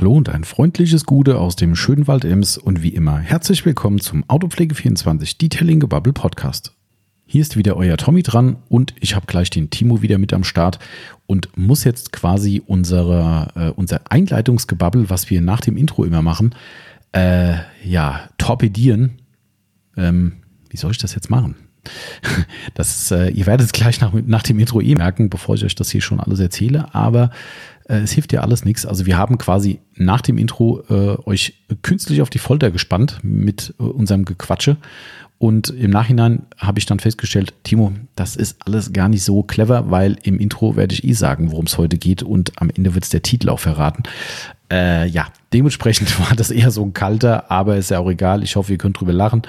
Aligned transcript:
Hallo 0.00 0.14
und 0.14 0.30
ein 0.30 0.44
freundliches 0.44 1.04
Gute 1.04 1.38
aus 1.38 1.56
dem 1.56 1.76
schönen 1.76 2.06
Wald 2.06 2.24
Ems 2.24 2.56
und 2.56 2.82
wie 2.82 2.88
immer 2.88 3.18
herzlich 3.18 3.66
willkommen 3.66 4.00
zum 4.00 4.24
Autopflege24 4.24 5.36
Detailing 5.36 5.78
Gebubble 5.78 6.14
Podcast. 6.14 6.72
Hier 7.26 7.42
ist 7.42 7.58
wieder 7.58 7.76
euer 7.76 7.98
Tommy 7.98 8.22
dran 8.22 8.56
und 8.70 8.94
ich 8.98 9.14
habe 9.14 9.26
gleich 9.26 9.50
den 9.50 9.68
Timo 9.68 10.00
wieder 10.00 10.16
mit 10.16 10.32
am 10.32 10.42
Start 10.42 10.78
und 11.26 11.50
muss 11.58 11.84
jetzt 11.84 12.12
quasi 12.12 12.62
unsere, 12.66 13.48
äh, 13.54 13.78
unser 13.78 14.00
Einleitungsgebabbel, 14.10 15.10
was 15.10 15.28
wir 15.28 15.42
nach 15.42 15.60
dem 15.60 15.76
Intro 15.76 16.04
immer 16.04 16.22
machen, 16.22 16.54
äh, 17.12 17.56
ja, 17.84 18.30
torpedieren. 18.38 19.20
Ähm, 19.98 20.36
wie 20.70 20.78
soll 20.78 20.92
ich 20.92 20.98
das 20.98 21.14
jetzt 21.14 21.28
machen? 21.28 21.56
Das, 22.74 23.10
äh, 23.10 23.28
ihr 23.30 23.44
werdet 23.44 23.66
es 23.66 23.72
gleich 23.72 24.00
nach, 24.00 24.12
nach 24.14 24.42
dem 24.42 24.58
Intro 24.58 24.80
eh 24.80 24.94
merken, 24.94 25.28
bevor 25.28 25.56
ich 25.56 25.64
euch 25.64 25.74
das 25.74 25.90
hier 25.90 26.00
schon 26.00 26.20
alles 26.20 26.40
erzähle, 26.40 26.94
aber 26.94 27.30
es 27.98 28.12
hilft 28.12 28.32
ja 28.32 28.40
alles 28.40 28.64
nichts. 28.64 28.86
Also 28.86 29.06
wir 29.06 29.18
haben 29.18 29.38
quasi 29.38 29.80
nach 29.94 30.20
dem 30.20 30.38
Intro 30.38 30.82
äh, 30.88 31.16
euch 31.28 31.54
künstlich 31.82 32.22
auf 32.22 32.30
die 32.30 32.38
Folter 32.38 32.70
gespannt 32.70 33.18
mit 33.22 33.74
äh, 33.78 33.82
unserem 33.82 34.24
Gequatsche. 34.24 34.76
Und 35.38 35.70
im 35.70 35.90
Nachhinein 35.90 36.42
habe 36.58 36.78
ich 36.78 36.86
dann 36.86 36.98
festgestellt, 36.98 37.54
Timo, 37.64 37.92
das 38.14 38.36
ist 38.36 38.58
alles 38.66 38.92
gar 38.92 39.08
nicht 39.08 39.24
so 39.24 39.42
clever, 39.42 39.90
weil 39.90 40.18
im 40.22 40.38
Intro 40.38 40.76
werde 40.76 40.92
ich 40.92 41.02
eh 41.02 41.14
sagen, 41.14 41.50
worum 41.50 41.64
es 41.64 41.78
heute 41.78 41.96
geht 41.96 42.22
und 42.22 42.60
am 42.60 42.68
Ende 42.68 42.94
wird 42.94 43.04
es 43.04 43.10
der 43.10 43.22
Titel 43.22 43.48
auch 43.48 43.58
verraten. 43.58 44.02
Äh, 44.70 45.08
ja, 45.08 45.28
dementsprechend 45.54 46.20
war 46.28 46.36
das 46.36 46.50
eher 46.50 46.70
so 46.70 46.84
ein 46.84 46.92
kalter, 46.92 47.50
aber 47.50 47.76
ist 47.76 47.90
ja 47.90 47.98
auch 48.00 48.10
egal. 48.10 48.42
Ich 48.42 48.54
hoffe, 48.56 48.72
ihr 48.72 48.78
könnt 48.78 49.00
drüber 49.00 49.14
lachen. 49.14 49.42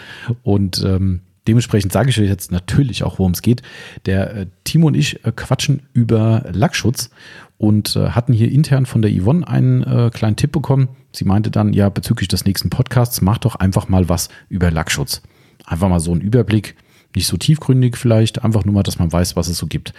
Und 0.44 0.82
ähm, 0.86 1.22
dementsprechend 1.48 1.92
sage 1.92 2.10
ich 2.10 2.20
euch 2.20 2.28
jetzt 2.28 2.52
natürlich 2.52 3.04
auch, 3.04 3.20
worum 3.20 3.32
es 3.32 3.42
geht. 3.42 3.62
Der 4.06 4.36
äh, 4.36 4.46
Timo 4.64 4.88
und 4.88 4.96
ich 4.96 5.26
äh, 5.26 5.32
quatschen 5.32 5.84
über 5.94 6.46
Lackschutz 6.52 7.10
und 7.58 7.96
äh, 7.96 8.10
hatten 8.10 8.34
hier 8.34 8.52
intern 8.52 8.86
von 8.86 9.02
der 9.02 9.12
Yvonne 9.12 9.48
einen 9.48 9.84
äh, 9.84 10.10
kleinen 10.14 10.36
Tipp 10.36 10.52
bekommen. 10.52 10.90
Sie 11.12 11.26
meinte 11.26 11.52
dann, 11.52 11.74
ja, 11.74 11.90
bezüglich 11.90 12.28
des 12.28 12.46
nächsten 12.46 12.70
Podcasts, 12.70 13.22
mach 13.22 13.38
doch 13.38 13.56
einfach 13.56 13.90
mal 13.90 14.10
was 14.10 14.30
über 14.50 14.72
Lackschutz. 14.72 15.22
Einfach 15.66 15.90
mal 15.90 16.00
so 16.00 16.12
einen 16.12 16.22
Überblick, 16.22 16.76
nicht 17.16 17.28
so 17.28 17.38
tiefgründig 17.38 17.98
vielleicht, 17.98 18.44
einfach 18.44 18.66
nur 18.66 18.74
mal, 18.74 18.84
dass 18.84 19.00
man 19.00 19.12
weiß, 19.12 19.36
was 19.36 19.48
es 19.48 19.58
so 19.58 19.68
gibt. 19.68 19.94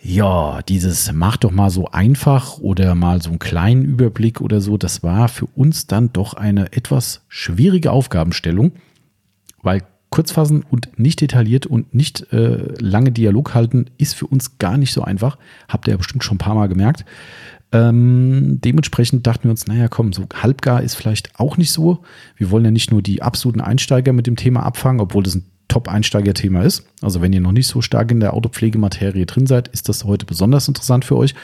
Ja, 0.00 0.62
dieses 0.62 1.10
mach 1.12 1.36
doch 1.36 1.50
mal 1.50 1.70
so 1.70 1.88
einfach 1.88 2.58
oder 2.58 2.94
mal 2.94 3.20
so 3.20 3.30
einen 3.30 3.40
kleinen 3.40 3.84
Überblick 3.84 4.40
oder 4.40 4.60
so, 4.60 4.76
das 4.76 5.02
war 5.02 5.28
für 5.28 5.46
uns 5.46 5.88
dann 5.88 6.12
doch 6.12 6.34
eine 6.34 6.72
etwas 6.72 7.22
schwierige 7.28 7.90
Aufgabenstellung, 7.90 8.72
weil 9.62 9.82
kurz 10.10 10.32
fassen 10.32 10.64
und 10.70 10.98
nicht 10.98 11.20
detailliert 11.20 11.66
und 11.66 11.94
nicht 11.94 12.32
äh, 12.32 12.74
lange 12.78 13.12
Dialog 13.12 13.54
halten, 13.54 13.86
ist 13.98 14.14
für 14.14 14.26
uns 14.26 14.58
gar 14.58 14.78
nicht 14.78 14.92
so 14.92 15.02
einfach. 15.02 15.38
Habt 15.68 15.86
ihr 15.86 15.92
ja 15.92 15.96
bestimmt 15.96 16.24
schon 16.24 16.36
ein 16.36 16.38
paar 16.38 16.54
Mal 16.54 16.68
gemerkt. 16.68 17.04
Ähm, 17.70 18.60
dementsprechend 18.62 19.26
dachten 19.26 19.44
wir 19.44 19.50
uns, 19.50 19.66
naja, 19.66 19.88
komm, 19.88 20.12
so 20.12 20.26
halbgar 20.34 20.82
ist 20.82 20.94
vielleicht 20.94 21.38
auch 21.38 21.58
nicht 21.58 21.70
so. 21.70 22.02
Wir 22.36 22.50
wollen 22.50 22.64
ja 22.64 22.70
nicht 22.70 22.90
nur 22.90 23.02
die 23.02 23.20
absoluten 23.20 23.60
Einsteiger 23.60 24.12
mit 24.12 24.26
dem 24.26 24.36
Thema 24.36 24.62
abfangen, 24.62 25.00
obwohl 25.00 25.22
das 25.22 25.34
ein 25.34 25.44
Top-Einsteiger-Thema 25.68 26.62
ist. 26.62 26.86
Also 27.02 27.20
wenn 27.20 27.32
ihr 27.34 27.42
noch 27.42 27.52
nicht 27.52 27.66
so 27.66 27.82
stark 27.82 28.10
in 28.10 28.20
der 28.20 28.32
Autopflegematerie 28.32 29.26
drin 29.26 29.46
seid, 29.46 29.68
ist 29.68 29.90
das 29.90 30.04
heute 30.04 30.24
besonders 30.24 30.66
interessant 30.66 31.04
für 31.04 31.16
euch. 31.16 31.34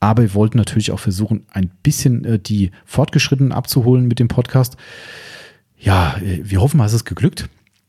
Aber 0.00 0.22
wir 0.22 0.34
wollten 0.34 0.56
natürlich 0.56 0.92
auch 0.92 0.98
versuchen, 0.98 1.44
ein 1.50 1.70
bisschen 1.82 2.24
äh, 2.24 2.38
die 2.38 2.70
Fortgeschrittenen 2.86 3.52
abzuholen 3.52 4.08
mit 4.08 4.18
dem 4.18 4.28
Podcast. 4.28 4.76
Ja, 5.78 6.16
äh, 6.18 6.40
wir 6.42 6.60
hoffen 6.60 6.80
es 6.80 6.94
ist 6.94 7.04
geglückt. 7.04 7.48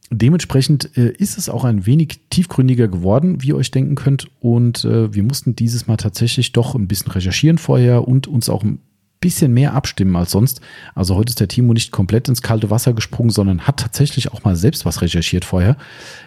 Dementsprechend 0.09 0.97
äh, 0.97 1.09
ist 1.09 1.37
es 1.37 1.49
auch 1.49 1.65
ein 1.65 1.85
wenig 1.85 2.21
tiefgründiger 2.29 2.87
geworden, 2.87 3.41
wie 3.41 3.49
ihr 3.49 3.57
euch 3.57 3.71
denken 3.71 3.95
könnt. 3.95 4.29
Und 4.39 4.85
äh, 4.85 5.13
wir 5.13 5.23
mussten 5.23 5.55
dieses 5.55 5.87
Mal 5.87 5.97
tatsächlich 5.97 6.53
doch 6.53 6.75
ein 6.75 6.87
bisschen 6.87 7.11
recherchieren 7.11 7.57
vorher 7.57 8.07
und 8.07 8.27
uns 8.27 8.49
auch 8.49 8.63
ein 8.63 8.79
bisschen 9.19 9.53
mehr 9.53 9.73
abstimmen 9.73 10.15
als 10.15 10.31
sonst. 10.31 10.61
Also 10.95 11.15
heute 11.15 11.31
ist 11.31 11.39
der 11.39 11.49
Timo 11.49 11.73
nicht 11.73 11.91
komplett 11.91 12.29
ins 12.29 12.41
kalte 12.41 12.69
Wasser 12.69 12.93
gesprungen, 12.93 13.31
sondern 13.31 13.67
hat 13.67 13.79
tatsächlich 13.79 14.31
auch 14.31 14.43
mal 14.43 14.55
selbst 14.55 14.85
was 14.85 15.01
recherchiert 15.01 15.43
vorher. 15.43 15.75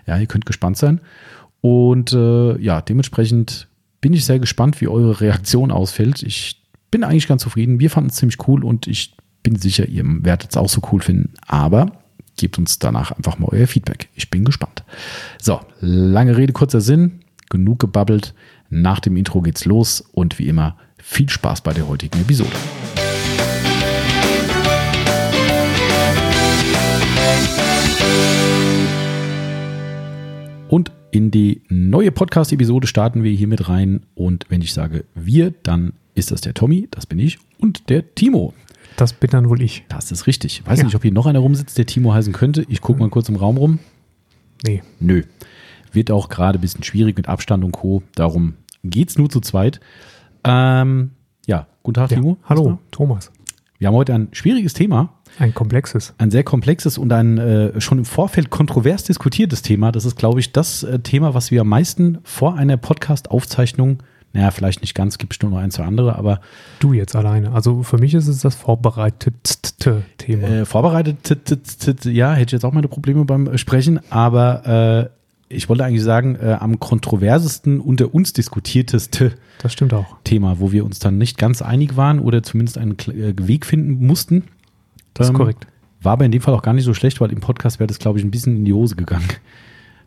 Ja, 0.06 0.19
ihr 0.19 0.27
könnt 0.27 0.45
gespannt 0.45 0.77
sein. 0.77 1.01
Und 1.62 2.12
äh, 2.12 2.58
ja, 2.58 2.83
dementsprechend 2.83 3.68
bin 4.01 4.12
ich 4.12 4.24
sehr 4.24 4.39
gespannt, 4.39 4.80
wie 4.80 4.89
eure 4.89 5.20
Reaktion 5.20 5.70
ausfällt. 5.70 6.23
Ich 6.23 6.62
bin 6.91 7.05
eigentlich 7.05 7.29
ganz 7.29 7.42
zufrieden. 7.42 7.80
Wir 7.80 7.91
fanden 7.91 8.11
es 8.11 8.17
ziemlich 8.17 8.47
cool 8.48 8.64
und 8.64 8.86
ich 8.86 9.14
bin 9.42 9.57
sicher, 9.57 9.89
ihr 9.89 10.05
werdet 10.05 10.51
es 10.51 10.57
auch 10.57 10.68
so 10.68 10.83
cool 10.92 11.01
finden. 11.01 11.35
Aber 11.47 11.99
gebt 12.40 12.58
uns 12.58 12.78
danach 12.78 13.12
einfach 13.12 13.39
mal 13.39 13.48
euer 13.52 13.67
Feedback. 13.67 14.08
Ich 14.14 14.30
bin 14.30 14.45
gespannt. 14.45 14.83
So, 15.40 15.61
lange 15.80 16.36
Rede, 16.36 16.52
kurzer 16.52 16.80
Sinn. 16.80 17.20
Genug 17.51 17.78
gebabbelt. 17.78 18.34
Nach 18.70 18.98
dem 18.98 19.17
Intro 19.17 19.42
geht's 19.42 19.64
los 19.64 20.01
und 20.12 20.39
wie 20.39 20.48
immer 20.48 20.77
viel 20.96 21.29
Spaß 21.29 21.61
bei 21.61 21.73
der 21.73 21.86
heutigen 21.86 22.20
Episode. 22.20 22.50
Und 30.68 30.92
in 31.11 31.30
die 31.30 31.62
neue 31.68 32.12
Podcast-Episode 32.12 32.86
starten 32.86 33.23
wir 33.23 33.33
hier 33.33 33.48
mit 33.48 33.68
rein. 33.68 34.06
Und 34.14 34.46
wenn 34.48 34.62
ich 34.62 34.73
sage 34.73 35.05
wir, 35.14 35.52
dann 35.62 35.92
ist 36.14 36.30
das 36.30 36.40
der 36.40 36.55
Tommy, 36.55 36.89
das 36.90 37.06
bin 37.06 37.18
ich, 37.18 37.39
und 37.58 37.90
der 37.90 38.14
Timo. 38.14 38.55
Das 38.96 39.12
bin 39.12 39.30
dann 39.30 39.48
wohl 39.48 39.62
ich. 39.62 39.84
Das 39.89 40.12
ist 40.12 40.27
richtig. 40.27 40.62
Weiß 40.67 40.78
ja. 40.78 40.84
nicht, 40.84 40.95
ob 40.95 41.02
hier 41.02 41.12
noch 41.12 41.27
einer 41.27 41.39
rumsitzt, 41.39 41.78
der 41.78 41.86
Timo 41.86 42.12
heißen 42.12 42.33
könnte. 42.33 42.64
Ich 42.68 42.80
gucke 42.80 43.01
mal 43.01 43.08
kurz 43.08 43.28
im 43.28 43.36
Raum 43.36 43.56
rum. 43.56 43.78
Nee. 44.64 44.83
Nö. 44.98 45.23
Wird 45.92 46.11
auch 46.11 46.28
gerade 46.28 46.58
ein 46.58 46.61
bisschen 46.61 46.84
schwierig 46.84 47.17
mit 47.17 47.29
Abstand 47.29 47.64
und 47.64 47.73
Co. 47.73 48.02
Darum 48.14 48.55
geht 48.84 49.11
es 49.11 49.18
nur 49.18 49.29
zu 49.29 49.40
zweit. 49.40 49.80
Ähm, 50.45 51.12
ja, 51.46 51.67
guten 51.83 51.95
Tag, 51.95 52.11
ja. 52.11 52.18
Timo. 52.18 52.39
Hallo, 52.45 52.79
Thomas. 52.90 53.33
Wir 53.79 53.89
haben 53.89 53.95
heute 53.95 54.14
ein 54.14 54.29
schwieriges 54.33 54.74
Thema. 54.74 55.14
Ein 55.39 55.55
komplexes. 55.55 56.12
Ein 56.18 56.30
sehr 56.30 56.45
komplexes 56.45 56.98
und 56.98 57.11
ein 57.12 57.39
äh, 57.39 57.80
schon 57.80 57.98
im 57.98 58.05
Vorfeld 58.05 58.50
kontrovers 58.50 59.05
diskutiertes 59.05 59.62
Thema. 59.62 59.90
Das 59.90 60.05
ist, 60.05 60.17
glaube 60.17 60.40
ich, 60.40 60.52
das 60.52 60.83
äh, 60.83 60.98
Thema, 60.98 61.33
was 61.33 61.50
wir 61.50 61.62
am 61.62 61.68
meisten 61.68 62.18
vor 62.23 62.56
einer 62.56 62.77
Podcast-Aufzeichnung 62.77 64.02
naja, 64.33 64.51
vielleicht 64.52 64.80
nicht 64.80 64.95
ganz, 64.95 65.18
gibt 65.18 65.30
bestimmt 65.30 65.52
noch 65.52 65.58
ein, 65.58 65.70
zwei 65.70 65.85
andere, 65.85 66.17
aber. 66.17 66.41
Du 66.79 66.92
jetzt 66.92 67.17
alleine. 67.17 67.52
Also 67.52 67.83
für 67.83 67.98
mich 67.98 68.14
ist 68.14 68.29
es 68.29 68.41
das 68.41 68.55
vorbereitete 68.55 70.05
Thema. 70.18 70.48
Äh, 70.48 70.64
vorbereitet, 70.64 71.17
ja, 72.05 72.33
hätte 72.33 72.46
ich 72.46 72.52
jetzt 72.52 72.64
auch 72.64 72.73
meine 72.73 72.89
Probleme 72.89 73.24
beim 73.24 73.58
Sprechen, 73.58 74.01
aber 74.11 75.11
äh, 75.11 75.55
ich 75.55 75.68
wollte 75.68 75.85
eigentlich 75.85 76.05
sagen, 76.05 76.36
äh, 76.36 76.57
am 76.61 76.79
kontroversesten 76.79 77.80
unter 77.80 78.14
uns 78.14 78.33
diskutierteste 78.33 79.33
das 79.61 79.73
stimmt 79.73 79.92
auch. 79.92 80.17
Thema, 80.23 80.61
wo 80.61 80.70
wir 80.70 80.85
uns 80.85 81.01
dann 81.01 81.18
nicht 81.18 81.36
ganz 81.36 81.61
einig 81.61 81.97
waren 81.97 82.20
oder 82.20 82.42
zumindest 82.42 82.79
einen 82.79 82.97
äh, 82.98 83.35
Weg 83.36 83.67
finden 83.67 84.07
mussten. 84.07 84.45
Das 85.12 85.27
ist 85.27 85.30
ähm, 85.30 85.36
korrekt. 85.36 85.67
War 86.02 86.12
aber 86.12 86.24
in 86.24 86.33
dem 86.33 86.41
Fall 86.41 86.55
auch 86.55 86.62
gar 86.62 86.73
nicht 86.73 86.85
so 86.85 86.95
schlecht, 86.95 87.20
weil 87.20 87.33
im 87.33 87.41
Podcast 87.41 87.80
wäre 87.80 87.89
das, 87.89 87.98
glaube 87.98 88.18
ich, 88.18 88.24
ein 88.24 88.30
bisschen 88.30 88.58
in 88.58 88.64
die 88.64 88.73
Hose 88.73 88.95
gegangen 88.95 89.29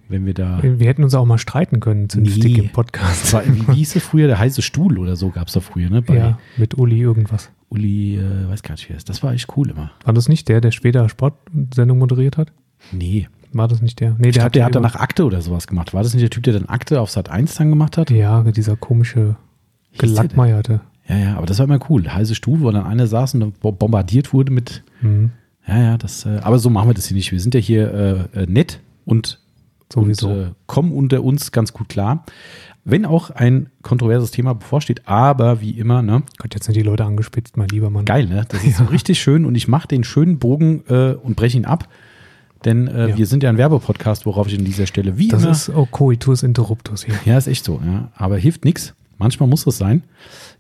wenn 0.10 0.26
wir 0.26 0.34
da. 0.34 0.60
Wir 0.62 0.88
hätten 0.88 1.04
uns 1.04 1.14
auch 1.16 1.26
mal 1.26 1.38
streiten 1.38 1.80
können 1.80 2.10
zu 2.10 2.20
nee. 2.20 2.54
im 2.56 2.70
Podcast. 2.70 3.34
War, 3.34 3.46
wie, 3.46 3.68
wie 3.68 3.74
hieß 3.76 3.96
es 3.96 4.04
früher? 4.04 4.28
Der 4.28 4.40
heiße 4.40 4.62
Stuhl 4.62 4.98
oder 4.98 5.16
so 5.16 5.30
gab 5.30 5.48
es 5.48 5.54
da 5.54 5.60
früher, 5.60 5.90
ne? 5.90 6.02
Bei 6.02 6.16
ja, 6.16 6.40
mit 6.58 6.78
Uli 6.78 7.00
irgendwas. 7.00 7.50
Uli, 7.70 8.18
äh, 8.18 8.50
weiß 8.50 8.64
gar 8.64 8.74
nicht, 8.74 8.90
wer 8.90 8.98
ist. 8.98 9.10
Das 9.10 9.24
war 9.24 9.34
echt 9.34 9.56
cool 9.58 9.70
immer. 9.70 9.92
War 10.04 10.14
das 10.14 10.30
nicht 10.30 10.48
der, 10.48 10.62
der 10.62 10.72
später 10.72 11.10
Sportsendung 11.10 11.98
moderiert 11.98 12.38
hat? 12.38 12.52
Nee. 12.92 13.28
War 13.52 13.68
das 13.68 13.82
nicht 13.82 14.00
der? 14.00 14.12
Nee, 14.18 14.24
der, 14.24 14.32
glaub, 14.32 14.46
hat, 14.46 14.56
der 14.56 14.66
hat 14.66 14.76
danach 14.76 14.96
Akte 14.96 15.26
oder 15.26 15.42
sowas 15.42 15.68
gemacht. 15.68 15.94
War 15.94 16.04
das 16.04 16.14
nicht 16.14 16.24
der 16.24 16.30
Typ, 16.30 16.44
der 16.44 16.54
dann 16.54 16.66
Akte 16.66 17.00
auf 17.00 17.12
Sat 17.12 17.30
1 17.30 17.56
dann 17.56 17.70
gemacht 17.70 17.98
hat? 17.98 18.10
Ja, 18.10 18.44
dieser 18.44 18.76
komische 18.76 19.36
gelackmeierte. 19.98 20.82
Ja, 21.08 21.18
ja, 21.18 21.38
aber 21.38 21.46
das 21.46 21.60
war 21.60 21.66
immer 21.66 21.80
cool. 21.90 22.08
Heiße 22.08 22.36
Stuhl, 22.36 22.62
wo 22.62 22.72
dann 22.72 22.86
einer 22.86 23.08
saß 23.08 23.36
und 23.36 23.60
bombardiert 23.60 24.34
wurde 24.34 24.52
mit. 24.52 24.84
Mhm. 25.02 25.32
Ja, 25.68 25.80
ja, 25.80 25.98
das, 25.98 26.26
äh, 26.26 26.40
aber 26.42 26.60
so 26.60 26.70
machen 26.70 26.90
wir 26.90 26.94
das 26.94 27.08
hier 27.08 27.16
nicht. 27.16 27.32
Wir 27.32 27.40
sind 27.40 27.54
ja 27.54 27.60
hier 27.60 28.30
äh, 28.34 28.42
äh 28.42 28.46
nett 28.48 28.80
und 29.06 29.40
Sowieso. 29.94 30.30
Und, 30.30 30.42
äh, 30.42 30.52
kommen 30.66 30.92
unter 30.92 31.24
uns 31.24 31.52
ganz 31.52 31.74
gut 31.74 31.90
klar. 31.90 32.26
Wenn 32.86 33.06
auch 33.06 33.30
ein 33.30 33.70
kontroverses 33.82 34.32
Thema 34.32 34.54
bevorsteht, 34.56 35.08
aber 35.08 35.62
wie 35.62 35.72
immer, 35.72 36.02
ne? 36.02 36.24
Gott, 36.38 36.54
jetzt 36.54 36.66
sind 36.66 36.76
die 36.76 36.82
Leute 36.82 37.06
angespitzt, 37.06 37.56
mein 37.56 37.70
lieber 37.70 37.90
Mann. 37.90 38.04
Geil, 38.04 38.26
ne? 38.26 38.46
Das 38.50 38.64
ist 38.64 38.80
ja. 38.80 38.86
so 38.86 38.92
richtig 38.92 39.22
schön 39.22 39.46
und 39.46 39.56
ich 39.56 39.70
mache 39.70 39.88
den 39.88 40.04
schönen 40.04 40.38
Bogen 40.38 40.84
äh, 40.90 41.14
und 41.14 41.36
breche 41.36 41.58
ihn 41.58 41.66
ab. 41.66 41.88
Denn 42.66 42.88
äh, 42.88 43.10
ja. 43.10 43.18
wir 43.18 43.26
sind 43.26 43.44
ja 43.44 43.50
ein 43.50 43.58
Werbepodcast, 43.58 44.26
worauf 44.26 44.48
ich 44.48 44.58
an 44.58 44.66
dieser 44.66 44.88
Stelle 44.88 45.18
wie 45.18 45.28
das 45.28 45.42
immer. 45.42 45.52
Das 45.52 45.70
ist 45.70 45.76
oh, 45.76 45.88
Coitus 45.90 46.44
Interruptus 46.44 47.04
hier. 47.04 47.16
Ja, 47.26 47.38
ist 47.38 47.48
echt 47.48 47.64
so, 47.64 47.80
ja. 47.86 48.10
Aber 48.16 48.38
hilft 48.38 48.66
nichts. 48.66 48.94
Manchmal 49.18 49.48
muss 49.48 49.66
es 49.68 49.78
sein. 49.78 50.04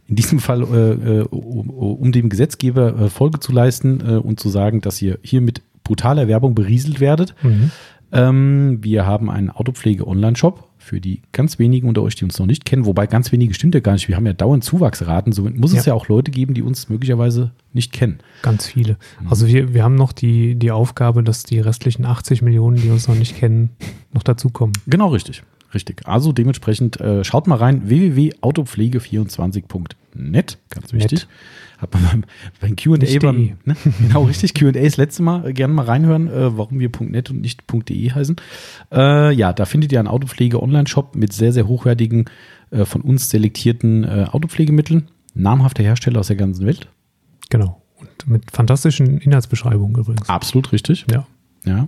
In 0.07 0.15
diesem 0.15 0.39
Fall, 0.39 0.61
äh, 0.63 1.19
äh 1.19 1.21
um, 1.29 1.69
um, 1.69 2.11
dem 2.11 2.29
Gesetzgeber 2.29 2.97
äh, 2.97 3.09
Folge 3.09 3.39
zu 3.39 3.51
leisten 3.51 4.01
äh, 4.01 4.15
und 4.15 4.39
zu 4.39 4.49
sagen, 4.49 4.81
dass 4.81 5.01
ihr 5.01 5.19
hier 5.23 5.41
mit 5.41 5.61
brutaler 5.83 6.27
Werbung 6.27 6.55
berieselt 6.55 6.99
werdet, 6.99 7.35
mhm. 7.43 7.71
Ähm, 8.13 8.79
wir 8.81 9.05
haben 9.05 9.29
einen 9.29 9.49
Autopflege-Online-Shop 9.49 10.69
für 10.77 11.01
die 11.01 11.21
ganz 11.31 11.59
wenigen 11.59 11.87
unter 11.87 12.03
euch, 12.03 12.15
die 12.15 12.25
uns 12.25 12.37
noch 12.37 12.45
nicht 12.45 12.65
kennen. 12.65 12.85
Wobei 12.85 13.07
ganz 13.07 13.31
wenige 13.31 13.53
stimmt 13.53 13.73
ja 13.73 13.79
gar 13.79 13.93
nicht. 13.93 14.07
Wir 14.07 14.15
haben 14.15 14.25
ja 14.25 14.33
dauernd 14.33 14.63
Zuwachsraten. 14.63 15.31
Somit 15.31 15.57
muss 15.57 15.73
ja. 15.73 15.79
es 15.79 15.85
ja 15.85 15.93
auch 15.93 16.09
Leute 16.09 16.29
geben, 16.29 16.53
die 16.53 16.61
uns 16.61 16.89
möglicherweise 16.89 17.51
nicht 17.71 17.91
kennen. 17.91 18.19
Ganz 18.41 18.67
viele. 18.67 18.97
Mhm. 19.21 19.27
Also 19.29 19.47
wir, 19.47 19.73
wir 19.73 19.83
haben 19.83 19.95
noch 19.95 20.11
die, 20.11 20.55
die 20.55 20.71
Aufgabe, 20.71 21.23
dass 21.23 21.43
die 21.43 21.59
restlichen 21.59 22.05
80 22.05 22.41
Millionen, 22.41 22.77
die 22.77 22.89
uns 22.89 23.07
noch 23.07 23.15
nicht 23.15 23.37
kennen, 23.37 23.71
noch 24.11 24.23
dazukommen. 24.23 24.73
Genau, 24.85 25.07
richtig. 25.07 25.43
Richtig. 25.73 26.07
Also 26.07 26.31
dementsprechend 26.31 26.99
äh, 26.99 27.23
schaut 27.23 27.47
mal 27.47 27.55
rein, 27.55 27.87
www.autopflege24.net, 27.87 30.57
ganz 30.69 30.93
wichtig. 30.93 31.27
Hat 31.77 31.93
man 31.93 32.03
beim, 32.03 32.25
beim 32.61 32.75
Q&A, 32.75 32.97
beim, 33.19 33.37
de. 33.37 33.53
ne? 33.65 33.75
genau 33.99 34.23
richtig, 34.23 34.53
Q&A 34.53 34.71
das 34.71 34.97
letzte 34.97 35.23
Mal, 35.23 35.47
äh, 35.47 35.53
gerne 35.53 35.73
mal 35.73 35.85
reinhören, 35.85 36.27
äh, 36.27 36.57
warum 36.57 36.79
wir 36.79 36.89
.net 36.99 37.29
und 37.29 37.41
nicht 37.41 37.63
.de 37.71 38.11
heißen. 38.11 38.35
Äh, 38.91 39.33
ja, 39.33 39.53
da 39.53 39.65
findet 39.65 39.91
ihr 39.91 39.99
einen 39.99 40.07
Autopflege-Online-Shop 40.07 41.15
mit 41.15 41.33
sehr, 41.33 41.51
sehr 41.51 41.67
hochwertigen, 41.67 42.25
äh, 42.73 42.85
von 42.85 43.01
uns 43.01 43.29
selektierten 43.29 44.03
äh, 44.03 44.25
Autopflegemitteln. 44.31 45.09
Namhafte 45.35 45.83
Hersteller 45.83 46.19
aus 46.19 46.27
der 46.27 46.35
ganzen 46.35 46.65
Welt. 46.65 46.87
Genau. 47.49 47.81
Und 47.99 48.27
mit 48.27 48.51
fantastischen 48.51 49.19
Inhaltsbeschreibungen 49.19 49.99
übrigens. 49.99 50.29
Absolut 50.29 50.71
richtig. 50.71 51.05
Ja. 51.11 51.25
Ja. 51.65 51.87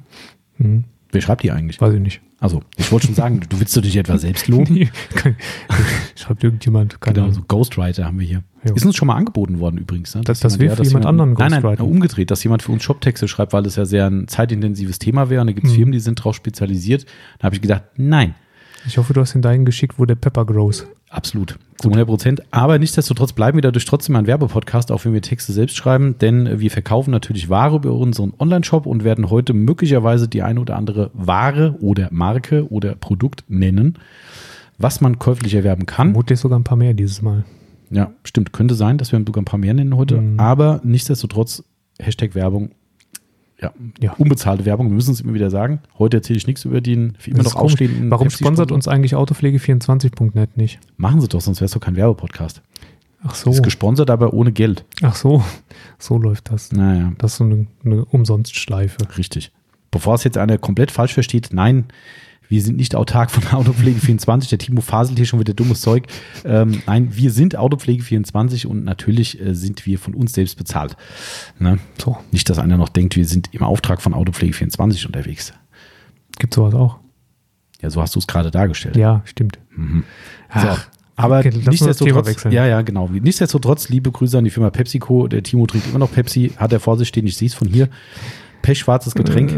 Hm, 0.57 0.85
Wer 1.15 1.21
schreibt 1.21 1.41
die 1.43 1.51
eigentlich? 1.51 1.79
weiß 1.81 1.93
ich 1.93 1.99
nicht. 2.01 2.21
Also, 2.39 2.61
ich 2.77 2.91
wollte 2.91 3.07
schon 3.07 3.15
sagen, 3.15 3.39
du 3.47 3.59
willst 3.59 3.75
du 3.75 3.81
dich 3.81 3.95
etwa 3.97 4.17
selbst 4.17 4.47
loben? 4.47 4.89
Schreibt 6.15 6.43
irgendjemand. 6.43 6.99
Keine 7.01 7.21
Genau, 7.21 7.31
so 7.31 7.41
Ghostwriter 7.47 8.05
haben 8.05 8.19
wir 8.19 8.27
hier. 8.27 8.43
Jo. 8.67 8.73
Ist 8.75 8.85
uns 8.85 8.95
schon 8.95 9.07
mal 9.07 9.15
angeboten 9.15 9.59
worden 9.59 9.77
übrigens. 9.77 10.15
Ne? 10.15 10.21
Dass- 10.21 10.39
dass 10.39 10.57
jemand- 10.57 10.77
wir 10.79 10.83
für 10.85 10.89
jemand 10.89 11.05
anderen 11.05 11.33
Nein, 11.33 11.51
nein, 11.51 11.61
ghostwriten. 11.61 11.85
umgedreht, 11.85 12.31
dass 12.31 12.43
jemand 12.43 12.61
für 12.63 12.71
uns 12.71 12.83
Shoptexte 12.83 13.27
schreibt, 13.27 13.53
weil 13.53 13.63
das 13.63 13.75
ja 13.75 13.85
sehr 13.85 14.07
ein 14.07 14.27
zeitintensives 14.27 14.99
Thema 14.99 15.29
wäre. 15.29 15.41
Und 15.41 15.47
da 15.47 15.53
gibt 15.53 15.65
es 15.67 15.71
Mhm. 15.73 15.75
Firmen, 15.77 15.91
die 15.93 15.99
sind 15.99 16.19
darauf 16.19 16.35
spezialisiert. 16.35 17.05
Da 17.39 17.45
habe 17.45 17.55
ich 17.55 17.61
gedacht, 17.61 17.83
nein, 17.97 18.35
Ich 18.87 18.97
hoffe, 18.97 19.13
du 19.13 19.21
hast 19.21 19.33
den 19.33 19.41
deinen 19.41 19.65
geschickt, 19.65 19.97
wo 19.97 20.05
der 20.05 20.15
Pepper 20.15 20.45
grows. 20.45 20.85
absolut, 21.09 21.57
zu 21.77 21.87
100 21.87 22.07
Prozent. 22.07 22.41
Aber 22.51 22.77
nichtsdestotrotz 22.77 23.33
bleiben 23.33 23.57
wir 23.57 23.61
dadurch 23.61 23.85
trotzdem 23.85 24.15
ein 24.15 24.27
Werbepodcast, 24.27 24.91
auch 24.91 25.05
wenn 25.05 25.13
wir 25.13 25.21
Texte 25.21 25.53
selbst 25.53 25.77
schreiben. 25.77 26.17
Denn 26.19 26.59
wir 26.59 26.69
verkaufen 26.71 27.11
natürlich 27.11 27.49
Ware 27.49 27.77
über 27.77 27.93
unseren 27.93 28.33
Online-Shop 28.37 28.85
und 28.85 29.03
werden 29.03 29.29
heute 29.29 29.53
möglicherweise 29.53 30.27
die 30.27 30.41
eine 30.43 30.59
oder 30.59 30.75
andere 30.75 31.11
Ware 31.13 31.77
oder 31.81 32.09
Marke 32.11 32.69
oder 32.71 32.95
Produkt 32.95 33.43
nennen, 33.47 33.97
was 34.77 35.01
man 35.01 35.19
käuflich 35.19 35.53
erwerben 35.55 35.85
kann. 35.85 36.09
Vermutlich 36.09 36.39
sogar 36.39 36.59
ein 36.59 36.63
paar 36.63 36.77
mehr 36.77 36.93
dieses 36.93 37.21
Mal. 37.21 37.43
Ja, 37.91 38.11
stimmt. 38.23 38.51
Könnte 38.51 38.75
sein, 38.75 38.97
dass 38.97 39.11
wir 39.11 39.19
sogar 39.19 39.41
ein 39.41 39.45
paar 39.45 39.59
mehr 39.59 39.73
nennen 39.73 39.95
heute. 39.95 40.19
Mhm. 40.19 40.39
Aber 40.39 40.81
nichtsdestotrotz, 40.83 41.63
Hashtag 41.99 42.35
Werbung. 42.35 42.71
Ja, 43.61 43.71
Ja. 44.01 44.13
unbezahlte 44.17 44.65
Werbung, 44.65 44.87
wir 44.89 44.95
müssen 44.95 45.11
es 45.13 45.21
immer 45.21 45.33
wieder 45.33 45.49
sagen. 45.49 45.79
Heute 45.97 46.17
erzähle 46.17 46.37
ich 46.37 46.47
nichts 46.47 46.65
über 46.65 46.81
den 46.81 47.17
immer 47.25 47.43
noch 47.43 47.55
aufstehenden. 47.55 48.11
Warum 48.11 48.29
sponsert 48.29 48.71
uns 48.71 48.87
eigentlich 48.87 49.15
Autopflege24.net 49.15 50.57
nicht? 50.57 50.79
Machen 50.97 51.21
Sie 51.21 51.27
doch, 51.27 51.41
sonst 51.41 51.61
wäre 51.61 51.65
es 51.65 51.71
doch 51.71 51.79
kein 51.79 51.95
Werbepodcast. 51.95 52.61
Ach 53.23 53.33
so. 53.33 53.49
Ist 53.51 53.63
gesponsert, 53.63 54.09
aber 54.11 54.33
ohne 54.33 54.51
Geld. 54.51 54.85
Ach 55.01 55.15
so. 55.15 55.43
So 55.97 56.17
läuft 56.17 56.51
das. 56.51 56.71
Naja, 56.73 57.13
Das 57.17 57.31
ist 57.31 57.37
so 57.37 57.43
eine, 57.45 57.65
eine 57.83 58.05
Umsonstschleife. 58.05 58.97
richtig. 59.17 59.51
Bevor 59.89 60.15
es 60.15 60.23
jetzt 60.25 60.37
einer 60.37 60.57
komplett 60.57 60.91
falsch 60.91 61.13
versteht, 61.13 61.49
nein, 61.53 61.85
wir 62.47 62.61
sind 62.61 62.77
nicht 62.77 62.95
autark 62.95 63.31
von 63.31 63.43
Autopflege24. 63.43 64.49
Der 64.49 64.57
Timo 64.57 64.81
faselt 64.81 65.17
hier 65.17 65.25
schon 65.25 65.39
wieder 65.39 65.53
dummes 65.53 65.81
Zeug. 65.81 66.05
Ähm, 66.43 66.81
nein, 66.85 67.09
wir 67.11 67.31
sind 67.31 67.57
Autopflege24 67.57 68.67
und 68.67 68.83
natürlich 68.83 69.39
äh, 69.41 69.53
sind 69.53 69.85
wir 69.85 69.99
von 69.99 70.13
uns 70.13 70.33
selbst 70.33 70.57
bezahlt. 70.57 70.95
Ne? 71.59 71.79
So. 72.03 72.17
Nicht, 72.31 72.49
dass 72.49 72.59
einer 72.59 72.77
noch 72.77 72.89
denkt, 72.89 73.15
wir 73.15 73.25
sind 73.25 73.49
im 73.53 73.63
Auftrag 73.63 74.01
von 74.01 74.13
Autopflege24 74.13 75.05
unterwegs. 75.05 75.53
Gibt 76.39 76.53
sowas 76.53 76.73
auch? 76.73 76.99
Ja, 77.81 77.89
so 77.89 78.01
hast 78.01 78.15
du 78.15 78.19
es 78.19 78.27
gerade 78.27 78.51
dargestellt. 78.51 78.95
Ja, 78.95 79.21
stimmt. 79.25 79.59
So. 79.75 80.03
Ach, 80.49 80.87
Aber 81.15 81.39
okay, 81.39 81.51
nichtsdestotrotz, 81.69 82.43
ja, 82.45 82.65
ja, 82.65 82.81
genau. 82.81 83.09
Nichtsdestotrotz, 83.09 83.89
liebe 83.89 84.11
Grüße 84.11 84.37
an 84.37 84.43
die 84.43 84.49
Firma 84.49 84.69
PepsiCo. 84.69 85.27
Der 85.27 85.43
Timo 85.43 85.65
trinkt 85.67 85.87
immer 85.87 85.99
noch 85.99 86.11
Pepsi, 86.11 86.51
hat 86.57 86.73
er 86.73 86.79
vor 86.79 86.97
sich 86.97 87.07
stehen. 87.07 87.27
Ich 87.27 87.37
sehe 87.37 87.47
es 87.47 87.53
von 87.53 87.67
hier. 87.67 87.89
Pechschwarzes 88.61 89.13
Getränk, 89.13 89.51
Äh, 89.51 89.55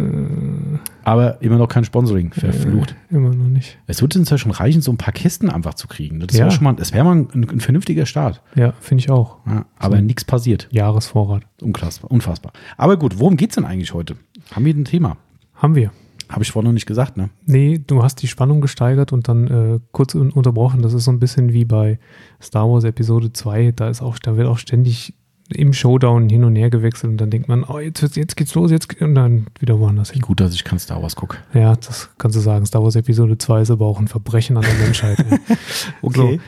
aber 1.08 1.42
immer 1.42 1.58
noch 1.58 1.70
kein 1.70 1.86
Sponsoring. 1.86 2.34
Verflucht. 2.34 2.94
immer 3.10 3.30
noch 3.30 3.48
nicht. 3.48 3.78
Es 3.88 4.02
würde 4.02 4.20
uns 4.20 4.30
ja 4.30 4.38
schon 4.38 4.52
reichen, 4.52 4.82
so 4.82 4.92
ein 4.92 4.98
paar 4.98 5.14
Kästen 5.14 5.50
einfach 5.50 5.74
zu 5.76 5.88
kriegen. 5.88 6.20
Das 6.20 6.36
Ja. 6.36 6.42
wäre 6.46 6.52
schon 6.52 6.66
mal, 6.66 6.74
das 6.74 6.92
wäre 6.94 7.06
mal 7.06 7.16
ein, 7.16 7.30
ein 7.34 7.60
vernünftiger 7.62 8.06
Start. 8.06 8.42
Ja, 8.56 8.74
finde 8.82 9.04
ich 9.04 9.10
auch. 9.10 9.38
Ja, 9.46 9.66
aber 9.80 9.98
So. 9.98 10.04
nichts 10.04 10.26
passiert. 10.26 10.68
Jahresvorrat. 10.70 11.44
Unfassbar, 11.62 12.12
unfassbar. 12.12 12.52
Aber 12.76 12.98
gut, 12.98 13.20
worum 13.20 13.38
geht's 13.38 13.56
denn 13.56 13.64
eigentlich 13.64 13.94
heute? 13.94 14.18
Haben 14.52 14.66
wir 14.66 14.74
ein 14.74 14.84
Thema? 14.86 15.16
Haben 15.56 15.76
wir. 15.76 15.92
Habe 16.30 16.44
ich 16.44 16.52
vorhin 16.52 16.68
noch 16.68 16.74
nicht 16.74 16.86
gesagt, 16.88 17.16
ne? 17.16 17.30
Nee, 17.46 17.80
du 17.88 18.04
hast 18.04 18.22
die 18.22 18.28
Spannung 18.28 18.60
gesteigert 18.60 19.14
und 19.14 19.30
dann 19.30 19.48
äh, 19.48 19.80
kurz 19.94 20.14
un 20.14 20.32
unterbrochen. 20.32 20.82
Das 20.82 20.94
ist 20.94 21.06
so 21.06 21.12
ein 21.12 21.20
bisschen 21.20 21.54
wie 21.54 21.64
bei 21.64 22.00
Star 22.42 22.70
Wars 22.70 22.84
Episode 22.84 23.32
2. 23.32 23.72
Da 23.74 23.88
ist 23.88 24.02
auch, 24.02 24.20
da 24.20 24.36
wird 24.36 24.48
auch 24.50 24.58
ständig 24.58 25.14
im 25.50 25.74
Showdown 25.74 26.30
hin 26.30 26.44
und 26.44 26.56
her 26.56 26.70
gewechselt 26.70 27.12
und 27.12 27.18
dann 27.18 27.30
denkt 27.30 27.48
man, 27.48 27.64
oh, 27.64 27.80
jetzt, 27.80 28.16
jetzt 28.16 28.36
geht's 28.36 28.54
los, 28.56 28.72
jetzt 28.72 29.02
und 29.02 29.16
dann 29.16 29.48
wieder 29.60 29.80
woanders 29.80 30.12
hin. 30.12 30.22
Gut, 30.22 30.40
dass 30.40 30.54
ich 30.54 30.64
kein 30.64 30.80
Star 30.80 31.02
Wars 31.02 31.16
gucke. 31.16 31.38
Ja, 31.54 31.76
das 31.76 32.10
kannst 32.18 32.36
du 32.36 32.42
sagen. 32.42 32.66
Star 32.66 32.84
Wars 32.84 32.96
Episode 32.96 33.38
2 33.38 33.62
ist 33.62 33.72
aber 33.72 33.86
auch 33.86 34.00
ein 34.00 34.08
Verbrechen 34.08 34.58
an 34.58 34.64
der 34.64 34.74
Menschheit. 34.86 35.20
ja. 35.20 35.38
So. 36.02 36.40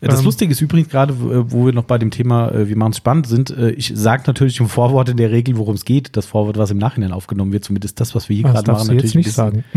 Das 0.00 0.20
Ähm, 0.20 0.26
Lustige 0.26 0.52
ist 0.52 0.60
übrigens 0.60 0.90
gerade, 0.90 1.20
wo 1.20 1.50
wo 1.50 1.66
wir 1.66 1.72
noch 1.72 1.82
bei 1.82 1.98
dem 1.98 2.12
Thema, 2.12 2.52
äh, 2.52 2.68
wir 2.68 2.76
machen 2.76 2.92
es 2.92 2.98
spannend 2.98 3.26
sind, 3.26 3.50
äh, 3.50 3.70
ich 3.70 3.92
sage 3.96 4.22
natürlich 4.28 4.60
im 4.60 4.68
Vorwort 4.68 5.08
in 5.08 5.16
der 5.16 5.32
Regel, 5.32 5.56
worum 5.56 5.74
es 5.74 5.84
geht. 5.84 6.16
Das 6.16 6.24
Vorwort, 6.24 6.56
was 6.56 6.70
im 6.70 6.78
Nachhinein 6.78 7.10
aufgenommen 7.10 7.52
wird, 7.52 7.64
zumindest 7.64 7.98
das, 8.00 8.14
was 8.14 8.28
wir 8.28 8.36
hier 8.36 8.44
Das 8.44 8.64
gerade 8.64 8.72
machen, 8.72 8.88
du 8.88 8.94
jetzt 8.94 9.14
nicht 9.14 9.32
sagen. 9.32 9.64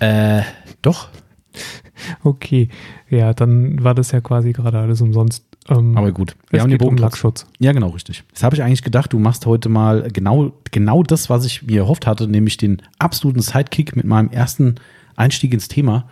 Äh, 0.00 0.42
doch, 0.80 1.10
Okay, 2.22 2.68
ja, 3.08 3.34
dann 3.34 3.82
war 3.82 3.94
das 3.94 4.12
ja 4.12 4.20
quasi 4.20 4.52
gerade 4.52 4.78
alles 4.78 5.00
umsonst. 5.00 5.44
Ähm, 5.68 5.96
aber 5.96 6.10
gut. 6.12 6.34
es 6.50 6.60
haben 6.60 6.70
geht 6.70 6.80
um 6.82 6.88
trotzdem- 6.88 7.02
Lackschutz. 7.02 7.46
Ja, 7.58 7.72
genau, 7.72 7.88
richtig. 7.90 8.24
Das 8.32 8.42
habe 8.42 8.56
ich 8.56 8.62
eigentlich 8.62 8.82
gedacht, 8.82 9.12
du 9.12 9.18
machst 9.18 9.46
heute 9.46 9.68
mal 9.68 10.08
genau, 10.12 10.52
genau 10.70 11.02
das, 11.02 11.30
was 11.30 11.44
ich 11.44 11.62
mir 11.62 11.82
erhofft 11.82 12.06
hatte, 12.06 12.26
nämlich 12.26 12.56
den 12.56 12.82
absoluten 12.98 13.40
Sidekick 13.40 13.94
mit 13.94 14.04
meinem 14.04 14.30
ersten 14.30 14.74
Einstieg 15.14 15.52
ins 15.54 15.68
Thema. 15.68 16.08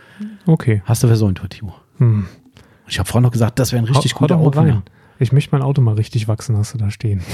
Okay. 0.47 0.83
Hast 0.85 1.03
du 1.03 1.07
versäumt 1.09 1.43
heute, 1.43 1.59
Timo. 1.59 1.75
Hm. 1.99 2.27
Ich 2.87 2.99
habe 2.99 3.09
vorhin 3.09 3.23
noch 3.25 3.33
gesagt, 3.33 3.59
das 3.59 3.73
wäre 3.73 3.83
ein 3.83 3.89
richtig 3.93 4.13
Hau- 4.15 4.21
hau 4.21 4.21
guter 4.21 4.37
mal 4.37 4.47
Opener. 4.47 4.83
Ich 5.23 5.33
möchte 5.33 5.51
mein 5.55 5.63
Auto 5.63 5.83
mal 5.83 5.95
richtig 5.97 6.29
wachsen, 6.29 6.57
hast 6.57 6.75
du 6.75 6.79
da 6.79 6.91
stehen. 6.91 7.21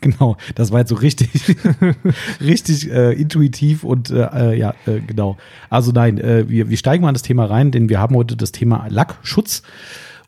Genau, 0.00 0.36
das 0.56 0.72
war 0.72 0.80
jetzt 0.80 0.88
so 0.88 0.96
richtig, 0.96 1.30
richtig 2.40 2.90
äh, 2.90 3.12
intuitiv 3.12 3.84
und 3.84 4.10
äh, 4.10 4.24
äh, 4.52 4.58
ja, 4.58 4.74
äh, 4.86 4.98
genau. 4.98 5.36
Also 5.70 5.92
nein, 5.92 6.18
äh, 6.18 6.48
wir, 6.48 6.68
wir 6.70 6.76
steigen 6.76 7.02
mal 7.02 7.10
in 7.10 7.14
das 7.14 7.22
Thema 7.22 7.44
rein, 7.44 7.70
denn 7.70 7.88
wir 7.88 8.00
haben 8.00 8.16
heute 8.16 8.36
das 8.36 8.50
Thema 8.50 8.86
Lackschutz. 8.88 9.62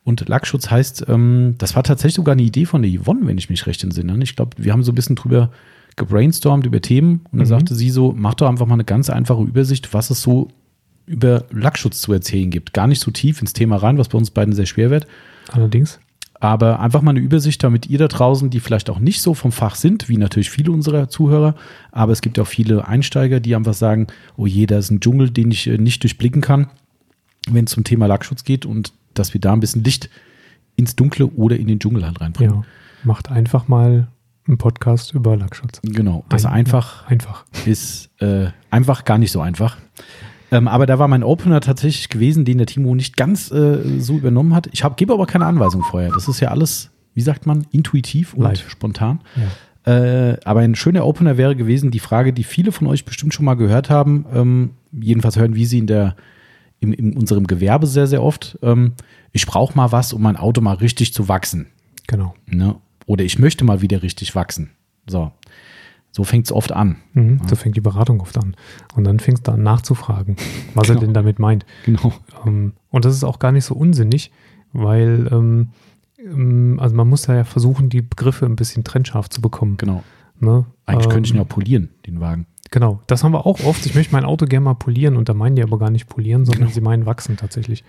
Und 0.04 0.28
Lackschutz 0.28 0.70
heißt, 0.70 1.06
ähm, 1.08 1.54
das 1.58 1.74
war 1.76 1.82
tatsächlich 1.82 2.14
sogar 2.16 2.34
eine 2.34 2.42
Idee 2.42 2.66
von 2.66 2.82
der 2.82 2.90
Yvonne, 2.90 3.26
wenn 3.26 3.38
ich 3.38 3.48
mich 3.48 3.66
recht 3.66 3.82
entsinne. 3.82 4.16
Ich 4.22 4.36
glaube, 4.36 4.52
wir 4.58 4.72
haben 4.72 4.82
so 4.82 4.92
ein 4.92 4.94
bisschen 4.94 5.16
drüber 5.16 5.50
gebrainstormt 5.96 6.66
über 6.66 6.80
Themen 6.82 7.20
und 7.30 7.38
dann 7.38 7.40
Mhm. 7.40 7.46
sagte 7.46 7.74
sie 7.74 7.88
so, 7.90 8.12
mach 8.16 8.34
doch 8.34 8.48
einfach 8.48 8.66
mal 8.66 8.74
eine 8.74 8.84
ganz 8.84 9.08
einfache 9.10 9.42
Übersicht, 9.42 9.94
was 9.94 10.10
es 10.10 10.20
so 10.20 10.48
über 11.06 11.44
Lackschutz 11.50 12.00
zu 12.00 12.12
erzählen 12.12 12.50
gibt. 12.50 12.72
Gar 12.72 12.86
nicht 12.86 13.00
so 13.00 13.10
tief 13.10 13.40
ins 13.40 13.52
Thema 13.52 13.76
rein, 13.76 13.96
was 13.98 14.08
bei 14.08 14.18
uns 14.18 14.30
beiden 14.30 14.54
sehr 14.54 14.66
schwer 14.66 14.90
wird. 14.90 15.06
Allerdings. 15.52 16.00
Aber 16.40 16.80
einfach 16.80 17.00
mal 17.00 17.10
eine 17.12 17.20
Übersicht, 17.20 17.62
damit 17.62 17.86
ihr 17.86 17.98
da 17.98 18.08
draußen, 18.08 18.50
die 18.50 18.60
vielleicht 18.60 18.90
auch 18.90 18.98
nicht 18.98 19.22
so 19.22 19.32
vom 19.34 19.52
Fach 19.52 19.76
sind, 19.76 20.08
wie 20.08 20.18
natürlich 20.18 20.50
viele 20.50 20.72
unserer 20.72 21.08
Zuhörer, 21.08 21.54
aber 21.92 22.12
es 22.12 22.20
gibt 22.20 22.38
auch 22.38 22.46
viele 22.46 22.86
Einsteiger, 22.86 23.40
die 23.40 23.54
einfach 23.54 23.72
sagen, 23.74 24.08
oh 24.36 24.46
je, 24.46 24.66
da 24.66 24.78
ist 24.78 24.90
ein 24.90 25.00
Dschungel, 25.00 25.30
den 25.30 25.50
ich 25.50 25.66
äh, 25.66 25.78
nicht 25.78 26.02
durchblicken 26.02 26.42
kann, 26.42 26.66
wenn 27.48 27.64
es 27.66 27.70
zum 27.70 27.84
Thema 27.84 28.06
Lackschutz 28.06 28.44
geht 28.44 28.66
und 28.66 28.92
dass 29.18 29.34
wir 29.34 29.40
da 29.40 29.52
ein 29.52 29.60
bisschen 29.60 29.84
Licht 29.84 30.10
ins 30.76 30.96
Dunkle 30.96 31.26
oder 31.26 31.56
in 31.56 31.66
den 31.68 31.78
Dschungel 31.78 32.04
halt 32.04 32.20
reinbringen. 32.20 32.54
Ja. 32.56 32.62
Macht 33.04 33.30
einfach 33.30 33.68
mal 33.68 34.08
einen 34.46 34.58
Podcast 34.58 35.14
über 35.14 35.36
Lackschutz. 35.36 35.80
Genau, 35.82 36.24
das 36.28 36.44
Ein- 36.46 36.52
einfach 36.52 37.06
Einfach. 37.06 37.44
ist 37.66 38.10
äh, 38.20 38.48
einfach 38.70 39.04
gar 39.04 39.18
nicht 39.18 39.32
so 39.32 39.40
einfach. 39.40 39.76
Ähm, 40.50 40.68
aber 40.68 40.86
da 40.86 40.98
war 40.98 41.08
mein 41.08 41.22
Opener 41.22 41.60
tatsächlich 41.60 42.08
gewesen, 42.10 42.44
den 42.44 42.58
der 42.58 42.66
Timo 42.66 42.94
nicht 42.94 43.16
ganz 43.16 43.50
äh, 43.50 43.98
so 44.00 44.16
übernommen 44.16 44.54
hat. 44.54 44.68
Ich 44.72 44.84
gebe 44.96 45.12
aber 45.12 45.26
keine 45.26 45.46
Anweisung 45.46 45.82
vorher. 45.82 46.10
Das 46.12 46.28
ist 46.28 46.40
ja 46.40 46.48
alles, 46.50 46.90
wie 47.14 47.22
sagt 47.22 47.46
man, 47.46 47.66
intuitiv 47.72 48.34
und 48.34 48.42
Live. 48.44 48.68
spontan. 48.68 49.20
Ja. 49.36 49.42
Äh, 49.86 50.38
aber 50.44 50.60
ein 50.60 50.74
schöner 50.74 51.06
Opener 51.06 51.36
wäre 51.36 51.56
gewesen, 51.56 51.90
die 51.90 51.98
Frage, 51.98 52.32
die 52.32 52.44
viele 52.44 52.72
von 52.72 52.86
euch 52.86 53.04
bestimmt 53.04 53.34
schon 53.34 53.44
mal 53.44 53.54
gehört 53.54 53.90
haben. 53.90 54.26
Ähm, 54.34 54.70
jedenfalls 54.92 55.36
hören 55.36 55.54
wir 55.54 55.66
sie 55.66 55.78
in, 55.78 55.86
der, 55.86 56.16
in, 56.84 56.92
in 56.92 57.16
unserem 57.16 57.46
Gewerbe 57.46 57.86
sehr, 57.86 58.06
sehr 58.06 58.22
oft. 58.22 58.58
Ähm, 58.62 58.92
ich 59.32 59.46
brauche 59.46 59.76
mal 59.76 59.90
was, 59.92 60.12
um 60.12 60.22
mein 60.22 60.36
Auto 60.36 60.60
mal 60.60 60.74
richtig 60.76 61.12
zu 61.14 61.28
wachsen. 61.28 61.66
Genau. 62.06 62.34
Ne? 62.46 62.76
Oder 63.06 63.24
ich 63.24 63.38
möchte 63.38 63.64
mal 63.64 63.80
wieder 63.82 64.02
richtig 64.02 64.34
wachsen. 64.34 64.70
So, 65.06 65.32
so 66.12 66.24
fängt 66.24 66.46
es 66.46 66.52
oft 66.52 66.72
an. 66.72 66.96
Mhm. 67.12 67.40
So 67.48 67.56
fängt 67.56 67.76
die 67.76 67.80
Beratung 67.80 68.20
oft 68.20 68.36
an. 68.38 68.54
Und 68.94 69.04
dann 69.04 69.18
fängst 69.20 69.46
du 69.48 69.52
an 69.52 69.62
nachzufragen, 69.62 70.36
was 70.74 70.86
Genau. 70.88 70.98
er 71.00 71.04
denn 71.06 71.14
damit 71.14 71.38
meint. 71.38 71.66
Genau. 71.84 72.12
Ähm, 72.46 72.72
und 72.90 73.04
das 73.04 73.14
ist 73.14 73.24
auch 73.24 73.38
gar 73.38 73.52
nicht 73.52 73.64
so 73.64 73.74
unsinnig, 73.74 74.30
weil 74.72 75.28
ähm, 75.32 75.70
ähm, 76.18 76.78
also 76.80 76.94
man 76.94 77.08
muss 77.08 77.22
da 77.22 77.34
ja 77.34 77.44
versuchen, 77.44 77.88
die 77.88 78.02
Begriffe 78.02 78.46
ein 78.46 78.56
bisschen 78.56 78.84
trennscharf 78.84 79.28
zu 79.28 79.40
bekommen. 79.40 79.76
Genau. 79.76 80.02
Ne? 80.40 80.64
Eigentlich 80.86 81.08
könnte 81.10 81.26
ich 81.28 81.32
ihn 81.32 81.36
Ähm, 81.36 81.42
ja 81.42 81.44
polieren, 81.44 81.88
den 82.06 82.20
Wagen. 82.20 82.46
Genau, 82.74 83.00
das 83.06 83.22
haben 83.22 83.30
wir 83.30 83.46
auch 83.46 83.62
oft. 83.62 83.86
Ich 83.86 83.94
möchte 83.94 84.12
mein 84.12 84.24
Auto 84.24 84.46
gerne 84.46 84.64
mal 84.64 84.74
polieren 84.74 85.16
und 85.16 85.28
da 85.28 85.32
meinen 85.34 85.54
die 85.54 85.62
aber 85.62 85.78
gar 85.78 85.90
nicht 85.90 86.08
polieren, 86.08 86.44
sondern 86.44 86.62
Genau. 86.64 86.74
sie 86.74 86.80
meinen 86.80 87.06
wachsen 87.06 87.36
tatsächlich. 87.36 87.84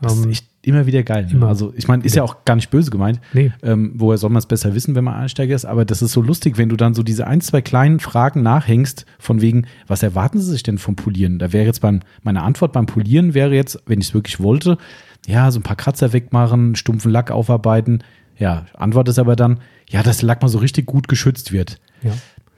Das 0.00 0.12
ist 0.16 0.24
Ähm, 0.26 0.30
echt 0.30 0.46
immer 0.62 0.86
wieder 0.86 1.02
geil. 1.02 1.24
ne? 1.26 1.32
immer. 1.32 1.48
Also 1.48 1.72
ich 1.76 1.88
meine, 1.88 2.04
ist 2.04 2.14
ja 2.14 2.22
auch 2.22 2.44
gar 2.44 2.54
nicht 2.54 2.70
böse 2.70 2.92
gemeint. 2.92 3.20
nee, 3.32 3.50
Ähm, 3.64 3.94
woher 3.96 4.16
soll 4.16 4.30
man 4.30 4.38
es 4.38 4.46
besser 4.46 4.76
wissen, 4.76 4.94
wenn 4.94 5.02
man 5.02 5.14
Einsteiger 5.14 5.56
ist? 5.56 5.64
Aber 5.64 5.84
das 5.84 6.02
ist 6.02 6.12
so 6.12 6.22
lustig, 6.22 6.56
wenn 6.56 6.68
du 6.68 6.76
dann 6.76 6.94
so 6.94 7.02
diese 7.02 7.26
ein, 7.26 7.40
zwei 7.40 7.62
kleinen 7.62 7.98
Fragen 7.98 8.42
nachhängst, 8.42 9.06
von 9.18 9.40
wegen, 9.40 9.66
was 9.88 10.04
erwarten 10.04 10.38
sie 10.38 10.52
sich 10.52 10.62
denn 10.62 10.78
vom 10.78 10.94
Polieren? 10.94 11.40
Da 11.40 11.52
wäre 11.52 11.66
jetzt 11.66 11.80
beim, 11.80 11.98
meine 12.22 12.44
Antwort 12.44 12.72
beim 12.72 12.86
Polieren 12.86 13.34
wäre 13.34 13.56
jetzt, 13.56 13.82
wenn 13.86 14.00
ich 14.00 14.06
es 14.06 14.14
wirklich 14.14 14.38
wollte, 14.38 14.78
ja, 15.26 15.50
so 15.50 15.58
ein 15.58 15.64
paar 15.64 15.74
Kratzer 15.74 16.12
wegmachen, 16.12 16.76
stumpfen 16.76 17.10
Lack 17.10 17.32
aufarbeiten. 17.32 18.04
Ja, 18.36 18.66
Antwort 18.74 19.08
ist 19.08 19.18
aber 19.18 19.34
dann, 19.34 19.58
ja, 19.90 20.04
dass 20.04 20.18
der 20.18 20.28
Lack 20.28 20.42
mal 20.42 20.48
so 20.48 20.58
richtig 20.58 20.86
gut 20.86 21.08
geschützt 21.08 21.50
wird. 21.50 21.80
ja, 22.04 22.12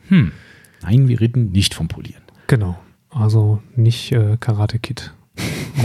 Hm. 0.09 0.33
Nein, 0.83 1.09
wir 1.09 1.21
reden 1.21 1.51
nicht 1.53 1.75
vom 1.75 1.89
Polieren. 1.89 2.23
genau. 2.47 2.77
Also 3.13 3.61
nicht 3.75 4.13
äh, 4.13 4.37
Karate-Kit. 4.39 5.13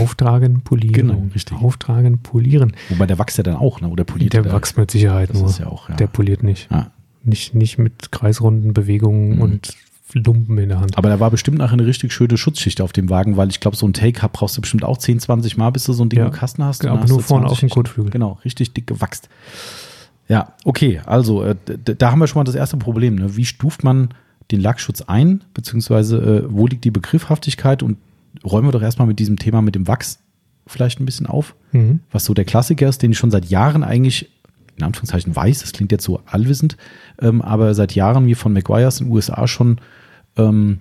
Auftragen, 0.00 0.60
polieren. 0.62 0.92
Genau, 1.08 1.26
richtig. 1.34 1.58
Auftragen, 1.60 2.18
polieren. 2.18 2.74
Wobei 2.88 3.06
der 3.06 3.18
wächst 3.18 3.36
ja 3.38 3.42
dann 3.42 3.56
auch, 3.56 3.80
ne? 3.80 3.88
Oder 3.88 4.04
poliert 4.04 4.32
Der 4.32 4.42
der? 4.42 4.52
wächst 4.52 4.76
mit 4.78 4.90
Sicherheit 4.92 5.30
Das 5.30 5.38
nur. 5.40 5.48
ist 5.50 5.58
ja 5.58 5.66
auch, 5.66 5.88
ja. 5.88 5.96
Der 5.96 6.06
poliert 6.06 6.42
nicht. 6.44 6.68
ja. 6.70 6.90
nicht. 7.24 7.54
Nicht 7.54 7.78
mit 7.78 8.12
kreisrunden 8.12 8.74
Bewegungen 8.74 9.36
Mhm. 9.36 9.40
und 9.42 9.76
Lumpen 10.14 10.56
in 10.58 10.68
der 10.68 10.78
Hand. 10.78 10.96
Aber 10.96 11.08
da 11.08 11.18
war 11.18 11.32
bestimmt 11.32 11.58
nachher 11.58 11.72
eine 11.72 11.84
richtig 11.86 12.12
schöne 12.12 12.36
Schutzschicht 12.36 12.80
auf 12.80 12.92
dem 12.92 13.10
Wagen, 13.10 13.36
weil 13.36 13.48
ich 13.48 13.58
glaube, 13.58 13.76
so 13.76 13.86
ein 13.88 13.92
Take-Up 13.92 14.32
brauchst 14.34 14.56
du 14.56 14.60
bestimmt 14.60 14.84
auch 14.84 14.96
10, 14.98 15.18
20 15.18 15.56
Mal, 15.56 15.70
bis 15.70 15.82
du 15.84 15.92
so 15.94 16.04
ein 16.04 16.08
Ding 16.08 16.20
Ja. 16.20 16.26
im 16.26 16.32
Kasten 16.32 16.62
hast. 16.62 16.84
Und 16.84 16.90
aber 16.90 17.06
nur 17.08 17.20
vorne 17.20 17.46
auf 17.46 17.58
20 17.58 17.70
dem 17.70 17.74
Kotflügel. 17.74 18.10
Genau, 18.12 18.38
richtig 18.44 18.72
dick 18.72 18.86
gewachst. 18.86 19.28
Ja, 20.28 20.52
okay, 20.64 21.00
also 21.06 21.42
äh, 21.42 21.56
da 21.82 22.12
haben 22.12 22.20
wir 22.20 22.28
schon 22.28 22.38
mal 22.40 22.44
das 22.44 22.54
erste 22.54 22.76
Problem. 22.76 23.16
Ne? 23.16 23.36
Wie 23.36 23.44
stuft 23.44 23.82
man 23.82 24.10
den 24.50 24.60
Lackschutz 24.60 25.02
ein, 25.02 25.42
beziehungsweise 25.54 26.18
äh, 26.18 26.44
wo 26.48 26.66
liegt 26.66 26.84
die 26.84 26.90
Begriffhaftigkeit 26.90 27.82
und 27.82 27.98
räumen 28.44 28.68
wir 28.68 28.72
doch 28.72 28.82
erstmal 28.82 29.08
mit 29.08 29.18
diesem 29.18 29.38
Thema 29.38 29.62
mit 29.62 29.74
dem 29.74 29.86
Wachs 29.88 30.20
vielleicht 30.66 31.00
ein 31.00 31.06
bisschen 31.06 31.26
auf, 31.26 31.54
Mhm. 31.72 32.00
was 32.10 32.24
so 32.24 32.34
der 32.34 32.44
Klassiker 32.44 32.88
ist, 32.88 33.02
den 33.02 33.12
ich 33.12 33.18
schon 33.18 33.30
seit 33.30 33.46
Jahren 33.46 33.82
eigentlich 33.84 34.30
in 34.76 34.82
Anführungszeichen 34.84 35.34
weiß, 35.34 35.60
das 35.60 35.72
klingt 35.72 35.90
jetzt 35.90 36.04
so 36.04 36.20
allwissend, 36.26 36.76
ähm, 37.20 37.40
aber 37.40 37.72
seit 37.74 37.94
Jahren 37.94 38.26
mir 38.26 38.36
von 38.36 38.52
McGuire's 38.52 39.00
in 39.00 39.06
den 39.06 39.12
USA 39.14 39.48
schon, 39.48 39.78
ähm, 40.36 40.78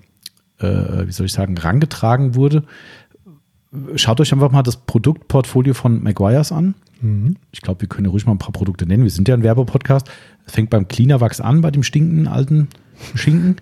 äh, 0.59 1.07
wie 1.07 1.11
soll 1.11 1.27
ich 1.27 1.31
sagen, 1.31 1.57
rangetragen 1.57 2.35
wurde. 2.35 2.63
Schaut 3.95 4.19
euch 4.21 4.31
einfach 4.31 4.51
mal 4.51 4.63
das 4.63 4.77
Produktportfolio 4.77 5.73
von 5.73 6.01
McGuire's 6.03 6.51
an. 6.51 6.75
Mhm. 7.01 7.35
Ich 7.51 7.61
glaube, 7.61 7.81
wir 7.81 7.87
können 7.89 8.05
ja 8.05 8.11
ruhig 8.11 8.25
mal 8.25 8.31
ein 8.33 8.37
paar 8.37 8.51
Produkte 8.53 8.85
nennen. 8.85 9.03
Wir 9.03 9.09
sind 9.11 9.27
ja 9.27 9.33
ein 9.35 9.43
Werbepodcast. 9.43 10.09
Es 10.45 10.53
fängt 10.53 10.69
beim 10.69 10.87
Cleaner 10.87 11.19
Wachs 11.21 11.41
an, 11.41 11.61
bei 11.61 11.71
dem 11.71 11.83
stinkenden 11.83 12.27
alten 12.27 12.67
Schinken. 13.15 13.57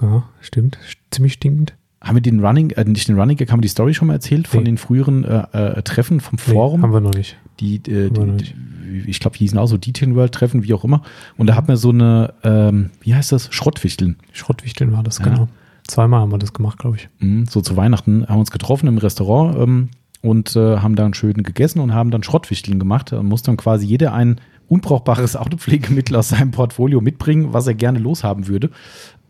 Ja, 0.00 0.24
stimmt. 0.40 0.78
Ziemlich 1.10 1.34
stinkend. 1.34 1.74
Haben 2.00 2.16
wir 2.16 2.22
den 2.22 2.44
Running, 2.44 2.70
äh, 2.72 2.84
nicht 2.84 3.08
den 3.08 3.18
Running 3.18 3.36
Gag, 3.36 3.50
haben 3.50 3.58
wir 3.60 3.62
die 3.62 3.68
Story 3.68 3.94
schon 3.94 4.08
mal 4.08 4.14
erzählt 4.14 4.46
von 4.46 4.60
Nee. 4.60 4.64
den 4.66 4.78
früheren 4.78 5.24
äh, 5.24 5.46
äh, 5.52 5.82
Treffen 5.82 6.20
vom 6.20 6.38
Nee, 6.46 6.52
Forum? 6.52 6.82
haben 6.82 6.92
wir 6.92 7.00
noch 7.00 7.14
nicht. 7.14 7.36
die, 7.60 7.76
äh, 7.76 8.10
die, 8.10 8.20
nicht. 8.20 8.54
die 8.54 9.04
ich 9.08 9.18
glaube, 9.20 9.36
die 9.38 9.44
hießen 9.44 9.58
auch 9.58 9.66
so 9.66 9.76
Detail 9.78 10.14
World 10.14 10.32
Treffen, 10.32 10.62
wie 10.64 10.74
auch 10.74 10.84
immer. 10.84 11.02
Und 11.38 11.46
da 11.48 11.54
hat 11.56 11.66
man 11.68 11.76
so 11.76 11.90
eine, 11.90 12.34
ähm, 12.44 12.90
wie 13.00 13.14
heißt 13.14 13.32
das? 13.32 13.48
Schrottwichteln. 13.52 14.16
Schrottwichteln 14.32 14.92
war 14.92 15.02
das, 15.02 15.18
Ja. 15.18 15.24
genau. 15.24 15.48
Zweimal 15.86 16.20
haben 16.20 16.30
wir 16.32 16.38
das 16.38 16.52
gemacht, 16.52 16.78
glaube 16.78 16.96
ich. 16.96 17.08
Mhm, 17.20 17.46
so 17.46 17.60
zu 17.60 17.76
Weihnachten 17.76 18.26
haben 18.26 18.36
wir 18.36 18.40
uns 18.40 18.50
getroffen 18.50 18.86
im 18.86 18.98
Restaurant 18.98 19.56
ähm, 19.58 19.88
und 20.22 20.56
äh, 20.56 20.78
haben 20.78 20.96
dann 20.96 21.12
schön 21.14 21.42
gegessen 21.42 21.80
und 21.80 21.92
haben 21.94 22.10
dann 22.10 22.22
Schrottwichteln 22.22 22.78
gemacht. 22.78 23.12
Da 23.12 23.22
muss 23.22 23.42
dann 23.42 23.56
quasi 23.56 23.86
jeder 23.86 24.12
ein 24.14 24.40
unbrauchbares 24.68 25.36
Autopflegemittel 25.36 26.16
aus 26.16 26.28
seinem 26.30 26.50
Portfolio 26.50 27.00
mitbringen, 27.00 27.52
was 27.52 27.66
er 27.66 27.74
gerne 27.74 27.98
loshaben 27.98 28.46
würde. 28.48 28.70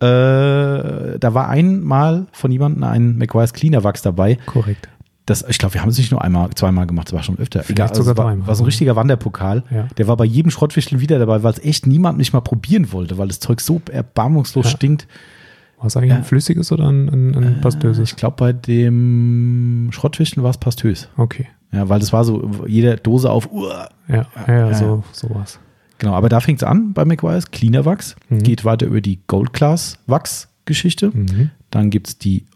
Äh, 0.01 1.19
da 1.19 1.35
war 1.35 1.49
einmal 1.49 2.27
von 2.33 2.51
jemandem 2.51 2.85
ein 2.85 3.17
McGuire's 3.17 3.53
Cleaner 3.53 3.85
Wachs 3.85 4.03
dabei. 4.03 4.37
Korrekt. 4.47 4.89
Das, 5.27 5.43
ich 5.49 5.57
glaube, 5.57 5.73
wir 5.75 5.81
haben 5.81 5.89
es 5.89 5.97
nicht 5.97 6.11
nur 6.11 6.21
einmal, 6.23 6.51
zweimal 6.51 6.87
gemacht, 6.87 7.09
das 7.09 7.15
war 7.15 7.23
schon 7.23 7.39
öfter. 7.39 7.63
Vielleicht 7.63 7.93
also 7.93 8.03
sogar 8.03 8.13
es 8.13 8.19
war, 8.19 8.25
dreimal. 8.27 8.47
war 8.47 8.55
so 8.55 8.63
ein 8.63 8.67
richtiger 8.67 8.95
Wanderpokal. 8.95 9.63
Ja. 9.71 9.87
Der 9.97 10.07
war 10.07 10.19
bei 10.19 10.27
jedem 10.27 10.51
Schrottwichteln 10.51 11.01
wieder 11.01 11.19
dabei, 11.19 11.43
weil 11.43 11.53
es 11.53 11.65
echt 11.65 11.87
niemand 11.87 12.19
nicht 12.19 12.35
mal 12.35 12.43
probieren 12.43 12.93
wollte, 12.93 13.17
weil 13.17 13.29
das 13.29 13.41
Zeug 13.41 13.63
so 13.63 13.81
erbarmungslos 13.91 14.67
Ja. 14.67 14.71
stinkt. 14.73 15.07
War 15.85 15.89
es 15.89 15.97
eigentlich 15.99 16.13
Ja. 16.13 16.17
ein 16.17 16.25
flüssiges 16.25 16.73
oder 16.73 16.89
ein, 16.89 17.11
ein, 17.11 17.35
ein 17.35 17.61
pastöses? 17.61 18.09
Ich 18.09 18.17
glaube, 18.17 18.37
bei 18.39 18.55
dem 18.55 19.91
Schrottwichteln 19.93 20.43
war 20.43 20.49
es 20.51 20.57
pastös. 20.57 21.11
Okay. 21.19 21.47
Ja, 21.73 21.91
weil 21.91 22.01
das 22.01 22.11
war 22.11 22.25
so, 22.25 22.51
jede 22.67 22.97
Dose 22.97 23.31
auf, 23.31 23.53
uah. 23.53 23.91
Ja, 24.09 24.27
ja, 24.49 24.69
ja, 24.71 24.75
so, 24.75 25.05
sowas. 25.13 25.59
genau, 25.99 26.15
aber 26.15 26.31
da 26.31 26.41
fängt 26.41 26.61
es 26.63 26.67
an 26.67 26.95
bei 26.95 27.05
McGuire's, 27.05 27.51
Cleaner 27.51 27.85
Wachs, 27.85 28.17
Mhm. 28.31 28.39
geht 28.45 28.65
weiter 28.65 28.87
über 28.87 29.03
die 29.03 29.19
Gold 29.27 29.53
Class 29.53 29.99
Wachs-Geschichte, 30.07 31.11
Mhm. 31.13 31.51
dann 31.71 31.91
gibt 31.91 32.09
es 32.09 32.19
die 32.19 32.47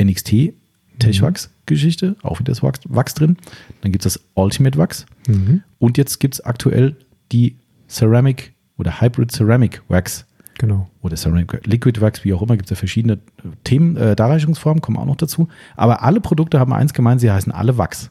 NXT 0.00 0.52
Tech-Wachs-Geschichte, 1.00 2.14
auch 2.22 2.38
wieder 2.38 2.52
das 2.52 2.62
Wachs, 2.62 2.80
Wachs 2.88 3.14
drin, 3.14 3.38
dann 3.80 3.90
gibt 3.90 4.06
es 4.06 4.14
das 4.14 4.24
Ultimate 4.34 4.78
Wachs 4.78 5.04
Mhm. 5.26 5.62
und 5.80 5.98
jetzt 5.98 6.20
gibt 6.20 6.34
es 6.34 6.40
aktuell 6.44 6.94
die 7.32 7.56
Ceramic 7.88 8.52
oder 8.76 9.00
Hybrid 9.00 9.32
Ceramic 9.32 9.82
Wax 9.88 10.26
Genau. 10.58 10.88
oder 11.02 11.16
Ceramic 11.16 11.64
Liquid 11.66 12.00
Wax, 12.00 12.24
wie 12.24 12.34
auch 12.34 12.42
immer, 12.42 12.56
gibt 12.56 12.66
es 12.66 12.70
ja 12.70 12.76
verschiedene 12.76 13.14
äh, 13.14 13.18
Themen, 13.64 13.96
äh, 13.96 14.16
Darreichungsformen, 14.16 14.82
kommen 14.82 14.96
auch 14.96 15.06
noch 15.06 15.16
dazu, 15.16 15.48
aber 15.76 16.02
alle 16.02 16.20
Produkte 16.20 16.58
haben 16.58 16.72
eins 16.72 16.92
gemeint, 16.92 17.20
sie 17.20 17.30
heißen 17.30 17.52
alle 17.52 17.78
Wachs. 17.78 18.10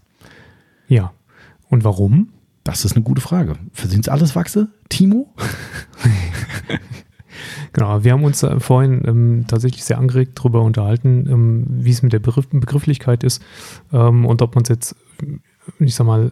Ja. 0.87 1.11
Und 1.69 1.83
warum? 1.83 2.29
Das 2.63 2.85
ist 2.85 2.95
eine 2.95 3.03
gute 3.03 3.21
Frage. 3.21 3.55
Sind 3.73 4.05
es 4.05 4.09
alles 4.09 4.35
Wachse, 4.35 4.69
Timo? 4.89 5.33
Genau, 7.73 8.03
wir 8.03 8.13
haben 8.13 8.23
uns 8.23 8.41
äh, 8.41 8.59
vorhin 8.59 9.03
ähm, 9.05 9.45
tatsächlich 9.47 9.83
sehr 9.83 9.99
angeregt 9.99 10.39
darüber 10.39 10.63
unterhalten, 10.63 11.27
ähm, 11.29 11.65
wie 11.69 11.91
es 11.91 12.01
mit 12.01 12.11
der 12.11 12.17
Begriff 12.17 12.47
Begrifflichkeit 12.47 13.23
ist 13.23 13.43
ähm, 13.93 14.25
und 14.25 14.41
ob 14.41 14.55
man 14.55 14.63
es 14.63 14.69
jetzt, 14.69 14.95
ich 15.77 15.93
sag 15.93 16.07
mal, 16.07 16.31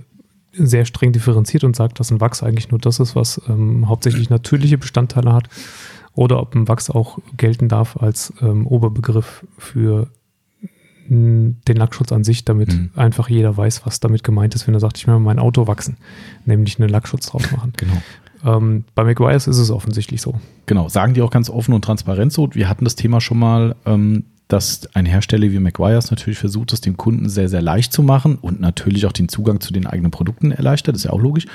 sehr 0.53 0.85
streng 0.85 1.11
differenziert 1.11 1.63
und 1.63 1.75
sagt, 1.75 1.99
dass 1.99 2.11
ein 2.11 2.21
Wachs 2.21 2.41
eigentlich 2.41 2.71
nur 2.71 2.79
das 2.79 2.99
ist, 2.99 3.15
was 3.15 3.41
ähm, 3.47 3.87
hauptsächlich 3.87 4.29
natürliche 4.29 4.77
Bestandteile 4.77 5.33
hat, 5.33 5.49
oder 6.15 6.39
ob 6.41 6.55
ein 6.55 6.67
Wachs 6.67 6.89
auch 6.89 7.19
gelten 7.37 7.67
darf 7.69 7.97
als 7.97 8.33
ähm, 8.41 8.65
Oberbegriff 8.65 9.45
für 9.57 10.07
den 11.07 11.61
Lackschutz 11.67 12.11
an 12.11 12.23
sich, 12.23 12.45
damit 12.45 12.73
Mhm. 12.73 12.89
einfach 12.95 13.29
jeder 13.29 13.55
weiß, 13.55 13.85
was 13.85 13.99
damit 13.99 14.23
gemeint 14.23 14.55
ist, 14.55 14.65
wenn 14.65 14.73
er 14.73 14.79
sagt, 14.79 14.97
ich 14.97 15.05
will 15.05 15.19
mein 15.19 15.37
Auto 15.37 15.67
wachsen, 15.67 15.97
nämlich 16.45 16.79
einen 16.79 16.89
Lackschutz 16.89 17.27
drauf 17.27 17.51
machen. 17.51 17.73
Genau. 17.77 18.57
ähm, 18.57 18.85
bei 18.95 19.03
McGuire's 19.03 19.45
ist 19.45 19.59
es 19.59 19.69
offensichtlich 19.69 20.21
so. 20.21 20.33
Genau, 20.65 20.89
sagen 20.89 21.13
die 21.13 21.21
auch 21.21 21.29
ganz 21.29 21.49
offen 21.49 21.73
und 21.73 21.83
transparent 21.83 22.33
so. 22.33 22.49
Wir 22.53 22.69
hatten 22.69 22.85
das 22.85 22.95
Thema 22.95 23.21
schon 23.21 23.37
mal, 23.37 23.75
ähm, 23.85 24.23
dass 24.47 24.87
ein 24.95 25.05
Hersteller 25.05 25.51
wie 25.51 25.59
McGuire's 25.59 26.09
natürlich 26.11 26.39
versucht, 26.39 26.73
es 26.73 26.81
dem 26.81 26.97
Kunden 26.97 27.29
sehr, 27.29 27.49
sehr 27.49 27.61
leicht 27.61 27.93
zu 27.93 28.01
machen 28.03 28.35
und 28.35 28.59
natürlich 28.59 29.05
auch 29.05 29.11
den 29.11 29.29
Zugang 29.29 29.59
zu 29.59 29.73
den 29.73 29.85
eigenen 29.87 30.11
Produkten 30.11 30.51
erleichtert. 30.51 30.95
Das 30.95 31.01
ist 31.01 31.05
ja 31.05 31.11
auch 31.11 31.21
logisch. 31.21 31.45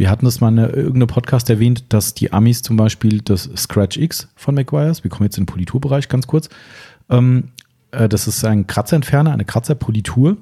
Wir 0.00 0.08
hatten 0.08 0.24
das 0.24 0.40
mal 0.40 0.48
in 0.48 0.56
irgendeinem 0.56 1.08
Podcast 1.08 1.50
erwähnt, 1.50 1.84
dass 1.90 2.14
die 2.14 2.32
Amis 2.32 2.62
zum 2.62 2.78
Beispiel 2.78 3.20
das 3.20 3.50
Scratch 3.54 3.98
X 3.98 4.28
von 4.34 4.54
McGuire's, 4.54 5.04
wir 5.04 5.10
kommen 5.10 5.26
jetzt 5.26 5.36
in 5.36 5.42
den 5.42 5.52
Politurbereich 5.52 6.08
ganz 6.08 6.26
kurz, 6.26 6.48
ähm, 7.10 7.50
äh, 7.90 8.08
das 8.08 8.26
ist 8.26 8.42
ein 8.46 8.66
Kratzerentferner, 8.66 9.30
eine 9.30 9.44
Kratzerpolitur. 9.44 10.38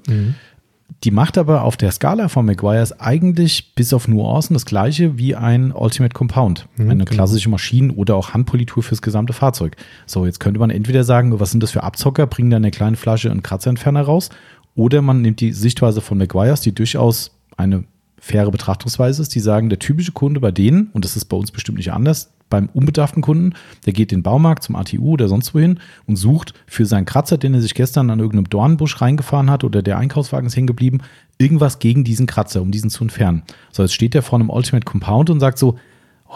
Die 1.02 1.10
macht 1.10 1.38
aber 1.38 1.62
auf 1.62 1.76
der 1.76 1.90
Skala 1.90 2.28
von 2.28 2.46
McGuire's 2.46 3.00
eigentlich 3.00 3.74
bis 3.74 3.92
auf 3.92 4.06
Nuancen 4.06 4.54
das 4.54 4.64
gleiche 4.64 5.18
wie 5.18 5.34
ein 5.34 5.72
Ultimate 5.72 6.14
Compound. 6.14 6.68
Mhm, 6.76 6.90
eine 6.90 7.04
genau. 7.04 7.16
klassische 7.16 7.48
Maschinen- 7.48 7.90
oder 7.90 8.14
auch 8.14 8.34
Handpolitur 8.34 8.84
fürs 8.84 9.02
gesamte 9.02 9.32
Fahrzeug. 9.32 9.74
So, 10.06 10.24
jetzt 10.24 10.38
könnte 10.38 10.60
man 10.60 10.70
entweder 10.70 11.02
sagen, 11.02 11.40
was 11.40 11.50
sind 11.50 11.64
das 11.64 11.72
für 11.72 11.82
Abzocker, 11.82 12.28
bringen 12.28 12.50
da 12.50 12.58
in 12.58 12.62
der 12.62 12.70
kleinen 12.70 12.94
Flasche 12.94 13.28
einen 13.28 13.42
Kratzerentferner 13.42 14.02
raus, 14.02 14.30
oder 14.76 15.02
man 15.02 15.20
nimmt 15.20 15.40
die 15.40 15.52
Sichtweise 15.52 16.00
von 16.00 16.16
McGuire's, 16.16 16.60
die 16.60 16.72
durchaus 16.72 17.32
eine 17.56 17.82
faire 18.20 18.50
Betrachtungsweise 18.50 19.22
ist, 19.22 19.34
die 19.34 19.40
sagen, 19.40 19.68
der 19.68 19.78
typische 19.78 20.12
Kunde 20.12 20.40
bei 20.40 20.50
denen, 20.50 20.90
und 20.92 21.04
das 21.04 21.16
ist 21.16 21.26
bei 21.26 21.36
uns 21.36 21.50
bestimmt 21.50 21.78
nicht 21.78 21.92
anders, 21.92 22.30
beim 22.50 22.68
unbedarften 22.72 23.22
Kunden, 23.22 23.54
der 23.86 23.92
geht 23.92 24.10
den 24.10 24.22
Baumarkt 24.22 24.62
zum 24.62 24.76
ATU 24.76 25.12
oder 25.12 25.28
sonst 25.28 25.54
wohin 25.54 25.80
und 26.06 26.16
sucht 26.16 26.54
für 26.66 26.86
seinen 26.86 27.04
Kratzer, 27.04 27.38
den 27.38 27.54
er 27.54 27.60
sich 27.60 27.74
gestern 27.74 28.10
an 28.10 28.20
irgendeinem 28.20 28.48
Dornbusch 28.48 29.00
reingefahren 29.00 29.50
hat 29.50 29.64
oder 29.64 29.82
der 29.82 29.98
Einkaufswagen 29.98 30.46
ist 30.46 30.56
hängen 30.56 30.66
geblieben, 30.66 31.00
irgendwas 31.38 31.78
gegen 31.78 32.04
diesen 32.04 32.26
Kratzer, 32.26 32.62
um 32.62 32.70
diesen 32.70 32.90
zu 32.90 33.04
entfernen. 33.04 33.42
So, 33.70 33.82
jetzt 33.82 33.94
steht 33.94 34.14
der 34.14 34.22
vor 34.22 34.38
einem 34.38 34.50
Ultimate 34.50 34.84
Compound 34.84 35.30
und 35.30 35.40
sagt 35.40 35.58
so, 35.58 35.78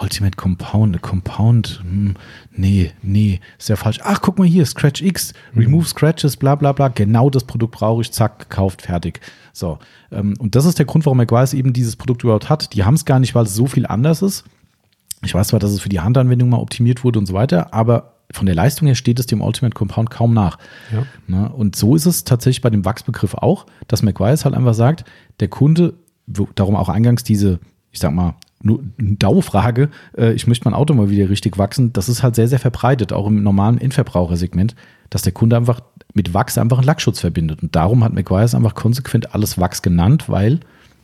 Ultimate 0.01 0.37
Compound, 0.37 1.03
Compound, 1.03 1.83
hm, 1.83 2.15
nee, 2.51 2.93
nee, 3.03 3.41
ist 3.59 3.69
ja 3.69 3.77
falsch. 3.77 4.01
Ach, 4.03 4.23
guck 4.23 4.39
mal 4.39 4.47
hier, 4.47 4.65
Scratch 4.65 5.03
X, 5.03 5.35
Remove 5.55 5.87
Scratches, 5.87 6.39
bla 6.39 6.55
bla 6.55 6.73
bla, 6.73 6.89
genau 6.89 7.29
das 7.29 7.45
Produkt 7.45 7.75
brauche 7.75 8.01
ich, 8.01 8.11
zack, 8.11 8.39
gekauft, 8.39 8.83
fertig. 8.83 9.21
So, 9.53 9.79
ähm, 10.11 10.35
und 10.39 10.55
das 10.55 10.65
ist 10.65 10.79
der 10.79 10.87
Grund, 10.87 11.05
warum 11.05 11.19
McGuire's 11.19 11.55
eben 11.55 11.73
dieses 11.73 11.97
Produkt 11.97 12.25
überhaupt 12.25 12.49
hat. 12.49 12.75
Die 12.75 12.85
haben 12.85 12.95
es 12.95 13.05
gar 13.05 13.21
nicht, 13.21 13.35
weil 13.35 13.45
es 13.45 13.55
so 13.55 13.67
viel 13.67 13.87
anders 13.87 14.23
ist. 14.23 14.45
Ich 15.25 15.35
weiß 15.35 15.49
zwar, 15.49 15.61
dass 15.61 15.73
es 15.73 15.81
für 15.81 15.89
die 15.89 16.01
Handanwendung 16.01 16.49
mal 16.49 16.59
optimiert 16.59 17.05
wurde 17.05 17.19
und 17.19 17.27
so 17.27 17.35
weiter, 17.35 17.73
aber 17.73 18.15
von 18.33 18.47
der 18.47 18.55
Leistung 18.55 18.87
her 18.87 18.95
steht 18.95 19.21
es 19.21 19.27
dem 19.27 19.41
Ultimate 19.41 19.75
Compound 19.75 20.11
kaum 20.11 20.33
nach. 20.35 20.59
Ja. 20.91 21.05
Ne? 21.27 21.53
Und 21.53 21.77
so 21.77 21.95
ist 21.95 22.07
es 22.07 22.25
tatsächlich 22.25 22.63
bei 22.63 22.71
dem 22.71 22.85
Wachsbegriff 22.85 23.35
auch, 23.35 23.67
dass 23.89 24.03
McGuire's 24.03 24.45
halt 24.45 24.55
einfach 24.55 24.75
sagt, 24.75 25.05
der 25.41 25.49
Kunde, 25.49 25.95
darum 26.27 26.77
auch 26.77 26.89
eingangs 26.89 27.25
diese, 27.25 27.61
ich 27.91 28.01
sag 28.01 28.13
mal, 28.13 28.35
nur 28.63 28.83
eine 28.99 29.17
Dauerfrage, 29.17 29.89
äh, 30.17 30.33
ich 30.33 30.47
möchte 30.47 30.65
mein 30.65 30.75
Auto 30.75 30.95
mal 30.95 31.11
wieder 31.11 31.29
richtig 31.29 31.59
wachsen, 31.59 31.93
das 31.93 32.09
ist 32.09 32.23
halt 32.23 32.35
sehr, 32.35 32.49
sehr 32.49 32.59
verbreitet, 32.59 33.13
auch 33.13 33.27
im 33.27 33.43
normalen 33.43 33.79
Endverbrauchersegment, 33.79 34.75
dass 35.11 35.23
der 35.23 35.33
Kunde 35.33 35.57
einfach 35.57 35.81
mit 36.15 36.35
Wachs 36.35 36.59
einfach 36.59 36.79
einen 36.79 36.87
Lackschutz 36.87 37.21
verbindet. 37.21 37.63
Und 37.63 37.75
darum 37.75 38.05
hat 38.05 38.13
McGuire's 38.13 38.55
einfach 38.55 38.75
konsequent 38.75 39.35
alles 39.35 39.59
Wachs 39.59 39.83
genannt, 39.83 40.29
weil 40.29 40.61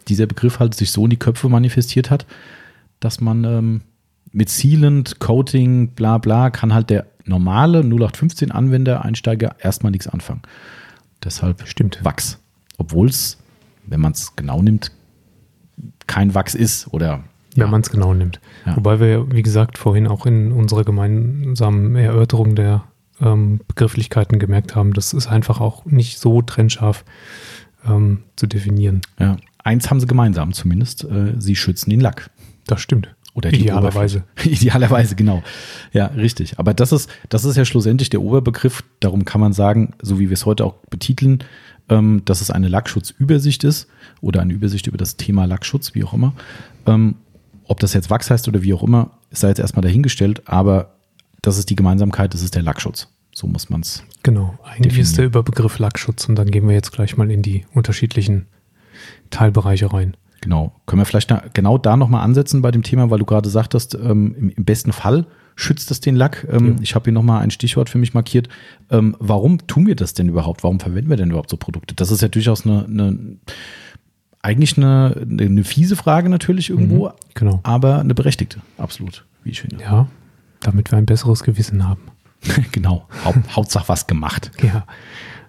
dieser 0.08 0.26
Begriff 0.26 0.60
halt 0.60 0.74
sich 0.74 0.90
so 0.90 1.04
in 1.04 1.10
die 1.10 1.18
Köpfe 1.18 1.48
manifestiert 1.48 2.10
hat, 2.10 2.26
dass 3.00 3.20
man 3.20 3.44
ähm, 3.44 3.80
mit 4.32 4.48
Sealant, 4.48 5.18
Coating, 5.18 5.88
bla 5.88 6.18
bla, 6.18 6.50
kann 6.50 6.74
halt 6.74 6.90
der 6.90 7.06
normale 7.24 7.80
0815-Anwender, 7.80 9.04
Einsteiger 9.04 9.56
erstmal 9.60 9.92
nichts 9.92 10.08
anfangen. 10.08 10.42
Deshalb 11.22 11.66
Stimmt. 11.66 12.02
Wachs. 12.02 12.38
Obwohl 12.78 13.08
es, 13.08 13.38
wenn 13.86 14.00
man 14.00 14.12
es 14.12 14.36
genau 14.36 14.62
nimmt, 14.62 14.92
kein 16.06 16.34
Wachs 16.34 16.54
ist 16.54 16.92
oder 16.92 17.24
wenn 17.64 17.70
man 17.70 17.80
es 17.80 17.90
genau 17.90 18.14
nimmt. 18.14 18.40
Ja. 18.66 18.76
Wobei 18.76 19.00
wir, 19.00 19.30
wie 19.32 19.42
gesagt, 19.42 19.78
vorhin 19.78 20.06
auch 20.06 20.26
in 20.26 20.52
unserer 20.52 20.84
gemeinsamen 20.84 21.96
Erörterung 21.96 22.54
der 22.54 22.84
ähm, 23.20 23.60
Begrifflichkeiten 23.66 24.38
gemerkt 24.38 24.76
haben, 24.76 24.92
das 24.92 25.12
ist 25.12 25.26
einfach 25.26 25.60
auch 25.60 25.84
nicht 25.84 26.18
so 26.18 26.42
trennscharf 26.42 27.04
ähm, 27.86 28.22
zu 28.36 28.46
definieren. 28.46 29.00
ja, 29.18 29.36
eins 29.64 29.90
haben 29.90 30.00
sie 30.00 30.06
gemeinsam 30.06 30.52
zumindest, 30.52 31.04
äh, 31.04 31.34
sie 31.38 31.56
schützen 31.56 31.90
den 31.90 32.00
Lack. 32.00 32.30
Das 32.66 32.80
stimmt. 32.80 33.14
Oder 33.34 33.52
Idealerweise. 33.52 34.24
Idealerweise, 34.44 35.14
genau. 35.14 35.42
Ja, 35.92 36.06
richtig. 36.06 36.58
Aber 36.58 36.74
das 36.74 36.90
ist, 36.90 37.08
das 37.28 37.44
ist 37.44 37.56
ja 37.56 37.64
schlussendlich 37.64 38.10
der 38.10 38.20
Oberbegriff. 38.20 38.82
Darum 39.00 39.24
kann 39.24 39.40
man 39.40 39.52
sagen, 39.52 39.94
so 40.02 40.18
wie 40.18 40.28
wir 40.28 40.34
es 40.34 40.44
heute 40.44 40.64
auch 40.64 40.74
betiteln, 40.90 41.44
ähm, 41.88 42.22
dass 42.24 42.40
es 42.40 42.50
eine 42.50 42.68
Lackschutzübersicht 42.68 43.62
ist 43.64 43.86
oder 44.20 44.40
eine 44.40 44.52
Übersicht 44.52 44.86
über 44.88 44.98
das 44.98 45.16
Thema 45.16 45.44
Lackschutz, 45.44 45.94
wie 45.94 46.02
auch 46.02 46.14
immer. 46.14 46.32
Ähm, 46.86 47.14
ob 47.68 47.80
das 47.80 47.92
jetzt 47.92 48.10
Wachs 48.10 48.30
heißt 48.30 48.48
oder 48.48 48.62
wie 48.62 48.74
auch 48.74 48.82
immer, 48.82 49.12
sei 49.30 49.48
jetzt 49.48 49.60
erstmal 49.60 49.82
dahingestellt. 49.82 50.42
Aber 50.46 50.94
das 51.42 51.58
ist 51.58 51.70
die 51.70 51.76
Gemeinsamkeit, 51.76 52.34
das 52.34 52.42
ist 52.42 52.54
der 52.54 52.62
Lackschutz. 52.62 53.08
So 53.32 53.46
muss 53.46 53.70
man 53.70 53.82
es. 53.82 54.02
Genau. 54.24 54.58
Eigentlich 54.64 54.78
Definieren. 54.78 55.02
ist 55.02 55.18
der 55.18 55.26
Überbegriff 55.26 55.78
Lackschutz 55.78 56.28
und 56.28 56.34
dann 56.34 56.50
gehen 56.50 56.66
wir 56.66 56.74
jetzt 56.74 56.90
gleich 56.90 57.16
mal 57.16 57.30
in 57.30 57.42
die 57.42 57.64
unterschiedlichen 57.72 58.46
Teilbereiche 59.30 59.92
rein. 59.92 60.16
Genau. 60.40 60.72
Können 60.86 61.00
wir 61.02 61.06
vielleicht 61.06 61.30
da, 61.30 61.42
genau 61.52 61.78
da 61.78 61.96
nochmal 61.96 62.24
ansetzen 62.24 62.62
bei 62.62 62.70
dem 62.70 62.82
Thema, 62.82 63.10
weil 63.10 63.18
du 63.18 63.24
gerade 63.24 63.48
sagtest, 63.48 63.94
ähm, 63.94 64.34
im, 64.36 64.50
im 64.50 64.64
besten 64.64 64.92
Fall 64.92 65.26
schützt 65.56 65.90
es 65.90 66.00
den 66.00 66.16
Lack. 66.16 66.46
Ähm, 66.50 66.66
Ja. 66.66 66.74
Ich 66.82 66.94
habe 66.94 67.04
hier 67.04 67.12
nochmal 67.12 67.42
ein 67.42 67.50
Stichwort 67.50 67.90
für 67.90 67.98
mich 67.98 68.14
markiert. 68.14 68.48
Ähm, 68.90 69.16
warum 69.18 69.66
tun 69.66 69.86
wir 69.86 69.96
das 69.96 70.14
denn 70.14 70.28
überhaupt? 70.28 70.62
Warum 70.62 70.78
verwenden 70.80 71.10
wir 71.10 71.16
denn 71.16 71.30
überhaupt 71.30 71.50
so 71.50 71.56
Produkte? 71.56 71.94
Das 71.94 72.10
ist 72.10 72.22
ja 72.22 72.28
durchaus 72.28 72.64
eine, 72.64 72.84
eine 72.84 73.18
eigentlich 74.42 74.76
eine, 74.76 75.26
eine 75.40 75.64
fiese 75.64 75.96
Frage 75.96 76.28
natürlich 76.28 76.70
irgendwo, 76.70 77.12
Genau. 77.34 77.60
aber 77.64 78.00
eine 78.00 78.14
berechtigte, 78.14 78.60
absolut, 78.76 79.24
wie 79.44 79.50
ich 79.50 79.60
finde. 79.60 79.82
Ja, 79.82 80.08
damit 80.60 80.90
wir 80.90 80.98
ein 80.98 81.06
besseres 81.06 81.42
Gewissen 81.42 81.86
haben. 81.88 82.02
genau. 82.72 83.06
Haupt, 83.24 83.56
Hauptsache 83.56 83.88
was 83.88 84.06
gemacht. 84.06 84.50
Ja. 84.62 84.86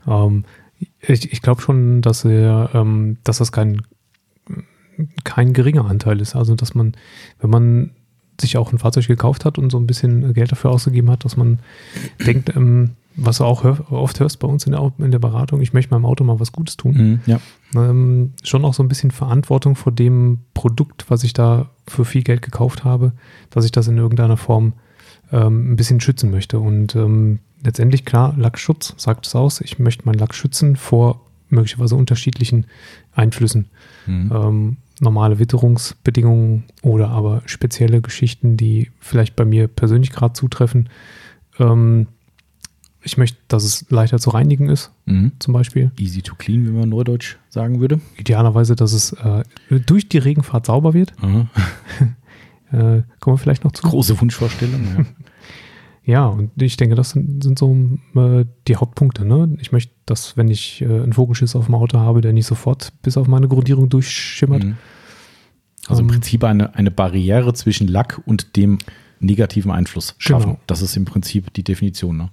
Ähm, 0.08 0.46
ich 1.02 1.32
ich 1.34 1.42
glaube 1.42 1.62
schon, 1.62 2.02
dass 2.02 2.24
er, 2.26 2.70
ähm, 2.74 3.18
dass 3.24 3.40
das 3.40 3.52
kein, 3.52 3.82
kein 5.24 5.54
geringer 5.54 5.86
Anteil 5.86 6.20
ist. 6.22 6.36
Also, 6.36 6.56
dass 6.56 6.74
man, 6.74 6.94
wenn 7.40 7.50
man 7.50 7.92
sich 8.40 8.58
auch 8.58 8.72
ein 8.72 8.80
Fahrzeug 8.80 9.08
gekauft 9.08 9.44
hat 9.46 9.58
und 9.58 9.70
so 9.72 9.78
ein 9.78 9.88
bisschen 9.88 10.34
Geld 10.34 10.52
dafür 10.52 10.72
ausgegeben 10.72 11.12
hat, 11.12 11.26
dass 11.26 11.36
man 11.36 11.60
denkt, 12.26 12.56
ähm, 12.56 12.92
was 13.22 13.38
du 13.38 13.44
auch 13.44 13.64
hör, 13.64 13.92
oft 13.92 14.20
hörst 14.20 14.40
bei 14.40 14.48
uns 14.48 14.66
in 14.66 14.72
der, 14.72 14.92
in 14.98 15.12
der 15.12 15.20
Beratung, 15.20 15.62
ich 15.62 15.74
möchte 15.74 15.94
meinem 15.94 16.06
Auto 16.06 16.24
mal 16.24 16.40
was 16.40 16.52
Gutes 16.52 16.78
tun. 16.78 16.94
Mhm, 16.94 17.20
ja. 17.26 17.40
ähm, 17.76 18.34
schon 18.44 18.66
auch 18.66 18.74
so 18.74 18.84
ein 18.84 18.88
bisschen 18.88 19.12
Verantwortung 19.12 19.76
vor 19.76 19.92
dem 19.92 20.40
Produkt, 20.54 21.10
was 21.10 21.24
ich 21.24 21.34
da 21.34 21.70
für 21.88 22.06
viel 22.06 22.24
Geld 22.24 22.42
gekauft 22.42 22.84
habe, 22.84 23.14
dass 23.50 23.66
ich 23.66 23.72
das 23.72 23.88
in 23.88 23.98
irgendeiner 23.98 24.38
Form 24.38 24.74
ähm, 25.32 25.74
ein 25.74 25.76
bisschen 25.76 26.00
schützen 26.00 26.32
möchte. 26.32 26.60
Und 26.60 26.96
ähm, 26.96 27.40
letztendlich, 27.64 28.06
klar, 28.06 28.34
Lackschutz 28.38 28.94
sagt 28.98 29.28
es 29.28 29.36
aus. 29.36 29.62
Ich 29.62 29.80
möchte 29.80 30.06
meinen 30.06 30.20
Lack 30.20 30.34
schützen 30.34 30.76
vor 30.76 31.22
möglicherweise 31.50 31.96
unterschiedlichen 31.96 32.66
Einflüssen. 33.14 33.70
Mhm. 34.06 34.32
Ähm, 34.34 34.78
normale 35.02 35.40
Witterungsbedingungen 35.40 36.66
oder 36.82 37.10
aber 37.10 37.42
spezielle 37.46 38.02
Geschichten, 38.02 38.58
die 38.58 38.92
vielleicht 39.00 39.36
bei 39.36 39.46
mir 39.46 39.68
persönlich 39.68 40.12
gerade 40.12 40.34
zutreffen. 40.34 40.90
Ähm, 41.58 42.08
ich 43.10 43.18
möchte, 43.18 43.38
dass 43.48 43.64
es 43.64 43.86
leichter 43.90 44.20
zu 44.20 44.30
reinigen 44.30 44.70
ist, 44.70 44.92
Mhm. 45.06 45.32
zum 45.40 45.54
Beispiel. 45.54 45.92
Easy 45.98 46.22
to 46.22 46.36
clean, 46.36 46.66
wie 46.66 46.72
man 46.72 46.90
neudeutsch 46.90 47.38
sagen 47.50 47.80
würde. 47.80 48.00
Idealerweise, 48.18 48.76
dass 48.76 48.94
es 48.94 49.14
äh, 49.14 49.44
durch 49.86 50.08
die 50.10 50.20
Regenfahrt 50.20 50.66
sauber 50.68 50.94
wird. 50.94 51.14
Mhm. 51.22 51.50
Äh, 52.72 53.02
kommen 53.20 53.34
wir 53.34 53.38
vielleicht 53.40 53.64
noch 53.64 53.72
zu. 53.72 53.82
Große 53.82 54.20
Wunschvorstellung. 54.22 54.82
Ja. 54.98 55.06
Ja, 56.06 56.26
und 56.26 56.50
ich 56.60 56.76
denke, 56.76 56.96
das 56.96 57.12
sind, 57.12 57.44
sind 57.44 57.60
so 57.60 57.76
äh, 58.16 58.44
die 58.68 58.78
Hauptpunkte. 58.78 59.26
Ne? 59.26 59.56
Ich 59.60 59.72
möchte, 59.72 59.94
dass, 60.08 60.36
wenn 60.38 60.48
ich 60.48 60.82
äh, 60.82 60.86
einen 60.86 61.14
Vogelschiss 61.14 61.56
auf 61.56 61.66
dem 61.68 61.76
Auto 61.76 62.00
habe, 62.00 62.22
der 62.22 62.34
nicht 62.34 62.48
sofort 62.48 62.94
bis 63.04 63.16
auf 63.16 63.28
meine 63.28 63.48
Grundierung 63.48 63.90
durchschimmert. 63.90 64.64
Mhm. 64.64 64.78
Also 65.88 66.02
im 66.02 66.08
Ähm, 66.08 66.14
Prinzip 66.14 66.44
eine, 66.46 66.74
eine 66.74 66.90
Barriere 66.90 67.54
zwischen 67.54 67.88
Lack 67.88 68.22
und 68.26 68.56
dem 68.56 68.80
negativen 69.20 69.70
Einfluss 69.70 70.16
schaffen. 70.18 70.52
Genau. 70.54 70.60
Das 70.66 70.82
ist 70.82 70.98
im 70.98 71.06
Prinzip 71.06 71.54
die 71.54 71.64
Definition. 71.64 72.18
Ne? 72.18 72.30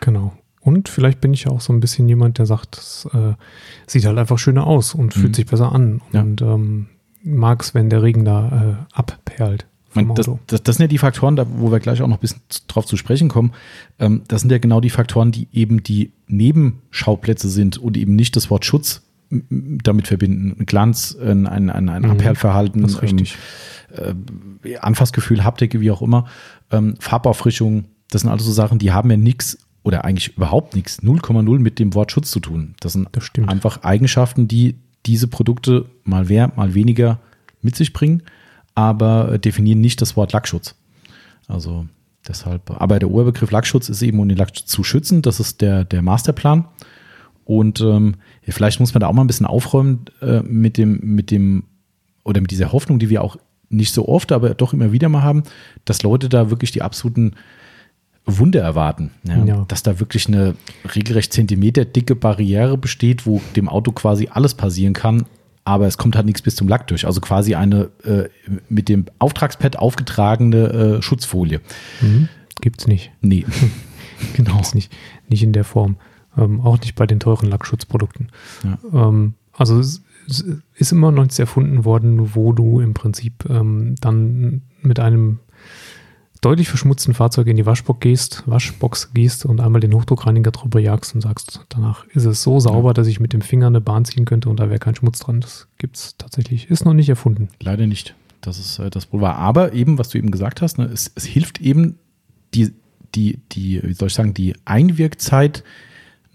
Genau. 0.00 0.32
Und 0.60 0.88
vielleicht 0.88 1.20
bin 1.20 1.32
ich 1.32 1.44
ja 1.44 1.50
auch 1.52 1.60
so 1.60 1.72
ein 1.72 1.80
bisschen 1.80 2.08
jemand, 2.08 2.38
der 2.38 2.46
sagt, 2.46 2.76
es 2.78 3.08
äh, 3.14 3.34
sieht 3.86 4.04
halt 4.04 4.18
einfach 4.18 4.38
schöner 4.38 4.66
aus 4.66 4.94
und 4.94 5.14
fühlt 5.14 5.28
Mhm. 5.30 5.34
sich 5.34 5.46
besser 5.46 5.72
an. 5.72 6.00
Ja. 6.12 6.22
Und 6.22 6.42
ähm, 6.42 6.86
mag 7.22 7.62
es, 7.62 7.72
wenn 7.74 7.88
der 7.90 8.02
Regen 8.02 8.24
da 8.24 8.86
äh, 8.92 8.94
abperlt 8.96 9.66
das, 10.14 10.28
das, 10.48 10.62
das 10.62 10.76
sind 10.76 10.82
ja 10.84 10.88
die 10.88 10.98
Faktoren, 10.98 11.36
da, 11.36 11.46
wo 11.48 11.70
wir 11.72 11.80
gleich 11.80 12.02
auch 12.02 12.06
noch 12.08 12.18
ein 12.18 12.20
bisschen 12.20 12.42
drauf 12.68 12.84
zu 12.84 12.98
sprechen 12.98 13.30
kommen. 13.30 13.52
Ähm, 13.98 14.24
das 14.28 14.42
sind 14.42 14.50
ja 14.52 14.58
genau 14.58 14.82
die 14.82 14.90
Faktoren, 14.90 15.32
die 15.32 15.48
eben 15.54 15.82
die 15.82 16.12
Nebenschauplätze 16.26 17.48
sind 17.48 17.78
und 17.78 17.96
eben 17.96 18.14
nicht 18.14 18.36
das 18.36 18.50
Wort 18.50 18.66
Schutz 18.66 19.02
damit 19.30 20.06
verbinden. 20.06 20.54
Ein 20.60 20.66
Glanz, 20.66 21.16
ein, 21.18 21.46
ein, 21.46 21.70
ein, 21.70 21.88
ein 21.88 22.02
Mhm. 22.02 22.10
Abperlverhalten, 22.10 22.82
Das 22.82 22.92
ist 22.92 23.02
richtig. 23.02 23.36
äh, 23.92 24.76
Anfassgefühl, 24.76 25.44
Haptik, 25.44 25.80
wie 25.80 25.90
auch 25.90 26.02
immer, 26.02 26.26
ähm, 26.70 26.96
Farbauffrischung, 27.00 27.86
das 28.10 28.20
sind 28.22 28.30
alles 28.30 28.44
so 28.44 28.52
Sachen, 28.52 28.78
die 28.78 28.92
haben 28.92 29.10
ja 29.10 29.16
nichts 29.16 29.58
oder 29.86 30.04
eigentlich 30.04 30.36
überhaupt 30.36 30.74
nichts, 30.74 31.00
0,0 31.00 31.58
mit 31.60 31.78
dem 31.78 31.94
Wort 31.94 32.10
Schutz 32.10 32.32
zu 32.32 32.40
tun. 32.40 32.74
Das 32.80 32.94
sind 32.94 33.08
Das 33.12 33.30
einfach 33.46 33.84
Eigenschaften, 33.84 34.48
die 34.48 34.74
diese 35.06 35.28
Produkte 35.28 35.86
mal 36.02 36.24
mehr, 36.24 36.52
mal 36.56 36.74
weniger 36.74 37.20
mit 37.62 37.76
sich 37.76 37.92
bringen, 37.92 38.24
aber 38.74 39.32
äh, 39.32 39.38
definieren 39.38 39.80
nicht 39.80 40.02
das 40.02 40.16
Wort 40.16 40.32
Lackschutz. 40.32 40.74
Also 41.46 41.86
deshalb, 42.26 42.68
aber 42.70 42.98
der 42.98 43.12
Oberbegriff 43.12 43.52
Lackschutz 43.52 43.88
ist 43.88 44.02
eben, 44.02 44.18
um 44.18 44.28
den 44.28 44.36
Lack 44.36 44.56
zu 44.56 44.82
schützen, 44.82 45.22
das 45.22 45.38
ist 45.38 45.60
der, 45.60 45.84
der 45.84 46.02
Masterplan. 46.02 46.66
Und 47.44 47.80
ähm, 47.80 48.16
vielleicht 48.42 48.80
muss 48.80 48.92
man 48.92 49.02
da 49.02 49.06
auch 49.06 49.12
mal 49.12 49.22
ein 49.22 49.28
bisschen 49.28 49.46
aufräumen 49.46 50.06
äh, 50.20 50.40
mit 50.40 50.78
dem, 50.78 50.98
mit 51.00 51.30
dem, 51.30 51.62
oder 52.24 52.40
mit 52.40 52.50
dieser 52.50 52.72
Hoffnung, 52.72 52.98
die 52.98 53.08
wir 53.08 53.22
auch 53.22 53.36
nicht 53.68 53.94
so 53.94 54.08
oft, 54.08 54.32
aber 54.32 54.54
doch 54.54 54.72
immer 54.72 54.90
wieder 54.90 55.08
mal 55.08 55.22
haben, 55.22 55.44
dass 55.84 56.02
Leute 56.02 56.28
da 56.28 56.50
wirklich 56.50 56.72
die 56.72 56.82
absoluten 56.82 57.36
Wunder 58.26 58.60
erwarten. 58.60 59.12
Ja? 59.22 59.44
Ja. 59.44 59.64
Dass 59.68 59.82
da 59.82 60.00
wirklich 60.00 60.26
eine 60.26 60.56
regelrecht 60.94 61.32
Zentimeter 61.32 61.84
dicke 61.84 62.16
Barriere 62.16 62.76
besteht, 62.76 63.24
wo 63.24 63.40
dem 63.54 63.68
Auto 63.68 63.92
quasi 63.92 64.28
alles 64.30 64.54
passieren 64.54 64.92
kann, 64.92 65.26
aber 65.64 65.86
es 65.86 65.96
kommt 65.96 66.16
halt 66.16 66.26
nichts 66.26 66.42
bis 66.42 66.56
zum 66.56 66.68
Lack 66.68 66.86
durch. 66.88 67.06
Also 67.06 67.20
quasi 67.20 67.54
eine 67.54 67.90
äh, 68.04 68.28
mit 68.68 68.88
dem 68.88 69.06
Auftragspad 69.18 69.78
aufgetragene 69.78 70.98
äh, 70.98 71.02
Schutzfolie. 71.02 71.60
Mhm. 72.00 72.28
Gibt's 72.60 72.86
nicht. 72.86 73.12
Nee. 73.20 73.46
genau. 74.34 74.54
Gibt's 74.54 74.74
nicht. 74.74 74.92
Nicht 75.28 75.42
in 75.42 75.52
der 75.52 75.64
Form. 75.64 75.96
Ähm, 76.36 76.60
auch 76.60 76.80
nicht 76.80 76.94
bei 76.94 77.06
den 77.06 77.20
teuren 77.20 77.48
Lackschutzprodukten. 77.48 78.30
Ja. 78.64 78.78
Ähm, 79.08 79.34
also 79.52 79.78
es, 79.78 80.02
es 80.28 80.44
ist 80.74 80.92
immer 80.92 81.12
noch 81.12 81.22
nichts 81.22 81.38
erfunden 81.38 81.84
worden, 81.84 82.34
wo 82.34 82.52
du 82.52 82.80
im 82.80 82.94
Prinzip 82.94 83.44
ähm, 83.48 83.94
dann 84.00 84.62
mit 84.82 85.00
einem 85.00 85.38
deutlich 86.40 86.68
verschmutzten 86.68 87.14
Fahrzeug 87.14 87.46
in 87.46 87.56
die 87.56 87.66
Waschbox 87.66 88.00
gehst, 88.00 88.42
Waschbox 88.46 89.12
gehst 89.14 89.46
und 89.46 89.60
einmal 89.60 89.80
den 89.80 89.94
Hochdruckreiniger 89.94 90.50
drüber 90.50 90.80
jagst 90.80 91.14
und 91.14 91.20
sagst, 91.20 91.60
danach 91.68 92.04
ist 92.08 92.24
es 92.24 92.42
so 92.42 92.60
sauber, 92.60 92.94
dass 92.94 93.06
ich 93.06 93.20
mit 93.20 93.32
dem 93.32 93.40
Finger 93.40 93.68
eine 93.68 93.80
Bahn 93.80 94.04
ziehen 94.04 94.24
könnte 94.24 94.48
und 94.48 94.60
da 94.60 94.68
wäre 94.68 94.78
kein 94.78 94.94
Schmutz 94.94 95.20
dran. 95.20 95.40
Das 95.40 95.68
gibt's 95.78 96.16
tatsächlich. 96.18 96.70
Ist 96.70 96.84
noch 96.84 96.94
nicht 96.94 97.08
erfunden. 97.08 97.48
Leider 97.60 97.86
nicht. 97.86 98.14
Das 98.40 98.58
ist 98.58 98.78
äh, 98.78 98.90
das 98.90 99.12
wahr. 99.12 99.36
Aber 99.36 99.72
eben, 99.72 99.98
was 99.98 100.10
du 100.10 100.18
eben 100.18 100.30
gesagt 100.30 100.62
hast, 100.62 100.78
ne, 100.78 100.84
es, 100.84 101.10
es 101.14 101.24
hilft 101.24 101.60
eben, 101.60 101.98
die, 102.54 102.72
die, 103.14 103.40
die, 103.52 103.82
wie 103.82 103.94
soll 103.94 104.08
ich 104.08 104.14
sagen, 104.14 104.34
die 104.34 104.54
Einwirkzeit 104.64 105.64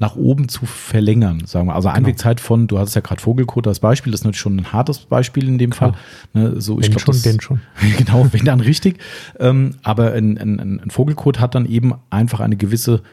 nach 0.02 0.16
oben 0.16 0.50
zu 0.50 0.66
verlängern, 0.66 1.44
sagen 1.46 1.68
wir. 1.68 1.76
Also 1.76 1.88
Einwirkzeit 1.88 2.40
von, 2.40 2.66
du 2.66 2.80
hattest 2.80 2.96
ja 2.96 3.02
gerade 3.02 3.22
Vogelkot 3.22 3.68
als 3.68 3.80
Beispiel, 3.80 4.12
das 4.12 4.22
ist 4.22 4.26
natürlich 4.26 4.42
schon 4.42 4.58
ein 4.58 4.74
hartes 4.74 5.00
Beispiel 5.00 5.48
in 5.48 5.60
dem 5.60 5.70
Klar. 5.70 5.94
Fall. 5.94 6.02
Ne, 6.34 6.60
so, 6.60 6.80
ich 6.80 6.86
Wenn 6.88 6.92
glaub, 6.94 7.02
schon, 7.02 7.14
das, 7.14 7.22
denn 7.22 7.40
schon. 7.40 7.62
genau, 7.98 8.28
wenn 8.32 8.44
dann 8.44 8.62
richtig. 8.62 8.98
Ähm, 9.40 9.76
aber 9.84 10.14
ein, 10.14 10.40
ein, 10.40 10.60
ein 10.82 10.90
Vogelkot 10.90 11.40
hat 11.40 11.54
dann 11.54 11.68
eben 11.68 11.94
einfach 12.10 12.40
eine 12.40 12.58
gewisse 12.58 13.04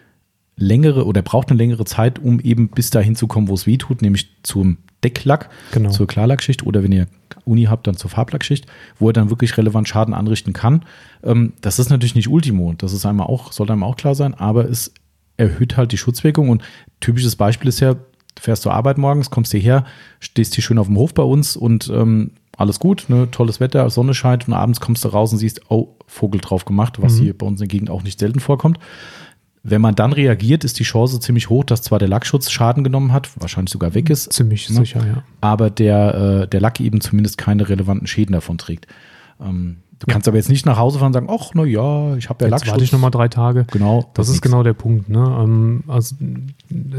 längere 0.56 1.04
oder 1.04 1.20
braucht 1.20 1.50
eine 1.50 1.58
längere 1.58 1.84
Zeit, 1.84 2.18
um 2.18 2.40
eben 2.40 2.68
bis 2.68 2.88
dahin 2.88 3.14
zu 3.14 3.26
kommen, 3.26 3.48
wo 3.48 3.54
es 3.54 3.66
weh 3.66 3.76
tut, 3.76 4.00
nämlich 4.00 4.30
zum 4.42 4.78
Decklack, 5.04 5.50
Genau. 5.72 5.90
zur 5.90 6.06
Klarlackschicht 6.06 6.64
oder 6.66 6.82
wenn 6.82 6.90
ihr 6.90 7.06
Uni 7.44 7.64
habt, 7.64 7.86
dann 7.86 7.96
zur 7.98 8.10
Farblackschicht, 8.10 8.66
wo 8.98 9.10
er 9.10 9.12
dann 9.12 9.28
wirklich 9.28 9.56
relevant 9.58 9.88
Schaden 9.88 10.14
anrichten 10.14 10.54
kann. 10.54 10.86
Ähm, 11.22 11.52
das 11.60 11.78
ist 11.78 11.90
natürlich 11.90 12.14
nicht 12.14 12.28
Ultimo, 12.28 12.74
das 12.78 12.94
ist 12.94 13.04
einmal 13.04 13.26
auch, 13.26 13.52
sollte 13.52 13.74
einem 13.74 13.84
auch 13.84 13.96
klar 13.96 14.14
sein, 14.14 14.32
aber 14.32 14.68
es 14.68 14.92
erhöht 15.38 15.76
halt 15.78 15.92
die 15.92 15.98
Schutzwirkung 15.98 16.50
und 16.50 16.62
typisches 17.00 17.36
Beispiel 17.36 17.68
ist 17.68 17.80
ja, 17.80 17.96
fährst 18.38 18.62
zur 18.62 18.74
Arbeit 18.74 18.98
morgens, 18.98 19.30
kommst 19.30 19.52
hierher, 19.52 19.84
stehst 20.20 20.54
hier 20.54 20.62
schön 20.62 20.78
auf 20.78 20.86
dem 20.88 20.96
Hof 20.96 21.14
bei 21.14 21.22
uns 21.22 21.56
und 21.56 21.88
ähm, 21.92 22.32
alles 22.56 22.78
gut, 22.80 23.06
ne, 23.08 23.28
tolles 23.30 23.60
Wetter, 23.60 23.88
Sonne 23.88 24.14
scheint 24.14 24.46
und 24.48 24.54
abends 24.54 24.80
kommst 24.80 25.04
du 25.04 25.08
raus 25.08 25.32
und 25.32 25.38
siehst, 25.38 25.62
oh, 25.70 25.94
Vogel 26.06 26.40
drauf 26.40 26.64
gemacht, 26.64 27.00
was 27.00 27.14
Mhm. 27.18 27.22
hier 27.22 27.38
bei 27.38 27.46
uns 27.46 27.60
in 27.60 27.68
der 27.68 27.72
Gegend 27.72 27.90
auch 27.90 28.02
nicht 28.02 28.18
selten 28.18 28.40
vorkommt. 28.40 28.78
Wenn 29.64 29.80
man 29.80 29.94
dann 29.94 30.12
reagiert, 30.12 30.64
ist 30.64 30.78
die 30.78 30.84
Chance 30.84 31.20
ziemlich 31.20 31.50
hoch, 31.50 31.64
dass 31.64 31.82
zwar 31.82 31.98
der 31.98 32.08
Lackschutz 32.08 32.50
Schaden 32.50 32.84
genommen 32.84 33.12
hat, 33.12 33.28
wahrscheinlich 33.40 33.70
sogar 33.72 33.92
weg 33.94 34.08
ist, 34.08 34.32
Ziemlich 34.32 34.68
Ja. 34.68 34.74
sicher, 34.76 35.06
ja. 35.06 35.22
aber 35.40 35.68
der, 35.70 36.14
äh, 36.44 36.48
der 36.48 36.60
Lack 36.60 36.80
eben 36.80 37.00
zumindest 37.00 37.38
keine 37.38 37.68
relevanten 37.68 38.06
Schäden 38.06 38.32
davon 38.32 38.56
trägt. 38.58 38.86
Ähm, 39.40 39.78
du 40.00 40.06
Ja. 40.06 40.12
kannst 40.12 40.28
aber 40.28 40.36
jetzt 40.36 40.48
nicht 40.48 40.64
nach 40.66 40.78
Hause 40.78 40.98
fahren 40.98 41.08
und 41.08 41.12
sagen, 41.14 41.28
ach, 41.30 41.50
na 41.54 41.64
ja, 41.64 42.16
ich 42.16 42.28
habe 42.28 42.44
ja 42.44 42.46
Jetzt 42.48 42.50
Lackschutz. 42.52 42.70
warte 42.72 42.84
ich 42.84 42.92
nochmal 42.92 43.10
drei 43.10 43.28
Tage. 43.28 43.66
Genau. 43.70 44.10
Das 44.14 44.28
ist 44.28 44.34
nix. 44.36 44.42
genau 44.42 44.62
der 44.62 44.74
Punkt. 44.74 45.08
Ne? 45.08 45.18
Ähm, 45.40 45.84
also 45.88 46.16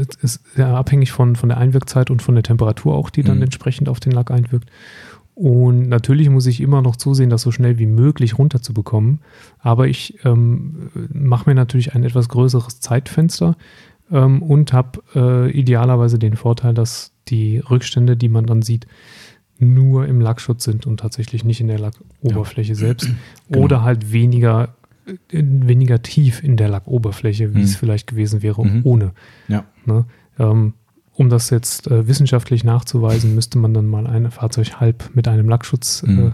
es 0.00 0.16
ist 0.22 0.42
ja 0.56 0.76
abhängig 0.76 1.12
von, 1.12 1.36
von 1.36 1.48
der 1.48 1.58
Einwirkzeit 1.58 2.10
und 2.10 2.22
von 2.22 2.34
der 2.34 2.42
Temperatur 2.44 2.94
auch, 2.94 3.10
die 3.10 3.22
dann 3.22 3.36
Mhm. 3.38 3.44
entsprechend 3.44 3.88
auf 3.88 4.00
den 4.00 4.12
Lack 4.12 4.30
einwirkt. 4.30 4.68
Und 5.34 5.88
natürlich 5.88 6.28
muss 6.28 6.44
ich 6.46 6.60
immer 6.60 6.82
noch 6.82 6.96
zusehen, 6.96 7.30
das 7.30 7.40
so 7.42 7.50
schnell 7.50 7.78
wie 7.78 7.86
möglich 7.86 8.38
runterzubekommen. 8.38 9.20
Aber 9.60 9.86
ich 9.88 10.18
ähm, 10.24 10.90
mache 11.14 11.48
mir 11.48 11.54
natürlich 11.54 11.94
ein 11.94 12.04
etwas 12.04 12.28
größeres 12.28 12.80
Zeitfenster 12.80 13.56
ähm, 14.12 14.42
und 14.42 14.74
habe 14.74 15.00
äh, 15.14 15.50
idealerweise 15.50 16.18
den 16.18 16.36
Vorteil, 16.36 16.74
dass 16.74 17.12
die 17.28 17.58
Rückstände, 17.58 18.16
die 18.18 18.28
man 18.28 18.44
dann 18.44 18.60
sieht, 18.60 18.86
nur 19.60 20.06
im 20.06 20.20
Lackschutz 20.20 20.64
sind 20.64 20.86
und 20.86 20.98
tatsächlich 21.00 21.44
nicht 21.44 21.60
in 21.60 21.68
der 21.68 21.78
Lackoberfläche 21.78 22.74
selbst. 22.74 23.08
Genau. 23.50 23.64
Oder 23.64 23.82
halt 23.82 24.12
weniger, 24.12 24.74
äh, 25.06 25.14
weniger 25.42 26.02
tief 26.02 26.42
in 26.42 26.56
der 26.56 26.68
Lackoberfläche, 26.68 27.52
wie 27.54 27.58
Mhm. 27.58 27.64
es 27.64 27.76
vielleicht 27.76 28.06
gewesen 28.06 28.42
wäre 28.42 28.64
Mhm. 28.64 28.80
ohne. 28.84 29.12
Ja. 29.48 29.64
Ne? 29.86 30.04
Ähm, 30.38 30.74
um 31.14 31.28
das 31.28 31.50
jetzt 31.50 31.86
äh, 31.88 32.06
wissenschaftlich 32.08 32.64
nachzuweisen, 32.64 33.34
müsste 33.34 33.58
man 33.58 33.74
dann 33.74 33.86
mal 33.86 34.06
ein 34.06 34.30
Fahrzeug 34.30 34.80
halb 34.80 35.10
mit 35.14 35.28
einem 35.28 35.48
Lackschutz 35.48 36.02
äh, 36.06 36.10
Mhm. 36.10 36.32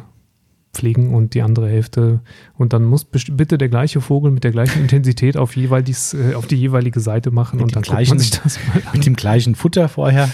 pflegen 0.75 1.15
und 1.15 1.33
die 1.35 1.41
andere 1.43 1.69
Hälfte. 1.71 2.21
Und 2.59 2.75
dann 2.75 2.85
muss 2.85 3.05
bitte 3.07 3.57
der 3.57 3.71
gleiche 3.71 4.03
Vogel 4.03 4.31
mit 4.31 4.45
der 4.45 4.51
gleichen 4.53 4.83
Intensität 4.83 5.37
auf, 5.39 5.57
jeweils, 5.57 6.13
äh, 6.15 6.35
auf 6.35 6.47
die 6.47 6.57
jeweilige 6.57 7.01
Seite 7.01 7.31
machen 7.31 7.57
Mit 7.57 7.65
und 7.65 7.77
dann 7.77 7.83
guckt 7.83 7.97
gleichen- 7.97 8.11
man 8.11 8.19
sich 8.19 8.31
das 8.33 8.59
mal 8.69 8.83
an. 8.87 8.93
Mit 8.93 9.07
dem 9.07 9.17
gleichen 9.17 9.55
Futter 9.55 9.89
vorher. 9.89 10.29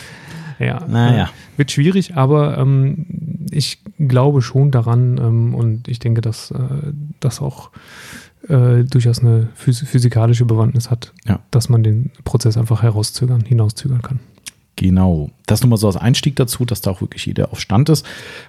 Ja, 0.65 0.85
Naja. 0.87 1.25
äh, 1.25 1.59
wird 1.59 1.71
schwierig, 1.71 2.17
aber 2.17 2.59
ähm, 2.59 3.07
ich 3.51 3.81
glaube 3.99 4.43
schon 4.43 4.71
daran 4.71 5.19
ähm, 5.19 5.55
und 5.55 5.89
ich 5.89 5.99
denke, 5.99 6.21
dass 6.21 6.51
äh, 6.51 6.59
das 7.21 7.41
auch 7.41 7.71
äh, 8.49 8.85
durchaus 8.85 9.21
eine 9.21 9.49
phys 9.55 9.81
physikalische 9.81 10.45
Bewandtnis 10.45 10.91
hat, 10.91 11.13
Ja. 11.27 11.41
dass 11.51 11.69
man 11.69 11.83
den 11.83 12.11
Prozess 12.25 12.57
einfach 12.57 12.83
herauszögern, 12.83 13.43
hinauszögern 13.45 14.03
kann. 14.03 14.21
Genau. 14.77 15.31
Das 15.47 15.61
nur 15.63 15.69
mal 15.71 15.77
so 15.77 15.87
als 15.87 15.97
Einstieg 15.97 16.35
dazu, 16.37 16.65
dass 16.65 16.81
da 16.81 16.91
auch 16.91 17.01
wirklich 17.03 17.27
jeder 17.27 17.53
auf 17.53 17.61
Stand 17.61 17.89
ist, 17.91 18.07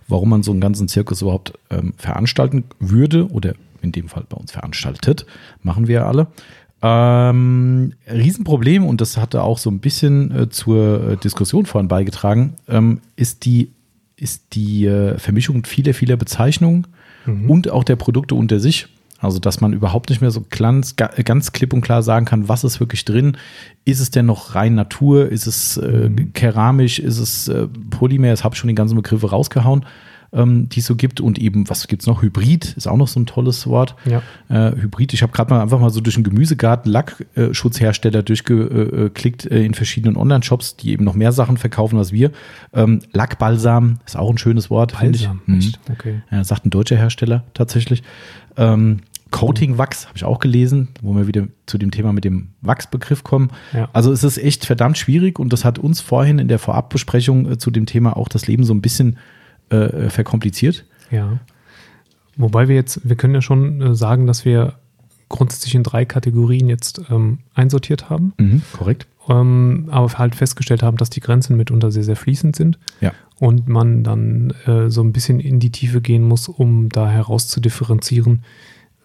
warum 0.07 0.29
man 0.29 0.41
so 0.41 0.51
einen 0.51 0.61
ganzen 0.61 0.87
Zirkus 0.87 1.21
überhaupt 1.21 1.53
ähm, 1.69 1.93
veranstalten 1.97 2.63
würde 2.79 3.27
oder 3.29 3.53
in 3.81 3.91
dem 3.91 4.07
Fall 4.07 4.23
bei 4.29 4.37
uns 4.37 4.51
veranstaltet. 4.53 5.25
Machen 5.61 5.87
wir 5.87 5.95
ja 5.95 6.07
alle. 6.07 6.27
Ähm, 6.83 7.93
Riesenproblem, 8.11 8.85
und 8.85 8.99
das 9.01 9.17
hatte 9.17 9.41
auch 9.41 9.57
so 9.57 9.69
ein 9.71 9.79
bisschen 9.79 10.31
äh, 10.35 10.49
zur 10.49 11.11
äh, 11.11 11.17
Diskussion 11.17 11.65
vorhin 11.65 11.87
beigetragen, 11.87 12.55
ähm, 12.67 12.99
ist 13.15 13.45
die, 13.45 13.71
ist 14.17 14.43
die 14.53 14.85
äh, 14.85 15.17
Vermischung 15.17 15.65
vieler, 15.65 15.93
vieler 15.93 16.17
Bezeichnungen 16.17 16.87
Mhm. 17.25 17.49
und 17.49 17.69
auch 17.71 17.85
der 17.85 17.95
Produkte 17.95 18.35
unter 18.35 18.59
sich. 18.59 18.87
Also, 19.19 19.39
dass 19.39 19.61
man 19.61 19.71
überhaupt 19.71 20.09
nicht 20.09 20.19
mehr 20.19 20.31
so 20.31 20.43
ganz, 20.49 20.97
ga- 20.97 21.11
ganz 21.23 21.53
klipp 21.53 21.71
und 21.71 21.79
klar 21.79 22.03
sagen 22.03 22.25
kann, 22.25 22.49
was 22.49 22.65
ist 22.65 22.81
wirklich 22.81 23.05
drin. 23.05 23.37
Ist 23.85 24.01
es 24.01 24.11
denn 24.11 24.25
noch 24.25 24.55
rein 24.55 24.75
Natur? 24.75 25.29
Ist 25.29 25.47
es 25.47 25.77
äh, 25.77 26.09
Mhm. 26.09 26.33
keramisch? 26.33 26.99
Ist 26.99 27.19
es 27.19 27.47
äh, 27.47 27.69
Polymer? 27.91 28.27
Jetzt 28.27 28.43
habe 28.43 28.55
ich 28.55 28.59
schon 28.59 28.67
die 28.67 28.75
ganzen 28.75 28.95
Begriffe 28.97 29.29
rausgehauen, 29.29 29.85
ähm, 30.33 30.69
die 30.69 30.79
es 30.79 30.85
so 30.85 30.95
gibt. 30.95 31.21
Und 31.21 31.39
eben, 31.39 31.69
was 31.69 31.87
gibt's 31.87 32.07
noch? 32.07 32.21
Hybrid 32.21 32.73
ist 32.73 32.87
auch 32.87 32.97
noch 32.97 33.07
so 33.07 33.19
ein 33.19 33.25
tolles 33.25 33.67
Wort. 33.67 33.95
Ja. 34.05 34.21
Äh, 34.49 34.75
Hybrid, 34.75 35.13
ich 35.13 35.21
habe 35.21 35.31
gerade 35.31 35.53
mal 35.53 35.61
einfach 35.61 35.79
mal 35.79 35.89
so 35.89 36.01
durch 36.01 36.15
den 36.15 36.23
Gemüsegarten 36.23 36.91
Lackschutzhersteller 36.91 38.23
durchgeklickt 38.23 39.45
äh, 39.45 39.63
in 39.63 39.73
verschiedenen 39.73 40.17
Online-Shops, 40.17 40.77
die 40.77 40.91
eben 40.91 41.03
noch 41.03 41.15
mehr 41.15 41.31
Sachen 41.31 41.57
verkaufen 41.57 41.97
als 41.97 42.11
wir. 42.11 42.31
Ähm, 42.73 42.99
Lackbalsam 43.11 43.99
ist 44.05 44.17
auch 44.17 44.29
ein 44.29 44.37
schönes 44.37 44.69
Wort. 44.69 44.93
finde 44.93 45.17
ich. 45.17 45.29
Mhm. 45.45 45.73
Okay. 45.91 46.21
Ja, 46.31 46.43
sagt 46.43 46.65
ein 46.65 46.69
deutscher 46.69 46.97
Hersteller 46.97 47.43
tatsächlich. 47.53 48.03
Ähm, 48.57 48.99
Coating 49.33 49.79
Wachs 49.79 50.05
habe 50.05 50.15
ich 50.15 50.25
auch 50.25 50.37
gelesen, 50.37 50.89
wo 51.01 51.15
wir 51.15 51.25
wieder 51.25 51.47
zu 51.65 51.79
dem 51.79 51.89
Thema 51.89 52.13
mit 52.13 52.23
dem 52.23 52.49
Wachsbegriff 52.61 53.23
kommen. 53.23 53.49
Ja. 53.73 53.89
Also 53.91 54.11
es 54.11 54.23
ist 54.23 54.37
echt 54.37 54.63
verdammt 54.63 54.95
schwierig 54.95 55.39
und 55.39 55.51
das 55.51 55.65
hat 55.65 55.79
uns 55.79 56.01
vorhin 56.01 56.37
in 56.37 56.47
der 56.47 56.59
Vorabbesprechung 56.59 57.51
äh, 57.51 57.57
zu 57.57 57.71
dem 57.71 57.87
Thema 57.87 58.15
auch 58.15 58.27
das 58.27 58.45
Leben 58.45 58.63
so 58.63 58.75
ein 58.75 58.81
bisschen 58.81 59.17
äh, 59.73 60.09
verkompliziert. 60.09 60.85
Ja. 61.11 61.39
Wobei 62.35 62.67
wir 62.67 62.75
jetzt, 62.75 63.01
wir 63.07 63.15
können 63.15 63.35
ja 63.35 63.41
schon 63.41 63.81
äh, 63.81 63.95
sagen, 63.95 64.25
dass 64.27 64.45
wir 64.45 64.73
grundsätzlich 65.29 65.75
in 65.75 65.83
drei 65.83 66.05
Kategorien 66.05 66.69
jetzt 66.69 67.01
ähm, 67.09 67.39
einsortiert 67.55 68.09
haben, 68.09 68.33
korrekt. 68.73 69.07
ähm, 69.29 69.87
aber 69.89 70.11
halt 70.19 70.35
festgestellt 70.35 70.83
haben, 70.83 70.97
dass 70.97 71.09
die 71.09 71.21
Grenzen 71.21 71.57
mitunter 71.57 71.91
sehr, 71.91 72.03
sehr 72.03 72.15
fließend 72.15 72.55
sind 72.55 72.77
Ja. 73.01 73.13
und 73.39 73.67
man 73.67 74.03
dann 74.03 74.51
äh, 74.67 74.89
so 74.91 75.01
ein 75.01 75.11
bisschen 75.11 75.39
in 75.39 75.59
die 75.59 75.71
Tiefe 75.71 76.01
gehen 76.01 76.23
muss, 76.23 76.47
um 76.49 76.89
da 76.89 77.09
herauszudifferenzieren, 77.09 78.43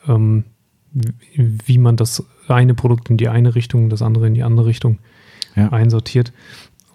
ähm, 0.06 0.44
wie 0.92 1.58
wie 1.66 1.78
man 1.78 1.96
das 1.96 2.24
eine 2.48 2.74
Produkt 2.74 3.08
in 3.10 3.16
die 3.16 3.28
eine 3.28 3.54
Richtung, 3.54 3.88
das 3.90 4.02
andere 4.02 4.26
in 4.26 4.34
die 4.34 4.42
andere 4.42 4.66
Richtung 4.66 4.98
Ja. 5.56 5.68
einsortiert. 5.70 6.32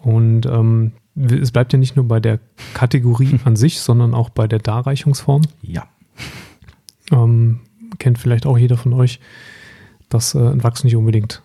Und 0.02 0.46
ähm, 0.46 0.92
es 1.16 1.52
bleibt 1.52 1.72
ja 1.72 1.78
nicht 1.78 1.96
nur 1.96 2.06
bei 2.06 2.20
der 2.20 2.40
Kategorie 2.74 3.38
an 3.44 3.56
sich, 3.56 3.80
sondern 3.80 4.14
auch 4.14 4.30
bei 4.30 4.46
der 4.46 4.58
Darreichungsform. 4.58 5.42
Ja. 5.62 5.86
Ähm, 7.12 7.60
kennt 7.98 8.18
vielleicht 8.18 8.46
auch 8.46 8.58
jeder 8.58 8.76
von 8.76 8.92
euch, 8.92 9.20
dass 10.08 10.34
äh, 10.34 10.38
ein 10.38 10.62
Wachs 10.62 10.84
nicht 10.84 10.96
unbedingt 10.96 11.42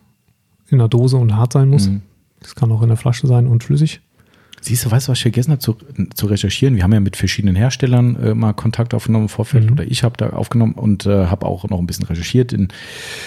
in 0.70 0.78
der 0.78 0.88
Dose 0.88 1.18
und 1.18 1.36
hart 1.36 1.54
sein 1.54 1.70
muss. 1.70 1.90
Mhm. 1.90 2.02
Das 2.40 2.56
kann 2.56 2.72
auch 2.72 2.82
in 2.82 2.88
der 2.88 2.98
Flasche 2.98 3.28
sein 3.28 3.48
und 3.48 3.64
flüssig. 3.64 4.02
Siehst 4.62 4.86
du, 4.86 4.92
weißt 4.92 5.08
du, 5.08 5.12
was 5.12 5.20
ich 5.20 5.24
vergessen 5.24 5.52
habe 5.52 5.60
zu, 5.60 5.78
zu 6.14 6.26
recherchieren? 6.26 6.76
Wir 6.76 6.84
haben 6.84 6.94
ja 6.94 7.00
mit 7.00 7.16
verschiedenen 7.16 7.56
Herstellern 7.56 8.16
äh, 8.18 8.34
mal 8.34 8.54
Kontakt 8.54 8.94
aufgenommen 8.94 9.26
im 9.26 9.30
Vorfeld 9.30 9.66
Mhm. 9.66 9.72
oder 9.72 9.84
ich 9.86 10.04
habe 10.04 10.18
da 10.18 10.32
aufgenommen 10.32 10.74
und 10.74 11.06
äh, 11.06 11.28
habe 11.28 11.46
auch 11.46 11.68
noch 11.70 11.80
ein 11.80 11.88
bisschen 11.88 12.06
recherchiert 12.06 12.52
in 12.54 12.68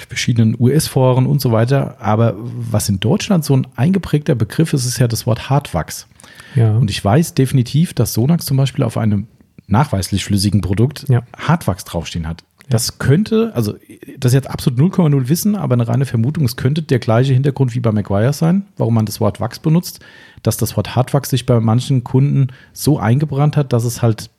verschiedenen 0.09 0.57
US-Foren 0.59 1.27
und 1.27 1.41
so 1.41 1.53
weiter. 1.53 1.97
Aber 2.01 2.35
was 2.37 2.89
in 2.89 3.01
Deutschland 3.01 3.45
so 3.45 3.57
ein 3.57 3.67
eingeprägter 3.77 4.35
Begriff 4.35 4.73
ist, 4.73 4.85
ist 4.85 4.99
ja 4.99 5.09
das 5.09 5.27
Wort 5.27 5.51
Hartwachs. 5.51 6.07
Ja. 6.55 6.77
Und 6.77 6.91
ich 6.91 7.03
weiß 7.05 7.35
definitiv, 7.35 7.95
dass 7.95 8.13
Sonax 8.13 8.45
zum 8.47 8.57
Beispiel 8.57 8.85
auf 8.85 8.97
einem 8.99 9.27
nachweislich 9.69 10.25
flüssigen 10.25 10.61
Produkt 10.61 11.07
Ja. 11.09 11.23
Hartwachs 11.37 11.85
draufstehen 11.85 12.29
hat. 12.29 12.45
Das 12.69 12.99
könnte, 12.99 13.53
also 13.55 13.75
das 14.19 14.31
ist 14.31 14.35
jetzt 14.35 14.51
absolut 14.51 14.79
0,0 14.95 15.29
Wissen, 15.29 15.57
aber 15.57 15.75
eine 15.75 15.87
reine 15.87 16.07
Vermutung, 16.07 16.45
es 16.45 16.57
könnte 16.57 16.83
der 16.83 17.01
gleiche 17.01 17.33
Hintergrund 17.35 17.75
wie 17.75 17.81
bei 17.81 17.93
Maguire 17.93 18.33
sein, 18.33 18.67
warum 18.77 18.95
man 18.95 19.05
das 19.07 19.21
Wort 19.21 19.41
Wachs 19.41 19.59
benutzt, 19.59 20.01
dass 20.43 20.57
das 20.57 20.77
Wort 20.77 20.95
Hartwachs 20.97 21.31
sich 21.31 21.45
bei 21.45 21.59
manchen 21.61 22.05
Kunden 22.05 22.49
so 22.73 22.99
eingebrannt 22.99 23.57
hat, 23.57 23.73
dass 23.73 23.85
es 23.85 24.01
halt 24.01 24.31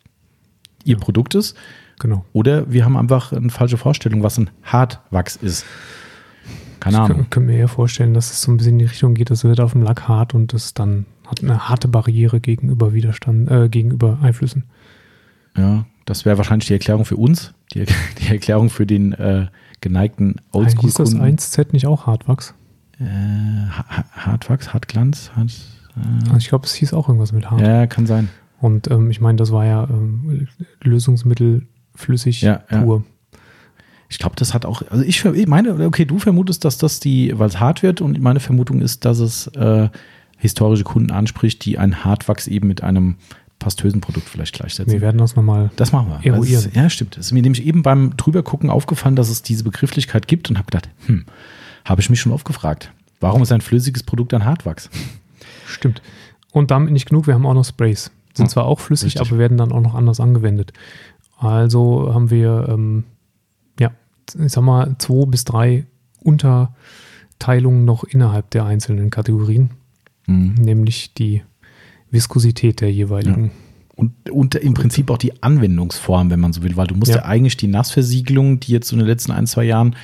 ihr 0.85 0.97
Produkt 0.97 1.35
ist. 1.35 1.55
genau. 1.99 2.25
Oder 2.33 2.71
wir 2.71 2.85
haben 2.85 2.97
einfach 2.97 3.33
eine 3.33 3.49
falsche 3.49 3.77
Vorstellung, 3.77 4.23
was 4.23 4.37
ein 4.37 4.49
Hartwachs 4.63 5.35
ist. 5.35 5.65
Keine 6.79 6.97
Ich 6.97 7.01
Ahnung. 7.01 7.17
kann, 7.17 7.29
kann 7.29 7.45
mir 7.45 7.57
eher 7.57 7.67
vorstellen, 7.67 8.13
dass 8.13 8.31
es 8.31 8.41
so 8.41 8.51
ein 8.51 8.57
bisschen 8.57 8.73
in 8.73 8.79
die 8.79 8.85
Richtung 8.85 9.13
geht, 9.13 9.29
das 9.29 9.43
wird 9.43 9.59
auf 9.61 9.73
dem 9.73 9.83
Lack 9.83 10.07
hart 10.07 10.33
und 10.33 10.53
es 10.53 10.73
dann 10.73 11.05
hat 11.27 11.41
eine 11.41 11.69
harte 11.69 11.87
Barriere 11.87 12.39
gegenüber 12.41 12.93
Widerstand, 12.93 13.49
äh, 13.49 13.69
gegenüber 13.69 14.17
Einflüssen. 14.21 14.65
Ja, 15.55 15.85
das 16.05 16.25
wäre 16.25 16.37
wahrscheinlich 16.37 16.67
die 16.67 16.73
Erklärung 16.73 17.05
für 17.05 17.15
uns, 17.17 17.53
die, 17.73 17.85
die 18.19 18.27
Erklärung 18.27 18.69
für 18.69 18.85
den 18.85 19.13
äh, 19.13 19.47
geneigten 19.81 20.35
Hieß 20.53 20.63
das 20.95 21.13
Oldschool-Kunden. 21.13 21.37
1Z 21.37 21.67
nicht 21.73 21.87
auch 21.87 22.07
Hartwachs? 22.07 22.53
Äh, 22.99 23.03
Ha- 23.05 24.05
Hartwachs, 24.13 24.73
Hartglanz, 24.73 25.31
Hart, 25.35 25.51
Also 26.25 26.37
ich 26.37 26.47
glaube, 26.49 26.65
es 26.65 26.73
hieß 26.75 26.93
auch 26.93 27.07
irgendwas 27.09 27.31
mit 27.33 27.49
hart. 27.49 27.61
ja, 27.61 27.87
kann 27.87 28.05
sein. 28.05 28.29
Und 28.61 28.89
ähm, 28.89 29.11
ich 29.11 29.19
meine, 29.19 29.35
das 29.37 29.51
war 29.51 29.65
ja 29.65 29.83
ähm, 29.89 30.47
Lösungsmittel 30.81 31.67
flüssig 31.95 32.41
Ja, 32.41 32.63
ja. 32.71 32.81
pur. 32.81 33.03
Ich 34.09 34.19
glaube, 34.19 34.35
das 34.35 34.53
hat 34.53 34.65
auch, 34.65 34.83
also 34.89 35.03
ich 35.03 35.23
meine, 35.47 35.73
okay, 35.87 36.05
du 36.05 36.19
vermutest, 36.19 36.63
dass 36.65 36.77
das 36.77 36.99
die, 36.99 37.37
weil 37.37 37.47
es 37.47 37.59
hart 37.59 37.81
wird 37.83 37.99
und 37.99 38.21
meine 38.21 38.39
Vermutung 38.39 38.79
ist, 38.79 39.05
dass 39.05 39.17
es 39.19 39.47
äh, 39.47 39.89
historische 40.37 40.83
Kunden 40.83 41.11
anspricht, 41.11 41.65
die 41.65 41.79
ein 41.79 42.05
Hartwachs 42.05 42.47
eben 42.47 42.67
mit 42.67 42.83
einem 42.83 43.15
pastösen 43.59 44.01
Produkt 44.01 44.27
vielleicht 44.27 44.53
gleichsetzen. 44.55 44.91
Wir 44.91 45.01
werden 45.01 45.17
das 45.17 45.35
nochmal. 45.35 45.71
Das 45.77 45.91
machen 45.91 46.09
wir. 46.09 46.33
Eruieren. 46.33 46.65
Ist, 46.65 46.75
ja, 46.75 46.89
stimmt. 46.89 47.17
Es 47.17 47.27
ist 47.27 47.31
mir 47.31 47.41
nämlich 47.41 47.65
eben 47.65 47.81
beim 47.83 48.15
Drübergucken 48.17 48.69
aufgefallen, 48.69 49.15
dass 49.15 49.29
es 49.29 49.41
diese 49.41 49.63
Begrifflichkeit 49.63 50.27
gibt 50.27 50.49
und 50.49 50.57
habe 50.57 50.65
gedacht, 50.65 50.89
hm, 51.05 51.25
habe 51.85 52.01
ich 52.01 52.09
mich 52.09 52.19
schon 52.19 52.31
oft 52.31 52.45
gefragt. 52.45 52.91
Warum 53.19 53.41
ist 53.41 53.51
ein 53.51 53.61
flüssiges 53.61 54.03
Produkt 54.03 54.33
ein 54.33 54.43
Hartwachs? 54.43 54.89
Stimmt. 55.65 56.01
Und 56.51 56.71
damit 56.71 56.91
nicht 56.91 57.07
genug, 57.07 57.25
wir 57.27 57.33
haben 57.35 57.45
auch 57.45 57.53
noch 57.53 57.63
Sprays. 57.65 58.11
Sind 58.35 58.45
Ja, 58.47 58.49
zwar 58.49 58.65
auch 58.65 58.79
flüssig, 58.79 59.15
richtig. 59.15 59.21
aber 59.31 59.37
werden 59.39 59.57
dann 59.57 59.71
auch 59.71 59.81
noch 59.81 59.95
anders 59.95 60.19
angewendet. 60.19 60.73
Also 61.37 62.13
haben 62.13 62.29
wir, 62.29 62.67
ähm, 62.69 63.05
ja, 63.79 63.91
ich 64.43 64.51
sag 64.51 64.63
mal, 64.63 64.95
zwei 64.97 65.25
bis 65.25 65.45
drei 65.45 65.85
Unterteilungen 66.21 67.85
noch 67.85 68.03
innerhalb 68.03 68.49
der 68.51 68.65
einzelnen 68.65 69.09
Kategorien, 69.09 69.71
Mhm. 70.27 70.55
nämlich 70.55 71.13
die 71.13 71.43
Viskosität 72.13 72.79
der 72.79 72.91
jeweiligen. 72.91 73.51
Und, 73.95 74.13
und 74.31 74.55
im 74.55 74.73
Prinzip 74.73 75.11
auch 75.11 75.19
die 75.19 75.43
Anwendungsform, 75.43 76.31
wenn 76.31 76.39
man 76.39 76.51
so 76.51 76.63
will, 76.63 76.75
weil 76.77 76.87
du 76.87 76.95
musst 76.95 77.11
ja, 77.11 77.17
Ja. 77.17 77.25
eigentlich 77.25 77.57
die 77.57 77.67
Nassversiegelungen, 77.67 78.59
die 78.59 78.71
jetzt 78.71 78.87
so 78.87 78.95
in 78.95 78.99
den 78.99 79.07
letzten 79.07 79.31
ein, 79.31 79.45
zwei 79.45 79.65
Jahren 79.65 79.95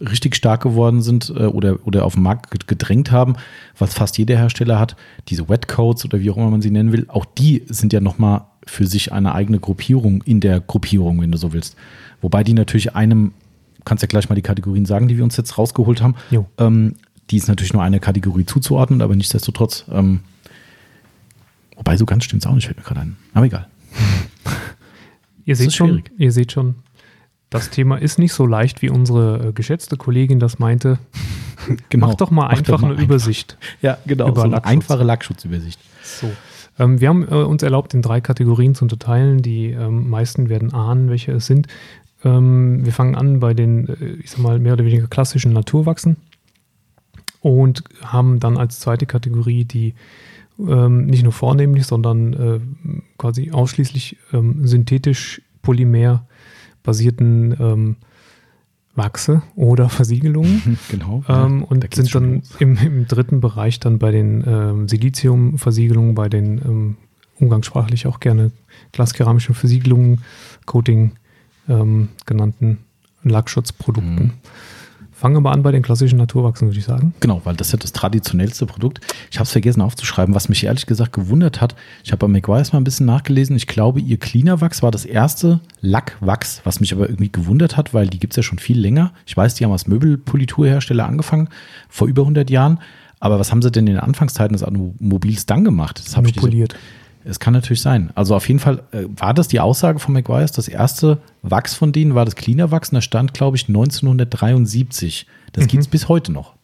richtig 0.00 0.36
stark 0.36 0.62
geworden 0.62 1.00
sind 1.00 1.30
äh, 1.34 1.44
oder, 1.46 1.78
oder 1.86 2.04
auf 2.04 2.12
den 2.14 2.22
Markt 2.24 2.52
ged- 2.52 2.66
gedrängt 2.66 3.10
haben, 3.10 3.36
was 3.78 3.94
fast 3.94 4.18
jeder 4.18 4.36
Hersteller 4.36 4.78
hat, 4.78 4.96
diese 5.28 5.48
Wetcoats 5.48 6.04
oder 6.04 6.20
wie 6.20 6.30
auch 6.30 6.36
immer 6.36 6.50
man 6.50 6.60
sie 6.62 6.70
nennen 6.70 6.92
will, 6.92 7.06
auch 7.08 7.24
die 7.24 7.62
sind 7.68 7.92
ja 7.94 8.00
nochmal 8.00 8.42
für 8.66 8.86
sich 8.86 9.12
eine 9.12 9.34
eigene 9.34 9.58
Gruppierung 9.60 10.22
in 10.24 10.40
der 10.40 10.60
Gruppierung, 10.60 11.20
wenn 11.22 11.32
du 11.32 11.38
so 11.38 11.54
willst. 11.54 11.74
Wobei 12.20 12.44
die 12.44 12.52
natürlich 12.52 12.94
einem, 12.94 13.32
du 13.78 13.82
kannst 13.86 14.02
ja 14.02 14.08
gleich 14.08 14.28
mal 14.28 14.34
die 14.34 14.42
Kategorien 14.42 14.84
sagen, 14.84 15.08
die 15.08 15.16
wir 15.16 15.24
uns 15.24 15.38
jetzt 15.38 15.56
rausgeholt 15.56 16.02
haben, 16.02 16.16
ähm, 16.58 16.96
die 17.30 17.36
ist 17.38 17.48
natürlich 17.48 17.72
nur 17.72 17.82
einer 17.82 17.98
Kategorie 17.98 18.44
zuzuordnen, 18.44 19.00
aber 19.00 19.16
nichtsdestotrotz, 19.16 19.86
ähm, 19.90 20.20
wobei 21.78 21.96
so 21.96 22.04
ganz 22.04 22.24
stimmt 22.24 22.42
es 22.42 22.46
auch 22.46 22.54
nicht, 22.54 22.66
fällt 22.66 22.76
mir 22.76 22.84
gerade 22.84 23.00
ein. 23.00 23.16
Aber 23.32 23.46
egal. 23.46 23.66
Ihr 25.46 25.56
seht 25.56 25.72
schon, 25.72 25.88
schwierig. 25.88 26.10
ihr 26.18 26.30
seht 26.30 26.52
schon, 26.52 26.74
das 27.48 27.70
Thema 27.70 27.96
ist 27.96 28.18
nicht 28.18 28.34
so 28.34 28.44
leicht, 28.44 28.82
wie 28.82 28.90
unsere 28.90 29.48
äh, 29.48 29.52
geschätzte 29.52 29.96
Kollegin 29.96 30.38
das 30.38 30.58
meinte. 30.58 30.98
Mach 31.96 32.14
doch 32.14 32.30
mal 32.30 32.48
Genau. 32.48 32.50
Mach 32.50 32.50
einfach 32.50 32.72
doch 32.74 32.80
mal 32.82 32.92
eine 32.92 33.02
Übersicht. 33.02 33.56
Ja, 33.80 33.96
genau. 34.06 34.28
über 34.28 34.42
so 34.42 34.46
eine 34.46 34.64
einfache 34.64 35.04
Lackschutzübersicht. 35.04 35.80
So. 36.02 36.30
Ähm, 36.78 37.00
wir 37.00 37.08
haben 37.08 37.22
äh, 37.22 37.34
uns 37.34 37.62
erlaubt, 37.62 37.94
in 37.94 38.02
drei 38.02 38.20
Kategorien 38.20 38.74
zu 38.74 38.84
unterteilen. 38.84 39.40
Die 39.40 39.70
ähm, 39.70 40.10
meisten 40.10 40.50
werden 40.50 40.74
ahnen, 40.74 41.08
welche 41.08 41.32
es 41.32 41.46
sind. 41.46 41.66
Ähm, 42.24 42.84
wir 42.84 42.92
fangen 42.92 43.14
an 43.14 43.40
bei 43.40 43.54
den, 43.54 43.88
äh, 43.88 44.06
ich 44.22 44.30
sag 44.30 44.40
mal, 44.40 44.58
mehr 44.58 44.74
oder 44.74 44.84
weniger 44.84 45.06
klassischen 45.06 45.52
Naturwachsen 45.52 46.16
und 47.40 47.84
haben 48.02 48.40
dann 48.40 48.56
als 48.56 48.80
zweite 48.80 49.06
Kategorie 49.06 49.64
die 49.64 49.94
ähm, 50.58 51.06
nicht 51.06 51.22
nur 51.22 51.32
vornehmlich, 51.32 51.86
sondern 51.86 52.32
äh, 52.32 52.60
quasi 53.16 53.50
ausschließlich 53.50 54.16
ähm, 54.32 54.66
synthetisch 54.66 55.42
polymer 55.62 56.26
basierten 56.82 57.56
ähm, 57.58 57.96
Wachse 58.94 59.42
oder 59.54 59.88
Versiegelungen. 59.88 60.78
genau. 60.90 61.24
Ähm, 61.28 61.60
Da 61.60 61.66
und 61.66 61.80
geht's 61.80 61.96
sind 61.96 62.10
schon 62.10 62.42
dann 62.42 62.42
im, 62.58 62.76
im 62.76 63.06
dritten 63.06 63.40
Bereich 63.40 63.80
dann 63.80 63.98
bei 63.98 64.10
den 64.10 64.44
ähm, 64.46 64.88
Siliziumversiegelungen, 64.88 66.14
bei 66.14 66.28
den 66.28 66.58
ähm, 66.58 66.96
umgangssprachlich 67.38 68.06
auch 68.06 68.20
gerne 68.20 68.50
glaskeramischen 68.92 69.54
Versiegelungen, 69.54 70.22
Coating 70.66 71.12
ähm, 71.68 72.08
genannten 72.26 72.78
Lackschutzprodukten. 73.22 74.14
Mhm. 74.14 74.32
Fangen 75.18 75.34
wir 75.34 75.40
mal 75.40 75.50
an 75.52 75.64
bei 75.64 75.72
den 75.72 75.82
klassischen 75.82 76.16
Naturwachsen, 76.16 76.68
würde 76.68 76.78
ich 76.78 76.84
sagen. 76.84 77.12
Genau, 77.18 77.40
weil 77.42 77.56
das 77.56 77.66
ist 77.68 77.72
ja 77.72 77.78
das 77.80 77.90
traditionellste 77.92 78.66
Produkt. 78.66 79.00
Ich 79.32 79.38
habe 79.38 79.46
es 79.46 79.50
vergessen 79.50 79.80
aufzuschreiben, 79.82 80.32
was 80.32 80.48
mich 80.48 80.62
ehrlich 80.62 80.86
gesagt 80.86 81.12
gewundert 81.12 81.60
hat. 81.60 81.74
Ich 82.04 82.12
habe 82.12 82.18
bei 82.20 82.28
McGuire's 82.28 82.72
mal 82.72 82.78
ein 82.78 82.84
bisschen 82.84 83.06
nachgelesen. 83.06 83.56
Ich 83.56 83.66
glaube, 83.66 83.98
ihr 83.98 84.16
Cleaner 84.18 84.60
Wachs 84.60 84.80
war 84.80 84.92
das 84.92 85.04
erste 85.04 85.58
Lackwachs, 85.80 86.60
was 86.62 86.78
mich 86.78 86.92
aber 86.94 87.08
irgendwie 87.08 87.32
gewundert 87.32 87.76
hat, 87.76 87.92
weil 87.94 88.06
die 88.06 88.20
gibt 88.20 88.34
es 88.34 88.36
ja 88.36 88.42
schon 88.44 88.60
viel 88.60 88.78
länger. 88.78 89.12
Ich 89.26 89.36
weiß, 89.36 89.54
die 89.56 89.64
haben 89.64 89.72
als 89.72 89.88
Möbelpoliturhersteller 89.88 91.04
angefangen, 91.06 91.48
vor 91.88 92.06
über 92.06 92.22
100 92.22 92.48
Jahren. 92.48 92.78
Aber 93.18 93.40
was 93.40 93.50
haben 93.50 93.60
sie 93.62 93.72
denn 93.72 93.88
in 93.88 93.94
den 93.94 94.00
Anfangszeiten 94.02 94.52
des 94.52 94.62
Automobils 94.62 95.46
dann 95.46 95.64
gemacht? 95.64 96.00
Das 96.04 96.16
habe 96.16 96.28
ich 96.28 96.36
Nur 96.36 96.42
diese- 96.50 96.50
poliert. 96.50 96.76
Es 97.28 97.38
kann 97.38 97.52
natürlich 97.52 97.82
sein. 97.82 98.10
Also 98.14 98.34
auf 98.34 98.48
jeden 98.48 98.58
Fall 98.58 98.82
äh, 98.92 99.04
war 99.16 99.34
das 99.34 99.48
die 99.48 99.60
Aussage 99.60 99.98
von 99.98 100.14
McGuire's. 100.14 100.52
Das 100.52 100.66
erste 100.66 101.18
Wachs 101.42 101.74
von 101.74 101.92
denen 101.92 102.14
war 102.14 102.24
das 102.24 102.36
Cleaner 102.36 102.70
Wachs 102.70 102.88
und 102.88 102.94
das 102.96 103.04
stand, 103.04 103.34
glaube 103.34 103.56
ich, 103.58 103.68
1973. 103.68 105.26
Das 105.52 105.64
Mhm. 105.64 105.68
gibt 105.68 105.80
es 105.82 105.88
bis 105.88 106.08
heute 106.08 106.32
noch. 106.32 106.54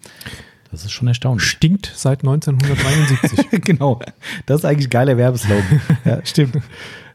Das 0.71 0.85
ist 0.85 0.93
schon 0.93 1.07
erstaunlich. 1.07 1.47
Stinkt 1.47 1.93
seit 1.95 2.21
1973. 2.25 3.61
genau. 3.65 4.01
Das 4.47 4.61
ist 4.61 4.65
eigentlich 4.65 4.87
ein 4.87 4.91
geiler 4.91 5.17
Werbeslogan. 5.17 5.81
ja, 6.05 6.25
stimmt. 6.25 6.59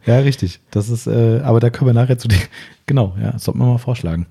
Ja, 0.05 0.19
richtig. 0.19 0.59
Das 0.71 0.89
ist, 0.89 1.07
äh, 1.07 1.41
aber 1.43 1.59
da 1.59 1.69
können 1.69 1.89
wir 1.89 1.93
nachher 1.93 2.17
zu 2.17 2.27
den. 2.27 2.39
Genau, 2.85 3.15
ja, 3.21 3.37
sollten 3.37 3.59
wir 3.59 3.65
mal 3.65 3.77
vorschlagen. 3.77 4.27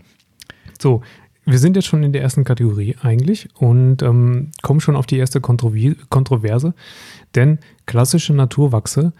So, 0.81 1.03
wir 1.49 1.59
sind 1.59 1.77
jetzt 1.77 1.87
schon 1.87 2.03
in 2.03 2.13
der 2.13 2.23
ersten 2.23 2.45
Kategorie 2.45 2.97
eigentlich 3.03 3.49
und 3.55 4.03
ähm, 4.03 4.51
kommen 4.63 4.81
schon 4.81 4.97
auf 4.97 5.07
die 5.07 5.17
erste 5.17 5.41
Kontrovi- 5.41 5.97
Kontroverse. 6.11 6.75
Denn 7.35 7.59
klassische 7.87 8.35
Naturwachse, 8.35 9.13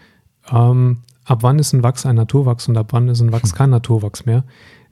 ähm, 0.51 0.97
ab 1.25 1.39
wann 1.41 1.59
ist 1.59 1.73
ein 1.73 1.83
Wachs 1.83 2.05
ein 2.05 2.15
Naturwachs 2.15 2.67
und 2.67 2.77
ab 2.77 2.89
wann 2.91 3.07
ist 3.07 3.21
ein 3.21 3.31
Wachs 3.31 3.53
kein 3.53 3.71
Naturwachs 3.71 4.25
mehr? 4.25 4.43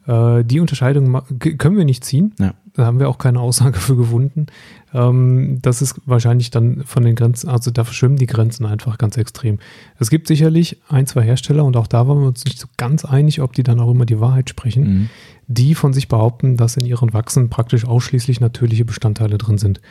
Äh, 0.07 0.43
die 0.43 0.59
Unterscheidung 0.59 1.21
können 1.39 1.77
wir 1.77 1.85
nicht 1.85 2.03
ziehen. 2.03 2.33
Ja. 2.39 2.53
Da 2.73 2.85
haben 2.85 2.99
wir 2.99 3.09
auch 3.09 3.17
keine 3.17 3.39
Aussage 3.39 3.79
für 3.79 3.95
gefunden. 3.95 4.47
Ähm, 4.93 5.59
das 5.61 5.81
ist 5.81 5.99
wahrscheinlich 6.05 6.51
dann 6.51 6.83
von 6.85 7.03
den 7.03 7.15
Grenzen, 7.15 7.49
also 7.49 7.71
da 7.71 7.83
verschwimmen 7.83 8.17
die 8.17 8.27
Grenzen 8.27 8.65
einfach 8.65 8.97
ganz 8.97 9.17
extrem. 9.17 9.59
Es 9.99 10.09
gibt 10.09 10.27
sicherlich 10.27 10.77
ein, 10.87 11.07
zwei 11.07 11.23
Hersteller 11.23 11.65
und 11.65 11.75
auch 11.75 11.87
da 11.87 12.07
waren 12.07 12.19
wir 12.19 12.27
uns 12.27 12.45
nicht 12.45 12.59
so 12.59 12.67
ganz 12.77 13.03
einig, 13.03 13.41
ob 13.41 13.53
die 13.53 13.63
dann 13.63 13.79
auch 13.79 13.91
immer 13.91 14.05
die 14.05 14.19
Wahrheit 14.19 14.49
sprechen 14.49 14.83
Mhm. 14.83 15.09
Die 15.47 15.75
von 15.75 15.93
sich 15.93 16.07
behaupten, 16.07 16.57
dass 16.57 16.77
in 16.77 16.85
ihren 16.85 17.13
Wachsen 17.13 17.49
praktisch 17.49 17.85
ausschließlich 17.85 18.39
natürliche 18.41 18.85
Bestandteile 18.85 19.37
drin 19.37 19.57
sind. 19.57 19.81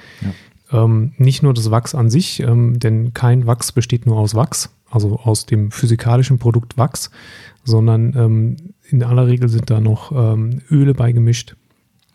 Ähm, 0.71 1.13
nicht 1.17 1.43
nur 1.43 1.55
das 1.55 1.71
Wachs 1.71 1.95
an 1.95 2.11
sich, 2.11 2.41
ähm, 2.41 2.79
denn 2.79 3.15
kein 3.15 3.47
Wachs 3.47 3.73
besteht 3.73 4.05
nur 4.07 4.19
aus 4.19 4.35
Wachs, 4.35 4.71
also 4.91 5.19
aus 5.19 5.47
dem 5.47 5.71
physikalischen 5.71 6.39
Produkt 6.39 6.77
Wachs, 6.77 7.11
sondern 7.65 8.15
ähm, 8.17 8.57
in 8.89 9.03
aller 9.03 9.27
Regel 9.27 9.49
sind 9.49 9.71
da 9.71 9.81
noch 9.81 10.13
ähm, 10.13 10.61
Öle 10.71 10.95
beigemischt, 10.95 11.57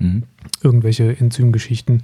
Mhm. 0.02 0.24
irgendwelche 0.64 1.16
Enzymgeschichten. 1.20 2.04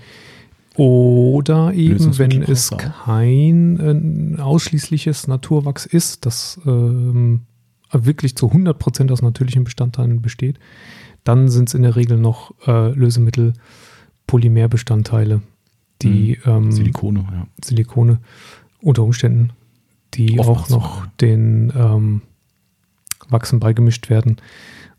Oder 0.75 1.73
eben, 1.73 2.17
wenn 2.19 2.43
es 2.43 2.69
kein 3.05 4.37
äh, 4.37 4.39
ausschließliches 4.39 5.27
Naturwachs 5.27 5.87
ist, 5.87 6.27
das 6.27 6.61
ähm, 6.67 7.41
wirklich 7.91 8.35
zu 8.35 8.51
100% 8.51 9.11
aus 9.11 9.23
natürlichen 9.23 9.63
Bestandteilen 9.63 10.21
besteht, 10.21 10.59
dann 11.27 11.49
sind 11.49 11.69
es 11.69 11.73
in 11.75 11.83
der 11.83 11.95
Regel 11.95 12.17
noch 12.17 12.53
äh, 12.67 12.91
Lösemittel, 12.91 13.53
Polymerbestandteile, 14.27 15.41
die 16.01 16.39
ähm, 16.45 16.71
Silikone, 16.71 17.25
ja. 17.31 17.47
Silikone 17.63 18.19
unter 18.81 19.03
Umständen, 19.03 19.51
die 20.13 20.39
Oftmals 20.39 20.47
auch 20.47 20.69
noch 20.69 20.95
sogar. 20.95 21.11
den 21.21 21.73
ähm, 21.75 22.21
Wachsen 23.29 23.59
beigemischt 23.59 24.09
werden, 24.09 24.37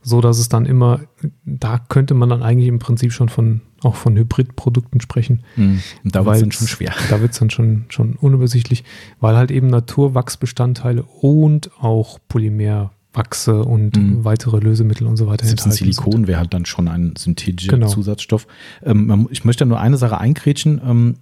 so 0.03 0.21
dass 0.21 0.39
es 0.39 0.49
dann 0.49 0.67
immer, 0.67 1.01
da 1.45 1.79
könnte 1.79 2.15
man 2.15 2.29
dann 2.29 2.43
eigentlich 2.43 2.69
im 2.69 2.79
Prinzip 2.79 3.13
schon 3.13 3.29
von 3.29 3.63
auch 3.83 3.95
von 3.95 4.17
Hybridprodukten 4.17 5.01
sprechen. 5.01 5.45
Mhm. 5.57 5.81
Und 6.03 6.15
da 6.15 6.27
war 6.27 6.35
es 6.35 6.41
dann 6.41 6.53
schon 6.53 6.67
schwer. 6.67 6.93
Da 7.11 7.21
wird 7.21 7.33
es 7.33 7.39
dann 7.39 7.51
schon, 7.51 7.85
schon 7.91 8.15
unübersichtlich, 8.15 8.85
weil 9.21 9.37
halt 9.37 9.51
eben 9.51 9.69
Naturwachsbestandteile 9.69 11.05
und 11.21 11.71
auch 11.81 12.19
Polymerwachse 13.23 13.63
und 13.65 13.97
Mhm. 13.97 14.25
weitere 14.25 14.59
Lösemittel 14.59 15.07
und 15.07 15.17
so 15.17 15.27
weiter 15.27 15.45
Selbst 15.47 15.65
ein 15.67 15.71
enthalten 15.73 15.93
Silikon 15.93 16.27
wäre 16.27 16.39
halt 16.39 16.55
dann 16.55 16.65
schon 16.67 16.89
ein 16.89 17.15
synthetischer 17.17 17.73
Genau. 17.73 17.89
Zusatzstoff. 17.89 18.47
Ähm, 18.85 19.29
ich 19.31 19.45
möchte 19.45 19.67
nur 19.67 19.81
eine 19.81 19.97
Sache 19.97 20.19
einkrätschen, 20.19 20.81
ähm, 20.85 21.15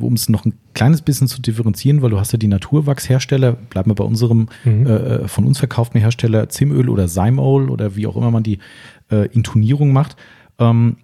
um 0.00 0.14
es 0.14 0.28
noch 0.28 0.44
ein 0.44 0.54
kleines 0.74 1.00
bisschen 1.02 1.28
zu 1.28 1.40
differenzieren, 1.40 2.02
weil 2.02 2.10
du 2.10 2.18
hast 2.18 2.32
ja 2.32 2.38
die 2.38 2.48
Naturwachshersteller, 2.48 3.52
bleiben 3.52 3.90
wir 3.90 3.94
bei 3.94 4.04
unserem 4.04 4.48
Mhm. 4.64 4.86
äh, 4.86 5.28
von 5.28 5.44
uns 5.44 5.58
verkauften 5.58 6.00
Hersteller 6.00 6.48
Zimöl 6.48 6.88
oder 6.88 7.06
Seimol 7.08 7.70
oder 7.70 7.94
wie 7.96 8.06
auch 8.06 8.16
immer 8.16 8.30
man 8.30 8.42
die 8.42 8.58
äh, 9.10 9.26
Intonierung 9.28 9.92
macht. 9.92 10.16
Ähm, 10.58 10.96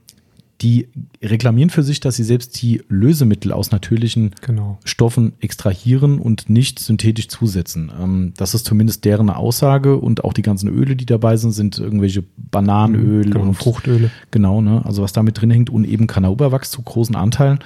die 0.62 0.88
reklamieren 1.22 1.68
für 1.68 1.82
sich, 1.82 2.00
dass 2.00 2.16
sie 2.16 2.24
selbst 2.24 2.60
die 2.62 2.82
Lösemittel 2.88 3.52
aus 3.52 3.72
natürlichen 3.72 4.30
Genau. 4.40 4.78
Stoffen 4.84 5.34
extrahieren 5.40 6.18
und 6.18 6.48
nicht 6.48 6.78
synthetisch 6.78 7.28
zusetzen. 7.28 7.92
Ähm, 8.00 8.32
das 8.36 8.54
ist 8.54 8.64
zumindest 8.64 9.04
deren 9.04 9.28
Aussage 9.28 9.96
und 9.98 10.24
auch 10.24 10.32
die 10.32 10.42
ganzen 10.42 10.68
Öle, 10.70 10.96
die 10.96 11.04
dabei 11.04 11.36
sind, 11.36 11.52
sind 11.52 11.78
irgendwelche 11.78 12.24
Bananenöl 12.50 13.24
Genau, 13.24 13.42
und 13.42 13.54
Fruchtöle. 13.54 14.10
Genau, 14.30 14.62
ne? 14.62 14.82
Also 14.86 15.02
was 15.02 15.12
da 15.12 15.22
mit 15.22 15.38
drin 15.40 15.50
hängt 15.50 15.68
und 15.68 15.84
eben 15.84 16.06
Canauberwachs 16.06 16.70
zu 16.70 16.80
großen 16.80 17.14
Anteilen. 17.16 17.58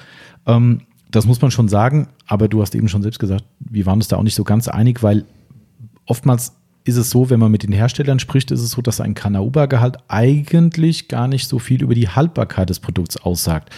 Ähm, 0.47 0.83
das 1.13 1.27
muss 1.27 1.41
man 1.41 1.51
schon 1.51 1.69
sagen, 1.69 2.09
aber 2.27 2.49
du 2.49 2.61
hast 2.63 2.75
eben 2.75 2.89
schon 2.89 3.03
selbst 3.03 3.19
gesagt, 3.19 3.45
wir 3.61 3.87
waren 3.87 3.97
uns 3.99 4.09
da 4.09 4.17
auch 4.17 4.23
nicht 4.23 4.35
so 4.37 4.45
ganz 4.45 4.67
einig, 4.69 5.03
weil 5.03 5.25
oftmals 6.07 6.55
ist 6.85 6.97
es 6.97 7.11
so, 7.11 7.31
wenn 7.31 7.39
man 7.39 7.51
mit 7.51 7.63
den 7.63 7.73
Herstellern 7.73 8.19
spricht, 8.19 8.51
ist 8.51 8.61
es 8.61 8.71
so, 8.71 8.83
dass 8.83 9.01
ein 9.01 9.15
Canaubergehalt 9.15 9.99
eigentlich 10.09 11.09
gar 11.09 11.29
nicht 11.29 11.47
so 11.47 11.59
viel 11.59 11.83
über 11.83 11.95
die 11.95 12.09
Haltbarkeit 12.09 12.71
des 12.71 12.81
Produkts 12.81 13.17
aussagt. 13.19 13.71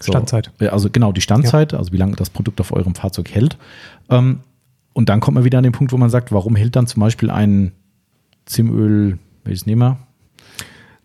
So, 0.00 0.12
Standzeit. 0.12 0.50
Also 0.60 0.90
genau, 0.90 1.12
die 1.12 1.20
Standzeit, 1.20 1.74
also 1.74 1.92
wie 1.92 1.96
lange 1.96 2.16
das 2.16 2.30
Produkt 2.30 2.60
auf 2.60 2.72
eurem 2.72 2.94
Fahrzeug 2.94 3.30
hält. 3.30 3.56
Ähm, 4.10 4.40
und 4.92 5.08
dann 5.08 5.20
kommt 5.20 5.34
man 5.34 5.44
wieder 5.44 5.58
an 5.58 5.64
den 5.64 5.72
Punkt, 5.72 5.92
wo 5.92 5.98
man 5.98 6.10
sagt, 6.10 6.32
warum 6.32 6.56
hält 6.56 6.76
dann 6.76 6.86
zum 6.86 7.00
Beispiel 7.00 7.30
ein 7.30 7.72
Zimöl, 8.46 9.18
welches 9.44 9.66
nehmen 9.66 9.82
wir? 9.82 9.98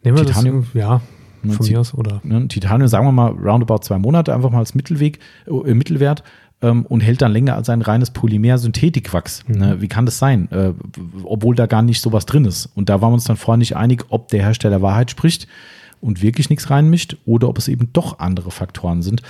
Nehmen 0.04 0.18
wir 0.18 0.26
Titanium? 0.26 0.66
das, 0.74 0.74
ja, 0.74 1.02
Von 1.42 1.68
mir 1.68 1.80
aus, 1.80 1.94
oder? 1.94 2.22
Titanium, 2.48 2.88
sagen 2.88 3.06
wir 3.06 3.12
mal, 3.12 3.32
roundabout 3.32 3.80
zwei 3.80 3.98
Monate, 3.98 4.34
einfach 4.34 4.50
mal 4.50 4.60
als 4.60 4.76
Mittelweg, 4.76 5.20
äh, 5.48 5.74
Mittelwert 5.74 6.24
ähm, 6.62 6.86
und 6.86 7.02
hält 7.02 7.22
dann 7.22 7.32
länger 7.32 7.56
als 7.56 7.70
ein 7.70 7.82
reines 7.82 8.12
Polymer-Synthetikwachs. 8.12 9.44
Mhm. 9.48 9.56
Ne, 9.58 9.82
wie 9.82 9.88
kann 9.88 10.06
das 10.06 10.18
sein? 10.20 10.50
Äh, 10.52 10.74
obwohl 11.24 11.56
da 11.56 11.66
gar 11.66 11.82
nicht 11.82 12.02
sowas 12.02 12.26
drin 12.26 12.46
ist. 12.46 12.68
Und 12.76 12.90
da 12.90 13.02
waren 13.02 13.12
wir 13.12 13.16
uns 13.16 13.24
dann 13.26 13.38
vorher 13.38 13.58
nicht 13.58 13.76
einig, 13.76 14.06
ob 14.10 14.28
der 14.30 14.44
Hersteller 14.44 14.82
Wahrheit 14.82 15.12
spricht 15.12 15.48
und 16.00 16.22
wirklich 16.22 16.50
nichts 16.50 16.70
reinmischt 16.70 17.18
oder 17.26 17.48
ob 17.50 17.58
es 17.58 17.68
eben 17.68 17.90
doch 17.94 18.20
andere 18.20 18.52
Faktoren 18.52 19.02
sind. 19.02 19.22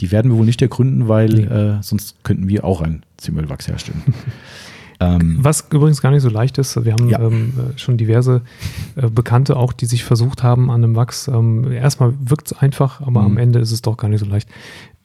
Die 0.00 0.10
werden 0.10 0.30
wir 0.30 0.38
wohl 0.38 0.46
nicht 0.46 0.62
ergründen, 0.62 1.08
weil 1.08 1.28
Nee. 1.28 1.42
äh, 1.42 1.78
sonst 1.82 2.22
könnten 2.24 2.48
wir 2.48 2.64
auch 2.64 2.80
ein 2.80 3.02
Zimmelwachs 3.18 3.68
herstellen. 3.68 4.02
ähm, 5.00 5.38
Was 5.40 5.66
übrigens 5.70 6.00
gar 6.00 6.10
nicht 6.10 6.22
so 6.22 6.28
leicht 6.30 6.58
ist. 6.58 6.82
Wir 6.84 6.92
haben 6.92 7.08
Ja. 7.08 7.20
ähm, 7.20 7.52
äh, 7.74 7.78
schon 7.78 7.96
diverse 7.98 8.42
äh, 8.96 9.08
Bekannte 9.08 9.56
auch, 9.56 9.72
die 9.72 9.86
sich 9.86 10.04
versucht 10.04 10.42
haben 10.42 10.70
an 10.70 10.82
einem 10.82 10.96
Wachs. 10.96 11.28
Ähm, 11.28 11.70
erstmal 11.72 12.14
wirkt 12.20 12.50
es 12.52 12.58
einfach, 12.58 13.00
aber 13.00 13.20
Mhm. 13.20 13.26
am 13.26 13.36
Ende 13.38 13.58
ist 13.58 13.72
es 13.72 13.82
doch 13.82 13.96
gar 13.96 14.08
nicht 14.08 14.20
so 14.20 14.26
leicht. 14.26 14.48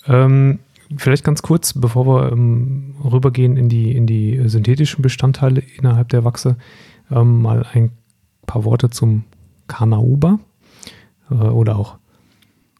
Ähm, 0.07 0.59
vielleicht 0.95 1.23
ganz 1.23 1.41
kurz, 1.41 1.73
bevor 1.73 2.05
wir 2.07 2.31
ähm, 2.31 2.95
rübergehen 3.03 3.57
in 3.57 3.69
die, 3.69 3.91
in 3.95 4.07
die 4.07 4.41
synthetischen 4.47 5.01
Bestandteile 5.01 5.61
innerhalb 5.77 6.09
der 6.09 6.23
Wachse, 6.23 6.57
ähm, 7.11 7.41
mal 7.41 7.65
ein 7.73 7.91
paar 8.45 8.63
Worte 8.63 8.89
zum 8.89 9.25
Kanauba 9.67 10.39
äh, 11.29 11.33
oder 11.33 11.77
auch 11.77 11.97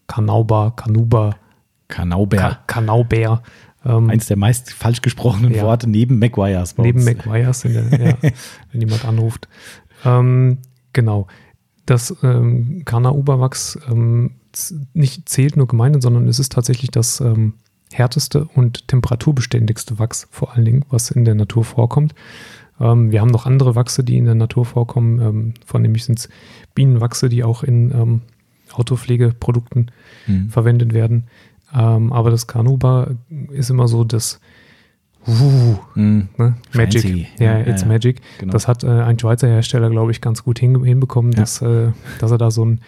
Kanauba, 0.06 0.70
Kanuba, 0.70 1.36
Kanauber. 1.88 2.36
Ka 2.36 2.58
Kanauber. 2.66 3.42
Ähm, 3.84 4.10
Eins 4.10 4.26
der 4.26 4.36
meist 4.36 4.72
falsch 4.72 5.02
gesprochenen 5.02 5.54
Ja. 5.54 5.62
Worte 5.62 5.88
neben 5.88 6.18
McGuire's. 6.18 6.76
Neben. 6.78 7.04
McGuire's, 7.04 7.62
der, 7.62 7.70
ja, 8.22 8.30
wenn 8.72 8.80
jemand 8.80 9.04
anruft. 9.04 9.48
Ähm, 10.04 10.58
genau. 10.92 11.26
Das 11.86 12.14
ähm, 12.22 12.82
Kana-Uberwachs 12.84 13.78
ähm, 13.88 14.32
nicht 14.92 15.28
zählt 15.28 15.56
nur 15.56 15.66
gemeinhin, 15.66 16.00
sondern 16.00 16.28
es 16.28 16.38
ist 16.38 16.52
tatsächlich 16.52 16.90
das 16.90 17.20
ähm, 17.20 17.54
härteste 17.92 18.44
und 18.54 18.86
temperaturbeständigste 18.88 19.98
Wachs, 19.98 20.28
vor 20.30 20.54
allen 20.54 20.64
Dingen, 20.64 20.84
was 20.90 21.10
in 21.10 21.24
der 21.24 21.34
Natur 21.34 21.64
vorkommt. 21.64 22.14
Ähm, 22.80 23.10
wir 23.10 23.20
haben 23.20 23.30
noch 23.30 23.46
andere 23.46 23.74
Wachse, 23.74 24.04
die 24.04 24.16
in 24.18 24.24
der 24.26 24.34
Natur 24.34 24.64
vorkommen. 24.64 25.20
Ähm, 25.20 25.54
vornehmlich 25.66 26.04
sind 26.04 26.18
es 26.18 26.28
Bienenwachse, 26.74 27.28
die 27.28 27.42
auch 27.44 27.62
in 27.64 27.90
ähm, 27.92 28.20
Autopflegeprodukten 28.72 29.90
Mhm. 30.26 30.50
verwendet 30.50 30.92
werden. 30.94 31.24
Ähm, 31.74 32.12
aber 32.12 32.30
das 32.30 32.46
Kanuba 32.46 33.10
ist 33.50 33.70
immer 33.70 33.88
so 33.88 34.04
das 34.04 34.40
uh, 35.26 35.76
Mhm. 35.94 36.28
ne? 36.36 36.56
Magic. 36.72 37.02
Fancy. 37.02 37.26
Ja, 37.38 37.58
Ja, 37.58 37.66
it's 37.66 37.82
ja, 37.82 37.88
Magic. 37.88 38.20
genau. 38.38 38.52
Das 38.52 38.68
hat 38.68 38.84
äh, 38.84 38.88
ein 38.88 39.18
Schweizer 39.18 39.48
Hersteller, 39.48 39.90
glaube 39.90 40.10
ich, 40.10 40.20
ganz 40.20 40.44
gut 40.44 40.58
hin, 40.58 40.82
hinbekommen, 40.84 41.32
Ja. 41.32 41.40
dass, 41.40 41.60
äh, 41.62 41.90
dass 42.20 42.30
er 42.30 42.38
da 42.38 42.50
so 42.50 42.64
ein 42.64 42.80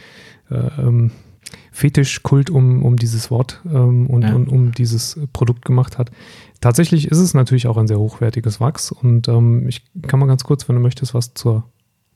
äh, 0.50 0.56
ähm, 0.80 1.10
Fetischkult 1.72 2.50
um, 2.50 2.82
um 2.82 2.96
dieses 2.96 3.30
Wort 3.30 3.60
ähm, 3.66 4.06
und, 4.08 4.22
Ja. 4.22 4.34
und 4.34 4.48
um 4.48 4.72
dieses 4.72 5.18
Produkt 5.32 5.64
gemacht 5.64 5.98
hat. 5.98 6.10
Tatsächlich 6.60 7.08
ist 7.08 7.18
es 7.18 7.32
natürlich 7.34 7.66
auch 7.66 7.76
ein 7.76 7.86
sehr 7.88 7.98
hochwertiges 7.98 8.60
Wachs 8.60 8.92
und 8.92 9.28
ähm, 9.28 9.66
ich 9.68 9.82
kann 10.06 10.20
mal 10.20 10.26
ganz 10.26 10.44
kurz, 10.44 10.68
wenn 10.68 10.76
du 10.76 10.82
möchtest, 10.82 11.14
was 11.14 11.32
zur, 11.34 11.64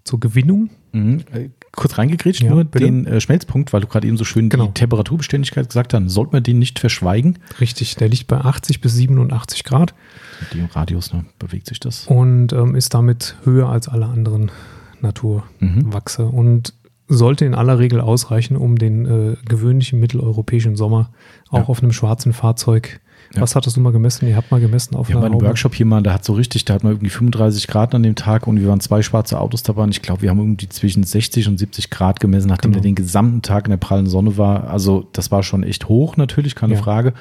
zur 0.05 0.21
Gewinnung. 0.21 0.71
Mhm. 0.93 1.21
Äh, 1.33 1.49
Kurz 1.77 1.99
reingegritscht, 1.99 2.43
Ja, 2.43 2.51
nur 2.51 2.63
bitte. 2.65 2.85
den 2.85 3.05
äh, 3.05 3.21
Schmelzpunkt, 3.21 3.73
weil 3.73 3.81
du 3.81 3.89
gerade 3.89 4.07
eben 4.07 4.17
so 4.17 4.23
schön 4.25 4.49
Genau. 4.49 4.67
die 4.67 4.75
Temperaturbeständigkeit 4.75 5.67
gesagt 5.69 5.93
hast, 5.93 6.09
sollte 6.09 6.33
man 6.33 6.43
den 6.45 6.61
nicht 6.61 6.79
verschweigen. 6.79 7.39
Richtig, 7.61 7.97
der 7.97 8.09
liegt 8.09 8.29
bei 8.29 8.39
80 8.39 8.81
bis 8.81 8.95
87 8.95 9.65
Grad 9.65 9.93
Mit 10.41 10.55
dem 10.55 10.67
Radius 10.67 11.13
ne, 11.13 11.25
bewegt 11.41 11.67
sich 11.67 11.81
das. 11.81 12.07
und 12.07 12.53
ähm, 12.53 12.77
ist 12.77 12.95
damit 12.95 13.37
höher 13.45 13.69
als 13.71 13.89
alle 13.89 14.07
anderen 14.07 14.53
Mhm. 15.01 15.09
Naturwachse 15.09 16.27
und 16.27 16.75
sollte 17.09 17.45
in 17.45 17.55
aller 17.55 17.79
Regel 17.79 18.01
ausreichen, 18.01 18.57
um 18.57 18.77
den 18.79 19.07
äh, 19.07 19.37
gewöhnlichen 19.49 20.01
mitteleuropäischen 20.01 20.77
Sommer 20.77 21.11
auch 21.51 21.59
Ja. 21.59 21.65
auf 21.69 21.83
einem 21.83 21.93
schwarzen 21.93 22.33
Fahrzeug. 22.33 23.01
Ja. 23.35 23.41
Was 23.41 23.57
hattest 23.57 23.77
du 23.77 23.81
mal 23.81 23.91
gemessen? 23.93 24.29
Ihr 24.29 24.37
habt 24.37 24.51
mal 24.51 24.61
gemessen 24.61 24.95
auf 24.95 25.09
Wir 25.09 25.17
haben 25.17 25.25
einer 25.25 25.35
Haube. 25.35 25.47
Workshop 25.47 25.75
hier 25.75 25.87
mal, 25.87 26.03
da 26.03 26.13
hat 26.13 26.25
so 26.25 26.35
richtig, 26.35 26.65
da 26.67 26.75
hat 26.75 26.85
man 26.85 26.93
irgendwie 26.93 27.09
35 27.11 27.67
Grad 27.67 27.95
an 27.95 28.03
dem 28.03 28.15
Tag 28.15 28.47
und 28.47 28.61
wir 28.61 28.69
waren 28.69 28.81
zwei 28.81 29.03
schwarze 29.03 29.41
Autos 29.41 29.63
dabei 29.63 29.83
und 29.83 29.91
ich 29.91 30.03
glaube, 30.03 30.23
wir 30.23 30.31
haben 30.31 30.39
irgendwie 30.39 30.69
zwischen 30.69 31.03
60 31.05 31.49
und 31.49 31.59
70 31.59 31.91
Grad 31.91 32.21
gemessen, 32.21 32.49
nachdem 32.49 32.71
Genau. 32.73 32.83
der 32.83 32.91
den 32.91 32.95
gesamten 32.95 33.43
Tag 33.43 33.65
in 33.67 33.71
der 33.71 33.77
prallen 33.79 34.07
Sonne 34.07 34.37
war. 34.37 34.69
Also 34.71 35.07
das 35.13 35.31
war 35.31 35.43
schon 35.43 35.63
echt 35.63 35.89
hoch 35.89 36.17
natürlich, 36.17 36.55
keine 36.55 36.75
Ja. 36.75 36.81
Frage. 36.83 37.13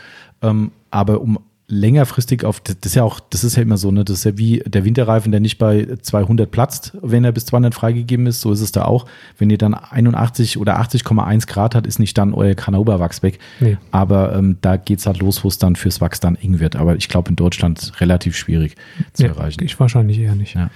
Ähm, 0.42 0.72
aber 0.92 1.22
um 1.22 1.40
längerfristig 1.68 2.44
auf, 2.44 2.60
das 2.60 2.76
ist 2.84 2.96
ja 2.96 3.04
auch, 3.04 3.20
das 3.20 3.44
ist 3.44 3.56
ja 3.56 3.62
immer 3.64 3.78
so, 3.78 3.90
ne, 3.90 4.04
das 4.04 4.18
ist 4.20 4.24
ja 4.26 4.38
wie 4.38 4.60
der 4.66 4.84
Winterreifen, 4.84 5.32
der 5.32 5.40
nicht 5.40 5.58
bei 5.58 5.88
200 6.02 6.50
platzt, 6.52 6.98
wenn 7.02 7.24
er 7.24 7.32
bis 7.32 7.46
200 7.46 7.74
freigegeben 7.74 8.28
ist, 8.28 8.42
so 8.42 8.52
ist 8.52 8.60
es 8.62 8.72
da 8.74 8.84
auch. 8.86 9.06
Wenn 9.38 9.50
ihr 9.50 9.58
dann 9.58 9.74
81 9.74 10.58
oder 10.58 10.80
80,1 10.82 11.48
Grad 11.48 11.74
hat, 11.74 11.88
ist 11.88 12.00
nicht 12.00 12.18
dann 12.18 12.34
euer 12.34 12.54
Kanauberwachs 12.54 13.24
weg. 13.24 13.40
Nee. 13.60 13.78
Aber 13.92 14.36
ähm, 14.36 14.58
da 14.62 14.76
geht's 14.78 15.06
halt 15.06 15.20
los, 15.20 15.44
wo 15.44 15.48
es 15.48 15.58
dann 15.58 15.76
fürs 15.76 16.02
Wachs 16.02 16.20
dann 16.20 16.36
eng 16.36 16.60
wird. 16.60 16.76
Aber 16.76 16.96
ich 16.98 17.08
glaube, 17.08 17.30
in 17.30 17.36
Deutschland 17.38 17.94
relativ 18.02 18.36
schwierig 18.36 18.76
zu 19.14 19.24
Ja, 19.24 19.30
erreichen. 19.30 19.64
ich 19.64 19.80
wahrscheinlich 19.80 20.20
eher 20.20 20.36
nicht. 20.36 20.56
Ja. 20.56 20.70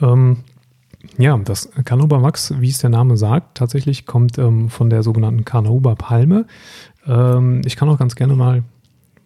Ähm, 0.00 0.38
ja, 1.18 1.36
das 1.36 1.68
Canauba-Wachs, 1.84 2.54
wie 2.60 2.70
es 2.70 2.78
der 2.78 2.88
Name 2.90 3.18
sagt, 3.18 3.58
tatsächlich 3.58 4.06
kommt 4.06 4.38
ähm, 4.38 4.70
von 4.70 4.88
der 4.88 5.02
sogenannten 5.02 5.44
Canauba-Palme. 5.44 6.46
Ähm, 7.06 7.60
ich 7.66 7.76
kann 7.76 7.90
auch 7.90 7.98
ganz 7.98 8.16
gerne 8.16 8.34
mal, 8.34 8.62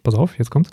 pass 0.03 0.13
auf, 0.13 0.37
jetzt 0.37 0.49
kommt's, 0.51 0.71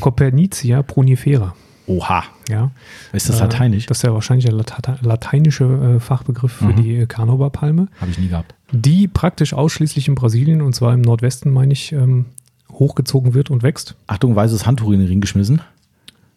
Copernicia 0.00 0.82
prunifera. 0.82 1.54
Oha. 1.86 2.24
Ja, 2.48 2.70
Ist 3.12 3.28
das 3.28 3.36
Äh, 3.40 3.44
lateinisch? 3.44 3.86
Das 3.86 3.98
ist 3.98 4.02
ja 4.02 4.12
wahrscheinlich 4.14 4.46
der 4.46 4.54
lateinische 5.02 5.64
äh, 5.96 6.00
Fachbegriff 6.00 6.52
für 6.52 6.66
Mhm. 6.66 6.76
die 6.76 6.96
äh, 6.96 7.06
Canauba-Palme, 7.06 7.88
Habe 8.00 8.10
ich 8.10 8.18
nie 8.18 8.28
gehabt. 8.28 8.54
die 8.72 9.06
praktisch 9.08 9.52
ausschließlich 9.52 10.08
in 10.08 10.14
Brasilien, 10.14 10.62
und 10.62 10.74
zwar 10.74 10.94
im 10.94 11.02
Nordwesten, 11.02 11.52
meine 11.52 11.72
ich, 11.74 11.92
ähm, 11.92 12.26
hochgezogen 12.72 13.34
wird 13.34 13.50
und 13.50 13.62
wächst. 13.62 13.96
Achtung, 14.06 14.34
weißes 14.34 14.66
Handtuch 14.66 14.92
in 14.92 15.00
den 15.00 15.08
Ring 15.08 15.20
geschmissen. 15.20 15.60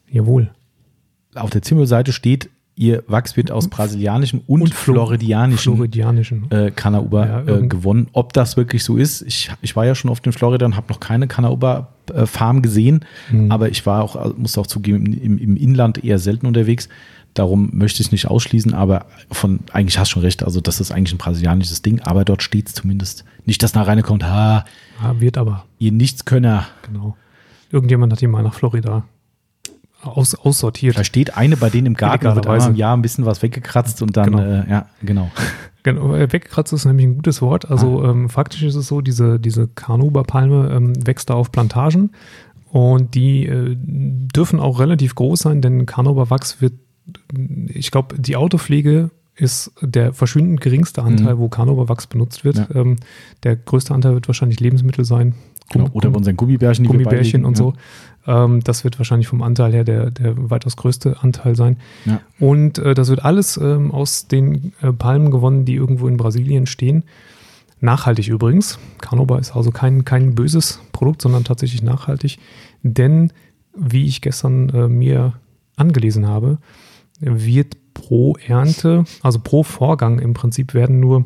Jawohl. 0.09 0.49
Auf 1.35 1.49
der 1.49 1.61
Zimmelseite 1.61 2.11
steht, 2.13 2.49
ihr 2.75 3.03
Wachs 3.07 3.35
wird 3.37 3.49
aus 3.51 3.67
brasilianischem 3.69 4.41
und, 4.47 4.61
Und 4.63 4.73
Flo- 4.73 4.93
floridianischen 4.95 5.75
Floridianischen. 5.75 6.51
äh, 6.51 6.71
Canauba 6.71 7.25
Ja, 7.25 7.39
äh, 7.41 7.45
irgend- 7.47 7.69
gewonnen. 7.69 8.07
Ob 8.13 8.33
das 8.33 8.55
wirklich 8.57 8.83
so 8.83 8.97
ist, 8.97 9.21
ich, 9.23 9.49
ich 9.61 9.75
war 9.75 9.85
ja 9.85 9.95
schon 9.95 10.11
oft 10.11 10.25
in 10.25 10.31
Florida 10.33 10.65
und 10.65 10.75
habe 10.75 10.87
noch 10.91 10.99
keine 10.99 11.27
Canauba-Farm 12.07 12.61
gesehen, 12.61 13.05
Mhm. 13.31 13.51
aber 13.51 13.69
ich 13.69 13.85
war 13.85 14.03
auch, 14.03 14.35
muss 14.37 14.57
auch 14.57 14.67
zugeben, 14.67 15.05
im, 15.13 15.37
im 15.37 15.55
Inland 15.57 16.03
eher 16.03 16.19
selten 16.19 16.45
unterwegs. 16.47 16.89
Darum 17.33 17.69
möchte 17.73 18.01
ich 18.01 18.07
es 18.07 18.11
nicht 18.11 18.27
ausschließen, 18.27 18.73
aber 18.73 19.05
von 19.31 19.59
eigentlich 19.71 19.99
hast 19.99 20.09
du 20.09 20.13
schon 20.13 20.23
recht, 20.23 20.43
also 20.43 20.59
das 20.59 20.79
ist 20.79 20.91
eigentlich 20.91 21.13
ein 21.13 21.19
brasilianisches 21.19 21.83
Ding, 21.83 21.99
aber 22.01 22.25
dort 22.25 22.41
steht 22.41 22.67
es 22.69 22.73
zumindest. 22.73 23.25
Nicht, 23.45 23.61
dass 23.61 23.75
nach 23.75 23.85
rein 23.85 24.01
kommt, 24.01 24.23
ha, 24.23 24.65
Ja, 25.03 25.19
wird 25.19 25.37
aber, 25.37 25.65
ihr 25.77 25.91
Nichtskönner. 25.91 26.65
genau. 26.81 27.15
Irgendjemand 27.71 28.11
hat 28.13 28.21
ihn 28.23 28.31
mal 28.31 28.41
nach 28.43 28.53
Florida 28.55 29.03
aus, 30.01 30.33
aussortiert. 30.35 30.97
Da 30.97 31.03
steht 31.03 31.37
eine 31.37 31.57
bei 31.57 31.69
denen 31.69 31.87
im 31.87 31.93
Garten, 31.95 32.23
da 32.23 32.35
wird 32.35 32.47
einmal 32.47 32.69
im 32.69 32.75
Jahr 32.75 32.95
ein 32.95 33.01
bisschen 33.01 33.25
was 33.25 33.41
weggekratzt 33.43 34.01
und 34.01 34.15
dann, 34.17 34.31
Genau. 34.31 34.41
äh, 34.41 34.69
ja, 34.69 34.85
genau. 35.01 35.29
Genau, 35.87 36.11
weggekratzt 36.11 36.73
ist 36.73 36.83
nämlich 36.83 37.05
ein 37.05 37.15
gutes 37.15 37.41
Wort. 37.41 37.71
Also 37.71 38.03
ähm, 38.03 38.27
faktisch 38.27 38.61
ist 38.63 38.75
es 38.75 38.87
so, 38.87 38.99
diese, 38.99 39.39
diese 39.39 39.69
Kanuba-Palme 39.69 40.69
ähm, 40.69 41.07
wächst 41.07 41.29
da 41.29 41.35
auf 41.35 41.49
Plantagen 41.49 42.11
und 42.73 43.15
die 43.15 43.45
äh, 43.45 43.77
dürfen 43.77 44.59
auch 44.59 44.81
relativ 44.81 45.15
groß 45.15 45.39
sein, 45.39 45.61
denn 45.61 45.85
Kanuba-Wachs 45.85 46.59
wird, 46.59 46.73
ich 47.69 47.89
glaube, 47.89 48.19
die 48.19 48.35
Autopflege 48.35 49.11
ist 49.37 49.71
der 49.81 50.13
verschwindend 50.13 50.61
geringste 50.61 51.03
Anteil, 51.03 51.37
wo 51.37 51.47
Kanuba-Wachs 51.47 52.07
benutzt 52.07 52.43
wird. 52.43 52.57
Ja. 52.57 52.67
Ähm, 52.73 52.95
der 53.43 53.55
größte 53.55 53.93
Anteil 53.93 54.13
wird 54.13 54.27
wahrscheinlich 54.27 54.59
Lebensmittel 54.59 55.05
sein. 55.05 55.35
genau. 55.71 55.87
Oder 55.93 56.09
bei 56.09 56.17
unseren 56.17 56.35
Gummibärchen, 56.35 56.83
die 56.83 56.89
Gummibärchen 56.89 57.45
und 57.45 57.57
ja. 57.57 57.65
so. 57.65 57.73
Ähm, 58.25 58.61
das 58.63 58.83
wird 58.83 58.99
wahrscheinlich 58.99 59.27
vom 59.27 59.43
Anteil 59.43 59.71
her 59.73 59.83
der, 59.83 60.11
der 60.11 60.49
weitaus 60.49 60.75
größte 60.75 61.21
Anteil 61.21 61.55
sein. 61.55 61.77
Ja. 62.05 62.21
Und 62.39 62.79
äh, 62.79 62.95
das 62.95 63.09
wird 63.09 63.23
alles 63.23 63.57
ähm, 63.57 63.91
aus 63.91 64.27
den 64.27 64.73
äh, 64.81 64.91
Palmen 64.91 65.29
gewonnen, 65.31 65.65
die 65.65 65.75
irgendwo 65.75 66.07
in 66.07 66.17
Brasilien 66.17 66.65
stehen. 66.65 67.03
Nachhaltig 67.79 68.27
übrigens. 68.27 68.79
Canoba 68.99 69.37
ist 69.37 69.55
also 69.55 69.69
kein, 69.69 70.03
kein 70.03 70.33
böses 70.33 70.81
Produkt, 70.93 71.21
sondern 71.21 71.43
tatsächlich 71.43 71.83
nachhaltig. 71.83 72.39
Denn, 72.81 73.31
wie 73.75 74.05
ich 74.05 74.21
gestern 74.21 74.69
äh, 74.69 74.87
mir 74.87 75.33
angelesen 75.75 76.27
habe, 76.27 76.57
wird 77.19 77.77
pro 77.97 78.35
Ernte, 78.45 79.05
also 79.23 79.39
pro 79.39 79.63
Vorgang 79.63 80.19
im 80.19 80.33
Prinzip 80.33 80.73
werden 80.73 80.99
nur, 80.99 81.25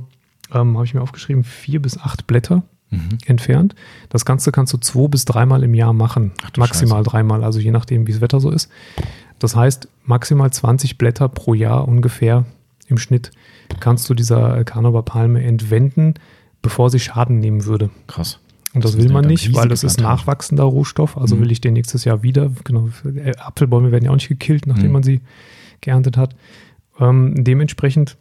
ähm, 0.53 0.75
habe 0.75 0.85
ich 0.85 0.93
mir 0.93 1.01
aufgeschrieben, 1.01 1.43
vier 1.43 1.81
bis 1.81 1.97
acht 1.99 2.27
Blätter 2.27 2.63
Mhm. 2.89 3.17
entfernt. 3.25 3.75
Das 4.09 4.25
Ganze 4.25 4.51
kannst 4.51 4.73
du 4.73 4.77
zwei 4.77 5.07
bis 5.07 5.23
dreimal 5.25 5.63
im 5.63 5.73
Jahr 5.73 5.93
machen. 5.93 6.31
Ach 6.43 6.49
maximal 6.57 7.03
dreimal, 7.03 7.43
also 7.43 7.59
je 7.59 7.71
nachdem, 7.71 8.05
wie 8.07 8.11
das 8.11 8.19
Wetter 8.21 8.39
so 8.41 8.49
ist. 8.49 8.69
Das 9.39 9.55
heißt, 9.55 9.87
maximal 10.03 10.51
20 10.51 10.97
Blätter 10.97 11.29
pro 11.29 11.53
Jahr 11.53 11.87
ungefähr 11.87 12.45
im 12.87 12.97
Schnitt 12.97 13.31
kannst 13.79 14.09
du 14.09 14.13
dieser 14.13 14.63
Carnauba-Palme 14.65 15.41
entwenden, 15.41 16.15
bevor 16.61 16.89
sie 16.89 16.99
Schaden 16.99 17.39
nehmen 17.39 17.63
würde. 17.65 17.89
Krass. 18.07 18.39
Und 18.73 18.83
das, 18.85 18.91
Das 18.91 19.01
will 19.03 19.09
man 19.11 19.25
nicht, 19.25 19.53
weil 19.55 19.67
das 19.69 19.83
ist 19.83 19.99
nachwachsender 20.01 20.63
Rohstoff. 20.63 21.17
Also 21.17 21.35
Mhm. 21.35 21.41
will 21.41 21.51
ich 21.51 21.61
den 21.61 21.73
nächstes 21.73 22.03
Jahr 22.05 22.23
wieder. 22.23 22.51
Genau, 22.65 22.89
äh, 23.15 23.31
Apfelbäume 23.37 23.91
werden 23.91 24.03
ja 24.05 24.11
auch 24.11 24.15
nicht 24.15 24.27
gekillt, 24.29 24.67
nachdem 24.67 24.87
Mhm. 24.87 24.91
man 24.93 25.03
sie 25.03 25.21
geerntet 25.81 26.17
hat. 26.17 26.35
Ähm, 26.99 27.33
dementsprechend 27.43 28.17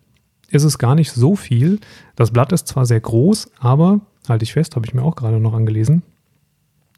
ist 0.49 0.65
es 0.65 0.79
gar 0.79 0.95
nicht 0.95 1.13
so 1.13 1.37
viel. 1.37 1.79
Das 2.17 2.31
Blatt 2.33 2.53
ist 2.53 2.67
zwar 2.69 2.87
sehr 2.87 3.01
groß, 3.01 3.51
aber, 3.61 4.01
halte 4.29 4.43
ich 4.45 4.53
fest, 4.53 4.75
habe 4.77 4.87
ich 4.87 4.95
mir 4.95 5.03
auch 5.03 5.15
gerade 5.17 5.39
noch 5.41 5.55
angelesen. 5.55 6.03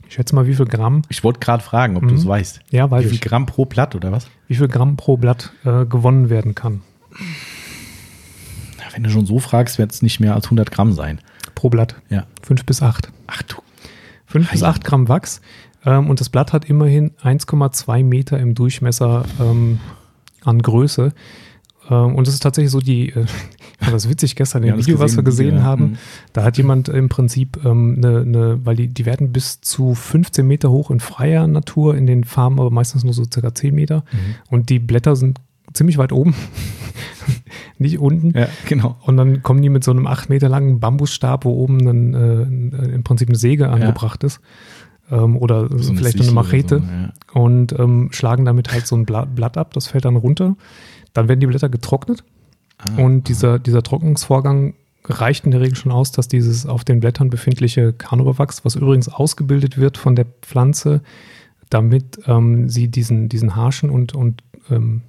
Ich 0.08 0.14
schätze 0.14 0.34
mal, 0.34 0.46
wie 0.46 0.54
viel 0.54 0.66
Gramm, 0.66 1.02
Ich 1.08 1.24
wollte 1.24 1.40
gerade 1.40 1.62
fragen, 1.62 1.96
ob 1.96 2.02
Mhm. 2.02 2.08
du 2.08 2.14
es 2.16 2.26
weißt. 2.26 2.60
ja, 2.70 2.90
weiß 2.90 3.04
Wie 3.04 3.08
viel 3.08 3.14
ich, 3.16 3.20
Gramm 3.22 3.46
pro 3.46 3.64
Blatt 3.64 3.94
oder 3.94 4.12
was? 4.12 4.28
wie 4.48 4.54
viel 4.54 4.68
Gramm 4.68 4.96
pro 4.96 5.16
Blatt 5.16 5.52
äh, 5.64 5.86
gewonnen 5.86 6.28
werden 6.30 6.54
kann. 6.54 6.82
Wenn 8.94 9.04
du 9.04 9.10
schon 9.10 9.24
so 9.26 9.38
fragst, 9.38 9.78
wird 9.78 9.90
es 9.92 10.02
nicht 10.02 10.20
mehr 10.20 10.34
als 10.34 10.46
100 10.46 10.70
Gramm 10.70 10.92
sein. 10.92 11.20
Pro 11.54 11.70
Blatt. 11.70 11.96
Ja. 12.10 12.26
Fünf 12.42 12.66
bis 12.66 12.82
acht. 12.82 13.10
Ach 13.26 13.42
du. 13.42 13.56
5 14.26 14.50
bis 14.50 14.62
Ei. 14.62 14.68
8 14.68 14.84
Gramm 14.84 15.08
Wachs. 15.08 15.40
Ähm, 15.84 16.10
und 16.10 16.20
das 16.20 16.28
Blatt 16.28 16.52
hat 16.52 16.66
immerhin 16.66 17.12
1,2 17.22 18.04
Meter 18.04 18.38
im 18.38 18.54
Durchmesser 18.54 19.24
ähm, 19.40 19.78
an 20.44 20.60
Größe. 20.60 21.12
Ähm, 21.90 22.14
und 22.14 22.28
es 22.28 22.34
ist 22.34 22.42
tatsächlich 22.42 22.70
so, 22.70 22.80
die, 22.80 23.10
äh, 23.10 23.24
ich 23.80 23.84
fand 23.84 23.94
das 23.94 24.08
witzig 24.08 24.36
gestern 24.36 24.62
Ja, 24.62 24.72
im 24.72 24.78
das 24.78 24.86
Video, 24.86 25.00
was 25.00 25.16
wir 25.16 25.22
gesehen, 25.22 25.46
gesehen 25.46 25.58
ja. 25.58 25.64
haben. 25.64 25.84
Mhm. 25.84 25.98
Da 26.32 26.44
hat 26.44 26.56
jemand 26.56 26.88
im 26.88 27.08
Prinzip 27.08 27.58
ähm, 27.64 27.96
eine, 27.98 28.20
eine, 28.20 28.66
weil 28.66 28.76
die, 28.76 28.88
die 28.88 29.06
werden 29.06 29.32
bis 29.32 29.60
zu 29.60 29.94
15 29.94 30.46
Meter 30.46 30.70
hoch 30.70 30.90
in 30.90 31.00
freier 31.00 31.46
Natur, 31.46 31.96
in 31.96 32.06
den 32.06 32.24
Farmen 32.24 32.60
aber 32.60 32.70
meistens 32.70 33.04
nur 33.04 33.14
so 33.14 33.24
circa 33.30 33.54
10 33.54 33.74
Meter. 33.74 34.04
Mhm. 34.12 34.34
Und 34.50 34.70
die 34.70 34.78
Blätter 34.78 35.16
sind 35.16 35.40
ziemlich 35.72 35.98
weit 35.98 36.12
oben, 36.12 36.34
nicht 37.78 37.98
unten. 37.98 38.38
Ja, 38.38 38.48
genau. 38.68 38.96
Und 39.02 39.16
dann 39.16 39.42
kommen 39.42 39.62
die 39.62 39.70
mit 39.70 39.84
so 39.84 39.90
einem 39.90 40.06
acht 40.06 40.28
Meter 40.28 40.48
langen 40.48 40.80
Bambusstab, 40.80 41.44
wo 41.44 41.50
oben 41.50 41.84
dann 41.84 42.14
äh, 42.14 42.94
im 42.94 43.04
Prinzip 43.04 43.28
eine 43.28 43.38
Säge 43.38 43.70
angebracht 43.70 44.22
ist. 44.24 44.40
Ähm, 45.12 45.36
oder 45.36 45.68
So 45.78 45.94
vielleicht 45.94 46.20
eine 46.20 46.32
Machete. 46.32 46.78
So, 46.78 46.84
ja. 46.84 47.40
Und 47.40 47.78
ähm, 47.78 48.08
schlagen 48.12 48.44
damit 48.44 48.72
halt 48.72 48.86
so 48.86 48.96
ein 48.96 49.04
Blatt, 49.04 49.56
ab, 49.56 49.74
das 49.74 49.86
fällt 49.86 50.04
dann 50.04 50.16
runter. 50.16 50.56
Dann 51.12 51.28
werden 51.28 51.40
die 51.40 51.46
Blätter 51.46 51.68
getrocknet. 51.68 52.24
Ah, 52.78 53.02
und 53.02 53.28
dieser, 53.28 53.58
dieser 53.58 53.82
Trocknungsvorgang 53.82 54.74
reicht 55.04 55.44
in 55.44 55.50
der 55.50 55.60
Regel 55.60 55.76
schon 55.76 55.92
aus, 55.92 56.12
dass 56.12 56.28
dieses 56.28 56.64
auf 56.66 56.84
den 56.84 57.00
Blättern 57.00 57.28
befindliche 57.28 57.92
Carnauberwachs, 57.92 58.64
was 58.64 58.74
übrigens 58.76 59.08
ausgebildet 59.08 59.76
wird 59.76 59.98
von 59.98 60.16
der 60.16 60.26
Pflanze, 60.42 61.02
damit 61.70 62.20
ähm, 62.26 62.68
sie 62.68 62.88
diesen, 62.88 63.28
diesen 63.28 63.54
harschen 63.56 63.90
und, 63.90 64.14
und 64.14 64.42
ähm, 64.70 65.02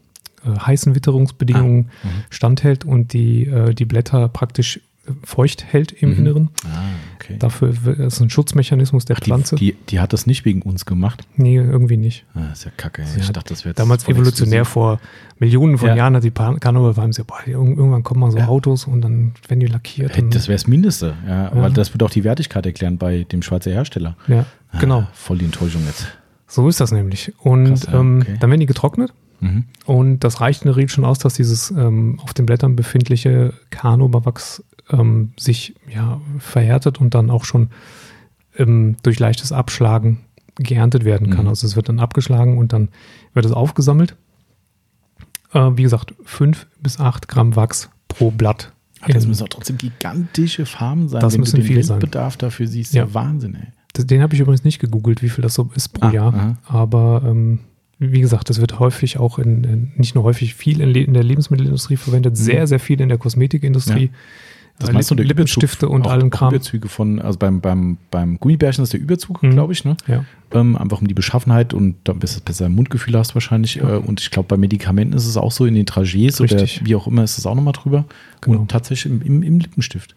äh, 0.45 0.58
heißen 0.60 0.95
Witterungsbedingungen 0.95 1.89
Mhm. 2.04 2.10
standhält 2.30 2.86
und 2.86 3.14
die, 3.14 3.45
äh, 3.45 3.74
die 3.74 3.86
Blätter 3.86 4.28
praktisch 4.30 4.82
feucht 5.24 5.66
hält 5.66 5.91
im 5.91 6.12
Mhm. 6.12 6.18
Inneren. 6.20 6.49
Ah, 6.66 6.84
okay. 7.16 7.36
Dafür 7.38 7.74
w- 7.86 8.06
ist 8.06 8.22
ein 8.22 8.30
Schutzmechanismus 8.30 9.04
der 9.06 9.18
Ach, 9.18 9.22
Pflanze. 9.22 9.56
die, 9.58 9.74
die, 9.74 9.78
die 9.89 9.99
hat 9.99 10.14
das 10.14 10.26
nicht 10.28 10.45
wegen 10.45 10.62
uns 10.62 10.86
gemacht. 10.86 11.24
nee, 11.36 11.56
irgendwie 11.58 11.97
nicht. 11.97 12.26
Ah, 12.34 12.51
ist 12.54 12.64
ja 12.66 12.72
kacke. 12.78 13.01
ey. 13.01 13.08
Ich 13.20 13.30
dachte, 13.32 13.54
das 13.54 13.66
wäre 13.66 13.74
Damals 13.76 14.08
evolutionär 14.08 14.62
exklusiv. 14.62 14.74
vor 14.74 14.99
Millionen 15.39 15.78
von 15.78 15.89
Ja. 15.89 15.95
Jahren 15.95 16.16
hat 16.16 16.24
die 16.24 16.32
Carnival 16.32 16.93
gesagt, 17.08 17.28
boah, 17.28 17.39
irg- 17.45 17.51
irgendwann 17.76 18.04
kommen 18.04 18.22
mal 18.22 18.32
so 18.32 18.38
Ja. 18.38 18.47
Autos 18.47 18.86
und 18.86 19.01
dann 19.01 19.34
werden 19.49 19.60
die 19.60 19.66
lackiert. 19.68 20.16
Hey, 20.16 20.24
das 20.30 20.47
wäre 20.47 20.56
das 20.56 20.68
Mindeste. 20.68 21.16
Ja, 21.28 21.43
Ja. 21.45 21.51
Weil 21.56 21.72
das 21.74 21.93
würde 21.93 22.06
auch 22.06 22.10
die 22.10 22.24
Wertigkeit 22.24 22.66
erklären 22.66 22.97
bei 22.97 23.24
dem 23.30 23.41
Schweizer 23.41 23.72
Hersteller. 23.72 24.16
ja, 24.28 24.45
genau. 24.80 24.99
Ah, 25.01 25.08
voll 25.14 25.38
die 25.38 25.45
Enttäuschung 25.45 25.82
jetzt. 25.86 26.08
So 26.47 26.70
ist 26.70 26.80
das 26.80 26.91
nämlich. 26.93 27.34
Und 27.39 27.66
Krass, 27.66 27.88
ähm, 27.91 28.20
okay. 28.22 28.38
dann 28.39 28.49
werden 28.51 28.60
die 28.62 28.68
getrocknet 28.68 29.12
Mhm. 29.41 29.66
und 29.86 30.20
das 30.20 30.39
reicht 30.39 30.62
in 30.62 30.68
der 30.68 30.78
Regel 30.78 30.89
schon 30.89 31.04
aus, 31.04 31.18
dass 31.20 31.34
dieses 31.34 31.72
ähm, 31.72 32.20
auf 32.24 32.34
den 32.34 32.45
Blättern 32.45 32.76
befindliche 32.78 33.54
Carnauberwachs 33.72 34.64
ähm, 34.89 35.31
sich 35.38 35.75
ja, 35.93 36.19
verhärtet 36.39 36.99
und 36.99 37.13
dann 37.15 37.29
auch 37.29 37.45
schon 37.45 37.69
ähm, 38.57 38.97
durch 39.03 39.19
leichtes 39.19 39.51
Abschlagen 39.51 40.19
geerntet 40.55 41.03
werden 41.05 41.29
kann. 41.31 41.43
Mhm. 41.45 41.49
Also 41.49 41.65
es 41.65 41.75
wird 41.75 41.89
dann 41.89 41.99
abgeschlagen 41.99 42.57
und 42.57 42.73
dann 42.73 42.89
wird 43.34 43.45
es 43.45 43.51
aufgesammelt. 43.51 44.15
Äh, 45.53 45.71
wie 45.75 45.84
gesagt, 45.84 46.13
5 46.25 46.67
bis 46.81 46.99
8 46.99 47.27
Gramm 47.27 47.55
Wachs 47.55 47.89
pro 48.07 48.31
Blatt. 48.31 48.71
Ach, 49.01 49.07
das 49.09 49.27
müssen 49.27 49.41
doch 49.41 49.49
trotzdem 49.49 49.77
gigantische 49.77 50.65
Farmen 50.65 51.09
sein. 51.09 51.21
Das 51.21 51.38
müssen 51.38 51.61
viel 51.61 51.84
sein. 51.84 51.95
Weltbedarf 52.01 52.38
dafür 52.38 52.67
siehst, 52.67 52.93
Ja. 52.93 53.03
ja 53.05 53.13
Wahnsinn, 53.13 53.55
ey. 53.55 53.67
Das- 53.93 54.05
Den 54.07 54.21
habe 54.21 54.34
ich 54.34 54.39
übrigens 54.39 54.63
nicht 54.63 54.79
gegoogelt, 54.79 55.21
wie 55.21 55.29
viel 55.29 55.41
das 55.41 55.53
so 55.55 55.69
ist 55.75 55.89
pro 55.89 56.07
Ah, 56.07 56.11
Jahr. 56.11 56.34
aha. 56.34 56.57
Aber 56.65 57.21
ähm, 57.25 57.59
wie 57.99 58.21
gesagt, 58.21 58.49
das 58.49 58.59
wird 58.61 58.79
häufig 58.79 59.17
auch 59.17 59.39
in, 59.39 59.63
in 59.63 59.91
nicht 59.97 60.15
nur 60.15 60.23
häufig 60.23 60.55
viel 60.55 60.81
in, 60.81 60.95
in 60.95 61.13
der 61.13 61.23
Lebensmittelindustrie 61.23 61.97
verwendet, 61.97 62.38
sehr, 62.38 62.65
sehr 62.67 62.79
viel 62.79 63.01
in 63.01 63.09
der 63.09 63.17
Kosmetikindustrie. 63.17 64.07
Mhm. 64.07 64.13
Das 64.80 64.91
meinst 64.91 65.11
du, 65.11 65.15
der 65.15 65.26
Lippenstifte 65.26 65.86
Überzug, 65.86 66.05
und 66.05 66.07
allem 66.11 66.30
Kram. 66.30 66.53
Überzüge 66.53 66.89
von, 66.89 67.21
also 67.21 67.38
beim, 67.39 67.61
beim, 67.61 67.97
beim 68.11 68.39
Gummibärchen 68.39 68.84
ist 68.84 68.91
der 68.93 68.99
Überzug, 68.99 69.41
Mhm. 69.43 69.51
glaube 69.51 69.71
ich, 69.74 69.86
ne? 69.86 69.95
Ja. 70.07 70.26
Ähm, 70.51 70.76
einfach 70.76 70.99
um 70.99 71.07
die 71.07 71.13
Beschaffenheit 71.13 71.74
und 71.74 71.95
dann 72.03 72.19
bis 72.19 72.39
besser 72.41 72.69
Mundgefühl 72.69 73.17
hast 73.17 73.34
wahrscheinlich. 73.36 73.76
Ja. 73.76 73.95
Äh, 73.95 73.97
und 73.97 74.19
ich 74.19 74.32
glaube, 74.32 74.47
bei 74.47 74.57
Medikamenten 74.57 75.15
ist 75.15 75.26
es 75.26 75.38
auch 75.38 75.51
so, 75.51 75.65
in 75.65 75.76
den 75.76 75.86
Trajets 75.86 76.41
Richtig. 76.41 76.78
oder 76.82 76.88
wie 76.89 76.95
auch 76.95 77.07
immer 77.07 77.24
ist 77.24 77.38
es 77.38 77.45
auch 77.45 77.55
nochmal 77.55 77.74
drüber. 77.74 78.05
Genau. 78.41 78.59
Und 78.59 78.71
tatsächlich 78.71 79.11
im, 79.11 79.21
im, 79.21 79.43
im 79.43 79.59
Lippenstift. 79.59 80.15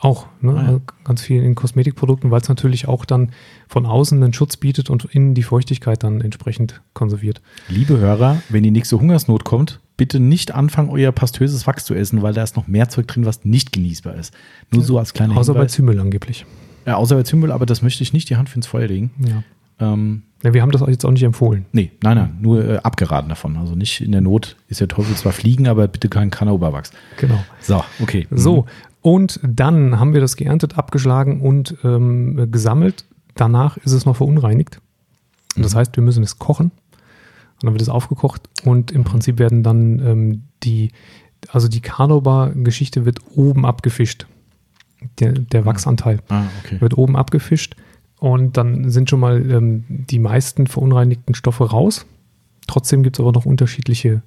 Auch, 0.00 0.26
ne? 0.42 0.52
Ah, 0.52 0.54
ja. 0.54 0.66
also 0.66 0.80
ganz 1.04 1.22
viel 1.22 1.42
in 1.42 1.54
Kosmetikprodukten, 1.54 2.30
weil 2.30 2.40
es 2.42 2.48
natürlich 2.48 2.86
auch 2.88 3.06
dann 3.06 3.30
von 3.68 3.86
außen 3.86 4.22
einen 4.22 4.34
Schutz 4.34 4.56
bietet 4.58 4.90
und 4.90 5.06
innen 5.06 5.34
die 5.34 5.42
Feuchtigkeit 5.42 6.02
dann 6.02 6.20
entsprechend 6.20 6.82
konserviert. 6.92 7.40
Liebe 7.68 7.96
Hörer, 7.98 8.42
wenn 8.50 8.62
die 8.62 8.70
nächste 8.70 9.00
Hungersnot 9.00 9.44
kommt, 9.44 9.80
bitte 9.96 10.18
nicht 10.20 10.54
anfangen, 10.54 10.90
euer 10.90 11.12
pastöses 11.12 11.66
Wachs 11.66 11.84
zu 11.84 11.94
essen, 11.94 12.22
weil 12.22 12.34
da 12.34 12.42
ist 12.42 12.56
noch 12.56 12.66
mehr 12.66 12.88
Zeug 12.88 13.06
drin, 13.08 13.24
was 13.26 13.44
nicht 13.44 13.72
genießbar 13.72 14.14
ist. 14.16 14.34
Nur 14.72 14.82
so 14.82 14.98
als 14.98 15.12
kleiner 15.14 15.36
Außer 15.36 15.52
bei 15.54 15.60
Hinweis. 15.60 15.72
Zymel 15.72 16.00
angeblich. 16.00 16.44
Ja, 16.86 16.96
außer 16.96 17.16
bei 17.16 17.22
Zwiebel, 17.22 17.50
aber 17.52 17.64
das 17.66 17.80
möchte 17.82 18.02
ich 18.02 18.12
nicht 18.12 18.28
die 18.28 18.36
Hand 18.36 18.48
für 18.48 18.56
ins 18.56 18.66
Feuer 18.66 18.86
legen. 18.88 19.10
Ja. 19.26 19.42
Ähm, 19.92 20.22
ja. 20.42 20.52
Wir 20.52 20.60
haben 20.62 20.70
das 20.70 20.82
jetzt 20.86 21.04
auch 21.06 21.10
nicht 21.10 21.22
empfohlen. 21.22 21.64
nee, 21.72 21.90
nein, 22.02 22.16
nein, 22.16 22.36
nur 22.40 22.62
äh, 22.64 22.76
abgeraten 22.78 23.28
davon. 23.30 23.56
Also 23.56 23.74
nicht 23.74 24.00
in 24.02 24.12
der 24.12 24.20
Not 24.20 24.56
ist 24.68 24.80
der 24.80 24.88
Teufel 24.88 25.14
zwar 25.16 25.32
fliegen, 25.32 25.66
aber 25.66 25.88
bitte 25.88 26.08
kein 26.08 26.30
Kanauberwachs. 26.30 26.90
Genau. 27.18 27.42
So, 27.60 27.82
okay. 28.00 28.26
So, 28.30 28.66
und 29.00 29.40
dann 29.42 29.98
haben 29.98 30.12
wir 30.12 30.20
das 30.20 30.36
geerntet, 30.36 30.76
abgeschlagen 30.76 31.40
und 31.40 31.76
ähm, 31.84 32.48
gesammelt. 32.50 33.04
Danach 33.34 33.76
ist 33.78 33.92
es 33.92 34.04
noch 34.06 34.16
verunreinigt. 34.16 34.80
Und 35.56 35.64
das 35.64 35.74
Mhm. 35.74 35.78
heißt, 35.78 35.96
wir 35.96 36.02
müssen 36.02 36.22
es 36.22 36.38
kochen. 36.38 36.70
Und 37.54 37.64
dann 37.64 37.72
wird 37.74 37.82
es 37.82 37.88
aufgekocht 37.88 38.42
und 38.64 38.90
im 38.92 39.04
Prinzip 39.04 39.38
werden 39.38 39.62
dann 39.62 39.98
ähm, 40.00 40.42
die, 40.62 40.90
also 41.50 41.68
die 41.68 41.80
Carnobar-Geschichte 41.80 43.04
wird 43.04 43.20
oben 43.34 43.64
abgefischt. 43.64 44.26
Der, 45.18 45.32
der 45.32 45.66
Wachsanteil 45.66 46.20
Ah, 46.28 46.44
okay. 46.64 46.80
wird 46.80 46.96
oben 46.96 47.14
abgefischt 47.16 47.76
und 48.18 48.56
dann 48.56 48.88
sind 48.90 49.10
schon 49.10 49.20
mal 49.20 49.50
ähm, 49.50 49.84
die 49.88 50.18
meisten 50.18 50.66
verunreinigten 50.66 51.34
Stoffe 51.34 51.70
raus. 51.70 52.06
Trotzdem 52.66 53.02
gibt 53.02 53.16
es 53.16 53.20
aber 53.20 53.32
noch 53.32 53.44
unterschiedliche 53.44 54.22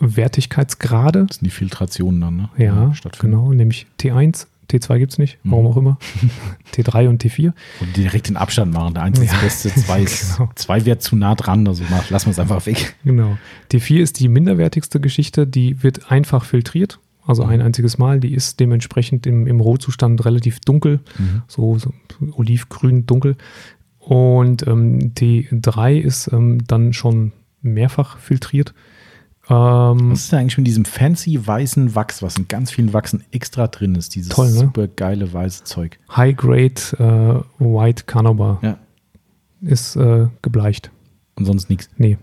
Wertigkeitsgrade. 0.00 1.26
Das 1.26 1.36
sind 1.38 1.46
die 1.46 1.50
Filtrationen 1.50 2.20
dann, 2.20 2.36
ne? 2.36 2.48
Ja, 2.56 2.94
stattfinden. 2.94 3.36
genau, 3.36 3.52
nämlich 3.52 3.86
T1, 4.00 4.46
T2 4.70 4.98
gibt 4.98 5.12
es 5.12 5.18
nicht, 5.18 5.38
warum 5.44 5.64
Mhm. 5.64 5.70
auch 5.70 5.76
immer. 5.76 5.98
T3 6.74 7.08
und 7.08 7.22
T4. 7.24 7.52
Und 7.80 7.96
die 7.96 8.02
direkt 8.02 8.28
den 8.28 8.36
Abstand 8.36 8.72
machen. 8.72 8.94
Der 8.94 9.02
eins 9.04 9.18
ist 9.18 9.26
Ja, 9.26 9.32
das 9.32 9.42
Beste, 9.62 9.74
zwei 9.80 10.02
ist, 10.02 10.36
genau. 10.36 10.50
zwei 10.54 10.84
wäre 10.84 10.98
zu 10.98 11.16
nah 11.16 11.34
dran, 11.34 11.66
also 11.66 11.84
mach, 11.90 12.10
lassen 12.10 12.26
wir 12.26 12.32
es 12.32 12.38
einfach 12.38 12.64
weg. 12.66 12.94
Genau. 13.04 13.38
T4 13.72 14.00
ist 14.00 14.20
die 14.20 14.28
minderwertigste 14.28 15.00
Geschichte, 15.00 15.46
die 15.46 15.82
wird 15.82 16.10
einfach 16.10 16.44
filtriert, 16.44 16.98
also 17.26 17.44
ein 17.44 17.60
einziges 17.62 17.98
Mal. 17.98 18.20
Die 18.20 18.34
ist 18.34 18.60
dementsprechend 18.60 19.26
im, 19.26 19.46
im 19.46 19.60
Rohzustand 19.60 20.24
relativ 20.24 20.60
dunkel, 20.60 21.00
so, 21.46 21.78
so 21.78 21.92
olivgrün 22.32 23.06
dunkel. 23.06 23.36
Und 23.98 24.66
ähm, 24.66 25.12
T3 25.14 25.98
ist 25.98 26.30
ähm, 26.32 26.66
dann 26.66 26.92
schon 26.92 27.32
mehrfach 27.60 28.18
filtriert. 28.18 28.72
Ähm, 29.50 30.10
Was 30.12 30.20
ist 30.24 30.32
denn 30.32 30.40
eigentlich 30.40 30.58
mit 30.58 30.66
diesem 30.66 30.84
fancy 30.84 31.46
weißen 31.46 31.94
Wachs, 31.94 32.22
was 32.22 32.36
in 32.36 32.48
ganz 32.48 32.70
vielen 32.70 32.92
Wachsen 32.92 33.24
extra 33.30 33.66
drin 33.68 33.94
ist? 33.94 34.14
Dieses 34.14 34.28
Toll, 34.30 34.48
ne? 34.50 34.58
super 34.58 34.88
geile 34.88 35.32
weiße 35.32 35.64
Zeug. 35.64 35.98
High-Grade 36.14 37.44
äh, 37.58 37.64
White 37.64 38.04
Carnauba 38.06 38.58
Ja. 38.62 38.78
ist 39.62 39.96
äh, 39.96 40.26
gebleicht. 40.42 40.90
Und 41.36 41.44
sonst 41.46 41.70
nichts. 41.70 41.88
Nee, 41.96 42.18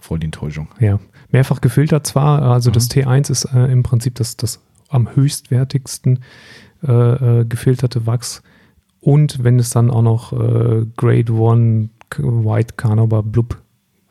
Voll 0.00 0.18
die 0.18 0.26
Enttäuschung. 0.26 0.68
Ja, 0.80 0.98
mehrfach 1.30 1.60
gefiltert 1.60 2.06
zwar, 2.06 2.42
also 2.42 2.70
das 2.70 2.88
Mhm. 2.94 3.02
T1 3.02 3.30
ist 3.30 3.44
äh, 3.46 3.66
im 3.70 3.82
Prinzip 3.82 4.14
das, 4.16 4.36
das 4.36 4.60
am 4.88 5.14
höchstwertigsten 5.14 6.20
äh, 6.86 6.92
äh, 7.40 7.44
gefilterte 7.44 8.06
Wachs. 8.06 8.42
Und 9.00 9.42
wenn 9.44 9.58
es 9.58 9.70
dann 9.70 9.90
auch 9.90 10.02
noch 10.02 10.32
äh, 10.32 10.86
Grade 10.96 11.32
1 11.32 11.88
K- 12.10 12.22
White 12.22 12.74
Carnauba 12.76 13.20
Blub 13.22 13.60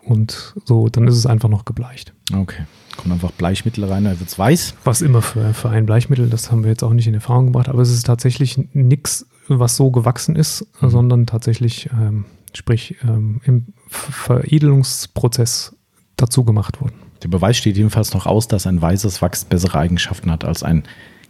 und 0.03 0.53
so, 0.65 0.87
dann 0.89 1.07
ist 1.07 1.15
es 1.15 1.25
einfach 1.25 1.49
noch 1.49 1.65
gebleicht. 1.65 2.13
Okay. 2.33 2.63
Kommt 2.97 3.13
einfach 3.13 3.31
Bleichmittel 3.31 3.85
rein, 3.85 4.03
da 4.03 4.11
wird 4.19 4.29
es 4.29 4.37
weiß. 4.37 4.75
Was 4.83 5.01
immer 5.01 5.21
für, 5.21 5.53
für 5.53 5.69
ein 5.69 5.85
Bleichmittel, 5.85 6.29
das 6.29 6.51
haben 6.51 6.63
wir 6.63 6.71
jetzt 6.71 6.83
auch 6.83 6.93
nicht 6.93 7.07
in 7.07 7.13
Erfahrung 7.13 7.47
gebracht, 7.47 7.69
aber 7.69 7.81
es 7.81 7.89
ist 7.91 8.05
tatsächlich 8.05 8.59
nichts, 8.73 9.25
was 9.47 9.75
so 9.77 9.91
gewachsen 9.91 10.35
ist, 10.35 10.65
Mhm. 10.81 10.89
sondern 10.89 11.25
tatsächlich, 11.25 11.89
ähm, 11.93 12.25
sprich, 12.53 12.95
ähm, 13.03 13.41
im 13.45 13.67
Ver- 13.87 14.41
Veredelungsprozess 14.41 15.75
dazu 16.17 16.43
gemacht 16.43 16.81
worden. 16.81 16.93
Der 17.23 17.27
Beweis 17.29 17.57
steht 17.57 17.77
jedenfalls 17.77 18.13
noch 18.13 18.25
aus, 18.25 18.47
dass 18.47 18.67
ein 18.67 18.81
weißes 18.81 19.21
Wachs 19.21 19.45
bessere 19.45 19.77
Eigenschaften 19.79 20.31
hat 20.31 20.43
als 20.43 20.63
ein 20.63 20.83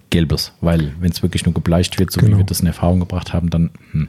gelbes. 0.10 0.54
Weil, 0.62 0.94
wenn 1.00 1.12
es 1.12 1.22
wirklich 1.22 1.46
nur 1.46 1.54
gebleicht 1.54 2.00
wird, 2.00 2.12
so 2.12 2.20
Genau. 2.22 2.34
wie 2.34 2.38
wir 2.40 2.46
das 2.46 2.62
in 2.62 2.68
Erfahrung 2.68 3.00
gebracht 3.00 3.34
haben, 3.34 3.50
dann 3.50 3.72
hm, 3.92 4.08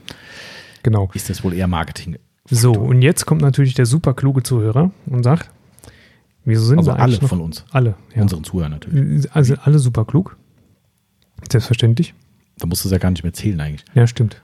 Genau. 0.83 1.11
ist 1.15 1.29
das 1.31 1.45
wohl 1.45 1.55
eher 1.55 1.69
Marketing. 1.69 2.17
So, 2.51 2.73
und 2.73 3.03
jetzt 3.03 3.25
kommt 3.25 3.41
natürlich 3.41 3.75
der 3.75 3.87
super 3.87 4.15
kluge 4.15 4.43
Zuhörer 4.43 4.91
und 5.07 5.23
sagt, 5.23 5.51
Wieso 6.45 6.65
sind 6.65 6.79
Also 6.79 6.91
wir 6.91 6.99
alle 6.99 7.17
von 7.17 7.41
uns, 7.41 7.65
Alle, 7.71 7.95
ja. 8.15 8.23
unseren 8.23 8.43
Zuhörern 8.43 8.73
natürlich. 8.73 9.31
Also 9.33 9.55
alle 9.63 9.79
super 9.79 10.05
klug. 10.05 10.37
Selbstverständlich. 11.51 12.15
Da 12.59 12.67
musst 12.67 12.85
du 12.85 12.89
es 12.89 12.93
ja 12.93 12.99
gar 12.99 13.11
nicht 13.11 13.23
mehr 13.23 13.33
zählen 13.33 13.61
eigentlich. 13.61 13.85
Ja, 13.95 14.07
stimmt. 14.07 14.43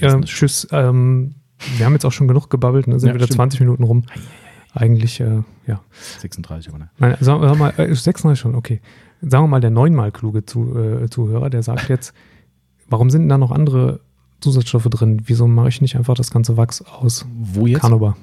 Ähm, 0.00 0.24
tschüss. 0.24 0.66
Ähm, 0.72 1.34
wir 1.76 1.86
haben 1.86 1.92
jetzt 1.94 2.04
auch 2.04 2.12
schon 2.12 2.28
genug 2.28 2.50
gebabbelt, 2.50 2.86
ne? 2.86 2.98
sind 2.98 3.08
Ja, 3.08 3.14
wieder 3.14 3.26
stimmt. 3.26 3.36
20 3.36 3.60
Minuten 3.60 3.82
rum. 3.82 4.04
Eigentlich, 4.72 5.20
äh, 5.20 5.42
ja. 5.66 5.80
36, 6.18 6.68
aber 6.68 6.78
ne. 6.78 6.90
Nein, 6.98 7.16
sagen 7.20 7.40
wir 7.40 7.54
mal, 7.54 7.72
äh, 7.78 7.94
36 7.94 8.38
schon, 8.38 8.54
okay. 8.54 8.80
Sagen 9.22 9.44
wir 9.44 9.48
mal, 9.48 9.60
der 9.60 9.70
neunmal 9.70 10.12
kluge 10.12 10.40
äh, 10.40 11.08
Zuhörer, 11.08 11.48
der 11.48 11.62
sagt 11.62 11.88
jetzt, 11.88 12.12
warum 12.88 13.08
sind 13.08 13.22
denn 13.22 13.28
da 13.30 13.38
noch 13.38 13.52
andere 13.52 14.00
Zusatzstoffe 14.40 14.84
drin? 14.90 15.22
Wieso 15.26 15.46
mache 15.46 15.68
ich 15.68 15.80
nicht 15.80 15.96
einfach 15.96 16.14
das 16.14 16.30
ganze 16.30 16.56
Wachs 16.56 16.82
aus 16.82 17.26
Wo 17.38 17.66
jetzt? 17.66 17.80
Canova? 17.80 18.16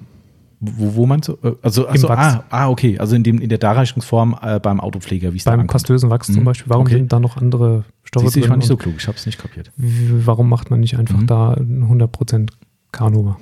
Wo, 0.65 0.95
wo 0.95 1.05
meinst 1.05 1.27
du? 1.27 1.33
Äh, 1.43 1.53
Also, 1.61 1.83
Im 1.87 1.91
achso, 1.91 2.09
Wachs. 2.09 2.25
ah, 2.35 2.43
ah, 2.49 2.69
okay. 2.69 2.97
Also 2.97 3.15
in, 3.15 3.23
dem, 3.23 3.39
in 3.39 3.49
der 3.49 3.57
Darreichungsform 3.57 4.37
äh, 4.41 4.59
beim 4.61 4.79
Autopfleger, 4.79 5.33
wie 5.33 5.37
es 5.37 5.43
Beim 5.43 5.67
pastösen 5.67 6.09
Wachs 6.09 6.27
zum 6.27 6.37
Mhm, 6.37 6.45
Beispiel, 6.45 6.69
warum 6.69 6.85
okay. 6.85 6.95
sind 6.95 7.11
da 7.11 7.19
noch 7.19 7.35
andere 7.35 7.83
Stoffe 8.03 8.27
Siehst 8.27 8.35
du, 8.35 8.39
ich 8.39 8.43
drin? 8.45 8.49
war 8.51 8.57
nicht 8.57 8.67
so 8.67 8.77
klug, 8.77 8.93
ich 8.97 9.07
habe 9.07 9.17
es 9.17 9.25
nicht 9.25 9.39
kapiert. 9.41 9.71
warum 9.75 10.47
macht 10.47 10.69
man 10.71 10.79
nicht 10.79 10.97
einfach 10.97 11.17
Mhm. 11.19 11.27
da 11.27 11.53
100% 11.55 12.51
Canova? 12.93 13.37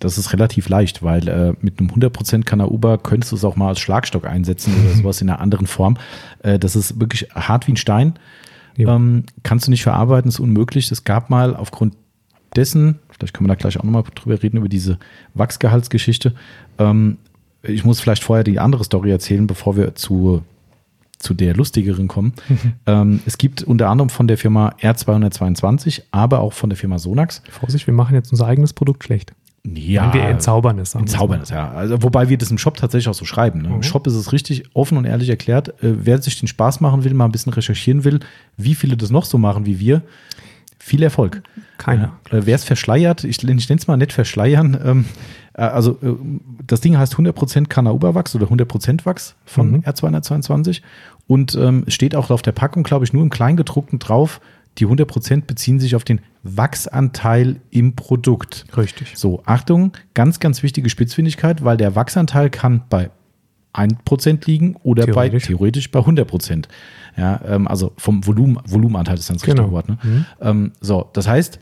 Das 0.00 0.18
ist 0.18 0.32
relativ 0.32 0.68
leicht, 0.68 1.04
weil 1.04 1.28
äh, 1.28 1.52
mit 1.60 1.78
einem 1.78 1.88
100% 1.88 2.42
Canauba 2.42 2.96
könntest 2.96 3.30
du 3.30 3.36
es 3.36 3.44
auch 3.44 3.54
mal 3.54 3.68
als 3.68 3.78
Schlagstock 3.78 4.26
einsetzen 4.26 4.74
oder 4.84 4.92
sowas 4.96 5.22
in 5.22 5.30
einer 5.30 5.40
anderen 5.40 5.68
Form. 5.68 5.96
Äh, 6.42 6.58
das 6.58 6.74
ist 6.74 6.98
wirklich 6.98 7.28
hart 7.32 7.68
wie 7.68 7.72
ein 7.72 7.76
Stein. 7.76 8.14
Ähm, 8.78 9.24
kannst 9.42 9.66
du 9.66 9.70
nicht 9.70 9.82
verarbeiten, 9.82 10.28
ist 10.28 10.40
unmöglich. 10.40 10.90
Es 10.90 11.04
gab 11.04 11.30
mal 11.30 11.54
aufgrund 11.54 11.94
dessen, 12.56 12.98
vielleicht 13.10 13.34
können 13.34 13.48
wir 13.48 13.54
da 13.54 13.58
gleich 13.58 13.78
auch 13.78 13.84
nochmal 13.84 14.04
drüber 14.14 14.42
reden, 14.42 14.58
über 14.58 14.68
diese 14.68 14.98
Wachsgehaltsgeschichte. 15.34 16.34
Ähm, 16.78 17.18
ich 17.62 17.84
muss 17.84 18.00
vielleicht 18.00 18.24
vorher 18.24 18.44
die 18.44 18.60
andere 18.60 18.84
Story 18.84 19.10
erzählen, 19.10 19.46
bevor 19.46 19.76
wir 19.76 19.94
zu, 19.94 20.42
zu 21.18 21.34
der 21.34 21.54
lustigeren 21.54 22.08
kommen. 22.08 22.34
Ähm, 22.86 23.20
es 23.24 23.38
gibt 23.38 23.62
unter 23.62 23.88
anderem 23.88 24.10
von 24.10 24.28
der 24.28 24.36
Firma 24.36 24.74
R222, 24.78 26.02
aber 26.10 26.40
auch 26.40 26.52
von 26.52 26.68
der 26.68 26.76
Firma 26.76 26.98
Sonax. 26.98 27.42
Vorsicht, 27.48 27.86
wir 27.86 27.94
machen 27.94 28.14
jetzt 28.14 28.30
unser 28.30 28.46
eigenes 28.46 28.74
Produkt 28.74 29.04
schlecht. 29.04 29.32
Ja, 29.66 30.12
wir 30.12 30.22
entzaubern 30.24 30.78
es. 30.78 30.94
Entzaubern 30.94 31.40
es, 31.40 31.48
ja. 31.48 31.70
Also, 31.72 32.02
wobei 32.02 32.28
wir 32.28 32.36
das 32.36 32.50
im 32.50 32.58
Shop 32.58 32.76
tatsächlich 32.76 33.08
auch 33.08 33.14
so 33.14 33.24
schreiben. 33.24 33.62
Ne? 33.62 33.68
Im 33.68 33.76
Mhm. 33.76 33.82
Shop 33.82 34.06
ist 34.06 34.12
es 34.14 34.30
richtig 34.32 34.64
offen 34.74 34.98
und 34.98 35.06
ehrlich 35.06 35.30
erklärt. 35.30 35.68
Äh, 35.82 36.04
wer 36.04 36.20
sich 36.20 36.38
den 36.38 36.48
Spaß 36.48 36.80
machen 36.82 37.02
will, 37.04 37.14
mal 37.14 37.24
ein 37.24 37.32
bisschen 37.32 37.52
recherchieren 37.52 38.04
will, 38.04 38.20
wie 38.58 38.74
viele 38.74 38.96
das 38.96 39.10
noch 39.10 39.24
so 39.24 39.38
machen 39.38 39.64
wie 39.64 39.78
wir, 39.80 40.02
viel 40.78 41.02
Erfolg. 41.02 41.42
Keiner. 41.78 42.12
Äh, 42.30 42.42
wer 42.44 42.54
es 42.56 42.64
verschleiert, 42.64 43.24
ich, 43.24 43.42
ich 43.42 43.68
nenne 43.68 43.78
es 43.80 43.86
mal 43.86 43.96
nicht 43.96 44.12
verschleiern, 44.12 44.78
ähm, 44.84 45.04
äh, 45.54 45.62
also 45.62 45.92
äh, 46.02 46.14
das 46.66 46.82
Ding 46.82 46.98
heißt 46.98 47.14
100% 47.14 47.68
Canauba-Wachs 47.68 48.34
oder 48.36 48.46
100% 48.48 49.06
Wachs 49.06 49.34
von 49.46 49.70
Mhm. 49.70 49.80
R222 49.80 50.82
und 51.26 51.54
ähm, 51.54 51.84
steht 51.88 52.14
auch 52.14 52.28
auf 52.30 52.42
der 52.42 52.52
Packung, 52.52 52.82
glaube 52.82 53.06
ich, 53.06 53.14
nur 53.14 53.22
im 53.22 53.30
Kleingedruckten 53.30 53.98
drauf, 53.98 54.42
die 54.78 54.86
100% 54.86 55.42
beziehen 55.46 55.78
sich 55.80 55.94
auf 55.96 56.04
den 56.04 56.20
Wachsanteil 56.42 57.60
im 57.70 57.94
Produkt. 57.96 58.64
Richtig. 58.76 59.12
So, 59.16 59.42
Achtung, 59.46 59.92
ganz, 60.14 60.40
ganz 60.40 60.62
wichtige 60.62 60.88
Spitzfindigkeit, 60.90 61.64
weil 61.64 61.76
der 61.76 61.94
Wachsanteil 61.94 62.50
kann 62.50 62.82
bei 62.88 63.10
1% 63.74 64.46
liegen 64.46 64.76
oder 64.82 65.04
Theoretisch. 65.04 65.44
bei 65.44 65.46
theoretisch 65.48 65.90
bei 65.90 66.00
100%. 66.00 66.66
Ja, 67.16 67.40
ähm, 67.46 67.66
also 67.68 67.92
vom 67.96 68.26
Volumen, 68.26 68.58
Volumenanteil 68.66 69.18
ist 69.18 69.28
dann 69.30 69.36
das 69.36 69.42
Genau. 69.44 69.62
richtige 69.62 69.72
Wort. 69.74 69.88
Ne? 69.88 69.98
Mhm. 70.02 70.26
Ähm, 70.40 70.72
so, 70.80 71.08
das 71.12 71.26
heißt, 71.28 71.58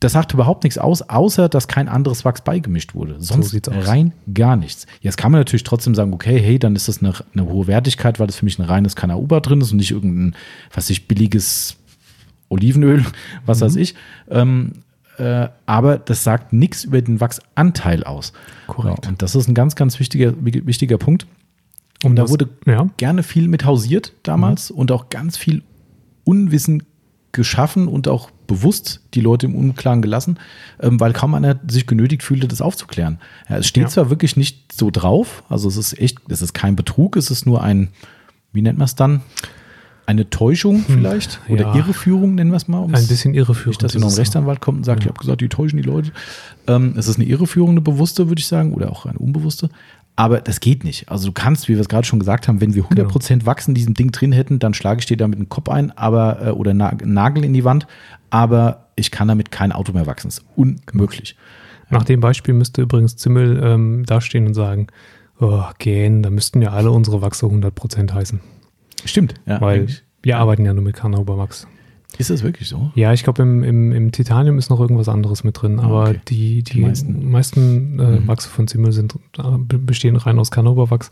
das 0.00 0.12
sagt 0.12 0.34
überhaupt 0.34 0.64
nichts 0.64 0.78
aus, 0.78 1.02
außer 1.02 1.48
dass 1.48 1.68
kein 1.68 1.88
anderes 1.88 2.24
Wachs 2.24 2.40
beigemischt 2.40 2.94
wurde. 2.94 3.16
Sonst 3.20 3.54
aus. 3.68 3.86
rein 3.86 4.12
gar 4.34 4.56
nichts. 4.56 4.86
Jetzt 5.00 5.16
kann 5.16 5.30
man 5.30 5.40
natürlich 5.40 5.62
trotzdem 5.62 5.94
sagen, 5.94 6.12
okay, 6.12 6.40
hey, 6.40 6.58
dann 6.58 6.74
ist 6.74 6.88
das 6.88 6.98
eine, 7.02 7.12
eine 7.32 7.46
hohe 7.46 7.68
Wertigkeit, 7.68 8.18
weil 8.18 8.26
das 8.26 8.36
für 8.36 8.44
mich 8.44 8.58
ein 8.58 8.64
reines 8.64 8.96
Canauba 8.96 9.38
drin 9.40 9.60
ist 9.60 9.70
und 9.70 9.76
nicht 9.76 9.92
irgendein, 9.92 10.34
was 10.74 10.90
ich, 10.90 11.06
billiges 11.06 11.76
Olivenöl, 12.52 13.04
was 13.46 13.60
Mhm. 13.60 13.64
weiß 13.64 13.76
ich. 13.76 13.94
Ähm, 14.30 14.72
äh, 15.18 15.48
aber 15.66 15.98
das 15.98 16.24
sagt 16.24 16.52
nichts 16.52 16.84
über 16.84 17.00
den 17.02 17.20
Wachsanteil 17.20 18.04
aus. 18.04 18.32
Korrekt. 18.66 19.04
Ja, 19.04 19.10
und 19.10 19.22
das 19.22 19.34
ist 19.34 19.48
ein 19.48 19.54
ganz, 19.54 19.74
ganz 19.74 19.98
wichtiger, 20.00 20.32
wichtiger 20.40 20.98
Punkt. 20.98 21.26
Um 22.04 22.16
da 22.16 22.28
wurde 22.28 22.48
ja. 22.66 22.88
gerne 22.96 23.22
viel 23.22 23.46
mit 23.48 23.64
hausiert 23.64 24.12
damals 24.22 24.70
Mhm. 24.70 24.76
und 24.78 24.92
auch 24.92 25.08
ganz 25.10 25.36
viel 25.36 25.62
Unwissen 26.24 26.82
geschaffen 27.32 27.88
und 27.88 28.08
auch 28.08 28.30
bewusst 28.46 29.00
die 29.14 29.20
Leute 29.20 29.46
im 29.46 29.54
Unklaren 29.54 30.02
gelassen, 30.02 30.38
ähm, 30.80 31.00
weil 31.00 31.12
kaum 31.14 31.34
einer 31.34 31.58
sich 31.66 31.86
genötigt 31.86 32.22
fühlte, 32.22 32.46
das 32.48 32.60
aufzuklären. 32.60 33.18
Ja, 33.48 33.56
es 33.58 33.66
steht 33.66 33.84
Ja. 33.84 33.88
zwar 33.88 34.10
wirklich 34.10 34.36
nicht 34.36 34.72
so 34.72 34.90
drauf, 34.90 35.42
also 35.48 35.68
es 35.68 35.76
ist 35.78 35.98
echt, 35.98 36.18
es 36.28 36.42
ist 36.42 36.52
kein 36.52 36.76
Betrug, 36.76 37.16
es 37.16 37.30
ist 37.30 37.46
nur 37.46 37.62
ein, 37.62 37.88
wie 38.52 38.60
nennt 38.62 38.78
man 38.78 38.84
es 38.84 38.94
dann? 38.96 39.22
Eine 40.04 40.28
Täuschung 40.30 40.80
vielleicht? 40.86 41.40
Oder 41.48 41.66
Hm. 41.72 41.78
ja. 41.78 41.84
Irreführung, 41.84 42.34
nennen 42.34 42.50
wir 42.50 42.56
es 42.56 42.66
mal. 42.68 42.78
um's- 42.80 42.98
Ein 42.98 43.06
bisschen 43.06 43.34
irreführend. 43.34 43.82
nicht, 43.82 43.94
dass 43.94 44.00
noch 44.02 44.10
ein. 44.10 44.14
Rechtsanwalt 44.18 44.60
kommt 44.60 44.78
und 44.78 44.84
sagt, 44.84 45.02
ich 45.02 45.08
habe 45.08 45.18
gesagt, 45.18 45.40
die 45.40 45.48
täuschen 45.48 45.76
die 45.80 45.84
Leute. 45.88 46.10
Ähm, 46.66 46.94
es 46.96 47.06
ist 47.08 47.16
eine 47.18 47.24
Irreführung, 47.26 47.70
eine 47.70 47.80
bewusste, 47.80 48.28
würde 48.28 48.40
ich 48.40 48.46
sagen, 48.46 48.72
oder 48.72 48.90
auch 48.90 49.06
eine 49.06 49.18
unbewusste. 49.18 49.68
Aber 50.16 50.40
das 50.40 50.60
geht 50.60 50.84
nicht. 50.84 51.08
Also 51.08 51.28
du 51.28 51.32
kannst, 51.32 51.68
wie 51.68 51.74
wir 51.74 51.80
es 51.80 51.88
gerade 51.88 52.06
schon 52.06 52.18
gesagt 52.18 52.46
haben, 52.46 52.60
wenn 52.60 52.74
wir 52.74 52.84
100% 52.84 53.46
Wachs 53.46 53.66
in 53.68 53.74
diesem 53.74 53.94
Ding 53.94 54.10
drin 54.12 54.32
hätten, 54.32 54.58
dann 54.58 54.74
schlage 54.74 55.00
ich 55.00 55.06
dir 55.06 55.16
damit 55.16 55.38
einen 55.38 55.48
Kopf 55.48 55.68
ein, 55.70 55.90
aber 55.96 56.46
äh, 56.48 56.50
oder 56.50 56.72
einen 56.72 57.12
Nagel 57.14 57.44
in 57.44 57.54
die 57.54 57.64
Wand. 57.64 57.86
Aber 58.28 58.88
ich 58.96 59.10
kann 59.10 59.28
damit 59.28 59.50
kein 59.50 59.72
Auto 59.72 59.92
mehr 59.92 60.06
wachsen. 60.06 60.28
Das 60.28 60.38
ist 60.38 60.44
unmöglich. 60.56 61.36
Nach 61.90 62.04
dem 62.04 62.20
Beispiel 62.20 62.54
müsste 62.54 62.82
übrigens 62.82 63.16
Zimmel 63.16 63.60
ähm, 63.62 64.04
dastehen 64.06 64.46
und 64.46 64.54
sagen, 64.54 64.86
oh, 65.40 65.62
gähn, 65.78 66.22
da 66.22 66.30
müssten 66.30 66.60
ja 66.62 66.70
alle 66.72 66.90
unsere 66.90 67.20
Wachse 67.22 67.46
100% 67.46 68.12
heißen. 68.12 68.40
Stimmt. 69.04 69.34
Ja, 69.46 69.60
weil 69.60 69.80
eigentlich. 69.80 70.02
wir 70.22 70.38
arbeiten 70.38 70.64
ja 70.64 70.72
nur 70.74 70.84
mit 70.84 70.96
Canauba 70.96 71.36
Wachs. 71.38 71.66
Ist 72.18 72.28
das 72.28 72.42
wirklich 72.42 72.68
so? 72.68 72.90
Ja, 72.94 73.14
ich 73.14 73.22
glaube, 73.24 73.40
im, 73.42 73.64
im, 73.64 73.90
im 73.92 74.12
Titanium 74.12 74.58
ist 74.58 74.68
noch 74.68 74.78
irgendwas 74.80 75.08
anderes 75.08 75.44
mit 75.44 75.60
drin, 75.62 75.80
Ah, 75.80 75.84
aber 75.84 76.02
okay. 76.10 76.20
die, 76.28 76.62
die, 76.62 76.72
Die 76.74 76.80
meisten. 76.80 77.30
meisten, 77.30 77.98
äh, 77.98 78.20
Mhm. 78.20 78.28
Wachse 78.28 78.50
von 78.50 78.68
Zimmel 78.68 78.92
sind, 78.92 79.14
äh, 79.38 79.42
be- 79.58 79.78
bestehen 79.78 80.16
rein 80.16 80.38
aus 80.38 80.50
Canauba-Wachs 80.50 81.10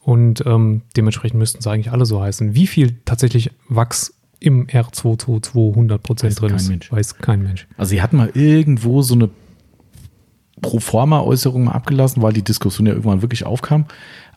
und 0.00 0.42
ähm, 0.44 0.82
dementsprechend 0.96 1.38
müssten 1.38 1.62
sie 1.62 1.70
eigentlich 1.70 1.92
alle 1.92 2.06
so 2.06 2.20
heißen. 2.20 2.56
Wie 2.56 2.66
viel 2.66 2.96
tatsächlich 3.04 3.52
Wachs 3.68 4.14
im 4.40 4.66
R222 4.66 5.74
100% 5.76 6.24
Weiß 6.24 6.34
drin 6.34 6.54
ist, 6.56 6.68
Mensch. 6.68 6.90
weiß 6.90 7.18
kein 7.18 7.44
Mensch. 7.44 7.68
Also 7.76 7.90
sie 7.90 8.02
hatten 8.02 8.16
mal 8.16 8.30
irgendwo 8.34 9.02
so 9.02 9.14
eine 9.14 9.30
Proforma-Äußerung 10.62 11.64
mal 11.64 11.72
abgelassen, 11.72 12.22
weil 12.22 12.32
die 12.32 12.42
Diskussion 12.42 12.86
ja 12.86 12.92
irgendwann 12.92 13.20
wirklich 13.22 13.44
aufkam. 13.44 13.84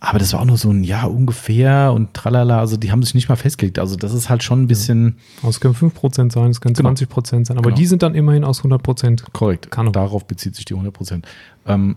Aber 0.02 0.20
das 0.20 0.34
war 0.34 0.42
auch 0.42 0.46
nur 0.46 0.58
so 0.58 0.70
ein 0.70 0.84
Ja 0.84 1.06
ungefähr 1.06 1.94
und 1.94 2.14
tralala. 2.14 2.60
Also 2.60 2.76
die 2.78 2.92
haben 2.92 3.02
sich 3.02 3.16
nicht 3.16 3.30
mal 3.30 3.38
festgelegt. 3.38 3.80
Also 3.80 3.96
das 3.96 4.14
ist 4.14 4.30
halt 4.30 4.44
schon 4.44 4.64
ein 4.64 4.68
bisschen 4.68 5.16
Also 5.38 5.50
es 5.50 5.60
können 5.62 5.74
5% 5.74 6.32
sein, 6.34 6.50
es 6.52 6.60
können 6.62 6.76
Genau. 6.76 6.90
20% 6.90 7.46
sein, 7.46 7.58
aber 7.58 7.70
Genau. 7.70 7.76
die 7.78 7.86
sind 7.86 8.04
dann 8.04 8.14
immerhin 8.14 8.44
aus 8.44 8.62
100%. 8.64 9.24
korrekt. 9.32 9.72
Kann. 9.72 9.92
Darauf 9.94 10.26
bezieht 10.26 10.56
sich 10.56 10.66
die 10.66 10.74
100 10.74 10.94
Prozent. 10.94 11.26
Ähm, 11.66 11.96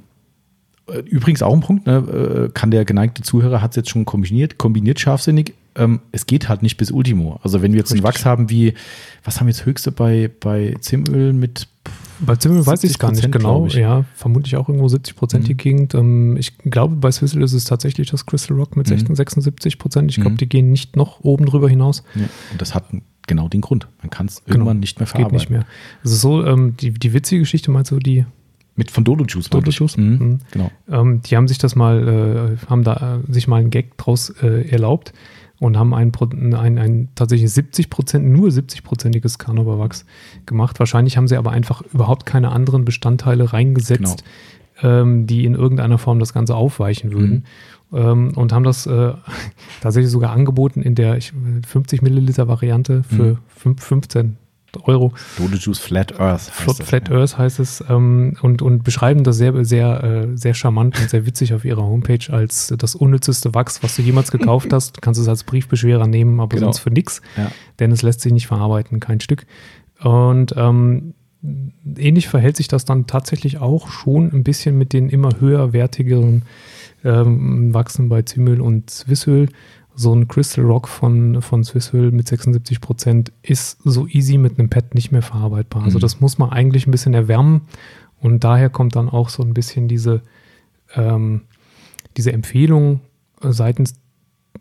äh, 0.87 1.01
übrigens 1.01 1.43
auch 1.43 1.53
ein 1.53 1.61
Punkt, 1.61 1.87
ne, 1.87 1.97
äh, 1.97 2.51
kann 2.53 2.71
der 2.71 2.85
geneigte 2.85 3.23
Zuhörer, 3.23 3.61
hat 3.61 3.73
es 3.73 3.77
jetzt 3.77 3.91
schon 3.91 4.05
kombiniert, 4.05 4.57
kombiniert 4.59 5.01
scharfsinnig. 5.01 5.55
Ähm, 5.79 6.01
es 6.13 6.27
geht 6.27 6.49
halt 6.49 6.63
nicht 6.63 6.77
bis 6.77 6.91
Ultimo. 6.91 7.39
Also 7.43 7.63
wenn 7.63 7.73
wir 7.73 7.79
jetzt 7.79 7.93
einen 7.93 8.01
Richtig. 8.05 8.17
Wachs 8.23 8.25
haben 8.27 8.51
wie, 8.51 8.75
was 9.25 9.39
haben 9.41 9.47
wir 9.47 9.53
jetzt 9.53 9.65
höchste 9.67 9.93
bei, 9.93 10.31
bei 10.41 10.75
Zimöl 10.81 11.33
mit 11.33 11.69
Bei 12.21 12.35
Zimmel 12.37 12.67
weiß 12.67 12.83
ich 12.85 12.91
es 12.91 12.99
gar 12.99 13.13
nicht 13.13 13.25
70%, 13.25 13.31
genau. 13.31 13.67
Ja, 13.69 14.05
vermutlich 14.15 14.57
auch 14.57 14.69
irgendwo 14.69 14.89
70 14.89 15.15
Prozent 15.17 15.47
die 15.49 15.55
Mhm. 15.55 15.59
Gegend. 15.59 15.95
Ähm, 15.95 16.37
ich 16.37 16.59
glaube, 16.59 16.97
bei 16.97 17.11
Swizzle 17.13 17.45
ist 17.45 17.53
es 17.53 17.65
tatsächlich 17.65 18.11
das 18.11 18.27
Crystal 18.27 18.57
Rock 18.57 18.77
mit 18.77 18.87
Mhm. 18.89 18.97
16, 18.99 19.15
76 19.17 19.79
Prozent. 19.79 20.11
Ich 20.11 20.17
glaube, 20.17 20.33
Mhm. 20.33 20.37
die 20.39 20.49
gehen 20.49 20.71
nicht 20.73 20.97
noch 20.97 21.21
oben 21.21 21.47
drüber 21.47 21.69
hinaus. 21.69 22.03
Ja, 22.17 22.23
und 22.53 22.61
das 22.61 22.75
hat 22.75 22.85
genau 23.29 23.49
den 23.49 23.61
Grund. 23.61 23.87
Man 24.03 24.11
kann 24.11 24.27
es 24.27 24.43
Genau. 24.45 24.57
irgendwann 24.57 24.81
nicht 24.81 24.99
mehr 24.99 25.07
Geht 25.07 25.11
verarbeiten. 25.13 25.37
nicht 25.37 25.51
mehr. 25.51 25.65
Ist 26.03 26.21
so, 26.21 26.45
ähm, 26.45 26.77
die, 26.81 26.91
die 26.93 27.13
witzige 27.13 27.41
Geschichte 27.41 27.71
meinst 27.71 27.91
du, 27.93 27.99
die, 27.99 28.25
Mit 28.75 28.91
von 28.93 29.03
Dodo 29.05 29.25
Juice. 29.25 29.51
Dodo. 29.51 29.71
Juice? 29.73 29.97
Mhm. 29.97 30.05
Mhm. 30.19 30.39
Genau. 30.53 30.71
ähm, 30.89 31.21
die 31.23 31.37
haben 31.37 31.47
sich 31.49 31.59
das 31.59 31.75
mal, 31.77 32.57
äh, 32.61 32.67
haben 32.71 32.85
da 32.85 33.21
äh, 33.29 33.33
sich 33.33 33.47
mal 33.49 33.57
einen 33.61 33.71
Gag 33.71 33.97
draus 33.99 34.31
äh, 34.43 34.69
erlaubt 34.69 35.13
und 35.61 35.77
haben 35.77 35.95
ein, 35.95 36.13
ein, 36.55 36.79
ein 36.79 37.09
tatsächlich 37.15 37.53
70 37.53 37.91
Prozent, 37.91 38.27
nur 38.27 38.49
70-prozentiges 38.49 39.39
Carnauba-Wachs 39.39 40.07
gemacht. 40.47 40.79
Wahrscheinlich 40.79 41.17
haben 41.17 41.29
sie 41.29 41.37
aber 41.37 41.51
einfach 41.51 41.83
überhaupt 41.93 42.27
keine 42.27 42.53
anderen 42.53 42.85
Bestandteile 42.85 43.53
reingesetzt, 43.53 44.25
ähm, 44.83 45.27
die 45.27 45.45
in 45.45 45.55
irgendeiner 45.55 45.99
Form 45.99 46.21
das 46.21 46.33
Ganze 46.33 46.55
aufweichen 46.55 47.13
würden. 47.13 47.45
Ähm, 47.93 48.33
und 48.37 48.53
haben 48.53 48.65
das 48.65 48.87
äh, 48.87 49.15
tatsächlich 49.81 50.13
sogar 50.13 50.33
angeboten 50.33 50.83
in 50.83 50.95
der 50.95 51.17
ich, 51.17 51.33
50 51.67 52.03
Milliliter 52.03 52.47
Variante 52.47 53.03
für 53.03 53.39
fünf- 53.49 53.83
15 53.83 54.37
Euro. 54.85 55.13
Dodo 55.39 55.57
Juice 55.57 55.79
Flat 55.79 56.21
Earth. 56.21 56.41
heißt 56.49 56.51
Flat, 56.51 56.79
das, 56.81 56.89
Flat 56.89 57.09
ja. 57.09 57.15
Earth 57.17 57.39
heißt 57.39 57.59
es 57.61 57.85
ähm, 57.89 58.37
und, 58.43 58.63
und 58.63 58.85
beschreiben 58.85 59.25
das 59.25 59.37
sehr, 59.37 59.65
sehr, 59.65 60.03
äh, 60.05 60.37
sehr 60.37 60.55
charmant 60.55 61.01
und 61.01 61.11
sehr 61.11 61.27
witzig 61.27 61.55
auf 61.55 61.65
ihrer 61.65 61.83
Homepage 61.83 62.33
als 62.33 62.73
das 62.77 62.95
unnützeste 62.95 63.55
Wachs, 63.55 63.83
was 63.83 63.97
du 63.97 64.03
jemals 64.03 64.31
gekauft 64.31 64.73
hast. 64.73 64.97
Du 64.97 65.01
kannst 65.01 65.21
es 65.21 65.29
als 65.29 65.45
Briefbeschwerer 65.45 66.07
nehmen, 66.07 66.41
aber 66.41 66.57
Genau. 66.57 66.67
sonst 66.67 66.81
für 66.81 66.91
nix, 66.91 67.23
Ja. 67.37 67.51
denn 67.79 67.93
es 67.93 68.03
lässt 68.03 68.21
sich 68.21 68.33
nicht 68.33 68.47
verarbeiten, 68.47 69.01
kein 69.01 69.21
Stück. 69.21 69.47
Und 70.03 70.55
ähm, 70.57 71.15
ähnlich 71.97 72.29
verhält 72.29 72.57
sich 72.57 72.69
das 72.69 72.85
dann 72.85 73.07
tatsächlich 73.07 73.59
auch 73.59 73.89
schon 73.91 74.31
ein 74.33 74.45
bisschen 74.45 74.77
mit 74.77 74.93
den 74.93 75.09
immer 75.09 75.31
höherwertigeren 75.41 76.43
ähm, 77.05 77.73
Wachsen 77.73 78.09
bei 78.09 78.23
Zymöl 78.23 78.61
und 78.61 78.91
Swissöl. 78.91 79.49
So 80.01 80.15
ein 80.15 80.29
Crystal 80.29 80.65
Rock 80.65 80.87
von, 80.87 81.43
von 81.43 81.65
Swissöl 81.65 82.13
mit 82.13 82.29
76 82.29 82.81
Prozent 82.81 83.33
ist 83.43 83.81
so 83.85 84.07
easy 84.07 84.39
mit 84.39 84.57
einem 84.57 84.71
Pad 84.71 84.95
nicht 84.95 85.11
mehr 85.11 85.23
verarbeitbar. 85.23 85.83
Also 85.83 85.99
Mhm. 85.99 86.03
das 86.03 86.21
muss 86.21 86.39
man 86.39 86.51
eigentlich 86.51 86.87
ein 86.87 86.93
bisschen 86.93 87.15
erwärmen 87.15 87.63
und 88.21 88.45
daher 88.45 88.71
kommt 88.71 88.95
dann 88.95 89.09
auch 89.09 89.29
so 89.29 89.43
ein 89.43 89.55
bisschen 89.55 89.89
diese, 89.89 90.23
ähm, 90.95 91.43
diese 92.17 92.33
Empfehlung 92.33 93.01
äh, 93.43 93.51
seitens 93.51 93.95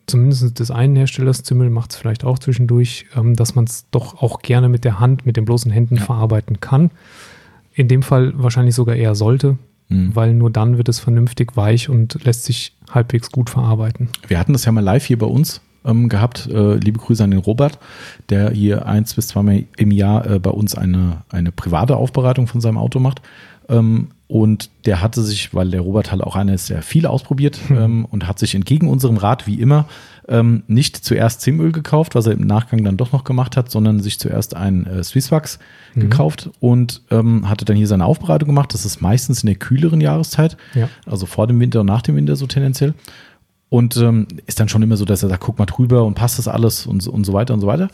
zumindest 0.07 0.57
des 0.59 0.71
einen 0.71 0.95
Herstellers, 0.95 1.43
Zimmel 1.43 1.69
macht 1.69 1.91
es 1.91 1.97
vielleicht 1.97 2.23
auch 2.23 2.39
zwischendurch, 2.39 3.05
ähm, 3.15 3.35
dass 3.35 3.53
man 3.53 3.65
es 3.65 3.85
doch 3.91 4.21
auch 4.23 4.39
gerne 4.41 4.69
mit 4.69 4.85
der 4.85 4.99
Hand, 4.99 5.27
mit 5.27 5.37
den 5.37 5.45
bloßen 5.45 5.69
Händen 5.71 5.97
Ja. 5.97 6.01
verarbeiten 6.03 6.61
kann. 6.61 6.89
In 7.75 7.87
dem 7.87 8.01
Fall 8.01 8.33
wahrscheinlich 8.37 8.73
sogar 8.73 8.95
eher 8.95 9.13
sollte, 9.13 9.59
Mhm. 9.89 10.15
weil 10.15 10.33
nur 10.33 10.51
dann 10.51 10.77
wird 10.77 10.89
es 10.89 10.99
vernünftig 10.99 11.55
weich 11.55 11.89
und 11.89 12.23
lässt 12.25 12.43
sich 12.43 12.73
halbwegs 12.91 13.31
gut 13.31 13.49
verarbeiten. 13.49 14.09
Wir 14.27 14.39
hatten 14.39 14.53
das 14.53 14.65
ja 14.65 14.71
mal 14.71 14.83
live 14.83 15.05
hier 15.05 15.17
bei 15.17 15.25
uns 15.25 15.61
ähm, 15.85 16.09
gehabt. 16.09 16.47
Äh, 16.47 16.75
liebe 16.75 16.99
Grüße 16.99 17.23
an 17.23 17.31
den 17.31 17.39
Robert, 17.39 17.79
der 18.29 18.51
hier 18.51 18.85
eins 18.85 19.13
bis 19.13 19.29
zweimal 19.29 19.63
im 19.77 19.91
Jahr 19.91 20.29
äh, 20.29 20.39
bei 20.39 20.49
uns 20.49 20.75
eine, 20.75 21.23
eine 21.29 21.51
private 21.51 21.95
Aufbereitung 21.95 22.47
von 22.47 22.61
seinem 22.61 22.77
Auto 22.77 22.99
macht. 22.99 23.21
Ähm, 23.69 24.09
und 24.27 24.69
der 24.85 25.01
hatte 25.01 25.21
sich, 25.21 25.53
weil 25.53 25.69
der 25.69 25.81
Robert 25.81 26.11
halt 26.11 26.21
auch 26.21 26.35
einer 26.35 26.53
ist, 26.53 26.69
der 26.69 26.81
viel 26.81 27.05
ausprobiert 27.05 27.59
ähm, 27.69 28.05
und 28.05 28.27
hat 28.27 28.39
sich 28.39 28.55
entgegen 28.55 28.89
unserem 28.89 29.17
Rat, 29.17 29.47
wie 29.47 29.59
immer, 29.59 29.85
ähm, 30.29 30.63
nicht 30.67 30.97
zuerst 30.97 31.41
Zimöl 31.41 31.71
gekauft, 31.71 32.13
was 32.15 32.25
er 32.25 32.33
im 32.33 32.41
Nachgang 32.47 32.83
dann 32.83 32.97
doch 32.97 33.11
noch 33.13 33.23
gemacht 33.23 33.55
hat, 33.55 33.71
sondern 33.71 33.99
sich 34.01 34.19
zuerst 34.19 34.55
ein 34.55 34.85
äh, 34.85 35.03
Swisswax 35.03 35.57
gekauft 35.95 36.49
und 36.59 37.01
ähm, 37.11 37.49
hatte 37.49 37.63
dann 37.65 37.77
hier 37.77 37.87
seine 37.87 38.05
Aufbereitung 38.05 38.47
gemacht. 38.47 38.73
Das 38.73 38.85
ist 38.85 39.01
meistens 39.01 39.41
in 39.43 39.47
der 39.47 39.55
kühleren 39.55 40.01
Jahreszeit, 40.01 40.57
Ja. 40.75 40.89
also 41.05 41.25
vor 41.25 41.47
dem 41.47 41.59
Winter 41.59 41.79
und 41.81 41.85
nach 41.87 42.01
dem 42.01 42.15
Winter 42.15 42.35
so 42.35 42.45
tendenziell. 42.47 42.93
Und 43.69 43.97
ähm, 43.97 44.27
ist 44.45 44.59
dann 44.59 44.69
schon 44.69 44.81
immer 44.81 44.95
so, 44.97 45.05
dass 45.05 45.23
er 45.23 45.29
sagt, 45.29 45.43
guck 45.43 45.59
mal 45.59 45.65
drüber 45.65 46.03
und 46.05 46.13
passt 46.13 46.37
das 46.39 46.47
alles 46.47 46.85
und, 46.85 47.01
so- 47.01 47.11
und 47.11 47.25
so 47.25 47.33
weiter 47.33 47.53
und 47.53 47.59
so 47.61 47.67
weiter. 47.67 47.89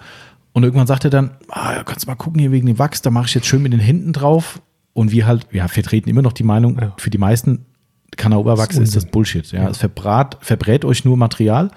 Und 0.53 0.63
irgendwann 0.63 0.85
sagt 0.87 1.03
er 1.03 1.09
dann, 1.09 1.31
ah, 1.49 1.83
kannst 1.83 2.05
du 2.05 2.09
mal 2.11 2.15
gucken 2.15 2.39
hier 2.39 2.51
wegen 2.51 2.67
dem 2.67 2.77
Wachs, 2.77 3.01
da 3.01 3.09
mache 3.09 3.25
ich 3.25 3.33
jetzt 3.33 3.47
schön 3.47 3.61
mit 3.63 3.73
den 3.73 3.79
Händen 3.79 4.13
drauf. 4.13 4.61
Und 4.93 5.11
wir 5.11 5.25
halt, 5.25 5.47
ja, 5.51 5.67
vertreten 5.67 6.09
immer 6.09 6.21
noch 6.21 6.33
die 6.33 6.43
Meinung, 6.43 6.77
Ja. 6.79 6.93
für 6.97 7.09
die 7.09 7.17
meisten 7.17 7.65
Kanauberwachs 8.15 8.75
ist 8.77 8.89
ist 8.89 8.95
das. 8.95 9.05
Bullshit. 9.07 9.51
Ja, 9.51 9.63
Ja. 9.63 9.69
es 9.69 9.77
verbrat, 9.77 10.37
verbrät 10.41 10.85
euch 10.85 11.03
nur 11.05 11.17
Material. 11.17 11.71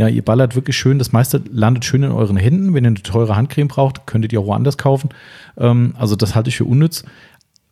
Ja, 0.00 0.08
ihr 0.08 0.24
ballert 0.24 0.54
wirklich 0.54 0.78
schön, 0.78 0.98
das 0.98 1.12
meiste 1.12 1.42
landet 1.52 1.84
schön 1.84 2.02
in 2.02 2.10
euren 2.10 2.38
Händen. 2.38 2.72
Wenn 2.72 2.84
ihr 2.84 2.88
eine 2.88 3.02
teure 3.02 3.36
Handcreme 3.36 3.68
braucht, 3.68 4.06
könntet 4.06 4.32
ihr 4.32 4.40
auch 4.40 4.46
woanders 4.46 4.78
kaufen. 4.78 5.10
Ähm, 5.58 5.94
also 5.98 6.16
das 6.16 6.34
halte 6.34 6.48
ich 6.48 6.56
für 6.56 6.64
unnütz. 6.64 7.04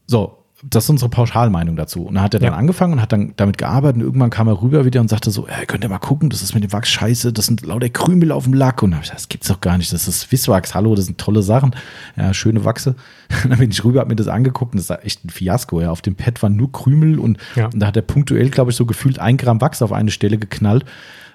So, 0.06 0.34
das 0.62 0.84
ist 0.84 0.90
unsere 0.90 1.08
Pauschalmeinung 1.08 1.74
dazu. 1.76 2.02
Und 2.04 2.16
dann 2.16 2.22
hat 2.24 2.34
er 2.34 2.40
dann 2.40 2.52
Ja. 2.52 2.58
angefangen 2.58 2.92
und 2.92 3.00
hat 3.00 3.12
dann 3.12 3.32
damit 3.36 3.56
gearbeitet 3.56 3.96
und 3.96 4.02
irgendwann 4.02 4.28
kam 4.28 4.46
er 4.46 4.60
rüber 4.60 4.84
wieder 4.84 5.00
und 5.00 5.08
sagte 5.08 5.30
so, 5.30 5.48
ja, 5.48 5.64
könnt 5.66 5.84
ihr 5.84 5.88
mal 5.88 5.98
gucken, 6.00 6.28
das 6.28 6.42
ist 6.42 6.52
mit 6.52 6.62
dem 6.64 6.72
Wachs 6.72 6.90
scheiße, 6.90 7.32
das 7.32 7.46
sind 7.46 7.64
lauter 7.64 7.88
Krümel 7.88 8.30
auf 8.30 8.44
dem 8.44 8.52
Lack. 8.52 8.82
Und 8.82 8.90
dann 8.90 8.98
hab 8.98 9.04
ich 9.04 9.08
gesagt, 9.10 9.20
das 9.22 9.28
gibt's 9.30 9.48
doch 9.48 9.60
gar 9.62 9.78
nicht, 9.78 9.90
das 9.90 10.06
ist 10.06 10.20
Swisswachs, 10.20 10.74
hallo, 10.74 10.94
das 10.96 11.06
sind 11.06 11.16
tolle 11.16 11.40
Sachen. 11.42 11.74
Ja, 12.16 12.34
schöne 12.34 12.62
Wachse. 12.66 12.94
Und 13.44 13.50
dann 13.52 13.58
bin 13.58 13.70
ich 13.70 13.82
rüber, 13.84 14.00
hab 14.00 14.08
mir 14.08 14.16
das 14.16 14.28
angeguckt 14.28 14.74
und 14.74 14.78
das 14.80 14.90
war 14.90 15.02
echt 15.02 15.24
ein 15.24 15.30
Fiasko. 15.30 15.80
Ja, 15.80 15.90
auf 15.92 16.02
dem 16.02 16.14
Pad 16.16 16.42
waren 16.42 16.56
nur 16.56 16.70
Krümel 16.72 17.18
und, 17.20 17.38
Ja. 17.56 17.66
und 17.66 17.78
da 17.80 17.86
hat 17.86 17.96
er 17.96 18.02
punktuell, 18.02 18.50
glaube 18.50 18.70
ich, 18.72 18.76
so 18.76 18.84
gefühlt 18.84 19.18
ein 19.18 19.38
Gramm 19.38 19.62
Wachs 19.62 19.80
auf 19.80 19.92
eine 19.92 20.10
Stelle 20.10 20.36
geknallt. 20.36 20.84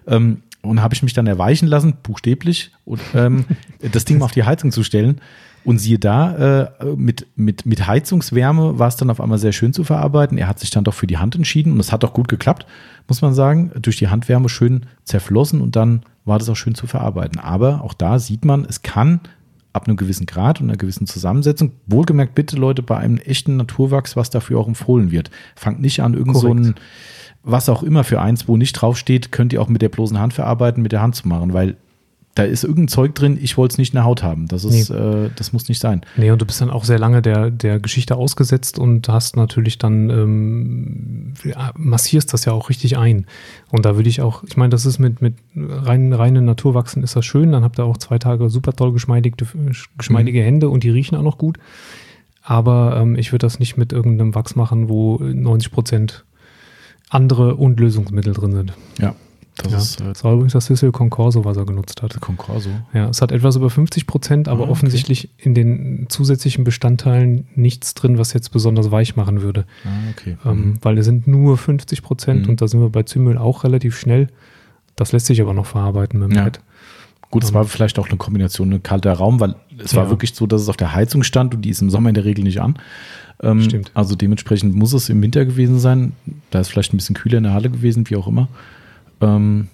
Ähm, 0.06 0.44
und 0.64 0.82
habe 0.82 0.94
ich 0.96 1.04
mich 1.04 1.14
dann 1.14 1.28
erweichen 1.28 1.68
lassen, 1.68 1.94
buchstäblich, 2.02 2.72
und 2.86 3.02
ähm, 3.14 3.46
das 3.92 4.06
Ding 4.06 4.18
mal 4.18 4.26
auf 4.26 4.32
die 4.32 4.44
Heizung 4.44 4.72
zu 4.72 4.84
stellen. 4.84 5.22
Und 5.66 5.78
siehe 5.78 5.98
da, 5.98 6.66
äh, 6.82 6.86
mit, 6.98 7.26
mit, 7.38 7.66
mit 7.66 7.88
Heizungswärme 7.88 8.80
war 8.80 8.90
es 8.90 8.98
dann 8.98 9.10
auf 9.10 9.22
einmal 9.22 9.38
sehr 9.38 9.54
schön 9.54 9.72
zu 9.72 9.86
verarbeiten. 9.86 10.38
Er 10.38 10.48
hat 10.48 10.60
sich 10.60 10.72
dann 10.72 10.84
doch 10.84 10.94
für 10.94 11.08
die 11.08 11.20
Hand 11.20 11.36
entschieden 11.36 11.72
und 11.72 11.80
es 11.80 11.94
hat 11.94 12.04
auch 12.04 12.14
gut 12.14 12.28
geklappt, 12.28 12.66
muss 13.08 13.22
man 13.22 13.34
sagen. 13.34 13.72
Durch 13.82 13.96
die 13.96 14.10
Handwärme 14.10 14.50
schön 14.50 14.88
zerflossen 15.06 15.62
und 15.62 15.78
dann 15.78 16.02
war 16.26 16.38
das 16.38 16.50
auch 16.50 16.58
schön 16.58 16.76
zu 16.76 16.86
verarbeiten. 16.86 17.40
Aber 17.40 17.82
auch 17.82 17.94
da 17.94 18.20
sieht 18.20 18.44
man, 18.44 18.66
es 18.66 18.82
kann 18.82 19.22
ab 19.72 19.88
einem 19.88 19.96
gewissen 19.96 20.26
Grad 20.26 20.60
und 20.60 20.70
einer 20.70 20.78
gewissen 20.78 21.08
Zusammensetzung, 21.08 21.72
wohlgemerkt 21.88 22.36
bitte 22.36 22.58
Leute, 22.58 22.84
bei 22.84 22.98
einem 22.98 23.18
echten 23.18 23.56
Naturwachs, 23.56 24.18
was 24.18 24.30
dafür 24.30 24.60
auch 24.60 24.68
empfohlen 24.68 25.12
wird. 25.12 25.32
Fangt 25.56 25.82
nicht 25.82 26.02
an, 26.02 26.14
irgend 26.14 26.38
so 26.38 26.54
ein, 26.54 26.62
Korrekt. 26.62 26.82
Was 27.44 27.70
auch 27.70 27.84
immer 27.84 28.04
für 28.04 28.22
eins, 28.22 28.48
wo 28.48 28.58
nicht 28.58 28.74
draufsteht, 28.74 29.32
könnt 29.32 29.54
ihr 29.54 29.62
auch 29.62 29.68
mit 29.68 29.82
der 29.82 29.90
bloßen 29.90 30.20
Hand 30.20 30.34
verarbeiten, 30.34 30.82
mit 30.82 30.92
der 30.92 31.02
Hand 31.02 31.16
zu 31.16 31.28
machen, 31.28 31.54
weil 31.54 31.76
da 32.36 32.44
ist 32.44 32.64
irgendein 32.64 32.88
Zeug 32.88 33.14
drin, 33.14 33.38
ich 33.40 33.58
wollte 33.58 33.74
es 33.74 33.78
nicht 33.78 33.94
in 33.94 33.98
der 33.98 34.06
Haut 34.06 34.24
haben. 34.24 34.48
Das 34.48 34.64
ist, 34.64 34.90
äh, 34.90 35.30
das 35.36 35.54
muss 35.54 35.70
nicht 35.70 35.80
sein. 35.80 36.02
Nee, 36.18 36.32
und 36.32 36.42
du 36.42 36.46
bist 36.46 36.62
dann 36.62 36.72
auch 36.72 36.84
sehr 36.84 36.98
lange 36.98 37.22
der, 37.22 37.52
der 37.52 37.80
Geschichte 37.80 38.16
ausgesetzt 38.16 38.80
und 38.80 39.08
hast 39.08 39.36
natürlich 39.36 39.78
dann, 39.78 40.10
ähm, 40.10 41.34
massierst 41.76 42.34
das 42.34 42.46
ja 42.46 42.54
auch 42.54 42.70
richtig 42.70 42.98
ein. 42.98 43.28
Und 43.70 43.86
da 43.86 43.96
würde 43.98 44.10
ich 44.10 44.22
auch, 44.22 44.44
ich 44.46 44.58
meine, 44.58 44.72
das 44.72 44.88
ist 44.88 44.98
mit, 44.98 45.22
mit 45.22 45.36
rein, 45.56 46.12
reinen 46.12 46.46
Naturwachsen 46.46 47.04
ist 47.04 47.16
das 47.16 47.24
schön, 47.24 47.52
dann 47.52 47.64
habt 47.64 47.78
ihr 47.80 47.86
auch 47.86 47.98
zwei 47.98 48.18
Tage 48.18 48.50
super 48.50 48.74
toll 48.74 48.94
geschmeidige, 48.94 49.46
geschmeidige 49.98 50.42
Hände 50.42 50.70
und 50.70 50.84
die 50.84 50.90
riechen 50.90 51.16
auch 51.16 51.24
noch 51.24 51.38
gut. 51.38 51.60
Aber 52.42 52.98
ähm, 52.98 53.16
ich 53.16 53.32
würde 53.32 53.46
das 53.46 53.60
nicht 53.60 53.78
mit 53.78 53.94
irgendeinem 53.94 54.34
Wachs 54.34 54.56
machen, 54.56 54.90
wo 54.90 55.18
90 55.20 55.72
Prozent 55.72 56.26
andere 57.14 57.56
und 57.56 57.80
Lösungsmittel 57.80 58.34
drin 58.34 58.52
sind. 58.54 58.74
Ja, 59.00 59.16
das 59.58 59.72
Ja. 59.72 59.78
ist 59.78 60.02
äh, 60.02 60.06
Das 60.06 60.24
war 60.24 60.34
übrigens 60.34 60.54
das 60.54 60.66
Sissel 60.66 60.92
Concorso, 60.92 61.46
was 61.46 61.58
er 61.58 61.66
genutzt 61.66 62.02
hat. 62.02 62.20
Concorso. 62.20 62.70
Ja, 62.94 63.10
es 63.10 63.22
hat 63.22 63.32
etwas 63.32 63.56
über 63.56 63.70
50 63.70 64.08
Prozent, 64.08 64.48
aber 64.48 64.62
Ah, 64.62 64.64
okay. 64.64 64.72
offensichtlich 64.72 65.30
in 65.38 65.54
den 65.54 66.08
zusätzlichen 66.10 66.64
Bestandteilen 66.64 67.48
nichts 67.56 67.94
drin, 67.94 68.18
was 68.18 68.34
jetzt 68.34 68.50
besonders 68.52 68.90
weich 68.92 69.16
machen 69.16 69.42
würde. 69.42 69.66
Ah, 69.86 69.90
okay. 70.12 70.38
Ähm, 70.46 70.76
weil 70.82 70.98
es 70.98 71.06
sind 71.06 71.28
nur 71.28 71.58
50 71.58 72.02
Prozent 72.02 72.44
Mhm. 72.44 72.50
und 72.50 72.62
da 72.62 72.68
sind 72.68 72.80
wir 72.82 72.90
bei 72.90 73.04
Zymöl 73.04 73.38
auch 73.38 73.64
relativ 73.64 73.98
schnell. 73.98 74.28
Das 74.96 75.12
lässt 75.12 75.28
sich 75.28 75.42
aber 75.42 75.54
noch 75.54 75.66
verarbeiten 75.66 76.20
mit 76.20 76.32
dem 76.32 76.36
Ja. 76.38 76.52
Gut, 77.32 77.44
es 77.44 77.52
war 77.52 77.66
vielleicht 77.66 77.98
auch 77.98 78.10
eine 78.10 78.18
Kombination, 78.18 78.72
ein 78.72 78.84
kalter 78.84 79.12
Raum, 79.14 79.40
weil 79.40 79.56
es 79.80 79.96
war 79.96 80.04
Ja. 80.04 80.10
wirklich 80.12 80.36
so, 80.36 80.46
dass 80.46 80.62
es 80.62 80.70
auf 80.70 80.78
der 80.78 80.94
Heizung 80.94 81.24
stand 81.24 81.56
und 81.56 81.64
die 81.64 81.70
ist 81.72 81.82
im 81.82 81.90
Sommer 81.90 82.10
in 82.10 82.16
der 82.16 82.26
Regel 82.26 82.44
nicht 82.44 82.62
an. 82.62 82.76
Ähm, 83.42 83.62
Stimmt. 83.62 83.92
Also 83.94 84.16
dementsprechend 84.16 84.76
muss 84.76 84.94
es 84.94 85.10
im 85.10 85.22
Winter 85.22 85.46
gewesen 85.46 85.80
sein. 85.80 86.14
Da 86.52 86.60
ist 86.60 86.70
vielleicht 86.70 86.94
ein 86.94 86.98
bisschen 86.98 87.16
kühler 87.16 87.38
in 87.40 87.44
der 87.44 87.54
Halle 87.54 87.70
gewesen, 87.70 88.10
wie 88.10 88.16
auch 88.16 88.28
immer. 88.28 88.48
Ähm, 89.22 89.68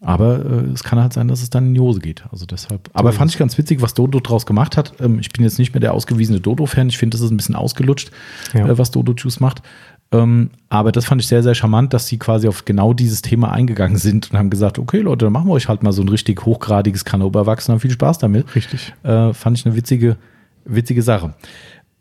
aber 0.00 0.44
äh, 0.44 0.70
es 0.72 0.84
kann 0.84 1.00
halt 1.00 1.14
sein, 1.14 1.28
dass 1.28 1.42
es 1.42 1.48
dann 1.48 1.68
in 1.68 1.74
die 1.74 1.80
Hose 1.80 2.00
geht. 2.00 2.24
Also 2.30 2.44
deshalb. 2.44 2.90
Aber 2.92 3.12
fand 3.12 3.30
ich 3.30 3.38
ganz 3.38 3.56
witzig, 3.56 3.80
was 3.80 3.94
Dodo 3.94 4.20
draus 4.20 4.44
gemacht 4.44 4.76
hat. 4.76 4.92
Ähm, 5.00 5.18
ich 5.18 5.30
bin 5.30 5.44
jetzt 5.44 5.58
nicht 5.58 5.72
mehr 5.72 5.80
der 5.80 5.94
ausgewiesene 5.94 6.40
Dodo-Fan. 6.40 6.88
Ich 6.90 6.98
finde, 6.98 7.16
das 7.16 7.22
ist 7.22 7.30
ein 7.30 7.36
bisschen 7.38 7.54
ausgelutscht, 7.56 8.10
Ja. 8.52 8.66
äh, 8.68 8.76
was 8.78 8.90
Dodo 8.90 9.14
Juice 9.14 9.40
macht. 9.40 9.62
Ähm, 10.12 10.50
aber 10.68 10.92
das 10.92 11.06
fand 11.06 11.22
ich 11.22 11.26
sehr, 11.26 11.42
sehr 11.42 11.54
charmant, 11.54 11.94
dass 11.94 12.06
sie 12.06 12.18
quasi 12.18 12.46
auf 12.48 12.66
genau 12.66 12.92
dieses 12.92 13.22
Thema 13.22 13.50
eingegangen 13.50 13.96
sind 13.96 14.30
und 14.30 14.38
haben 14.38 14.50
gesagt, 14.50 14.78
okay 14.78 15.00
Leute, 15.00 15.24
dann 15.24 15.32
machen 15.32 15.48
wir 15.48 15.52
euch 15.54 15.68
halt 15.68 15.82
mal 15.82 15.92
so 15.92 16.02
ein 16.02 16.08
richtig 16.10 16.44
hochgradiges 16.44 17.06
Kanoberwachsen, 17.06 17.72
haben 17.72 17.80
viel 17.80 17.90
Spaß 17.90 18.18
damit. 18.18 18.54
Richtig. 18.54 18.92
Äh, 19.02 19.32
fand 19.32 19.58
ich 19.58 19.64
eine 19.64 19.74
witzige, 19.74 20.16
witzige 20.66 21.02
Sache. 21.02 21.32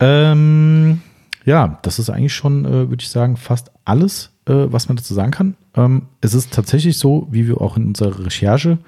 Ähm, 0.04 1.02
ja, 1.46 1.80
das 1.82 2.00
ist 2.00 2.10
eigentlich 2.10 2.34
schon, 2.34 2.66
äh, 2.66 2.90
würde 2.90 3.02
ich 3.02 3.10
sagen, 3.10 3.38
fast 3.38 3.72
alles, 3.86 4.32
äh, 4.46 4.54
was 4.54 4.88
man 4.88 4.98
dazu 4.98 5.14
sagen 5.14 5.32
kann. 5.32 5.56
Ähm, 5.76 6.04
es 6.22 6.34
ist 6.34 6.52
tatsächlich 6.54 6.98
so, 6.98 7.28
wie 7.32 7.48
wir 7.48 7.62
auch 7.62 7.78
in 7.78 7.88
unserer 7.88 8.26
Recherche 8.26 8.80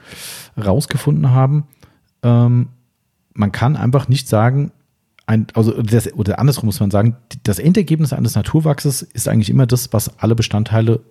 rausgefunden 0.57 1.31
haben, 1.31 1.63
ähm, 2.23 2.67
man 3.33 3.51
kann 3.51 3.75
einfach 3.75 4.07
nicht 4.07 4.27
sagen, 4.27 4.71
ein, 5.27 5.47
also 5.53 5.81
das, 5.81 6.13
oder 6.13 6.39
andersrum 6.39 6.67
muss 6.67 6.79
man 6.79 6.91
sagen, 6.91 7.17
das 7.43 7.59
Endergebnis 7.59 8.13
eines 8.13 8.35
Naturwachses 8.35 9.01
ist 9.01 9.27
eigentlich 9.27 9.49
immer 9.49 9.65
das, 9.65 9.91
was 9.91 10.19
alle 10.19 10.35
Bestandteile 10.35 11.01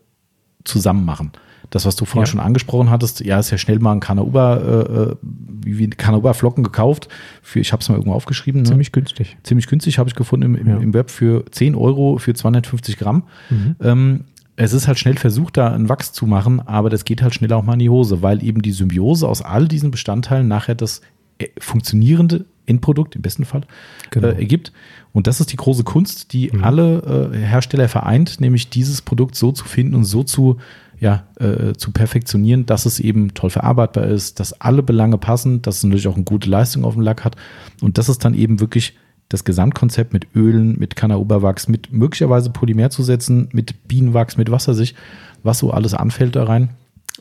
zusammen 0.64 1.04
machen. 1.04 1.32
Das, 1.70 1.86
was 1.86 1.96
du 1.96 2.04
vorhin 2.04 2.22
Ja. 2.26 2.30
schon 2.32 2.40
angesprochen 2.40 2.90
hattest, 2.90 3.20
ja, 3.24 3.38
ist 3.38 3.50
ja 3.50 3.58
schnell 3.58 3.78
mal 3.78 3.92
ein 3.92 4.00
Canauba, 4.00 4.56
äh, 4.56 5.02
äh, 5.10 5.16
wie, 5.22 5.88
Canauba-Flocken 5.88 6.62
gekauft. 6.62 7.08
Für, 7.42 7.58
ich 7.60 7.72
habe 7.72 7.80
es 7.80 7.88
mal 7.88 7.94
irgendwo 7.96 8.14
aufgeschrieben. 8.14 8.62
Ne? 8.62 8.68
Ziemlich 8.68 8.92
günstig. 8.92 9.36
ziemlich 9.42 9.66
günstig, 9.66 9.98
habe 9.98 10.08
ich 10.08 10.14
gefunden 10.14 10.44
im, 10.44 10.54
im, 10.56 10.68
Ja. 10.68 10.76
im 10.76 10.94
Web 10.94 11.10
für 11.10 11.44
10 11.50 11.74
Euro 11.74 12.18
für 12.18 12.34
250 12.34 12.96
Gramm. 12.98 13.24
Mhm. 13.50 13.76
Ähm, 13.80 14.20
es 14.56 14.72
ist 14.72 14.86
halt 14.86 14.98
schnell 15.00 15.16
versucht, 15.16 15.56
da 15.56 15.72
ein 15.72 15.88
Wachs 15.88 16.12
zu 16.12 16.26
machen, 16.26 16.60
aber 16.60 16.88
das 16.90 17.04
geht 17.04 17.22
halt 17.22 17.34
schnell 17.34 17.52
auch 17.54 17.64
mal 17.64 17.72
in 17.72 17.80
die 17.80 17.90
Hose, 17.90 18.22
weil 18.22 18.44
eben 18.44 18.62
die 18.62 18.70
Symbiose 18.70 19.26
aus 19.28 19.42
all 19.42 19.66
diesen 19.66 19.90
Bestandteilen 19.90 20.46
nachher 20.46 20.76
das 20.76 21.00
äh, 21.38 21.48
funktionierende 21.58 22.44
Endprodukt 22.66 23.16
im 23.16 23.22
besten 23.22 23.44
Fall 23.44 23.62
Genau. 24.10 24.28
äh, 24.28 24.38
ergibt. 24.38 24.72
Und 25.12 25.26
das 25.26 25.40
ist 25.40 25.52
die 25.52 25.56
große 25.56 25.82
Kunst, 25.84 26.32
die 26.32 26.50
Mhm. 26.52 26.62
alle 26.64 27.30
äh, 27.34 27.36
Hersteller 27.38 27.88
vereint, 27.88 28.40
nämlich 28.40 28.70
dieses 28.70 29.02
Produkt 29.02 29.34
so 29.34 29.50
zu 29.52 29.64
finden 29.64 29.94
und 29.96 30.04
so 30.04 30.22
zu, 30.22 30.58
ja, 31.04 31.24
äh, 31.38 31.74
zu 31.74 31.90
perfektionieren, 31.92 32.64
dass 32.64 32.86
es 32.86 32.98
eben 32.98 33.34
toll 33.34 33.50
verarbeitbar 33.50 34.06
ist, 34.06 34.40
dass 34.40 34.58
alle 34.60 34.82
Belange 34.82 35.18
passen, 35.18 35.60
dass 35.60 35.76
es 35.78 35.84
natürlich 35.84 36.08
auch 36.08 36.14
eine 36.14 36.24
gute 36.24 36.48
Leistung 36.48 36.84
auf 36.86 36.94
dem 36.94 37.02
Lack 37.02 37.24
hat. 37.24 37.36
Und 37.82 37.98
das 37.98 38.08
ist 38.08 38.24
dann 38.24 38.32
eben 38.32 38.58
wirklich 38.58 38.96
das 39.28 39.44
Gesamtkonzept 39.44 40.14
mit 40.14 40.28
Ölen, 40.34 40.78
mit 40.78 40.96
Canauberwachs, 40.96 41.68
mit 41.68 41.92
möglicherweise 41.92 42.48
Polymerzusätzen, 42.50 43.48
mit 43.52 43.86
Bienenwachs, 43.86 44.36
mit 44.38 44.50
Wassersicht, 44.50 44.96
was 45.42 45.58
so 45.58 45.70
alles 45.72 45.92
anfällt 45.92 46.36
da 46.36 46.44
rein. 46.44 46.70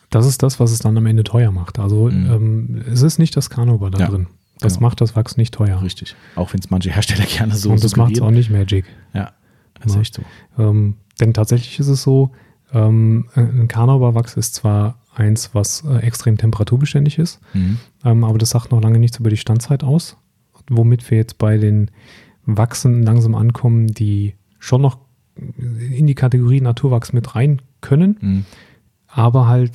Das 0.09 0.25
ist 0.25 0.43
das, 0.43 0.59
was 0.61 0.71
es 0.71 0.79
dann 0.79 0.97
am 0.97 1.05
Ende 1.05 1.23
teuer 1.25 1.51
macht. 1.51 1.77
Also 1.79 2.09
Mhm. 2.09 2.31
ähm, 2.31 2.81
es 2.91 3.01
ist 3.01 3.19
nicht 3.19 3.35
das 3.35 3.49
Kanober 3.49 3.91
da 3.91 3.99
Ja. 3.99 4.07
drin. 4.07 4.27
Das 4.59 4.75
Genau. 4.75 4.87
macht 4.87 5.01
das 5.01 5.15
Wachs 5.17 5.35
nicht 5.35 5.53
teuer. 5.53 5.81
Richtig. 5.81 6.15
Auch 6.35 6.53
wenn 6.53 6.61
es 6.61 6.69
manche 6.69 6.89
Hersteller 6.89 7.25
gerne 7.37 7.55
so 7.55 7.69
und 7.71 7.83
das 7.83 7.97
macht 7.97 8.13
es 8.13 8.21
auch 8.21 8.31
nicht 8.31 8.49
Magic. 8.49 8.85
Ja, 9.13 9.31
das 9.75 9.87
ist 9.87 9.95
Ja. 9.95 10.01
echt 10.01 10.13
so. 10.13 10.21
Ähm, 10.57 10.95
denn 11.19 11.33
tatsächlich 11.33 11.79
ist 11.79 11.89
es 11.89 12.01
so, 12.01 12.31
ähm, 12.73 13.25
ein 13.35 13.67
Carnauba-Wachs 13.67 14.35
ist 14.37 14.55
zwar 14.55 14.99
eins, 15.15 15.51
was 15.53 15.83
äh, 15.87 15.97
extrem 15.99 16.37
temperaturbeständig 16.37 17.19
ist, 17.19 17.39
Mhm. 17.53 17.77
ähm, 18.03 18.23
aber 18.23 18.37
das 18.37 18.49
sagt 18.49 18.71
noch 18.71 18.81
lange 18.81 18.99
nichts 18.99 19.19
über 19.19 19.29
die 19.29 19.37
Standzeit 19.37 19.83
aus. 19.83 20.17
Womit 20.69 21.09
wir 21.11 21.17
jetzt 21.17 21.37
bei 21.37 21.57
den 21.57 21.91
Wachsen 22.45 23.03
langsam 23.03 23.35
ankommen, 23.35 23.87
die 23.87 24.33
schon 24.59 24.81
noch 24.81 24.97
in 25.35 26.07
die 26.07 26.15
Kategorie 26.15 26.61
Naturwachs 26.61 27.11
mit 27.13 27.35
rein 27.35 27.61
können, 27.81 28.17
Mhm. 28.21 28.45
aber 29.07 29.47
halt 29.47 29.71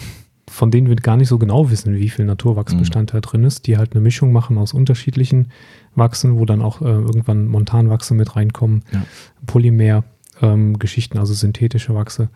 von 0.51 0.71
denen 0.71 0.89
wir 0.89 0.97
gar 0.97 1.19
nicht 1.19 1.29
so 1.29 1.37
genau 1.39 1.71
wissen, 1.71 1.95
wie 1.97 2.09
viel 2.09 2.25
Naturwachsbestandteil 2.25 3.21
drin 3.21 3.45
ist, 3.45 3.67
die 3.67 3.77
halt 3.77 3.93
eine 3.93 4.01
Mischung 4.01 4.33
machen 4.33 4.57
aus 4.57 4.73
unterschiedlichen 4.73 5.49
Wachsen, 5.95 6.39
wo 6.39 6.47
dann 6.47 6.63
auch 6.63 6.81
äh, 6.81 6.87
irgendwann 6.87 7.47
Montanwachse 7.49 8.15
mit 8.15 8.35
reinkommen, 8.35 8.83
Ja. 8.91 9.05
Polymer, 9.47 10.05
ähm, 10.41 10.77
also 11.15 11.35
synthetische 11.35 11.95
Wachse, 11.95 12.31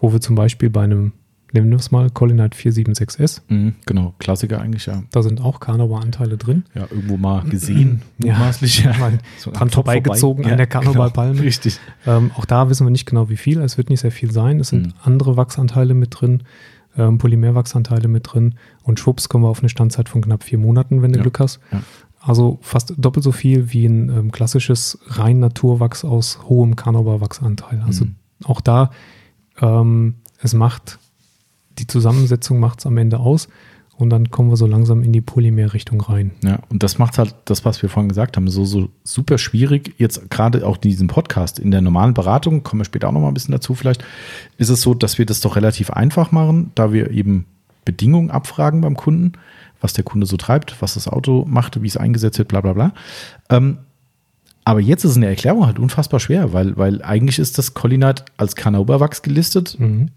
wo 0.00 0.12
wir 0.12 0.20
zum 0.20 0.34
Beispiel 0.34 0.70
bei 0.70 0.82
einem, 0.82 1.12
nehmen 1.52 1.68
wir 1.70 1.76
es 1.78 1.90
mal, 1.90 2.10
Collinite 2.10 2.56
476S, 2.56 3.42
Mhm. 3.48 3.74
Genau, 3.86 4.14
Klassiker 4.18 4.60
eigentlich, 4.60 4.86
ja. 4.86 5.02
da 5.10 5.22
sind 5.22 5.40
auch 5.40 5.60
Carnauba-Anteile 5.60 6.36
drin. 6.36 6.64
Ja, 6.74 6.82
irgendwo 6.90 7.16
mal 7.16 7.42
gesehen, 7.44 8.02
Ja. 8.22 8.32
mutmaßlich. 8.34 8.84
Ja. 8.84 8.96
Mal 8.98 9.18
So 9.38 9.50
dran 9.50 9.70
vorbeigezogen 9.70 10.44
vorbei. 10.44 10.52
an 10.52 10.58
der 10.58 10.66
Ja, 10.66 10.70
Carnauba-Palme. 10.70 11.32
Genau, 11.34 11.44
richtig. 11.44 11.78
Ähm, 12.06 12.30
auch 12.36 12.44
da 12.44 12.68
wissen 12.70 12.86
wir 12.86 12.90
nicht 12.90 13.06
genau, 13.06 13.28
wie 13.28 13.36
viel. 13.36 13.60
Es 13.60 13.76
wird 13.78 13.90
nicht 13.90 14.00
sehr 14.00 14.12
viel 14.12 14.30
sein. 14.32 14.60
Es 14.60 14.68
sind 14.68 14.86
Mhm. 14.88 14.92
andere 15.02 15.36
Wachsanteile 15.36 15.94
mit 15.94 16.20
drin, 16.20 16.42
ähm, 16.96 17.18
Polymerwachsanteile 17.18 18.08
mit 18.08 18.32
drin. 18.32 18.54
Und 18.82 18.98
schwupps 19.00 19.28
kommen 19.28 19.44
wir 19.44 19.48
auf 19.48 19.60
eine 19.60 19.68
Standzeit 19.68 20.08
von 20.08 20.22
knapp 20.22 20.42
vier 20.44 20.58
Monaten, 20.58 21.02
wenn 21.02 21.12
du 21.12 21.18
Ja. 21.18 21.22
Glück 21.22 21.38
hast. 21.40 21.60
Ja. 21.72 21.82
Also 22.22 22.58
fast 22.62 22.94
doppelt 22.98 23.24
so 23.24 23.32
viel 23.32 23.72
wie 23.72 23.86
ein 23.86 24.08
ähm, 24.10 24.30
klassisches 24.32 24.98
rein 25.06 25.38
Naturwachs 25.40 26.04
aus 26.04 26.40
hohem 26.48 26.76
Carnauba-Wachsanteil. 26.76 27.82
Also 27.86 28.04
Mhm. 28.06 28.16
auch 28.44 28.60
da, 28.60 28.90
ähm, 29.60 30.14
es 30.42 30.54
macht, 30.54 30.98
die 31.78 31.86
Zusammensetzung 31.86 32.58
macht 32.60 32.80
es 32.80 32.86
am 32.86 32.96
Ende 32.96 33.18
aus. 33.18 33.48
Und 33.96 34.08
dann 34.08 34.30
kommen 34.30 34.48
wir 34.48 34.56
so 34.56 34.66
langsam 34.66 35.02
in 35.02 35.12
die 35.12 35.20
Polymer-Richtung 35.20 36.00
rein. 36.00 36.30
Ja, 36.42 36.60
und 36.70 36.82
das 36.82 36.96
macht 36.96 37.18
halt 37.18 37.34
das, 37.44 37.66
was 37.66 37.82
wir 37.82 37.90
vorhin 37.90 38.08
gesagt 38.08 38.38
haben, 38.38 38.48
so, 38.48 38.64
so 38.64 38.88
super 39.04 39.36
schwierig. 39.36 39.94
Jetzt 39.98 40.30
gerade 40.30 40.66
auch 40.66 40.76
in 40.76 40.80
diesem 40.80 41.06
Podcast, 41.06 41.58
in 41.58 41.70
der 41.70 41.82
normalen 41.82 42.14
Beratung, 42.14 42.62
kommen 42.62 42.80
wir 42.80 42.86
später 42.86 43.08
auch 43.08 43.12
noch 43.12 43.20
mal 43.20 43.28
ein 43.28 43.34
bisschen 43.34 43.52
dazu 43.52 43.74
vielleicht, 43.74 44.02
ist 44.56 44.70
es 44.70 44.80
so, 44.80 44.94
dass 44.94 45.18
wir 45.18 45.26
das 45.26 45.40
doch 45.40 45.54
relativ 45.54 45.90
einfach 45.90 46.32
machen, 46.32 46.72
da 46.74 46.94
wir 46.94 47.10
eben 47.10 47.44
Bedingungen 47.84 48.30
abfragen 48.30 48.80
beim 48.80 48.96
Kunden, 48.96 49.32
was 49.82 49.92
der 49.92 50.04
Kunde 50.04 50.26
so 50.26 50.38
treibt, 50.38 50.80
was 50.80 50.94
das 50.94 51.06
Auto 51.06 51.44
macht, 51.46 51.82
wie 51.82 51.86
es 51.86 51.98
eingesetzt 51.98 52.38
wird, 52.38 52.48
bla 52.48 52.62
bla 52.62 52.72
bla. 52.72 52.92
Ähm, 53.50 53.80
aber 54.70 54.80
jetzt 54.80 55.02
ist 55.02 55.16
eine 55.16 55.26
Erklärung 55.26 55.66
halt 55.66 55.80
unfassbar 55.80 56.20
schwer, 56.20 56.52
weil, 56.52 56.76
weil 56.76 57.02
eigentlich 57.02 57.40
ist 57.40 57.58
das 57.58 57.74
Collinite 57.74 58.24
als 58.36 58.54
Canauberwachs 58.54 59.22
gelistet. 59.22 59.76
Mhm. 59.80 60.10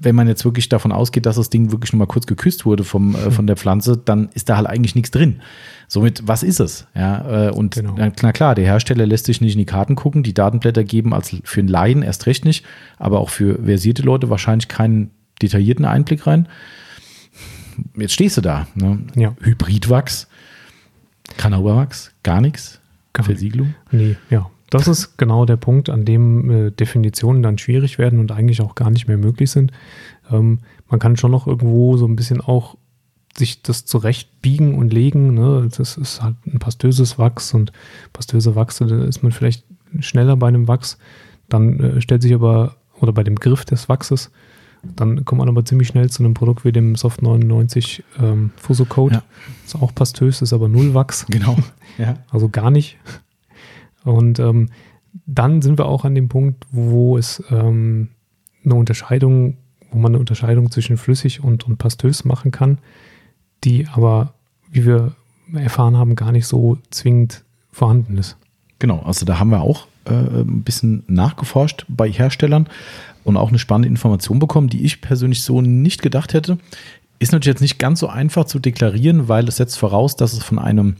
Wenn 0.00 0.14
man 0.14 0.28
jetzt 0.28 0.44
wirklich 0.44 0.68
davon 0.68 0.92
ausgeht, 0.92 1.26
dass 1.26 1.34
das 1.34 1.50
Ding 1.50 1.72
wirklich 1.72 1.92
nur 1.92 1.98
mal 1.98 2.06
kurz 2.06 2.26
geküsst 2.26 2.64
wurde 2.64 2.84
vom, 2.84 3.16
äh, 3.16 3.32
von 3.32 3.48
der 3.48 3.56
Pflanze, 3.56 3.96
dann 3.96 4.28
ist 4.34 4.48
da 4.48 4.56
halt 4.56 4.68
eigentlich 4.68 4.94
nichts 4.94 5.10
drin. 5.10 5.40
Somit, 5.88 6.28
was 6.28 6.44
ist 6.44 6.60
es? 6.60 6.86
Ja, 6.94 7.48
äh, 7.48 7.50
und 7.50 7.74
Genau. 7.74 7.94
na, 7.98 8.12
na 8.22 8.32
klar, 8.32 8.54
der 8.54 8.66
Hersteller 8.66 9.04
lässt 9.04 9.26
sich 9.26 9.40
nicht 9.40 9.54
in 9.54 9.58
die 9.58 9.64
Karten 9.64 9.96
gucken. 9.96 10.22
Die 10.22 10.34
Datenblätter 10.34 10.84
geben 10.84 11.12
als 11.12 11.34
für 11.42 11.58
einen 11.58 11.68
Laien 11.68 12.02
erst 12.02 12.26
recht 12.26 12.44
nicht, 12.44 12.64
aber 12.98 13.18
auch 13.18 13.30
für 13.30 13.64
versierte 13.64 14.02
Leute 14.02 14.30
wahrscheinlich 14.30 14.68
keinen 14.68 15.10
detaillierten 15.42 15.84
Einblick 15.86 16.24
rein. 16.24 16.46
Jetzt 17.96 18.12
stehst 18.12 18.36
du 18.36 18.42
da. 18.42 18.68
Ne? 18.76 19.00
Ja. 19.16 19.34
Hybridwachs, 19.40 20.28
Kanauberwachs, 21.36 22.12
gar 22.22 22.40
nichts. 22.40 22.80
Versiegelung. 23.14 23.74
Nee, 23.90 24.16
ja. 24.30 24.50
Das 24.70 24.86
ist 24.86 25.16
genau 25.16 25.46
der 25.46 25.56
Punkt, 25.56 25.88
an 25.88 26.04
dem 26.04 26.50
äh, 26.50 26.70
Definitionen 26.70 27.42
dann 27.42 27.56
schwierig 27.56 27.98
werden 27.98 28.18
und 28.18 28.32
eigentlich 28.32 28.60
auch 28.60 28.74
gar 28.74 28.90
nicht 28.90 29.08
mehr 29.08 29.16
möglich 29.16 29.50
sind. 29.50 29.72
Ähm, 30.30 30.58
man 30.90 31.00
kann 31.00 31.16
schon 31.16 31.30
noch 31.30 31.46
irgendwo 31.46 31.96
so 31.96 32.06
ein 32.06 32.16
bisschen 32.16 32.42
auch 32.42 32.76
sich 33.36 33.62
das 33.62 33.86
zurechtbiegen 33.86 34.74
und 34.74 34.92
legen. 34.92 35.34
Ne? 35.34 35.68
Das 35.74 35.96
ist 35.96 36.22
halt 36.22 36.36
ein 36.46 36.58
pastöses 36.58 37.18
Wachs 37.18 37.54
und 37.54 37.72
pastöse 38.12 38.56
Wachse, 38.56 38.86
da 38.86 39.04
ist 39.04 39.22
man 39.22 39.32
vielleicht 39.32 39.64
schneller 40.00 40.36
bei 40.36 40.48
einem 40.48 40.68
Wachs. 40.68 40.98
Dann 41.48 41.80
äh, 41.80 42.00
stellt 42.00 42.22
sich 42.22 42.34
aber, 42.34 42.76
oder 43.00 43.12
bei 43.12 43.24
dem 43.24 43.36
Griff 43.36 43.64
des 43.64 43.88
Wachses, 43.88 44.30
dann 44.82 45.24
kommt 45.24 45.40
man 45.40 45.48
aber 45.48 45.64
ziemlich 45.64 45.88
schnell 45.88 46.08
zu 46.10 46.22
einem 46.22 46.34
Produkt 46.34 46.64
wie 46.64 46.72
dem 46.72 46.96
Soft 46.96 47.22
99 47.22 48.04
ähm, 48.20 48.50
Fuso. 48.56 48.86
Ja. 49.10 49.22
Ist 49.64 49.76
auch 49.76 49.94
pastös, 49.94 50.42
ist 50.42 50.52
aber 50.52 50.68
null 50.68 50.94
Wachs. 50.94 51.26
Genau. 51.26 51.56
Ja. 51.96 52.14
Also 52.30 52.48
gar 52.48 52.70
nicht. 52.70 52.96
Und 54.04 54.38
ähm, 54.38 54.68
dann 55.26 55.62
sind 55.62 55.78
wir 55.78 55.86
auch 55.86 56.04
an 56.04 56.14
dem 56.14 56.28
Punkt, 56.28 56.64
wo 56.70 57.18
es 57.18 57.42
ähm, 57.50 58.10
eine 58.64 58.76
Unterscheidung, 58.76 59.56
wo 59.90 59.98
man 59.98 60.12
eine 60.12 60.20
Unterscheidung 60.20 60.70
zwischen 60.70 60.96
flüssig 60.96 61.42
und, 61.42 61.66
und 61.66 61.76
pastös 61.78 62.24
machen 62.24 62.52
kann, 62.52 62.78
die 63.64 63.88
aber, 63.88 64.34
wie 64.70 64.86
wir 64.86 65.16
erfahren 65.54 65.96
haben, 65.96 66.14
gar 66.14 66.30
nicht 66.30 66.46
so 66.46 66.78
zwingend 66.90 67.44
vorhanden 67.72 68.16
ist. 68.16 68.36
Genau, 68.78 69.00
also 69.00 69.26
da 69.26 69.40
haben 69.40 69.50
wir 69.50 69.60
auch 69.60 69.88
äh, 70.04 70.12
ein 70.12 70.62
bisschen 70.62 71.02
nachgeforscht 71.06 71.84
bei 71.88 72.10
Herstellern 72.10 72.68
und 73.28 73.36
auch 73.36 73.50
eine 73.50 73.58
spannende 73.58 73.88
Information 73.88 74.38
bekommen, 74.38 74.68
die 74.68 74.84
ich 74.84 75.00
persönlich 75.00 75.42
so 75.42 75.60
nicht 75.60 76.02
gedacht 76.02 76.32
hätte. 76.32 76.58
Ist 77.18 77.32
natürlich 77.32 77.54
jetzt 77.54 77.60
nicht 77.60 77.78
ganz 77.78 78.00
so 78.00 78.08
einfach 78.08 78.46
zu 78.46 78.58
deklarieren, 78.58 79.28
weil 79.28 79.46
es 79.48 79.56
setzt 79.56 79.78
voraus, 79.78 80.16
dass 80.16 80.32
es 80.32 80.42
von 80.42 80.58
einem 80.58 80.96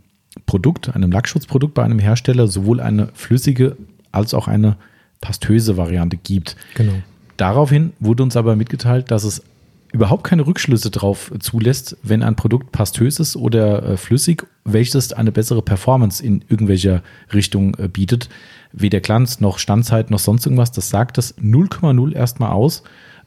Produkt, 0.47 0.95
einem 0.95 1.11
Lackschutzprodukt 1.11 1.75
bei 1.75 1.83
einem 1.83 1.99
Hersteller 1.99 2.47
sowohl 2.47 2.81
eine 2.81 3.09
flüssige 3.15 3.77
als 4.13 4.35
auch 4.35 4.47
eine 4.47 4.77
pastöse 5.21 5.77
Variante 5.77 6.17
gibt. 6.17 6.57
Genau. 6.75 6.93
Daraufhin 7.37 7.93
wurde 7.99 8.23
uns 8.23 8.37
aber 8.37 8.57
mitgeteilt, 8.57 9.11
dass 9.11 9.25
es 9.25 9.43
überhaupt 9.93 10.25
keine 10.25 10.47
Rückschlüsse 10.47 10.91
darauf 10.91 11.33
zulässt, 11.41 11.97
wenn 12.03 12.23
ein 12.23 12.37
Produkt 12.37 12.73
pastös 12.73 13.19
ist 13.21 13.37
oder 13.37 13.83
äh, 13.83 13.97
flüssig, 13.97 14.47
welches 14.65 15.13
eine 15.13 15.33
bessere 15.33 15.63
Performance 15.63 16.23
in 16.23 16.45
irgendwelcher 16.49 17.03
Richtung 17.33 17.75
äh, 17.77 17.89
bietet. 17.89 18.29
Weder 18.73 19.01
Glanz 19.01 19.41
noch 19.41 19.59
Standzeit 19.59 20.11
noch 20.11 20.19
sonst 20.19 20.45
irgendwas. 20.45 20.73
Das 20.73 20.91
sagt 20.91 21.17
das 21.17 21.39
0,0 21.39 22.13
erstmal 22.13 22.51
aus. 22.51 22.83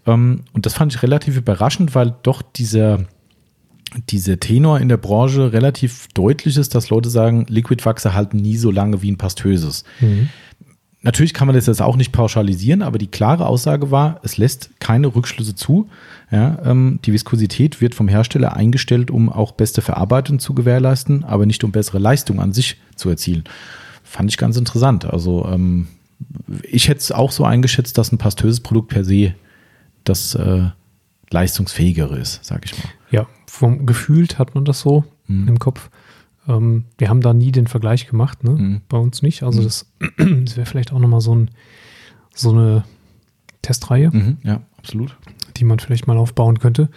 Ähm, 0.06 0.42
und 0.54 0.66
das 0.66 0.74
fand 0.74 0.94
ich 0.94 1.02
relativ 1.02 1.36
überraschend, 1.36 1.96
weil 1.96 2.14
doch 2.22 2.44
dieser, 2.44 3.06
dieser 4.10 4.40
Tenor 4.40 4.80
in 4.80 4.90
der 4.90 4.98
Branche 4.98 5.54
relativ 5.54 6.10
deutlich 6.14 6.58
ist, 6.58 6.76
dass 6.76 6.90
Leute 6.92 7.10
sagen, 7.10 7.46
Liquidwachse 7.50 8.14
halten 8.14 8.38
nie 8.38 8.58
so 8.58 8.70
lange 8.70 9.02
wie 9.02 9.12
ein 9.12 9.18
pastöses. 9.18 9.84
Mhm. 10.00 10.30
Natürlich 11.04 11.34
kann 11.34 11.48
man 11.48 11.56
das 11.56 11.66
jetzt 11.66 11.82
auch 11.82 11.96
nicht 11.96 12.12
pauschalisieren, 12.12 12.84
aber 12.84 13.00
die 13.00 13.08
klare 13.08 13.48
Aussage 13.48 13.90
war, 13.90 14.20
es 14.22 14.38
lässt 14.38 14.70
keine 14.80 15.08
Rückschlüsse 15.08 15.56
zu. 15.56 15.90
Ja, 16.32 16.60
ähm, 16.64 17.00
die 17.06 17.12
Viskosität 17.14 17.82
wird 17.82 17.96
vom 17.96 18.08
Hersteller 18.08 18.56
eingestellt, 18.56 19.10
um 19.10 19.30
auch 19.30 19.52
beste 19.54 19.82
Verarbeitung 19.82 20.38
zu 20.40 20.54
gewährleisten, 20.54 21.24
aber 21.24 21.46
nicht 21.48 21.64
um 21.64 21.72
bessere 21.72 21.98
Leistung 21.98 22.40
an 22.40 22.54
sich 22.54 22.78
zu 22.96 23.10
erzielen. 23.10 23.44
Fand 24.04 24.30
ich 24.30 24.38
ganz 24.38 24.58
interessant. 24.58 25.06
Also 25.06 25.48
ähm, 25.52 25.88
ich 26.64 26.88
hätte 26.88 27.00
es 27.00 27.12
auch 27.12 27.32
so 27.32 27.46
eingeschätzt, 27.46 27.98
dass 27.98 28.12
ein 28.12 28.20
pastöses 28.20 28.60
Produkt 28.60 28.90
per 28.90 29.04
se 29.04 29.34
das 30.04 30.36
äh, 30.36 30.66
leistungsfähigere 31.32 32.18
ist, 32.20 32.46
sage 32.46 32.62
ich 32.66 32.78
mal. 32.78 32.90
Ja, 33.10 33.28
vom 33.48 33.86
gefühlt 33.88 34.38
hat 34.38 34.54
man 34.54 34.66
das 34.66 34.82
so 34.82 35.04
Mhm. 35.32 35.48
im 35.48 35.60
Kopf. 35.60 35.90
Ähm, 36.48 36.86
wir 36.98 37.10
haben 37.10 37.22
da 37.22 37.34
nie 37.34 37.52
den 37.52 37.68
Vergleich 37.68 38.08
gemacht, 38.08 38.44
ne? 38.44 38.52
Mhm. 38.52 38.82
Bei 38.90 38.98
uns 38.98 39.22
nicht. 39.22 39.44
Also 39.44 39.60
Mhm. 39.62 39.64
das, 39.66 39.86
das 40.46 40.58
wäre 40.58 40.66
vielleicht 40.66 40.92
auch 40.94 41.00
nochmal 41.00 41.22
so, 41.22 41.36
ein, 41.36 41.52
so 42.34 42.52
eine 42.52 42.84
Testreihe. 43.62 44.10
Mhm, 44.12 44.38
ja, 44.44 44.62
absolut. 44.78 45.16
die 45.58 45.64
man 45.66 45.78
vielleicht 45.80 46.08
mal 46.08 46.18
aufbauen 46.18 46.58
könnte. 46.60 46.90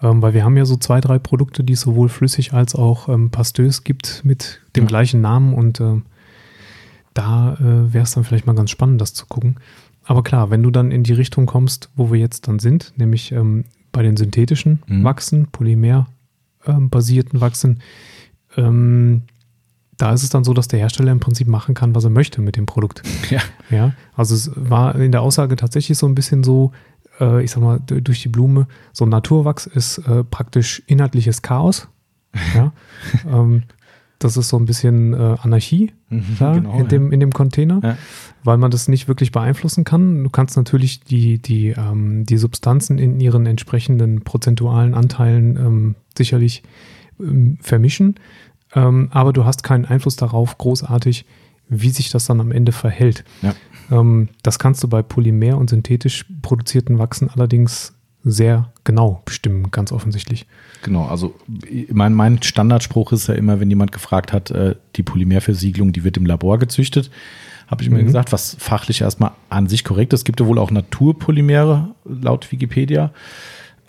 Ähm, 0.00 0.22
weil 0.22 0.32
wir 0.32 0.44
haben 0.44 0.56
ja 0.56 0.64
so 0.64 0.76
zwei, 0.76 1.00
drei 1.00 1.18
Produkte, 1.18 1.64
die 1.64 1.72
es 1.74 1.80
sowohl 1.82 2.08
flüssig 2.08 2.52
als 2.54 2.74
auch 2.76 3.08
ähm, 3.08 3.30
pastös 3.30 3.82
gibt 3.84 4.22
mit 4.24 4.60
dem 4.76 4.84
Ja. 4.84 4.88
gleichen 4.88 5.20
Namen 5.20 5.52
und 5.54 5.80
ähm, 5.80 6.04
da 7.14 7.54
äh, 7.54 7.92
wäre 7.92 8.04
es 8.04 8.12
dann 8.12 8.22
vielleicht 8.24 8.46
mal 8.46 8.54
ganz 8.54 8.70
spannend, 8.70 9.00
das 9.00 9.12
zu 9.12 9.26
gucken. 9.26 9.56
Aber 10.04 10.22
klar, 10.22 10.50
wenn 10.50 10.62
du 10.62 10.70
dann 10.70 10.92
in 10.92 11.02
die 11.02 11.12
Richtung 11.12 11.46
kommst, 11.46 11.90
wo 11.96 12.12
wir 12.12 12.18
jetzt 12.20 12.46
dann 12.48 12.60
sind, 12.60 12.92
nämlich 12.96 13.32
ähm, 13.32 13.64
bei 13.92 14.02
den 14.02 14.16
synthetischen 14.16 14.82
Mhm. 14.86 15.02
Wachsen, 15.04 15.48
Polymer-basierten 15.48 17.40
Wachsen, 17.40 17.80
ähm, 18.56 19.22
da 19.96 20.12
ist 20.12 20.22
es 20.22 20.30
dann 20.30 20.44
so, 20.44 20.54
dass 20.54 20.68
der 20.68 20.78
Hersteller 20.78 21.12
im 21.12 21.20
Prinzip 21.20 21.48
machen 21.48 21.74
kann, 21.74 21.94
was 21.94 22.04
er 22.04 22.10
möchte 22.10 22.40
mit 22.40 22.56
dem 22.56 22.66
Produkt. 22.66 23.02
Ja. 23.30 23.40
Ja, 23.70 23.92
also 24.14 24.34
es 24.34 24.50
war 24.54 24.94
in 24.94 25.12
der 25.12 25.20
Aussage 25.20 25.54
tatsächlich 25.56 25.98
so 25.98 26.06
ein 26.06 26.14
bisschen 26.14 26.42
so, 26.42 26.72
äh, 27.20 27.44
ich 27.44 27.50
sag 27.50 27.62
mal, 27.62 27.78
durch 27.84 28.22
die 28.22 28.30
Blume, 28.30 28.66
so 28.94 29.04
ein 29.04 29.10
Naturwachs 29.10 29.66
ist 29.66 29.98
äh, 29.98 30.24
praktisch 30.24 30.82
inhaltliches 30.86 31.42
Chaos. 31.42 31.88
Ja, 32.54 32.72
ähm, 33.30 33.64
das 34.18 34.36
ist 34.36 34.48
so 34.48 34.56
ein 34.56 34.64
bisschen 34.64 35.12
äh, 35.12 35.36
Anarchie 35.42 35.92
da 36.38 36.54
genau, 36.54 36.78
in, 36.78 36.88
dem, 36.88 37.12
in 37.12 37.20
dem 37.20 37.32
Container, 37.32 37.80
Ja. 37.82 37.96
weil 38.42 38.56
man 38.56 38.70
das 38.70 38.88
nicht 38.88 39.06
wirklich 39.06 39.30
beeinflussen 39.30 39.84
kann. 39.84 40.24
Du 40.24 40.30
kannst 40.30 40.56
natürlich 40.56 41.00
die, 41.00 41.38
die, 41.38 41.68
ähm, 41.68 42.24
die 42.24 42.38
Substanzen 42.38 42.98
in 42.98 43.20
ihren 43.20 43.44
entsprechenden 43.46 44.22
prozentualen 44.22 44.94
Anteilen 44.94 45.56
ähm, 45.56 45.94
sicherlich 46.16 46.62
vermischen. 47.60 48.16
ähm, 48.74 49.08
aber 49.12 49.32
du 49.32 49.44
hast 49.44 49.62
keinen 49.62 49.84
Einfluss 49.86 50.16
darauf, 50.16 50.58
großartig, 50.58 51.24
wie 51.68 51.90
sich 51.90 52.10
das 52.10 52.26
dann 52.26 52.40
am 52.40 52.52
Ende 52.52 52.72
verhält. 52.72 53.24
Ja. 53.42 53.54
Ähm, 53.90 54.28
das 54.42 54.58
kannst 54.58 54.82
du 54.82 54.88
bei 54.88 55.02
polymer- 55.02 55.56
und 55.56 55.70
synthetisch 55.70 56.26
produzierten 56.42 56.98
Wachsen 56.98 57.30
allerdings 57.30 57.94
sehr 58.24 58.72
genau 58.84 59.22
bestimmen, 59.24 59.70
ganz 59.70 59.92
offensichtlich. 59.92 60.46
Genau, 60.82 61.06
also 61.06 61.34
mein, 61.90 62.12
mein 62.14 62.42
Standardspruch 62.42 63.12
ist 63.12 63.28
ja 63.28 63.34
immer, 63.34 63.60
wenn 63.60 63.70
jemand 63.70 63.92
gefragt 63.92 64.32
hat, 64.32 64.50
äh, 64.50 64.74
die 64.96 65.02
Polymerversiegelung, 65.02 65.92
die 65.92 66.04
wird 66.04 66.16
im 66.16 66.26
Labor 66.26 66.58
gezüchtet, 66.58 67.10
habe 67.68 67.82
ich 67.82 67.90
mir 67.90 68.00
Mhm. 68.02 68.06
gesagt, 68.06 68.32
was 68.32 68.56
fachlich 68.58 69.00
erstmal 69.02 69.32
an 69.50 69.66
sich 69.68 69.84
korrekt 69.84 70.12
ist. 70.12 70.20
Es 70.20 70.24
gibt 70.24 70.40
ja 70.40 70.46
wohl 70.46 70.58
auch 70.58 70.70
Naturpolymere 70.70 71.94
laut 72.04 72.50
Wikipedia. 72.50 73.12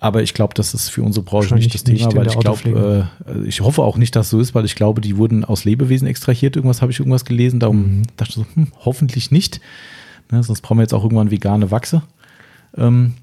Aber 0.02 0.22
ich 0.24 0.34
glaube, 0.34 0.54
das 0.54 0.74
ist 0.74 0.90
für 0.90 1.04
unsere 1.04 1.26
Branche 1.26 1.56
nicht 1.56 1.74
das 1.74 1.84
Thema, 1.84 2.06
nicht 2.08 2.16
weil 2.16 2.28
ich 2.28 2.40
glaube, 2.40 3.10
äh, 3.28 3.42
ich 3.48 3.60
hoffe 3.62 3.82
auch 3.84 3.98
nicht, 3.98 4.16
dass 4.16 4.30
so 4.30 4.40
ist, 4.40 4.56
weil 4.56 4.64
ich 4.66 4.76
glaube, 4.76 5.02
die 5.02 5.18
wurden 5.18 5.44
aus 5.44 5.66
Lebewesen 5.66 6.08
extrahiert. 6.08 6.56
Irgendwas 6.56 6.82
habe 6.82 6.92
ich 6.92 7.00
irgendwas 7.00 7.26
gelesen. 7.26 7.60
Darum 7.60 7.78
Mhm. 7.98 8.04
dachte 8.16 8.30
ich 8.30 8.36
so, 8.36 8.46
hm, 8.56 8.68
hoffentlich 8.86 9.30
nicht. 9.32 9.60
Ne, 10.32 10.42
sonst 10.44 10.62
brauchen 10.62 10.78
wir 10.78 10.84
jetzt 10.84 10.94
auch 10.94 11.04
irgendwann 11.04 11.32
vegane 11.32 11.70
Wachse. 11.72 12.02
Ähm, 12.78 13.14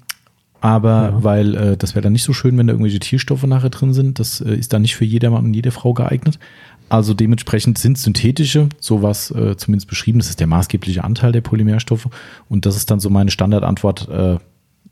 aber 0.61 0.89
Ja. 1.13 1.23
weil 1.23 1.55
äh, 1.55 1.77
das 1.77 1.95
wäre 1.95 2.01
dann 2.03 2.13
nicht 2.13 2.23
so 2.23 2.33
schön, 2.33 2.57
wenn 2.57 2.67
da 2.67 2.73
irgendwelche 2.73 2.99
Tierstoffe 2.99 3.43
nachher 3.43 3.69
drin 3.69 3.93
sind. 3.93 4.19
Das 4.19 4.41
äh, 4.41 4.53
ist 4.55 4.73
dann 4.73 4.81
nicht 4.83 4.95
für 4.95 5.05
jedermann 5.05 5.45
und 5.45 5.53
jede 5.53 5.71
Frau 5.71 5.93
geeignet. 5.93 6.37
Also 6.89 7.13
dementsprechend 7.13 7.77
sind 7.77 7.97
synthetische, 7.97 8.69
sowas 8.79 9.29
äh, 9.31 9.57
zumindest 9.57 9.87
beschrieben, 9.89 10.19
das 10.19 10.29
ist 10.29 10.39
der 10.39 10.47
maßgebliche 10.47 11.03
Anteil 11.03 11.31
der 11.33 11.41
Polymerstoffe. 11.41 12.07
Und 12.49 12.65
das 12.65 12.75
ist 12.77 12.89
dann 12.91 12.99
so 12.99 13.09
meine 13.09 13.29
Standardantwort, 13.31 14.07
äh, 14.09 14.37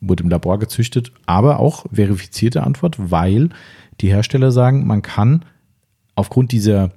wurde 0.07 0.23
im 0.23 0.29
Labor 0.29 0.59
gezüchtet, 0.59 1.11
aber 1.25 1.59
auch 1.59 1.85
verifizierte 1.91 2.63
Antwort, 2.63 2.95
weil 2.97 3.49
die 4.01 4.09
Hersteller 4.09 4.51
sagen, 4.51 4.85
man 4.85 5.01
kann 5.01 5.45
aufgrund 6.15 6.51
dieser 6.51 6.91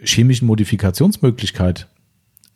chemischen 0.00 0.46
Modifikationsmöglichkeit 0.46 1.88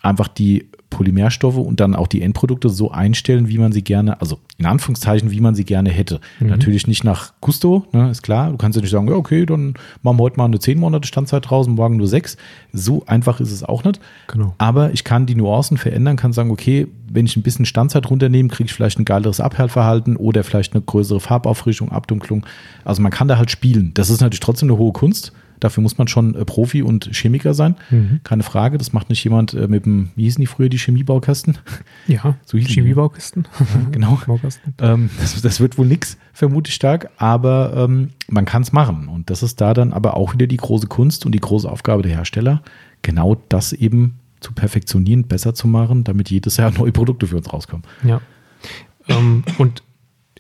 einfach 0.03 0.29
die 0.29 0.67
Polymerstoffe 0.91 1.57
und 1.57 1.81
dann 1.81 1.97
auch 1.97 2.07
die 2.07 2.21
Endprodukte 2.21 2.69
so 2.69 2.91
einstellen, 2.91 3.49
wie 3.49 3.57
man 3.57 3.73
sie 3.73 3.83
gerne, 3.83 4.21
also 4.21 4.39
in 4.59 4.67
Anführungszeichen, 4.67 5.31
wie 5.31 5.41
man 5.41 5.55
sie 5.55 5.65
gerne 5.65 5.91
hätte. 5.91 6.21
Natürlich 6.39 6.87
nicht 6.87 7.03
nach 7.03 7.33
Gusto, 7.41 7.87
ne, 7.93 8.11
ist 8.11 8.23
klar. 8.23 8.51
Du 8.51 8.59
kannst 8.59 8.77
ja 8.77 8.83
nicht 8.83 8.91
sagen, 8.91 9.09
ja, 9.09 9.15
okay, 9.15 9.47
dann 9.47 9.75
machen 10.03 10.19
wir 10.19 10.23
heute 10.23 10.37
mal 10.37 10.45
eine 10.45 10.59
10 10.59 10.79
Monate 10.79 11.09
Standzeit 11.09 11.49
draus 11.49 11.67
und 11.67 11.77
morgen 11.77 11.97
nur 11.97 12.07
6. 12.07 12.37
So 12.75 13.05
einfach 13.07 13.41
ist 13.41 13.53
es 13.53 13.65
auch 13.65 13.85
nicht. 13.85 14.01
Genau. 14.29 14.55
Aber 14.59 14.93
ich 14.93 15.03
kann 15.03 15.25
die 15.25 15.35
Nuancen 15.35 15.79
verändern, 15.79 16.17
kann 16.17 16.35
sagen, 16.35 16.51
okay, 16.51 16.89
wenn 17.11 17.25
ich 17.25 17.37
ein 17.37 17.43
bisschen 17.43 17.65
Standzeit 17.65 18.11
runternehme, 18.11 18.49
kriege 18.51 18.67
ich 18.67 18.75
vielleicht 18.75 18.99
ein 18.99 19.05
geileres 19.05 19.41
Abhärtverhalten 19.41 20.17
oder 20.17 20.45
vielleicht 20.45 20.75
eine 20.75 20.83
größere 20.83 21.21
Farbauffrischung, 21.21 21.91
Abdunklung. 21.91 22.45
Also 22.85 23.01
man 23.01 23.13
kann 23.13 23.29
da 23.29 23.39
halt 23.39 23.51
spielen. 23.51 23.93
Das 23.95 24.11
ist 24.11 24.21
natürlich 24.21 24.41
trotzdem 24.41 24.69
eine 24.69 24.79
hohe 24.79 24.93
Kunst. 24.93 25.33
Dafür 25.63 25.81
muss 25.83 25.97
man 25.97 26.09
schon 26.09 26.35
äh, 26.35 26.45
Profi 26.45 26.83
und 26.83 27.11
Chemiker 27.13 27.55
sein. 27.55 27.77
Mhm. 27.91 28.21
Keine 28.25 28.43
Frage. 28.43 28.79
Das 28.79 28.93
macht 28.93 29.11
nicht 29.11 29.23
jemand 29.23 29.55
äh, 29.55 29.69
mit 29.69 29.87
dem, 29.87 30.11
wie 30.17 30.25
hießen 30.25 30.41
die 30.41 30.49
früher, 30.49 30.69
die 30.69 30.79
Chemiebaukasten? 30.79 31.57
Ja, 32.09 32.37
So 32.45 32.59
hießen 32.59 32.69
die. 32.69 32.81
Chemiebaukisten. 32.81 33.47
genau. 33.93 34.19
Ähm, 34.79 35.11
das, 35.21 35.41
das 35.41 35.61
wird 35.61 35.79
wohl 35.79 35.87
nix, 35.87 36.17
vermute 36.33 36.69
ich 36.69 36.75
stark, 36.75 37.11
aber 37.17 37.75
ähm, 37.77 38.11
man 38.29 38.45
kann 38.45 38.63
es 38.63 38.73
machen. 38.73 39.09
Und 39.09 39.31
das 39.31 39.43
ist 39.43 39.61
da 39.61 39.75
dann 39.75 39.93
aber 39.93 40.17
auch 40.17 40.35
wieder 40.35 40.47
die 40.47 40.57
große 40.57 40.87
Kunst 40.89 41.25
und 41.27 41.33
die 41.33 41.41
große 41.41 41.71
Aufgabe 41.71 42.03
der 42.03 42.13
Hersteller, 42.13 42.63
genau 43.03 43.37
das 43.49 43.73
eben 43.73 44.19
zu 44.41 44.53
perfektionieren, 44.53 45.25
besser 45.25 45.55
zu 45.55 45.69
machen, 45.69 46.03
damit 46.05 46.31
jedes 46.31 46.57
Jahr 46.57 46.71
neue 46.73 46.91
Produkte 46.93 47.27
für 47.29 47.37
uns 47.37 47.53
rauskommen. 47.53 47.85
Ja. 48.03 48.21
Ähm, 49.09 49.45
und 49.59 49.83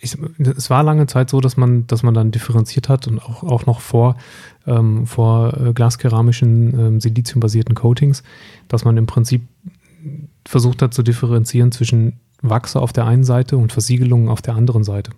ich, 0.02 0.18
es 0.38 0.68
war 0.68 0.82
lange 0.82 1.06
Zeit 1.06 1.30
so, 1.30 1.40
dass 1.40 1.56
man, 1.56 1.86
dass 1.86 2.02
man 2.02 2.12
dann 2.12 2.32
differenziert 2.32 2.88
hat 2.88 3.06
und 3.06 3.20
auch, 3.20 3.44
auch 3.44 3.66
noch 3.66 3.80
vor, 3.80 4.16
ähm, 4.66 5.06
vor 5.06 5.56
äh, 5.56 5.72
glaskeramischen, 5.72 6.78
ähm, 6.78 7.00
siliziumbasierten 7.00 7.76
Coatings, 7.76 8.24
dass 8.66 8.84
man 8.84 8.96
im 8.96 9.06
Prinzip 9.06 9.42
versucht 10.44 10.82
hat 10.82 10.92
zu 10.92 11.04
differenzieren 11.04 11.70
zwischen 11.70 12.14
Wachse 12.42 12.80
auf 12.80 12.92
der 12.92 13.06
einen 13.06 13.22
Seite 13.22 13.56
und 13.56 13.72
Versiegelungen 13.72 14.28
auf 14.28 14.42
der 14.42 14.56
anderen 14.56 14.82
Seite. 14.82 15.12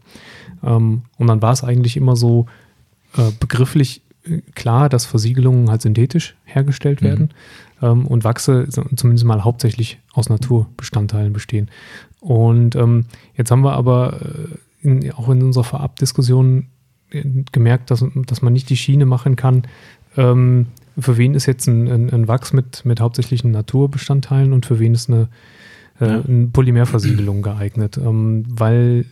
Ähm, 0.63 1.03
und 1.17 1.27
dann 1.27 1.41
war 1.41 1.53
es 1.53 1.65
eigentlich 1.65 1.97
immer 1.97 2.15
so 2.15 2.45
äh, 3.17 3.31
begrifflich 3.41 4.03
äh, 4.27 4.43
klar, 4.55 4.91
dass 4.91 5.07
Versiegelungen 5.07 5.71
halt 5.71 5.81
synthetisch 5.81 6.37
hergestellt 6.45 7.01
Mhm. 7.01 7.07
werden 7.07 7.31
ähm, 7.81 8.07
und 8.07 8.23
Wachse 8.25 8.69
zumindest 8.69 9.25
mal 9.25 9.45
hauptsächlich 9.45 9.99
aus 10.13 10.29
Naturbestandteilen 10.29 11.33
bestehen. 11.33 11.71
Und 12.21 12.77
ähm, 12.77 13.07
jetzt 13.35 13.51
haben 13.51 13.63
wir 13.63 13.73
aber 13.73 14.21
äh, 14.21 14.59
in, 14.85 15.11
auch 15.13 15.29
in 15.31 15.43
unserer 15.43 15.65
Vorabdiskussion 15.65 16.67
äh, 17.11 17.25
gemerkt, 17.51 17.91
dass, 17.91 18.05
dass 18.27 18.43
man 18.43 18.53
nicht 18.53 18.71
die 18.71 18.77
Schiene 18.77 19.07
machen 19.07 19.35
kann, 19.37 19.63
ähm, 20.17 20.67
für 20.97 21.17
wen 21.17 21.35
ist 21.35 21.47
jetzt 21.47 21.67
ein, 21.67 21.89
ein, 21.91 22.11
ein 22.11 22.29
Wachs 22.29 22.53
mit, 22.53 22.85
mit 22.85 23.01
hauptsächlichen 23.01 23.51
Naturbestandteilen 23.51 24.53
und 24.53 24.65
für 24.67 24.79
wen 24.79 24.95
ist 24.95 25.11
eine, 25.11 25.29
äh, 26.01 26.07
Ja. 26.07 26.21
eine 26.23 26.47
Polymerversiegelung 26.53 27.43
geeignet. 27.43 27.99
Ähm, 27.99 28.45
weil 28.49 29.07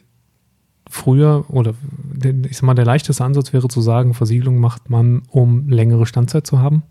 früher, 0.88 1.44
oder 1.48 1.74
der- 2.14 2.34
ich 2.48 2.56
sag 2.56 2.64
mal, 2.66 2.74
der 2.74 2.84
leichteste 2.84 3.24
Ansatz 3.24 3.52
wäre 3.52 3.66
zu 3.68 3.80
sagen, 3.80 4.14
Versiegelung 4.14 4.58
macht 4.58 4.90
man, 4.90 5.22
um 5.30 5.68
längere 5.68 6.06
Standzeit 6.06 6.46
zu 6.46 6.58
haben. 6.60 6.82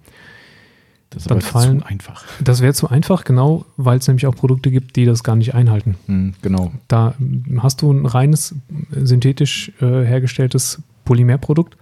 Das 1.12 1.26
Dann 1.26 1.42
fallen- 1.42 1.82
zu 1.82 1.86
einfach. 1.86 2.24
Das 2.44 2.62
wäre 2.62 2.74
zu 2.74 2.90
einfach, 2.90 3.24
genau, 3.26 3.66
weil 3.78 3.98
es 4.00 4.08
nämlich 4.08 4.26
auch 4.28 4.36
Produkte 4.36 4.72
gibt, 4.72 4.96
die 4.96 5.06
das 5.06 5.24
gar 5.24 5.36
nicht 5.36 5.54
einhalten. 5.54 5.96
Mhm, 6.08 6.34
genau. 6.42 6.72
Da 6.88 7.14
ähm, 7.20 7.62
hast 7.62 7.82
du 7.84 7.92
ein 7.92 8.06
reines 8.06 8.54
äh, 8.96 9.06
synthetisch 9.06 9.72
äh, 9.82 10.04
hergestelltes 10.06 10.82
Polymerprodukt, 11.06 11.78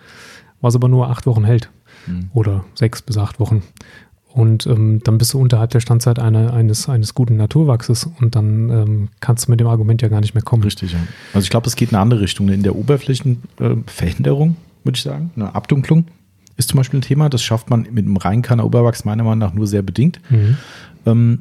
was 0.61 0.75
aber 0.75 0.88
nur 0.89 1.09
acht 1.09 1.25
Wochen 1.25 1.43
hält 1.45 1.69
Mhm. 2.07 2.30
oder 2.34 2.63
sechs 2.75 3.01
bis 3.01 3.17
acht 3.17 3.39
Wochen. 3.39 3.61
Und 4.32 4.65
ähm, 4.67 5.01
dann 5.03 5.17
bist 5.17 5.34
du 5.34 5.39
unterhalb 5.39 5.71
der 5.71 5.80
Standzeit 5.80 6.17
einer, 6.19 6.53
eines, 6.53 6.88
eines 6.88 7.13
guten 7.15 7.36
Naturwachses 7.36 8.09
und 8.19 8.36
dann 8.36 8.69
ähm, 8.69 9.07
kannst 9.19 9.47
du 9.47 9.51
mit 9.51 9.59
dem 9.59 9.67
Argument 9.67 10.01
ja 10.01 10.07
gar 10.07 10.21
nicht 10.21 10.34
mehr 10.36 10.43
kommen. 10.43 10.63
Richtig, 10.63 10.93
ja. 10.93 10.99
Also 11.34 11.43
ich 11.45 11.49
glaube, 11.49 11.67
es 11.67 11.75
geht 11.75 11.89
in 11.89 11.95
eine 11.95 12.01
andere 12.03 12.21
Richtung. 12.21 12.47
In 12.49 12.61
der 12.63 12.75
Oberflächenveränderung, 12.75 14.55
würde 14.84 14.95
ich 14.97 15.01
sagen. 15.03 15.32
Eine 15.36 15.53
Abdunklung 15.55 16.05
ist 16.60 16.70
zum 16.70 16.78
Beispiel 16.78 16.99
ein 16.99 17.03
Thema. 17.03 17.30
Das 17.30 17.41
schafft 17.41 17.70
man 17.70 17.88
mit 17.91 18.05
einem 18.05 18.18
Reinkanner 18.18 18.66
Oberwachs 18.66 19.05
meiner 19.05 19.24
Meinung 19.24 19.39
nach 19.39 19.53
nur 19.53 19.66
sehr 19.66 19.82
bedingt. 19.82 20.20
Mhm. 20.30 20.57
Ähm, 21.05 21.39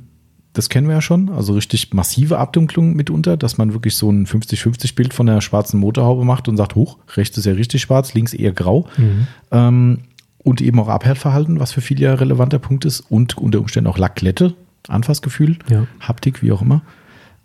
das 0.55 0.69
kennen 0.69 0.89
wir 0.89 0.95
ja 0.95 1.03
schon, 1.03 1.29
also 1.29 1.53
richtig 1.53 1.93
massive 1.93 2.39
Abdunklung 2.39 2.97
mitunter, 2.97 3.37
dass 3.37 3.59
man 3.59 3.75
wirklich 3.75 3.97
so 3.97 4.11
ein 4.11 4.27
50-50-Bild 4.27 5.14
von 5.14 5.27
der 5.27 5.41
schwarzen 5.41 5.79
Motorhaube 5.79 6.25
macht 6.25 6.49
und 6.49 6.57
sagt, 6.57 6.75
hoch, 6.75 6.99
rechts 7.16 7.37
ist 7.37 7.45
ja 7.45 7.53
richtig 7.53 7.83
schwarz, 7.83 8.14
links 8.14 8.33
eher 8.33 8.53
grau. 8.53 8.89
Mhm. 8.97 9.27
Ähm, 9.53 9.99
und 10.39 10.61
eben 10.61 10.81
auch 10.81 10.89
Abhärtverhalten, 10.89 11.61
was 11.61 11.73
für 11.73 11.81
viele 11.81 12.03
ja 12.03 12.14
relevanter 12.14 12.59
Punkt 12.59 12.85
ist. 12.85 13.01
Und 13.01 13.37
unter 13.37 13.61
Umständen 13.61 13.91
auch 13.91 13.99
Lacklette, 13.99 14.55
Anfassgefühl, 14.89 15.59
Ja. 15.69 15.87
Haptik, 16.01 16.43
wie 16.43 16.53
auch 16.53 16.62
immer. 16.62 16.83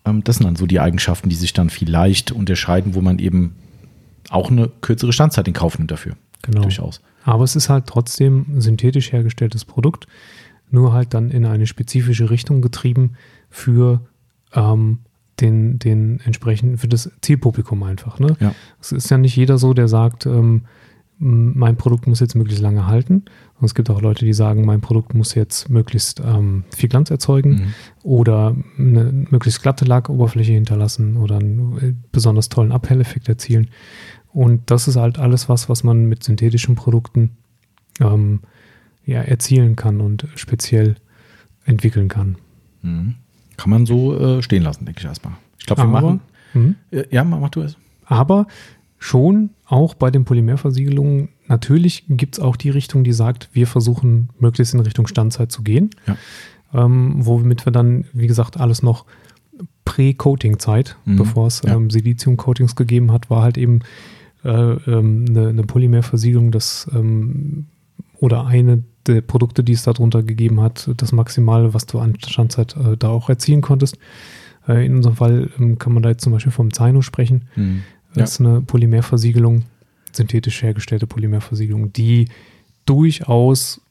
Ähm, 0.06 0.24
das 0.24 0.38
sind 0.38 0.46
dann 0.46 0.56
so 0.56 0.66
die 0.66 0.80
Eigenschaften, 0.80 1.30
die 1.30 1.36
sich 1.36 1.54
dann 1.54 1.70
vielleicht 1.70 2.32
unterscheiden, 2.32 2.96
wo 2.96 3.02
man 3.02 3.20
eben 3.20 3.56
auch 4.30 4.50
eine 4.50 4.70
kürzere 4.82 5.12
Standzeit 5.12 5.48
in 5.48 5.54
Kauf 5.54 5.78
nimmt 5.78 5.92
dafür. 5.92 6.14
Genau. 6.44 6.62
Durchaus. 6.62 7.02
Aber 7.24 7.44
es 7.44 7.56
ist 7.56 7.70
halt 7.70 7.88
trotzdem 7.88 8.46
ein 8.50 8.62
synthetisch 8.62 9.12
hergestelltes 9.12 9.66
Produkt, 9.66 10.08
nur 10.70 10.94
halt 10.94 11.14
dann 11.14 11.32
in 11.32 11.46
eine 11.46 11.68
spezifische 11.68 12.30
Richtung 12.30 12.62
getrieben 12.62 13.14
für 13.50 14.02
ähm, 14.54 15.00
den, 15.40 15.80
den 15.80 16.20
entsprechenden, 16.22 16.78
für 16.78 16.88
das 16.88 17.12
Zielpublikum 17.22 17.82
einfach. 17.84 18.20
Ne? 18.20 18.36
Ja. 18.40 18.54
Es 18.82 18.92
ist 18.92 19.10
ja 19.10 19.18
nicht 19.18 19.36
jeder 19.36 19.58
so, 19.58 19.74
der 19.74 19.88
sagt, 19.88 20.26
ähm, 20.26 20.64
mein 21.20 21.78
Produkt 21.78 22.06
muss 22.08 22.20
jetzt 22.20 22.36
möglichst 22.36 22.62
lange 22.62 22.88
halten. 22.88 23.24
Und 23.60 23.66
es 23.66 23.76
gibt 23.76 23.90
auch 23.90 24.02
Leute, 24.02 24.26
die 24.26 24.34
sagen, 24.34 24.66
mein 24.66 24.82
Produkt 24.82 25.14
muss 25.14 25.36
jetzt 25.36 25.70
möglichst 25.70 26.20
ähm, 26.20 26.66
viel 26.76 26.90
Glanz 26.90 27.12
erzeugen 27.12 27.52
Mhm. 27.52 27.74
oder 28.04 28.56
eine 28.78 29.26
möglichst 29.30 29.62
glatte 29.62 29.86
Lackoberfläche 29.86 30.52
hinterlassen 30.52 31.16
oder 31.18 31.38
einen 31.38 31.78
äh, 31.78 31.94
besonders 32.12 32.50
tollen 32.50 32.72
Abhelleffekt 32.72 33.30
erzielen. 33.30 33.70
Und 34.34 34.72
das 34.72 34.88
ist 34.88 34.96
halt 34.96 35.20
alles 35.20 35.48
was, 35.50 35.70
was 35.70 35.84
man 35.84 36.06
mit 36.06 36.24
synthetischen 36.24 36.76
Produkten 36.76 37.32
ähm, 38.00 38.40
ja, 39.06 39.22
erzielen 39.22 39.76
kann 39.76 40.02
und 40.02 40.28
speziell 40.36 40.96
entwickeln 41.66 42.08
kann. 42.08 42.38
Mhm. 42.82 43.16
Kann 43.58 43.70
man 43.70 43.86
so 43.86 44.18
äh, 44.18 44.42
stehen 44.42 44.64
lassen, 44.64 44.86
denke 44.86 45.00
ich 45.02 45.06
erstmal. 45.06 45.34
Ich 45.60 45.66
glaube, 45.66 45.84
wir 45.84 45.88
machen. 45.88 46.22
Mhm. 46.54 46.76
Äh, 46.92 47.04
ja, 47.12 47.24
mach, 47.24 47.50
du 47.50 47.62
es. 47.62 47.78
Aber 48.06 48.48
schon 48.98 49.52
auch 49.68 49.94
bei 49.94 50.10
den 50.10 50.26
Polymerversiegelungen, 50.26 51.30
natürlich 51.48 52.06
gibt 52.10 52.36
es 52.36 52.40
auch 52.44 52.56
die 52.56 52.70
Richtung, 52.70 53.04
die 53.04 53.14
sagt, 53.14 53.50
wir 53.54 53.68
versuchen 53.68 54.30
möglichst 54.40 54.74
in 54.74 54.80
Richtung 54.80 55.08
Standzeit 55.08 55.52
zu 55.52 55.62
gehen. 55.62 55.92
Ja. 56.08 56.18
Ähm, 56.74 57.14
womit 57.26 57.66
wir 57.68 57.72
dann, 57.72 58.06
wie 58.14 58.28
gesagt, 58.28 58.60
alles 58.60 58.82
noch 58.82 59.06
Pre-Coating-Zeit, 59.86 60.98
Mhm. 61.06 61.18
bevor 61.18 61.48
es 61.48 61.62
Ja. 61.64 61.76
ähm, 61.76 61.90
Silizium-Coatings 61.90 62.76
gegeben 62.76 63.12
hat, 63.12 63.30
war 63.30 63.44
halt 63.44 63.58
eben 63.58 63.80
äh, 64.44 64.50
ähm, 64.50 65.26
eine, 65.30 65.50
eine 65.50 65.64
Polymerversiegelung, 65.64 66.52
das 66.52 66.90
ähm, 66.94 67.66
oder 68.20 68.46
eine 68.46 68.84
der 69.08 69.22
Produkte, 69.22 69.64
die 69.64 69.74
es 69.74 69.84
darunter 69.84 70.24
gegeben 70.24 70.62
hat, 70.62 70.90
das 70.98 71.12
Maximale, 71.12 71.74
was 71.74 71.86
du 71.86 72.00
an 72.00 72.18
Standzeit 72.26 72.76
äh, 72.78 72.96
da 72.98 73.10
auch 73.10 73.30
erzielen 73.30 73.62
konntest. 73.62 73.98
Äh, 74.68 74.86
in 74.86 74.96
unserem 74.96 75.16
Fall 75.16 75.50
ähm, 75.60 75.78
kann 75.78 75.94
man 75.94 76.04
da 76.04 76.10
jetzt 76.10 76.24
zum 76.24 76.34
Beispiel 76.34 76.52
vom 76.52 76.74
Zaino 76.74 77.02
sprechen. 77.02 77.50
Mhm. 77.56 77.84
Das 78.16 78.34
ist 78.34 78.40
eine 78.42 78.62
Polymerversiegelung, 78.62 79.64
synthetisch 80.12 80.62
hergestellte 80.62 81.08
Polymerversiegelung, 81.08 81.92
die 81.92 82.30
durchaus, 82.86 83.82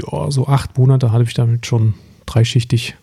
ja, 0.00 0.30
so 0.30 0.46
acht 0.46 0.78
Monate 0.78 1.10
hatte 1.10 1.24
ich 1.24 1.34
damit 1.34 1.66
schon 1.66 1.94
dreischichtig, 2.26 2.96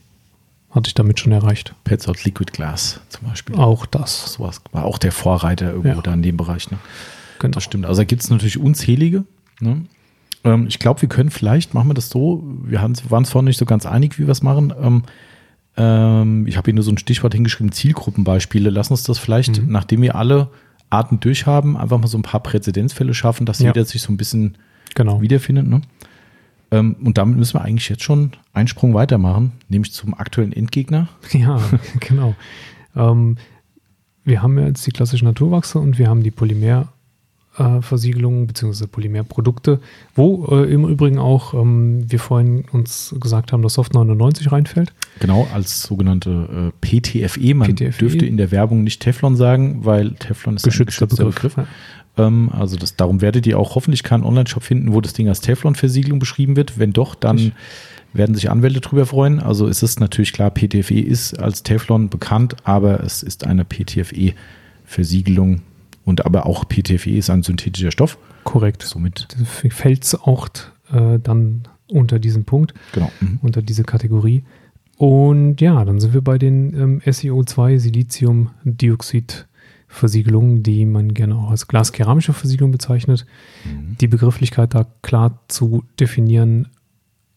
hatte 0.71 0.87
ich 0.87 0.93
damit 0.93 1.19
schon 1.19 1.31
erreicht. 1.31 1.73
Pets 1.83 2.07
out 2.07 2.23
Liquid 2.25 2.51
Glass 2.51 2.99
zum 3.09 3.27
Beispiel. 3.27 3.55
Auch 3.55 3.85
das. 3.85 4.33
Sowas 4.33 4.61
war 4.71 4.85
auch 4.85 4.97
der 4.97 5.11
Vorreiter 5.11 5.67
irgendwo 5.71 5.87
Ja. 5.97 6.01
da 6.01 6.13
in 6.13 6.21
dem 6.21 6.37
Bereich. 6.37 6.69
Ne? 6.71 6.77
Genau. 7.39 7.53
Das 7.55 7.63
stimmt. 7.63 7.85
Also 7.85 8.01
da 8.01 8.05
gibt 8.05 8.21
es 8.21 8.29
natürlich 8.29 8.57
unzählige. 8.59 9.23
Ne? 9.59 9.85
Ähm, 10.43 10.67
ich 10.67 10.79
glaube, 10.79 11.01
wir 11.01 11.09
können 11.09 11.31
vielleicht, 11.31 11.73
machen 11.73 11.89
wir 11.89 11.93
das 11.95 12.09
so, 12.09 12.43
wir 12.63 12.81
waren 12.81 12.91
es 13.23 13.29
vorhin 13.29 13.45
nicht 13.45 13.57
so 13.57 13.65
ganz 13.65 13.85
einig, 13.85 14.19
wie 14.19 14.27
wir 14.27 14.31
es 14.31 14.41
machen. 14.43 14.73
Ähm, 14.81 15.03
ähm, 15.77 16.47
ich 16.47 16.57
habe 16.57 16.65
hier 16.65 16.73
nur 16.75 16.83
so 16.83 16.91
ein 16.91 16.97
Stichwort 16.97 17.33
hingeschrieben, 17.33 17.71
Zielgruppenbeispiele. 17.71 18.69
Lass 18.69 18.91
uns 18.91 19.03
das 19.03 19.17
vielleicht, 19.17 19.61
Mhm. 19.61 19.71
nachdem 19.71 20.01
wir 20.01 20.15
alle 20.15 20.49
Arten 20.89 21.19
durchhaben, 21.19 21.77
einfach 21.77 21.97
mal 21.99 22.07
so 22.07 22.17
ein 22.17 22.23
paar 22.23 22.41
Präzedenzfälle 22.41 23.13
schaffen, 23.13 23.45
dass 23.45 23.59
Ja. 23.59 23.67
jeder 23.67 23.85
sich 23.85 24.01
so 24.01 24.11
ein 24.11 24.17
bisschen 24.17 24.57
Genau. 24.95 25.21
wiederfindet. 25.21 25.67
Ne? 25.67 25.81
Ähm, 26.71 26.95
und 27.03 27.17
damit 27.17 27.37
müssen 27.37 27.55
wir 27.55 27.61
eigentlich 27.61 27.89
jetzt 27.89 28.03
schon 28.03 28.31
einen 28.53 28.67
Sprung 28.67 28.93
weitermachen, 28.93 29.53
nämlich 29.69 29.91
zum 29.91 30.13
aktuellen 30.13 30.53
Endgegner. 30.53 31.07
Ja, 31.31 31.59
genau. 31.99 32.35
Ähm, 32.95 33.37
wir 34.23 34.43
haben 34.43 34.57
ja 34.59 34.67
jetzt 34.67 34.85
die 34.85 34.91
klassischen 34.91 35.25
Naturwachse 35.25 35.79
und 35.79 35.97
wir 35.97 36.07
haben 36.07 36.21
die 36.21 36.29
Polymerversiegelungen 36.31 38.45
bzw. 38.47 38.85
Polymerprodukte, 38.87 39.79
wo 40.13 40.47
äh, 40.51 40.71
im 40.71 40.85
Übrigen 40.87 41.17
auch 41.17 41.53
ähm, 41.53 42.11
wir 42.11 42.19
vorhin 42.19 42.65
uns 42.71 43.15
gesagt 43.19 43.53
haben, 43.53 43.63
dass 43.63 43.73
Soft 43.75 43.93
99 43.95 44.51
reinfällt. 44.51 44.93
Genau, 45.19 45.47
als 45.53 45.81
sogenannte 45.81 46.73
äh, 46.83 46.85
PTFE. 46.85 47.55
Man 47.55 47.75
PTFE. 47.75 47.91
dürfte 47.91 48.25
in 48.25 48.35
der 48.37 48.51
Werbung 48.51 48.83
nicht 48.83 49.01
Teflon 49.01 49.35
sagen, 49.35 49.83
weil 49.85 50.11
Teflon 50.13 50.57
ist 50.57 50.63
Geschützter 50.63 51.05
ein 51.05 51.09
geschützter 51.09 51.25
Begriff. 51.25 51.55
Begriff. 51.55 51.67
Ähm, 52.19 52.49
also 52.51 52.75
das, 52.75 52.95
darum 52.95 53.21
werdet 53.21 53.47
ihr 53.47 53.57
auch 53.57 53.75
hoffentlich 53.75 54.03
keinen 54.03 54.23
Online-Shop 54.23 54.63
finden, 54.63 54.93
wo 54.93 55.01
das 55.01 55.13
Ding 55.13 55.27
als 55.29 55.41
Teflon-Versiegelung 55.41 56.19
beschrieben 56.19 56.55
wird. 56.55 56.77
Wenn 56.77 56.93
doch, 56.93 57.15
dann 57.15 57.37
Richtig. 57.37 57.53
werden 58.13 58.35
sich 58.35 58.51
Anwälte 58.51 58.81
drüber 58.81 59.05
freuen. 59.05 59.39
Also 59.39 59.67
es 59.67 59.81
ist 59.81 59.99
natürlich 59.99 60.33
klar, 60.33 60.51
PTFE 60.51 60.99
ist 60.99 61.39
als 61.39 61.63
Teflon 61.63 62.09
bekannt, 62.09 62.57
aber 62.63 63.03
es 63.03 63.23
ist 63.23 63.47
eine 63.47 63.65
PTFE-Versiegelung 63.65 65.61
und 66.05 66.25
aber 66.25 66.45
auch 66.45 66.67
PTFE 66.67 67.11
ist 67.11 67.29
ein 67.29 67.43
synthetischer 67.43 67.91
Stoff. 67.91 68.17
Korrekt. 68.43 68.83
Somit, 68.83 69.27
Fällt 69.69 70.03
es 70.03 70.15
auch 70.15 70.49
äh, 70.91 71.19
dann 71.19 71.67
unter 71.87 72.19
diesen 72.19 72.45
Punkt, 72.45 72.73
genau. 72.93 73.11
Mhm. 73.19 73.39
unter 73.41 73.61
diese 73.61 73.83
Kategorie. 73.83 74.43
Und 74.97 75.61
ja, 75.61 75.85
dann 75.85 75.99
sind 75.99 76.13
wir 76.13 76.21
bei 76.21 76.37
den 76.37 76.73
ähm, 76.73 77.01
SiO2 77.05 77.79
Siliziumdioxid-Versiegelungen, 79.89 80.63
die 80.63 80.85
man 80.85 81.13
gerne 81.13 81.35
auch 81.35 81.51
als 81.51 81.67
glaskeramische 81.67 82.33
Versiegelung 82.33 82.71
bezeichnet. 82.71 83.25
Mhm. 83.65 83.97
Die 83.99 84.07
Begrifflichkeit 84.07 84.73
da 84.73 84.85
klar 85.01 85.39
zu 85.47 85.83
definieren, 85.99 86.67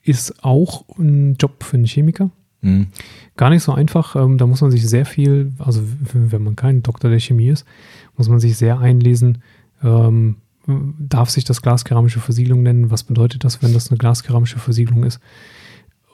ist 0.03 0.45
auch 0.45 0.85
ein 0.99 1.37
Job 1.39 1.63
für 1.63 1.77
einen 1.77 1.87
Chemiker. 1.87 2.31
Mhm. 2.61 2.89
Gar 3.37 3.51
nicht 3.51 3.63
so 3.63 3.73
einfach. 3.73 4.17
Ähm, 4.17 4.39
da 4.39 4.47
muss 4.47 4.61
man 4.61 4.71
sich 4.71 4.87
sehr 4.87 5.07
viel, 5.07 5.53
also 5.59 5.83
wenn 6.13 6.43
man 6.43 6.57
kein 6.57 6.83
Doktor 6.83 7.11
der 7.11 7.21
Chemie 7.21 7.49
ist, 7.49 7.65
muss 8.17 8.29
man 8.29 8.41
sich 8.41 8.57
sehr 8.57 8.79
einlesen. 8.79 9.39
Ähm, 9.83 10.37
darf 10.99 11.31
sich 11.31 11.45
das 11.45 11.63
glaskeramische 11.63 12.21
Versiegelung 12.21 12.63
nennen? 12.63 12.91
Was 12.91 13.03
bedeutet 13.03 13.45
das, 13.45 13.63
wenn 13.63 13.73
das 13.73 13.91
eine 13.91 13.99
glaskeramische 13.99 14.59
Versiegelung 14.59 15.05
ist? 15.05 15.21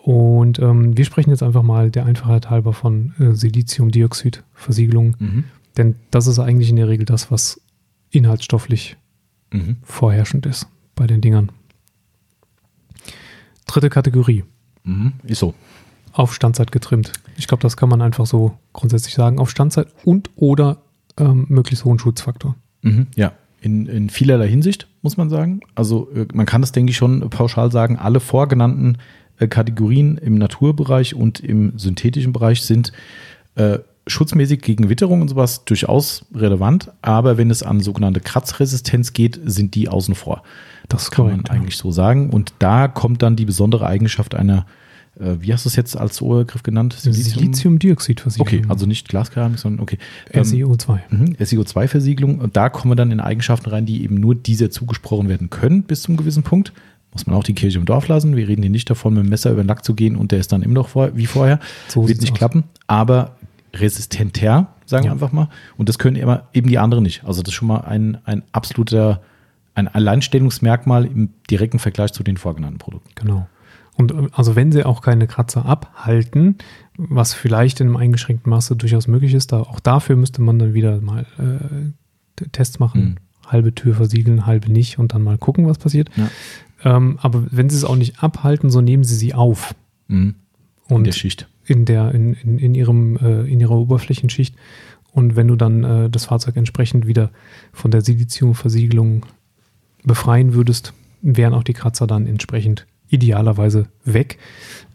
Und 0.03 0.59
ähm, 0.59 0.97
wir 0.97 1.05
sprechen 1.05 1.30
jetzt 1.30 1.43
einfach 1.43 1.62
mal 1.62 1.91
der 1.91 2.07
Einfachheit 2.07 2.49
halber 2.49 2.72
von 2.72 3.12
äh, 3.18 3.34
Siliziumdioxid-Versiegelung, 3.34 5.16
Mhm. 5.18 5.45
Denn 5.78 5.94
das 6.10 6.26
ist 6.26 6.38
eigentlich 6.38 6.68
in 6.70 6.76
der 6.76 6.88
Regel 6.88 7.06
das, 7.06 7.30
was 7.30 7.60
inhaltsstofflich 8.10 8.96
Mhm. 9.50 9.76
vorherrschend 9.82 10.44
ist 10.44 10.66
bei 10.94 11.06
den 11.06 11.22
Dingern. 11.22 11.50
Dritte 13.66 13.90
Kategorie. 13.90 14.44
Mhm. 14.84 15.14
Ist 15.24 15.38
so. 15.40 15.54
auf 16.12 16.34
Standzeit 16.34 16.72
getrimmt. 16.72 17.12
Ich 17.36 17.46
glaube, 17.46 17.62
das 17.62 17.76
kann 17.76 17.88
man 17.88 18.02
einfach 18.02 18.26
so 18.26 18.58
grundsätzlich 18.72 19.14
sagen. 19.14 19.38
Auf 19.38 19.50
Standzeit 19.50 19.88
und 20.04 20.30
oder 20.36 20.78
ähm, 21.16 21.46
möglichst 21.48 21.84
hohen 21.84 21.98
Schutzfaktor. 21.98 22.56
Mhm, 22.82 23.06
ja, 23.14 23.32
in, 23.60 23.86
in 23.86 24.10
vielerlei 24.10 24.48
Hinsicht, 24.48 24.88
muss 25.02 25.16
man 25.16 25.30
sagen. 25.30 25.60
Also 25.74 26.10
äh, 26.14 26.26
man 26.34 26.44
kann 26.46 26.60
das, 26.60 26.72
denke 26.72 26.90
ich, 26.90 26.96
schon 26.96 27.20
pauschal 27.30 27.70
sagen, 27.70 27.96
alle 27.96 28.18
vorgenannten 28.20 28.98
äh, 29.38 29.46
Kategorien 29.48 30.18
im 30.18 30.34
Naturbereich 30.34 31.14
und 31.14 31.40
im 31.40 31.78
synthetischen 31.78 32.32
Bereich 32.32 32.62
sind 32.62 32.92
äh, 33.54 33.78
schutzmäßig 34.09 34.61
gegen 34.62 34.88
Witterung 34.88 35.22
und 35.22 35.28
sowas 35.28 35.64
durchaus 35.64 36.24
relevant, 36.34 36.90
aber 37.02 37.36
wenn 37.38 37.50
es 37.50 37.62
an 37.62 37.80
sogenannte 37.80 38.20
Kratzresistenz 38.20 39.12
geht, 39.12 39.40
sind 39.44 39.74
die 39.74 39.88
außen 39.88 40.14
vor. 40.14 40.42
Das 40.88 41.11
kann 41.11 41.26
korrekt, 41.26 41.48
man 41.48 41.59
eigentlich 41.59 41.76
so 41.76 41.92
sagen. 41.92 42.30
Und 42.30 42.54
da 42.59 42.88
kommt 42.88 43.22
dann 43.22 43.36
die 43.36 43.44
besondere 43.44 43.86
Eigenschaft 43.86 44.34
einer, 44.34 44.66
äh, 45.20 45.36
wie 45.40 45.52
hast 45.52 45.64
du 45.64 45.68
es 45.68 45.76
jetzt 45.76 45.96
als 45.96 46.22
Obergriff 46.22 46.62
genannt? 46.62 46.94
Siliziumdioxidversiegelung. 46.98 48.64
Okay, 48.64 48.70
also 48.70 48.86
nicht 48.86 49.09
Glaskeramik, 49.09 49.59
sondern 49.59 49.82
okay. 49.82 49.98
Ähm, 50.32 50.42
SiO2. 50.42 51.00
Mhm, 51.11 51.36
SiO2-Versiegelung. 51.38 52.38
Und 52.38 52.56
da 52.56 52.68
kommen 52.68 52.92
wir 52.92 52.96
dann 52.96 53.11
in 53.11 53.20
Eigenschaften 53.20 53.70
rein, 53.70 53.86
die 53.86 54.02
eben 54.02 54.16
nur 54.16 54.34
dieser 54.34 54.70
zugesprochen 54.70 55.28
werden 55.28 55.50
können, 55.50 55.82
bis 55.82 56.02
zum 56.02 56.16
gewissen 56.16 56.42
Punkt. 56.42 56.72
Muss 57.12 57.26
man 57.26 57.36
auch 57.36 57.44
die 57.44 57.54
Kirche 57.54 57.78
im 57.78 57.86
Dorf 57.86 58.06
lassen. 58.09 58.36
Wir 58.36 58.48
reden 58.48 58.62
hier 58.62 58.70
nicht 58.70 58.90
davon, 58.90 59.14
mit 59.14 59.24
dem 59.24 59.30
Messer 59.30 59.50
über 59.50 59.62
den 59.62 59.68
Lack 59.68 59.84
zu 59.84 59.94
gehen 59.94 60.14
und 60.14 60.30
der 60.30 60.40
ist 60.40 60.52
dann 60.52 60.62
immer 60.62 60.74
noch 60.74 60.88
vor, 60.88 61.16
wie 61.16 61.26
vorher. 61.26 61.59
So 61.88 62.06
Wird 62.06 62.20
nicht 62.20 62.32
aus. 62.32 62.38
klappen. 62.38 62.64
Aber 62.86 63.38
resistenter, 63.74 64.74
sagen 64.86 65.04
wir 65.04 65.08
Ja. 65.08 65.12
einfach 65.12 65.32
mal. 65.32 65.48
Und 65.76 65.88
das 65.88 65.98
können 65.98 66.16
immer, 66.16 66.48
eben 66.52 66.68
die 66.68 66.78
anderen 66.78 67.02
nicht. 67.04 67.24
Also 67.24 67.42
das 67.42 67.50
ist 67.50 67.54
schon 67.54 67.68
mal 67.68 67.80
ein, 67.80 68.18
ein 68.24 68.42
absoluter, 68.52 69.20
ein 69.74 69.88
Alleinstellungsmerkmal 69.88 71.04
im 71.06 71.30
direkten 71.50 71.78
Vergleich 71.78 72.12
zu 72.12 72.22
den 72.22 72.36
vorgenannten 72.36 72.78
Produkten. 72.78 73.10
Genau. 73.14 73.46
Und 73.96 74.12
äh, 74.12 74.28
also 74.32 74.56
wenn 74.56 74.72
sie 74.72 74.84
auch 74.84 75.00
keine 75.02 75.26
Kratzer 75.26 75.64
abhalten, 75.66 76.56
was 76.96 77.34
vielleicht 77.34 77.80
in 77.80 77.88
einem 77.88 77.96
eingeschränkten 77.96 78.50
Maße 78.50 78.76
durchaus 78.76 79.06
möglich 79.08 79.34
ist, 79.34 79.52
da, 79.52 79.60
auch 79.60 79.80
dafür 79.80 80.16
müsste 80.16 80.42
man 80.42 80.58
dann 80.58 80.74
wieder 80.74 81.00
mal 81.00 81.26
äh, 81.38 82.44
Tests 82.52 82.78
machen, 82.78 83.00
Mhm. 83.02 83.16
halbe 83.50 83.74
Tür 83.74 83.94
versiegeln, 83.94 84.46
halbe 84.46 84.70
nicht 84.70 84.98
und 84.98 85.14
dann 85.14 85.22
mal 85.22 85.38
gucken, 85.38 85.66
was 85.66 85.78
passiert. 85.78 86.10
Ja. 86.16 86.28
Ähm, 86.84 87.18
aber 87.22 87.44
wenn 87.50 87.68
sie 87.70 87.76
es 87.76 87.84
auch 87.84 87.96
nicht 87.96 88.22
abhalten, 88.22 88.70
so 88.70 88.80
nehmen 88.80 89.02
sie 89.04 89.16
sie 89.16 89.34
auf. 89.34 89.74
Mhm. 90.08 90.36
In 90.88 90.96
Und 90.96 91.04
der 91.04 91.12
Schicht. 91.12 91.48
In 91.68 91.84
der 91.84 92.12
in, 92.14 92.34
in, 92.34 92.58
in 92.58 92.74
ihrem 92.74 93.16
äh, 93.18 93.42
in 93.42 93.60
ihrer 93.60 93.76
Oberflächenschicht 93.76 94.54
und 95.12 95.36
wenn 95.36 95.48
du 95.48 95.56
dann 95.56 95.84
äh, 95.84 96.10
das 96.10 96.24
Fahrzeug 96.26 96.56
entsprechend 96.56 97.06
wieder 97.06 97.30
von 97.72 97.90
der 97.90 98.00
Siliziumversiegelung 98.02 99.26
befreien 100.04 100.54
würdest, 100.54 100.92
wären 101.22 101.54
auch 101.54 101.64
die 101.64 101.72
Kratzer 101.74 102.06
dann 102.06 102.26
entsprechend 102.26 102.86
idealerweise 103.08 103.86
weg, 104.04 104.38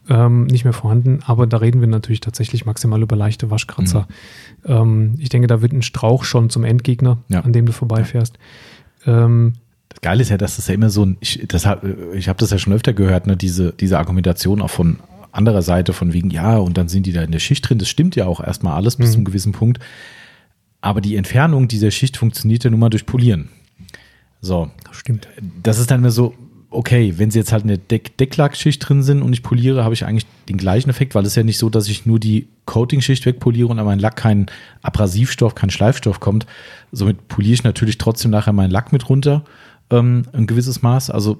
ähm, 0.09 0.45
nicht 0.45 0.63
mehr 0.65 0.73
vorhanden. 0.73 1.19
Aber 1.25 1.47
da 1.47 1.57
reden 1.57 1.81
wir 1.81 1.87
natürlich 1.87 2.19
tatsächlich 2.21 2.65
maximal 2.65 3.01
über 3.01 3.15
leichte 3.15 3.49
Waschkratzer. 3.51 4.07
Ähm, 4.65 5.15
ich 5.17 5.29
denke, 5.29 5.47
da 5.47 5.61
wird 5.61 5.73
ein 5.73 5.81
Strauch 5.81 6.23
schon 6.23 6.49
zum 6.49 6.63
Endgegner, 6.63 7.17
Ja. 7.29 7.41
an 7.41 7.53
dem 7.53 7.65
du 7.65 7.71
vorbeifährst. 7.71 8.37
Ähm, 9.05 9.53
Das 9.89 10.01
Geile 10.01 10.21
ist 10.21 10.29
ja, 10.29 10.37
dass 10.37 10.55
das 10.57 10.67
ja 10.67 10.73
immer 10.75 10.89
so 10.89 11.05
ein, 11.05 11.17
ich, 11.21 11.43
das 11.47 11.65
hab, 11.65 11.83
ich 12.13 12.29
habe 12.29 12.39
das 12.39 12.51
ja 12.51 12.57
schon 12.59 12.73
öfter 12.73 12.93
gehört, 12.93 13.27
ne, 13.27 13.35
diese, 13.35 13.73
diese 13.73 13.97
Argumentation 13.97 14.61
auch 14.61 14.69
von 14.69 14.99
anderer 15.33 15.61
Seite, 15.61 15.93
von 15.93 16.13
wegen, 16.13 16.29
ja, 16.29 16.57
und 16.57 16.77
dann 16.77 16.87
sind 16.87 17.05
die 17.05 17.11
da 17.13 17.21
in 17.23 17.31
der 17.31 17.39
Schicht 17.39 17.67
drin. 17.67 17.79
Das 17.79 17.89
stimmt 17.89 18.15
ja 18.15 18.25
auch 18.27 18.39
erstmal 18.39 18.75
alles 18.75 18.95
bis 18.97 19.07
Mhm. 19.09 19.11
zu 19.11 19.17
einem 19.17 19.25
gewissen 19.25 19.51
Punkt. 19.51 19.79
Aber 20.81 21.01
die 21.01 21.15
Entfernung 21.15 21.67
dieser 21.67 21.91
Schicht 21.91 22.17
funktioniert 22.17 22.63
ja 22.63 22.69
nun 22.69 22.79
mal 22.79 22.89
durch 22.89 23.05
Polieren. 23.05 23.49
So, 24.41 24.69
stimmt. 24.91 25.27
das 25.63 25.79
ist 25.79 25.89
dann 25.89 26.01
immer 26.01 26.11
so, 26.11 26.33
okay, 26.69 27.13
wenn 27.17 27.31
sie 27.31 27.39
jetzt 27.39 27.53
halt 27.53 27.61
in 27.63 27.69
der 27.69 27.77
Deck 27.77 28.17
Decklackschicht 28.17 28.87
drin 28.87 29.03
sind 29.03 29.21
und 29.21 29.31
ich 29.31 29.43
poliere, 29.43 29.83
habe 29.83 29.93
ich 29.93 30.05
eigentlich 30.05 30.25
den 30.49 30.57
gleichen 30.57 30.89
Effekt, 30.89 31.15
weil 31.15 31.25
es 31.25 31.35
ja 31.35 31.43
nicht 31.43 31.57
so, 31.57 31.69
dass 31.69 31.87
ich 31.87 32.05
nur 32.05 32.19
die 32.19 32.47
Coating-Schicht 32.65 33.25
wegpoliere 33.25 33.67
und 33.69 33.79
an 33.79 33.85
meinen 33.85 33.99
Lack 33.99 34.17
kein 34.17 34.47
Abrasivstoff, 34.81 35.55
kein 35.55 35.69
Schleifstoff 35.69 36.19
kommt. 36.19 36.45
Somit 36.91 37.27
poliere 37.27 37.53
ich 37.53 37.63
natürlich 37.63 37.97
trotzdem 37.97 38.31
nachher 38.31 38.53
meinen 38.53 38.71
Lack 38.71 38.91
mit 38.91 39.07
runter, 39.07 39.45
ähm, 39.89 40.23
ein 40.33 40.47
gewisses 40.47 40.81
Maß. 40.81 41.09
Also 41.09 41.39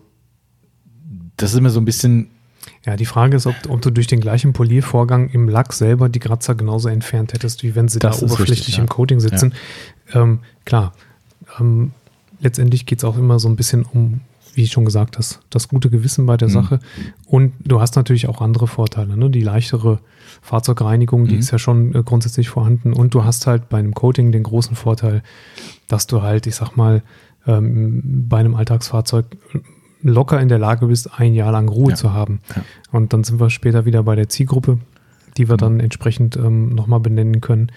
das 1.36 1.52
ist 1.52 1.58
immer 1.58 1.72
so 1.72 1.82
ein 1.82 1.86
bisschen, 1.86 2.30
Ja, 2.86 2.96
die 2.96 3.06
Frage 3.06 3.38
ist, 3.38 3.46
ob, 3.48 3.56
ob 3.70 3.82
du 3.82 3.92
durch 3.92 4.08
den 4.08 4.20
gleichen 4.20 4.54
Poliervorgang 4.54 5.30
im 5.30 5.48
Lack 5.50 5.74
selber 5.74 6.10
die 6.10 6.20
Kratzer 6.20 6.56
genauso 6.56 6.90
entfernt 6.90 7.34
hättest, 7.34 7.64
wie 7.64 7.76
wenn 7.76 7.88
sie 7.88 8.00
Das 8.00 8.20
da 8.20 8.26
oberflächlich 8.26 8.60
richtig, 8.60 8.76
ja. 8.78 8.82
im 8.84 8.90
Coating 8.90 9.20
sitzen. 9.20 9.54
Ähm, 10.14 10.40
klar, 10.66 10.94
ähm, 11.60 11.92
letztendlich 12.40 12.86
geht 12.86 13.00
es 13.00 13.04
auch 13.04 13.18
immer 13.18 13.40
so 13.40 13.48
ein 13.50 13.56
bisschen 13.56 13.84
um, 13.84 14.22
wie 14.54 14.64
ich 14.64 14.72
schon 14.72 14.86
gesagt 14.86 15.18
hast, 15.18 15.40
das 15.50 15.68
gute 15.68 15.90
Gewissen 15.90 16.26
bei 16.26 16.38
der 16.38 16.48
Mhm. 16.50 16.54
Sache. 16.54 16.80
Und 17.26 17.54
du 17.60 17.80
hast 17.82 17.96
natürlich 17.96 18.28
auch 18.28 18.42
andere 18.42 18.68
Vorteile. 18.68 19.18
Ne? 19.18 19.30
Die 19.30 19.42
leichtere 19.42 20.00
Fahrzeugreinigung, 20.42 21.26
die 21.28 21.34
Mhm. 21.36 21.40
ist 21.40 21.52
ja 21.52 21.58
schon 21.60 21.96
äh, 21.96 22.04
grundsätzlich 22.04 22.50
vorhanden. 22.50 22.94
Und 22.94 23.14
du 23.14 23.24
hast 23.24 23.48
halt 23.48 23.70
bei 23.70 23.80
einem 23.80 23.94
Coating 23.94 24.32
den 24.32 24.44
großen 24.44 24.76
Vorteil, 24.76 25.24
dass 25.88 26.06
du 26.08 26.22
halt, 26.22 26.48
ich 26.48 26.56
sag 26.56 26.76
mal, 26.78 27.02
ähm, 27.48 28.26
bei 28.30 28.38
einem 28.40 28.56
Alltagsfahrzeug 28.56 29.26
locker 30.04 30.40
in 30.40 30.50
der 30.50 30.60
Lage 30.60 30.88
bist, 30.88 31.20
ein 31.20 31.34
Jahr 31.34 31.52
lang 31.52 31.68
Ruhe 31.70 31.92
Ja. 31.92 31.96
zu 31.96 32.14
haben. 32.14 32.40
Ja. 32.56 32.64
Und 32.92 33.14
dann 33.14 33.24
sind 33.24 33.40
wir 33.40 33.50
später 33.50 33.86
wieder 33.86 34.04
bei 34.04 34.16
der 34.16 34.30
Zielgruppe, 34.30 34.80
die 35.38 35.48
wir 35.50 35.56
Mhm. 35.56 35.60
dann 35.60 35.80
entsprechend 35.80 36.36
ähm, 36.38 36.70
nochmal 36.76 37.00
benennen 37.00 37.42
können. 37.42 37.72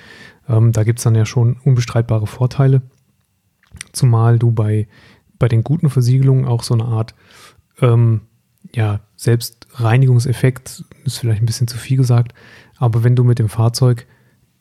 Ähm, 0.48 0.72
da 0.72 0.84
gibt 0.84 0.98
es 0.98 1.04
dann 1.04 1.14
ja 1.14 1.24
schon 1.24 1.56
unbestreitbare 1.64 2.26
Vorteile. 2.26 2.82
Zumal 3.92 4.38
du 4.38 4.50
bei 4.52 4.86
bei 5.38 5.48
den 5.48 5.62
guten 5.64 5.90
Versiegelungen 5.90 6.46
auch 6.46 6.62
so 6.62 6.72
eine 6.72 6.86
Art, 6.86 7.14
ähm, 7.82 8.22
ja, 8.74 9.00
Selbstreinigungseffekt, 9.16 10.84
ist 11.04 11.18
vielleicht 11.18 11.42
ein 11.42 11.46
bisschen 11.46 11.68
zu 11.68 11.76
viel 11.76 11.96
gesagt, 11.98 12.32
aber 12.78 13.04
wenn 13.04 13.16
du 13.16 13.24
mit 13.24 13.38
dem 13.38 13.48
Fahrzeug 13.48 14.06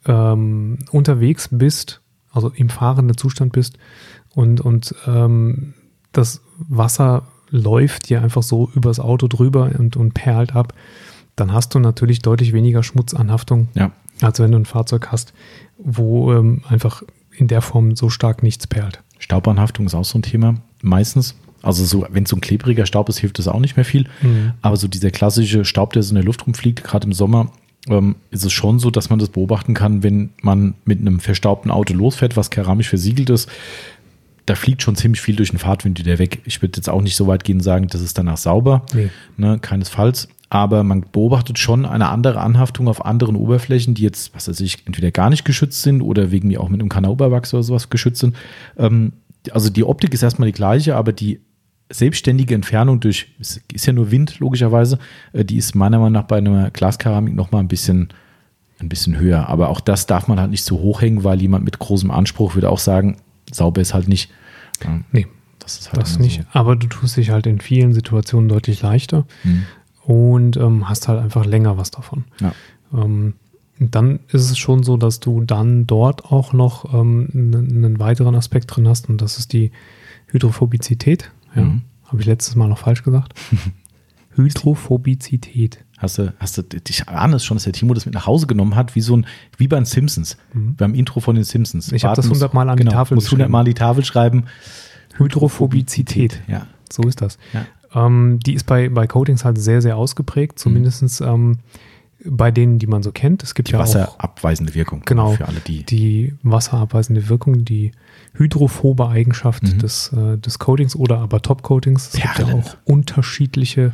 ähm, 0.05 0.79
unterwegs 0.91 1.47
bist, 1.51 2.01
also 2.31 2.49
im 2.49 2.67
fahrenden 2.69 3.17
Zustand 3.17 3.53
bist 3.53 3.77
und, 4.33 4.59
und 4.61 4.93
ähm, 5.07 5.73
das 6.11 6.41
Wasser 6.57 7.25
läuft 7.49 8.09
dir 8.09 8.21
einfach 8.21 8.43
so 8.43 8.69
übers 8.75 8.99
Auto 8.99 9.27
drüber 9.27 9.71
und, 9.77 9.95
und 9.97 10.13
perlt 10.13 10.55
ab, 10.55 10.73
dann 11.35 11.51
hast 11.51 11.75
du 11.75 11.79
natürlich 11.79 12.19
deutlich 12.19 12.53
weniger 12.53 12.83
Schmutzanhaftung, 12.83 13.67
Ja. 13.75 13.91
als 14.21 14.39
wenn 14.39 14.51
du 14.51 14.57
ein 14.59 14.65
Fahrzeug 14.65 15.09
hast, 15.11 15.33
wo 15.77 16.33
ähm, 16.33 16.61
einfach 16.69 17.03
in 17.37 17.47
der 17.47 17.61
Form 17.61 17.95
so 17.95 18.09
stark 18.09 18.43
nichts 18.43 18.67
perlt. 18.67 19.01
Staubanhaftung 19.19 19.85
ist 19.85 19.95
auch 19.95 20.05
so 20.05 20.17
ein 20.19 20.21
Thema. 20.23 20.55
Meistens. 20.81 21.35
Also 21.61 21.83
so, 21.83 22.05
wenn 22.11 22.23
es 22.23 22.29
so 22.29 22.35
ein 22.37 22.41
klebriger 22.41 22.85
Staub 22.85 23.09
ist, 23.09 23.17
hilft 23.17 23.39
das 23.39 23.47
auch 23.47 23.59
nicht 23.59 23.75
mehr 23.75 23.85
viel. 23.85 24.07
Mhm. 24.21 24.53
Aber 24.61 24.77
so 24.77 24.87
dieser 24.87 25.09
klassische 25.09 25.65
Staub, 25.65 25.93
der 25.93 26.03
so 26.03 26.11
in 26.11 26.15
der 26.15 26.23
Luft 26.23 26.45
rumfliegt, 26.45 26.83
gerade 26.83 27.07
im 27.07 27.13
Sommer, 27.13 27.51
ähm, 27.87 28.15
ist 28.31 28.45
es 28.45 28.53
schon 28.53 28.79
so, 28.79 28.91
dass 28.91 29.09
man 29.09 29.19
das 29.19 29.29
beobachten 29.29 29.73
kann, 29.73 30.03
wenn 30.03 30.29
man 30.41 30.75
mit 30.85 30.99
einem 30.99 31.19
verstaubten 31.19 31.71
Auto 31.71 31.93
losfährt, 31.93 32.37
was 32.37 32.49
keramisch 32.51 32.89
versiegelt 32.89 33.29
ist. 33.29 33.49
Da 34.45 34.55
fliegt 34.55 34.83
schon 34.83 34.95
ziemlich 34.95 35.21
viel 35.21 35.35
durch 35.35 35.49
den 35.49 35.59
Fahrtwind 35.59 35.99
wieder 35.99 36.19
weg. 36.19 36.41
Ich 36.45 36.61
würde 36.61 36.77
jetzt 36.77 36.89
auch 36.89 37.01
nicht 37.01 37.15
so 37.15 37.27
weit 37.27 37.43
gehen 37.43 37.57
und 37.57 37.63
sagen, 37.63 37.87
das 37.87 38.01
ist 38.01 38.17
danach 38.17 38.37
sauber. 38.37 38.85
Nee. 38.93 39.09
Ne, 39.37 39.57
keinesfalls. 39.59 40.27
Aber 40.49 40.83
man 40.83 41.05
beobachtet 41.11 41.57
schon 41.57 41.85
eine 41.85 42.09
andere 42.09 42.39
Anhaftung 42.39 42.87
auf 42.87 43.03
anderen 43.03 43.35
Oberflächen, 43.35 43.95
die 43.95 44.03
jetzt, 44.03 44.35
was 44.35 44.47
weiß 44.47 44.59
ich, 44.59 44.85
entweder 44.85 45.11
gar 45.11 45.29
nicht 45.29 45.45
geschützt 45.45 45.81
sind 45.81 46.01
oder 46.01 46.31
wegen 46.31 46.47
mir 46.47 46.61
auch 46.61 46.69
mit 46.69 46.79
einem 46.79 46.89
Kanauberwachs 46.89 47.53
oder 47.53 47.63
sowas 47.63 47.89
geschützt 47.89 48.19
sind. 48.19 48.35
Ähm, 48.77 49.13
also 49.51 49.69
die 49.69 49.83
Optik 49.83 50.13
ist 50.13 50.23
erstmal 50.23 50.47
die 50.47 50.53
gleiche, 50.53 50.95
aber 50.95 51.11
die 51.11 51.39
selbstständige 51.91 52.55
Entfernung 52.55 52.99
durch, 52.99 53.27
es 53.39 53.61
ist 53.71 53.85
ja 53.85 53.93
nur 53.93 54.11
Wind, 54.11 54.39
logischerweise, 54.39 54.99
äh, 55.33 55.45
die 55.45 55.57
ist 55.57 55.75
meiner 55.75 55.97
Meinung 55.97 56.13
nach 56.13 56.23
bei 56.23 56.37
einer 56.37 56.71
Glaskeramik 56.71 57.35
nochmal 57.35 57.61
ein 57.61 57.67
bisschen, 57.67 58.09
ein 58.79 58.89
bisschen 58.89 59.17
höher. 59.17 59.49
Aber 59.49 59.69
auch 59.69 59.81
das 59.81 60.07
darf 60.07 60.27
man 60.27 60.39
halt 60.39 60.51
nicht 60.51 60.63
so 60.63 60.79
hoch 60.79 61.01
hängen, 61.01 61.23
weil 61.23 61.41
jemand 61.41 61.65
mit 61.65 61.79
großem 61.79 62.11
Anspruch 62.11 62.55
würde 62.55 62.69
auch 62.69 62.79
sagen, 62.79 63.17
sauber 63.51 63.81
ist 63.81 63.93
halt 63.93 64.07
nicht. 64.07 64.31
Nee, 65.11 65.27
das 65.59 65.79
ist 65.79 65.91
halt 65.91 66.01
das 66.01 66.19
nicht. 66.19 66.43
Aber 66.51 66.75
du 66.75 66.87
tust 66.87 67.17
dich 67.17 67.29
halt 67.29 67.47
in 67.47 67.59
vielen 67.59 67.93
Situationen 67.93 68.49
deutlich 68.49 68.81
leichter 68.81 69.25
So. 69.43 69.49
Hm. 69.49 69.65
und 70.03 70.57
ähm, 70.57 70.89
hast 70.89 71.07
halt 71.07 71.19
einfach 71.21 71.45
länger 71.45 71.77
was 71.77 71.91
davon. 71.91 72.25
Ja. 72.41 72.53
Ähm, 72.93 73.33
dann 73.79 74.19
ist 74.29 74.49
es 74.51 74.57
schon 74.57 74.83
so, 74.83 74.95
dass 74.97 75.19
du 75.19 75.41
dann 75.41 75.85
dort 75.85 76.25
auch 76.31 76.53
noch 76.53 76.93
ähm, 76.93 77.29
einen, 77.33 77.55
einen 77.85 77.99
weiteren 77.99 78.35
Aspekt 78.35 78.75
drin 78.75 78.87
hast 78.87 79.09
und 79.09 79.21
das 79.21 79.37
ist 79.37 79.53
die 79.53 79.71
Hydrophobizität. 80.27 81.31
Ja, 81.55 81.61
Mhm. 81.63 81.81
Habe 82.05 82.21
ich 82.21 82.27
letztes 82.27 82.55
Mal 82.55 82.67
noch 82.67 82.77
falsch 82.77 83.03
gesagt. 83.03 83.33
Hydrophobizität. 84.35 85.84
Hast 85.97 86.17
du, 86.17 86.33
hast 86.39 86.57
du, 86.57 86.63
ich 86.89 87.07
ahne 87.07 87.37
es 87.37 87.45
schon, 87.45 87.55
dass 87.55 87.63
der 87.63 87.71
Timo 87.73 87.93
das 87.93 88.05
mit 88.05 88.13
nach 88.15 88.27
Hause 88.27 88.47
genommen 88.47 88.75
hat, 88.75 88.95
wie 88.95 89.01
so 89.01 89.15
ein, 89.15 89.25
wie 89.57 89.67
bei 89.69 89.77
den 89.77 89.85
Simpsons, 89.85 90.35
beim 90.53 90.93
Intro 90.93 91.21
von 91.21 91.35
den 91.35 91.45
Simpsons. 91.45 91.89
Mhm. 91.89 91.95
Ich 91.95 92.03
hab 92.03 92.09
Bart 92.09 92.17
das 92.17 92.27
muss- 92.27 92.37
100 92.39 92.53
Mal 92.53 92.69
an 92.69 92.75
die 92.77 92.83
genau, 92.83 92.91
Tafel 92.95 93.15
muss 93.15 93.25
100 93.25 93.37
geschrieben. 93.39 93.51
Mal 93.51 93.63
die 93.63 93.73
Tafel 93.73 94.03
schreiben. 94.03 94.43
Hydrophobizität. 95.17 96.41
Ja. 96.47 96.67
So 96.91 97.03
ist 97.03 97.21
das. 97.21 97.37
Ja. 97.53 97.65
Ähm, 97.93 98.39
die 98.45 98.53
ist 98.53 98.65
bei, 98.65 98.89
bei 98.89 99.07
Coatings 99.07 99.45
halt 99.45 99.57
sehr, 99.57 99.81
sehr 99.81 99.97
ausgeprägt, 99.97 100.59
zumindest 100.59 101.21
ähm, 101.21 101.59
bei 102.27 102.49
denen, 102.51 102.79
die 102.79 102.87
man 102.87 103.03
so 103.03 103.11
kennt. 103.11 103.43
Es 103.43 103.53
gibt 103.53 103.67
Die 103.69 103.73
ja 103.73 103.77
auch 103.79 103.83
wasserabweisende 103.83 104.73
Wirkung. 104.73 105.03
Genau. 105.05 105.31
Für 105.33 105.47
alle, 105.47 105.59
die. 105.59 105.83
die 105.83 106.33
wasserabweisende 106.43 107.29
Wirkung, 107.29 107.65
die 107.65 107.91
hydrophobe 108.33 109.07
Eigenschaft 109.07 109.63
Mhm. 109.63 109.79
des, 109.79 110.11
äh, 110.13 110.37
des 110.37 110.59
Coatings 110.59 110.95
oder 110.95 111.19
aber 111.19 111.41
Top-Coatings. 111.41 112.07
Es 112.07 112.13
gibt 112.13 112.25
ja 112.39 112.45
Perlen. 112.45 112.63
auch 112.63 112.75
unterschiedliche 112.85 113.93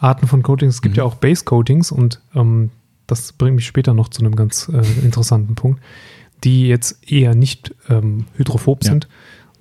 Arten 0.00 0.26
von 0.26 0.42
Coatings. 0.42 0.76
Es 0.76 0.82
gibt 0.82 0.94
Mhm. 0.94 0.98
ja 0.98 1.04
auch 1.04 1.14
Base-Coatings 1.16 1.90
und 1.92 2.20
ähm, 2.34 2.70
das 3.06 3.32
bringt 3.32 3.56
mich 3.56 3.66
später 3.66 3.94
noch 3.94 4.08
zu 4.08 4.20
einem 4.22 4.36
ganz 4.36 4.68
äh, 4.68 4.82
interessanten 5.04 5.54
Punkt, 5.54 5.80
die 6.44 6.68
jetzt 6.68 7.10
eher 7.10 7.34
nicht 7.34 7.74
ähm, 7.88 8.26
hydrophob 8.36 8.84
Ja. 8.84 8.90
sind, 8.92 9.08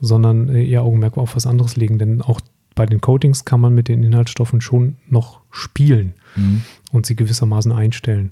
sondern 0.01 0.49
äh, 0.49 0.61
ihr 0.63 0.83
Augenmerk 0.83 1.17
auf 1.17 1.35
was 1.35 1.47
anderes 1.47 1.75
legen. 1.75 1.97
Denn 1.97 2.21
auch 2.21 2.41
bei 2.75 2.85
den 2.85 3.01
Coatings 3.01 3.45
kann 3.45 3.59
man 3.61 3.73
mit 3.73 3.87
den 3.87 4.03
Inhaltsstoffen 4.03 4.61
schon 4.61 4.97
noch 5.09 5.39
spielen 5.49 6.13
Mhm. 6.35 6.61
und 6.91 7.05
sie 7.05 7.15
gewissermaßen 7.15 7.71
einstellen. 7.71 8.31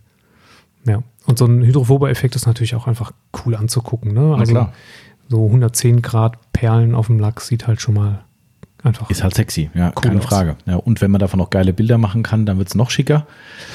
Ja, 0.85 1.01
und 1.25 1.39
so 1.39 1.45
ein 1.45 1.63
hydrophober 1.63 2.11
Effekt 2.11 2.35
ist 2.35 2.45
natürlich 2.45 2.75
auch 2.75 2.85
einfach 2.85 3.11
cool 3.45 3.55
anzugucken. 3.55 4.13
Ne? 4.13 4.35
Also 4.35 4.67
so 5.29 5.45
110 5.47 6.03
Grad 6.03 6.37
Perlen 6.53 6.93
auf 6.93 7.07
dem 7.07 7.17
Lack 7.17 7.41
sieht 7.41 7.65
halt 7.65 7.81
schon 7.81 7.95
mal 7.95 8.24
einfach. 8.85 9.09
Ist 9.09 9.23
halt 9.23 9.35
sexy, 9.35 9.69
ja, 9.73 9.87
Cool 9.95 10.01
keine 10.01 10.19
aus. 10.19 10.25
Frage. 10.25 10.55
Ja, 10.65 10.75
und 10.75 11.01
wenn 11.01 11.11
man 11.11 11.19
davon 11.19 11.39
noch 11.39 11.49
geile 11.49 11.73
Bilder 11.73 11.97
machen 11.97 12.23
kann, 12.23 12.45
dann 12.45 12.57
wird 12.57 12.67
es 12.67 12.75
noch 12.75 12.89
schicker. 12.89 13.27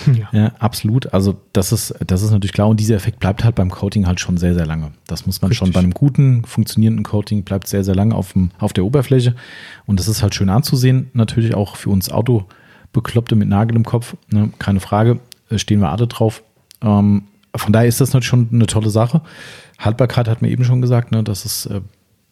ja. 0.06 0.28
Ja, 0.32 0.52
absolut. 0.58 1.12
Also 1.12 1.36
das 1.52 1.72
ist, 1.72 1.94
das 2.06 2.22
ist 2.22 2.30
natürlich 2.30 2.52
klar. 2.52 2.68
Und 2.68 2.80
dieser 2.80 2.94
Effekt 2.94 3.18
bleibt 3.18 3.44
halt 3.44 3.54
beim 3.54 3.70
Coating 3.70 4.06
halt 4.06 4.20
schon 4.20 4.36
sehr, 4.36 4.54
sehr 4.54 4.66
lange. 4.66 4.92
Das 5.06 5.26
muss 5.26 5.42
man 5.42 5.50
Richtig. 5.50 5.66
schon 5.66 5.72
bei 5.72 5.80
einem 5.80 5.92
guten, 5.92 6.44
funktionierenden 6.44 7.04
Coating 7.04 7.42
bleibt 7.44 7.66
sehr, 7.68 7.84
sehr 7.84 7.94
lange 7.94 8.14
auf, 8.14 8.32
dem, 8.32 8.50
auf 8.58 8.72
der 8.72 8.84
Oberfläche. 8.84 9.34
Und 9.86 10.00
das 10.00 10.08
ist 10.08 10.22
halt 10.22 10.34
schön 10.34 10.48
anzusehen. 10.48 11.11
Natürlich 11.12 11.54
auch 11.54 11.76
für 11.76 11.90
uns 11.90 12.11
Autobekloppte 12.11 13.36
mit 13.36 13.48
Nagel 13.48 13.76
im 13.76 13.84
Kopf. 13.84 14.16
Ne? 14.30 14.50
Keine 14.58 14.80
Frage. 14.80 15.20
Äh, 15.50 15.58
Stehen 15.58 15.80
wir 15.80 15.90
alle 15.90 16.06
drauf. 16.06 16.42
Ähm, 16.82 17.24
von 17.54 17.72
daher 17.72 17.88
ist 17.88 18.00
das 18.00 18.11
natürlich 18.12 18.28
schon 18.28 18.48
eine 18.52 18.66
tolle 18.66 18.90
Sache. 18.90 19.22
Haltbarkeit 19.78 20.28
hat 20.28 20.42
mir 20.42 20.48
eben 20.50 20.64
schon 20.64 20.80
gesagt, 20.80 21.11
ne? 21.11 21.24
das 21.24 21.44
ist, 21.44 21.66
äh, 21.66 21.80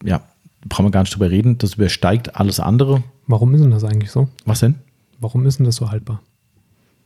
ja, 0.05 0.21
brauchen 0.67 0.87
wir 0.87 0.91
gar 0.91 1.01
nicht 1.03 1.15
drüber 1.15 1.31
reden. 1.31 1.59
Das 1.59 1.75
übersteigt 1.75 2.37
alles 2.37 2.61
andere. 2.61 3.03
Warum 3.27 3.55
ist 3.55 3.63
denn 3.63 3.71
das 3.71 3.85
eigentlich 3.85 4.11
so? 4.11 4.29
Was 4.45 4.61
denn? 4.61 4.77
Warum 5.21 5.47
ist 5.47 5.59
denn 5.59 5.67
das 5.67 5.77
so 5.77 5.91
haltbar 5.91 6.23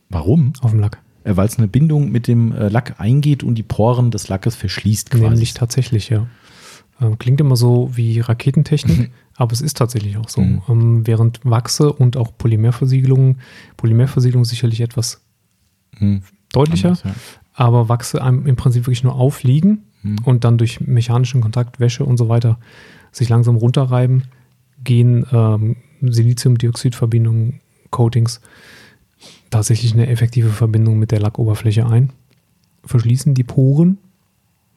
Warum? 0.09 0.53
auf 0.61 0.71
dem 0.71 0.79
Lack? 0.79 0.99
Äh, 1.23 1.35
Weil 1.35 1.47
es 1.47 1.57
eine 1.57 1.67
Bindung 1.67 2.11
mit 2.11 2.27
dem 2.27 2.51
äh, 2.51 2.69
Lack 2.69 2.99
eingeht 2.99 3.43
und 3.43 3.55
die 3.55 3.63
Poren 3.63 4.11
des 4.11 4.27
Lackes 4.27 4.55
verschließt 4.55 5.11
quasi. 5.11 5.23
Nämlich 5.23 5.53
tatsächlich, 5.53 6.09
ja. 6.09 6.27
Ähm, 7.01 7.17
klingt 7.17 7.41
immer 7.41 7.55
so 7.55 7.89
wie 7.95 8.19
Raketentechnik, 8.19 9.09
aber 9.35 9.51
es 9.53 9.61
ist 9.61 9.77
tatsächlich 9.77 10.17
auch 10.17 10.29
so. 10.29 10.41
Mhm. 10.41 10.61
Ähm, 10.69 11.07
während 11.07 11.39
Wachse 11.43 11.91
und 11.91 12.17
auch 12.17 12.37
Polymerversiegelungen, 12.37 13.39
Polymerversiegelung 13.77 14.45
sicherlich 14.45 14.81
etwas 14.81 15.21
Hm, 15.97 16.23
deutlicher, 16.51 16.89
anders, 16.89 17.03
ja. 17.03 17.13
aber 17.53 17.87
Wachse 17.89 18.21
einem 18.23 18.45
im 18.47 18.55
Prinzip 18.55 18.83
wirklich 18.87 19.03
nur 19.03 19.15
aufliegen 19.15 19.83
Hm. 20.01 20.17
und 20.25 20.43
dann 20.43 20.57
durch 20.57 20.81
mechanischen 20.81 21.39
Kontakt, 21.41 21.79
Wäsche 21.79 22.03
und 22.05 22.17
so 22.17 22.29
weiter 22.29 22.59
sich 23.13 23.29
langsam 23.29 23.55
runterreiben, 23.55 24.23
gehen 24.83 25.25
ähm, 25.31 25.77
Siliziumdioxidverbindungen, 26.01 27.61
Coatings 27.89 28.41
tatsächlich 29.49 29.93
eine 29.93 30.07
effektive 30.07 30.49
Verbindung 30.49 30.99
mit 30.99 31.11
der 31.11 31.19
Lackoberfläche 31.19 31.87
ein, 31.87 32.09
verschließen 32.85 33.33
die 33.33 33.43
Poren, 33.43 33.97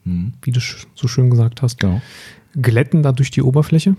Hm, 0.03 0.33
wie 0.41 0.51
du 0.51 0.61
so 0.95 1.07
schön 1.09 1.29
gesagt 1.29 1.61
hast, 1.61 1.79
Genau. 1.79 2.01
glätten 2.61 3.03
dadurch 3.03 3.29
die 3.31 3.41
Oberfläche. 3.41 3.97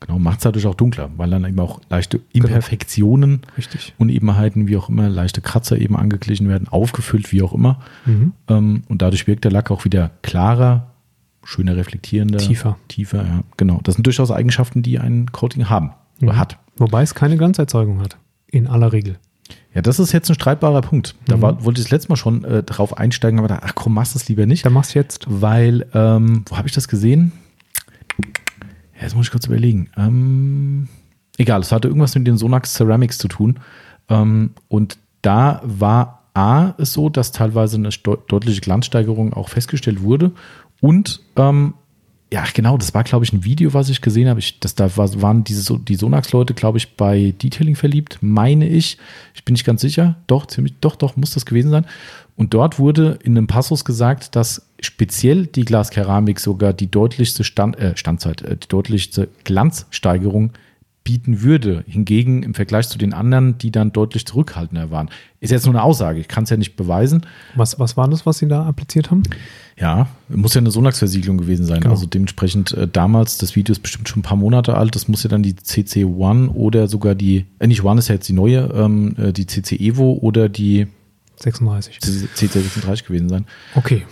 Genau, 0.00 0.18
macht 0.18 0.38
es 0.38 0.44
dadurch 0.44 0.66
auch 0.66 0.74
dunkler, 0.74 1.10
weil 1.16 1.30
dann 1.30 1.44
eben 1.44 1.58
auch 1.60 1.80
leichte 1.90 2.20
Imperfektionen, 2.32 3.40
Richtig. 3.56 3.94
Unebenheiten, 3.98 4.68
wie 4.68 4.76
auch 4.76 4.88
immer, 4.88 5.08
leichte 5.08 5.40
Kratzer 5.40 5.78
eben 5.78 5.96
angeglichen 5.96 6.48
werden, 6.48 6.68
aufgefüllt, 6.68 7.32
wie 7.32 7.42
auch 7.42 7.52
immer. 7.52 7.80
Mhm. 8.06 8.32
Ähm, 8.48 8.82
und 8.88 9.02
dadurch 9.02 9.26
wirkt 9.26 9.44
der 9.44 9.50
Lack 9.50 9.70
auch 9.70 9.84
wieder 9.84 10.10
klarer, 10.22 10.93
schöner 11.44 11.76
reflektierender. 11.76 12.38
Tiefer. 12.38 12.76
Tiefer, 12.88 13.24
ja. 13.24 13.40
Genau. 13.56 13.80
Das 13.84 13.94
sind 13.94 14.06
durchaus 14.06 14.30
Eigenschaften, 14.30 14.82
die 14.82 14.98
ein 14.98 15.30
Coating 15.32 15.68
haben 15.68 15.92
oder 16.22 16.34
Mhm. 16.34 16.38
hat. 16.38 16.58
Wobei 16.76 17.02
es 17.02 17.14
keine 17.14 17.36
Glanzerzeugung 17.36 18.00
hat. 18.00 18.16
In 18.48 18.66
aller 18.66 18.92
Regel. 18.92 19.18
Ja, 19.74 19.82
das 19.82 19.98
ist 19.98 20.12
jetzt 20.12 20.28
ein 20.30 20.34
streitbarer 20.34 20.80
Punkt. 20.80 21.16
Da 21.26 21.36
Mhm. 21.36 21.42
war, 21.42 21.64
wollte 21.64 21.80
ich 21.80 21.86
das 21.86 21.90
letzte 21.92 22.08
Mal 22.10 22.16
schon 22.16 22.44
äh, 22.44 22.62
drauf 22.62 22.96
einsteigen, 22.96 23.38
aber 23.38 23.48
da, 23.48 23.60
ach 23.62 23.74
komm, 23.74 23.94
machst 23.94 24.16
es 24.16 24.28
lieber 24.28 24.46
nicht. 24.46 24.64
Dann 24.64 24.72
machst 24.72 24.94
du 24.94 24.98
jetzt. 24.98 25.26
Weil, 25.28 25.86
ähm, 25.94 26.44
wo 26.48 26.56
habe 26.56 26.66
ich 26.68 26.74
das 26.74 26.88
gesehen? 26.88 27.32
Ja, 28.96 29.02
jetzt 29.02 29.16
muss 29.16 29.26
ich 29.26 29.32
kurz 29.32 29.46
überlegen. 29.46 29.90
Ähm, 29.96 30.88
egal, 31.36 31.60
es 31.60 31.72
hatte 31.72 31.88
irgendwas 31.88 32.14
mit 32.14 32.26
den 32.26 32.38
Sonax 32.38 32.74
Ceramics 32.74 33.18
zu 33.18 33.28
tun. 33.28 33.58
Ähm, 34.08 34.50
und 34.68 34.98
da 35.22 35.60
war 35.64 36.20
A 36.34 36.74
es 36.78 36.92
so, 36.92 37.08
dass 37.08 37.30
teilweise 37.32 37.76
eine 37.76 37.90
deutliche 37.90 38.60
Glanzsteigerung 38.60 39.32
auch 39.34 39.48
festgestellt 39.48 40.02
wurde. 40.02 40.32
Und 40.84 41.22
ähm, 41.36 41.72
ja, 42.30 42.44
genau, 42.52 42.76
das 42.76 42.92
war, 42.92 43.04
glaube 43.04 43.24
ich, 43.24 43.32
ein 43.32 43.42
Video, 43.42 43.72
was 43.72 43.88
ich 43.88 44.02
gesehen 44.02 44.28
habe. 44.28 44.40
Ich, 44.40 44.60
das, 44.60 44.74
da 44.74 44.94
war, 44.98 45.22
waren 45.22 45.42
diese, 45.42 45.78
die 45.78 45.94
Sonax-Leute, 45.94 46.52
glaube 46.52 46.76
ich, 46.76 46.94
bei 46.94 47.32
Detailing 47.42 47.74
verliebt, 47.74 48.18
meine 48.20 48.68
ich. 48.68 48.98
Ich 49.32 49.46
bin 49.46 49.54
nicht 49.54 49.64
ganz 49.64 49.80
sicher. 49.80 50.16
Doch, 50.26 50.44
ziemlich, 50.44 50.74
doch, 50.82 50.96
doch, 50.96 51.16
muss 51.16 51.32
das 51.32 51.46
gewesen 51.46 51.70
sein. 51.70 51.86
Und 52.36 52.52
dort 52.52 52.78
wurde 52.78 53.18
in 53.22 53.34
einem 53.34 53.46
Passus 53.46 53.86
gesagt, 53.86 54.36
dass 54.36 54.68
speziell 54.78 55.46
die 55.46 55.64
Glaskeramik 55.64 56.38
sogar 56.38 56.74
die 56.74 56.90
deutlichste 56.90 57.44
Stand, 57.44 57.78
äh, 57.78 57.96
Standzeit, 57.96 58.42
äh, 58.42 58.58
die 58.58 58.68
deutlichste 58.68 59.30
Glanzsteigerung 59.44 60.52
bieten 61.04 61.42
würde. 61.42 61.84
Hingegen 61.86 62.42
im 62.42 62.54
Vergleich 62.54 62.88
zu 62.88 62.96
den 62.96 63.12
anderen, 63.12 63.58
die 63.58 63.70
dann 63.70 63.92
deutlich 63.92 64.26
zurückhaltender 64.26 64.90
waren. 64.90 65.10
Ist 65.40 65.50
jetzt 65.50 65.66
nur 65.66 65.74
eine 65.74 65.82
Aussage, 65.82 66.18
ich 66.18 66.28
kann 66.28 66.44
es 66.44 66.50
ja 66.50 66.56
nicht 66.56 66.76
beweisen. 66.76 67.26
Was, 67.54 67.78
was 67.78 67.98
war 67.98 68.08
das, 68.08 68.24
was 68.24 68.38
Sie 68.38 68.48
da 68.48 68.64
appliziert 68.64 69.10
haben? 69.10 69.22
Ja, 69.78 70.08
muss 70.28 70.54
ja 70.54 70.60
eine 70.60 70.70
Sonax-Versiegelung 70.70 71.36
gewesen 71.36 71.66
sein. 71.66 71.80
Genau. 71.80 71.92
Also 71.92 72.06
dementsprechend 72.06 72.72
äh, 72.72 72.88
damals, 72.88 73.36
das 73.36 73.54
Video 73.54 73.72
ist 73.72 73.80
bestimmt 73.80 74.08
schon 74.08 74.20
ein 74.20 74.22
paar 74.22 74.38
Monate 74.38 74.76
alt, 74.76 74.94
das 74.94 75.06
muss 75.06 75.22
ja 75.22 75.28
dann 75.28 75.42
die 75.42 75.54
CC 75.54 76.04
One 76.04 76.48
oder 76.50 76.88
sogar 76.88 77.14
die, 77.14 77.44
äh, 77.58 77.66
nicht 77.66 77.84
One 77.84 77.98
ist 77.98 78.08
ja 78.08 78.14
jetzt 78.14 78.28
die 78.28 78.32
neue, 78.32 78.70
ähm, 78.74 79.14
äh, 79.18 79.32
die 79.32 79.46
CC 79.46 79.76
Evo 79.76 80.18
oder 80.22 80.48
die 80.48 80.86
36. 81.36 82.00
CC 82.00 82.46
36 82.46 83.06
gewesen 83.06 83.28
sein. 83.28 83.44
Okay. 83.74 84.06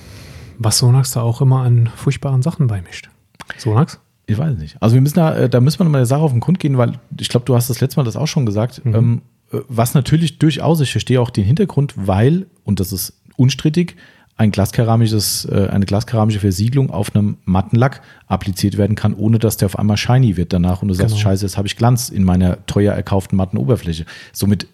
Was 0.59 0.79
Sonax 0.79 1.13
da 1.13 1.23
auch 1.23 1.41
immer 1.41 1.63
an 1.63 1.91
furchtbaren 1.97 2.43
Sachen 2.43 2.67
beimischt. 2.67 3.09
Sonax? 3.57 3.99
Ich 4.27 4.39
weiß 4.39 4.57
nicht. 4.57 4.77
Also 4.81 4.95
wir 4.95 5.01
müssen 5.01 5.17
da, 5.17 5.35
äh, 5.35 5.49
da 5.49 5.61
müssen 5.61 5.81
wir 5.81 5.85
nochmal 5.85 6.01
der 6.01 6.07
Sache 6.07 6.21
auf 6.21 6.31
den 6.33 6.41
Grund 6.41 6.59
gehen, 6.61 6.79
weil 6.79 6.99
ich 7.19 7.29
glaube, 7.29 7.45
du 7.47 7.55
hast 7.55 7.69
das 7.71 7.81
letzte 7.81 7.99
Mal 7.99 8.05
das 8.05 8.17
auch 8.17 8.29
schon 8.29 8.47
gesagt. 8.47 8.85
Mhm. 8.85 8.95
Ähm, 8.95 9.23
äh, 9.53 9.59
was 9.69 9.95
natürlich 9.95 10.39
durchaus, 10.39 10.81
ich 10.81 10.93
verstehe 10.93 11.21
auch 11.21 11.31
den 11.31 11.45
Hintergrund, 11.45 11.95
weil, 11.97 12.47
und 12.65 12.81
das 12.81 12.93
ist 12.93 13.15
unstrittig, 13.37 13.97
ein 14.37 14.51
glaskeramisches, 14.51 15.45
äh, 15.45 15.69
eine 15.71 15.85
glaskeramische 15.85 16.41
Versiegelung 16.41 16.91
auf 16.91 17.15
einem 17.15 17.37
matten 17.45 17.77
Lack 17.77 18.01
appliziert 18.27 18.79
werden 18.79 18.97
kann, 18.97 19.15
ohne 19.15 19.39
dass 19.39 19.57
der 19.57 19.67
auf 19.67 19.79
einmal 19.79 19.97
shiny 19.97 20.37
wird 20.37 20.53
danach 20.53 20.83
und 20.83 20.89
du 20.89 20.95
sagst, 20.95 21.15
Genau. 21.15 21.23
scheiße, 21.23 21.45
jetzt 21.45 21.59
habe 21.59 21.69
ich 21.69 21.77
Glanz 21.77 22.09
in 22.09 22.25
meiner 22.25 22.65
teuer 22.67 22.95
erkauften 22.95 23.37
matten 23.37 23.57
Oberfläche. 23.59 24.07
Somit 24.33 24.67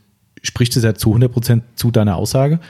spricht 0.43 0.77
es 0.77 0.85
ja 0.85 0.95
zu 0.95 1.15
100% 1.15 1.63
zu 1.75 1.91
deiner 1.91 2.17
Aussage. 2.17 2.61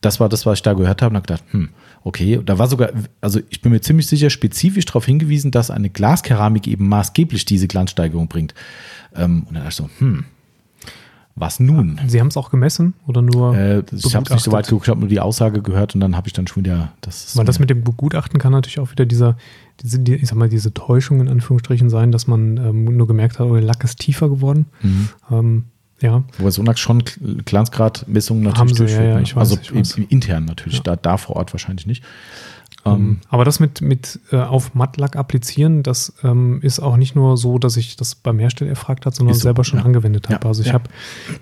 Das 0.00 0.20
war 0.20 0.28
das, 0.28 0.46
was 0.46 0.58
ich 0.58 0.62
da 0.62 0.72
gehört 0.74 1.02
habe 1.02 1.10
und 1.10 1.16
habe 1.16 1.26
gedacht, 1.26 1.44
hm, 1.50 1.70
okay, 2.04 2.40
da 2.44 2.58
war 2.58 2.66
sogar, 2.66 2.90
also 3.20 3.40
ich 3.50 3.60
bin 3.60 3.72
mir 3.72 3.80
ziemlich 3.80 4.06
sicher 4.06 4.30
spezifisch 4.30 4.84
darauf 4.86 5.06
hingewiesen, 5.06 5.50
dass 5.50 5.70
eine 5.70 5.90
Glaskeramik 5.90 6.66
eben 6.66 6.88
maßgeblich 6.88 7.44
diese 7.44 7.68
Glanzsteigerung 7.68 8.28
bringt. 8.28 8.54
Ähm, 9.14 9.44
und 9.46 9.54
dann 9.54 9.64
dachte 9.64 9.68
ich 9.68 9.74
so, 9.76 9.90
hm, 9.98 10.24
was 11.36 11.60
nun? 11.60 11.98
Sie 12.06 12.20
haben 12.20 12.28
es 12.28 12.36
auch 12.36 12.50
gemessen 12.50 12.94
oder 13.06 13.22
nur 13.22 13.56
Äh, 13.56 13.82
ich 13.92 14.14
habe 14.14 14.32
nicht 14.32 14.42
so 14.42 14.52
weit 14.52 14.66
geguckt, 14.66 14.86
ich 14.86 14.90
habe 14.90 15.00
nur 15.00 15.08
die 15.08 15.20
Aussage 15.20 15.62
gehört 15.62 15.94
und 15.94 16.00
dann 16.00 16.16
habe 16.16 16.28
ich 16.28 16.32
dann 16.32 16.46
schon 16.46 16.64
wieder 16.64 16.92
das. 17.00 17.36
Weil 17.36 17.44
das 17.44 17.58
mit 17.58 17.70
dem 17.70 17.82
Begutachten 17.82 18.38
kann 18.38 18.52
natürlich 18.52 18.78
auch 18.78 18.90
wieder 18.90 19.06
dieser, 19.06 19.36
diese, 19.82 19.98
die, 20.00 20.14
ich 20.14 20.28
sag 20.28 20.36
mal, 20.36 20.48
diese 20.48 20.74
Täuschung 20.74 21.20
in 21.20 21.28
Anführungsstrichen 21.28 21.88
sein, 21.88 22.12
dass 22.12 22.26
man 22.26 22.56
ähm, 22.58 22.84
nur 22.84 23.06
gemerkt 23.06 23.38
hat, 23.38 23.46
oh, 23.46 23.54
der 23.54 23.62
Lack 23.62 23.84
ist 23.84 23.98
tiefer 23.98 24.28
geworden. 24.28 24.66
Mhm. 24.82 25.08
Ähm, 25.30 25.64
ja, 26.02 26.22
Wobei 26.38 26.50
Sonax 26.50 26.80
schon 26.80 27.02
Glanzgradmessungen 27.44 28.44
natürlich 28.44 28.58
Haben 28.60 28.68
sie, 28.68 28.74
durchführt. 28.76 29.02
ja, 29.02 29.08
ja, 29.10 29.16
ne? 29.16 29.22
ich 29.22 29.36
weiß, 29.36 29.50
also 29.50 29.58
ich 29.62 29.74
weiß. 29.74 29.98
intern 30.08 30.44
natürlich, 30.46 30.78
Ja. 30.78 30.82
da, 30.84 30.96
da 30.96 31.16
vor 31.16 31.36
Ort 31.36 31.52
wahrscheinlich 31.52 31.86
nicht. 31.86 32.02
Ähm, 32.86 32.92
Ähm, 32.92 33.18
aber 33.28 33.44
das 33.44 33.60
mit, 33.60 33.82
mit 33.82 34.18
äh, 34.32 34.36
auf 34.36 34.74
Mattlack 34.74 35.14
applizieren, 35.16 35.82
das 35.82 36.14
ähm, 36.22 36.60
ist 36.62 36.80
auch 36.80 36.96
nicht 36.96 37.14
nur 37.14 37.36
so, 37.36 37.58
dass 37.58 37.76
ich 37.76 37.96
das 37.96 38.14
beim 38.14 38.38
Hersteller 38.38 38.70
erfragt 38.70 39.04
habe, 39.04 39.14
sondern 39.14 39.34
so, 39.34 39.40
selber 39.40 39.64
schon 39.64 39.80
ja. 39.80 39.84
angewendet 39.84 40.28
habe. 40.30 40.40
Ja, 40.42 40.48
Also 40.48 40.62
ich 40.62 40.68
ja. 40.68 40.74
habe 40.74 40.84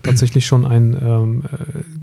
tatsächlich 0.03 0.47
schon 0.47 0.67
ein 0.67 0.97
ähm, 1.01 1.45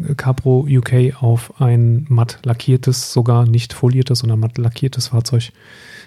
äh, 0.10 0.16
Capro 0.16 0.66
UK 0.70 1.22
auf 1.22 1.60
ein 1.60 2.06
matt 2.08 2.40
lackiertes, 2.46 3.12
sogar 3.12 3.46
nicht 3.46 3.74
foliertes, 3.74 4.20
sondern 4.20 4.40
matt 4.40 4.58
lackiertes 4.58 5.10
Fahrzeug 5.10 5.52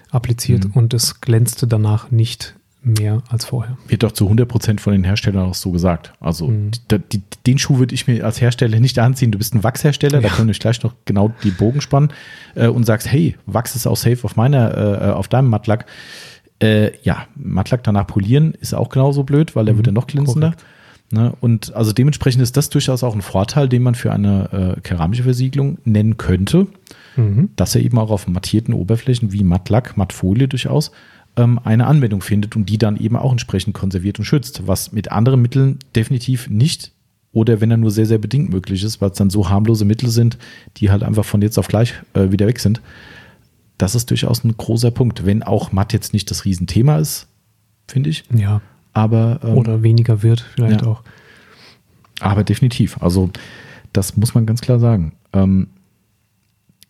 appliziert 0.09 0.65
Mhm. 0.65 0.71
und 0.71 0.93
es 0.95 1.21
glänzte 1.21 1.67
danach 1.67 2.09
nicht 2.09 2.55
mehr 2.81 3.21
als 3.29 3.45
vorher. 3.45 3.77
wird 3.87 4.03
doch 4.03 4.11
zu 4.13 4.29
100% 4.29 4.79
von 4.79 4.93
den 4.93 5.03
Herstellern 5.03 5.49
auch 5.49 5.53
so 5.53 5.71
gesagt. 5.71 6.13
Also 6.21 6.47
Mhm. 6.47 6.71
die, 6.91 6.99
die, 6.99 7.21
den 7.45 7.57
Schuh 7.59 7.77
würde 7.79 7.93
ich 7.93 8.07
mir 8.07 8.23
als 8.25 8.39
Hersteller 8.39 8.79
nicht 8.79 8.97
anziehen. 8.99 9.31
Du 9.31 9.37
bist 9.37 9.53
ein 9.53 9.63
Wachshersteller, 9.63 10.21
da 10.21 10.27
Ja. 10.29 10.33
können 10.33 10.47
wir 10.47 10.55
gleich 10.55 10.81
noch 10.83 10.93
genau 11.05 11.33
die 11.43 11.51
Bogen 11.51 11.81
spannen 11.81 12.09
äh, 12.55 12.67
und 12.67 12.85
sagst, 12.85 13.11
hey, 13.11 13.35
Wachs 13.45 13.75
ist 13.75 13.85
auch 13.85 13.97
safe 13.97 14.19
auf 14.23 14.35
meiner, 14.37 14.77
äh, 15.01 15.11
auf 15.11 15.27
deinem 15.27 15.49
Mattlack. 15.49 15.85
Äh, 16.61 16.91
ja, 17.03 17.25
Mattlack 17.35 17.83
danach 17.83 18.07
polieren 18.07 18.53
ist 18.59 18.73
auch 18.73 18.89
genauso 18.89 19.23
blöd, 19.23 19.55
weil 19.55 19.67
er 19.67 19.73
Mhm, 19.73 19.77
wird 19.77 19.87
ja 19.87 19.93
noch 19.93 20.07
glänzender. 20.07 20.53
Ne? 21.11 21.33
Und 21.41 21.73
also 21.75 21.91
dementsprechend 21.91 22.43
ist 22.43 22.55
das 22.55 22.69
durchaus 22.69 23.03
auch 23.03 23.15
ein 23.15 23.21
Vorteil, 23.21 23.67
den 23.67 23.81
man 23.81 23.95
für 23.95 24.11
eine 24.11 24.75
äh, 24.77 24.81
keramische 24.81 25.23
Versiegelung 25.23 25.79
nennen 25.85 26.17
könnte 26.17 26.67
Mhm. 27.15 27.49
dass 27.55 27.73
er 27.75 27.81
eben 27.81 27.97
auch 27.97 28.11
auf 28.11 28.27
mattierten 28.27 28.73
Oberflächen 28.73 29.33
wie 29.33 29.43
Mattlack, 29.43 29.97
Mattfolie 29.97 30.47
durchaus 30.47 30.91
ähm, 31.39 31.59
eine 31.63 31.87
Anwendung 31.87 32.21
findet 32.21 32.55
und 32.55 32.69
die 32.69 32.77
dann 32.77 32.97
eben 32.97 33.15
auch 33.15 33.31
entsprechend 33.31 33.73
konserviert 33.73 34.19
und 34.19 34.25
schützt, 34.25 34.67
was 34.67 34.91
mit 34.91 35.11
anderen 35.11 35.41
Mitteln 35.41 35.79
definitiv 35.95 36.49
nicht 36.49 36.91
oder 37.31 37.61
wenn 37.61 37.71
er 37.71 37.77
nur 37.77 37.91
sehr, 37.91 38.05
sehr 38.05 38.17
bedingt 38.17 38.49
möglich 38.49 38.83
ist, 38.83 39.01
weil 39.01 39.11
es 39.11 39.17
dann 39.17 39.29
so 39.29 39.49
harmlose 39.49 39.85
Mittel 39.85 40.09
sind, 40.09 40.37
die 40.77 40.91
halt 40.91 41.03
einfach 41.03 41.25
von 41.25 41.41
jetzt 41.41 41.57
auf 41.57 41.67
gleich 41.67 41.93
äh, 42.13 42.31
wieder 42.31 42.47
weg 42.47 42.59
sind. 42.59 42.81
Das 43.77 43.95
ist 43.95 44.09
durchaus 44.09 44.43
ein 44.43 44.57
großer 44.57 44.91
Punkt, 44.91 45.25
wenn 45.25 45.43
auch 45.43 45.71
Matt 45.71 45.93
jetzt 45.93 46.11
nicht 46.11 46.29
das 46.29 46.43
Riesenthema 46.43 46.97
ist, 46.97 47.27
finde 47.87 48.09
ich. 48.09 48.25
Ja, 48.33 48.61
Aber, 48.93 49.39
ähm, 49.43 49.57
oder 49.57 49.83
weniger 49.83 50.21
wird 50.21 50.41
vielleicht 50.41 50.81
ja. 50.81 50.87
auch. 50.87 51.03
aber 52.19 52.43
definitiv. 52.43 53.01
Also, 53.01 53.29
das 53.93 54.17
muss 54.17 54.35
man 54.35 54.45
ganz 54.45 54.59
klar 54.59 54.79
sagen. 54.79 55.13
Ähm, 55.31 55.67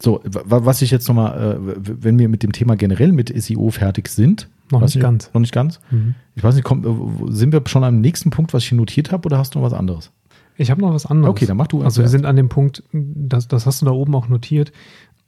so, 0.01 0.21
wa- 0.23 0.61
was 0.65 0.81
ich 0.81 0.91
jetzt 0.91 1.07
nochmal, 1.07 1.57
äh, 1.61 1.75
wenn 2.01 2.17
wir 2.19 2.29
mit 2.29 2.41
dem 2.43 2.51
Thema 2.51 2.75
generell 2.75 3.11
mit 3.11 3.29
SEO 3.41 3.69
fertig 3.69 4.07
sind. 4.07 4.47
Noch 4.71 4.81
nicht 4.81 4.99
ganz. 4.99 5.31
Noch 5.33 5.41
nicht 5.41 5.51
ganz. 5.53 5.79
Mhm. 5.91 6.15
Ich 6.35 6.43
weiß 6.43 6.55
nicht, 6.55 6.63
kommt, 6.63 6.85
äh, 6.85 6.89
sind 7.31 7.51
wir 7.51 7.61
schon 7.65 7.83
am 7.83 7.99
nächsten 8.01 8.29
Punkt, 8.29 8.53
was 8.53 8.63
ich 8.63 8.69
hier 8.69 8.77
notiert 8.77 9.11
habe, 9.11 9.25
oder 9.25 9.37
hast 9.37 9.55
du 9.55 9.59
noch 9.59 9.65
was 9.65 9.73
anderes? 9.73 10.11
Ich 10.57 10.69
habe 10.71 10.81
noch 10.81 10.93
was 10.93 11.05
anderes. 11.05 11.31
Okay, 11.31 11.45
dann 11.45 11.57
mach 11.57 11.67
du 11.67 11.81
Also 11.81 12.01
wir 12.01 12.09
sind 12.09 12.25
an 12.25 12.35
dem 12.35 12.49
Punkt, 12.49 12.83
das, 12.93 13.47
das 13.47 13.65
hast 13.65 13.81
du 13.81 13.85
da 13.85 13.91
oben 13.91 14.13
auch 14.15 14.27
notiert. 14.29 14.71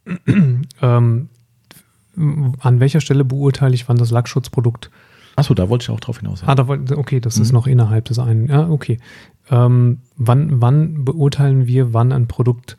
ähm, 0.81 1.29
an 2.59 2.79
welcher 2.79 3.01
Stelle 3.01 3.23
beurteile 3.23 3.73
ich, 3.73 3.87
wann 3.87 3.97
das 3.97 4.11
Lackschutzprodukt. 4.11 4.89
Achso, 5.37 5.53
da 5.53 5.69
wollte 5.69 5.83
ich 5.83 5.89
auch 5.89 5.99
drauf 6.01 6.19
hinaus. 6.19 6.43
Ah, 6.45 6.55
da, 6.55 6.67
wollt- 6.67 6.91
okay, 6.91 7.19
das 7.21 7.37
ist 7.37 7.51
Mhm. 7.51 7.55
noch 7.55 7.67
innerhalb 7.67 8.05
des 8.05 8.19
einen. 8.19 8.47
Ja, 8.47 8.69
okay. 8.69 8.99
Ähm, 9.49 9.99
wann, 10.17 10.61
wann 10.61 11.05
beurteilen 11.05 11.67
wir, 11.67 11.93
wann 11.93 12.11
ein 12.11 12.27
Produkt 12.27 12.77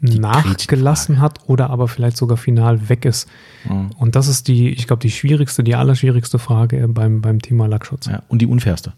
nachgelassen 0.00 1.20
hat 1.20 1.40
oder 1.46 1.70
aber 1.70 1.88
vielleicht 1.88 2.16
sogar 2.16 2.36
final 2.36 2.88
weg 2.88 3.04
ist? 3.04 3.28
Ja. 3.68 3.88
Und 3.98 4.16
das 4.16 4.28
ist 4.28 4.48
die, 4.48 4.70
ich 4.70 4.86
glaube, 4.86 5.00
die 5.02 5.10
schwierigste, 5.10 5.62
die 5.64 5.74
allerschwierigste 5.74 6.38
Frage 6.38 6.86
beim, 6.88 7.20
beim 7.20 7.40
Thema 7.42 7.66
Lackschutz. 7.66 8.06
Ja, 8.06 8.22
und 8.28 8.40
die 8.42 8.46
unfairste. 8.46 8.92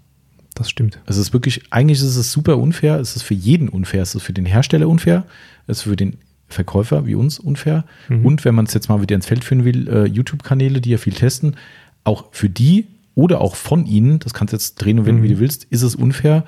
Das 0.55 0.69
stimmt. 0.69 0.99
Es 1.07 1.16
ist 1.16 1.33
wirklich, 1.33 1.62
eigentlich 1.70 1.99
ist 1.99 2.16
es 2.16 2.31
super 2.31 2.59
unfair. 2.59 3.01
Es 3.01 3.16
ist 3.16 3.23
für 3.23 3.35
jeden 3.35 3.69
unfair. 3.69 4.03
Es 4.03 4.15
ist 4.15 4.23
für 4.23 4.35
den 4.35 4.45
Hersteller 4.47 4.89
unfair. 4.89 5.24
Es 5.66 5.79
ist 5.79 5.85
für 5.85 5.97
den 5.97 6.19
Verkäufer 6.49 7.07
wie 7.07 7.15
uns 7.15 7.39
unfair. 7.39 7.85
Mhm. 8.09 8.27
Und 8.27 8.45
wenn 8.45 8.55
man 8.55 8.66
es 8.66 8.74
jetzt 8.74 8.89
mal 8.91 9.01
wieder 9.01 9.16
ins 9.16 9.27
Feld 9.27 9.45
führen 9.45 9.65
will, 9.65 9.89
äh, 9.89 10.05
YouTube-Kanäle, 10.05 10.83
die 10.83 10.91
ja 10.91 10.99
viel 10.99 11.15
testen, 11.15 11.57
auch 12.05 12.27
für 12.33 12.51
die 12.51 12.87
oder 13.15 13.41
auch 13.41 13.57
von 13.57 13.87
ihnen, 13.87 14.19
das 14.19 14.35
kannst 14.35 14.53
du 14.53 14.57
jetzt 14.57 14.74
drehen 14.74 14.99
und 14.99 15.07
wenden, 15.07 15.20
Mhm. 15.23 15.24
wie 15.24 15.35
du 15.35 15.39
willst, 15.41 15.65
ist 15.70 15.83
es 15.83 15.95
unfair, 15.95 16.45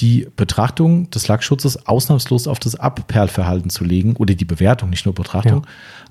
die 0.00 0.26
Betrachtung 0.36 1.08
des 1.10 1.28
Lackschutzes 1.28 1.86
ausnahmslos 1.86 2.46
auf 2.48 2.58
das 2.58 2.74
Abperlverhalten 2.74 3.70
zu 3.70 3.84
legen 3.84 4.16
oder 4.16 4.34
die 4.34 4.44
Bewertung, 4.44 4.90
nicht 4.90 5.04
nur 5.04 5.14
Betrachtung. 5.14 5.66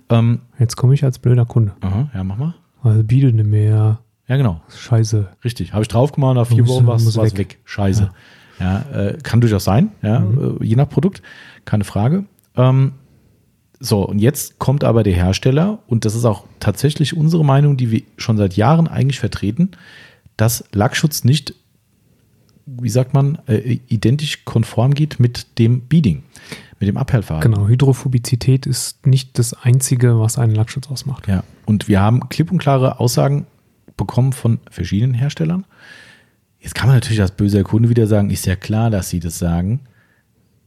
Ähm, 0.09 0.39
Jetzt 0.59 0.75
komme 0.77 0.93
ich 0.93 1.03
als 1.03 1.19
blöder 1.19 1.45
Kunde. 1.45 1.73
aha, 1.81 2.09
ja, 2.13 2.23
mach 2.23 2.37
mal. 2.37 2.53
Also 2.81 3.03
bietet 3.03 3.35
nicht 3.35 3.47
mehr. 3.47 3.99
Ja, 4.27 4.37
genau. 4.37 4.61
Scheiße. 4.73 5.27
Richtig. 5.43 5.73
Habe 5.73 5.81
ich 5.81 5.87
drauf 5.89 6.11
gemacht, 6.13 6.35
nach 6.35 6.47
vier 6.47 6.67
Wochen 6.67 6.87
war 6.87 6.95
es 6.95 7.15
weg. 7.17 7.37
weg. 7.37 7.59
Scheiße. 7.65 8.09
Ja, 8.59 8.81
äh, 8.93 9.17
kann 9.21 9.41
durchaus 9.41 9.63
sein, 9.63 9.91
ja, 10.01 10.19
Mhm. 10.19 10.57
äh, 10.61 10.65
je 10.65 10.75
nach 10.75 10.87
Produkt, 10.87 11.21
keine 11.65 11.83
Frage. 11.83 12.23
Ähm, 12.55 12.93
so, 13.79 14.07
und 14.07 14.19
jetzt 14.19 14.59
kommt 14.59 14.83
aber 14.85 15.03
der 15.03 15.13
Hersteller, 15.13 15.79
und 15.87 16.05
das 16.05 16.15
ist 16.15 16.23
auch 16.23 16.45
tatsächlich 16.59 17.17
unsere 17.17 17.43
Meinung, 17.43 17.75
die 17.75 17.91
wir 17.91 18.03
schon 18.17 18.37
seit 18.37 18.55
Jahren 18.55 18.87
eigentlich 18.87 19.19
vertreten, 19.19 19.71
dass 20.37 20.63
Lackschutz 20.71 21.23
nicht, 21.25 21.55
wie 22.65 22.89
sagt 22.89 23.13
man, 23.13 23.39
äh, 23.47 23.79
identisch 23.87 24.45
konform 24.45 24.93
geht 24.93 25.19
mit 25.19 25.59
dem 25.59 25.81
Beading, 25.81 26.23
mit 26.79 26.87
dem 26.87 26.97
Abhellverhalten. 26.97 27.51
Genau, 27.51 27.67
Hydrophobizität 27.67 28.65
ist 28.65 29.05
nicht 29.05 29.37
das 29.37 29.53
Einzige, 29.53 30.19
was 30.19 30.37
einen 30.37 30.55
Lackschutz 30.55 30.89
ausmacht. 30.89 31.27
Ja, 31.27 31.43
und 31.65 31.87
wir 31.87 32.01
haben 32.01 32.29
klipp 32.29 32.51
und 32.51 32.59
klare 32.59 32.99
Aussagen 32.99 33.45
bekommen 33.97 34.33
von 34.33 34.59
verschiedenen 34.69 35.13
Herstellern. 35.13 35.65
Jetzt 36.59 36.75
kann 36.75 36.87
man 36.87 36.95
natürlich 36.95 37.21
als 37.21 37.31
böser 37.31 37.63
Kunde 37.63 37.89
wieder 37.89 38.07
sagen, 38.07 38.29
ist 38.29 38.45
ja 38.45 38.55
klar, 38.55 38.89
dass 38.89 39.09
sie 39.09 39.19
das 39.19 39.37
sagen. 39.37 39.81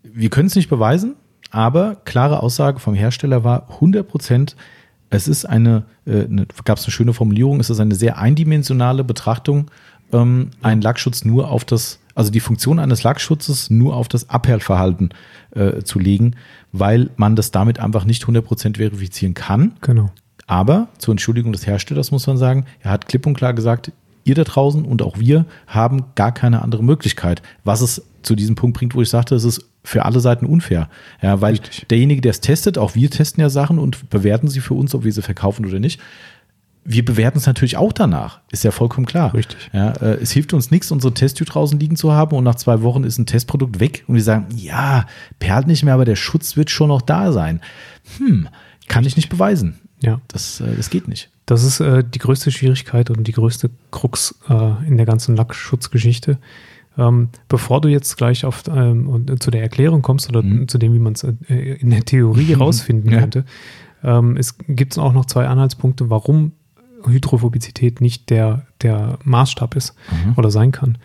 Wir 0.03 0.29
können 0.29 0.47
es 0.49 0.55
nicht 0.55 0.69
beweisen, 0.69 1.15
aber 1.51 1.97
klare 2.05 2.43
Aussage 2.43 2.79
vom 2.79 2.95
Hersteller 2.95 3.45
war 3.45 3.71
100 3.71 4.07
Prozent, 4.07 4.57
es 5.09 5.29
ist 5.29 5.45
eine, 5.45 5.85
äh, 6.05 6.25
eine 6.25 6.47
gab 6.65 6.79
es 6.79 6.85
eine 6.85 6.93
schöne 6.93 7.15
Formulierung, 7.15 7.61
es 7.61 7.71
ist 7.71 7.81
eine 7.81 7.95
sehr 7.95 8.19
eindimensionale 8.19 9.05
Betrachtung, 9.05 9.71
ähm, 10.13 10.51
einen 10.63 10.83
Lackschutz 10.83 11.25
nur 11.25 11.51
auf 11.51 11.65
das, 11.65 11.99
also 12.15 12.31
die 12.31 12.41
Funktion 12.41 12.79
eines 12.79 13.03
Lackschutzes 13.03 13.71
nur 13.71 13.97
auf 13.97 14.09
das 14.09 14.31
Abperlverhalten 14.31 15.11
äh, 15.51 15.83
zu 15.83 15.99
legen, 15.99 16.37
weil 16.73 17.11
man 17.17 17.37
das 17.37 17.51
damit 17.51 17.81
einfach 17.81 18.05
nicht 18.05 18.23
100 18.23 18.45
Prozent 18.45 18.77
verifizieren 18.79 19.35
kann. 19.35 19.73
Genau. 19.81 20.11
Aber 20.47 20.89
zur 20.99 21.13
Entschuldigung 21.13 21.53
des 21.53 21.67
Herstellers 21.67 22.11
muss 22.11 22.27
man 22.27 22.37
sagen, 22.37 22.67
er 22.81 22.93
hat 22.93 23.09
klipp 23.09 23.27
und 23.27 23.35
klar 23.35 23.53
gesagt, 23.53 23.91
ihr 24.25 24.35
da 24.35 24.45
draußen 24.45 24.85
und 24.85 25.03
auch 25.03 25.19
wir 25.19 25.47
haben 25.67 26.07
gar 26.15 26.33
keine 26.33 26.63
andere 26.63 26.85
Möglichkeit. 26.85 27.43
Was 27.65 27.81
es 27.81 28.03
zu 28.23 28.35
diesem 28.35 28.57
Punkt 28.57 28.77
bringt, 28.77 28.95
wo 28.95 29.03
ich 29.03 29.09
sagte, 29.09 29.35
es 29.35 29.45
ist 29.45 29.67
für 29.85 30.05
alle 30.05 30.19
Seiten 30.19 30.47
unfair. 30.47 30.89
Ja, 31.23 31.41
weil 31.41 31.53
Richtig. 31.53 31.87
derjenige, 31.89 32.21
der 32.21 32.31
es 32.31 32.41
testet, 32.41 32.77
auch 32.77 32.97
wir 32.97 33.09
testen 33.09 33.41
ja 33.41 33.49
Sachen 33.49 33.79
und 33.79 34.11
bewerten 34.11 34.49
sie 34.49 34.61
für 34.61 34.75
uns, 34.75 34.95
ob 34.95 35.05
wir 35.05 35.13
sie 35.13 35.23
verkaufen 35.23 35.65
oder 35.65 35.79
nicht. 35.79 36.01
Wir 36.87 37.05
bewerten 37.05 37.39
es 37.39 37.47
natürlich 37.47 37.77
auch 37.77 37.93
danach. 37.93 38.41
Ist 38.53 38.65
ja 38.65 38.71
vollkommen 38.71 39.07
klar. 39.07 39.35
Richtig. 39.35 39.71
Ja, 39.73 39.91
äh, 39.93 40.15
es 40.23 40.31
hilft 40.31 40.53
uns 40.53 40.71
nichts, 40.71 40.91
unsere 40.91 41.13
Testtür 41.13 41.47
draußen 41.47 41.79
liegen 41.79 41.97
zu 41.97 42.13
haben 42.13 42.37
und 42.37 42.45
nach 42.45 42.55
zwei 42.55 42.83
Wochen 42.83 43.05
ist 43.05 43.19
ein 43.19 43.27
Testprodukt 43.27 43.81
weg 43.81 44.05
und 44.07 44.15
wir 44.15 44.23
sagen, 44.23 44.47
ja, 44.57 45.07
perlt 45.39 45.67
nicht 45.67 45.85
mehr, 45.85 45.95
aber 45.95 46.05
der 46.05 46.17
Schutz 46.17 46.57
wird 46.57 46.71
schon 46.71 46.89
noch 46.89 47.03
da 47.03 47.33
sein. 47.33 47.61
Hm, 48.19 48.49
kann 48.89 49.05
ich 49.05 49.17
nicht 49.17 49.29
beweisen. 49.29 49.79
Ja. 50.01 50.21
Das, 50.29 50.61
äh, 50.61 50.75
das 50.77 50.91
geht 50.91 51.09
nicht. 51.09 51.31
Das 51.47 51.63
ist 51.65 51.81
äh, 51.81 52.03
die 52.05 52.19
größte 52.19 52.51
Schwierigkeit 52.51 53.11
und 53.11 53.27
die 53.27 53.33
größte 53.33 53.71
Krux 53.91 54.35
äh, 54.49 54.87
in 54.87 54.97
der 54.97 55.07
ganzen 55.07 55.37
Lackschutzgeschichte. 55.37 56.39
Ähm, 56.99 57.29
bevor 57.49 57.81
du 57.81 57.89
jetzt 57.89 58.17
gleich 58.17 58.45
auf, 58.45 58.63
ähm, 58.69 59.09
und, 59.09 59.43
zu 59.43 59.51
der 59.51 59.63
Erklärung 59.63 60.03
kommst 60.03 60.29
oder 60.29 60.43
Mhm. 60.43 60.67
zu 60.67 60.79
dem, 60.79 60.95
wie 60.95 60.99
man 60.99 61.13
es 61.13 61.25
äh, 61.25 61.33
in 61.79 61.91
der 61.91 62.05
Theorie 62.05 62.53
rausfinden 62.55 63.11
Ja. 63.13 63.21
könnte, 63.21 63.45
ähm, 64.03 64.37
es 64.37 64.57
gibt 64.69 64.99
auch 64.99 65.13
noch 65.13 65.27
zwei 65.27 65.47
Anhaltspunkte, 65.47 66.11
warum 66.11 66.53
Hydrophobizität 67.13 68.01
nicht 68.01 68.31
der, 68.31 68.67
der 68.83 69.19
Maßstab 69.25 69.77
ist 69.77 69.95
Mhm. 70.11 70.35
oder 70.37 70.51
sein 70.51 70.73
kann. 70.73 70.99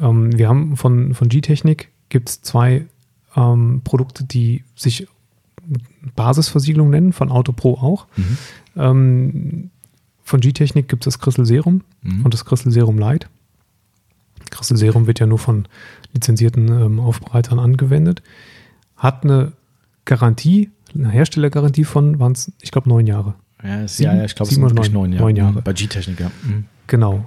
Ähm, 0.00 0.36
wir 0.38 0.48
haben 0.48 0.76
von, 0.76 1.14
von 1.14 1.28
G-Technik 1.28 1.90
gibt 2.08 2.28
es 2.30 2.42
zwei 2.42 2.86
ähm, 3.36 3.80
Produkte, 3.84 4.24
die 4.24 4.64
sich 4.74 5.06
Basisversiegelung 6.16 6.90
nennen, 6.90 7.12
von 7.12 7.30
Autopro 7.30 7.74
auch. 7.74 8.06
Mhm. 8.16 8.38
Ähm, 8.76 9.70
von 10.22 10.40
G-Technik 10.40 10.88
gibt 10.88 11.06
es 11.06 11.14
das 11.14 11.20
Crystal 11.20 11.46
Serum 11.46 11.82
Mhm. 12.02 12.24
und 12.24 12.34
das 12.34 12.44
Crystal 12.44 12.72
Serum 12.72 12.98
Light. 12.98 13.28
Crystal 14.50 14.76
Serum 14.78 15.06
wird 15.06 15.20
ja 15.20 15.26
nur 15.26 15.38
von 15.38 15.66
lizenzierten 16.14 16.68
ähm, 16.68 17.00
Aufbereitern 17.00 17.58
angewendet. 17.58 18.22
Hat 18.96 19.24
eine 19.24 19.52
Garantie, 20.04 20.70
eine 20.94 21.10
Herstellergarantie 21.10 21.84
von, 21.84 22.18
waren 22.18 22.32
es, 22.32 22.50
ich 22.62 22.70
glaube, 22.70 22.88
neun 22.88 23.06
Jahre. 23.06 23.34
Ja, 23.62 23.82
ist, 23.84 23.96
Sieben- 23.96 24.16
ja, 24.16 24.24
ich 24.24 24.34
glaube, 24.34 24.48
es 24.48 24.54
sind 24.54 24.62
wirklich 24.64 24.92
neun- 24.92 25.10
neun, 25.10 25.12
ja. 25.12 25.20
neun 25.20 25.36
Jahre. 25.36 25.52
Mhm, 25.58 25.62
Bei 25.64 25.72
G-Technik, 25.72 26.20
ja. 26.20 26.30
Mhm. 26.44 26.64
Genau. 26.86 27.26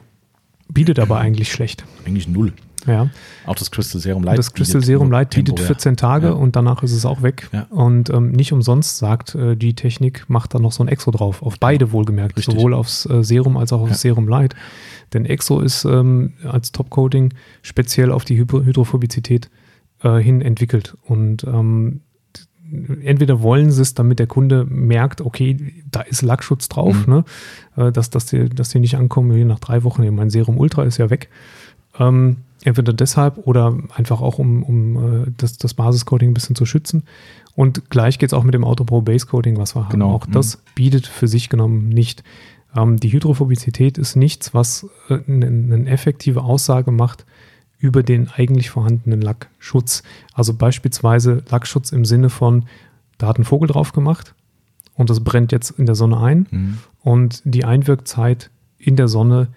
Bietet 0.69 0.99
aber 0.99 1.19
eigentlich 1.19 1.51
schlecht. 1.51 1.83
Eigentlich 2.05 2.27
null. 2.27 2.53
Ja. 2.87 3.09
Auch 3.45 3.53
das 3.55 3.69
Crystal 3.69 4.01
Serum 4.01 4.23
Light. 4.23 4.39
das 4.39 4.53
Crystal 4.53 4.81
Serum 4.81 5.11
Light 5.11 5.29
bietet 5.31 5.47
temporär. 5.49 5.67
14 5.67 5.97
Tage 5.97 6.27
Ja. 6.27 6.33
und 6.33 6.55
danach 6.55 6.81
ist 6.81 6.93
es 6.93 7.05
auch 7.05 7.21
weg. 7.21 7.47
Ja. 7.51 7.63
Und 7.69 8.09
ähm, 8.09 8.31
nicht 8.31 8.53
umsonst 8.53 8.97
sagt 8.97 9.35
äh, 9.35 9.55
die 9.55 9.75
Technik, 9.75 10.25
macht 10.29 10.55
da 10.55 10.59
noch 10.59 10.71
so 10.71 10.83
ein 10.83 10.87
Exo 10.87 11.11
drauf. 11.11 11.43
Auf 11.43 11.59
beide 11.59 11.91
wohlgemerkt. 11.91 12.37
Richtig. 12.37 12.55
Sowohl 12.55 12.73
aufs 12.73 13.05
äh, 13.05 13.23
Serum 13.23 13.57
als 13.57 13.71
auch 13.71 13.81
aufs. 13.81 14.01
Serum 14.01 14.27
Light. 14.27 14.55
Denn 15.13 15.25
Exo 15.25 15.59
ist 15.59 15.85
ähm, 15.85 16.33
als 16.43 16.71
Topcoating 16.71 17.33
speziell 17.61 18.11
auf 18.11 18.25
die 18.25 18.37
Hydro 18.37 18.63
Hydrophobizität 18.63 19.51
äh, 20.01 20.17
hin 20.17 20.41
entwickelt. 20.41 20.97
Und 21.03 21.43
ähm, 21.43 21.99
entweder 23.03 23.41
wollen 23.41 23.71
sie 23.71 23.81
es, 23.81 23.93
damit 23.93 24.19
der 24.19 24.27
Kunde 24.27 24.65
merkt, 24.69 25.21
okay, 25.21 25.73
da 25.89 26.01
ist 26.01 26.21
Lackschutz 26.21 26.69
drauf, 26.69 27.07
Mhm. 27.07 27.13
ne? 27.13 27.25
äh, 27.77 27.91
dass, 27.91 28.09
dass, 28.09 28.25
die, 28.27 28.49
dass 28.49 28.69
die 28.69 28.79
nicht 28.79 28.95
ankommen, 28.95 29.35
wie 29.35 29.43
nach 29.43 29.59
drei 29.59 29.83
Wochen, 29.83 30.07
mein 30.15 30.29
Serum 30.29 30.57
Ultra 30.57 30.83
ist 30.83 30.97
ja 30.97 31.09
weg. 31.09 31.29
Ähm, 31.99 32.37
entweder 32.63 32.93
deshalb 32.93 33.45
oder 33.45 33.77
einfach 33.95 34.21
auch, 34.21 34.39
um, 34.39 34.63
um 34.63 35.23
äh, 35.23 35.31
das, 35.37 35.57
das 35.57 35.73
Basiscoating 35.73 36.31
ein 36.31 36.33
bisschen 36.33 36.55
zu 36.55 36.65
schützen. 36.65 37.03
Und 37.55 37.89
gleich 37.89 38.17
geht 38.17 38.29
es 38.29 38.33
auch 38.33 38.43
mit 38.43 38.53
dem 38.53 38.63
Autopro 38.63 39.01
Base 39.01 39.25
Coating, 39.25 39.57
was 39.57 39.75
wir 39.75 39.83
haben. 39.83 39.91
Genau. 39.91 40.11
Auch 40.13 40.25
das 40.25 40.61
bietet 40.75 41.05
für 41.07 41.27
sich 41.27 41.49
genommen 41.49 41.89
nicht. 41.89 42.23
Ähm, 42.75 42.97
die 42.97 43.11
Hydrophobizität 43.11 43.97
ist 43.97 44.15
nichts, 44.15 44.53
was 44.53 44.87
äh, 45.09 45.19
eine, 45.27 45.47
eine 45.47 45.89
effektive 45.89 46.43
Aussage 46.43 46.91
macht 46.91 47.25
über 47.81 48.03
den 48.03 48.29
eigentlich 48.29 48.69
vorhandenen 48.69 49.21
Lackschutz. 49.21 50.03
Also 50.33 50.53
beispielsweise 50.53 51.43
Lackschutz 51.49 51.91
im 51.91 52.05
Sinne 52.05 52.29
von, 52.29 52.65
da 53.17 53.27
hat 53.27 53.39
ein 53.39 53.43
Vogel 53.43 53.67
drauf 53.67 53.91
gemacht 53.91 54.33
und 54.95 55.09
das 55.09 55.19
brennt 55.23 55.51
jetzt 55.51 55.71
in 55.71 55.85
der 55.87 55.95
Sonne 55.95 56.19
ein 56.19 56.47
Mhm. 56.51 56.77
und 57.01 57.41
die 57.43 57.65
Einwirkzeit 57.65 58.49
in 58.77 58.95
der 58.95 59.07
Sonne 59.07 59.47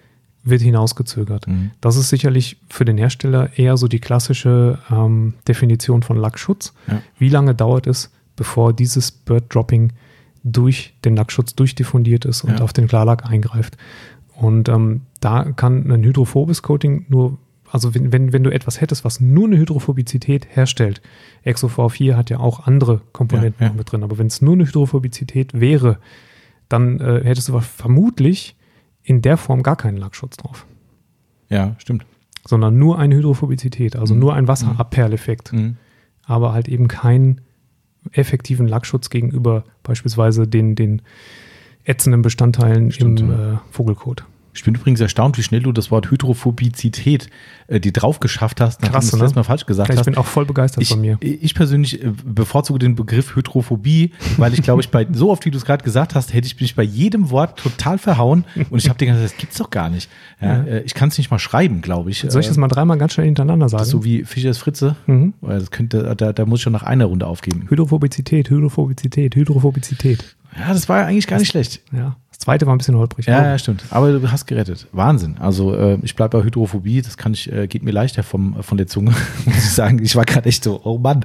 wird 0.43 0.61
hinausgezögert. 0.61 1.47
Mhm. 1.47 1.71
Das 1.81 1.95
ist 1.95 2.09
sicherlich 2.09 2.57
für 2.69 2.85
den 2.85 2.97
Hersteller 2.97 3.57
eher 3.57 3.77
so 3.77 3.87
die 3.87 3.99
klassische 3.99 4.77
ähm, 4.91 5.33
Definition 5.47 6.03
von 6.03 6.17
Lackschutz. 6.17 6.73
Ja. 6.87 7.01
Wie 7.17 7.29
lange 7.29 7.55
dauert 7.55 7.87
es, 7.87 8.11
bevor 8.35 8.73
dieses 8.73 9.11
Bird 9.11 9.45
Dropping 9.53 9.93
durch 10.43 10.93
den 11.03 11.15
Lackschutz 11.15 11.55
durchdiffundiert 11.55 12.25
ist 12.25 12.43
und 12.43 12.57
Ja. 12.59 12.61
auf 12.63 12.73
den 12.73 12.87
Klarlack 12.87 13.25
eingreift? 13.25 13.77
Und 14.35 14.69
ähm, 14.69 15.01
da 15.19 15.43
kann 15.45 15.89
ein 15.91 16.03
hydrophobes 16.03 16.61
Coating 16.61 17.05
nur, 17.09 17.37
also 17.71 17.93
wenn, 17.95 18.11
wenn, 18.11 18.31
wenn 18.33 18.43
du 18.43 18.51
etwas 18.53 18.79
hättest, 18.81 19.03
was 19.05 19.19
nur 19.19 19.45
eine 19.47 19.57
Hydrophobizität 19.57 20.47
herstellt, 20.55 21.01
ExoV4 21.45 22.15
hat 22.15 22.29
ja 22.29 22.39
auch 22.39 22.65
andere 22.67 23.01
Komponenten 23.11 23.61
Ja, 23.63 23.67
ja. 23.71 23.73
mit 23.73 23.91
drin, 23.91 24.03
aber 24.03 24.17
wenn 24.17 24.27
es 24.27 24.41
nur 24.41 24.53
eine 24.53 24.65
Hydrophobizität 24.65 25.59
wäre, 25.59 25.99
dann 26.69 26.99
äh, 26.99 27.21
hättest 27.23 27.49
du 27.49 27.59
vermutlich 27.59 28.55
in 29.03 29.21
der 29.21 29.37
Form 29.37 29.61
gar 29.63 29.75
keinen 29.75 29.97
Lackschutz 29.97 30.37
drauf, 30.37 30.65
Ja, 31.49 31.75
stimmt. 31.77 32.05
sondern 32.47 32.77
nur 32.77 32.97
eine 32.99 33.15
Hydrophobizität, 33.15 33.95
also 33.95 34.13
Mhm. 34.13 34.19
nur 34.19 34.33
ein 34.33 34.47
Wasserabperleffekt, 34.47 35.53
Mhm. 35.53 35.77
aber 36.23 36.53
halt 36.53 36.67
eben 36.67 36.87
keinen 36.87 37.41
effektiven 38.11 38.67
Lackschutz 38.67 39.09
gegenüber 39.09 39.63
beispielsweise 39.83 40.47
den, 40.47 40.75
den 40.75 41.01
ätzenden 41.83 42.21
Bestandteilen 42.21 42.91
Stimmt, 42.91 43.19
im 43.19 43.29
ja. 43.31 43.53
äh, 43.53 43.57
Vogelkot. 43.71 44.25
Ich 44.55 44.63
bin 44.63 44.73
übrigens 44.73 45.01
erstaunt, 45.01 45.37
wie 45.37 45.43
schnell 45.43 45.61
du 45.61 45.71
das 45.73 45.91
Wort 45.91 46.09
Hydrophobizität 46.09 47.29
äh, 47.67 47.79
dir 47.79 47.91
drauf 47.91 48.19
geschafft 48.19 48.61
hast, 48.61 48.81
nachdem 48.81 48.93
Krass, 48.93 49.05
du 49.07 49.11
das 49.11 49.19
ne? 49.19 49.25
letzte 49.25 49.39
Mal 49.39 49.43
falsch 49.43 49.65
gesagt 49.65 49.89
ich 49.91 49.97
hast. 49.97 50.05
bin 50.05 50.15
auch 50.17 50.25
voll 50.25 50.45
begeistert 50.45 50.81
Ich, 50.81 50.89
von 50.89 51.01
mir. 51.01 51.17
ich 51.19 51.53
persönlich 51.55 52.03
äh, 52.03 52.11
bevorzuge 52.23 52.79
den 52.79 52.95
Begriff 52.95 53.35
Hydrophobie, 53.35 54.11
weil 54.37 54.53
ich 54.53 54.61
glaube, 54.61 54.81
ich 54.81 54.89
bei 54.89 55.05
so 55.11 55.29
oft, 55.31 55.45
wie 55.45 55.51
du 55.51 55.57
es 55.57 55.65
gerade 55.65 55.83
gesagt 55.83 56.15
hast, 56.15 56.33
hätte 56.33 56.47
ich 56.47 56.59
mich 56.59 56.75
bei 56.75 56.83
jedem 56.83 57.29
Wort 57.31 57.59
total 57.59 57.97
verhauen 57.97 58.45
und 58.69 58.77
ich 58.79 58.87
habe 58.89 58.97
dir 58.97 59.07
gesagt, 59.07 59.25
das 59.25 59.37
gibt's 59.37 59.57
doch 59.57 59.69
gar 59.69 59.89
nicht. 59.89 60.09
Ja, 60.41 60.57
Ja. 60.59 60.63
äh, 60.63 60.81
Ich 60.83 60.93
kann 60.93 61.09
es 61.09 61.17
nicht 61.17 61.31
mal 61.31 61.39
schreiben, 61.39 61.81
glaube 61.81 62.09
ich. 62.11 62.25
Soll 62.27 62.41
ich 62.41 62.47
das 62.47 62.57
mal 62.57 62.67
dreimal 62.67 62.97
ganz 62.97 63.13
schnell 63.13 63.25
hintereinander 63.25 63.69
sagen? 63.69 63.81
Das 63.81 63.89
so 63.89 64.03
wie 64.03 64.23
Fischers 64.23 64.57
Fritze. 64.57 64.95
Mhm. 65.07 65.33
Das 65.41 65.71
könnte, 65.71 66.15
da, 66.15 66.31
da 66.33 66.45
muss 66.45 66.59
ich 66.59 66.63
schon 66.63 66.73
nach 66.73 66.83
einer 66.83 67.05
Runde 67.05 67.27
aufgeben. 67.27 67.65
Hydrophobizität, 67.69 68.49
Hydrophobizität, 68.49 69.35
Hydrophobizität. 69.35 70.35
Ja, 70.57 70.69
das 70.71 70.87
war 70.87 71.05
eigentlich 71.05 71.27
gar 71.27 71.37
nicht 71.39 71.49
schlecht. 71.49 71.81
Ja. 71.91 72.15
Das 72.35 72.43
zweite 72.43 72.65
war 72.65 72.75
ein 72.75 72.77
bisschen 72.79 72.97
holprig. 72.97 73.27
Ja, 73.27 73.45
ja, 73.45 73.57
stimmt. 73.57 73.85
Aber 73.91 74.11
du 74.11 74.29
hast 74.29 74.45
gerettet. 74.45 74.87
Wahnsinn. 74.91 75.37
Also 75.39 75.73
äh, 75.73 75.97
ich 76.01 76.17
bleibe 76.17 76.37
bei 76.37 76.43
Hydrophobie. 76.43 77.01
Das 77.01 77.15
kann 77.15 77.31
ich, 77.31 77.49
äh, 77.49 77.65
geht 77.67 77.81
mir 77.81 77.91
leichter 77.91 78.23
vom, 78.23 78.61
von 78.61 78.77
der 78.77 78.87
Zunge, 78.87 79.11
muss 79.45 79.55
ich 79.55 79.69
sagen. 79.71 80.03
Ich 80.03 80.17
war 80.17 80.25
gerade 80.25 80.49
echt 80.49 80.61
so, 80.65 80.81
oh 80.83 80.97
Mann. 80.97 81.23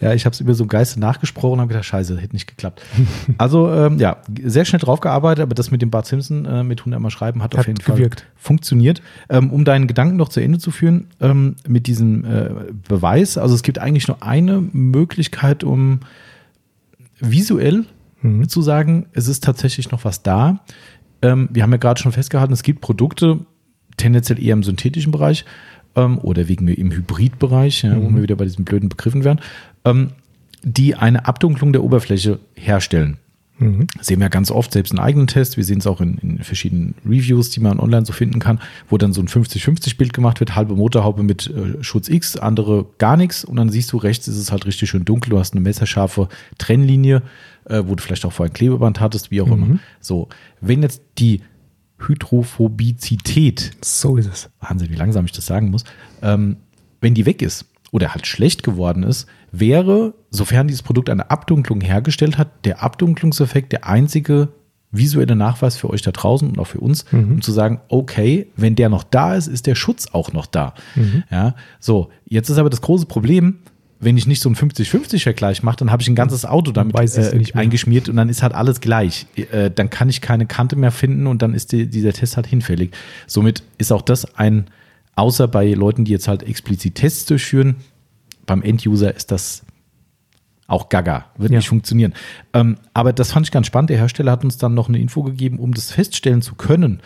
Ja, 0.00 0.14
ich 0.14 0.24
habe 0.24 0.32
es 0.32 0.40
über 0.40 0.54
so 0.54 0.64
einen 0.64 0.70
Geiste 0.70 0.98
nachgesprochen 0.98 1.54
und 1.54 1.60
habe 1.60 1.68
gedacht, 1.68 1.84
scheiße, 1.84 2.16
hätte 2.18 2.32
nicht 2.34 2.46
geklappt. 2.46 2.82
Also 3.38 3.70
ähm, 3.70 3.98
ja, 3.98 4.18
sehr 4.44 4.64
schnell 4.64 4.80
drauf 4.80 5.00
gearbeitet, 5.00 5.42
aber 5.42 5.54
das 5.54 5.70
mit 5.70 5.82
dem 5.82 5.90
Bart 5.90 6.06
Simpson 6.06 6.46
äh, 6.46 6.62
mit 6.62 6.80
100 6.80 7.00
Mal 7.00 7.10
schreiben 7.10 7.42
hat, 7.42 7.54
auf 7.54 7.60
Hat 7.60 7.66
jeden 7.66 7.78
gewirkt. 7.78 8.20
Fall 8.20 8.28
funktioniert. 8.36 9.02
Ähm, 9.28 9.50
um 9.50 9.64
deinen 9.64 9.86
Gedanken 9.86 10.16
noch 10.16 10.30
zu 10.30 10.40
Ende 10.40 10.58
zu 10.58 10.70
führen, 10.70 11.08
ähm, 11.20 11.56
mit 11.68 11.86
diesem 11.86 12.24
äh, 12.24 12.50
Beweis, 12.88 13.36
also 13.36 13.54
es 13.54 13.62
gibt 13.62 13.78
eigentlich 13.78 14.08
nur 14.08 14.22
eine 14.22 14.62
Möglichkeit, 14.72 15.64
um 15.64 16.00
visuell 17.20 17.84
Mhm. 18.22 18.48
zu 18.48 18.62
sagen, 18.62 19.06
es 19.12 19.28
ist 19.28 19.44
tatsächlich 19.44 19.90
noch 19.90 20.04
was 20.04 20.22
da. 20.22 20.60
Ähm, 21.22 21.48
wir 21.52 21.62
haben 21.62 21.72
ja 21.72 21.78
gerade 21.78 22.00
schon 22.00 22.12
festgehalten, 22.12 22.52
es 22.52 22.62
gibt 22.62 22.80
Produkte, 22.80 23.40
tendenziell 23.96 24.42
eher 24.42 24.52
im 24.52 24.62
synthetischen 24.62 25.12
Bereich 25.12 25.44
ähm, 25.94 26.18
oder 26.18 26.48
wegen 26.48 26.68
im 26.68 26.92
Hybridbereich, 26.92 27.82
ja, 27.82 27.96
wo 27.96 28.08
Mhm. 28.10 28.16
wir 28.16 28.22
wieder 28.22 28.36
bei 28.36 28.44
diesen 28.44 28.64
blöden 28.64 28.88
Begriffen 28.88 29.24
wären, 29.24 29.40
ähm, 29.84 30.10
die 30.62 30.94
eine 30.94 31.26
Abdunklung 31.26 31.72
der 31.72 31.82
Oberfläche 31.84 32.38
herstellen. 32.54 33.18
Mhm. 33.58 33.86
Sehen 34.02 34.20
wir 34.20 34.28
ganz 34.28 34.50
oft, 34.50 34.72
selbst 34.72 34.92
in 34.92 34.98
eigenen 34.98 35.28
Tests, 35.28 35.56
wir 35.56 35.64
sehen 35.64 35.78
es 35.78 35.86
auch 35.86 36.02
in, 36.02 36.18
in 36.18 36.38
verschiedenen 36.44 36.94
Reviews, 37.06 37.48
die 37.48 37.60
man 37.60 37.80
online 37.80 38.04
so 38.04 38.12
finden 38.12 38.38
kann, 38.38 38.60
wo 38.90 38.98
dann 38.98 39.14
so 39.14 39.22
ein 39.22 39.28
50-50-Bild 39.28 40.12
gemacht 40.12 40.40
wird, 40.40 40.54
halbe 40.56 40.74
Motorhaube 40.76 41.22
mit 41.22 41.46
äh, 41.48 41.82
Schutz 41.82 42.08
X, 42.10 42.36
andere 42.36 42.84
gar 42.98 43.16
nichts 43.16 43.46
und 43.46 43.56
dann 43.56 43.70
siehst 43.70 43.92
du 43.92 43.96
rechts 43.96 44.28
ist 44.28 44.36
es 44.36 44.52
halt 44.52 44.66
richtig 44.66 44.90
schön 44.90 45.06
dunkel, 45.06 45.30
du 45.30 45.38
hast 45.38 45.54
eine 45.54 45.62
messerscharfe 45.62 46.28
Trennlinie, 46.58 47.22
äh, 47.68 47.82
wo 47.86 47.94
du 47.94 48.02
vielleicht 48.02 48.24
auch 48.24 48.32
vorher 48.32 48.50
ein 48.50 48.54
Klebeband 48.54 49.00
hattest, 49.00 49.30
wie 49.30 49.40
auch 49.40 49.46
immer. 49.46 49.66
Mhm. 49.66 49.80
So, 50.00 50.28
wenn 50.60 50.82
jetzt 50.82 51.02
die 51.18 51.42
Hydrophobizität 51.98 53.72
So 53.82 54.16
ist 54.16 54.26
es. 54.26 54.50
Wahnsinn, 54.60 54.90
wie 54.90 54.94
langsam 54.96 55.24
ich 55.24 55.32
das 55.32 55.46
sagen 55.46 55.70
muss, 55.70 55.84
ähm, 56.22 56.56
wenn 57.00 57.14
die 57.14 57.26
weg 57.26 57.42
ist 57.42 57.66
oder 57.92 58.12
halt 58.14 58.26
schlecht 58.26 58.62
geworden 58.62 59.02
ist, 59.02 59.26
wäre, 59.52 60.14
sofern 60.30 60.66
dieses 60.68 60.82
Produkt 60.82 61.08
eine 61.08 61.30
Abdunklung 61.30 61.80
hergestellt 61.80 62.36
hat, 62.38 62.64
der 62.64 62.82
Abdunklungseffekt 62.82 63.72
der 63.72 63.86
einzige 63.86 64.48
visuelle 64.92 65.36
Nachweis 65.36 65.76
für 65.76 65.90
euch 65.90 66.02
da 66.02 66.10
draußen 66.10 66.48
und 66.48 66.58
auch 66.58 66.66
für 66.66 66.80
uns, 66.80 67.10
Mhm. 67.12 67.32
um 67.32 67.42
zu 67.42 67.52
sagen, 67.52 67.80
okay, 67.88 68.50
wenn 68.56 68.76
der 68.76 68.88
noch 68.88 69.02
da 69.02 69.34
ist, 69.34 69.46
ist 69.46 69.66
der 69.66 69.74
Schutz 69.74 70.08
auch 70.12 70.32
noch 70.32 70.46
da. 70.46 70.74
Mhm. 70.94 71.24
Ja, 71.30 71.54
so, 71.80 72.08
jetzt 72.26 72.48
ist 72.48 72.58
aber 72.58 72.70
das 72.70 72.80
große 72.80 73.06
Problem, 73.06 73.58
wenn 74.06 74.16
ich 74.16 74.28
nicht 74.28 74.40
so 74.40 74.48
einen 74.48 74.54
50-50-Vergleich 74.54 75.64
mache, 75.64 75.78
dann 75.78 75.90
habe 75.90 76.00
ich 76.00 76.08
ein 76.08 76.14
ganzes 76.14 76.44
Auto 76.44 76.70
damit 76.70 76.94
äh, 76.94 77.44
eingeschmiert 77.54 78.08
und 78.08 78.14
dann 78.14 78.28
ist 78.28 78.40
halt 78.40 78.54
alles 78.54 78.80
gleich. 78.80 79.26
Äh, 79.34 79.68
dann 79.72 79.90
kann 79.90 80.08
ich 80.08 80.20
keine 80.20 80.46
Kante 80.46 80.76
mehr 80.76 80.92
finden 80.92 81.26
und 81.26 81.42
dann 81.42 81.54
ist 81.54 81.72
die, 81.72 81.88
dieser 81.88 82.12
Test 82.12 82.36
halt 82.36 82.46
hinfällig. 82.46 82.92
Somit 83.26 83.64
ist 83.78 83.90
auch 83.90 84.02
das 84.02 84.36
ein, 84.36 84.68
außer 85.16 85.48
bei 85.48 85.72
Leuten, 85.72 86.04
die 86.04 86.12
jetzt 86.12 86.28
halt 86.28 86.44
explizit 86.44 86.94
Tests 86.94 87.24
durchführen, 87.26 87.74
beim 88.46 88.62
Enduser 88.62 89.12
ist 89.12 89.32
das 89.32 89.64
Auch 90.68 90.88
Gaga. 90.88 91.26
Wird 91.36 91.50
Ja. 91.50 91.58
nicht 91.58 91.68
funktionieren. 91.68 92.14
Ähm, 92.52 92.76
aber 92.94 93.12
das 93.12 93.32
fand 93.32 93.44
ich 93.46 93.50
ganz 93.50 93.66
spannend. 93.66 93.90
Der 93.90 93.98
Hersteller 93.98 94.30
hat 94.30 94.44
uns 94.44 94.56
dann 94.56 94.74
noch 94.74 94.88
eine 94.88 94.98
Info 94.98 95.24
gegeben, 95.24 95.58
um 95.58 95.74
das 95.74 95.90
feststellen 95.90 96.42
zu 96.42 96.54
können. 96.54 97.00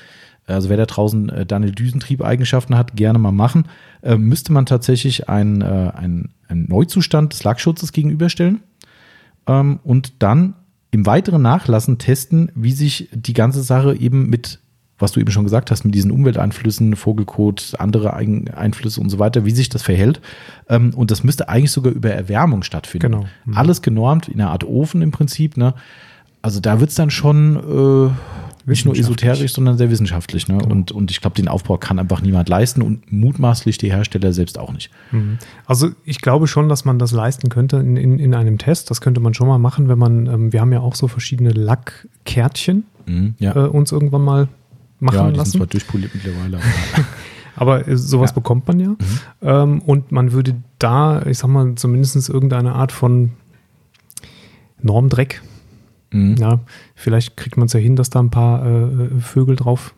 Also 0.47 0.69
wer 0.69 0.77
da 0.77 0.87
draußen 0.87 1.29
äh, 1.29 1.47
Daniel 1.47 1.73
Düsentrieb-Eigenschaften 1.73 2.77
hat, 2.77 2.97
gerne 2.97 3.19
mal 3.19 3.33
machen. 3.33 3.67
Äh, 4.03 4.17
müsste 4.17 4.53
man 4.53 4.67
tatsächlich 4.67 5.29
einen, 5.29 5.61
äh, 5.61 5.93
einen, 5.95 6.31
einen 6.49 6.69
Neuzustand 6.69 7.33
des 7.33 7.45
Lackschutzes 7.45 7.93
gegenüberstellen 7.93 8.61
ähm, 9.47 9.81
und 9.85 10.15
dann 10.23 10.55
im 10.91 11.07
weiteren 11.07 11.43
Nachlassen 11.43 11.99
testen, 11.99 12.51
wie 12.55 12.73
sich 12.73 13.09
die 13.13 13.33
ganze 13.33 13.63
Sache 13.63 13.95
eben 13.95 14.29
mit, 14.29 14.59
was 14.99 15.13
du 15.13 15.21
eben 15.21 15.31
schon 15.31 15.45
gesagt 15.45 15.71
hast, 15.71 15.85
mit 15.85 15.95
diesen 15.95 16.11
Umwelteinflüssen, 16.11 16.97
Vogelkot, 16.97 17.75
andere 17.79 18.15
Eigen- 18.15 18.51
Einflüsse 18.51 19.01
und 19.01 19.09
so 19.09 19.21
weiter, 19.21 19.45
wie 19.45 19.53
sich 19.53 19.69
das 19.69 19.83
verhält. 19.83 20.21
Ähm, 20.69 20.93
und 20.95 21.13
das 21.13 21.23
müsste 21.23 21.49
eigentlich 21.49 21.71
sogar 21.71 21.93
über 21.93 22.11
Erwärmung 22.11 22.65
stattfinden. 22.65 23.13
Genau. 23.13 23.27
Mhm. 23.45 23.57
Alles 23.57 23.83
genormt 23.83 24.29
in 24.29 24.41
einer 24.41 24.51
Art 24.51 24.65
Ofen 24.65 25.01
im 25.01 25.13
Prinzip. 25.13 25.57
Ne? 25.57 25.75
Also 26.43 26.59
da 26.59 26.81
wird 26.81 26.91
es 26.91 26.97
dann 26.97 27.11
schon 27.11 27.57
äh, 27.57 28.11
nicht 28.67 28.85
nur 28.85 28.97
esoterisch, 28.97 29.53
sondern 29.53 29.79
sehr 29.79 29.91
wissenschaftlich. 29.91 30.49
Ne? 30.49 30.59
Und, 30.59 30.93
und 30.93 31.11
ich 31.11 31.21
glaube, 31.21 31.37
den 31.37 31.49
Aufbau 31.49 31.77
kann 31.79 31.99
einfach 31.99 32.21
niemand 32.21 32.49
leisten 32.49 32.83
und 32.83 33.11
mutmaßlich 33.13 33.79
die 33.79 33.91
Hersteller 33.91 34.33
selbst 34.33 34.59
auch 34.59 34.73
nicht. 34.73 34.91
Mhm. 35.13 35.39
Also 35.67 35.91
ich 36.05 36.21
glaube 36.21 36.47
schon, 36.47 36.69
dass 36.69 36.85
man 36.85 36.99
das 36.99 37.13
leisten 37.13 37.49
könnte 37.49 37.77
in, 37.79 37.97
in, 37.97 38.19
in 38.19 38.35
einem 38.35 38.59
Test. 38.59 38.91
Das 38.91 39.01
könnte 39.01 39.21
man 39.21 39.35
schon 39.35 39.49
mal 39.49 39.59
machen, 39.59 39.89
wenn 39.89 39.99
man, 39.99 40.27
ähm, 40.27 40.53
wir 40.53 40.61
haben 40.61 40.73
ja 40.73 40.81
auch 40.81 40.95
so 40.95 41.09
verschiedene 41.09 41.51
Lackkärtchen 41.51 42.85
Mhm, 43.07 43.35
ja. 43.39 43.57
äh, 43.57 43.67
uns 43.69 43.93
irgendwann 43.93 44.23
mal 44.23 44.49
machen 45.01 45.15
ja, 45.17 45.23
die 45.23 45.29
sind 45.31 45.37
lassen. 45.39 45.57
zwar 45.59 45.67
durchpoliert 45.67 46.15
mittlerweile. 46.15 46.59
Aber 46.59 47.05
Aber 47.83 47.89
äh, 47.89 47.97
sowas 47.97 48.31
Ja. 48.31 48.35
bekommt 48.35 48.69
man 48.69 48.79
ja. 48.79 48.89
Mhm. 48.91 48.97
Ähm, 49.43 49.79
und 49.83 50.13
man 50.13 50.33
würde 50.33 50.55
da, 50.79 51.25
ich 51.27 51.39
sag 51.39 51.49
mal, 51.49 51.75
zumindest 51.77 52.29
irgendeine 52.29 52.75
Art 52.75 52.93
von 52.93 53.31
Normdreck, 54.83 55.43
Mhm. 56.13 56.37
ja, 56.37 56.61
vielleicht 56.95 57.37
kriegt 57.37 57.57
man 57.57 57.67
es 57.67 57.73
ja 57.73 57.81
hin, 57.81 57.97
dass 57.97 58.11
da 58.11 58.19
ein 58.21 58.31
paar 58.31 58.65
äh, 58.67 59.21
Vögel 59.21 59.57
drauf. 59.57 59.95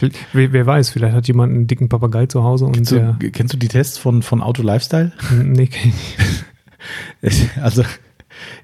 wer, 0.32 0.52
wer 0.52 0.66
weiß, 0.66 0.90
vielleicht 0.90 1.14
hat 1.14 1.28
jemand 1.28 1.52
einen 1.52 1.66
dicken 1.66 1.88
Papagei 1.88 2.26
zu 2.26 2.42
Hause 2.42 2.64
und 2.66 2.72
Kennst 2.72 2.92
du, 2.92 3.16
kennst 3.32 3.54
du 3.54 3.58
die 3.58 3.68
Tests 3.68 3.98
von, 3.98 4.22
von 4.22 4.42
Auto 4.42 4.62
Lifestyle? 4.62 5.12
Nee, 5.42 5.66
kenn 5.66 5.90
ich 5.90 6.18
nicht. 6.18 6.44
Ich, 7.22 7.48
also, 7.62 7.82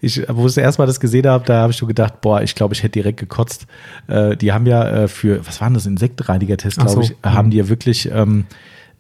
ich, 0.03 0.21
wo 0.29 0.41
ich 0.43 0.55
das 0.55 0.59
erste 0.59 0.83
Mal 0.83 0.87
das 0.87 1.01
gesehen 1.01 1.27
habe, 1.27 1.43
da 1.47 1.63
habe 1.63 1.73
ich 1.73 1.79
schon 1.79 1.89
gedacht, 1.89 2.21
boah, 2.21 2.43
ich 2.43 2.55
glaube, 2.55 2.75
ich 2.75 2.83
hätte 2.83 2.93
direkt 2.93 3.19
gekotzt. 3.19 3.67
Äh, 4.09 4.37
die 4.37 4.53
haben 4.53 4.67
ja 4.67 5.05
äh, 5.05 5.09
für, 5.09 5.47
was 5.47 5.59
waren 5.63 5.73
das, 5.73 5.87
Insektenreiniger-Test, 5.87 6.77
glaube 6.77 6.93
so. 6.93 7.01
ich, 7.01 7.15
haben 7.25 7.47
Mhm. 7.47 7.51
die 7.53 7.57
ja 7.57 7.69
wirklich 7.71 8.11
ähm, 8.13 8.45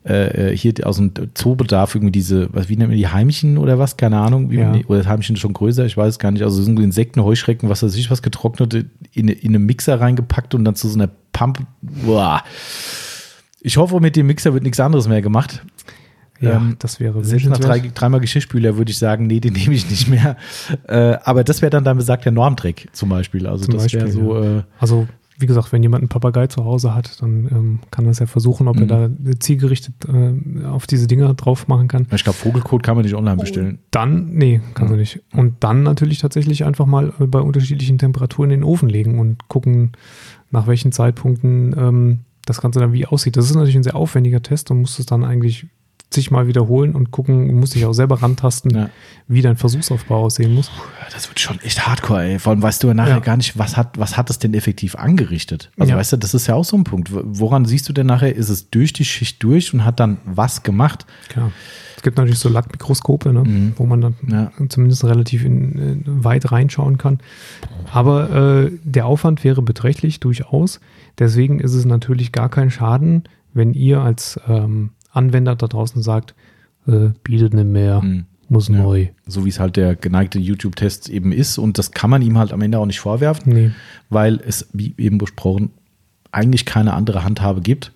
äh, 0.04 0.56
hier 0.56 0.72
aus 0.84 0.96
dem 0.96 1.12
Zoobedarf 1.34 1.94
irgendwie 1.94 2.12
diese, 2.12 2.48
was, 2.52 2.68
wie 2.68 2.76
nennt 2.76 2.90
man 2.90 2.96
die, 2.96 3.08
Heimchen 3.08 3.58
oder 3.58 3.78
was? 3.78 3.96
Keine 3.96 4.18
Ahnung. 4.18 4.50
Wie, 4.50 4.56
Ja. 4.58 4.70
nee, 4.72 4.84
oder 4.86 4.98
das 4.98 5.06
Heimchen 5.08 5.36
ist 5.36 5.40
schon 5.42 5.52
größer, 5.52 5.84
ich 5.84 5.96
weiß 5.96 6.14
es 6.14 6.18
gar 6.18 6.30
nicht. 6.30 6.42
Also 6.42 6.62
sind 6.62 6.78
Insekten, 6.80 7.22
Heuschrecken, 7.22 7.68
was 7.68 7.82
weiß 7.82 7.94
ich, 7.96 8.10
was 8.10 8.22
getrocknet, 8.22 8.86
in, 9.12 9.28
in 9.28 9.54
einen 9.54 9.66
Mixer 9.66 10.00
reingepackt 10.00 10.54
und 10.54 10.64
dann 10.64 10.74
zu 10.74 10.88
so 10.88 10.98
einer 10.98 11.10
Pump. 11.32 11.60
Boah. 11.82 12.42
Ich 13.60 13.76
hoffe, 13.76 14.00
mit 14.00 14.16
dem 14.16 14.26
Mixer 14.26 14.54
wird 14.54 14.62
nichts 14.62 14.80
anderes 14.80 15.06
mehr 15.06 15.20
gemacht. 15.20 15.62
Ja, 16.40 16.56
Ähm, 16.56 16.76
das 16.78 16.98
wäre 17.00 17.22
Selbst 17.22 17.46
nach 17.48 17.58
drei, 17.58 17.80
dreimal 17.94 18.20
Geschirrspüler 18.20 18.78
würde 18.78 18.90
ich 18.90 18.98
sagen, 18.98 19.26
nee, 19.26 19.40
den 19.40 19.52
nehme 19.52 19.74
ich 19.74 19.90
nicht 19.90 20.08
mehr. 20.08 20.36
Äh, 20.88 21.18
aber 21.22 21.44
das 21.44 21.60
wäre 21.60 21.68
dann 21.68 21.84
dann 21.84 21.98
besagter 21.98 22.30
Normdreck 22.30 22.88
zum 22.92 23.10
Beispiel. 23.10 23.46
Also 23.46 23.66
Zum 23.66 23.74
das 23.74 23.92
wäre 23.92 24.10
so, 24.10 24.42
äh, 24.42 24.62
Also, 24.78 25.06
wie 25.40 25.46
gesagt, 25.46 25.72
wenn 25.72 25.82
jemand 25.82 26.02
einen 26.02 26.08
Papagei 26.08 26.46
zu 26.46 26.64
Hause 26.64 26.94
hat, 26.94 27.20
dann 27.22 27.48
ähm, 27.50 27.78
kann 27.90 28.04
er 28.04 28.10
es 28.12 28.18
ja 28.18 28.26
versuchen, 28.26 28.68
ob 28.68 28.76
Mhm. 28.76 28.82
er 28.90 29.08
da 29.08 29.10
zielgerichtet 29.38 29.94
äh, 30.06 30.64
auf 30.66 30.86
diese 30.86 31.06
Dinger 31.06 31.32
drauf 31.34 31.68
machen 31.68 31.88
kann. 31.88 32.06
ich 32.14 32.24
glaube, 32.24 32.38
Vogelkot 32.38 32.82
kann 32.82 32.96
man 32.96 33.04
nicht 33.04 33.14
online 33.14 33.36
bestellen. 33.36 33.78
Dann, 33.90 34.30
nee, 34.34 34.60
kannst 34.74 34.90
Ja. 34.90 34.96
du 34.96 35.00
nicht. 35.00 35.20
Und 35.34 35.54
dann 35.64 35.82
natürlich 35.82 36.18
tatsächlich 36.18 36.64
einfach 36.64 36.86
mal 36.86 37.12
äh, 37.20 37.26
bei 37.26 37.40
unterschiedlichen 37.40 37.98
Temperaturen 37.98 38.50
in 38.50 38.60
den 38.60 38.64
Ofen 38.64 38.88
legen 38.88 39.18
und 39.18 39.48
gucken, 39.48 39.92
nach 40.50 40.66
welchen 40.66 40.92
Zeitpunkten 40.92 41.74
ähm, 41.78 42.18
das 42.46 42.60
Ganze 42.60 42.80
dann 42.80 42.92
wie 42.92 43.06
aussieht. 43.06 43.36
Das 43.36 43.44
ist 43.46 43.54
natürlich 43.54 43.76
ein 43.76 43.82
sehr 43.82 43.96
aufwendiger 43.96 44.42
Test 44.42 44.70
und 44.70 44.80
musst 44.80 44.98
es 44.98 45.06
dann 45.06 45.24
eigentlich 45.24 45.66
zigmal 46.10 46.48
wiederholen 46.48 46.94
und 46.96 47.12
gucken, 47.12 47.54
musst 47.54 47.74
dich 47.76 47.86
auch 47.86 47.92
selber 47.92 48.20
rantasten, 48.20 48.72
Ja. 48.74 48.90
wie 49.28 49.42
dein 49.42 49.56
Versuchsaufbau 49.56 50.24
aussehen 50.24 50.52
muss. 50.54 50.70
Das 51.12 51.28
wird 51.28 51.38
schon 51.38 51.60
echt 51.60 51.86
hardcore, 51.86 52.22
ey. 52.24 52.38
Vor 52.40 52.52
allem 52.52 52.62
weißt 52.62 52.82
du 52.82 52.88
ja 52.88 52.94
nachher 52.94 53.10
Ja. 53.14 53.18
gar 53.20 53.36
nicht, 53.36 53.56
was 53.58 53.76
hat, 53.76 53.96
was 53.98 54.16
hat 54.16 54.28
es 54.28 54.38
denn 54.40 54.52
effektiv 54.54 54.96
angerichtet? 54.96 55.70
Also 55.78 55.92
Ja. 55.92 55.96
weißt 55.98 56.12
du, 56.12 56.16
das 56.16 56.34
ist 56.34 56.48
ja 56.48 56.54
auch 56.56 56.64
so 56.64 56.76
ein 56.76 56.84
Punkt. 56.84 57.10
Woran 57.12 57.64
siehst 57.64 57.88
du 57.88 57.92
denn 57.92 58.06
nachher, 58.06 58.34
ist 58.34 58.48
es 58.48 58.70
durch 58.70 58.92
die 58.92 59.04
Schicht 59.04 59.42
durch 59.42 59.72
und 59.72 59.84
hat 59.84 60.00
dann 60.00 60.18
was 60.24 60.62
gemacht? 60.64 61.06
Klar. 61.28 61.52
Es 61.96 62.02
gibt 62.02 62.16
natürlich 62.16 62.38
so 62.38 62.48
Lackmikroskope, 62.48 63.32
ne, 63.32 63.44
Mhm. 63.44 63.72
wo 63.76 63.84
man 63.86 64.00
dann 64.00 64.14
zumindest 64.70 65.04
relativ 65.04 65.44
in, 65.44 65.78
äh, 65.78 66.24
weit 66.24 66.50
reinschauen 66.50 66.96
kann. 66.98 67.18
Aber 67.92 68.64
äh, 68.64 68.70
der 68.82 69.06
Aufwand 69.06 69.44
wäre 69.44 69.62
beträchtlich, 69.62 70.18
durchaus. 70.18 70.80
Deswegen 71.18 71.60
ist 71.60 71.74
es 71.74 71.84
natürlich 71.84 72.32
gar 72.32 72.48
kein 72.48 72.70
Schaden, 72.70 73.24
wenn 73.52 73.74
ihr 73.74 74.00
als 74.00 74.40
ähm, 74.48 74.90
Anwender 75.12 75.56
da 75.56 75.66
draußen 75.66 76.02
sagt, 76.02 76.34
äh, 76.86 77.10
bietet 77.24 77.54
nicht 77.54 77.66
mehr, 77.66 78.00
Mhm. 78.02 78.24
muss 78.48 78.68
Ja. 78.68 78.76
neu. 78.76 79.08
So 79.26 79.44
wie 79.44 79.48
es 79.50 79.60
halt 79.60 79.76
der 79.76 79.94
geneigte 79.96 80.38
YouTube-Test 80.38 81.08
eben 81.08 81.32
ist. 81.32 81.58
Und 81.58 81.78
das 81.78 81.90
kann 81.92 82.10
man 82.10 82.22
ihm 82.22 82.38
halt 82.38 82.52
am 82.52 82.60
Ende 82.62 82.78
auch 82.78 82.86
nicht 82.86 83.00
vorwerfen, 83.00 83.52
Nee, 83.52 83.70
weil 84.08 84.40
es, 84.46 84.68
wie 84.72 84.94
eben 84.98 85.18
besprochen, 85.18 85.70
eigentlich 86.32 86.64
keine 86.64 86.94
andere 86.94 87.24
Handhabe 87.24 87.60
gibt. 87.60 87.92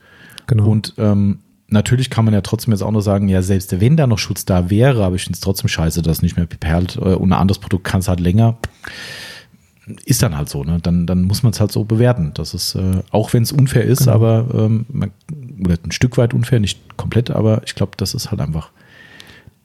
genau. 0.47 0.67
Und 0.69 0.95
ähm, 0.99 1.39
natürlich 1.69 2.11
kann 2.11 2.25
man 2.25 2.35
ja 2.35 2.41
trotzdem 2.43 2.73
jetzt 2.73 2.83
auch 2.83 2.91
noch 2.91 3.01
sagen, 3.01 3.29
ja, 3.29 3.43
selbst 3.43 3.81
wenn 3.81 3.97
da 3.97 4.07
noch 4.07 4.19
Schutz 4.19 4.45
da 4.45 4.71
wäre, 4.71 5.05
aber 5.05 5.17
ich 5.17 5.23
finde 5.25 5.35
es 5.37 5.41
trotzdem 5.41 5.69
scheiße, 5.69 6.03
dass 6.03 6.21
nicht 6.23 6.37
mehr 6.37 6.47
perlt 6.47 6.97
äh, 6.97 7.15
und 7.15 7.33
ein 7.33 7.39
anderes 7.41 7.59
Produkt 7.59 7.85
kann 7.85 8.01
es 8.01 8.09
halt 8.09 8.21
länger. 8.21 8.57
Ist 10.07 10.23
dann 10.23 10.35
halt 10.37 10.49
so, 10.49 10.65
ne? 10.65 10.79
Dann, 10.83 11.07
dann 11.07 11.23
muss 11.25 11.43
man 11.43 11.53
es 11.53 11.61
halt 11.61 11.71
so 11.71 11.85
bewerten. 11.85 12.31
Das 12.35 12.55
ist, 12.55 12.75
äh, 12.75 13.03
auch 13.11 13.35
wenn 13.35 13.43
es 13.43 13.53
unfair 13.53 13.85
ist, 13.85 14.01
Genau. 14.05 14.13
aber 14.13 14.47
ähm, 14.55 14.87
man, 14.91 15.11
oder 15.61 15.77
ein 15.85 15.93
Stück 15.93 16.17
weit 16.19 16.35
unfair, 16.35 16.61
nicht 16.61 16.97
komplett, 16.97 17.31
aber 17.31 17.63
ich 17.65 17.75
glaube, 17.75 17.93
das 17.97 18.15
ist 18.15 18.31
halt 18.31 18.41
einfach 18.41 18.71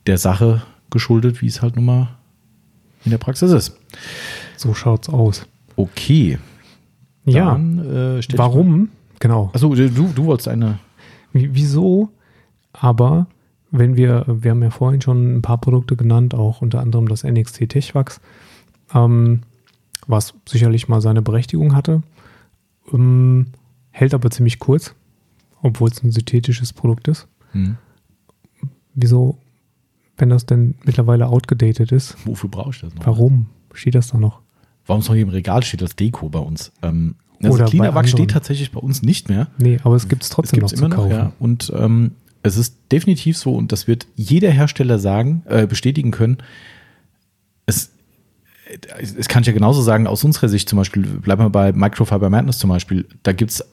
der 0.08 0.18
Sache 0.18 0.62
geschuldet, 0.90 1.42
wie 1.42 1.48
es 1.48 1.62
halt 1.62 1.76
nun 1.76 1.86
mal 1.86 2.08
in 3.06 3.12
der 3.12 3.18
Praxis 3.18 3.52
ist. 3.52 3.78
so 4.58 4.74
schaut's 4.74 5.10
aus. 5.10 5.46
Okay. 5.76 6.38
Ja, 7.26 7.52
Dann, 7.52 7.80
äh, 7.80 8.22
stell 8.22 8.36
ich 8.36 8.40
warum? 8.40 8.90
Genau. 9.20 9.46
Mal, 9.46 9.52
achso, 9.54 9.74
du, 9.76 9.90
du 9.90 10.26
wolltest 10.26 10.48
eine. 10.48 10.80
Wie- 11.34 11.54
Wieso? 11.54 12.10
Aber 12.74 13.28
wenn 13.72 13.96
wir, 13.96 14.26
wir 14.28 14.52
haben 14.52 14.64
ja 14.64 14.72
vorhin 14.72 15.02
schon 15.02 15.38
ein 15.38 15.42
paar 15.42 15.60
Produkte 15.60 15.96
genannt, 15.96 16.34
auch 16.34 16.62
unter 16.62 16.80
anderem 16.82 17.08
das 17.08 17.24
NXT 17.24 17.70
Techwax, 17.70 18.20
ähm, 18.94 19.42
was 20.08 20.34
sicherlich 20.48 20.88
mal 20.88 21.02
seine 21.02 21.22
Berechtigung 21.22 21.76
hatte, 21.76 22.02
ähm, 22.92 23.48
hält 23.92 24.14
aber 24.14 24.32
ziemlich 24.32 24.58
kurz, 24.60 24.96
obwohl 25.62 25.90
es 25.90 26.04
ein 26.04 26.12
synthetisches 26.12 26.74
Produkt 26.74 27.08
ist. 27.08 27.28
Hm, 27.52 27.78
Wieso, 28.96 29.38
wenn 30.18 30.30
das 30.30 30.46
denn 30.46 30.76
mittlerweile 30.84 31.28
outgedatet 31.28 31.92
ist, 31.92 32.18
wofür 32.26 32.50
brauche 32.50 32.72
ich 32.72 32.82
das 32.82 32.94
noch? 32.96 33.06
warum 33.06 33.46
steht 33.74 33.96
das 33.96 34.10
da 34.10 34.18
noch? 34.18 34.42
Warum 34.86 35.02
es 35.02 35.08
noch 35.08 35.16
hier 35.16 35.24
im 35.24 35.30
Regal 35.30 35.64
steht 35.64 35.82
als 35.82 35.96
Deko 35.96 36.30
bei 36.30 36.40
uns. 36.40 36.72
Ähm, 36.82 37.16
also 37.42 37.56
Oder 37.56 37.66
Cleaner 37.66 37.96
Wachs 37.96 38.10
steht 38.10 38.32
tatsächlich 38.32 38.72
bei 38.72 38.80
uns 38.80 39.02
nicht 39.02 39.30
mehr. 39.30 39.48
Nee, 39.58 39.80
aber 39.84 39.96
es 39.96 40.10
gibt 40.10 40.24
es 40.24 40.30
trotzdem 40.30 40.60
noch 40.60 40.72
es 40.72 40.80
immer 40.80 40.90
zu 40.90 40.96
noch, 40.96 41.04
kaufen. 41.04 41.12
ja. 41.12 41.32
Und 41.40 41.72
ähm, 41.76 42.12
es 42.44 42.58
ist 42.58 42.76
definitiv 42.92 43.38
so, 43.38 43.56
und 43.56 43.72
das 43.72 43.88
wird 43.88 44.08
jeder 44.16 44.50
Hersteller 44.50 45.00
sagen, 45.00 45.44
äh, 45.46 45.66
bestätigen 45.68 46.12
können. 46.12 46.38
Es, 47.66 47.92
es 49.18 49.28
kann 49.28 49.42
ich 49.42 49.48
ja 49.48 49.54
genauso 49.54 49.82
sagen, 49.82 50.08
aus 50.08 50.24
unserer 50.24 50.50
Sicht 50.50 50.68
zum 50.68 50.78
Beispiel, 50.78 51.04
bleiben 51.04 51.44
wir 51.44 51.50
bei 51.50 51.72
Microfiber 51.72 52.30
Madness 52.30 52.58
zum 52.60 52.70
Beispiel, 52.70 53.08
da 53.24 53.32
gibt 53.32 53.52
es 53.52 53.66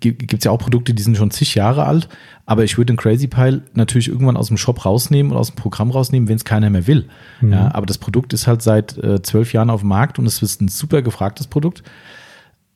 gibt 0.00 0.34
es 0.34 0.44
ja 0.44 0.50
auch 0.50 0.58
Produkte, 0.58 0.94
die 0.94 1.02
sind 1.02 1.16
schon 1.16 1.30
zig 1.30 1.54
Jahre 1.54 1.86
alt, 1.86 2.08
aber 2.46 2.64
ich 2.64 2.76
würde 2.76 2.92
den 2.92 2.96
Crazy 2.96 3.28
Pile 3.28 3.62
natürlich 3.74 4.08
irgendwann 4.08 4.36
aus 4.36 4.48
dem 4.48 4.56
Shop 4.56 4.84
rausnehmen 4.84 5.32
und 5.32 5.38
aus 5.38 5.52
dem 5.52 5.56
Programm 5.56 5.90
rausnehmen, 5.90 6.28
wenn 6.28 6.36
es 6.36 6.44
keiner 6.44 6.70
mehr 6.70 6.86
will. 6.86 7.08
Mhm. 7.40 7.52
Ja, 7.52 7.74
aber 7.74 7.86
das 7.86 7.98
Produkt 7.98 8.32
ist 8.32 8.46
halt 8.46 8.62
seit 8.62 8.98
äh, 8.98 9.22
zwölf 9.22 9.52
Jahren 9.52 9.70
auf 9.70 9.80
dem 9.80 9.88
Markt 9.88 10.18
und 10.18 10.26
es 10.26 10.42
ist 10.42 10.60
ein 10.60 10.68
super 10.68 11.02
gefragtes 11.02 11.46
Produkt. 11.46 11.82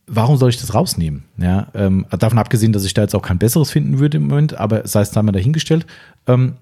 Warum 0.07 0.37
soll 0.37 0.51
ich 0.51 0.61
das 0.61 0.75
rausnehmen? 0.75 1.25
Ja, 1.39 1.69
ähm, 1.75 2.07
davon 2.11 2.39
abgesehen, 2.39 2.73
dass 2.73 2.85
ich 2.85 2.95
da 2.95 3.03
jetzt 3.03 3.15
auch 3.15 3.23
kein 3.23 3.39
besseres 3.39 3.71
finden 3.71 3.99
würde 3.99 4.19
im 4.19 4.29
Moment, 4.29 4.55
aber 4.55 4.87
sei 4.87 5.01
es 5.01 5.11
da 5.11 5.23
mal 5.23 5.33
dahingestellt. 5.33 5.87
Ähm, 6.27 6.55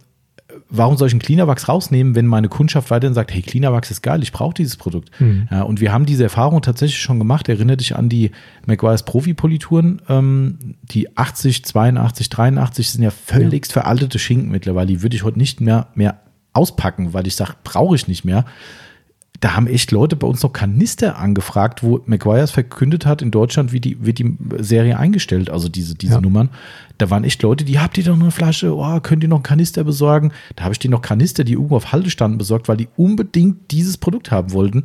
warum 0.69 0.97
soll 0.97 1.09
ich 1.09 1.15
einen 1.15 1.21
Cleanerwachs 1.21 1.69
rausnehmen, 1.69 2.15
wenn 2.15 2.27
meine 2.27 2.49
Kundschaft 2.49 2.91
weiterhin 2.91 3.15
sagt, 3.15 3.33
hey, 3.33 3.43
Cleanerwachs 3.43 3.91
ist 3.91 4.03
geil, 4.03 4.23
ich 4.23 4.33
brauche 4.33 4.55
dieses 4.55 4.77
Produkt. 4.77 5.11
Mhm. 5.21 5.49
Ja, 5.51 5.63
und 5.63 5.81
wir 5.81 5.93
haben 5.93 6.07
diese 6.07 6.25
Erfahrung 6.25 6.63
tatsächlich 6.63 7.01
schon 7.01 7.19
gemacht. 7.19 7.49
Erinnere 7.49 7.77
dich 7.77 7.97
an 7.97 8.09
die 8.09 8.31
McGuire's 8.67 9.05
Profi-Polituren, 9.05 10.03
ähm, 10.09 10.77
die 10.83 11.17
80, 11.17 11.65
82, 11.65 12.29
83 12.29 12.91
sind 12.91 13.03
ja 13.03 13.11
völligst 13.11 13.73
veraltete 13.73 14.19
Schinken 14.19 14.51
mittlerweile. 14.51 14.87
Die 14.87 15.03
würde 15.03 15.17
ich 15.17 15.25
heute 15.25 15.39
nicht 15.39 15.61
mehr, 15.61 15.89
mehr 15.95 16.21
auspacken, 16.53 17.13
weil 17.13 17.27
ich 17.27 17.37
sage, 17.37 17.55
brauche 17.65 17.95
ich 17.95 18.09
nicht 18.09 18.25
mehr. 18.25 18.45
Da 19.39 19.55
haben 19.57 19.67
echt 19.69 19.91
Leute 19.91 20.17
bei 20.17 20.27
uns 20.27 20.43
noch 20.43 20.53
Kanister 20.53 21.17
angefragt, 21.19 21.83
wo 21.83 22.01
McGuire's 22.05 22.51
verkündet 22.51 23.07
hat, 23.07 23.23
in 23.23 23.31
Deutschland 23.31 23.73
wie 23.73 23.81
die, 23.81 24.05
wird 24.05 24.19
die 24.19 24.37
Serie 24.59 24.99
eingestellt, 24.99 25.49
also 25.49 25.69
diese, 25.71 25.95
diese 25.95 26.15
Ja. 26.15 26.21
Nummern. 26.21 26.51
Da 26.99 27.09
waren 27.09 27.25
echt 27.25 27.43
Leute, 27.43 27.65
die 27.65 27.79
habt 27.79 27.97
ihr 27.97 28.05
doch 28.05 28.17
noch 28.17 28.23
eine 28.25 28.31
Flasche, 28.33 28.75
oh, 28.77 29.01
könnt 29.01 29.23
ihr 29.23 29.31
noch 29.31 29.37
einen 29.39 29.43
Kanister 29.43 29.85
besorgen? 29.85 30.33
Da 30.57 30.65
habe 30.65 30.73
ich 30.75 30.79
denen 30.79 30.93
noch 30.93 31.01
Kanister, 31.01 31.45
die 31.45 31.55
irgendwo 31.55 31.77
auf 31.77 31.93
Haltestanden 31.93 32.37
besorgt, 32.37 32.69
weil 32.69 32.77
die 32.77 32.89
unbedingt 32.97 33.71
dieses 33.71 33.97
Produkt 33.97 34.31
haben 34.31 34.53
wollten. 34.53 34.83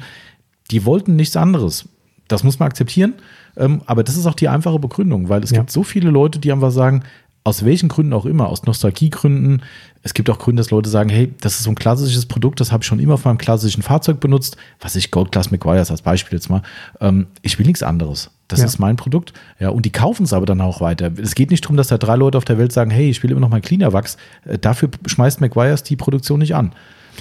Die 0.71 0.85
wollten 0.85 1.17
nichts 1.17 1.35
anderes. 1.35 1.89
Das 2.29 2.43
muss 2.43 2.57
man 2.57 2.67
akzeptieren. 2.67 3.15
Ähm, 3.57 3.81
aber 3.87 4.03
das 4.03 4.15
ist 4.15 4.25
auch 4.25 4.33
die 4.35 4.47
einfache 4.47 4.79
Begründung, 4.79 5.27
weil 5.27 5.43
es 5.43 5.51
Ja. 5.51 5.59
gibt 5.59 5.71
so 5.71 5.83
viele 5.83 6.09
Leute, 6.11 6.39
die 6.39 6.51
einfach 6.53 6.71
sagen, 6.71 7.03
aus 7.43 7.63
welchen 7.65 7.89
Gründen 7.89 8.13
auch 8.13 8.25
immer, 8.25 8.47
aus 8.47 8.63
Nostalgiegründen. 8.65 9.61
Es 10.07 10.13
gibt 10.13 10.29
auch 10.29 10.37
Gründe, 10.37 10.59
dass 10.61 10.69
Leute 10.69 10.87
sagen, 10.87 11.09
hey, 11.09 11.33
das 11.41 11.55
ist 11.55 11.63
so 11.63 11.71
ein 11.71 11.75
klassisches 11.75 12.27
Produkt, 12.27 12.59
das 12.59 12.71
habe 12.71 12.83
ich 12.83 12.87
schon 12.87 12.99
immer 12.99 13.15
auf 13.15 13.25
meinem 13.25 13.39
klassischen 13.39 13.81
Fahrzeug 13.81 14.19
benutzt. 14.19 14.55
Was 14.79 14.95
ich 14.95 15.09
Gold 15.09 15.31
Class 15.31 15.49
McGuire's 15.49 15.89
als 15.89 16.03
Beispiel 16.03 16.37
jetzt 16.37 16.47
mal. 16.47 16.61
Ähm, 17.01 17.25
ich 17.41 17.57
will 17.57 17.65
nichts 17.65 17.81
anderes. 17.81 18.29
Das 18.47 18.59
Ja. 18.59 18.65
ist 18.67 18.77
mein 18.77 18.97
Produkt. 18.97 19.33
Ja, 19.59 19.69
und 19.69 19.83
die 19.83 19.91
kaufen 19.91 20.21
es 20.23 20.31
aber 20.33 20.45
dann 20.45 20.61
auch 20.61 20.79
weiter. 20.79 21.11
Es 21.19 21.33
geht 21.33 21.49
nicht 21.49 21.65
darum, 21.65 21.75
dass 21.75 21.87
da 21.87 21.97
drei 21.97 22.15
Leute 22.17 22.37
auf 22.37 22.45
der 22.45 22.59
Welt 22.59 22.71
sagen, 22.71 22.91
hey, 22.91 23.09
ich 23.09 23.23
will 23.23 23.31
immer 23.31 23.39
noch 23.39 23.49
mein 23.49 23.63
Cleaner 23.63 23.93
Wachs. 23.93 24.17
Äh, 24.45 24.59
dafür 24.59 24.89
schmeißt 25.07 25.41
McGuire's 25.41 25.81
die 25.81 25.95
Produktion 25.95 26.37
nicht 26.39 26.53
an. 26.53 26.73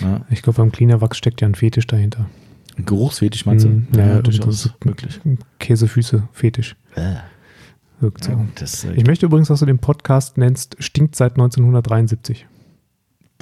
Ja, 0.02 0.20
Ich 0.28 0.42
glaube, 0.42 0.58
beim 0.58 0.70
Cleaner 0.70 1.00
Wachs 1.00 1.16
steckt 1.16 1.40
ja 1.40 1.48
ein 1.48 1.54
Fetisch 1.54 1.86
dahinter. 1.86 2.26
ein 2.76 2.84
Geruchsfetisch 2.84 3.46
meinst 3.46 3.64
du? 3.64 3.68
Mm, 3.70 3.88
ja, 3.96 4.06
ja, 4.06 4.20
durchaus 4.22 4.44
das 4.44 4.66
ist- 4.66 4.84
möglich. 4.84 5.20
Käsefüße-Fetisch. 5.60 6.76
Äh, 6.96 7.14
Wirkt 8.00 8.24
so. 8.24 8.32
ja, 8.32 8.44
das, 8.56 8.84
äh, 8.84 8.92
Ich 8.94 9.06
möchte 9.06 9.24
übrigens, 9.26 9.48
dass 9.48 9.60
du 9.60 9.66
den 9.66 9.78
Podcast 9.78 10.36
nennst, 10.36 10.76
stinkt 10.80 11.16
seit 11.16 11.36
1973. 11.38 12.46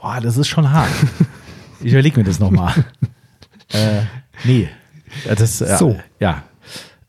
Boah, 0.02 0.20
das 0.20 0.36
ist 0.36 0.48
schon 0.48 0.70
hart. 0.70 0.90
ich 1.80 1.92
überlege 1.92 2.18
mir 2.18 2.24
das 2.24 2.40
nochmal. 2.40 2.74
äh, 3.72 4.02
nee. 4.44 4.68
Das, 5.24 5.60
äh, 5.60 5.76
So. 5.78 5.96
Ja. 6.18 6.42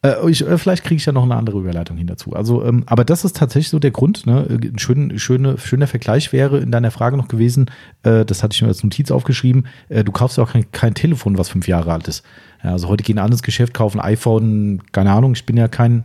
Äh, 0.03 0.29
ich, 0.29 0.45
äh, 0.45 0.59
vielleicht 0.59 0.83
kriege 0.83 0.97
ich 0.97 1.05
ja 1.05 1.11
noch 1.11 1.23
eine 1.23 1.35
andere 1.35 1.57
Überleitung 1.59 1.97
hin 1.97 2.05
dazu. 2.05 2.33
Also, 2.33 2.63
ähm, 2.63 2.83
aber 2.85 3.03
das 3.03 3.25
ist 3.25 3.35
tatsächlich 3.35 3.69
so 3.69 3.79
der 3.79 3.89
Grund. 3.89 4.27
Ne? 4.27 4.45
Ein 4.47 4.77
schön, 4.77 5.17
schöne, 5.17 5.57
schöner 5.57 5.87
Vergleich 5.87 6.31
wäre 6.33 6.59
in 6.59 6.71
deiner 6.71 6.91
Frage 6.91 7.17
noch 7.17 7.29
gewesen, 7.29 7.71
äh, 8.03 8.25
das 8.25 8.43
hatte 8.43 8.53
ich 8.53 8.61
mir 8.61 8.67
als 8.67 8.83
Notiz 8.83 9.09
aufgeschrieben, 9.09 9.65
äh, 9.89 10.03
du 10.03 10.11
kaufst 10.11 10.37
ja 10.37 10.43
auch 10.43 10.51
kein, 10.51 10.71
kein 10.71 10.93
Telefon, 10.93 11.39
was 11.39 11.49
fünf 11.49 11.67
Jahre 11.67 11.91
alt 11.91 12.07
ist. 12.07 12.23
Ja, 12.63 12.73
also 12.73 12.89
heute 12.89 13.03
gehen 13.03 13.17
alle 13.17 13.31
ins 13.31 13.43
Geschäft, 13.43 13.73
kaufen 13.73 13.99
iPhone, 13.99 14.83
keine 14.91 15.11
Ahnung, 15.11 15.33
ich 15.33 15.47
bin 15.47 15.57
ja 15.57 15.67
kein 15.67 16.03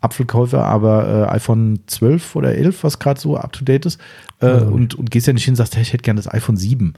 Apfelkäufer, 0.00 0.64
aber 0.64 1.26
äh, 1.28 1.34
iPhone 1.34 1.80
12 1.86 2.36
oder 2.36 2.54
11, 2.54 2.84
was 2.84 2.98
gerade 2.98 3.18
so 3.20 3.36
up 3.36 3.52
to 3.52 3.64
date 3.64 3.86
ist, 3.86 4.00
äh, 4.40 4.46
Ja. 4.46 4.58
und, 4.62 4.94
und 4.94 5.10
gehst 5.10 5.26
ja 5.26 5.32
nicht 5.32 5.44
hin 5.44 5.52
und 5.52 5.56
sagst, 5.56 5.74
hey, 5.76 5.82
ich 5.82 5.92
hätte 5.92 6.02
gerne 6.02 6.18
das 6.20 6.32
iPhone 6.32 6.56
7. 6.56 6.94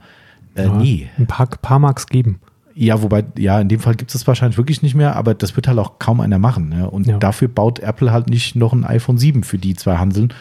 Äh, 0.55 0.63
Ja, 0.65 0.73
nee. 0.77 1.09
Ein 1.17 1.27
paar, 1.27 1.47
paar 1.47 1.79
mag 1.79 1.97
es 1.97 2.07
geben. 2.07 2.39
Ja, 2.75 3.01
wobei, 3.01 3.25
ja, 3.37 3.59
in 3.59 3.67
dem 3.67 3.79
Fall 3.79 3.95
gibt 3.95 4.11
es 4.11 4.13
das 4.13 4.27
wahrscheinlich 4.27 4.57
wirklich 4.57 4.81
nicht 4.81 4.95
mehr, 4.95 5.15
aber 5.15 5.33
das 5.33 5.55
wird 5.55 5.67
halt 5.67 5.79
auch 5.79 5.99
kaum 5.99 6.21
einer 6.21 6.39
machen. 6.39 6.69
Ne? 6.69 6.89
Und 6.89 7.07
Ja. 7.07 7.17
dafür 7.17 7.47
baut 7.47 7.79
Apple 7.79 8.11
halt 8.11 8.29
nicht 8.29 8.55
noch 8.55 8.71
ein 8.73 8.85
iPhone 8.85 9.17
7 9.17 9.43
für 9.43 9.57
die 9.57 9.73
zwei 9.75 9.97
Hanseln. 9.97 10.33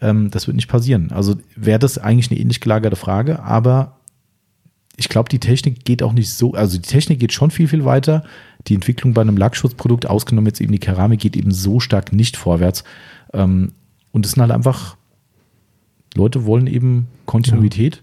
Ähm, 0.00 0.30
das 0.30 0.46
wird 0.46 0.56
nicht 0.56 0.68
passieren. 0.68 1.10
Also 1.12 1.36
wäre 1.54 1.78
das 1.78 1.98
eigentlich 1.98 2.30
eine 2.30 2.40
ähnlich 2.40 2.60
gelagerte 2.60 2.96
Frage, 2.96 3.42
aber 3.42 3.96
ich 4.96 5.08
glaube, 5.08 5.28
die 5.28 5.38
Technik 5.40 5.84
geht 5.84 6.02
auch 6.02 6.12
nicht 6.12 6.30
so, 6.32 6.52
also 6.52 6.76
die 6.76 6.82
Technik 6.88 7.18
geht 7.20 7.32
schon 7.32 7.50
viel, 7.50 7.66
viel 7.68 7.84
weiter. 7.84 8.24
Die 8.68 8.74
Entwicklung 8.74 9.14
bei 9.14 9.22
einem 9.22 9.36
Lackschutzprodukt, 9.36 10.06
ausgenommen 10.06 10.46
jetzt 10.46 10.60
eben 10.60 10.72
die 10.72 10.78
Keramik, 10.78 11.20
geht 11.20 11.36
eben 11.36 11.52
so 11.52 11.80
stark 11.80 12.12
nicht 12.12 12.36
vorwärts. 12.36 12.84
Ähm, 13.32 13.72
und 14.12 14.24
es 14.26 14.32
sind 14.32 14.42
halt 14.42 14.52
einfach, 14.52 14.96
Leute 16.14 16.44
wollen 16.44 16.66
eben 16.66 17.08
Kontinuität. 17.26 18.02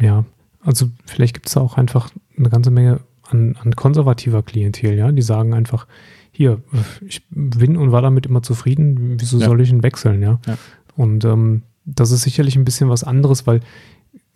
Ja, 0.00 0.24
also 0.62 0.90
vielleicht 1.06 1.34
gibt 1.34 1.46
es 1.46 1.54
da 1.54 1.60
auch 1.60 1.76
einfach 1.76 2.10
eine 2.36 2.50
ganze 2.50 2.70
Menge 2.70 3.00
an, 3.22 3.56
an 3.60 3.74
konservativer 3.74 4.42
Klientel, 4.42 4.94
ja, 4.94 5.10
die 5.10 5.22
sagen 5.22 5.54
einfach, 5.54 5.86
hier, 6.30 6.62
ich 7.06 7.22
bin 7.30 7.76
und 7.76 7.92
war 7.92 8.02
damit 8.02 8.26
immer 8.26 8.42
zufrieden, 8.42 9.16
wieso 9.20 9.38
Ja. 9.38 9.46
soll 9.46 9.60
ich 9.60 9.70
ihn 9.70 9.82
wechseln, 9.82 10.20
ja? 10.20 10.40
Ja. 10.46 10.58
Und 10.96 11.24
ähm, 11.24 11.62
das 11.84 12.10
ist 12.10 12.22
sicherlich 12.22 12.56
ein 12.56 12.64
bisschen 12.64 12.88
was 12.88 13.04
anderes, 13.04 13.46
weil 13.46 13.60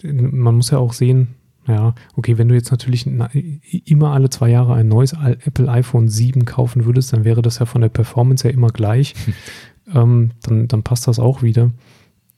man 0.03 0.55
muss 0.55 0.71
ja 0.71 0.79
auch 0.79 0.93
sehen, 0.93 1.35
ja, 1.69 1.95
okay, 2.17 2.39
wenn 2.39 2.49
du 2.49 2.55
jetzt 2.55 2.71
natürlich 2.71 3.07
na, 3.07 3.31
immer 3.85 4.13
alle 4.13 4.31
zwei 4.31 4.49
Jahre 4.51 4.75
ein 4.75 4.89
neues 4.89 5.13
Apple 5.13 5.69
iPhone 5.71 6.09
7 6.09 6.45
kaufen 6.45 6.85
würdest, 6.87 7.13
dann 7.13 7.25
wäre 7.25 7.43
das 7.43 7.59
ja 7.61 7.67
von 7.67 7.81
der 7.83 7.89
Performance 7.91 8.43
her 8.45 8.53
immer 8.55 8.69
gleich. 8.71 9.15
ähm, 9.95 10.31
dann, 10.43 10.67
dann 10.69 10.83
passt 10.83 11.07
das 11.07 11.19
auch 11.19 11.43
wieder. 11.43 11.71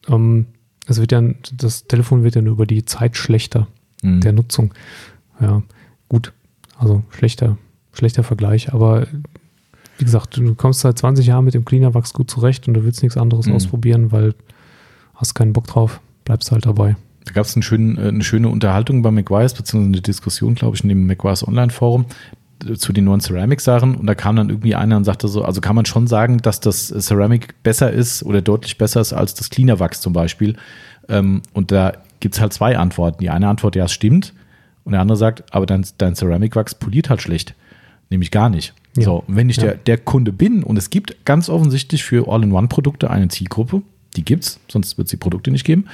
Ähm, 0.08 0.46
es 0.86 1.00
wird 1.00 1.12
ja, 1.12 1.22
das 1.56 1.86
Telefon 1.86 2.24
wird 2.24 2.34
ja 2.34 2.42
nur 2.42 2.54
über 2.54 2.66
die 2.66 2.84
Zeit 2.84 3.16
schlechter 3.16 3.66
Mhm. 4.02 4.20
der 4.22 4.32
Nutzung. 4.32 4.72
Ja, 5.40 5.62
gut. 6.08 6.32
Also 6.78 7.02
schlechter, 7.10 7.58
schlechter 7.92 8.22
Vergleich, 8.24 8.72
aber 8.72 9.06
wie 9.98 10.04
gesagt, 10.04 10.38
du 10.38 10.54
kommst 10.54 10.80
seit 10.80 10.96
20 10.98 11.26
Jahren 11.26 11.44
mit 11.44 11.52
dem 11.52 11.66
Cleaner 11.66 11.92
Wachs 11.92 12.14
gut 12.14 12.30
zurecht 12.30 12.66
und 12.66 12.72
du 12.74 12.82
willst 12.84 13.02
nichts 13.02 13.18
anderes 13.18 13.46
Mhm. 13.46 13.52
ausprobieren, 13.56 14.10
weil 14.12 14.34
hast 15.14 15.34
keinen 15.34 15.52
Bock 15.52 15.66
drauf, 15.66 16.00
bleibst 16.24 16.50
halt 16.50 16.64
dabei. 16.64 16.96
Da 17.24 17.32
gab 17.32 17.44
es 17.44 17.56
äh, 17.56 17.74
eine 17.74 18.24
schöne 18.24 18.48
Unterhaltung 18.48 19.02
bei 19.02 19.10
McGuire's, 19.10 19.54
beziehungsweise 19.54 19.92
eine 19.92 20.00
Diskussion, 20.02 20.54
glaube 20.54 20.76
ich, 20.76 20.82
in 20.82 20.88
dem 20.88 21.06
McGuire's 21.06 21.46
Online-Forum 21.46 22.06
äh, 22.66 22.74
zu 22.74 22.92
den 22.92 23.04
neuen 23.04 23.20
Ceramic-Sachen. 23.20 23.94
Und 23.94 24.06
da 24.06 24.14
kam 24.14 24.36
dann 24.36 24.48
irgendwie 24.48 24.74
einer 24.74 24.96
und 24.96 25.04
sagte 25.04 25.28
so, 25.28 25.44
also 25.44 25.60
kann 25.60 25.76
man 25.76 25.84
schon 25.84 26.06
sagen, 26.06 26.38
dass 26.38 26.60
das 26.60 26.88
Ceramic 26.88 27.62
besser 27.62 27.90
ist 27.90 28.22
oder 28.22 28.40
deutlich 28.42 28.78
besser 28.78 29.00
ist 29.00 29.12
als 29.12 29.34
das 29.34 29.50
Cleaner 29.50 29.78
Wachs 29.80 30.00
zum 30.00 30.12
Beispiel. 30.12 30.56
Ähm, 31.08 31.42
und 31.52 31.72
da 31.72 31.92
gibt 32.20 32.34
es 32.34 32.40
halt 32.40 32.52
zwei 32.52 32.76
Antworten. 32.78 33.18
Die 33.20 33.30
eine 33.30 33.48
Antwort, 33.48 33.76
ja, 33.76 33.84
es 33.84 33.92
stimmt. 33.92 34.32
Und 34.84 34.92
der 34.92 35.00
andere 35.00 35.16
sagt, 35.18 35.44
aber 35.54 35.66
dein, 35.66 35.84
dein 35.98 36.14
Ceramic-Wachs 36.14 36.74
poliert 36.74 37.10
halt 37.10 37.20
schlecht. 37.22 37.54
Nämlich 38.08 38.30
gar 38.30 38.48
nicht. 38.48 38.74
Ja. 38.96 39.04
So, 39.04 39.24
wenn 39.28 39.48
ich 39.50 39.56
Ja. 39.58 39.64
der, 39.64 39.74
der 39.74 39.98
Kunde 39.98 40.32
bin 40.32 40.62
und 40.64 40.76
es 40.76 40.90
gibt 40.90 41.24
ganz 41.24 41.48
offensichtlich 41.48 42.02
für 42.02 42.28
All-in-One-Produkte 42.28 43.08
eine 43.10 43.28
Zielgruppe, 43.28 43.82
die 44.16 44.24
gibt's, 44.24 44.58
sonst 44.68 44.98
wird 44.98 45.06
es 45.06 45.10
die 45.10 45.16
Produkte 45.16 45.50
nicht 45.52 45.64
geben. 45.64 45.84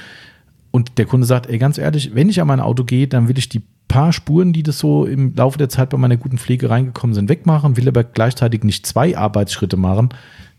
Und 0.77 0.99
der 0.99 1.07
Kunde 1.07 1.25
sagt, 1.25 1.49
ey, 1.49 1.57
ganz 1.57 1.79
ehrlich, 1.79 2.13
wenn 2.13 2.29
ich 2.29 2.39
an 2.39 2.45
mein 2.45 2.59
Auto 2.59 2.83
gehe, 2.83 3.07
dann 3.07 3.27
will 3.27 3.39
ich 3.39 3.49
die 3.49 3.63
paar 3.87 4.13
Spuren, 4.13 4.53
die 4.53 4.61
das 4.61 4.77
so 4.77 5.05
im 5.07 5.33
Laufe 5.33 5.57
der 5.57 5.69
Zeit 5.69 5.89
bei 5.89 5.97
meiner 5.97 6.17
guten 6.17 6.37
Pflege 6.37 6.69
reingekommen 6.69 7.15
sind, 7.15 7.29
wegmachen, 7.29 7.77
will 7.77 7.87
aber 7.87 8.03
gleichzeitig 8.03 8.63
nicht 8.63 8.85
zwei 8.85 9.17
Arbeitsschritte 9.17 9.75
machen. 9.75 10.09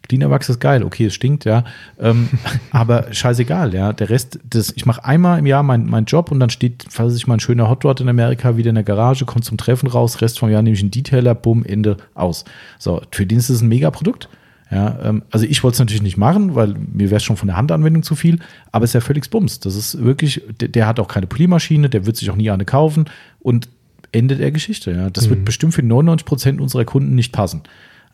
Cleaner 0.08 0.28
Wachs 0.28 0.48
ist 0.48 0.58
geil, 0.58 0.82
okay, 0.82 1.06
es 1.06 1.14
stinkt, 1.14 1.44
ja. 1.44 1.62
Ähm, 2.00 2.30
aber 2.72 3.12
scheißegal, 3.14 3.72
ja. 3.74 3.92
Der 3.92 4.10
Rest, 4.10 4.40
das, 4.42 4.72
ich 4.74 4.86
mache 4.86 5.04
einmal 5.04 5.38
im 5.38 5.46
Jahr 5.46 5.62
meinen 5.62 5.88
mein 5.88 6.06
Job 6.06 6.32
und 6.32 6.40
dann 6.40 6.50
steht, 6.50 6.86
falls 6.90 7.14
ich 7.14 7.28
mal 7.28 7.34
ein 7.34 7.40
schöner 7.40 7.70
Hotdog 7.70 8.00
in 8.00 8.08
Amerika 8.08 8.56
wieder 8.56 8.70
in 8.70 8.74
der 8.74 8.82
Garage, 8.82 9.24
kommt 9.24 9.44
zum 9.44 9.56
Treffen 9.56 9.86
raus, 9.86 10.20
Rest 10.20 10.40
vom 10.40 10.50
Jahr 10.50 10.62
nehme 10.62 10.74
ich 10.74 10.82
einen 10.82 10.90
Detailer, 10.90 11.36
bumm, 11.36 11.64
Ende, 11.64 11.96
aus. 12.14 12.44
So, 12.80 13.02
für 13.12 13.24
den 13.24 13.38
ist 13.38 13.50
es 13.50 13.60
ein 13.62 13.68
Mega-Produkt. 13.68 14.28
Ja, 14.70 14.98
ähm, 15.02 15.22
also 15.30 15.46
ich 15.46 15.62
wollte 15.64 15.74
es 15.74 15.78
natürlich 15.78 16.02
nicht 16.02 16.18
machen, 16.18 16.54
weil 16.54 16.74
mir 16.74 17.10
wäre 17.10 17.16
es 17.16 17.24
schon 17.24 17.36
von 17.36 17.48
der 17.48 17.56
Handanwendung 17.56 18.02
zu 18.02 18.14
viel, 18.14 18.38
aber 18.70 18.84
es 18.84 18.90
ist 18.90 18.94
ja 18.94 19.00
völlig 19.00 19.28
Bums. 19.30 19.60
Das 19.60 19.74
ist 19.74 20.02
wirklich, 20.02 20.42
der, 20.60 20.68
der 20.68 20.86
hat 20.86 21.00
auch 21.00 21.08
keine 21.08 21.26
Poliermaschine, 21.26 21.88
der 21.88 22.06
wird 22.06 22.16
sich 22.16 22.30
auch 22.30 22.36
nie 22.36 22.50
eine 22.50 22.64
kaufen 22.64 23.06
und 23.40 23.68
Ende 24.12 24.36
der 24.36 24.52
Geschichte. 24.52 24.92
Ja. 24.92 25.10
Das 25.10 25.28
wird 25.28 25.44
bestimmt 25.44 25.74
für 25.74 25.82
99 25.82 26.26
Prozent 26.26 26.60
unserer 26.60 26.84
Kunden 26.84 27.14
nicht 27.14 27.32
passen. 27.32 27.62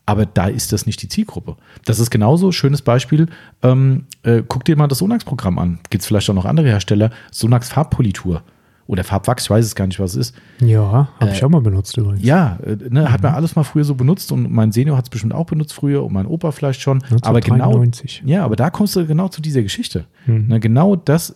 Aber 0.05 0.25
da 0.25 0.47
ist 0.47 0.71
das 0.71 0.85
nicht 0.85 1.01
die 1.01 1.07
Zielgruppe. 1.07 1.55
Das 1.85 1.99
ist 1.99 2.11
genauso, 2.11 2.51
schönes 2.51 2.81
Beispiel. 2.81 3.27
Ähm, 3.63 4.05
äh, 4.23 4.43
guck 4.47 4.63
dir 4.63 4.75
mal 4.75 4.87
das 4.87 4.99
Sonax-Programm 4.99 5.57
an. 5.57 5.79
Gibt 5.89 6.01
es 6.01 6.07
vielleicht 6.07 6.29
auch 6.29 6.35
noch 6.35 6.45
andere 6.45 6.67
Hersteller? 6.67 7.09
Sonax 7.31 7.69
Farbpolitur 7.69 8.43
oder 8.87 9.03
Farbwachs, 9.03 9.45
ich 9.45 9.49
weiß 9.49 9.65
es 9.65 9.75
gar 9.75 9.87
nicht, 9.87 9.99
was 9.99 10.11
es 10.15 10.29
ist. 10.29 10.35
Ja, 10.61 11.09
habe 11.19 11.31
Äh, 11.31 11.33
ich 11.33 11.43
auch 11.43 11.49
mal 11.49 11.61
benutzt 11.61 11.97
übrigens. 11.97 12.23
Ja, 12.23 12.59
äh, 12.63 12.77
ne, 12.89 13.11
hat 13.11 13.23
man 13.23 13.33
alles 13.33 13.55
mal 13.55 13.63
früher 13.63 13.83
so 13.83 13.95
benutzt 13.95 14.31
und 14.31 14.51
mein 14.51 14.71
Senior 14.71 14.97
hat 14.97 15.05
es 15.05 15.09
bestimmt 15.09 15.33
auch 15.33 15.45
benutzt 15.45 15.73
früher 15.73 16.03
und 16.03 16.13
mein 16.13 16.25
Opa 16.27 16.51
vielleicht 16.51 16.81
schon. 16.81 17.03
Aber 17.21 17.39
genau, 17.41 17.55
1993. 17.55 18.23
ja, 18.25 18.43
aber 18.45 18.55
da 18.55 18.69
kommst 18.69 18.95
du 18.95 19.05
genau 19.07 19.27
zu 19.29 19.41
dieser 19.41 19.63
Geschichte. 19.63 20.05
Mhm. 20.27 20.47
Ne, 20.47 20.59
genau 20.59 20.95
das 20.95 21.35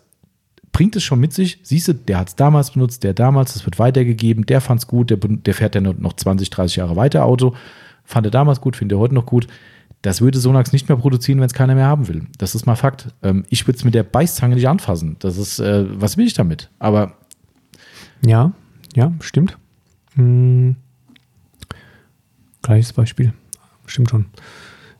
bringt 0.72 0.96
es 0.96 1.04
schon 1.04 1.20
mit 1.20 1.34
sich. 1.34 1.60
Siehst 1.64 1.88
du, 1.88 1.94
der 1.94 2.20
hat 2.20 2.28
es 2.30 2.36
damals 2.36 2.72
benutzt, 2.72 3.04
der 3.04 3.14
damals, 3.16 3.54
das 3.54 3.66
wird 3.66 3.80
weitergegeben, 3.80 4.46
der 4.46 4.62
fand 4.62 4.82
es 4.82 4.88
gut, 4.88 5.10
der, 5.10 5.18
der 5.18 5.54
fährt 5.56 5.74
ja 5.74 5.82
noch- 5.82 5.98
noch 5.98 6.14
20, 6.14 6.52
30 6.52 6.76
Jahre 6.78 6.96
weiter 6.96 7.26
Auto. 7.26 7.56
Fand 8.04 8.28
er 8.28 8.32
damals 8.32 8.62
gut, 8.62 8.76
findet 8.76 8.96
er 8.98 9.00
heute 9.00 9.16
noch 9.16 9.26
gut. 9.26 9.48
Das 10.04 10.22
würde 10.22 10.40
Sonax 10.40 10.72
nicht 10.72 10.88
mehr 10.88 10.98
produzieren, 10.98 11.40
wenn 11.40 11.48
es 11.48 11.54
keiner 11.54 11.76
mehr 11.76 11.88
haben 11.88 12.08
will. 12.08 12.28
Das 12.38 12.56
ist 12.56 12.66
mal 12.66 12.76
Fakt. 12.76 13.08
Ähm, 13.24 13.44
ich 13.50 13.68
würde 13.68 13.78
es 13.78 13.84
mit 13.84 13.96
der 13.96 14.04
Beißzange 14.04 14.56
nicht 14.56 14.68
anfassen. 14.70 15.18
Das 15.20 15.38
ist, 15.38 15.60
äh, 15.60 15.86
was 16.00 16.16
will 16.16 16.26
ich 16.28 16.34
damit? 16.36 16.70
Aber 16.80 17.14
Ja, 18.26 18.52
ja, 18.96 19.14
stimmt. 19.22 19.58
Hm. 20.16 20.76
Gleiches 22.62 22.94
Beispiel. 22.94 23.34
Stimmt 23.86 24.10
schon. 24.10 24.26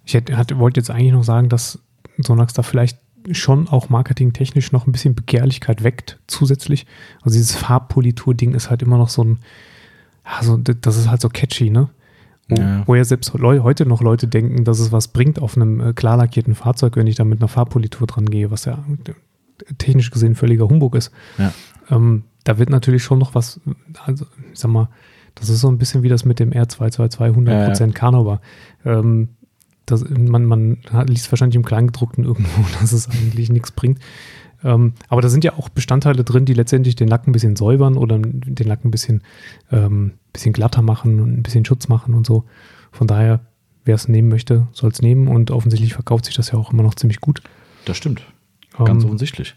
Ich 0.06 0.14
hätte, 0.14 0.38
hatte, 0.38 0.58
wollte 0.58 0.80
jetzt 0.80 0.90
eigentlich 0.90 1.12
noch 1.14 1.24
sagen, 1.24 1.50
dass 1.50 1.80
Sonax 2.18 2.54
da 2.54 2.64
vielleicht 2.64 3.00
schon 3.32 3.68
auch 3.68 3.90
marketingtechnisch 3.90 4.72
noch 4.72 4.88
ein 4.88 4.92
bisschen 4.92 5.14
Begehrlichkeit 5.14 5.84
weckt, 5.84 6.20
zusätzlich. 6.28 6.88
Also 7.22 7.38
dieses 7.38 7.56
Farbpolitur-Ding 7.56 8.54
ist 8.54 8.70
halt 8.70 8.82
immer 8.82 8.98
noch 8.98 9.10
so 9.10 9.24
ein, 9.24 9.40
ja, 10.26 10.42
so, 10.44 10.58
das 10.58 10.98
ist 10.98 11.10
halt 11.10 11.22
so 11.22 11.30
catchy, 11.30 11.70
ne? 11.70 11.90
Wo, 12.48 12.56
Ja. 12.56 12.88
wo 12.88 12.96
ja 12.96 13.04
selbst 13.04 13.32
heute 13.34 13.86
noch 13.86 14.02
Leute 14.02 14.28
denken, 14.28 14.64
dass 14.64 14.80
es 14.80 14.92
was 14.92 15.10
bringt 15.10 15.40
auf 15.40 15.56
einem 15.56 15.80
äh, 15.82 15.94
klar 15.94 16.18
lackierten 16.18 16.56
Fahrzeug, 16.56 16.96
wenn 16.96 17.06
ich 17.06 17.16
da 17.16 17.24
mit 17.24 17.40
einer 17.40 17.48
Farbpolitur 17.48 18.08
dran 18.08 18.26
gehe, 18.26 18.50
was 18.50 18.66
ja 18.66 18.84
technisch 19.78 20.10
gesehen 20.10 20.36
völliger 20.36 20.68
Humbug 20.68 20.96
ist 20.96 21.12
ja. 21.38 21.54
Ähm, 21.90 22.24
da 22.44 22.58
wird 22.58 22.70
natürlich 22.70 23.04
schon 23.04 23.20
noch 23.20 23.36
was, 23.36 23.60
also 24.06 24.26
ich 24.54 24.60
sag 24.60 24.72
mal, 24.72 24.90
Das 25.36 25.50
ist 25.50 25.62
so 25.62 25.70
ein 25.70 25.78
bisschen 25.78 26.04
wie 26.04 26.10
das 26.10 26.26
mit 26.26 26.40
dem 26.40 26.52
R222 26.52 27.34
100% 27.36 27.80
Ja, 27.86 27.94
Carnauba. 27.94 28.42
Ähm, 28.86 29.30
das, 29.86 30.04
man, 30.10 30.46
man 30.46 30.78
hat, 30.92 31.10
liest 31.10 31.32
wahrscheinlich 31.32 31.56
im 31.56 31.66
Kleingedruckten 31.66 32.24
irgendwo, 32.26 32.66
dass 32.80 32.92
es 32.92 33.10
eigentlich 33.10 33.50
nichts 33.50 33.72
bringt. 33.72 34.00
Ähm, 34.64 34.94
aber 35.08 35.22
da 35.22 35.30
sind 35.30 35.44
ja 35.44 35.54
auch 35.54 35.70
Bestandteile 35.70 36.24
drin, 36.24 36.46
die 36.46 36.54
letztendlich 36.54 36.96
den 36.96 37.08
Lack 37.08 37.28
ein 37.28 37.32
bisschen 37.32 37.56
säubern 37.56 37.96
oder 37.96 38.20
den 38.20 38.68
Lack 38.68 38.84
ein 38.84 38.92
bisschen, 38.92 39.24
ähm, 39.72 40.14
bisschen 40.34 40.52
glatter 40.54 40.82
machen 40.82 41.20
und 41.22 41.32
ein 41.38 41.44
bisschen 41.44 41.64
Schutz 41.64 41.88
machen 41.88 42.14
und 42.14 42.26
so. 42.28 42.44
Von 42.92 43.08
daher, 43.08 43.40
wer 43.86 43.96
es 43.96 44.08
nehmen 44.10 44.28
möchte, 44.28 44.68
soll 44.74 44.92
es 44.92 45.02
nehmen 45.02 45.28
und 45.28 45.52
offensichtlich 45.52 45.94
verkauft 45.94 46.26
sich 46.26 46.36
das 46.36 46.52
ja 46.52 46.60
auch 46.60 46.74
immer 46.74 46.84
noch 46.84 46.96
ziemlich 46.96 47.22
gut. 47.22 47.42
Das 47.86 47.96
stimmt. 47.98 48.22
Ganz 48.78 49.04
Ähm, 49.04 49.10
offensichtlich. 49.10 49.56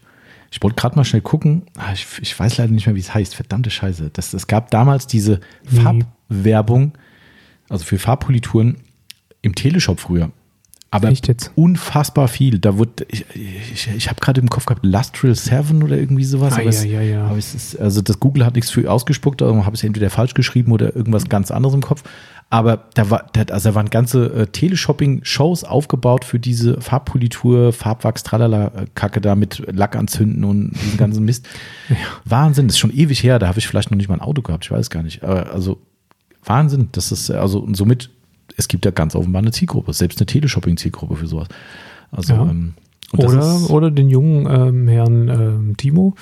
Ich 0.52 0.62
wollte 0.62 0.76
gerade 0.76 0.96
mal 0.96 1.04
schnell 1.04 1.22
gucken. 1.22 1.62
Ah, 1.78 1.92
Ich, 1.94 2.06
ich 2.20 2.38
weiß 2.38 2.58
leider 2.58 2.70
nicht 2.72 2.86
mehr, 2.86 2.94
wie 2.94 3.00
es 3.00 3.12
heißt. 3.14 3.34
Verdammte 3.34 3.70
Scheiße. 3.70 4.10
Das, 4.12 4.34
es 4.34 4.46
gab 4.46 4.70
damals 4.70 5.06
diese. 5.06 5.40
Farbwerbung, 5.64 6.92
also 7.68 7.84
für 7.84 7.98
Farbpolituren 7.98 8.76
im 9.40 9.54
Teleshop 9.54 9.98
früher. 9.98 10.30
Aber 10.92 11.08
Echt 11.08 11.26
jetzt? 11.26 11.50
unfassbar 11.54 12.28
viel. 12.28 12.58
Da 12.58 12.76
wurde, 12.76 13.06
ich, 13.08 13.24
ich, 13.34 13.88
ich 13.96 14.10
habe 14.10 14.20
gerade 14.20 14.42
im 14.42 14.50
Kopf 14.50 14.66
gehabt, 14.66 14.84
Lustral 14.84 15.34
7 15.34 15.82
oder 15.82 15.96
irgendwie 15.96 16.24
sowas. 16.24 16.52
Ah, 16.52 16.60
aber 16.60 16.68
es, 16.68 16.84
ja, 16.84 17.00
ja, 17.00 17.00
ja. 17.00 17.24
aber 17.24 17.38
es 17.38 17.54
ist, 17.54 17.80
also 17.80 18.02
das 18.02 18.20
Google 18.20 18.44
hat 18.44 18.56
nichts 18.56 18.70
für 18.70 18.90
ausgespuckt, 18.90 19.40
darum 19.40 19.64
habe 19.64 19.74
ich 19.74 19.80
es 19.80 19.86
entweder 19.86 20.10
falsch 20.10 20.34
geschrieben 20.34 20.70
oder 20.70 20.94
irgendwas 20.94 21.30
ganz 21.30 21.50
anderes 21.50 21.74
im 21.74 21.80
Kopf. 21.80 22.04
Aber 22.50 22.84
da 22.92 23.08
war, 23.08 23.24
da, 23.32 23.44
also 23.54 23.70
da 23.70 23.74
waren 23.74 23.88
ganze 23.88 24.26
äh, 24.34 24.46
Teleshopping-Shows 24.48 25.64
aufgebaut 25.64 26.26
für 26.26 26.38
diese 26.38 26.78
Farbpolitur, 26.82 27.72
Farbwachs, 27.72 28.22
tralala, 28.22 28.66
äh, 28.66 28.86
Kacke 28.94 29.22
da 29.22 29.34
mit 29.34 29.62
Lack 29.74 29.96
anzünden 29.96 30.44
und 30.44 30.72
diesen 30.72 30.98
ganzen 30.98 31.24
Mist. 31.24 31.48
Wahnsinn, 32.26 32.66
das 32.66 32.74
ist 32.74 32.80
schon 32.80 32.92
ewig 32.92 33.22
her, 33.22 33.38
da 33.38 33.48
habe 33.48 33.58
ich 33.58 33.66
vielleicht 33.66 33.90
noch 33.90 33.96
nicht 33.96 34.10
mal 34.10 34.16
ein 34.16 34.20
Auto 34.20 34.42
gehabt, 34.42 34.66
ich 34.66 34.70
weiß 34.70 34.90
gar 34.90 35.02
nicht. 35.02 35.24
Aber 35.24 35.50
also 35.54 35.78
Wahnsinn, 36.44 36.90
das 36.92 37.12
ist, 37.12 37.30
also 37.30 37.60
und 37.60 37.78
somit, 37.78 38.10
es 38.56 38.68
gibt 38.68 38.84
ja 38.84 38.90
ganz 38.90 39.14
offenbar 39.14 39.40
eine 39.42 39.50
Zielgruppe, 39.52 39.92
selbst 39.92 40.18
eine 40.20 40.26
Teleshopping-Zielgruppe 40.26 41.16
für 41.16 41.26
sowas. 41.26 41.48
Also, 42.10 42.34
Ja. 42.34 42.42
ähm, 42.42 42.74
Oder, 43.16 43.70
oder 43.70 43.90
den 43.90 44.08
jungen 44.08 44.46
ähm, 44.46 44.88
Herrn 44.88 45.28
ähm, 45.28 45.76
Timo, 45.76 46.14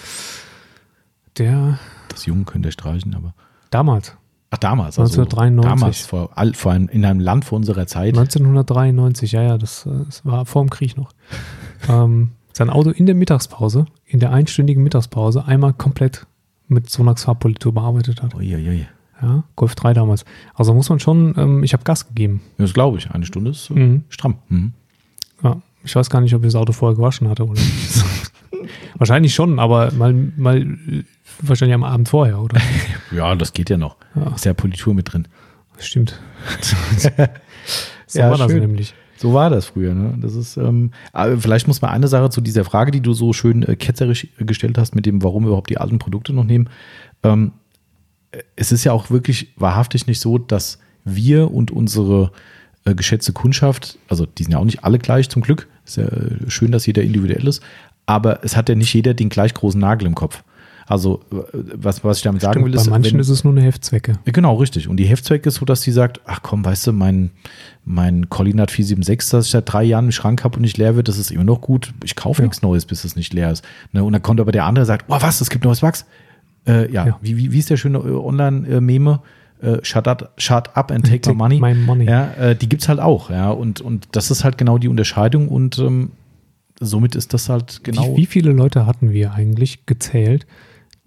der 1.38 1.78
das 2.08 2.26
Jungen 2.26 2.44
könnt 2.44 2.66
ihr 2.66 2.72
streichen, 2.72 3.14
aber. 3.14 3.34
damals, 3.70 4.16
Ach, 4.50 4.58
damals. 4.58 4.98
Also 4.98 5.20
1993. 5.22 5.70
Damals, 5.80 6.00
vor, 6.06 6.30
all- 6.36 6.54
vor 6.54 6.72
einem, 6.72 6.88
in 6.88 7.04
einem 7.04 7.20
Land 7.20 7.44
vor 7.44 7.56
unserer 7.56 7.86
Zeit. 7.86 8.16
1993, 8.18 9.30
ja, 9.32 9.42
ja, 9.42 9.58
das, 9.58 9.86
äh, 9.86 9.90
das 10.06 10.24
war 10.26 10.44
vor 10.46 10.64
dem 10.64 10.70
Krieg 10.70 10.96
noch, 10.96 11.12
ähm, 11.88 12.30
sein 12.52 12.68
Auto 12.70 12.90
in 12.90 13.06
der 13.06 13.14
Mittagspause, 13.14 13.86
in 14.06 14.18
der 14.18 14.32
einstündigen 14.32 14.82
Mittagspause, 14.82 15.44
einmal 15.44 15.72
komplett 15.72 16.26
mit 16.66 16.90
Sonax 16.90 17.24
Farbpolitur 17.24 17.72
bearbeitet 17.72 18.22
hat. 18.22 18.34
Uiuiui. 18.34 18.86
Ja, 19.22 19.44
Golf 19.56 19.74
3 19.74 19.92
damals. 19.94 20.24
Also 20.54 20.72
muss 20.74 20.88
man 20.88 20.98
schon, 21.00 21.34
ähm, 21.36 21.62
ich 21.62 21.72
habe 21.74 21.84
Gas 21.84 22.08
gegeben. 22.08 22.40
Das 22.58 22.72
glaube 22.72 22.98
ich. 22.98 23.10
Eine 23.10 23.26
Stunde 23.26 23.50
ist 23.50 23.70
äh, 23.70 23.74
Mhm. 23.74 24.04
stramm. 24.08 24.36
Mhm. 24.48 24.72
Ja, 25.42 25.60
ich 25.84 25.94
weiß 25.94 26.08
gar 26.10 26.20
nicht, 26.20 26.34
ob 26.34 26.42
ich 26.42 26.46
das 26.48 26.54
Auto 26.54 26.72
vorher 26.72 26.96
gewaschen 26.96 27.28
hatte 27.28 27.46
oder. 27.46 27.60
Wahrscheinlich 28.96 29.34
schon, 29.34 29.58
aber 29.58 29.92
mal, 29.92 30.12
mal 30.36 30.58
äh, 30.62 31.04
wahrscheinlich 31.40 31.74
am 31.74 31.84
Abend 31.84 32.08
vorher, 32.08 32.40
oder? 32.40 32.58
Ja, 33.12 33.34
das 33.34 33.52
geht 33.52 33.70
ja 33.70 33.76
noch. 33.76 33.96
Ja. 34.14 34.34
Ist 34.34 34.44
ja 34.44 34.54
Politur 34.54 34.94
mit 34.94 35.12
drin. 35.12 35.26
Stimmt. 35.78 36.20
so 38.06 38.18
Ja, 38.18 38.30
war 38.30 38.38
das 38.38 38.50
schön. 38.50 38.60
nämlich. 38.60 38.94
So 39.16 39.34
war 39.34 39.50
das 39.50 39.66
früher. 39.66 39.94
Ne? 39.94 40.14
Das 40.20 40.34
ist, 40.34 40.56
ähm, 40.56 40.92
aber 41.12 41.36
vielleicht 41.38 41.66
muss 41.68 41.82
man 41.82 41.90
eine 41.90 42.08
Sache 42.08 42.30
zu 42.30 42.40
dieser 42.40 42.64
Frage, 42.64 42.90
die 42.90 43.00
du 43.00 43.12
so 43.12 43.32
schön 43.32 43.62
äh, 43.64 43.76
ketzerisch 43.76 44.28
gestellt 44.38 44.78
hast, 44.78 44.94
mit 44.94 45.06
dem, 45.06 45.22
warum 45.22 45.42
wir 45.44 45.48
überhaupt 45.48 45.70
die 45.70 45.78
alten 45.78 45.98
Produkte 45.98 46.32
noch 46.32 46.44
nehmen. 46.44 46.68
Ähm, 47.22 47.52
es 48.56 48.72
ist 48.72 48.84
ja 48.84 48.92
auch 48.92 49.10
wirklich 49.10 49.52
wahrhaftig 49.56 50.06
nicht 50.06 50.20
so, 50.20 50.38
dass 50.38 50.78
wir 51.04 51.50
und 51.50 51.70
unsere 51.70 52.30
äh, 52.84 52.94
geschätzte 52.94 53.32
Kundschaft, 53.32 53.98
also 54.08 54.26
die 54.26 54.42
sind 54.44 54.52
ja 54.52 54.58
auch 54.58 54.64
nicht 54.64 54.84
alle 54.84 54.98
gleich 54.98 55.28
zum 55.28 55.42
Glück, 55.42 55.68
ist 55.84 55.96
ja 55.96 56.04
äh, 56.04 56.48
schön, 56.48 56.70
dass 56.72 56.86
jeder 56.86 57.02
individuell 57.02 57.46
ist, 57.48 57.62
aber 58.06 58.44
es 58.44 58.56
hat 58.56 58.68
ja 58.68 58.74
nicht 58.74 58.92
jeder 58.94 59.14
den 59.14 59.28
gleich 59.28 59.54
großen 59.54 59.80
Nagel 59.80 60.06
im 60.06 60.14
Kopf. 60.14 60.42
Also, 60.86 61.20
äh, 61.32 61.36
was, 61.74 62.02
was 62.02 62.16
ich 62.18 62.24
damit 62.24 62.42
sagen 62.42 62.64
will, 62.64 62.72
Bei 62.72 62.80
ist, 62.80 62.90
manchen 62.90 63.12
wenn- 63.14 63.20
ist 63.20 63.28
es 63.28 63.44
nur 63.44 63.52
eine 63.52 63.62
Heftzwecke. 63.62 64.14
Genau, 64.24 64.56
richtig. 64.56 64.88
Und 64.88 64.96
die 64.96 65.04
Heftzweck 65.04 65.46
ist 65.46 65.56
so, 65.56 65.64
dass 65.64 65.82
die 65.82 65.92
sagt, 65.92 66.20
ach 66.26 66.40
komm, 66.42 66.64
weißt 66.64 66.88
du, 66.88 66.92
mein, 66.92 67.30
mein 67.84 68.28
Collinat 68.28 68.70
476, 68.72 69.30
das 69.30 69.46
ich 69.46 69.52
seit 69.52 69.72
drei 69.72 69.84
Jahren 69.84 70.06
im 70.06 70.12
Schrank 70.12 70.42
habe 70.42 70.56
und 70.56 70.62
nicht 70.62 70.78
leer 70.78 70.96
wird, 70.96 71.06
das 71.06 71.16
ist 71.18 71.30
immer 71.30 71.44
noch 71.44 71.60
gut. 71.60 71.92
Ich 72.04 72.16
kaufe 72.16 72.42
Ja. 72.42 72.46
nichts 72.46 72.62
Neues, 72.62 72.86
bis 72.86 73.04
es 73.04 73.14
nicht 73.14 73.32
leer 73.32 73.52
ist. 73.52 73.64
Ne? 73.92 74.02
Und 74.02 74.12
dann 74.12 74.22
kommt 74.22 74.40
aber 74.40 74.50
der 74.52 74.64
andere 74.64 74.82
und 74.82 74.86
sagt, 74.86 75.04
oh 75.08 75.16
was, 75.20 75.40
es 75.40 75.48
gibt 75.50 75.64
neues 75.64 75.80
Wachs. 75.82 76.06
Äh, 76.70 76.92
ja, 76.92 77.06
Ja. 77.06 77.18
Wie, 77.20 77.36
wie, 77.36 77.52
wie 77.52 77.58
ist 77.58 77.70
der 77.70 77.76
schöne 77.76 77.98
äh, 77.98 78.10
Online-Meme? 78.10 79.20
Äh, 79.62 79.78
shut, 79.82 80.08
up, 80.08 80.32
shut 80.38 80.74
up 80.74 80.90
and 80.90 81.04
take, 81.04 81.20
Take 81.20 81.34
my 81.36 81.38
money. 81.38 81.60
my 81.60 81.74
money. 81.74 82.04
Ja, 82.06 82.32
äh, 82.34 82.56
die 82.56 82.68
gibt's 82.68 82.88
halt 82.88 82.98
auch. 82.98 83.28
Ja, 83.28 83.50
und, 83.50 83.80
und 83.82 84.08
das 84.12 84.30
ist 84.30 84.42
halt 84.42 84.56
genau 84.56 84.78
die 84.78 84.88
Unterscheidung 84.88 85.48
und 85.48 85.78
ähm, 85.78 86.12
somit 86.80 87.14
ist 87.14 87.34
das 87.34 87.50
halt 87.50 87.84
genau. 87.84 88.16
Wie, 88.16 88.22
wie 88.22 88.26
viele 88.26 88.52
Leute 88.52 88.86
hatten 88.86 89.10
wir 89.10 89.34
eigentlich 89.34 89.84
gezählt, 89.84 90.46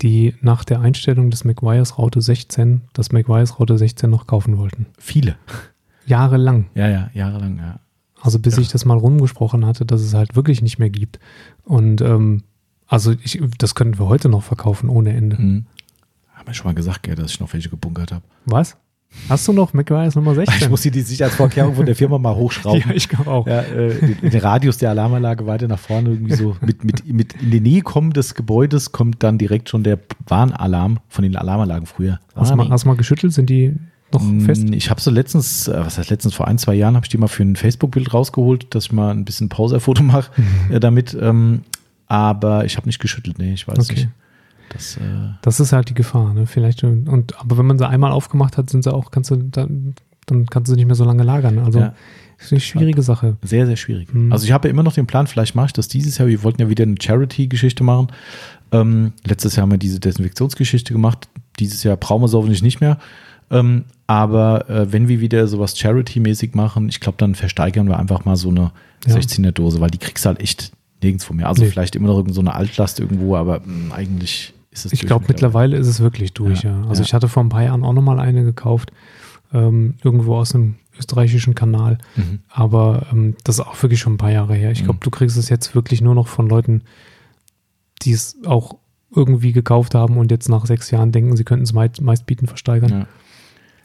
die 0.03 0.35
nach 0.41 0.63
der 0.65 0.81
Einstellung 0.81 1.31
des 1.31 1.45
McGuire's 1.45 1.97
Raute 1.97 2.21
16 2.21 2.81
das 2.93 3.11
McGuire's 3.11 3.59
Raute 3.59 3.77
16 3.77 4.07
noch 4.09 4.27
kaufen 4.27 4.57
wollten? 4.59 4.85
viele. 4.99 5.35
Jahrelang. 6.05 6.65
Ja, 6.75 6.89
ja, 6.89 7.09
jahrelang, 7.13 7.57
ja. 7.57 7.79
Also 8.21 8.37
bis 8.39 8.57
ich 8.57 8.69
das 8.69 8.85
mal 8.85 8.97
rumgesprochen 8.97 9.65
hatte, 9.65 9.85
dass 9.85 10.01
es 10.01 10.13
halt 10.13 10.35
wirklich 10.35 10.61
nicht 10.61 10.77
mehr 10.79 10.89
gibt. 10.89 11.19
Und 11.63 12.01
ähm, 12.01 12.43
also 12.87 13.13
ich, 13.23 13.41
das 13.57 13.75
könnten 13.75 13.99
wir 13.99 14.07
heute 14.07 14.29
noch 14.29 14.43
verkaufen 14.43 14.89
ohne 14.89 15.13
Ende. 15.13 15.37
Mhm. 15.41 15.65
Haben 16.33 16.47
wir 16.47 16.53
schon 16.53 16.65
mal 16.67 16.75
gesagt, 16.75 17.03
gell, 17.03 17.15
dass 17.15 17.31
ich 17.31 17.39
noch 17.39 17.51
welche 17.53 17.69
gebunkert 17.69 18.11
habe. 18.11 18.23
Was? 18.45 18.75
Hast 19.29 19.47
du 19.47 19.53
noch 19.53 19.73
McGuire's 19.73 20.15
Nummer 20.15 20.33
16? 20.33 20.63
Ich 20.63 20.69
muss 20.71 20.81
hier 20.81 20.91
die 20.91 21.01
Sicherheitsvorkehrung 21.01 21.75
von 21.75 21.85
der 21.85 21.95
Firma 21.95 22.17
mal 22.17 22.33
hochschrauben. 22.35 22.81
ja, 22.87 22.95
ich 22.95 23.07
glaube 23.07 23.29
auch. 23.29 23.45
Ja, 23.45 23.61
äh, 23.61 23.93
den, 23.99 24.31
den 24.31 24.41
Radius 24.41 24.79
der 24.79 24.89
Alarmanlage 24.89 25.45
weiter 25.45 25.67
nach 25.67 25.77
vorne 25.77 26.09
irgendwie 26.09 26.33
so 26.35 26.57
mit, 26.61 26.83
mit, 26.83 27.05
mit 27.05 27.33
in 27.39 27.51
die 27.51 27.61
Nähe 27.61 27.81
kommen 27.83 28.11
des 28.13 28.33
Gebäudes 28.33 28.91
kommt 28.91 29.21
dann 29.21 29.37
direkt 29.37 29.69
schon 29.69 29.83
der 29.83 29.99
Warnalarm 30.27 30.97
von 31.09 31.21
den 31.23 31.35
Alarmanlagen 31.35 31.85
früher. 31.85 32.19
Hast 32.35 32.49
du 32.51 32.55
mal, 32.55 32.69
hast 32.69 32.85
mal 32.85 32.95
geschüttelt? 32.95 33.33
Sind 33.33 33.51
die 33.51 33.75
noch 34.11 34.23
fest? 34.45 34.67
Mm, 34.67 34.73
Ich 34.73 34.89
habe 34.89 34.99
so 34.99 35.11
letztens, 35.11 35.67
äh, 35.67 35.73
was 35.77 35.99
heißt 35.99 36.09
letztens, 36.09 36.33
vor 36.33 36.47
ein, 36.47 36.57
zwei 36.57 36.73
Jahren 36.73 36.95
habe 36.95 37.05
ich 37.05 37.09
die 37.09 37.17
mal 37.19 37.27
für 37.27 37.43
ein 37.43 37.55
Facebook-Bild 37.55 38.15
rausgeholt, 38.15 38.73
dass 38.73 38.85
ich 38.85 38.91
mal 38.93 39.11
ein 39.11 39.25
bisschen 39.25 39.47
Poser-Foto 39.47 40.01
mache 40.01 40.31
Mhm. 40.37 40.73
äh, 40.75 40.79
damit. 40.79 41.15
Ähm, 41.21 41.61
aber 42.13 42.63
ich 42.65 42.77
habe 42.77 42.87
nicht 42.87 42.99
geschüttelt, 42.99 43.39
nee, 43.39 43.53
ich 43.53 43.67
weiß 43.67 43.79
Okay. 43.79 43.93
nicht. 43.95 44.09
Das, 44.69 44.97
äh, 44.97 44.99
Das 45.41 45.59
ist 45.59 45.73
halt 45.73 45.89
die 45.89 45.93
Gefahr, 45.95 46.33
ne? 46.33 46.45
Vielleicht 46.45 46.83
und, 46.83 47.39
aber 47.39 47.57
wenn 47.57 47.65
man 47.65 47.77
sie 47.79 47.87
einmal 47.87 48.11
aufgemacht 48.11 48.57
hat, 48.57 48.69
sind 48.69 48.83
sie 48.83 48.93
auch, 48.93 49.09
kannst 49.09 49.31
du 49.31 49.35
dann, 49.37 49.95
dann 50.27 50.45
kannst 50.45 50.67
du 50.69 50.73
sie 50.73 50.77
nicht 50.77 50.85
mehr 50.85 50.95
so 50.95 51.05
lange 51.05 51.23
lagern. 51.23 51.57
Also 51.59 51.79
Ja. 51.79 51.93
ist 52.39 52.51
eine 52.51 52.61
schwierige 52.61 53.01
Sache. 53.01 53.37
Sehr, 53.43 53.65
sehr 53.65 53.75
schwierig. 53.77 54.13
Mhm. 54.13 54.31
Also 54.31 54.45
ich 54.45 54.51
habe 54.51 54.67
ja 54.67 54.71
immer 54.71 54.83
noch 54.83 54.93
den 54.93 55.07
Plan, 55.07 55.25
vielleicht 55.27 55.55
mache 55.55 55.67
ich 55.67 55.73
das 55.73 55.87
dieses 55.87 56.17
Jahr. 56.19 56.27
Wir 56.27 56.43
wollten 56.43 56.61
ja 56.61 56.69
wieder 56.69 56.83
eine 56.83 56.95
Charity-Geschichte 57.01 57.83
machen. 57.83 58.07
Ähm, 58.71 59.13
letztes 59.25 59.55
Jahr 59.55 59.63
haben 59.63 59.71
wir 59.71 59.77
diese 59.79 59.99
Desinfektionsgeschichte 59.99 60.93
gemacht. 60.93 61.27
Dieses 61.59 61.83
Jahr 61.83 61.97
brauchen 61.97 62.21
wir 62.21 62.27
es 62.27 62.33
hoffentlich 62.33 62.61
nicht 62.61 62.79
mehr. 62.79 62.97
Ähm, 63.51 63.85
aber 64.07 64.69
äh, 64.69 64.91
wenn 64.91 65.07
wir 65.07 65.19
wieder 65.19 65.47
sowas 65.47 65.77
Charity-mäßig 65.77 66.55
machen, 66.55 66.89
ich 66.89 66.99
glaube, 66.99 67.17
dann 67.17 67.33
versteigern 67.35 67.87
wir 67.87 67.97
einfach 67.99 68.23
mal 68.25 68.35
so 68.35 68.49
eine 68.49 68.71
Ja. 69.07 69.15
16er-Dose, 69.15 69.79
weil 69.81 69.89
die 69.91 69.97
kriegst 69.99 70.25
du 70.25 70.29
halt 70.29 70.39
echt 70.39 70.71
nirgendwo 71.03 71.33
mehr. 71.33 71.47
Also 71.47 71.63
Nee. 71.63 71.69
vielleicht 71.69 71.95
immer 71.95 72.07
noch 72.07 72.17
irgend 72.17 72.33
so 72.33 72.41
eine 72.41 72.53
Altlast 72.55 72.99
irgendwo, 72.99 73.35
aber 73.35 73.59
mh, 73.65 73.93
eigentlich 73.93 74.53
ist 74.71 74.85
es 74.85 74.93
Ich 74.93 75.01
glaube, 75.01 75.25
mittlerweile 75.27 75.77
ist 75.77 75.87
es 75.87 75.99
wirklich 75.99 76.33
durch, 76.33 76.63
Ja, 76.63 76.71
ja. 76.81 76.87
Also 76.87 77.01
ja. 77.01 77.05
ich 77.07 77.13
hatte 77.13 77.27
vor 77.27 77.43
ein 77.43 77.49
paar 77.49 77.63
Jahren 77.63 77.83
auch 77.83 77.93
nochmal 77.93 78.19
eine 78.19 78.43
gekauft, 78.43 78.91
ähm, 79.53 79.95
irgendwo 80.03 80.35
aus 80.37 80.55
einem 80.55 80.75
österreichischen 80.97 81.53
Kanal. 81.55 81.97
Mhm. 82.15 82.39
Aber 82.49 83.07
ähm, 83.11 83.35
das 83.43 83.59
ist 83.59 83.65
auch 83.65 83.81
wirklich 83.83 83.99
schon 83.99 84.13
ein 84.13 84.17
paar 84.17 84.31
Jahre 84.31 84.55
her. 84.55 84.71
Ich 84.71 84.79
glaube, 84.83 84.95
Mhm. 84.97 85.01
du 85.03 85.09
kriegst 85.11 85.37
es 85.37 85.49
jetzt 85.49 85.75
wirklich 85.75 86.01
nur 86.01 86.15
noch 86.15 86.27
von 86.27 86.47
Leuten, 86.49 86.81
die 88.01 88.11
es 88.11 88.37
auch 88.45 88.77
irgendwie 89.15 89.51
gekauft 89.53 89.93
haben 89.95 90.17
und 90.17 90.31
jetzt 90.31 90.49
nach 90.49 90.65
sechs 90.65 90.89
Jahren 90.91 91.11
denken, 91.11 91.35
sie 91.37 91.43
könnten 91.43 91.63
es 91.63 91.73
meist, 91.73 92.01
meistbieten 92.01 92.47
versteigern. 92.47 92.89
Ja. 92.91 93.07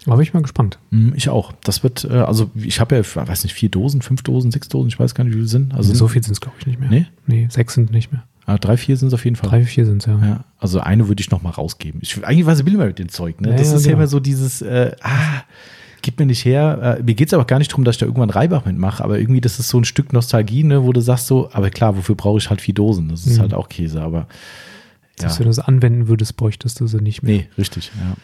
Aber 0.07 0.17
bin 0.17 0.23
ich 0.23 0.33
mal 0.35 0.43
gespannt. 0.43 0.79
Mm, 0.91 1.11
Ich 1.17 1.29
auch. 1.29 1.53
Das 1.65 1.83
wird, 1.83 2.05
äh, 2.05 2.15
also 2.19 2.51
ich 2.55 2.81
habe 2.81 2.95
ja, 2.95 3.01
ich 3.01 3.17
weiß 3.17 3.45
nicht, 3.45 3.53
vier 3.53 3.69
Dosen, 3.69 4.01
fünf 4.03 4.23
Dosen, 4.23 4.51
sechs 4.51 4.69
Dosen, 4.69 4.89
ich 4.89 4.99
weiß 4.99 5.15
gar 5.15 5.25
nicht, 5.25 5.33
wie 5.33 5.39
viele 5.39 5.49
sind. 5.49 5.75
Also 5.75 5.93
so 5.95 6.09
viel 6.09 6.23
sind 6.23 6.33
es, 6.33 6.41
glaube 6.41 6.57
ich, 6.61 6.67
nicht 6.67 6.81
mehr. 6.81 6.89
Nee? 6.89 7.07
Nee, 7.27 7.49
sechs 7.51 7.75
sind 7.75 7.91
nicht 7.91 8.13
mehr. 8.13 8.23
Ah, 8.47 8.57
drei, 8.57 8.77
vier 8.79 8.97
sind 8.97 9.09
es 9.09 9.15
auf 9.15 9.25
jeden 9.25 9.37
Fall. 9.37 9.51
Drei, 9.51 9.65
vier 9.65 9.85
sind 9.85 9.99
es, 9.99 10.07
ja. 10.07 10.19
Ja, 10.25 10.45
also 10.59 10.81
eine 10.81 11.09
würde 11.09 11.21
ich 11.21 11.31
noch 11.31 11.43
mal 11.43 11.51
rausgeben. 11.51 12.01
Ich, 12.03 12.25
eigentlich 12.25 12.47
was 12.47 12.65
will 12.65 12.77
man 12.79 12.87
mit 12.87 12.99
dem 12.99 13.11
Zeug, 13.11 13.41
ne? 13.43 13.51
Ja, 13.51 13.57
das 13.57 13.71
ja, 13.71 13.77
ist 13.77 13.85
ja 13.85 13.91
genau. 13.91 13.99
immer 14.03 14.07
so 14.07 14.21
dieses, 14.21 14.63
äh, 14.63 14.93
ah, 15.03 15.43
gib 16.01 16.19
mir 16.19 16.25
nicht 16.25 16.45
her. 16.47 16.97
Äh, 16.99 17.03
mir 17.03 17.15
geht 17.15 17.29
es 17.29 17.35
aber 17.35 17.45
gar 17.45 17.59
nicht 17.59 17.71
darum, 17.73 17.85
dass 17.85 17.97
ich 17.97 18.01
da 18.01 18.07
irgendwann 18.07 18.31
Reibach 18.31 18.65
mitmache, 18.65 19.05
aber 19.05 19.19
irgendwie, 19.19 19.43
das 19.43 19.59
ist 19.59 19.69
so 19.69 19.79
ein 19.79 19.85
Stück 19.85 20.15
Nostalgie, 20.15 20.65
ne, 20.65 20.83
wo 20.85 20.95
du 20.95 21.01
sagst 21.03 21.27
so, 21.27 21.51
aber 21.53 21.69
klar, 21.69 21.97
wofür 21.99 22.15
brauche 22.15 22.39
ich 22.39 22.49
halt 22.49 22.63
vier 22.63 22.73
Dosen? 22.73 23.09
Das 23.11 23.27
ist 23.27 23.37
Mhm. 23.37 23.43
halt 23.43 23.55
auch 23.55 23.69
Käse, 23.69 24.01
aber 24.01 24.29
ja. 25.21 25.25
Dass 25.25 25.39
du 25.39 25.45
das 25.45 25.59
anwenden 25.59 26.07
würdest, 26.09 26.37
bräuchtest 26.37 26.81
du 26.81 26.87
sie 26.87 27.03
nicht 27.03 27.23
mehr. 27.25 27.39
Nee, 27.39 27.49
richtig, 27.59 27.91
ja. 27.99 28.17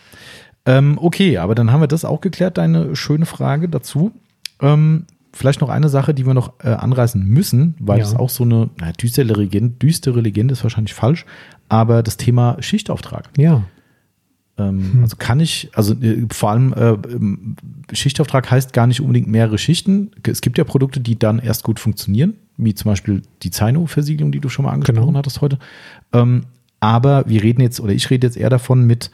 Ähm, 0.66 0.99
okay, 1.01 1.39
aber 1.39 1.55
dann 1.55 1.70
haben 1.73 1.81
wir 1.81 1.86
das 1.86 2.05
auch 2.05 2.20
geklärt, 2.20 2.59
deine 2.59 2.97
schöne 2.97 3.27
Frage 3.27 3.69
dazu. 3.69 4.12
Ähm, 4.61 5.07
vielleicht 5.32 5.61
noch 5.61 5.69
eine 5.69 5.89
Sache, 5.89 6.15
die 6.15 6.27
wir 6.27 6.35
noch 6.35 6.55
äh, 6.62 6.69
anreißen 6.69 7.23
müssen, 7.23 7.74
weil 7.81 7.99
Ja. 7.99 8.05
es 8.05 8.15
auch 8.15 8.31
so 8.31 8.45
eine 8.45 8.70
na, 8.81 8.93
düstere, 8.93 9.35
Legende, 9.35 9.70
düstere 9.77 10.20
Legende 10.20 10.53
ist 10.53 10.62
wahrscheinlich 10.62 10.95
falsch, 10.95 11.27
aber 11.69 12.03
das 12.03 12.16
Thema 12.16 12.57
Schichtauftrag. 12.61 13.28
Ja. 13.36 13.65
Ähm, 14.57 14.93
hm. 14.93 15.03
Also 15.03 15.16
kann 15.16 15.41
ich, 15.41 15.70
also 15.74 15.95
äh, 15.95 16.27
vor 16.31 16.51
allem 16.51 16.73
äh, 16.73 17.95
Schichtauftrag 17.95 18.51
heißt 18.51 18.73
gar 18.73 18.86
nicht 18.86 19.01
unbedingt 19.01 19.27
mehrere 19.27 19.59
Schichten. 19.59 20.12
Es 20.23 20.41
gibt 20.41 20.59
ja 20.59 20.65
Produkte, 20.65 21.01
die 21.01 21.19
dann 21.19 21.41
erst 21.41 21.65
gut 21.65 21.81
funktionieren, 21.81 22.35
wie 22.57 22.74
zum 22.74 22.93
Beispiel 22.93 23.23
die 23.43 23.51
Zaino-Versiegelung, 23.51 24.31
die 24.31 24.41
du 24.41 24.49
schon 24.49 24.65
mal 24.65 24.73
angesprochen 24.73 25.07
genau. 25.09 25.19
hattest 25.19 25.41
heute. 25.41 25.59
Ähm, 26.12 26.43
aber 26.78 27.24
wir 27.27 27.43
reden 27.43 27.62
jetzt, 27.62 27.81
oder 27.81 27.93
ich 27.93 28.09
rede 28.11 28.27
jetzt 28.27 28.36
eher 28.36 28.51
davon 28.51 28.86
mit, 28.86 29.11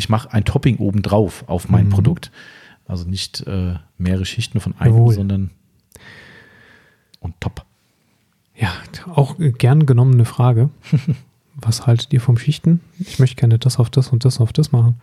ich 0.00 0.08
mache 0.08 0.32
ein 0.32 0.46
Topping 0.46 0.78
obendrauf 0.78 1.44
auf 1.46 1.68
mein 1.68 1.86
mhm. 1.86 1.90
Produkt. 1.90 2.32
Also 2.88 3.06
nicht 3.06 3.46
äh, 3.46 3.74
mehrere 3.98 4.24
Schichten 4.24 4.58
von 4.58 4.74
einem, 4.78 4.94
Jawohl. 4.94 5.14
sondern 5.14 5.50
und 7.20 7.38
top. 7.38 7.66
Ja, 8.56 8.72
auch 9.14 9.36
gern 9.58 9.84
genommene 9.84 10.24
Frage. 10.24 10.70
was 11.54 11.86
haltet 11.86 12.14
ihr 12.14 12.22
vom 12.22 12.38
Schichten? 12.38 12.80
Ich 12.98 13.18
möchte 13.18 13.36
gerne 13.36 13.58
das 13.58 13.78
auf 13.78 13.90
das 13.90 14.08
und 14.08 14.24
das 14.24 14.40
auf 14.40 14.54
das 14.54 14.72
machen. 14.72 15.02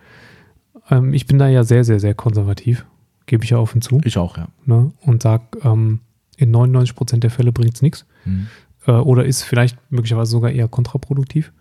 Ähm, 0.90 1.14
ich 1.14 1.26
bin 1.26 1.38
da 1.38 1.46
ja 1.46 1.62
sehr, 1.62 1.84
sehr, 1.84 2.00
sehr 2.00 2.14
konservativ. 2.14 2.84
Gebe 3.26 3.44
ich 3.44 3.50
ja 3.50 3.58
offen 3.58 3.80
zu. 3.80 4.00
Ich 4.02 4.18
auch, 4.18 4.36
ja. 4.36 4.48
Ne? 4.66 4.90
Und 5.02 5.22
sage, 5.22 5.44
ähm, 5.62 6.00
in 6.36 6.50
99 6.50 6.96
Prozent 6.96 7.22
der 7.22 7.30
Fälle 7.30 7.52
bringt 7.52 7.76
es 7.76 7.82
nichts. 7.82 8.04
Mhm. 8.24 8.48
Äh, 8.84 8.92
oder 8.92 9.24
ist 9.24 9.44
vielleicht 9.44 9.78
möglicherweise 9.92 10.32
sogar 10.32 10.50
eher 10.50 10.66
kontraproduktiv. 10.66 11.52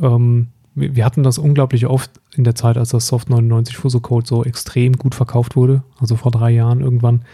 Ähm, 0.00 0.48
wir, 0.74 1.04
hatten 1.04 1.22
das 1.22 1.38
unglaublich 1.38 1.86
oft 1.86 2.10
in 2.34 2.44
der 2.44 2.54
Zeit, 2.54 2.76
als 2.76 2.90
das 2.90 3.06
Soft 3.06 3.28
99 3.28 3.76
Fuso 3.76 4.00
Code 4.00 4.26
so 4.26 4.44
extrem 4.44 4.94
gut 4.94 5.14
verkauft 5.14 5.56
wurde, 5.56 5.82
also 5.98 6.16
vor 6.16 6.30
drei 6.32 6.50
Jahren 6.50 6.80
irgendwann, 6.80 7.24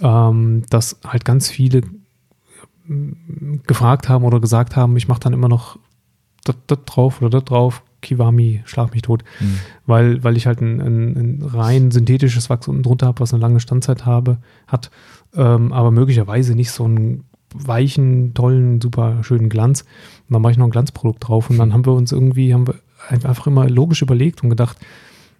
ähm, 0.00 0.62
dass 0.70 0.98
halt 1.06 1.24
ganz 1.24 1.50
viele 1.50 1.82
gefragt 3.66 4.08
haben 4.08 4.24
oder 4.24 4.40
gesagt 4.40 4.74
haben, 4.74 4.96
ich 4.96 5.06
mache 5.06 5.20
dann 5.20 5.32
immer 5.32 5.48
noch 5.48 5.78
das, 6.44 6.56
das 6.66 6.78
drauf 6.86 7.20
oder 7.20 7.30
das 7.30 7.44
drauf, 7.44 7.82
Kiwami, 8.00 8.62
schlag 8.64 8.92
mich 8.92 9.02
tot. 9.02 9.22
Mhm. 9.38 9.58
Weil, 9.86 10.24
weil 10.24 10.36
ich 10.36 10.46
halt 10.46 10.60
ein, 10.60 10.80
ein, 10.80 11.16
ein, 11.16 11.42
rein 11.42 11.90
synthetisches 11.90 12.50
Wachs 12.50 12.66
unten 12.66 12.82
drunter 12.82 13.06
habe, 13.06 13.20
was 13.20 13.32
eine 13.32 13.42
lange 13.42 13.60
Standzeit 13.60 14.06
habe, 14.06 14.38
hat, 14.66 14.90
ähm, 15.34 15.72
aber 15.72 15.90
möglicherweise 15.90 16.54
nicht 16.54 16.70
so 16.70 16.84
einen 16.84 17.24
weichen, 17.54 18.34
tollen, 18.34 18.80
super 18.80 19.22
schönen 19.22 19.48
Glanz. 19.48 19.82
Und 20.28 20.34
dann 20.34 20.42
mache 20.42 20.52
ich 20.52 20.58
noch 20.58 20.66
ein 20.66 20.70
Glanzprodukt 20.70 21.26
drauf 21.26 21.50
und 21.50 21.58
dann 21.58 21.72
haben 21.72 21.86
wir 21.86 21.92
uns 21.92 22.12
irgendwie, 22.12 22.54
haben 22.54 22.66
wir 22.66 22.76
einfach 23.08 23.46
immer 23.46 23.68
logisch 23.68 24.02
überlegt 24.02 24.42
und 24.42 24.50
gedacht, 24.50 24.78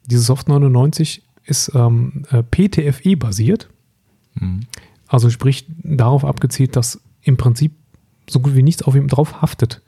dieses 0.07 0.27
Soft 0.27 0.49
99 0.49 1.23
ist 1.45 1.73
ähm, 1.74 2.24
äh, 2.31 2.43
PTFE 2.43 3.16
basiert. 3.16 3.69
Mhm. 4.35 4.61
Also 5.07 5.31
sprich 5.31 5.66
darauf 5.82 6.24
abgezielt, 6.24 6.77
dass 6.77 7.01
im 7.23 7.37
Prinzip 7.37 7.73
so 8.28 8.41
gut 8.41 8.55
wie 8.55 8.62
nichts 8.62 8.82
auf 8.82 8.95
ihm 8.95 9.09
drauf 9.09 9.43
haftet. 9.43 9.82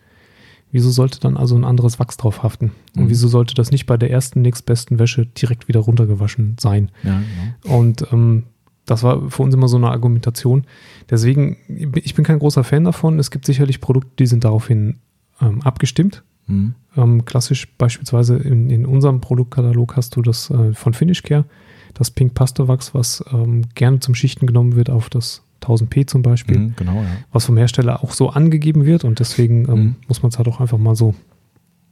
Wieso 0.72 0.90
sollte 0.90 1.20
dann 1.20 1.36
also 1.36 1.54
ein 1.54 1.64
anderes 1.64 1.98
Wachs 1.98 2.16
drauf 2.16 2.42
haften? 2.42 2.72
Und 2.96 3.04
mhm. 3.04 3.08
wieso 3.10 3.28
sollte 3.28 3.54
das 3.54 3.70
nicht 3.70 3.86
bei 3.86 3.96
der 3.96 4.10
ersten 4.10 4.40
nächstbesten 4.40 4.98
Wäsche 4.98 5.26
direkt 5.26 5.68
wieder 5.68 5.80
runtergewaschen 5.80 6.56
sein? 6.58 6.90
Ja, 7.02 7.20
genau. 7.20 7.78
Und 7.78 8.06
ähm, 8.10 8.44
das 8.92 9.02
war 9.02 9.30
für 9.30 9.42
uns 9.42 9.54
immer 9.54 9.68
so 9.68 9.78
eine 9.78 9.90
Argumentation. 9.90 10.66
Deswegen, 11.08 11.56
ich 11.94 12.14
bin 12.14 12.24
kein 12.24 12.38
großer 12.38 12.62
Fan 12.62 12.84
davon. 12.84 13.18
Es 13.18 13.30
gibt 13.30 13.46
sicherlich 13.46 13.80
Produkte, 13.80 14.10
die 14.18 14.26
sind 14.26 14.44
daraufhin 14.44 14.98
ähm, 15.40 15.62
abgestimmt. 15.62 16.22
Mhm. 16.46 16.74
Ähm, 16.96 17.24
klassisch 17.24 17.74
beispielsweise 17.78 18.36
in, 18.36 18.68
in, 18.68 18.84
unserem 18.84 19.22
Produktkatalog 19.22 19.96
hast 19.96 20.14
du 20.16 20.20
das 20.22 20.50
äh, 20.50 20.74
von 20.74 20.92
Finish 20.92 21.22
Care, 21.22 21.46
das 21.94 22.10
Pink 22.10 22.34
Pastewachs, 22.34 22.94
was 22.94 23.24
ähm, 23.32 23.62
gerne 23.74 24.00
zum 24.00 24.14
Schichten 24.14 24.46
genommen 24.46 24.76
wird 24.76 24.90
auf 24.90 25.08
das 25.08 25.42
1000p 25.62 26.06
zum 26.06 26.20
Beispiel, 26.20 26.58
mhm, 26.58 26.74
genau, 26.76 26.96
ja. 26.96 27.06
was 27.30 27.46
vom 27.46 27.56
Hersteller 27.56 28.04
auch 28.04 28.12
so 28.12 28.28
angegeben 28.28 28.84
wird 28.84 29.04
und 29.04 29.20
deswegen 29.20 29.64
ähm, 29.70 29.74
mhm. 29.74 29.96
muss 30.08 30.22
man 30.22 30.30
es 30.30 30.36
halt 30.36 30.48
auch 30.48 30.60
einfach 30.60 30.78
mal 30.78 30.96
so 30.96 31.14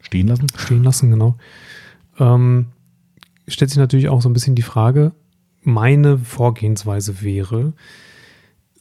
stehen 0.00 0.26
lassen. 0.26 0.48
Stehen 0.56 0.82
lassen, 0.82 1.10
genau. 1.10 1.36
Ähm, 2.18 2.66
stellt 3.48 3.70
sich 3.70 3.78
natürlich 3.78 4.08
auch 4.08 4.20
so 4.20 4.28
ein 4.28 4.32
bisschen 4.32 4.54
die 4.56 4.62
Frage, 4.62 5.12
meine 5.62 6.18
Vorgehensweise 6.18 7.22
wäre, 7.22 7.72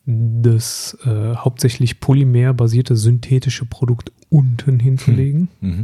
das 0.06 0.98
äh, 1.06 1.36
hauptsächlich 1.36 2.00
polymerbasierte 2.00 2.96
synthetische 2.96 3.66
Produkt 3.66 4.12
unten 4.30 4.80
hinzulegen 4.80 5.50
mhm. 5.62 5.70
mhm. 5.70 5.84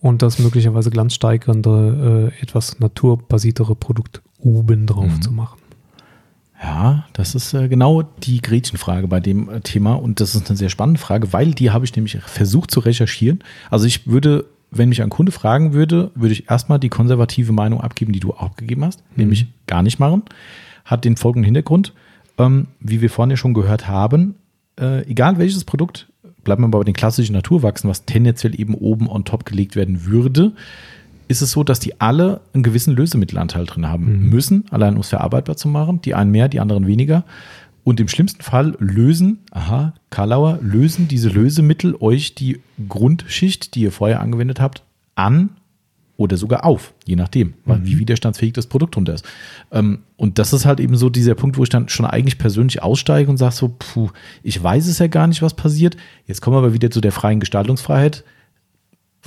und 0.00 0.22
das 0.22 0.38
möglicherweise 0.38 0.90
glanzsteigernde, 0.90 2.32
äh, 2.38 2.42
etwas 2.42 2.78
naturbasiertere 2.78 3.74
Produkt 3.74 4.22
oben 4.38 4.86
drauf 4.86 5.16
mhm. 5.16 5.22
zu 5.22 5.32
machen. 5.32 5.58
Ja, 6.62 7.06
das 7.12 7.34
ist 7.34 7.52
äh, 7.52 7.68
genau 7.68 8.02
die 8.02 8.40
Gretchenfrage 8.40 9.08
bei 9.08 9.20
dem 9.20 9.48
äh, 9.48 9.60
Thema 9.60 9.94
und 9.94 10.20
das 10.20 10.34
ist 10.34 10.48
eine 10.48 10.56
sehr 10.56 10.70
spannende 10.70 11.00
Frage, 11.00 11.32
weil 11.32 11.52
die 11.52 11.70
habe 11.70 11.84
ich 11.84 11.94
nämlich 11.94 12.18
versucht 12.22 12.70
zu 12.70 12.80
recherchieren. 12.80 13.40
Also 13.70 13.86
ich 13.86 14.06
würde, 14.06 14.46
wenn 14.70 14.88
mich 14.88 15.02
ein 15.02 15.10
Kunde 15.10 15.32
fragen 15.32 15.72
würde, 15.72 16.10
würde 16.14 16.32
ich 16.32 16.50
erstmal 16.50 16.78
die 16.78 16.88
konservative 16.88 17.52
Meinung 17.52 17.80
abgeben, 17.80 18.12
die 18.12 18.20
du 18.20 18.32
auch 18.32 18.56
gegeben 18.56 18.84
hast, 18.84 19.00
mhm. 19.10 19.16
nämlich 19.16 19.46
gar 19.66 19.82
nicht 19.82 19.98
machen. 19.98 20.22
Hat 20.84 21.04
den 21.04 21.16
folgenden 21.16 21.44
Hintergrund, 21.44 21.92
ähm, 22.38 22.68
wie 22.80 23.00
wir 23.00 23.10
vorhin 23.10 23.30
ja 23.30 23.36
schon 23.36 23.54
gehört 23.54 23.88
haben, 23.88 24.36
äh, 24.78 25.02
egal 25.08 25.38
welches 25.38 25.64
Produkt, 25.64 26.08
bleibt 26.44 26.60
man 26.60 26.70
bei 26.70 26.82
den 26.84 26.94
klassischen 26.94 27.32
Naturwachsen, 27.32 27.90
was 27.90 28.04
tendenziell 28.04 28.58
eben 28.58 28.74
oben 28.74 29.08
on 29.08 29.24
top 29.24 29.44
gelegt 29.44 29.74
werden 29.74 30.04
würde, 30.04 30.52
ist 31.28 31.42
es 31.42 31.50
so, 31.50 31.64
dass 31.64 31.80
die 31.80 32.00
alle 32.00 32.40
einen 32.52 32.62
gewissen 32.62 32.94
Lösemittelanteil 32.94 33.64
drin 33.64 33.88
haben 33.88 34.22
mhm. 34.22 34.28
müssen, 34.30 34.64
allein 34.70 34.94
um 34.94 35.00
es 35.00 35.08
verarbeitbar 35.08 35.56
zu 35.56 35.68
machen. 35.68 36.00
Die 36.02 36.14
einen 36.14 36.30
mehr, 36.30 36.48
die 36.48 36.60
anderen 36.60 36.86
weniger. 36.86 37.24
Und 37.86 38.00
im 38.00 38.08
schlimmsten 38.08 38.42
Fall 38.42 38.76
lösen, 38.80 39.44
aha, 39.52 39.94
Karlauer, 40.10 40.58
lösen 40.60 41.06
diese 41.06 41.28
Lösemittel 41.28 41.94
euch 42.00 42.34
die 42.34 42.60
Grundschicht, 42.88 43.76
die 43.76 43.82
ihr 43.82 43.92
vorher 43.92 44.20
angewendet 44.20 44.60
habt, 44.60 44.82
an 45.14 45.50
oder 46.16 46.36
sogar 46.36 46.64
auf, 46.64 46.94
je 47.04 47.14
nachdem, 47.14 47.54
mhm. 47.64 47.84
wie 47.84 48.00
widerstandsfähig 48.00 48.54
das 48.54 48.66
Produkt 48.66 48.96
runter 48.96 49.14
ist. 49.14 49.24
Ähm, 49.70 50.00
und 50.16 50.40
das 50.40 50.52
ist 50.52 50.66
halt 50.66 50.80
eben 50.80 50.96
so 50.96 51.10
dieser 51.10 51.36
Punkt, 51.36 51.58
wo 51.58 51.62
ich 51.62 51.68
dann 51.68 51.88
schon 51.88 52.06
eigentlich 52.06 52.38
persönlich 52.38 52.82
aussteige 52.82 53.30
und 53.30 53.36
sage 53.36 53.54
so, 53.54 53.76
puh, 53.78 54.10
ich 54.42 54.60
weiß 54.60 54.88
es 54.88 54.98
ja 54.98 55.06
gar 55.06 55.28
nicht, 55.28 55.40
was 55.40 55.54
passiert. 55.54 55.96
Jetzt 56.26 56.40
kommen 56.40 56.56
wir 56.56 56.58
aber 56.58 56.74
wieder 56.74 56.90
zu 56.90 57.00
der 57.00 57.12
freien 57.12 57.38
Gestaltungsfreiheit 57.38 58.24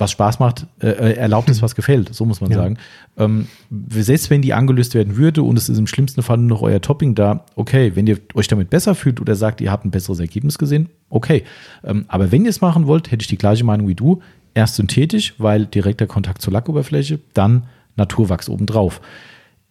was 0.00 0.10
Spaß 0.10 0.38
macht, 0.38 0.66
äh, 0.80 0.88
äh, 0.88 1.12
erlaubt 1.14 1.50
ist, 1.50 1.62
was 1.62 1.74
gefällt, 1.74 2.14
so 2.14 2.24
muss 2.24 2.40
man 2.40 2.50
ja. 2.50 2.56
sagen. 2.56 2.78
Ähm, 3.16 3.46
selbst 3.90 4.30
wenn 4.30 4.42
die 4.42 4.54
angelöst 4.54 4.94
werden 4.94 5.16
würde 5.16 5.42
und 5.42 5.56
es 5.56 5.68
ist 5.68 5.78
im 5.78 5.86
schlimmsten 5.86 6.22
Fall 6.22 6.38
nur 6.38 6.48
noch 6.48 6.62
euer 6.62 6.80
Topping 6.80 7.14
da, 7.14 7.44
okay, 7.56 7.92
wenn 7.94 8.06
ihr 8.06 8.18
euch 8.34 8.48
damit 8.48 8.70
besser 8.70 8.94
fühlt 8.94 9.20
oder 9.20 9.34
sagt, 9.34 9.60
ihr 9.60 9.70
habt 9.70 9.84
ein 9.84 9.90
besseres 9.90 10.20
Ergebnis 10.20 10.58
gesehen, 10.58 10.88
okay. 11.10 11.44
Ähm, 11.84 12.06
aber 12.08 12.32
wenn 12.32 12.44
ihr 12.44 12.50
es 12.50 12.60
machen 12.60 12.86
wollt, 12.86 13.10
hätte 13.10 13.22
ich 13.22 13.28
die 13.28 13.38
gleiche 13.38 13.64
Meinung 13.64 13.86
wie 13.86 13.94
du. 13.94 14.20
Erst 14.52 14.76
synthetisch, 14.76 15.34
weil 15.38 15.66
direkter 15.66 16.06
Kontakt 16.08 16.42
zur 16.42 16.52
Lackoberfläche, 16.52 17.20
dann 17.34 17.64
Naturwachs 17.96 18.48
obendrauf. 18.48 19.00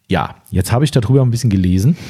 Ja, 0.09 0.35
jetzt 0.49 0.71
habe 0.71 0.83
ich 0.83 0.91
darüber 0.91 1.21
ein 1.21 1.31
bisschen 1.31 1.49
gelesen. 1.49 1.95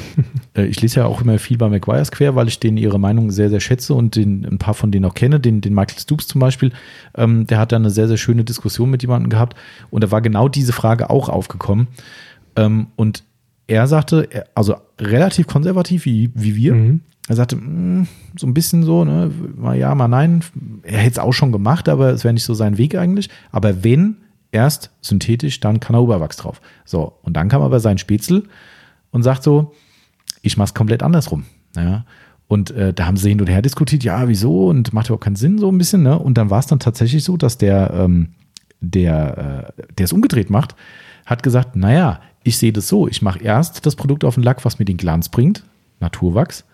Äh, 0.52 0.64
ich 0.64 0.82
lese 0.82 0.98
ja 0.98 1.06
auch 1.06 1.20
immer 1.20 1.38
viel 1.38 1.58
bei 1.58 1.68
McGuire 1.68 2.04
Square, 2.04 2.34
weil 2.34 2.48
ich 2.48 2.58
denen 2.58 2.76
ihre 2.76 2.98
Meinung 2.98 3.30
sehr, 3.30 3.50
sehr 3.50 3.60
schätze 3.60 3.94
und 3.94 4.16
den, 4.16 4.44
ein 4.44 4.58
paar 4.58 4.74
von 4.74 4.90
denen 4.90 5.04
auch 5.04 5.14
kenne. 5.14 5.38
Den, 5.38 5.60
den 5.60 5.74
Michael 5.74 6.00
Stoops 6.00 6.26
zum 6.26 6.40
Beispiel, 6.40 6.72
ähm, 7.14 7.46
der 7.46 7.60
hat 7.60 7.70
da 7.70 7.76
eine 7.76 7.90
sehr, 7.90 8.08
sehr 8.08 8.16
schöne 8.16 8.42
Diskussion 8.42 8.90
mit 8.90 9.02
jemandem 9.02 9.30
gehabt 9.30 9.56
und 9.90 10.02
da 10.02 10.10
war 10.10 10.20
genau 10.20 10.48
diese 10.48 10.72
Frage 10.72 11.08
auch 11.08 11.28
aufgekommen. 11.28 11.86
Ähm, 12.56 12.88
und 12.96 13.22
er 13.68 13.86
sagte, 13.86 14.28
also 14.56 14.74
relativ 14.98 15.46
konservativ 15.46 16.04
wie, 16.04 16.32
wie 16.34 16.56
wir. 16.56 16.74
Mhm. 16.74 17.00
Er 17.28 17.36
sagte, 17.36 17.54
mh, 17.54 17.62
hm, 17.62 18.08
so 18.36 18.48
ein 18.48 18.54
bisschen 18.54 18.82
so, 18.82 19.04
ne, 19.04 19.30
mal 19.56 19.78
ja, 19.78 19.94
mal 19.94 20.08
nein. 20.08 20.42
Er 20.82 20.98
hätte 20.98 21.12
es 21.12 21.18
auch 21.20 21.32
schon 21.32 21.52
gemacht, 21.52 21.88
aber 21.88 22.10
es 22.10 22.24
wäre 22.24 22.34
nicht 22.34 22.42
so 22.42 22.54
sein 22.54 22.76
Weg 22.76 22.96
eigentlich. 22.96 23.30
Aber 23.52 23.84
wenn, 23.84 24.16
erst 24.52 24.90
synthetisch, 25.00 25.60
dann 25.60 25.80
Canauberwachs 25.80 26.36
drauf. 26.36 26.60
So, 26.84 27.18
und 27.22 27.34
dann 27.36 27.48
kam 27.48 27.62
aber 27.62 27.80
sein 27.80 27.98
Spätzle 27.98 28.42
und 29.10 29.22
sagt 29.22 29.42
so, 29.42 29.72
ich 30.42 30.56
mach's 30.56 30.74
komplett 30.74 31.02
andersrum. 31.02 31.44
Ja. 31.76 32.04
Und 32.48 32.72
äh, 32.72 32.92
da 32.92 33.06
haben 33.06 33.16
sie 33.16 33.28
hin 33.28 33.40
und 33.40 33.48
her 33.48 33.62
diskutiert, 33.62 34.02
ja, 34.02 34.26
wieso? 34.26 34.68
Und 34.68 34.92
macht 34.92 35.06
überhaupt 35.06 35.24
keinen 35.24 35.36
Sinn, 35.36 35.58
so 35.58 35.70
ein 35.70 35.78
bisschen. 35.78 36.02
Ne? 36.02 36.18
Und 36.18 36.36
dann 36.36 36.50
war 36.50 36.58
es 36.58 36.66
dann 36.66 36.80
tatsächlich 36.80 37.22
so, 37.22 37.36
dass 37.36 37.58
der, 37.58 37.92
ähm, 37.94 38.30
der, 38.80 39.72
äh, 39.78 39.82
der 39.98 40.04
es 40.04 40.12
umgedreht 40.12 40.50
macht, 40.50 40.74
hat 41.26 41.42
gesagt, 41.44 41.76
naja, 41.76 42.20
ich 42.42 42.58
sehe 42.58 42.72
das 42.72 42.88
so, 42.88 43.06
ich 43.06 43.22
mache 43.22 43.40
erst 43.40 43.86
das 43.86 43.94
Produkt 43.94 44.24
auf 44.24 44.34
den 44.34 44.42
Lack, 44.42 44.64
was 44.64 44.78
mir 44.78 44.84
den 44.84 44.96
Glanz 44.96 45.28
bringt, 45.28 45.62
Naturwachs, 46.00 46.64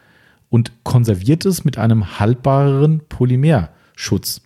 und 0.49 0.73
konserviert 0.85 1.45
es 1.45 1.65
mit 1.65 1.77
einem 1.77 2.19
haltbareren 2.21 3.03
Polymerschutz. 3.09 4.41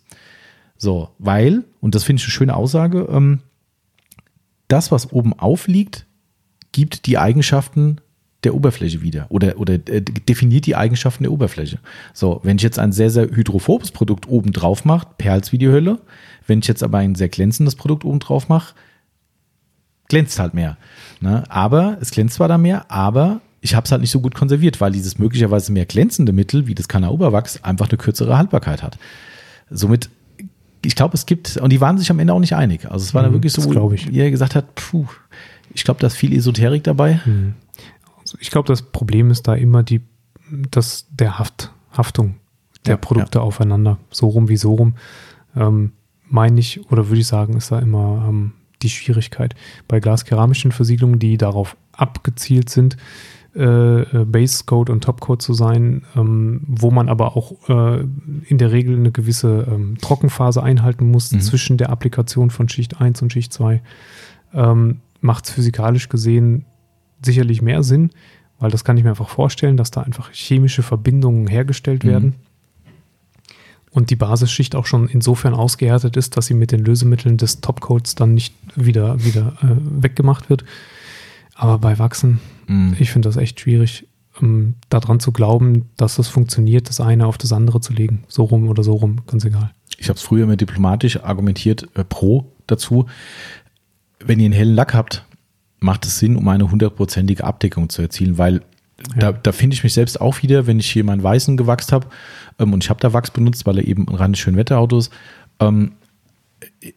So, 0.81 1.09
weil, 1.19 1.63
und 1.79 1.93
das 1.93 2.03
finde 2.03 2.21
ich 2.21 2.25
eine 2.25 2.31
schöne 2.31 2.55
Aussage, 2.55 3.07
ähm, 3.11 3.41
das, 4.67 4.91
was 4.91 5.13
oben 5.13 5.37
aufliegt, 5.37 6.07
gibt 6.71 7.05
die 7.05 7.19
Eigenschaften 7.19 8.01
der 8.43 8.55
Oberfläche 8.55 9.03
wieder 9.03 9.27
oder, 9.29 9.59
oder 9.59 9.75
äh, 9.75 10.01
definiert 10.01 10.65
die 10.65 10.75
Eigenschaften 10.75 11.21
der 11.21 11.31
Oberfläche. 11.31 11.77
So, 12.15 12.39
wenn 12.41 12.57
ich 12.57 12.63
jetzt 12.63 12.79
ein 12.79 12.93
sehr, 12.93 13.11
sehr 13.11 13.29
hydrophobes 13.29 13.91
Produkt 13.91 14.27
oben 14.27 14.53
drauf 14.53 14.83
mache, 14.83 15.05
perlt 15.19 15.51
wie 15.51 15.59
die 15.59 15.67
Hölle. 15.67 15.99
Wenn 16.47 16.57
ich 16.57 16.67
jetzt 16.67 16.81
aber 16.81 16.97
ein 16.97 17.13
sehr 17.13 17.29
glänzendes 17.29 17.75
Produkt 17.75 18.03
oben 18.03 18.17
drauf 18.17 18.49
mache, 18.49 18.73
glänzt 20.09 20.39
halt 20.39 20.55
mehr. 20.55 20.77
Ne? 21.19 21.43
Aber 21.47 21.99
es 22.01 22.09
glänzt 22.09 22.37
zwar 22.37 22.47
da 22.47 22.57
mehr, 22.57 22.89
aber 22.89 23.41
ich 23.59 23.75
habe 23.75 23.85
es 23.85 23.91
halt 23.91 24.01
nicht 24.01 24.09
so 24.09 24.19
gut 24.19 24.33
konserviert, 24.33 24.81
weil 24.81 24.93
dieses 24.93 25.19
möglicherweise 25.19 25.71
mehr 25.71 25.85
glänzende 25.85 26.33
Mittel 26.33 26.65
wie 26.65 26.73
das 26.73 26.87
Kanna 26.87 27.09
Oberwachs 27.09 27.63
einfach 27.63 27.87
eine 27.87 27.99
kürzere 27.99 28.35
Haltbarkeit 28.35 28.81
hat. 28.81 28.97
Somit 29.69 30.09
ich 30.85 30.95
glaube, 30.95 31.13
es 31.15 31.25
gibt, 31.25 31.57
und 31.57 31.71
die 31.71 31.81
waren 31.81 31.97
sich 31.97 32.09
am 32.11 32.19
Ende 32.19 32.33
auch 32.33 32.39
nicht 32.39 32.55
einig. 32.55 32.85
Also 32.89 33.03
es 33.05 33.13
war 33.13 33.21
dann 33.21 33.31
Mhm, 33.31 33.35
wirklich 33.35 33.53
so, 33.53 33.63
wo 33.75 33.91
ich. 33.91 34.11
ihr 34.11 34.31
gesagt 34.31 34.55
hat, 34.55 34.73
puh, 34.75 35.05
ich 35.73 35.83
glaube, 35.83 35.99
da 35.99 36.07
ist 36.07 36.15
viel 36.15 36.33
Esoterik 36.35 36.83
dabei. 36.83 37.19
Hm. 37.23 37.53
Also 38.19 38.37
ich 38.39 38.49
glaube, 38.51 38.67
das 38.67 38.81
Problem 38.81 39.31
ist 39.31 39.47
da 39.47 39.53
immer 39.55 39.83
die, 39.83 40.01
das, 40.71 41.07
der 41.11 41.39
Haft, 41.39 41.71
Haftung 41.95 42.35
der 42.85 42.93
Ja, 42.93 42.97
Produkte 42.97 43.41
aufeinander. 43.41 43.97
So 44.09 44.27
rum 44.27 44.49
wie 44.49 44.57
so 44.57 44.73
rum. 44.73 44.95
Ähm, 45.55 45.91
meine 46.27 46.59
ich, 46.59 46.89
oder 46.91 47.07
würde 47.09 47.19
ich 47.21 47.27
sagen, 47.27 47.55
ist 47.57 47.71
da 47.71 47.79
immer 47.79 48.25
ähm, 48.27 48.53
die 48.81 48.89
Schwierigkeit. 48.89 49.53
Bei 49.87 49.99
glaskeramischen 49.99 50.71
Versiegelungen, 50.71 51.19
die 51.19 51.37
darauf 51.37 51.75
abgezielt 51.93 52.69
sind, 52.69 52.97
äh, 53.55 54.01
äh, 54.01 54.25
Base 54.25 54.63
Code 54.65 54.91
und 54.91 55.03
Top 55.03 55.19
Code 55.19 55.39
zu 55.39 55.53
sein, 55.53 56.03
ähm, 56.15 56.61
wo 56.67 56.89
man 56.91 57.09
aber 57.09 57.35
auch 57.35 57.53
äh, 57.69 58.05
in 58.47 58.57
der 58.57 58.71
Regel 58.71 58.95
eine 58.95 59.11
gewisse 59.11 59.67
ähm, 59.69 59.97
Trockenphase 60.01 60.63
einhalten 60.63 61.11
muss 61.11 61.31
Mhm. 61.31 61.41
zwischen 61.41 61.77
der 61.77 61.89
Applikation 61.89 62.49
von 62.49 62.69
Schicht 62.69 63.01
1 63.01 63.21
und 63.21 63.33
Schicht 63.33 63.51
2, 63.51 63.81
ähm, 64.53 65.01
macht 65.19 65.45
es 65.45 65.51
physikalisch 65.51 66.07
gesehen 66.09 66.65
sicherlich 67.23 67.61
mehr 67.61 67.83
Sinn, 67.83 68.11
weil 68.59 68.71
das 68.71 68.83
kann 68.83 68.97
ich 68.97 69.03
mir 69.03 69.09
einfach 69.11 69.29
vorstellen, 69.29 69.75
dass 69.77 69.91
da 69.91 70.01
einfach 70.01 70.31
chemische 70.31 70.81
Verbindungen 70.83 71.47
hergestellt 71.47 72.03
Mhm. 72.03 72.07
werden 72.09 72.35
und 73.91 74.09
die 74.09 74.15
Basisschicht 74.15 74.75
auch 74.75 74.85
schon 74.85 75.09
insofern 75.09 75.53
ausgehärtet 75.53 76.15
ist, 76.15 76.37
dass 76.37 76.45
sie 76.45 76.53
mit 76.53 76.71
den 76.71 76.79
Lösemitteln 76.85 77.35
des 77.37 77.59
Topcoats 77.59 78.15
dann 78.15 78.33
nicht 78.33 78.53
wieder, 78.75 79.23
wieder 79.25 79.53
äh, 79.61 79.75
weggemacht 80.03 80.49
wird. 80.49 80.63
Aber 81.61 81.77
bei 81.77 81.99
Wachsen, 81.99 82.39
Mhm. 82.67 82.95
ich 82.99 83.11
finde 83.11 83.29
das 83.29 83.37
echt 83.37 83.59
schwierig, 83.59 84.07
ähm, 84.41 84.73
daran 84.89 85.19
zu 85.19 85.31
glauben, 85.31 85.89
dass 85.95 86.15
das 86.15 86.27
funktioniert, 86.27 86.89
das 86.89 86.99
eine 86.99 87.27
auf 87.27 87.37
das 87.37 87.53
andere 87.53 87.81
zu 87.81 87.93
legen. 87.93 88.23
So 88.27 88.43
rum 88.45 88.67
oder 88.67 88.81
so 88.83 88.93
rum, 88.93 89.17
ganz 89.27 89.45
egal. 89.45 89.71
ich 89.99 90.09
habe 90.09 90.17
es 90.17 90.23
früher 90.23 90.45
immer 90.45 90.55
diplomatisch 90.55 91.21
argumentiert, 91.23 91.87
äh, 91.93 92.03
pro 92.03 92.51
dazu. 92.65 93.05
Wenn 94.25 94.39
ihr 94.39 94.45
einen 94.45 94.53
hellen 94.55 94.73
Lack 94.73 94.95
habt, 94.95 95.23
macht 95.79 96.05
es 96.05 96.17
Sinn, 96.17 96.35
um 96.35 96.47
eine 96.47 96.71
hundertprozentige 96.71 97.43
Abdeckung 97.43 97.89
zu 97.89 98.01
erzielen, 98.01 98.39
weil 98.39 98.61
da, 99.15 99.27
Ja. 99.27 99.31
da 99.33 99.51
finde 99.51 99.75
ich 99.75 99.83
mich 99.83 99.93
selbst 99.93 100.19
auch 100.19 100.41
wieder, 100.41 100.65
wenn 100.65 100.79
ich 100.79 100.89
hier 100.89 101.03
meinen 101.03 101.21
Weißen 101.21 101.57
gewachst 101.57 101.91
habe 101.91 102.07
ähm, 102.57 102.73
und 102.73 102.83
ich 102.83 102.89
habe 102.89 102.99
da 102.99 103.13
Wachs 103.13 103.29
benutzt, 103.29 103.67
weil 103.67 103.77
er 103.77 103.85
eben 103.87 104.07
ein 104.07 104.15
reines 104.15 104.39
Schönwetterauto 104.39 104.97
ist. 104.97 105.11
Ähm, 105.59 105.91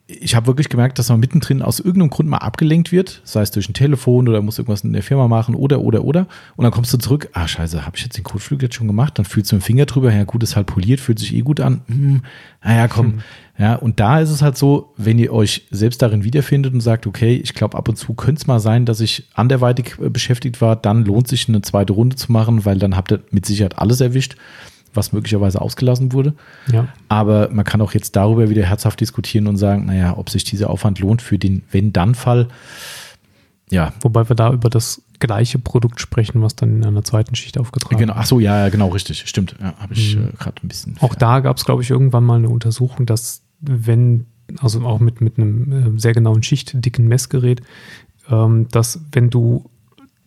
ich 0.06 0.34
habe 0.34 0.46
wirklich 0.46 0.70
gemerkt, 0.70 0.98
dass 0.98 1.10
man 1.10 1.20
mittendrin 1.20 1.60
aus 1.60 1.78
irgendeinem 1.78 2.08
Grund 2.08 2.28
mal 2.28 2.38
abgelenkt 2.38 2.90
wird, 2.90 3.20
sei 3.24 3.42
es 3.42 3.50
durch 3.50 3.68
ein 3.68 3.74
Telefon 3.74 4.28
oder 4.28 4.40
muss 4.40 4.58
irgendwas 4.58 4.82
in 4.82 4.94
der 4.94 5.02
Firma 5.02 5.28
machen 5.28 5.54
oder, 5.54 5.80
oder, 5.80 6.04
oder. 6.04 6.26
Und 6.56 6.62
dann 6.62 6.72
kommst 6.72 6.92
du 6.94 6.98
zurück, 6.98 7.28
ah 7.34 7.46
scheiße, 7.46 7.84
habe 7.84 7.96
ich 7.96 8.02
jetzt 8.02 8.16
den 8.16 8.24
Kotflügel 8.24 8.66
jetzt 8.66 8.76
schon 8.76 8.86
gemacht? 8.86 9.18
Dann 9.18 9.26
fühlst 9.26 9.52
du 9.52 9.56
dem 9.56 9.62
Finger 9.62 9.84
drüber, 9.84 10.12
ja 10.12 10.24
gut, 10.24 10.42
ist 10.42 10.56
halt 10.56 10.66
poliert, 10.66 11.00
fühlt 11.00 11.18
sich 11.18 11.34
eh 11.34 11.42
gut 11.42 11.60
an. 11.60 11.82
Hm, 11.88 12.22
naja, 12.62 12.88
komm. 12.88 13.20
Ja, 13.58 13.76
und 13.76 14.00
da 14.00 14.20
ist 14.20 14.30
es 14.30 14.42
halt 14.42 14.56
so, 14.56 14.92
wenn 14.96 15.18
ihr 15.18 15.32
euch 15.32 15.66
selbst 15.70 16.02
darin 16.02 16.24
wiederfindet 16.24 16.72
und 16.72 16.80
sagt, 16.80 17.06
okay, 17.06 17.36
ich 17.36 17.54
glaube, 17.54 17.76
ab 17.76 17.88
und 17.88 17.96
zu 17.96 18.14
könnte 18.14 18.40
es 18.40 18.46
mal 18.46 18.58
sein, 18.60 18.86
dass 18.86 19.00
ich 19.00 19.28
anderweitig 19.34 19.96
äh, 20.00 20.08
beschäftigt 20.08 20.60
war, 20.60 20.76
dann 20.76 21.04
lohnt 21.04 21.28
sich 21.28 21.48
eine 21.48 21.62
zweite 21.62 21.92
Runde 21.92 22.16
zu 22.16 22.32
machen, 22.32 22.64
weil 22.64 22.78
dann 22.78 22.96
habt 22.96 23.12
ihr 23.12 23.22
mit 23.30 23.46
Sicherheit 23.46 23.78
alles 23.78 24.00
erwischt, 24.00 24.36
was 24.94 25.12
möglicherweise 25.12 25.60
ausgelassen 25.60 26.12
wurde. 26.12 26.34
Ja. 26.70 26.88
Aber 27.08 27.48
man 27.50 27.64
kann 27.64 27.80
auch 27.80 27.92
jetzt 27.92 28.16
darüber 28.16 28.48
wieder 28.50 28.64
herzhaft 28.64 29.00
diskutieren 29.00 29.46
und 29.46 29.56
sagen, 29.56 29.86
naja, 29.86 30.16
ob 30.16 30.30
sich 30.30 30.44
dieser 30.44 30.70
Aufwand 30.70 30.98
lohnt 31.00 31.22
für 31.22 31.38
den 31.38 31.62
Wenn-Dann-Fall. 31.70 32.48
Ja, 33.70 33.92
Wobei 34.02 34.28
wir 34.28 34.36
da 34.36 34.52
über 34.52 34.68
das 34.70 35.02
gleiche 35.20 35.58
Produkt 35.58 36.00
sprechen, 36.00 36.42
was 36.42 36.54
dann 36.54 36.76
in 36.76 36.84
einer 36.84 37.02
zweiten 37.02 37.34
Schicht 37.34 37.56
aufgetragen 37.58 37.96
genau. 37.98 38.14
Ach 38.16 38.26
so, 38.26 38.38
ja, 38.40 38.58
ja, 38.58 38.68
genau, 38.68 38.88
richtig. 38.88 39.24
Stimmt. 39.26 39.56
Ja, 39.60 39.74
habe 39.78 39.94
ich 39.94 40.16
Mhm. 40.16 40.28
äh, 40.28 40.32
gerade 40.38 40.62
ein 40.62 40.68
bisschen. 40.68 40.96
Auch 41.00 41.14
da 41.14 41.40
gab 41.40 41.56
es, 41.56 41.64
glaube 41.64 41.82
ich, 41.82 41.90
irgendwann 41.90 42.24
mal 42.24 42.36
eine 42.38 42.50
Untersuchung, 42.50 43.06
dass 43.06 43.42
wenn, 43.60 44.26
also 44.60 44.84
auch 44.84 45.00
mit, 45.00 45.20
mit 45.22 45.38
einem 45.38 45.96
äh, 45.96 45.98
sehr 46.00 46.12
genauen 46.12 46.42
schichtdicken 46.42 47.08
Messgerät, 47.08 47.62
ähm, 48.30 48.68
dass 48.70 49.00
wenn 49.12 49.30
du 49.30 49.70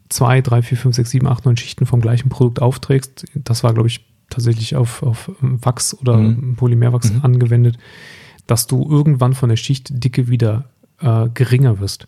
zwei, 0.09 0.41
drei, 0.41 0.61
vier, 0.63 0.77
fünf, 0.77 0.95
sechs, 0.95 1.11
sieben, 1.11 1.27
acht, 1.27 1.45
neun 1.45 1.57
Schichten 1.57 1.85
vom 1.85 2.01
gleichen 2.01 2.29
Produkt 2.29 2.61
aufträgst, 2.61 3.25
das 3.35 3.63
war, 3.63 3.73
glaube 3.73 3.89
ich, 3.89 4.05
tatsächlich 4.29 4.75
auf, 4.75 5.03
auf 5.03 5.31
ähm, 5.41 5.59
Wachs 5.63 5.93
oder 5.97 6.17
Mhm. 6.17 6.55
Polymerwachs 6.55 7.11
Mhm. 7.13 7.19
angewendet, 7.23 7.77
dass 8.45 8.67
du 8.67 8.85
irgendwann 8.89 9.33
von 9.33 9.49
der 9.49 9.55
Schichtdicke 9.57 10.27
wieder 10.29 10.65
äh, 10.99 11.29
geringer 11.33 11.79
wirst. 11.79 12.07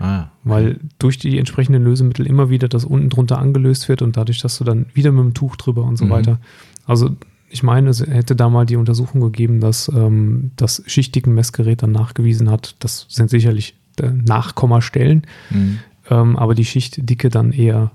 Ah, 0.00 0.26
Weil 0.42 0.80
durch 0.98 1.18
die 1.18 1.38
entsprechenden 1.38 1.84
Lösemittel 1.84 2.26
immer 2.26 2.50
wieder 2.50 2.66
das 2.68 2.84
unten 2.84 3.10
drunter 3.10 3.38
angelöst 3.38 3.88
wird 3.88 4.02
und 4.02 4.16
dadurch, 4.16 4.40
dass 4.40 4.58
du 4.58 4.64
dann 4.64 4.86
wieder 4.92 5.12
mit 5.12 5.24
dem 5.24 5.34
Tuch 5.34 5.54
drüber 5.56 5.84
und 5.84 5.96
so 5.96 6.06
Mhm. 6.06 6.10
weiter. 6.10 6.38
Also 6.84 7.10
ich 7.48 7.62
meine, 7.62 7.90
es 7.90 8.00
hätte 8.04 8.34
da 8.34 8.48
mal 8.48 8.66
die 8.66 8.74
Untersuchung 8.74 9.20
gegeben, 9.20 9.60
dass 9.60 9.88
ähm, 9.88 10.50
das 10.56 10.82
Schichtdicken-Messgerät 10.86 11.82
dann 11.84 11.92
nachgewiesen 11.92 12.50
hat, 12.50 12.74
das 12.80 13.06
sind 13.08 13.30
sicherlich 13.30 13.76
äh, 14.02 14.08
Nachkommastellen, 14.10 15.22
Mhm. 15.50 15.78
ähm, 16.10 16.36
aber 16.36 16.54
die 16.56 16.64
Schichtdicke 16.64 17.28
dann 17.28 17.52
eher 17.52 17.92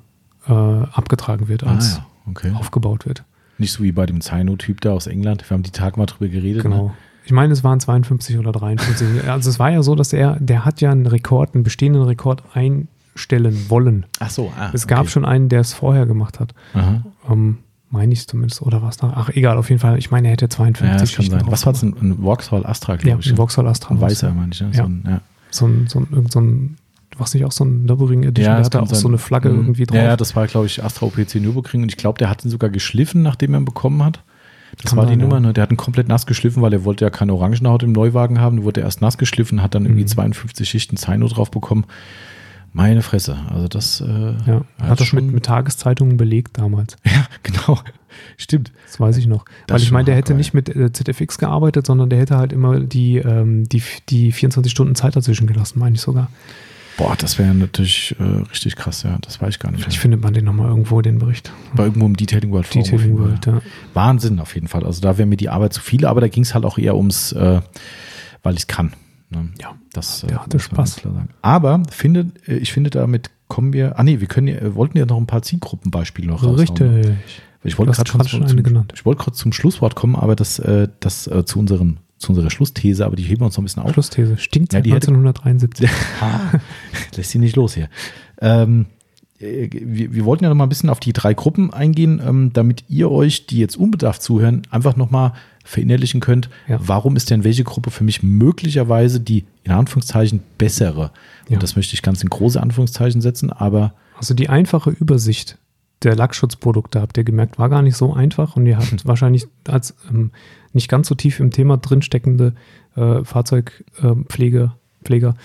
äh, 0.48 0.54
abgetragen 0.54 1.50
wird, 1.50 1.64
Ah, 1.66 1.72
als 1.76 1.98
ja, 1.98 2.06
okay. 2.30 2.52
aufgebaut 2.56 3.06
wird. 3.06 3.24
Nicht 3.60 3.72
so 3.73 3.84
wie 3.84 3.91
bei 3.91 4.06
dem 4.06 4.22
Zaino-Typ 4.22 4.81
da 4.81 4.91
aus 4.94 5.07
England. 5.07 5.48
Wir 5.49 5.56
haben 5.56 5.64
die 5.64 5.72
Tag 5.72 5.98
mal 5.98 6.06
drüber 6.06 6.30
geredet. 6.30 6.64
Genau. 6.64 6.88
Ne? 6.88 6.94
Ich 7.26 7.31
meine, 7.31 7.53
es 7.53 7.64
waren 7.64 7.80
52 7.80 8.38
oder 8.40 8.52
53. 8.52 9.23
Also 9.27 9.49
es 9.49 9.60
war 9.60 9.69
ja 9.69 9.84
so, 9.84 9.94
dass 9.95 10.14
er, 10.14 10.38
der 10.40 10.65
hat 10.65 10.81
ja 10.81 10.91
einen 10.91 11.06
Rekord, 11.06 11.53
einen 11.53 11.64
bestehenden 11.64 12.02
Rekord 12.03 12.41
einstellen 12.56 13.69
wollen. 13.69 14.06
Ach 14.19 14.30
so, 14.30 14.52
ah, 14.57 14.72
Es 14.73 14.88
gab 14.88 15.02
okay. 15.02 15.10
schon 15.10 15.26
einen, 15.26 15.49
der 15.49 15.60
es 15.61 15.73
vorher 15.73 16.06
gemacht 16.06 16.40
hat. 16.40 16.56
Aha. 16.73 17.03
Ähm, 17.30 17.60
meine 17.91 18.14
ich 18.14 18.27
zumindest. 18.27 18.61
Oder 18.61 18.81
war 18.81 18.90
es 18.90 19.02
nach? 19.02 19.14
Ach, 19.15 19.30
egal, 19.30 19.57
auf 19.57 19.69
jeden 19.69 19.80
Fall. 19.80 19.98
Ich 19.98 20.10
meine, 20.11 20.30
er 20.30 20.31
hätte 20.34 20.49
52 20.49 20.90
Ja, 20.91 20.98
das 20.99 21.14
kann 21.14 21.40
sein. 21.40 21.52
Was 21.52 21.65
war 21.65 21.73
das? 21.73 21.84
Ein, 21.84 21.95
ein 22.02 22.18
Vauxhall 22.23 22.65
Astra, 22.65 22.94
Ja, 22.94 22.98
glaube 22.98 23.22
ich. 23.22 23.30
ein 23.31 23.38
Vauxhall 23.38 23.68
Astra. 23.68 23.91
Ein 23.94 24.02
weißer, 24.02 24.30
ja. 24.30 24.34
meine 24.34 24.52
ich. 24.53 24.61
Ne? 24.61 24.69
Ja. 24.72 24.77
So 24.77 24.84
ein, 24.86 25.03
ja. 25.07 25.22
So 25.52 25.65
ein, 25.68 25.88
so 25.88 25.99
ein, 25.99 26.27
so 26.30 26.40
ein, 26.41 26.77
warst 27.20 27.34
nicht 27.34 27.46
auch 27.46 27.52
so 27.52 27.66
ein 27.66 27.86
Nürburgring 27.86 28.24
Edition, 28.24 28.46
Ja, 28.52 28.56
der 28.58 28.66
hatte 28.66 28.82
auch 28.82 28.88
sein. 28.88 29.00
so 29.00 29.08
eine 29.08 29.18
Flagge 29.18 29.50
Mhm. 29.50 29.56
irgendwie 29.60 29.86
drauf. 29.86 29.98
Ja, 29.98 30.16
das 30.18 30.36
war, 30.36 30.48
glaube 30.48 30.66
ich, 30.68 30.84
Astra 30.84 31.06
OPC 31.06 31.36
Nürburgring 31.36 31.82
und 31.84 31.90
ich 31.90 31.98
glaube, 31.98 32.18
der 32.18 32.30
hat 32.30 32.44
ihn 32.46 32.50
sogar 32.50 32.70
geschliffen, 32.70 33.22
nachdem 33.22 33.54
er 33.54 33.60
ihn 33.62 33.66
bekommen 33.66 34.04
hat. 34.04 34.24
Das 34.82 34.91
Kann 34.91 34.98
war 35.00 35.06
die 35.06 35.14
sein, 35.14 35.20
Nummer, 35.20 35.40
ne? 35.40 35.52
Der 35.52 35.64
hat 35.64 35.72
ihn 35.72 35.78
komplett 35.78 36.08
nass 36.08 36.26
geschliffen, 36.28 36.62
weil 36.62 36.72
er 36.74 36.86
wollte 36.86 37.04
ja 37.04 37.10
keine 37.10 37.34
Orangenhaut 37.34 37.82
im 37.84 37.91
Neuwagen 37.91 38.40
haben. 38.40 38.58
Der 38.58 38.66
wurde 38.66 38.82
erst 38.82 39.02
nass 39.02 39.18
geschliffen, 39.18 39.62
hat 39.64 39.74
dann 39.76 39.84
irgendwie 39.86 40.04
Mhm. 40.04 40.08
52 40.08 40.70
Schichten 40.70 40.96
Zaino 40.96 41.28
drauf 41.28 41.50
bekommen. 41.52 41.86
Meine 42.72 43.02
Fresse. 43.02 43.36
Also 43.50 43.68
das. 43.68 44.00
Äh, 44.00 44.06
ja, 44.06 44.62
hat 44.80 44.90
hat 44.90 44.91
das 44.91 45.00
mit, 45.00 45.08
schon- 45.24 45.32
mit 45.32 45.44
Tageszeitungen 45.46 46.18
belegt 46.18 46.58
damals. 46.60 46.98
Ja, 47.06 47.26
genau. 47.41 47.80
Stimmt. 48.38 48.72
Das 48.86 49.00
weiß 49.00 49.18
ich 49.18 49.26
noch. 49.28 49.46
Das 49.66 49.74
Weil 49.76 49.82
ich 49.82 49.88
schon 49.88 49.94
meine, 49.96 50.06
der 50.06 50.16
hätte 50.16 50.34
hardcore, 50.34 50.38
nicht 50.38 50.54
mit 50.54 50.70
äh, 50.76 50.91
ZFX 50.91 51.38
gearbeitet, 51.40 51.88
sondern 51.88 52.10
der 52.12 52.20
hätte 52.20 52.38
halt 52.38 52.54
immer 52.54 52.80
die, 52.80 53.18
ähm, 53.18 53.68
die, 53.68 53.82
die 54.10 54.32
24 54.32 54.72
Stunden 54.72 54.94
Zeit 54.96 55.16
dazwischen 55.16 55.48
gelassen, 55.48 55.80
meine 55.80 55.96
ich 55.96 56.02
sogar. 56.02 56.30
Boah, 57.00 57.16
das 57.18 57.40
wäre 57.40 57.56
natürlich 57.56 58.14
äh, 58.20 58.24
richtig 58.24 58.76
krass, 58.76 59.04
ja. 59.04 59.18
Das 59.22 59.42
weiß 59.42 59.56
ich 59.56 59.60
gar 59.60 59.72
nicht. 59.72 59.84
Vielleicht 59.84 60.00
findet 60.00 60.22
man 60.22 60.34
den 60.34 60.44
nochmal 60.44 60.68
irgendwo, 60.68 61.02
den 61.02 61.18
Bericht. 61.18 61.50
War 61.74 61.86
irgendwo 61.86 62.06
im 62.06 62.18
Detailing 62.18 62.52
World 62.52 62.68
Forum. 62.68 62.84
Detailing 62.84 63.18
World, 63.18 63.46
ja. 63.46 63.62
Wahnsinn 63.94 64.42
auf 64.42 64.54
jeden 64.54 64.68
Fall. 64.68 64.86
Also 64.86 65.00
da 65.00 65.18
wäre 65.18 65.26
mir 65.26 65.38
die 65.38 65.48
Arbeit 65.48 65.72
zu 65.72 65.80
viel, 65.80 66.06
aber 66.06 66.20
da 66.20 66.28
ging 66.28 66.44
es 66.44 66.54
halt 66.54 66.66
auch 66.66 66.78
eher 66.78 66.98
ums, 66.98 67.32
äh, 67.32 67.62
weil 68.44 68.56
ich 68.56 68.62
es 68.62 68.68
kann. 68.68 68.92
Ne? 69.30 69.48
Ja, 69.62 69.76
das 69.94 70.26
der 70.28 70.32
äh, 70.32 70.40
hatte 70.40 70.60
Spaß. 70.60 70.98
klar 70.98 71.14
sagen. 71.14 71.30
Aber 71.42 71.82
finde, 71.90 72.34
äh, 72.46 72.58
ich 72.58 72.74
finde, 72.74 72.90
damit 72.90 73.32
kommen 73.48 73.72
wir. 73.72 73.98
Ah 73.98 74.04
nee, 74.04 74.20
wir 74.20 74.28
können 74.28 74.50
äh, 74.50 74.76
wollten 74.76 74.98
ja 74.98 75.06
noch 75.06 75.18
ein 75.18 75.28
paar 75.28 75.42
Zielgruppenbeispiele 75.42 76.28
noch 76.28 76.44
raushauen. 76.44 76.96
Richtig. 76.96 77.16
Ich 77.64 77.78
wollte 77.78 77.94
gerade 77.94 78.10
schon, 78.10 78.26
zum, 78.26 78.44
eine 78.44 78.64
genannt. 78.64 78.92
ich 78.94 79.06
wollte 79.06 79.24
gerade 79.24 79.38
zum 79.38 79.54
Schlusswort 79.54 79.96
kommen, 79.96 80.18
aber 80.18 80.36
das, 80.36 80.60
äh, 80.60 80.90
das 81.00 81.28
äh, 81.28 81.46
zu 81.46 81.60
unseren 81.60 82.00
zu 82.20 82.30
unserer 82.32 82.50
Schlussthese, 82.52 83.06
aber 83.06 83.16
die 83.16 83.24
heben 83.24 83.41
wir 83.41 83.46
uns 83.46 83.56
noch 83.58 83.62
ein 83.62 83.66
bisschen 83.66 83.84
auf. 83.84 83.94
Schlussthese. 83.94 84.38
Stinkt 84.38 84.74
Ja, 84.74 84.78
seit 84.80 84.86
die 84.86 84.91
hätte- 84.94 85.08
1973. 85.08 85.90
Ha, 86.22 86.60
lässt 87.16 87.32
sie 87.32 87.40
nicht 87.40 87.56
los 87.56 87.74
hier. 87.74 87.90
Ähm, 88.41 88.86
äh, 89.40 89.70
wir, 89.72 90.14
wir 90.14 90.26
wollten 90.26 90.44
ja 90.44 90.50
noch 90.50 90.56
mal 90.58 90.66
ein 90.66 90.70
bisschen 90.70 90.90
auf 90.90 91.00
die 91.00 91.14
drei 91.14 91.34
Gruppen 91.34 91.74
eingehen, 91.74 92.22
ähm, 92.26 92.52
damit 92.54 92.84
ihr 92.90 93.10
euch, 93.10 93.46
die 93.48 93.58
jetzt 93.60 93.78
unbedarft 93.78 94.22
zuhören, 94.22 94.64
einfach 94.70 94.96
noch 94.96 95.10
mal 95.12 95.34
verinnerlichen 95.64 96.20
könnt, 96.20 96.50
Ja. 96.68 96.80
warum 96.82 97.16
ist 97.16 97.30
denn 97.30 97.44
welche 97.44 97.64
Gruppe 97.64 97.91
für 97.91 98.04
mich 98.04 98.22
möglicherweise 98.24 99.20
die 99.20 99.46
in 99.64 99.72
Anführungszeichen 99.72 100.41
bessere? 100.58 101.12
Und 101.48 101.54
Ja. 101.54 101.60
das 101.60 101.76
möchte 101.76 101.94
ich 101.94 102.02
ganz 102.02 102.22
in 102.24 102.30
große 102.30 102.62
Anführungszeichen 102.62 103.22
setzen, 103.22 103.52
aber 103.52 103.94
Also 104.18 104.34
die 104.34 104.50
einfache 104.50 104.90
Übersicht 104.90 105.58
der 106.04 106.16
Lackschutzprodukte, 106.16 107.02
habt 107.02 107.18
ihr 107.18 107.24
gemerkt, 107.24 107.60
war 107.60 107.70
gar 107.70 107.82
nicht 107.82 107.98
so 107.98 108.14
einfach 108.14 108.56
und 108.56 108.66
ihr 108.66 108.78
habt 108.78 109.06
wahrscheinlich 109.06 109.48
als 109.68 109.96
ähm, 110.10 110.32
nicht 110.74 110.90
ganz 110.90 111.08
so 111.08 111.16
tief 111.16 111.40
im 111.40 111.52
Thema 111.52 111.78
drinsteckende 111.78 112.54
äh, 112.96 113.24
Fahrzeugpfleger 113.24 114.78
Pfleger, 115.04 115.36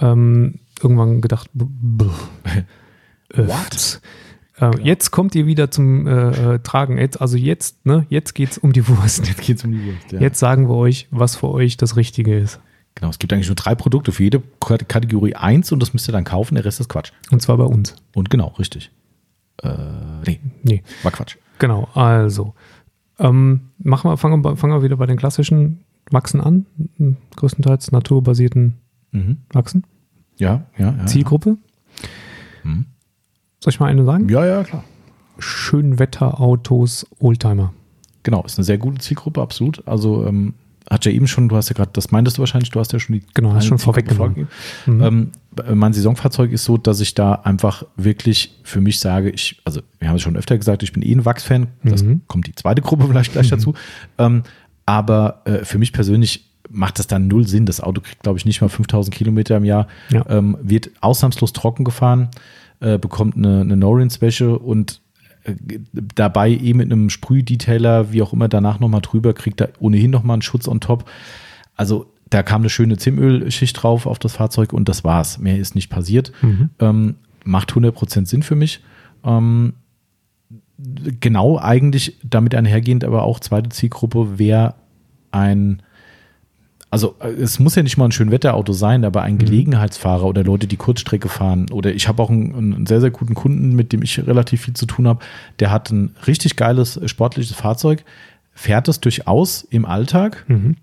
ähm, 0.00 0.60
irgendwann 0.82 1.20
gedacht, 1.20 1.50
äh, 1.54 3.46
What? 3.46 4.00
Äh, 4.60 4.70
Jetzt 4.82 5.10
kommt 5.10 5.34
ihr 5.34 5.46
wieder 5.46 5.70
zum 5.70 6.06
äh, 6.06 6.54
äh, 6.54 6.58
Tragen. 6.60 6.98
Jetzt, 6.98 7.20
also 7.20 7.36
jetzt, 7.36 7.84
ne, 7.86 8.06
jetzt 8.08 8.34
geht 8.34 8.52
es 8.52 8.58
um 8.58 8.72
die 8.72 8.86
Wurst. 8.88 9.26
jetzt 9.26 9.40
geht 9.40 9.58
es 9.58 9.64
um 9.64 9.72
die 9.72 9.84
Wurst. 9.84 10.12
Ja. 10.12 10.20
Jetzt 10.20 10.38
sagen 10.38 10.68
wir 10.68 10.76
euch, 10.76 11.08
was 11.10 11.36
für 11.36 11.48
euch 11.48 11.76
das 11.76 11.96
Richtige 11.96 12.38
ist. 12.38 12.60
Genau, 12.94 13.10
es 13.10 13.18
gibt 13.18 13.32
eigentlich 13.32 13.48
nur 13.48 13.56
drei 13.56 13.74
Produkte 13.74 14.12
für 14.12 14.22
jede 14.22 14.40
Kategorie 14.60 15.34
eins 15.34 15.72
und 15.72 15.80
das 15.80 15.92
müsst 15.92 16.08
ihr 16.08 16.12
dann 16.12 16.22
kaufen, 16.22 16.54
der 16.54 16.64
Rest 16.64 16.78
ist 16.78 16.88
Quatsch. 16.88 17.10
Und 17.32 17.42
zwar 17.42 17.56
bei 17.56 17.64
uns. 17.64 17.96
Und 18.14 18.30
genau, 18.30 18.48
richtig. 18.58 18.92
Äh, 19.62 19.68
nee, 20.26 20.40
Nee. 20.62 20.82
war 21.02 21.12
Quatsch. 21.12 21.36
Genau, 21.58 21.88
also. 21.94 22.54
Ähm, 23.18 23.70
machen 23.78 24.10
wir, 24.10 24.16
fangen, 24.16 24.44
wir, 24.44 24.56
fangen 24.56 24.72
wir 24.74 24.82
wieder 24.82 24.96
bei 24.96 25.06
den 25.06 25.16
klassischen 25.16 25.84
Wachsen 26.10 26.40
an, 26.40 26.66
größtenteils 27.36 27.92
naturbasierten 27.92 28.74
Mhm. 29.12 29.38
Wachsen. 29.52 29.84
Ja, 30.36 30.66
ja, 30.76 30.92
ja. 30.98 31.06
Zielgruppe. 31.06 31.56
Mhm. 32.64 32.86
Soll 33.60 33.72
ich 33.72 33.78
mal 33.78 33.86
eine 33.86 34.04
sagen? 34.04 34.28
Ja, 34.28 34.44
ja, 34.44 34.64
klar. 34.64 34.82
Schönwetterautos, 35.38 37.06
Oldtimer. 37.20 37.72
Genau, 38.24 38.42
ist 38.44 38.58
eine 38.58 38.64
sehr 38.64 38.78
gute 38.78 38.98
Zielgruppe, 38.98 39.40
absolut. 39.40 39.86
Also 39.86 40.26
ähm, 40.26 40.54
hat 40.90 41.04
ja 41.06 41.12
eben 41.12 41.26
schon, 41.26 41.48
du 41.48 41.56
hast 41.56 41.70
ja 41.70 41.74
gerade, 41.74 41.90
das 41.94 42.10
meintest 42.10 42.36
du 42.36 42.40
wahrscheinlich, 42.40 42.70
du 42.70 42.78
hast 42.80 42.92
ja 42.92 42.98
schon 42.98 43.14
die 43.14 43.22
Genau, 43.34 43.54
hast 43.54 43.66
schon 43.66 43.78
vorweggenommen. 43.78 44.48
vorgegeben. 44.86 45.32
Ähm, 45.66 45.74
mein 45.76 45.92
Saisonfahrzeug 45.92 46.52
ist 46.52 46.64
so, 46.64 46.76
dass 46.76 47.00
ich 47.00 47.14
da 47.14 47.32
einfach 47.34 47.84
wirklich 47.96 48.58
für 48.64 48.80
mich 48.80 48.98
sage, 49.00 49.30
ich, 49.30 49.60
also 49.64 49.80
wir 49.98 50.08
haben 50.08 50.16
es 50.16 50.22
schon 50.22 50.36
öfter 50.36 50.58
gesagt, 50.58 50.82
ich 50.82 50.92
bin 50.92 51.02
eh 51.02 51.12
ein 51.14 51.24
Wachs-Fan. 51.24 51.68
Das 51.84 52.02
Mhm. 52.02 52.20
kommt 52.26 52.46
die 52.46 52.54
zweite 52.54 52.82
Gruppe 52.82 53.06
vielleicht 53.08 53.32
gleich 53.32 53.48
dazu. 53.48 53.74
Ähm, 54.18 54.42
aber 54.86 55.40
äh, 55.46 55.64
für 55.64 55.78
mich 55.78 55.92
persönlich 55.92 56.50
macht 56.70 56.98
das 56.98 57.06
dann 57.06 57.28
null 57.28 57.46
Sinn. 57.46 57.66
Das 57.66 57.80
Auto 57.80 58.00
kriegt, 58.00 58.22
glaube 58.22 58.38
ich, 58.38 58.44
nicht 58.44 58.60
mal 58.60 58.68
5000 58.68 59.14
Kilometer 59.14 59.56
im 59.56 59.64
Jahr, 59.64 59.86
Ja. 60.10 60.24
ähm, 60.28 60.58
wird 60.60 60.90
ausnahmslos 61.00 61.52
trocken 61.54 61.84
gefahren, 61.84 62.28
äh, 62.80 62.98
bekommt 62.98 63.36
eine, 63.36 63.60
eine 63.62 63.76
No-Rinse-Wäsche 63.76 64.58
und 64.58 65.00
dabei 65.92 66.50
eh 66.50 66.74
mit 66.74 66.90
einem 66.90 67.10
Sprühdetailer, 67.10 68.12
wie 68.12 68.22
auch 68.22 68.32
immer, 68.32 68.48
danach 68.48 68.80
nochmal 68.80 69.02
drüber, 69.02 69.34
kriegt 69.34 69.60
er 69.60 69.70
ohnehin 69.78 70.10
nochmal 70.10 70.34
einen 70.34 70.42
Schutz 70.42 70.68
on 70.68 70.80
top. 70.80 71.10
Also 71.76 72.10
da 72.30 72.42
kam 72.42 72.62
eine 72.62 72.70
schöne 72.70 72.96
Zimölschicht 72.96 73.82
drauf 73.82 74.06
auf 74.06 74.18
das 74.18 74.36
Fahrzeug 74.36 74.72
und 74.72 74.88
das 74.88 75.04
war's. 75.04 75.38
Mehr 75.38 75.58
ist 75.58 75.74
nicht 75.74 75.90
passiert. 75.90 76.32
Mhm. 76.42 76.70
Ähm, 76.78 77.14
macht 77.44 77.72
100% 77.72 78.26
Sinn 78.26 78.42
für 78.42 78.56
mich. 78.56 78.80
Ähm, 79.24 79.74
genau 81.20 81.58
eigentlich 81.58 82.18
damit 82.24 82.54
einhergehend, 82.54 83.04
aber 83.04 83.22
auch 83.22 83.40
zweite 83.40 83.68
Zielgruppe 83.68 84.38
wäre 84.38 84.74
ein, 85.30 85.82
also 86.94 87.16
äh, 87.18 87.26
es 87.30 87.58
muss 87.58 87.74
ja 87.74 87.82
nicht 87.82 87.96
mal 87.96 88.04
ein 88.04 88.12
Schönwetterauto 88.12 88.72
sein, 88.72 89.04
aber 89.04 89.22
ein 89.22 89.36
Gelegenheitsfahrer 89.36 90.22
oder 90.24 90.44
Leute, 90.44 90.68
die 90.68 90.76
Kurzstrecke 90.76 91.28
fahren. 91.28 91.68
Oder 91.72 91.92
ich 91.92 92.06
habe 92.06 92.22
auch 92.22 92.30
einen, 92.30 92.54
einen 92.54 92.86
sehr, 92.86 93.00
sehr 93.00 93.10
guten 93.10 93.34
Kunden, 93.34 93.74
mit 93.74 93.92
dem 93.92 94.00
ich 94.02 94.16
relativ 94.24 94.62
viel 94.62 94.74
zu 94.74 94.86
tun 94.86 95.08
habe. 95.08 95.18
Der 95.58 95.72
hat 95.72 95.90
ein 95.90 96.14
richtig 96.28 96.54
geiles 96.54 96.96
äh, 96.96 97.08
sportliches 97.08 97.56
Fahrzeug, 97.56 98.04
fährt 98.54 98.86
es 98.86 99.00
durchaus 99.00 99.66
im 99.70 99.86
Alltag, 99.86 100.44
Mhm. 100.46 100.76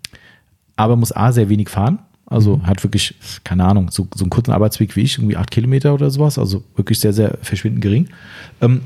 aber 0.76 0.96
muss 0.96 1.16
A, 1.16 1.32
sehr 1.32 1.48
wenig 1.48 1.70
fahren. 1.70 1.98
Also 2.26 2.60
hat 2.64 2.82
wirklich, 2.84 3.14
keine 3.42 3.64
Ahnung, 3.64 3.90
so, 3.90 4.06
so 4.14 4.24
einen 4.24 4.30
kurzen 4.30 4.52
Arbeitsweg 4.52 4.96
wie 4.96 5.00
ich, 5.02 5.16
irgendwie 5.16 5.38
acht 5.38 5.50
Kilometer 5.50 5.94
oder 5.94 6.10
sowas. 6.10 6.38
Also 6.38 6.62
wirklich 6.76 7.00
sehr, 7.00 7.14
sehr 7.14 7.38
verschwindend 7.40 7.82
gering. 7.82 8.08
Ähm, 8.60 8.82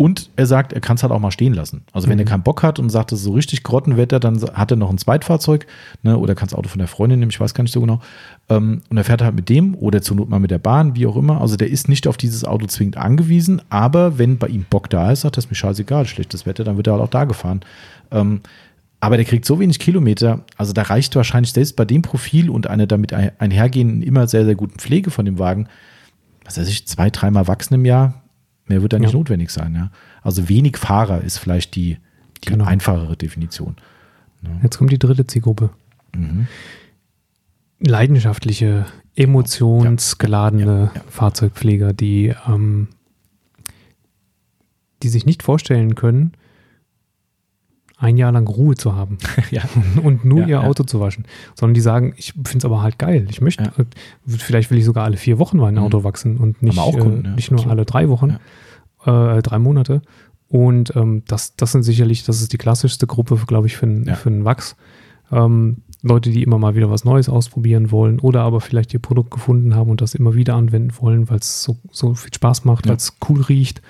und 0.00 0.30
er 0.36 0.46
sagt, 0.46 0.72
er 0.72 0.80
kann 0.80 0.96
es 0.96 1.02
halt 1.02 1.12
auch 1.12 1.18
mal 1.18 1.30
stehen 1.30 1.52
lassen. 1.52 1.82
Also 1.92 2.08
wenn 2.08 2.18
er 2.18 2.24
keinen 2.24 2.42
Bock 2.42 2.62
hat 2.62 2.78
und 2.78 2.88
sagt, 2.88 3.12
es 3.12 3.18
ist 3.18 3.26
so 3.26 3.32
richtig 3.32 3.62
Grottenwetter, 3.64 4.18
dann 4.18 4.40
hat 4.54 4.70
er 4.70 4.78
noch 4.78 4.88
ein 4.88 4.96
Zweitfahrzeug 4.96 5.66
ne, 6.02 6.16
oder 6.16 6.34
kann 6.34 6.48
das 6.48 6.56
Auto 6.56 6.70
von 6.70 6.78
der 6.78 6.88
Freundin 6.88 7.18
nehmen, 7.18 7.30
ich 7.30 7.38
weiß 7.38 7.52
gar 7.52 7.64
nicht 7.64 7.74
so 7.74 7.82
genau. 7.82 8.00
Ähm, 8.48 8.80
und 8.88 8.96
er 8.96 9.04
fährt 9.04 9.20
halt 9.20 9.34
mit 9.34 9.50
dem 9.50 9.74
oder 9.74 10.00
zur 10.00 10.16
Not 10.16 10.30
mal 10.30 10.40
mit 10.40 10.50
der 10.50 10.58
Bahn, 10.58 10.96
wie 10.96 11.06
auch 11.06 11.16
immer. 11.16 11.42
Also 11.42 11.56
der 11.56 11.68
ist 11.68 11.90
nicht 11.90 12.06
auf 12.08 12.16
dieses 12.16 12.44
Auto 12.46 12.64
zwingend 12.66 12.96
angewiesen, 12.96 13.60
aber 13.68 14.16
wenn 14.16 14.38
bei 14.38 14.46
ihm 14.46 14.64
Bock 14.70 14.88
da 14.88 15.12
ist, 15.12 15.20
sagt 15.20 15.36
er, 15.36 15.40
ist 15.40 15.50
mir 15.50 15.54
scheißegal, 15.54 16.06
schlechtes 16.06 16.46
Wetter, 16.46 16.64
dann 16.64 16.78
wird 16.78 16.86
er 16.86 16.94
halt 16.94 17.02
auch 17.02 17.10
da 17.10 17.24
gefahren. 17.24 17.60
Ähm, 18.10 18.40
aber 19.00 19.18
der 19.18 19.26
kriegt 19.26 19.44
so 19.44 19.60
wenig 19.60 19.78
Kilometer, 19.78 20.44
also 20.56 20.72
da 20.72 20.80
reicht 20.80 21.14
wahrscheinlich 21.14 21.52
selbst 21.52 21.76
bei 21.76 21.84
dem 21.84 22.00
Profil 22.00 22.48
und 22.48 22.68
einer 22.68 22.86
damit 22.86 23.12
ein- 23.12 23.32
einhergehenden 23.38 24.00
immer 24.02 24.26
sehr, 24.26 24.46
sehr 24.46 24.54
guten 24.54 24.78
Pflege 24.78 25.10
von 25.10 25.26
dem 25.26 25.38
Wagen, 25.38 25.68
was 26.46 26.56
weiß 26.58 26.68
ich, 26.68 26.86
zwei, 26.86 27.10
dreimal 27.10 27.48
wachsen 27.48 27.74
im 27.74 27.84
Jahr, 27.84 28.22
mehr 28.70 28.80
wird 28.82 28.94
da 28.94 28.98
nicht 28.98 29.12
Ja. 29.12 29.18
notwendig 29.18 29.50
sein. 29.50 29.74
Ja? 29.74 29.90
Also 30.22 30.48
wenig 30.48 30.78
Fahrer 30.78 31.20
ist 31.20 31.36
vielleicht 31.38 31.76
die, 31.76 31.98
die 32.44 32.48
Genau. 32.48 32.64
einfachere 32.64 33.16
Definition. 33.16 33.76
Jetzt 34.62 34.78
kommt 34.78 34.90
die 34.90 34.98
dritte 34.98 35.26
Zielgruppe. 35.26 35.68
Mhm. 36.16 36.46
Leidenschaftliche, 37.80 38.86
emotionsgeladene 39.16 40.64
Ja, 40.64 40.72
ja, 40.78 40.92
ja. 40.94 41.02
Fahrzeugpfleger, 41.08 41.92
die, 41.92 42.34
ähm, 42.48 42.88
die 45.02 45.08
sich 45.08 45.26
nicht 45.26 45.42
vorstellen 45.42 45.94
können, 45.94 46.32
ein 48.00 48.16
Jahr 48.16 48.32
lang 48.32 48.48
Ruhe 48.48 48.74
zu 48.74 48.96
haben 48.96 49.18
ja. 49.50 49.62
und 50.02 50.24
nur 50.24 50.40
Ja, 50.40 50.46
ihr 50.46 50.50
ja. 50.52 50.60
Auto 50.62 50.82
zu 50.84 50.98
waschen, 51.00 51.26
sondern 51.54 51.74
die 51.74 51.80
sagen, 51.82 52.14
ich 52.16 52.32
finde 52.32 52.58
es 52.58 52.64
aber 52.64 52.82
halt 52.82 52.98
geil. 52.98 53.26
Ich 53.30 53.40
möchte, 53.40 53.64
Ja. 53.64 53.72
äh, 53.78 53.84
vielleicht 54.26 54.70
will 54.70 54.78
ich 54.78 54.84
sogar 54.86 55.04
alle 55.04 55.16
vier 55.18 55.38
Wochen 55.38 55.58
mein 55.58 55.74
Mhm. 55.74 55.80
Auto 55.80 56.02
wachsen 56.02 56.38
und 56.38 56.62
nicht, 56.62 56.78
auch 56.78 56.98
Kunden, 56.98 57.24
äh, 57.26 57.28
ja, 57.28 57.34
nicht 57.34 57.50
nur 57.50 57.66
alle 57.68 57.84
drei 57.84 58.08
Wochen, 58.08 58.38
äh, 59.04 59.42
drei 59.42 59.58
Monate. 59.58 60.02
Und 60.48 60.96
ähm, 60.96 61.22
das, 61.28 61.54
das 61.56 61.72
sind 61.72 61.82
sicherlich, 61.84 62.24
das 62.24 62.40
ist 62.40 62.52
die 62.52 62.58
klassischste 62.58 63.06
Gruppe, 63.06 63.36
glaube 63.46 63.66
ich, 63.68 63.76
für, 63.76 63.86
einen- 63.86 64.04
Ja. 64.06 64.14
für 64.16 64.30
einen 64.30 64.44
Wachs. 64.44 64.76
Ähm, 65.30 65.82
Leute, 66.02 66.30
die 66.30 66.42
immer 66.42 66.58
mal 66.58 66.74
wieder 66.74 66.90
was 66.90 67.04
Neues 67.04 67.28
ausprobieren 67.28 67.90
wollen 67.92 68.18
oder 68.18 68.40
aber 68.40 68.60
vielleicht 68.62 68.94
ihr 68.94 69.00
Produkt 69.00 69.30
gefunden 69.30 69.74
haben 69.76 69.90
und 69.90 70.00
das 70.00 70.14
immer 70.14 70.34
wieder 70.34 70.54
anwenden 70.54 70.92
wollen, 70.98 71.28
weil 71.28 71.38
es 71.38 71.62
so, 71.62 71.76
so 71.92 72.14
viel 72.14 72.32
Spaß 72.34 72.64
macht, 72.64 72.86
Ja. 72.86 72.90
weil 72.90 72.96
es 72.96 73.16
cool 73.28 73.42
riecht 73.42 73.82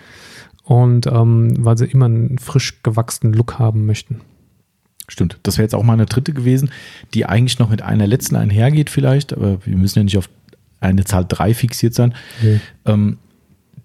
und 0.71 1.09
ähm, 1.09 1.53
weil 1.59 1.77
sie 1.77 1.87
immer 1.87 2.05
einen 2.05 2.39
frisch 2.39 2.81
gewachsenen 2.85 3.35
Look 3.35 3.59
haben 3.59 3.87
möchten. 3.87 4.21
Stimmt. 5.09 5.37
Das 5.43 5.59
wäre 5.59 5.65
jetzt 5.65 5.75
auch 5.75 5.83
mal 5.83 5.95
eine 5.95 6.07
dritte 6.07 6.33
gewesen, 6.33 6.71
die 7.13 7.27
eigentlich 7.27 7.59
noch 7.59 7.71
mit 7.71 7.83
einer 7.83 8.07
letzten 8.07 8.37
einhergeht 8.37 8.89
vielleicht, 8.89 9.33
aber 9.33 9.67
wir 9.67 9.77
müssen 9.77 9.99
ja 9.99 10.05
nicht 10.05 10.17
auf 10.17 10.31
eine 10.79 11.03
Zahl 11.03 11.27
drei 11.29 11.55
fixiert 11.55 11.95
sein. 11.95 12.15
Ähm, 12.87 13.19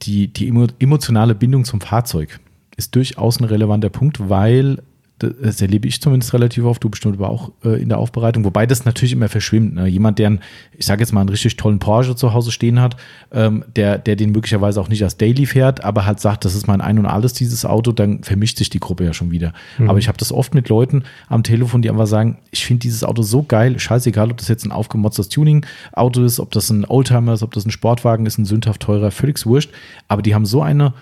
die, 0.03 0.27
die 0.27 0.47
emo 0.47 0.67
emotionale 0.77 1.33
Bindung 1.33 1.65
zum 1.65 1.81
Fahrzeug 1.81 2.39
ist 2.77 2.93
durchaus 2.93 3.39
ein 3.39 3.45
relevanter 3.45 3.89
Punkt, 3.89 4.29
weil 4.29 4.77
das 5.19 5.61
erlebe 5.61 5.87
ich 5.87 6.01
zumindest 6.01 6.33
relativ 6.33 6.65
oft, 6.65 6.83
du 6.83 6.89
bestimmt 6.89 7.15
aber 7.15 7.29
auch 7.29 7.51
äh, 7.63 7.81
in 7.81 7.87
der 7.87 7.99
Aufbereitung, 7.99 8.43
wobei 8.43 8.65
das 8.65 8.83
natürlich 8.83 9.13
immer 9.13 9.29
verschwimmt. 9.29 9.75
Ne? 9.75 9.87
Jemand, 9.87 10.19
der, 10.19 10.27
einen, 10.27 10.39
ich 10.77 10.85
sage 10.85 11.01
jetzt 11.01 11.13
mal, 11.13 11.21
einen 11.21 11.29
richtig 11.29 11.55
tollen 11.55 11.79
Porsche 11.79 12.17
zu 12.17 12.33
Hause 12.33 12.51
stehen 12.51 12.81
hat, 12.81 12.97
ähm, 13.31 13.63
der, 13.77 13.97
der 13.97 14.17
den 14.17 14.31
möglicherweise 14.31 14.81
auch 14.81 14.89
nicht 14.89 15.03
als 15.03 15.15
Daily 15.15 15.45
fährt, 15.45 15.85
aber 15.85 16.05
halt 16.05 16.19
sagt, 16.19 16.43
das 16.43 16.53
ist 16.53 16.67
mein 16.67 16.81
Ein 16.81 16.99
und 16.99 17.05
Alles, 17.05 17.31
dieses 17.31 17.63
Auto, 17.63 17.93
dann 17.93 18.23
vermischt 18.23 18.57
sich 18.57 18.69
die 18.69 18.81
Gruppe 18.81 19.05
ja 19.05 19.13
schon 19.13 19.31
wieder. 19.31 19.53
Aber 19.87 19.99
ich 19.99 20.09
habe 20.09 20.17
das 20.17 20.33
oft 20.33 20.53
mit 20.53 20.67
Leuten 20.67 21.03
am 21.29 21.43
Telefon, 21.43 21.81
die 21.81 21.89
einfach 21.89 22.07
sagen, 22.07 22.39
ich 22.51 22.65
finde 22.65 22.81
dieses 22.81 23.05
Auto 23.05 23.21
so 23.21 23.43
geil, 23.43 23.79
scheißegal, 23.79 24.31
ob 24.31 24.37
das 24.37 24.49
jetzt 24.49 24.65
ein 24.65 24.71
aufgemotztes 24.73 25.29
Tuning-Auto 25.29 26.23
ist, 26.23 26.41
ob 26.41 26.51
das 26.51 26.69
ein 26.69 26.83
Oldtimer 26.85 27.33
ist, 27.33 27.43
ob 27.43 27.53
das 27.53 27.65
ein 27.65 27.71
Sportwagen 27.71 28.25
ist, 28.25 28.37
ein 28.37 28.45
sündhaft 28.45 28.81
teurer, 28.81 29.11
völlig 29.11 29.45
wurscht, 29.45 29.71
aber 30.09 30.21
die 30.21 30.35
haben 30.35 30.45
so 30.45 30.61
eine 30.61 30.93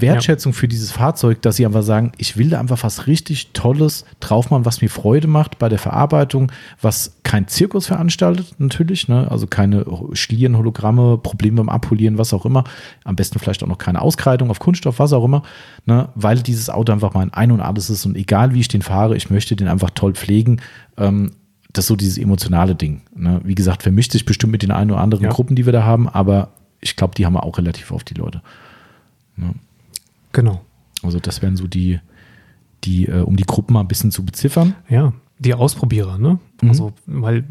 Wertschätzung 0.00 0.52
für 0.52 0.68
dieses 0.68 0.92
Fahrzeug, 0.92 1.42
dass 1.42 1.56
sie 1.56 1.66
einfach 1.66 1.82
sagen, 1.82 2.12
ich 2.18 2.36
will 2.36 2.50
da 2.50 2.60
einfach 2.60 2.82
was 2.82 3.06
richtig 3.06 3.52
Tolles 3.52 4.04
drauf 4.20 4.50
machen, 4.50 4.64
was 4.64 4.80
mir 4.82 4.88
Freude 4.88 5.28
macht 5.28 5.58
bei 5.58 5.68
der 5.68 5.78
Verarbeitung, 5.78 6.50
was 6.80 7.16
kein 7.22 7.48
Zirkus 7.48 7.86
veranstaltet, 7.86 8.54
natürlich, 8.58 9.08
ne? 9.08 9.30
also 9.30 9.46
keine 9.46 9.84
Schlieren, 10.12 10.56
Hologramme, 10.56 11.18
Probleme 11.18 11.56
beim 11.56 11.68
Abpolieren, 11.68 12.18
was 12.18 12.32
auch 12.32 12.44
immer. 12.44 12.64
Am 13.04 13.16
besten 13.16 13.38
vielleicht 13.38 13.62
auch 13.62 13.68
noch 13.68 13.78
keine 13.78 14.02
Auskreidung 14.02 14.50
auf 14.50 14.58
Kunststoff, 14.58 14.98
was 14.98 15.12
auch 15.12 15.24
immer, 15.24 15.42
ne? 15.86 16.08
weil 16.14 16.38
dieses 16.40 16.70
Auto 16.70 16.92
einfach 16.92 17.14
mein 17.14 17.32
Ein 17.32 17.52
und 17.52 17.60
Alles 17.60 17.90
ist 17.90 18.06
und 18.06 18.16
egal 18.16 18.54
wie 18.54 18.60
ich 18.60 18.68
den 18.68 18.82
fahre, 18.82 19.16
ich 19.16 19.30
möchte 19.30 19.56
den 19.56 19.68
einfach 19.68 19.90
toll 19.90 20.14
pflegen. 20.14 20.60
Ähm, 20.96 21.32
das 21.72 21.84
ist 21.84 21.88
so 21.88 21.96
dieses 21.96 22.18
emotionale 22.18 22.74
Ding. 22.74 23.02
Ne? 23.16 23.40
Wie 23.44 23.54
gesagt, 23.54 23.82
vermischt 23.82 24.12
sich 24.12 24.24
bestimmt 24.24 24.52
mit 24.52 24.62
den 24.62 24.70
ein 24.70 24.90
oder 24.90 25.00
anderen 25.00 25.24
Ja. 25.24 25.30
Gruppen, 25.30 25.56
die 25.56 25.66
wir 25.66 25.72
da 25.72 25.82
haben, 25.82 26.08
aber 26.08 26.50
ich 26.80 26.96
glaube, 26.96 27.14
die 27.16 27.26
haben 27.26 27.32
wir 27.32 27.42
auch 27.42 27.58
relativ 27.58 27.90
oft, 27.90 28.08
die 28.10 28.14
Leute. 28.14 28.42
Genau. 30.34 30.60
Also 31.02 31.18
das 31.18 31.40
wären 31.40 31.56
so 31.56 31.66
die, 31.66 31.98
die, 32.84 33.06
äh, 33.06 33.20
um 33.22 33.36
die 33.36 33.44
Gruppen 33.44 33.72
mal 33.72 33.80
ein 33.80 33.88
bisschen 33.88 34.10
zu 34.10 34.24
beziffern. 34.24 34.74
Ja, 34.90 35.14
die 35.38 35.54
Ausprobierer, 35.54 36.18
ne? 36.18 36.38
Mhm. 36.62 36.68
Also, 36.68 36.92
weil 37.06 37.44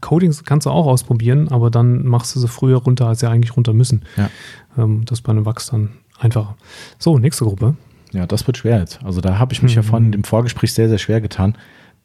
Codings 0.00 0.44
kannst 0.44 0.66
du 0.66 0.70
auch 0.70 0.86
ausprobieren, 0.86 1.48
aber 1.48 1.70
dann 1.70 2.06
machst 2.06 2.34
du 2.34 2.40
sie 2.40 2.48
früher 2.48 2.78
runter, 2.78 3.06
als 3.06 3.20
sie 3.20 3.28
eigentlich 3.28 3.56
runter 3.56 3.72
müssen. 3.72 4.02
Ja. 4.16 4.30
Ähm, 4.76 5.04
das 5.04 5.18
ist 5.18 5.22
bei 5.22 5.32
einem 5.32 5.44
Wachs 5.46 5.66
dann 5.70 5.90
einfacher. 6.18 6.56
So, 6.98 7.18
nächste 7.18 7.44
Gruppe. 7.44 7.76
Ja, 8.12 8.26
das 8.26 8.46
wird 8.46 8.56
schwer 8.58 8.80
jetzt. 8.80 9.02
Also 9.04 9.20
da 9.20 9.38
habe 9.38 9.52
ich 9.52 9.62
mich 9.62 9.74
ja 9.74 9.82
Mhm. 9.82 9.86
vorhin 9.86 10.12
im 10.12 10.24
Vorgespräch 10.24 10.72
sehr, 10.74 10.88
sehr 10.88 10.98
schwer 10.98 11.20
getan. 11.20 11.56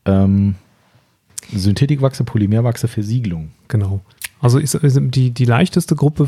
Ähm, 0.05 0.55
Synthetikwachse, 1.53 2.23
Polymerwachse, 2.23 2.87
Versiegelung. 2.87 3.51
Genau. 3.67 4.01
Also 4.45 4.59
ist, 4.59 4.75
ist 4.75 4.99
die, 5.01 5.31
die 5.31 5.45
leichteste 5.45 5.95
Gruppe 5.95 6.27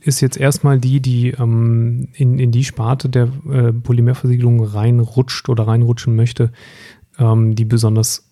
ist 0.00 0.20
jetzt 0.20 0.36
erstmal 0.36 0.78
die, 0.78 1.00
die 1.00 1.30
ähm, 1.30 2.08
in, 2.14 2.38
in 2.38 2.50
die 2.50 2.64
Sparte 2.64 3.08
der 3.08 3.28
äh, 3.50 3.72
Polymerversiegelung 3.72 4.64
reinrutscht 4.64 5.48
oder 5.48 5.66
reinrutschen 5.68 6.16
möchte, 6.16 6.50
ähm, 7.18 7.54
die 7.54 7.64
besonders 7.64 8.24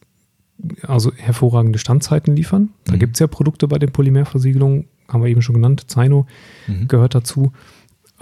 also 0.82 1.12
hervorragende 1.14 1.78
Standzeiten 1.78 2.34
liefern. 2.34 2.70
Da 2.84 2.94
Mhm. 2.94 2.98
gibt 2.98 3.16
es 3.16 3.20
ja 3.20 3.26
Produkte 3.26 3.68
bei 3.68 3.78
den 3.78 3.92
Polymerversiegelungen, 3.92 4.86
haben 5.08 5.22
wir 5.22 5.28
eben 5.28 5.42
schon 5.42 5.54
genannt, 5.56 5.84
Zaino 5.88 6.26
Mhm. 6.66 6.88
gehört 6.88 7.14
dazu, 7.14 7.52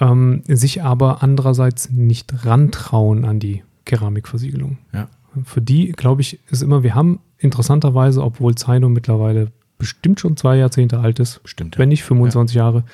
ähm, 0.00 0.42
sich 0.48 0.82
aber 0.82 1.22
andererseits 1.22 1.90
nicht 1.90 2.44
rantrauen 2.44 3.24
an 3.24 3.38
die 3.38 3.62
Keramikversiegelung. 3.84 4.78
Ja. 4.92 5.08
Für 5.44 5.60
die, 5.60 5.92
glaube 5.92 6.22
ich, 6.22 6.40
ist 6.50 6.62
immer, 6.62 6.82
wir 6.82 6.94
haben 6.96 7.20
interessanterweise, 7.38 8.22
obwohl 8.22 8.54
Zaino 8.56 8.88
mittlerweile 8.88 9.52
bestimmt 9.78 10.20
schon 10.20 10.36
zwei 10.36 10.56
Jahrzehnte 10.56 11.00
alt 11.00 11.18
ist, 11.18 11.40
Stimmt. 11.44 11.78
wenn 11.78 11.88
nicht 11.88 12.04
25 12.04 12.54
Jahre, 12.56 12.84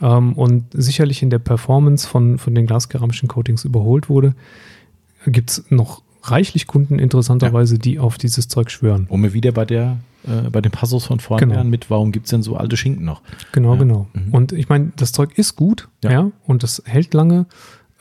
ähm, 0.00 0.32
und 0.34 0.64
sicherlich 0.72 1.22
in 1.22 1.30
der 1.30 1.38
Performance 1.38 2.06
von, 2.08 2.38
von 2.38 2.54
den 2.54 2.66
glaskeramischen 2.66 3.28
Coatings 3.28 3.64
überholt 3.64 4.08
wurde, 4.08 4.34
gibt 5.26 5.50
es 5.50 5.64
noch 5.70 6.02
reichlich 6.24 6.66
Kunden 6.66 6.98
interessanterweise, 6.98 7.78
die 7.78 7.98
auf 7.98 8.18
dieses 8.18 8.48
Zeug 8.48 8.70
schwören. 8.70 9.06
Und 9.08 9.22
wir 9.22 9.32
wieder 9.32 9.52
bei 9.52 9.64
der, 9.64 9.98
äh, 10.24 10.50
bei 10.50 10.60
dem 10.60 10.72
Passus 10.72 11.06
von 11.06 11.20
vorne 11.20 11.46
Genau. 11.46 11.64
mit, 11.64 11.88
warum 11.90 12.12
gibt 12.12 12.26
es 12.26 12.30
denn 12.30 12.42
so 12.42 12.56
alte 12.56 12.76
Schinken 12.76 13.04
noch? 13.04 13.22
Genau, 13.52 13.74
Ja. 13.74 13.78
genau. 13.78 14.08
Mhm. 14.12 14.34
Und 14.34 14.52
ich 14.52 14.68
meine, 14.68 14.92
das 14.96 15.12
Zeug 15.12 15.38
ist 15.38 15.56
gut, 15.56 15.88
Ja. 16.02 16.10
ja, 16.10 16.30
und 16.44 16.62
das 16.62 16.82
hält 16.84 17.14
lange, 17.14 17.46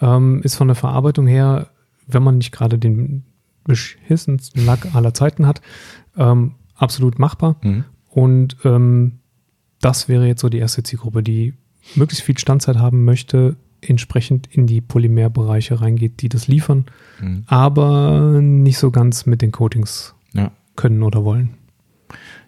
ähm, 0.02 0.41
ist 0.44 0.56
von 0.56 0.68
der 0.68 0.76
Verarbeitung 0.76 1.27
her, 1.27 1.68
wenn 2.07 2.23
man 2.23 2.38
nicht 2.38 2.52
gerade 2.52 2.77
den 2.77 3.23
beschissensten 3.64 4.65
Lack 4.65 4.95
aller 4.95 5.14
Zeiten 5.14 5.45
hat, 5.45 5.61
ähm, 6.18 6.56
absolut 6.76 7.19
machbar. 7.19 7.57
Mhm. 7.61 7.84
Und 8.18 8.57
ähm, 8.65 9.19
das 9.80 10.10
wäre 10.10 10.26
jetzt 10.26 10.41
so 10.41 10.49
die 10.49 10.57
erste 10.57 10.81
Zielgruppe, 10.81 11.22
die 11.22 11.53
möglichst 11.94 12.26
viel 12.26 12.35
Standzeit 12.39 12.77
haben 12.77 13.06
möchte, 13.06 13.57
entsprechend 13.80 14.48
in 14.52 14.65
die 14.65 14.81
Polymerbereiche 14.81 15.80
reingeht, 15.81 16.23
die 16.23 16.30
das 16.30 16.48
liefern, 16.48 16.85
Mhm. 17.22 17.44
aber 17.45 18.41
nicht 18.41 18.80
so 18.80 18.89
ganz 18.89 19.27
mit 19.27 19.44
den 19.44 19.52
Coatings 19.52 20.15
Ja. 20.34 20.52
können 20.76 21.03
oder 21.03 21.23
wollen. 21.26 21.49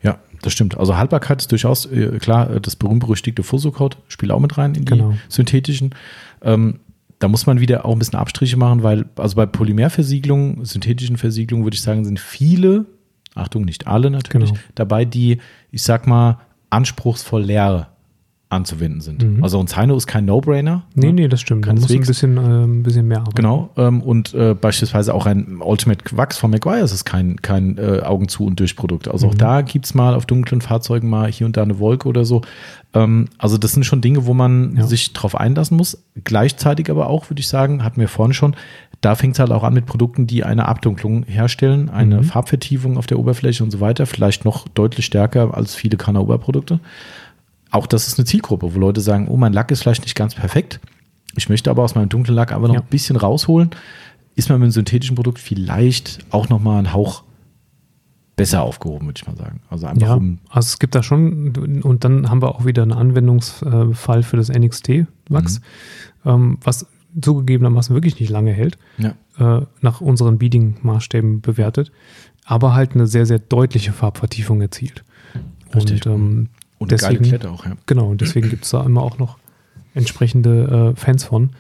Ja, 0.02 0.18
das 0.42 0.54
stimmt. 0.54 0.76
Also 0.76 0.98
Haltbarkeit 0.98 1.40
ist 1.42 1.52
durchaus, 1.52 1.86
äh, 1.86 2.18
klar, 2.18 2.50
äh, 2.50 2.60
das 2.60 2.76
berühmt-berüchtigte 2.76 3.44
Fuso-Code 3.44 3.98
spielt 4.08 4.32
auch 4.32 4.40
mit 4.40 4.58
rein 4.58 4.74
in 4.74 4.86
die 4.86 4.92
Genau. 4.94 5.14
synthetischen. 5.28 5.94
Ähm, 6.42 6.80
da 7.20 7.28
muss 7.28 7.46
man 7.46 7.60
wieder 7.60 7.86
auch 7.86 7.94
ein 7.94 8.00
bisschen 8.00 8.18
Abstriche 8.18 8.58
machen, 8.58 8.82
weil, 8.82 9.06
also 9.18 9.36
bei 9.36 9.46
Polymerversiegelungen, 9.46 10.66
synthetischen 10.66 11.18
Versiegelungen, 11.18 11.64
würde 11.64 11.76
ich 11.76 11.84
sagen, 11.84 12.06
sind 12.06 12.20
viele, 12.20 12.88
Achtung, 13.36 13.64
nicht 13.64 13.88
alle 13.88 14.10
natürlich, 14.10 14.50
Genau. 14.52 14.62
dabei, 14.76 15.06
die, 15.06 15.40
ich 15.72 15.84
sag 15.84 16.08
mal, 16.08 16.40
anspruchsvoll 16.70 17.44
leer 17.44 17.88
anzuwenden 18.52 19.00
sind. 19.00 19.22
Mhm. 19.24 19.44
Also 19.44 19.60
ein 19.60 19.68
Zaino 19.68 19.96
ist 19.96 20.08
kein 20.08 20.26
No-Brainer. 20.26 20.82
Nee, 20.96 21.08
ne? 21.08 21.14
nee, 21.14 21.28
das 21.28 21.40
stimmt. 21.40 21.68
Da 21.68 21.74
muss 21.74 21.88
ein 21.92 22.00
bisschen, 22.02 22.36
äh, 22.38 22.64
ein 22.64 22.82
bisschen 22.82 23.08
mehr 23.08 23.20
arbeiten. 23.20 23.36
Genau, 23.36 23.70
ähm, 23.78 24.02
und 24.02 24.34
äh, 24.34 24.56
beispielsweise 24.56 25.14
auch 25.14 25.28
ein 25.28 25.62
Ultimate 25.62 26.04
Wachs 26.18 26.40
von 26.40 26.50
McGuire 26.50 26.82
ist 26.84 27.06
kein, 27.06 27.36
kein 27.44 27.78
äh, 27.78 28.02
Augen 28.02 28.28
zu 28.28 28.46
und 28.48 28.60
durch 28.60 28.76
Produkt. 28.76 29.08
Also 29.08 29.28
auch 29.28 29.34
Mhm. 29.34 29.38
da 29.38 29.62
gibt's 29.62 29.94
mal 29.94 30.16
auf 30.16 30.26
dunklen 30.26 30.62
Fahrzeugen 30.62 31.08
mal 31.12 31.32
hier 31.32 31.46
und 31.46 31.58
da 31.58 31.62
eine 31.62 31.78
Wolke 31.78 32.08
oder 32.10 32.26
so. 32.26 32.42
Ähm, 32.96 33.28
also 33.38 33.60
das 33.60 33.74
sind 33.74 33.84
schon 33.86 34.02
Dinge, 34.02 34.26
wo 34.26 34.34
man 34.34 34.76
Ja. 34.78 34.88
sich 34.88 35.14
drauf 35.14 35.36
einlassen 35.36 35.78
muss. 35.78 36.04
Gleichzeitig 36.24 36.90
aber 36.90 37.06
auch, 37.08 37.30
würde 37.30 37.42
ich 37.42 37.48
sagen, 37.48 37.84
hatten 37.84 38.02
wir 38.02 38.08
vorhin 38.08 38.34
schon, 38.34 38.56
da 39.02 39.16
fängt 39.16 39.36
es 39.36 39.40
halt 39.40 39.52
auch 39.52 39.64
an 39.64 39.74
mit 39.74 39.86
Produkten, 39.86 40.28
die 40.28 40.44
eine 40.44 40.68
Abdunklung 40.68 41.24
herstellen, 41.24 41.90
eine 41.90 42.18
Mhm. 42.18 42.24
Farbvertiefung 42.26 42.98
auf 42.98 43.08
der 43.08 43.18
Oberfläche 43.20 43.64
und 43.64 43.72
so 43.72 43.80
weiter, 43.80 44.06
vielleicht 44.06 44.44
noch 44.46 44.68
deutlich 44.68 45.06
stärker 45.06 45.54
als 45.56 45.76
viele 45.76 45.96
Kana-Oberprodukte. 45.98 46.80
Auch 47.72 47.88
das 47.88 48.08
ist 48.08 48.18
eine 48.20 48.26
Zielgruppe, 48.26 48.74
wo 48.74 48.80
Leute 48.80 49.00
sagen, 49.02 49.28
oh, 49.30 49.38
mein 49.38 49.54
Lack 49.54 49.72
ist 49.72 49.82
vielleicht 49.84 50.04
nicht 50.04 50.16
ganz 50.16 50.36
perfekt. 50.36 50.80
Ich 51.36 51.48
möchte 51.50 51.70
aber 51.70 51.84
aus 51.84 51.96
meinem 51.96 52.10
dunklen 52.10 52.36
Lack 52.36 52.52
aber 52.52 52.68
noch 52.68 52.76
Ja. 52.76 52.82
ein 52.82 52.88
bisschen 52.90 53.16
rausholen. 53.16 53.70
Ist 54.36 54.50
man 54.50 54.60
mit 54.60 54.66
einem 54.66 54.72
synthetischen 54.72 55.16
Produkt 55.16 55.40
vielleicht 55.40 56.20
auch 56.32 56.50
noch 56.50 56.60
mal 56.60 56.80
einen 56.80 56.92
Hauch 56.94 57.24
besser 58.36 58.64
aufgehoben, 58.64 59.06
würde 59.08 59.20
ich 59.22 59.28
mal 59.28 59.36
sagen. 59.36 59.62
Also 59.70 59.86
einfach 59.88 60.02
Ja, 60.08 60.14
um, 60.16 60.40
also 60.50 60.66
es 60.68 60.80
gibt 60.80 60.96
da 60.96 61.04
schon, 61.04 61.82
und 61.84 62.04
dann 62.04 62.30
haben 62.30 62.42
wir 62.42 62.50
auch 62.50 62.66
wieder 62.66 62.82
einen 62.84 62.94
Anwendungsfall 62.94 64.24
für 64.24 64.38
das 64.38 64.50
NXT-Wachs, 64.50 65.62
ähm, 66.26 66.58
was 66.64 66.86
zugegebenermaßen 67.20 67.96
wirklich 67.96 68.20
nicht 68.20 68.30
lange 68.30 68.52
hält, 68.52 68.78
ja, 68.98 69.16
äh, 69.40 69.66
nach 69.82 70.02
unseren 70.02 70.38
Beading-Maßstäben 70.38 71.42
bewertet, 71.42 71.92
aber 72.46 72.74
halt 72.74 72.94
eine 72.94 73.08
sehr, 73.08 73.26
sehr 73.26 73.40
deutliche 73.40 73.94
Farbvertiefung 73.94 74.62
erzielt. 74.62 75.04
Richtig. 75.74 76.06
Und, 76.06 76.14
ähm, 76.14 76.50
und 76.78 76.92
eine 76.92 77.00
geile 77.00 77.18
deswegen, 77.18 77.30
Klette 77.30 77.52
auch, 77.52 77.66
ja. 77.66 77.76
genau, 77.86 78.10
und 78.10 78.22
deswegen 78.22 78.50
gibt 78.50 78.66
es 78.66 78.72
da 78.72 78.84
immer 78.84 79.02
auch 79.02 79.18
noch 79.18 79.38
entsprechende 79.94 80.94
äh, 80.96 81.00
Fans 81.00 81.24
von. 81.24 81.52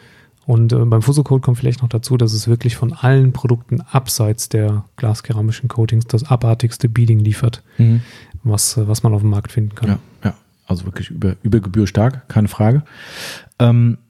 Und 0.46 0.74
äh, 0.74 0.78
beim 0.78 1.04
Fuso-Code 1.04 1.42
kommt 1.42 1.58
vielleicht 1.60 1.84
noch 1.84 1.90
dazu, 1.90 2.18
dass 2.18 2.34
es 2.34 2.48
wirklich 2.48 2.76
von 2.76 2.94
allen 2.94 3.34
Produkten 3.34 3.82
abseits 3.82 4.50
der 4.50 4.86
glaskeramischen 4.96 5.70
Coatings 5.70 6.08
das 6.08 6.24
abartigste 6.24 6.90
Beading 6.90 7.20
liefert, 7.20 7.62
was, 8.44 8.78
äh, 8.78 8.88
was 8.88 9.04
man 9.04 9.14
auf 9.14 9.22
dem 9.22 9.30
Markt 9.30 9.52
finden 9.52 9.76
kann. 9.76 9.90
Ja, 9.90 10.00
ja. 10.24 10.34
Also 10.66 10.86
wirklich 10.86 11.12
über, 11.12 11.36
über 11.44 11.60
Gebühr 11.60 11.86
stark, 11.86 12.28
keine 12.30 12.48
Frage. 12.48 12.84
Ähm, 13.60 14.00
äh, 14.00 14.09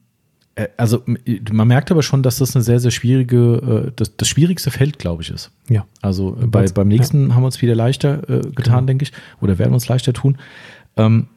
also 0.76 1.02
m- 1.06 1.16
man 1.52 1.68
merkt 1.68 1.90
aber 1.90 2.02
schon, 2.02 2.22
dass 2.22 2.38
das 2.38 2.54
eine 2.54 2.62
sehr, 2.62 2.80
sehr 2.80 2.90
schwierige, 2.90 3.86
äh, 3.88 3.92
das, 3.96 4.16
das 4.16 4.28
schwierigste 4.28 4.70
Feld, 4.70 4.98
glaube 4.98 5.22
ich, 5.22 5.30
ist. 5.30 5.50
Ja. 5.68 5.86
Also 6.02 6.36
äh, 6.40 6.46
bei, 6.46 6.66
beim 6.66 6.88
nächsten 6.88 7.34
haben 7.34 7.42
wir 7.42 7.46
uns 7.46 7.62
wieder 7.62 7.74
leichter 7.74 8.28
äh, 8.28 8.40
getan, 8.50 8.54
Genau. 8.78 8.86
denke 8.86 9.04
ich, 9.04 9.12
oder 9.40 9.58
werden 9.58 9.70
wir 9.70 9.74
uns 9.74 9.88
leichter 9.88 10.12
tun. 10.12 10.36
Ähm, 10.96 11.28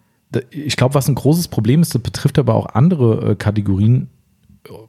ich 0.49 0.75
glaube, 0.77 0.95
was 0.95 1.07
ein 1.07 1.15
großes 1.15 1.47
Problem 1.47 1.81
ist, 1.81 1.93
das 1.93 2.01
betrifft 2.01 2.39
aber 2.39 2.55
auch 2.55 2.65
andere 2.73 3.31
äh, 3.31 3.35
Kategorien, 3.35 4.07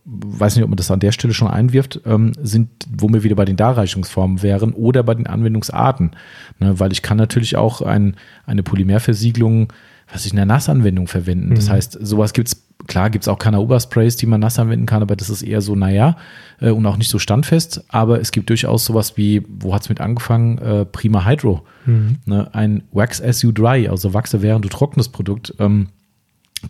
weiß 0.05 0.55
nicht, 0.55 0.63
ob 0.65 0.71
man 0.71 0.77
das 0.77 0.91
an 0.91 1.01
der 1.01 1.13
Stelle 1.13 1.35
schon 1.35 1.49
einwirft, 1.49 2.01
ähm, 2.07 2.33
sind, 2.41 2.69
wo 2.97 3.09
wir 3.09 3.25
wieder 3.25 3.35
bei 3.37 3.45
den 3.45 3.57
Darreichungsformen 3.57 4.41
wären 4.43 4.73
oder 4.73 5.03
bei 5.03 5.15
den 5.15 5.27
Anwendungsarten. 5.27 6.13
Ne, 6.61 6.79
weil 6.81 6.93
ich 6.93 7.03
kann 7.03 7.19
natürlich 7.19 7.57
auch 7.57 7.83
ein, 7.83 8.17
eine 8.47 8.63
Polymerversiegelung, 8.63 9.73
was 10.13 10.25
ich 10.27 10.33
in 10.33 10.37
der 10.37 10.47
Nassanwendung 10.47 11.07
verwenden. 11.09 11.55
Das 11.55 11.69
Mhm. 11.69 11.73
heißt, 11.73 11.99
sowas 12.03 12.33
gibt's 12.33 12.63
klar 12.87 13.09
gibt's 13.09 13.29
auch 13.29 13.39
Canauba-Sprays, 13.39 14.17
die 14.17 14.27
man 14.27 14.41
nass 14.41 14.59
anwenden 14.59 14.85
kann, 14.85 15.01
aber 15.01 15.17
das 15.17 15.31
ist 15.31 15.43
eher 15.43 15.63
so, 15.63 15.75
naja, 15.75 16.17
äh, 16.61 16.71
und 16.71 16.85
auch 16.87 16.97
nicht 16.99 17.09
so 17.11 17.19
standfest. 17.19 17.85
Aber 17.89 18.21
es 18.21 18.31
gibt 18.31 18.51
durchaus 18.51 18.85
sowas 18.85 19.17
wie, 19.17 19.43
wo 19.49 19.75
hat's 19.75 19.89
mit 19.89 20.01
angefangen? 20.01 20.59
Äh, 20.59 20.85
Prima 20.85 21.25
Hydro. 21.25 21.63
Mhm. 21.87 22.17
Ne, 22.27 22.49
ein 22.55 22.83
Wax 22.93 23.23
as 23.23 23.41
you 23.43 23.53
dry, 23.53 23.89
also 23.89 24.13
Wachse 24.13 24.43
während 24.43 24.65
du 24.65 24.69
trocknes 24.69 25.09
Produkt. 25.09 25.55
Ähm, 25.59 25.89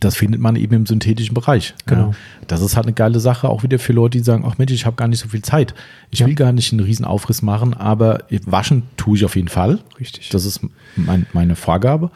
das 0.01 0.17
findet 0.17 0.41
man 0.41 0.57
eben 0.57 0.75
im 0.75 0.87
synthetischen 0.87 1.35
Bereich. 1.35 1.75
Genau. 1.87 2.09
Ja. 2.11 2.15
Das 2.49 2.61
ist 2.63 2.75
halt 2.75 2.87
eine 2.87 2.95
geile 2.95 3.21
Sache, 3.21 3.49
auch 3.49 3.63
wieder 3.63 3.79
für 3.79 3.93
Leute, 3.93 4.19
die 4.19 4.25
sagen, 4.25 4.45
ach 4.47 4.59
Mensch, 4.59 4.73
ich 4.73 4.87
habe 4.87 4.97
gar 4.97 5.07
nicht 5.07 5.21
so 5.21 5.29
viel 5.29 5.43
Zeit. 5.43 5.73
Ich 6.11 6.19
Ja. 6.21 6.27
will 6.27 6.35
gar 6.35 6.51
nicht 6.53 6.73
einen 6.73 6.81
riesen 6.81 7.05
Aufriss 7.05 7.43
machen, 7.43 7.75
aber 7.75 8.25
waschen 8.45 8.83
tue 8.97 9.17
ich 9.17 9.25
auf 9.25 9.37
jeden 9.37 9.47
Fall. 9.49 9.79
Richtig. 10.01 10.31
Das 10.31 10.45
ist 10.45 10.61
mein, 10.97 11.27
meine 11.33 11.55
Vorgabe. 11.55 12.11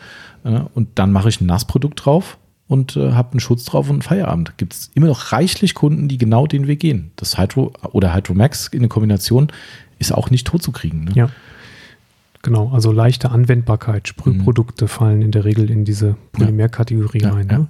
Äh, 0.48 0.60
Und 0.74 0.88
dann 0.98 1.12
mache 1.12 1.28
ich 1.28 1.40
ein 1.40 1.46
Nassprodukt 1.46 2.04
drauf 2.04 2.38
und 2.66 2.96
äh, 2.96 3.12
habe 3.12 3.32
einen 3.32 3.40
Schutz 3.40 3.64
drauf 3.64 3.86
und 3.88 3.96
einen 3.96 4.02
Feierabend. 4.02 4.56
Gibt 4.58 4.74
es 4.74 4.90
immer 4.94 5.06
noch 5.06 5.32
reichlich 5.32 5.74
Kunden, 5.74 6.08
die 6.08 6.18
genau 6.18 6.46
den 6.46 6.66
Weg 6.66 6.80
gehen. 6.80 7.10
Das 7.16 7.38
Hydro 7.38 7.72
oder 7.92 8.14
Hydro 8.14 8.34
Max 8.34 8.68
in 8.68 8.80
der 8.80 8.88
Kombination 8.88 9.48
ist 9.98 10.12
auch 10.12 10.30
nicht 10.30 10.46
tot 10.46 10.62
zu 10.62 10.72
kriegen. 10.72 11.04
Ne? 11.04 11.12
Ja. 11.14 11.28
Genau, 12.42 12.68
also 12.70 12.92
leichte 12.92 13.30
Anwendbarkeit. 13.30 14.06
Sprühprodukte 14.08 14.86
fallen 14.86 15.22
in 15.22 15.32
der 15.32 15.44
Regel 15.44 15.70
in 15.70 15.84
diese 15.84 16.16
Polymerkategorie 16.32 17.18
Mhm. 17.18 17.24
Ja, 17.24 17.32
rein. 17.32 17.48
ja. 17.50 17.58
Ne? 17.58 17.68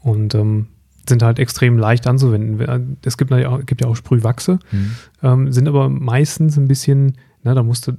Und 0.00 0.34
ähm, 0.34 0.66
sind 1.08 1.22
halt 1.22 1.38
extrem 1.38 1.78
leicht 1.78 2.06
anzuwenden. 2.06 2.96
Es 3.04 3.16
gibt 3.18 3.30
ja 3.30 3.48
auch, 3.50 3.64
gibt 3.66 3.80
ja 3.82 3.88
auch 3.88 3.96
Sprühwachse, 3.96 4.58
Mhm. 4.72 4.90
ähm, 5.22 5.52
sind 5.52 5.68
aber 5.68 5.88
meistens 5.88 6.56
ein 6.56 6.68
bisschen, 6.68 7.16
na, 7.42 7.54
da 7.54 7.62
musst 7.62 7.86
du, 7.88 7.92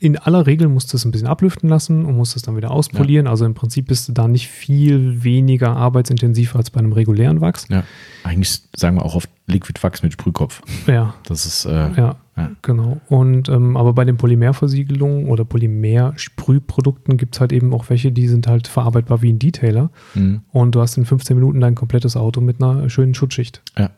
in 0.00 0.16
aller 0.16 0.46
Regel 0.46 0.66
musst 0.68 0.92
du 0.92 0.96
es 0.96 1.04
ein 1.04 1.10
bisschen 1.10 1.28
ablüften 1.28 1.68
lassen 1.68 2.06
und 2.06 2.16
musst 2.16 2.34
es 2.34 2.42
dann 2.42 2.56
wieder 2.56 2.70
auspolieren. 2.70 3.26
Also 3.26 3.44
im 3.44 3.52
Prinzip 3.54 3.86
bist 3.86 4.08
du 4.08 4.12
da 4.12 4.26
nicht 4.28 4.48
viel 4.48 5.22
weniger 5.22 5.76
arbeitsintensiv 5.76 6.56
als 6.56 6.70
bei 6.70 6.80
einem 6.80 6.92
regulären 6.92 7.42
Wachs. 7.42 7.66
Ja. 7.68 7.84
Eigentlich 8.24 8.62
sagen 8.74 8.96
wir 8.96 9.04
auch 9.04 9.14
oft 9.14 9.28
Liquid 9.46 9.78
Wachs 9.82 10.02
mit 10.02 10.14
Sprühkopf. 10.14 10.62
Ja, 10.86 11.14
Das 11.28 11.44
ist 11.44 11.66
äh, 11.66 11.70
ja. 11.92 12.16
Ja. 12.36 12.50
Genau. 12.62 12.98
Und 13.08 13.50
ähm, 13.50 13.76
aber 13.76 13.92
bei 13.92 14.06
den 14.06 14.16
Polymerversiegelungen 14.16 15.28
oder 15.28 15.44
Polymersprühprodukten 15.44 17.16
gibt 17.16 17.34
es 17.34 17.40
halt 17.40 17.52
eben 17.52 17.74
auch 17.74 17.90
welche, 17.90 18.12
die 18.12 18.28
sind 18.28 18.46
halt 18.46 18.66
verarbeitbar 18.66 19.20
wie 19.20 19.32
ein 19.32 19.38
Detailer. 19.38 19.90
mh. 20.14 20.40
Und 20.52 20.74
du 20.74 20.80
hast 20.80 20.96
in 20.96 21.04
15 21.04 21.36
Minuten 21.36 21.60
dein 21.60 21.74
komplettes 21.74 22.16
Auto 22.16 22.40
mit 22.40 22.62
einer 22.62 22.88
schönen 22.88 23.14
Schutzschicht. 23.14 23.62
Ja, 23.76 23.82
ja, 23.84 23.90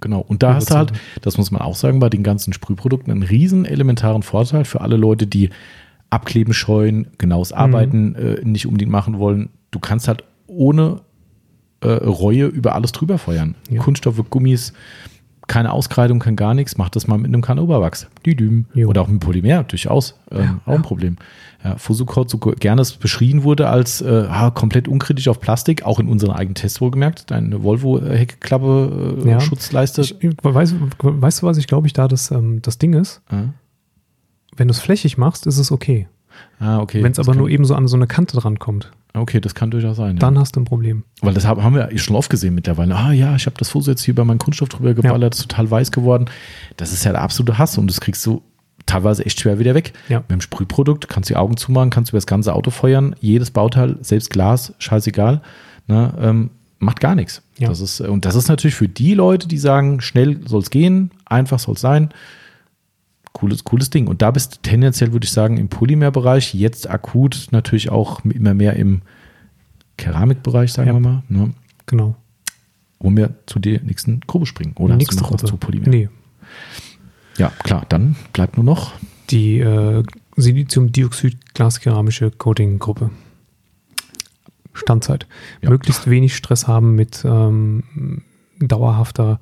genau. 0.00 0.20
Und 0.20 0.42
da 0.42 0.54
hast 0.54 0.70
du 0.70 0.74
halt, 0.74 0.92
das 1.22 1.38
muss 1.38 1.50
man 1.50 1.60
auch 1.62 1.74
sagen, 1.76 1.98
bei 2.00 2.08
den 2.08 2.22
ganzen 2.22 2.52
Sprühprodukten 2.52 3.12
einen 3.12 3.22
riesen 3.22 3.64
elementaren 3.64 4.22
Vorteil 4.22 4.64
für 4.64 4.80
alle 4.80 4.96
Leute, 4.96 5.26
die 5.26 5.50
Abkleben 6.10 6.54
scheuen, 6.54 7.08
genaues 7.18 7.50
Mhm. 7.50 7.56
Arbeiten 7.58 8.14
äh, 8.14 8.40
nicht 8.44 8.66
unbedingt 8.66 8.90
machen 8.90 9.18
wollen. 9.18 9.50
Du 9.70 9.78
kannst 9.80 10.08
halt 10.08 10.24
ohne 10.46 11.00
äh, 11.80 11.88
Reue 11.88 12.46
über 12.46 12.74
alles 12.74 12.92
drüber 12.92 13.18
feuern. 13.18 13.54
Ja. 13.68 13.80
Kunststoffe, 13.82 14.22
Gummis, 14.30 14.72
keine 15.46 15.72
Auskreidung, 15.72 16.18
kein 16.18 16.36
gar 16.36 16.54
nichts. 16.54 16.76
Mach 16.76 16.88
das 16.88 17.06
mal 17.06 17.18
mit 17.18 17.28
einem 17.28 17.42
Kanoberwachs. 17.42 18.08
Düdüm. 18.24 18.66
Oder 18.74 19.02
auch 19.02 19.08
mit 19.08 19.20
Polymer, 19.20 19.62
durchaus. 19.64 20.18
Ähm, 20.30 20.38
Ja, 20.38 20.60
auch 20.66 20.74
ein 20.76 20.82
Problem. 20.82 21.16
Ja, 21.64 21.76
Fusukot, 21.78 22.28
so 22.30 22.38
gerne 22.38 22.82
es 22.82 22.92
beschrien 22.92 23.42
wurde 23.42 23.68
als 23.68 24.00
äh, 24.00 24.28
komplett 24.54 24.88
unkritisch 24.88 25.28
auf 25.28 25.40
Plastik, 25.40 25.84
auch 25.84 25.98
in 26.00 26.08
unseren 26.08 26.32
eigenen 26.32 26.54
Tests 26.54 26.80
wohlgemerkt. 26.80 27.30
Deine 27.30 27.62
Volvo-Heckklappe, 27.62 29.22
äh, 29.24 29.30
Ja. 29.30 29.40
Schutzleiste. 29.40 30.02
Ich, 30.02 30.16
weißt, 30.42 30.74
weißt 31.02 31.42
du, 31.42 31.46
was 31.46 31.56
ich 31.58 31.66
glaube 31.66 31.86
ich 31.86 31.92
da 31.92 32.08
das, 32.08 32.30
ähm, 32.30 32.60
das 32.62 32.78
Ding 32.78 32.92
ist? 32.94 33.20
Ah, 33.28 33.44
Wenn 34.56 34.68
du 34.68 34.72
es 34.72 34.80
flächig 34.80 35.16
machst, 35.18 35.46
ist 35.46 35.58
es 35.58 35.70
okay. 35.72 36.08
Ah, 36.60 36.80
okay. 36.80 37.02
Wenn 37.02 37.12
es 37.12 37.18
aber 37.18 37.34
nur 37.34 37.48
eben 37.48 37.64
so 37.64 37.74
an 37.74 37.88
so 37.88 37.96
eine 37.96 38.06
Kante 38.06 38.36
drankommt, 38.36 38.90
Okay, 39.16 39.40
das 39.40 39.54
kann 39.54 39.70
durchaus 39.70 39.96
sein. 39.96 40.16
dann 40.16 40.34
ja. 40.34 40.40
hast 40.40 40.56
du 40.56 40.60
ein 40.60 40.64
Problem. 40.64 41.04
Weil 41.22 41.34
das 41.34 41.46
hab- 41.46 41.62
haben 41.62 41.74
wir 41.74 41.96
schon 41.98 42.16
oft 42.16 42.30
gesehen 42.30 42.54
mittlerweile. 42.54 42.94
Ah 42.94 43.12
ja, 43.12 43.34
ich 43.34 43.46
habe 43.46 43.56
das 43.58 43.70
Fuß 43.70 43.86
jetzt 43.86 44.02
hier 44.02 44.12
über 44.12 44.24
meinen 44.24 44.38
Kunststoff 44.38 44.68
drüber 44.68 44.94
geballert, 44.94 45.34
ist 45.34 45.42
total 45.42 45.70
weiß 45.70 45.90
geworden. 45.90 46.26
Das 46.76 46.92
ist 46.92 47.04
ja 47.04 47.12
der 47.12 47.22
absolute 47.22 47.58
Hass 47.58 47.78
und 47.78 47.88
das 47.88 48.00
kriegst 48.00 48.24
du 48.26 48.42
teilweise 48.84 49.24
echt 49.24 49.40
schwer 49.40 49.58
wieder 49.58 49.74
weg. 49.74 49.92
Ja. 50.08 50.18
Mit 50.20 50.30
dem 50.30 50.40
Sprühprodukt 50.40 51.08
kannst 51.08 51.30
du 51.30 51.34
die 51.34 51.38
Augen 51.38 51.56
zumachen, 51.56 51.90
kannst 51.90 52.10
über 52.12 52.18
das 52.18 52.26
ganze 52.26 52.54
Auto 52.54 52.70
feuern, 52.70 53.16
jedes 53.20 53.50
Bauteil, 53.50 53.96
selbst 54.00 54.30
Glas, 54.30 54.74
scheißegal, 54.78 55.40
ne, 55.88 56.14
ähm, 56.20 56.50
macht 56.78 57.00
gar 57.00 57.14
nichts. 57.14 57.42
Ja. 57.58 57.68
Das 57.68 57.80
ist, 57.80 58.00
und 58.00 58.24
das 58.24 58.34
ist 58.34 58.48
natürlich 58.48 58.74
für 58.74 58.88
die 58.88 59.14
Leute, 59.14 59.48
die 59.48 59.58
sagen, 59.58 60.00
schnell 60.00 60.40
soll 60.46 60.60
es 60.60 60.70
gehen, 60.70 61.10
einfach 61.24 61.58
soll 61.58 61.74
es 61.74 61.80
sein, 61.80 62.10
cooles, 63.36 63.64
cooles 63.64 63.90
Ding. 63.90 64.06
Und 64.08 64.22
da 64.22 64.30
bist 64.30 64.56
du 64.56 64.58
tendenziell, 64.62 65.12
würde 65.12 65.24
ich 65.26 65.30
sagen, 65.32 65.56
im 65.58 65.68
Polymer-Bereich, 65.68 66.54
jetzt 66.54 66.88
akut 66.88 67.48
natürlich 67.50 67.90
auch 67.90 68.24
immer 68.24 68.54
mehr 68.54 68.74
im 68.76 69.02
Keramikbereich, 69.98 70.72
sagen 70.72 70.88
Ja. 70.88 70.94
wir 70.94 71.00
mal. 71.00 71.22
Ne? 71.28 71.52
Genau. 71.86 72.16
Wollen 72.98 73.16
wir 73.16 73.34
zu 73.46 73.58
der 73.58 73.82
nächsten 73.82 74.20
Gruppe 74.20 74.46
springen? 74.46 74.72
Oder 74.76 74.94
hast 74.94 74.98
Nächste 74.98 75.16
du 75.16 75.22
noch 75.22 75.32
was 75.32 75.40
Gruppe. 75.42 75.52
zu 75.52 75.56
Polymer? 75.58 75.88
Nee, 75.88 76.08
Ja, 77.38 77.50
klar, 77.62 77.84
dann 77.88 78.16
bleibt 78.32 78.56
nur 78.56 78.64
noch. 78.64 78.92
die 79.30 79.58
äh, 79.60 80.02
Siliziumdioxid-glaskeramische 80.36 82.30
Coating-Gruppe. 82.30 83.10
Standzeit. 84.72 85.26
Ja. 85.62 85.70
Möglichst 85.70 86.08
wenig 86.08 86.36
Stress 86.36 86.66
haben 86.68 86.94
mit 86.94 87.22
ähm, 87.24 88.22
dauerhafter, 88.60 89.40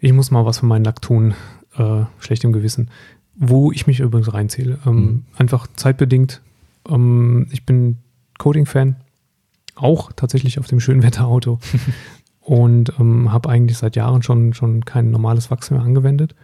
ich 0.00 0.12
muss 0.12 0.30
mal 0.30 0.44
was 0.46 0.58
für 0.60 0.66
meinen 0.66 0.84
Lack 0.84 1.02
tun, 1.02 1.34
äh, 1.76 2.04
schlechtem 2.18 2.52
Gewissen. 2.52 2.90
Wo 3.34 3.72
ich 3.72 3.86
mich 3.86 4.00
übrigens 4.00 4.32
reinzähle. 4.32 4.78
Ähm, 4.86 4.94
Mhm. 4.94 5.22
Einfach 5.36 5.66
zeitbedingt. 5.74 6.42
Ähm, 6.88 7.46
ich 7.50 7.64
bin 7.64 7.98
Coating-Fan, 8.38 8.96
auch 9.74 10.12
tatsächlich 10.12 10.58
auf 10.58 10.66
dem 10.66 10.80
Schönwetterauto. 10.80 11.58
und 12.40 12.92
ähm, 12.98 13.32
habe 13.32 13.48
eigentlich 13.48 13.78
seit 13.78 13.96
Jahren 13.96 14.22
schon, 14.22 14.52
schon 14.52 14.84
kein 14.84 15.10
normales 15.10 15.50
Wachs 15.50 15.70
mehr 15.70 15.80
angewendet. 15.80 16.34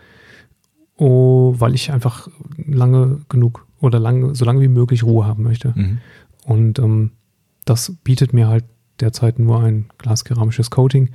Oh, 0.96 1.54
weil 1.58 1.74
ich 1.74 1.92
einfach 1.92 2.28
lange 2.56 3.20
genug 3.28 3.66
oder 3.80 3.98
lange, 4.00 4.34
so 4.34 4.44
lange 4.44 4.60
wie 4.60 4.68
möglich 4.68 5.04
Ruhe 5.04 5.26
haben 5.26 5.42
möchte. 5.44 5.72
Mhm. 5.76 5.98
Und 6.44 6.78
ähm, 6.78 7.10
das 7.64 7.92
bietet 8.02 8.32
mir 8.32 8.48
halt 8.48 8.64
derzeit 9.00 9.38
nur 9.38 9.60
ein 9.62 9.86
glaskeramisches 9.98 10.70
Coating. 10.70 11.10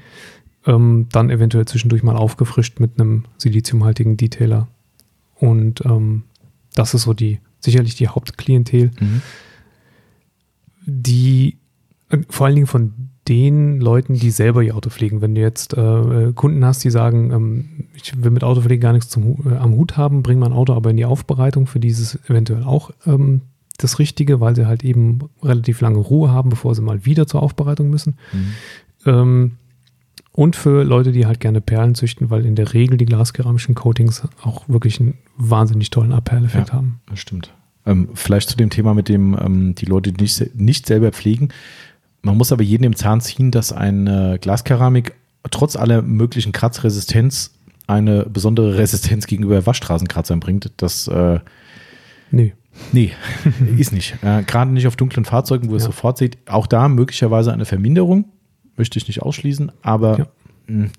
Ähm, 0.65 1.07
dann 1.11 1.29
eventuell 1.29 1.65
zwischendurch 1.65 2.03
mal 2.03 2.15
aufgefrischt 2.15 2.79
mit 2.79 2.99
einem 2.99 3.25
siliziumhaltigen 3.37 4.15
Detailer. 4.17 4.67
Und 5.35 5.83
ähm, 5.85 6.23
das 6.73 6.93
ist 6.93 7.03
so 7.03 7.13
die, 7.13 7.39
sicherlich 7.59 7.95
die 7.95 8.07
Hauptklientel, 8.07 8.91
Mhm. 8.99 9.21
die 10.85 11.57
äh, 12.09 12.19
vor 12.29 12.45
allen 12.45 12.55
Dingen 12.55 12.67
von 12.67 12.93
den 13.27 13.79
Leuten, 13.79 14.15
die 14.15 14.31
selber 14.31 14.63
ihr 14.63 14.75
Auto 14.75 14.89
pflegen. 14.89 15.21
Wenn 15.21 15.33
du 15.35 15.41
jetzt 15.41 15.73
äh, 15.75 16.33
Kunden 16.33 16.63
hast, 16.65 16.83
die 16.83 16.89
sagen, 16.89 17.31
ähm, 17.31 17.87
ich 17.93 18.21
will 18.21 18.31
mit 18.31 18.43
Autopflege 18.43 18.81
gar 18.81 18.91
nichts 18.93 19.09
zum, 19.09 19.37
äh, 19.49 19.55
am 19.55 19.75
Hut 19.75 19.95
haben, 19.95 20.23
bring 20.23 20.39
mein 20.39 20.51
Auto 20.51 20.73
aber 20.73 20.89
in 20.89 20.97
die 20.97 21.05
Aufbereitung, 21.05 21.65
für 21.67 21.79
dieses 21.79 22.19
eventuell 22.29 22.63
auch 22.63 22.91
ähm, 23.05 23.41
das 23.77 23.97
Richtige, 23.97 24.41
weil 24.41 24.55
sie 24.55 24.67
halt 24.67 24.83
eben 24.83 25.19
relativ 25.41 25.79
lange 25.81 25.99
Ruhe 25.99 26.31
haben, 26.31 26.49
bevor 26.49 26.75
sie 26.75 26.81
mal 26.81 27.05
wieder 27.05 27.25
zur 27.25 27.41
Aufbereitung 27.41 27.89
müssen. 27.89 28.17
Mhm. 28.33 28.53
Ähm, 29.05 29.51
und 30.33 30.55
für 30.55 30.83
Leute, 30.83 31.11
die 31.11 31.25
halt 31.25 31.39
gerne 31.39 31.61
Perlen 31.61 31.95
züchten, 31.95 32.29
weil 32.29 32.45
in 32.45 32.55
der 32.55 32.73
Regel 32.73 32.97
die 32.97 33.05
glaskeramischen 33.05 33.75
Coatings 33.75 34.23
auch 34.43 34.67
wirklich 34.67 34.99
einen 34.99 35.17
wahnsinnig 35.37 35.89
tollen 35.91 36.11
Abperleffekt 36.11 36.69
Ja. 36.69 36.73
haben. 36.75 36.99
Das 37.09 37.19
stimmt. 37.19 37.53
Ähm, 37.85 38.09
vielleicht 38.13 38.49
zu 38.49 38.57
dem 38.57 38.69
Thema 38.69 38.93
mit 38.93 39.09
dem, 39.09 39.37
ähm, 39.39 39.75
die 39.75 39.85
Leute, 39.85 40.11
die 40.11 40.21
nicht, 40.23 40.55
nicht 40.55 40.85
selber 40.87 41.11
pflegen. 41.11 41.49
Man 42.21 42.37
muss 42.37 42.51
aber 42.51 42.63
jedem 42.63 42.85
im 42.85 42.95
Zahn 42.95 43.21
ziehen, 43.21 43.51
dass 43.51 43.71
eine 43.73 44.37
Glaskeramik 44.39 45.13
trotz 45.51 45.75
aller 45.75 46.01
möglichen 46.01 46.51
Kratzresistenz 46.53 47.53
eine 47.85 48.25
besondere 48.25 48.77
Resistenz 48.77 49.27
gegenüber 49.27 49.65
Waschstraßenkratzern 49.65 50.39
bringt. 50.39 50.71
Das, 50.77 51.07
äh, 51.09 51.39
Nee. 52.31 52.53
nee, 52.93 53.11
ist 53.77 53.91
nicht. 53.91 54.15
Äh, 54.23 54.43
Gerade 54.43 54.71
nicht 54.71 54.87
auf 54.87 54.95
dunklen 54.95 55.25
Fahrzeugen, 55.25 55.69
wo 55.69 55.75
es 55.75 55.83
Ja. 55.83 55.87
sofort 55.87 56.17
sieht. 56.17 56.37
Auch 56.47 56.65
da 56.65 56.87
möglicherweise 56.87 57.51
eine 57.53 57.65
Verminderung. 57.65 58.25
Möchte 58.77 58.97
ich 58.97 59.07
nicht 59.07 59.21
ausschließen, 59.21 59.71
aber 59.81 60.17
Ja. 60.19 60.25
mh, 60.67 60.89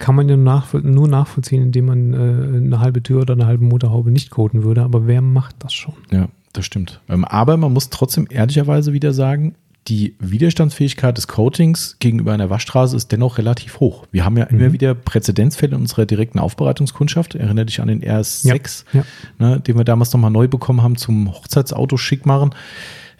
Kann 0.00 0.14
man 0.16 0.28
ja 0.28 0.36
nachvoll 0.36 0.82
nur 0.82 1.08
nachvollziehen, 1.08 1.62
indem 1.62 1.86
man 1.86 2.12
äh, 2.12 2.56
eine 2.58 2.80
halbe 2.80 3.02
Tür 3.02 3.22
oder 3.22 3.34
eine 3.34 3.46
halbe 3.46 3.64
Motorhaube 3.64 4.10
nicht 4.10 4.30
coaten 4.30 4.62
würde, 4.64 4.82
aber 4.82 5.06
wer 5.06 5.20
macht 5.22 5.56
das 5.60 5.72
schon? 5.72 5.94
Ja, 6.10 6.28
das 6.52 6.66
stimmt. 6.66 7.00
Ähm, 7.08 7.24
aber 7.24 7.56
man 7.56 7.72
muss 7.72 7.90
trotzdem 7.90 8.26
ehrlicherweise 8.28 8.92
wieder 8.92 9.12
sagen, 9.14 9.54
die 9.86 10.16
Widerstandsfähigkeit 10.18 11.16
des 11.16 11.28
Coatings 11.28 11.96
gegenüber 12.00 12.32
einer 12.32 12.48
Waschstraße 12.50 12.96
ist 12.96 13.12
dennoch 13.12 13.36
relativ 13.38 13.80
hoch. 13.80 14.06
Wir 14.12 14.24
haben 14.24 14.36
ja 14.38 14.44
immer 14.44 14.68
Mhm. 14.68 14.72
wieder 14.72 14.94
Präzedenzfälle 14.94 15.74
in 15.76 15.82
unserer 15.82 16.06
direkten 16.06 16.38
Aufbereitungskundschaft. 16.38 17.34
Erinnere 17.34 17.66
dich 17.66 17.80
an 17.82 17.88
den 17.88 18.02
RS6, 18.02 18.84
Ja. 18.94 19.04
Ne, 19.38 19.60
den 19.60 19.76
wir 19.76 19.84
damals 19.84 20.12
nochmal 20.12 20.30
neu 20.30 20.48
bekommen 20.48 20.82
haben 20.82 20.96
zum 20.96 21.30
Hochzeitsauto 21.30 21.98
schick 21.98 22.24
machen. 22.26 22.50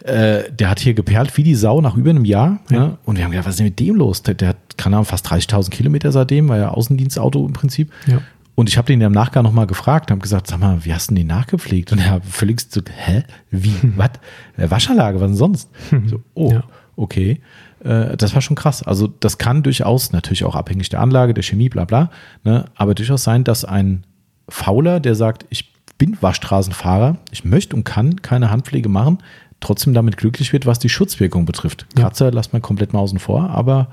Äh, 0.05 0.51
der 0.51 0.69
hat 0.69 0.79
hier 0.79 0.93
geperlt 0.93 1.35
wie 1.37 1.43
die 1.43 1.55
Sau 1.55 1.81
nach 1.81 1.95
über 1.97 2.11
einem 2.11 2.25
Jahr. 2.25 2.59
Ja. 2.69 2.79
Ne? 2.79 2.97
Und 3.05 3.17
wir 3.17 3.23
haben 3.23 3.31
gedacht, 3.31 3.47
was 3.47 3.53
ist 3.55 3.59
denn 3.59 3.67
mit 3.67 3.79
dem 3.79 3.95
los? 3.95 4.21
Der, 4.21 4.35
der 4.35 4.49
hat, 4.49 4.77
keine 4.77 4.97
Ahnung, 4.97 5.05
fast 5.05 5.27
30.000 5.27 5.69
Kilometer 5.71 6.11
seitdem, 6.11 6.47
war 6.47 6.57
ja 6.57 6.69
Außendienstauto 6.69 7.45
im 7.45 7.53
Prinzip. 7.53 7.91
Ja. 8.05 8.19
Und 8.53 8.69
ich 8.69 8.77
habe 8.77 8.85
den 8.87 9.01
ja 9.01 9.07
im 9.07 9.13
Nachgang 9.13 9.43
nochmal 9.43 9.67
gefragt, 9.67 10.11
habe 10.11 10.21
gesagt, 10.21 10.47
sag 10.47 10.59
mal, 10.59 10.85
wie 10.85 10.93
hast 10.93 11.09
du 11.11 11.15
den 11.15 11.27
nachgepflegt? 11.27 11.91
Und 11.91 11.99
er 11.99 12.11
hat 12.11 12.25
völlig 12.25 12.61
so, 12.61 12.81
hä? 12.87 13.23
Wie? 13.51 13.73
Was? 13.97 14.11
Äh, 14.57 14.69
Waschanlage, 14.69 15.19
was 15.19 15.27
denn 15.27 15.35
sonst? 15.35 15.69
So, 16.05 16.21
oh, 16.35 16.51
Ja. 16.53 16.63
okay. 16.95 17.41
Äh, 17.83 18.15
das 18.15 18.33
war 18.33 18.41
schon 18.41 18.55
krass. 18.55 18.83
Also 18.83 19.07
das 19.07 19.37
kann 19.39 19.63
durchaus, 19.63 20.11
natürlich 20.11 20.43
auch 20.45 20.55
abhängig 20.55 20.89
der 20.89 21.01
Anlage, 21.01 21.33
der 21.33 21.43
Chemie, 21.43 21.67
bla 21.69 21.83
bla, 21.85 22.09
ne, 22.43 22.65
aber 22.75 22.95
durchaus 22.95 23.23
sein, 23.23 23.43
dass 23.43 23.65
ein 23.65 24.03
Fauler, 24.47 24.99
der 24.99 25.15
sagt, 25.15 25.45
ich 25.49 25.73
bin 25.97 26.17
Waschstraßenfahrer, 26.21 27.17
ich 27.31 27.45
möchte 27.45 27.75
und 27.75 27.83
kann 27.83 28.21
keine 28.21 28.51
Handpflege 28.51 28.89
machen, 28.89 29.17
trotzdem 29.59 29.93
damit 29.93 30.17
glücklich 30.17 30.53
wird, 30.53 30.65
was 30.65 30.79
die 30.79 30.89
Schutzwirkung 30.89 31.45
betrifft. 31.45 31.85
Ja. 31.95 32.03
Kratzer 32.03 32.31
lasst 32.31 32.53
man 32.53 32.61
komplett 32.61 32.93
mal 32.93 32.99
außen 32.99 33.19
vor, 33.19 33.49
aber 33.49 33.89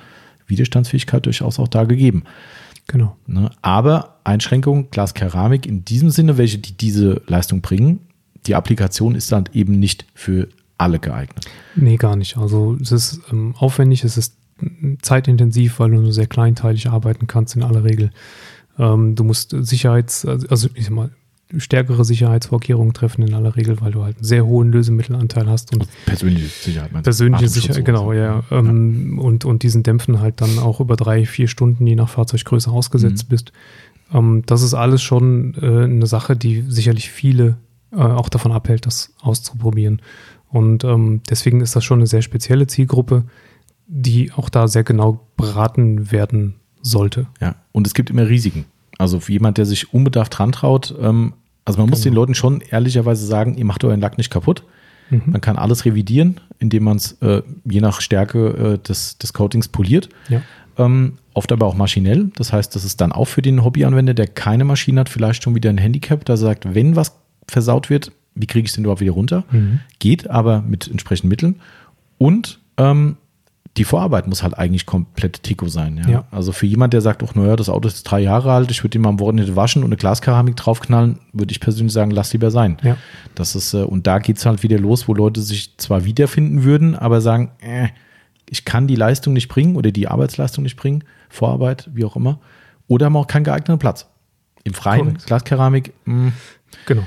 Widerstandsfähigkeit 0.46 1.24
durchaus 1.26 1.58
auch 1.58 1.68
da 1.68 1.84
gegeben. 1.84 2.24
Genau. 2.86 3.16
Ne? 3.26 3.50
Aber 3.62 4.18
Einschränkung, 4.24 4.90
Glaskeramik 4.90 5.66
in 5.66 5.84
diesem 5.84 6.10
Sinne, 6.10 6.36
welche 6.36 6.58
die 6.58 6.76
diese 6.76 7.22
Leistung 7.26 7.60
bringen, 7.60 8.00
die 8.46 8.54
Applikation 8.54 9.14
ist 9.14 9.30
dann 9.30 9.48
eben 9.52 9.78
nicht 9.78 10.04
für 10.14 10.48
alle 10.78 10.98
geeignet. 10.98 11.46
Nee, 11.76 11.96
gar 11.96 12.16
nicht. 12.16 12.36
Also 12.36 12.76
es 12.80 12.90
ist 12.90 13.20
ähm, 13.30 13.54
aufwendig, 13.56 14.02
es 14.04 14.16
ist 14.16 14.36
zeitintensiv, 15.00 15.78
weil 15.78 15.90
du 15.90 16.00
nur 16.00 16.12
sehr 16.12 16.26
kleinteilig 16.26 16.88
arbeiten 16.88 17.26
kannst 17.26 17.56
in 17.56 17.62
aller 17.62 17.84
Regel. 17.84 18.10
Ähm, 18.78 19.14
du 19.14 19.24
musst 19.24 19.54
Sicherheits, 19.58 20.24
also 20.26 20.68
ich 20.74 20.84
sag 20.84 20.92
mal, 20.92 21.10
stärkere 21.58 22.04
Sicherheitsvorkehrungen 22.04 22.92
treffen 22.94 23.22
in 23.26 23.34
aller 23.34 23.56
Regel, 23.56 23.80
weil 23.80 23.92
du 23.92 24.02
halt 24.04 24.16
einen 24.16 24.24
sehr 24.24 24.46
hohen 24.46 24.72
Lösemittelanteil 24.72 25.48
hast 25.48 25.74
und 25.74 25.86
Persönliche 26.06 26.46
Sicherheit. 26.46 26.92
meinst 26.92 27.06
du? 27.06 27.10
persönliche 27.10 27.48
Sicherheit, 27.48 27.84
genau, 27.84 28.12
ja. 28.12 28.42
Ähm, 28.50 29.18
Und, 29.18 29.44
und 29.44 29.62
diesen 29.62 29.82
Dämpfen 29.82 30.20
halt 30.20 30.40
dann 30.40 30.58
auch 30.58 30.80
über 30.80 30.96
drei, 30.96 31.26
vier 31.26 31.48
Stunden, 31.48 31.86
je 31.86 31.94
nach 31.94 32.08
Fahrzeuggröße, 32.08 32.70
ausgesetzt 32.70 33.24
Mhm. 33.24 33.28
bist. 33.28 33.52
Ähm, 34.12 34.42
das 34.46 34.62
ist 34.62 34.74
alles 34.74 35.02
schon 35.02 35.54
äh, 35.60 35.84
eine 35.84 36.06
Sache, 36.06 36.36
die 36.36 36.62
sicherlich 36.68 37.10
viele 37.10 37.56
äh, 37.92 37.96
auch 37.96 38.28
davon 38.28 38.52
abhält, 38.52 38.86
das 38.86 39.14
auszuprobieren. 39.20 40.00
Und 40.48 40.84
ähm, 40.84 41.20
deswegen 41.30 41.60
ist 41.60 41.76
das 41.76 41.84
schon 41.84 41.98
eine 42.00 42.06
sehr 42.06 42.22
spezielle 42.22 42.66
Zielgruppe, 42.66 43.24
die 43.86 44.32
auch 44.32 44.48
da 44.48 44.68
sehr 44.68 44.84
genau 44.84 45.26
beraten 45.36 46.10
werden 46.12 46.54
sollte. 46.82 47.26
Ja, 47.40 47.54
und 47.72 47.86
es 47.86 47.94
gibt 47.94 48.10
immer 48.10 48.28
Risiken. 48.28 48.64
Also 48.98 49.20
für 49.20 49.32
jemand, 49.32 49.58
der 49.58 49.66
sich 49.66 49.92
unbedarft 49.94 50.38
rantraut, 50.40 50.94
ähm, 51.00 51.32
also 51.64 51.80
man 51.80 51.90
muss 51.90 52.02
Genau. 52.02 52.12
den 52.12 52.14
Leuten 52.16 52.34
schon 52.34 52.60
ehrlicherweise 52.60 53.24
sagen, 53.26 53.56
ihr 53.56 53.64
macht 53.64 53.84
euren 53.84 54.00
Lack 54.00 54.18
nicht 54.18 54.30
kaputt. 54.30 54.64
Mhm. 55.10 55.22
Man 55.26 55.40
kann 55.40 55.56
alles 55.56 55.84
revidieren, 55.84 56.40
indem 56.58 56.84
man 56.84 56.96
es 56.96 57.12
äh, 57.22 57.42
je 57.64 57.80
nach 57.80 58.00
Stärke 58.00 58.48
äh, 58.48 58.78
des, 58.78 59.18
des 59.18 59.32
Coatings 59.32 59.68
poliert. 59.68 60.08
Ja. 60.28 60.42
Ähm, 60.78 61.18
oft 61.34 61.52
aber 61.52 61.66
auch 61.66 61.74
maschinell. 61.74 62.30
Das 62.36 62.52
heißt, 62.52 62.74
das 62.74 62.84
ist 62.84 63.00
dann 63.00 63.12
auch 63.12 63.26
für 63.26 63.42
den 63.42 63.62
Hobbyanwender, 63.64 64.14
der 64.14 64.26
keine 64.26 64.64
Maschine 64.64 65.00
hat, 65.00 65.08
vielleicht 65.08 65.42
schon 65.42 65.54
wieder 65.54 65.70
ein 65.70 65.78
Handicap, 65.78 66.24
da 66.24 66.36
sagt, 66.36 66.74
wenn 66.74 66.96
was 66.96 67.14
versaut 67.48 67.90
wird, 67.90 68.12
wie 68.34 68.46
kriege 68.46 68.64
ich 68.64 68.70
es 68.70 68.74
denn 68.74 68.84
überhaupt 68.84 69.02
wieder 69.02 69.12
runter? 69.12 69.44
Mhm. 69.50 69.80
Geht 69.98 70.30
aber 70.30 70.62
mit 70.62 70.88
entsprechenden 70.88 71.28
Mitteln. 71.28 71.60
Und 72.18 72.60
ähm, 72.78 73.16
die 73.78 73.84
Vorarbeit 73.84 74.26
muss 74.26 74.42
halt 74.42 74.58
eigentlich 74.58 74.84
komplett 74.84 75.42
Tico 75.42 75.66
sein. 75.68 75.96
Ja? 76.04 76.10
Ja. 76.10 76.24
Also 76.30 76.52
für 76.52 76.66
jemand, 76.66 76.92
der 76.92 77.00
sagt, 77.00 77.22
ach 77.22 77.34
naja, 77.34 77.56
das 77.56 77.70
Auto 77.70 77.88
ist 77.88 78.02
drei 78.02 78.20
Jahre 78.20 78.52
alt, 78.52 78.70
ich 78.70 78.84
würde 78.84 78.98
ihn 78.98 79.02
mal 79.02 79.08
am 79.08 79.20
Wochenende 79.20 79.56
waschen 79.56 79.82
und 79.82 79.88
eine 79.88 79.96
Glaskeramik 79.96 80.56
draufknallen, 80.56 81.20
würde 81.32 81.52
ich 81.52 81.60
persönlich 81.60 81.92
sagen, 81.92 82.10
lass 82.10 82.32
lieber 82.34 82.50
sein. 82.50 82.76
Ja. 82.82 82.98
Das 83.34 83.54
ist, 83.54 83.72
äh, 83.72 83.78
und 83.78 84.06
da 84.06 84.18
geht's 84.18 84.44
halt 84.44 84.62
wieder 84.62 84.78
los, 84.78 85.08
wo 85.08 85.14
Leute 85.14 85.40
sich 85.40 85.76
zwar 85.78 86.04
wiederfinden 86.04 86.64
würden, 86.64 86.94
aber 86.94 87.22
sagen, 87.22 87.50
äh, 87.60 87.88
ich 88.48 88.66
kann 88.66 88.86
die 88.86 88.96
Leistung 88.96 89.32
nicht 89.32 89.48
bringen 89.48 89.76
oder 89.76 89.90
die 89.90 90.06
Arbeitsleistung 90.06 90.62
nicht 90.64 90.76
bringen, 90.76 91.04
Vorarbeit, 91.30 91.88
wie 91.94 92.04
auch 92.04 92.16
immer, 92.16 92.40
oder 92.88 93.06
haben 93.06 93.16
auch 93.16 93.26
keinen 93.26 93.44
geeigneten 93.44 93.78
Platz. 93.78 94.06
Im 94.64 94.74
Freien, 94.74 95.06
Korrekt. 95.06 95.26
Glaskeramik, 95.26 95.92
mh, 96.04 96.32
Genau. 96.86 97.02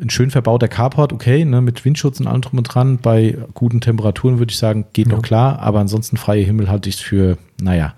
Ein 0.00 0.10
schön 0.10 0.30
verbauter 0.30 0.68
Carport, 0.68 1.12
okay, 1.12 1.44
ne, 1.44 1.60
mit 1.60 1.84
Windschutz 1.84 2.20
und 2.20 2.26
allem 2.26 2.40
drum 2.40 2.58
und 2.58 2.64
dran, 2.64 2.98
bei 2.98 3.36
guten 3.54 3.80
Temperaturen 3.80 4.38
würde 4.38 4.50
ich 4.50 4.58
sagen, 4.58 4.86
geht 4.92 5.08
Ja. 5.08 5.16
noch 5.16 5.22
klar, 5.22 5.58
aber 5.60 5.80
ansonsten 5.80 6.16
freie 6.16 6.42
Himmel 6.44 6.68
halte 6.70 6.88
ich 6.88 6.96
es 6.96 7.00
für, 7.00 7.36
naja, 7.60 7.94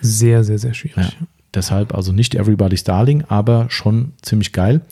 Sehr, 0.00 0.44
sehr, 0.44 0.58
sehr 0.58 0.74
schwierig. 0.74 0.96
ja. 0.96 1.26
Deshalb 1.54 1.94
also 1.94 2.12
nicht 2.12 2.34
Everybody's 2.34 2.84
Darling, 2.84 3.24
aber 3.28 3.66
schon 3.70 4.12
ziemlich 4.22 4.52
geil. 4.52 4.82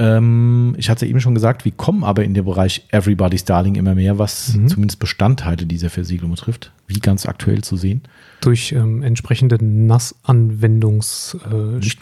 Ähm, 0.00 0.74
ich 0.78 0.90
hatte 0.90 1.06
ja 1.06 1.10
eben 1.10 1.20
schon 1.20 1.34
gesagt, 1.34 1.64
wir 1.64 1.72
kommen 1.72 2.04
aber 2.04 2.22
in 2.24 2.32
den 2.34 2.44
Bereich 2.44 2.84
Everybody's 2.90 3.44
Darling 3.44 3.74
immer 3.74 3.94
mehr, 3.94 4.18
was 4.18 4.54
Mhm. 4.54 4.68
zumindest 4.68 5.00
Bestandteile 5.00 5.66
dieser 5.66 5.90
Versiegelung 5.90 6.30
betrifft. 6.32 6.72
Wie 6.86 7.00
ganz 7.00 7.26
aktuell 7.26 7.62
zu 7.62 7.76
sehen. 7.76 8.02
durch 8.40 8.70
ähm, 8.72 9.02
entsprechende 9.02 9.58
Nassanwendungs 9.64 11.36
äh, 11.50 11.54
Nicht 11.78 12.00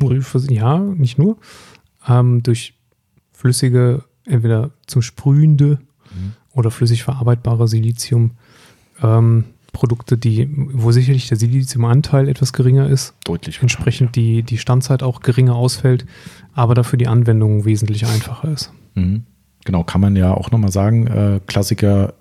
ja, 0.51 0.79
nicht 0.79 1.19
nur. 1.19 1.39
ähm, 2.09 2.43
durch 2.43 2.75
flüssige, 3.47 4.03
entweder 4.25 4.71
zum 4.87 5.03
Sprühende 5.03 5.79
Mhm. 6.11 6.33
oder 6.53 6.71
flüssig 6.71 7.05
verarbeitbare 7.05 7.69
Silizium. 7.69 8.33
Ähm, 9.03 9.45
Produkte, 9.73 10.17
die, 10.17 10.49
wo 10.73 10.91
sicherlich 10.91 11.29
der 11.29 11.37
Siliziumanteil 11.37 12.29
etwas 12.29 12.53
geringer 12.55 12.89
ist, 12.89 13.15
Deutlich. 13.25 13.61
entsprechend 13.61 14.17
die, 14.17 14.43
die 14.43 14.57
Standzeit 14.59 15.03
auch 15.03 15.21
geringer 15.21 15.55
ausfällt, 15.55 16.07
aber 16.55 16.75
dafür 16.75 16.97
die 16.99 17.09
Anwendung 17.09 17.65
wesentlich 17.67 18.07
einfacher 18.07 18.51
ist. 18.51 18.73
Mhm. 18.95 19.25
Genau, 19.67 19.85
kann 19.85 20.01
man 20.01 20.17
ja 20.17 20.33
auch 20.33 20.51
nochmal 20.51 20.73
sagen, 20.73 21.07
äh, 21.09 21.41
Klassiker 21.47 22.15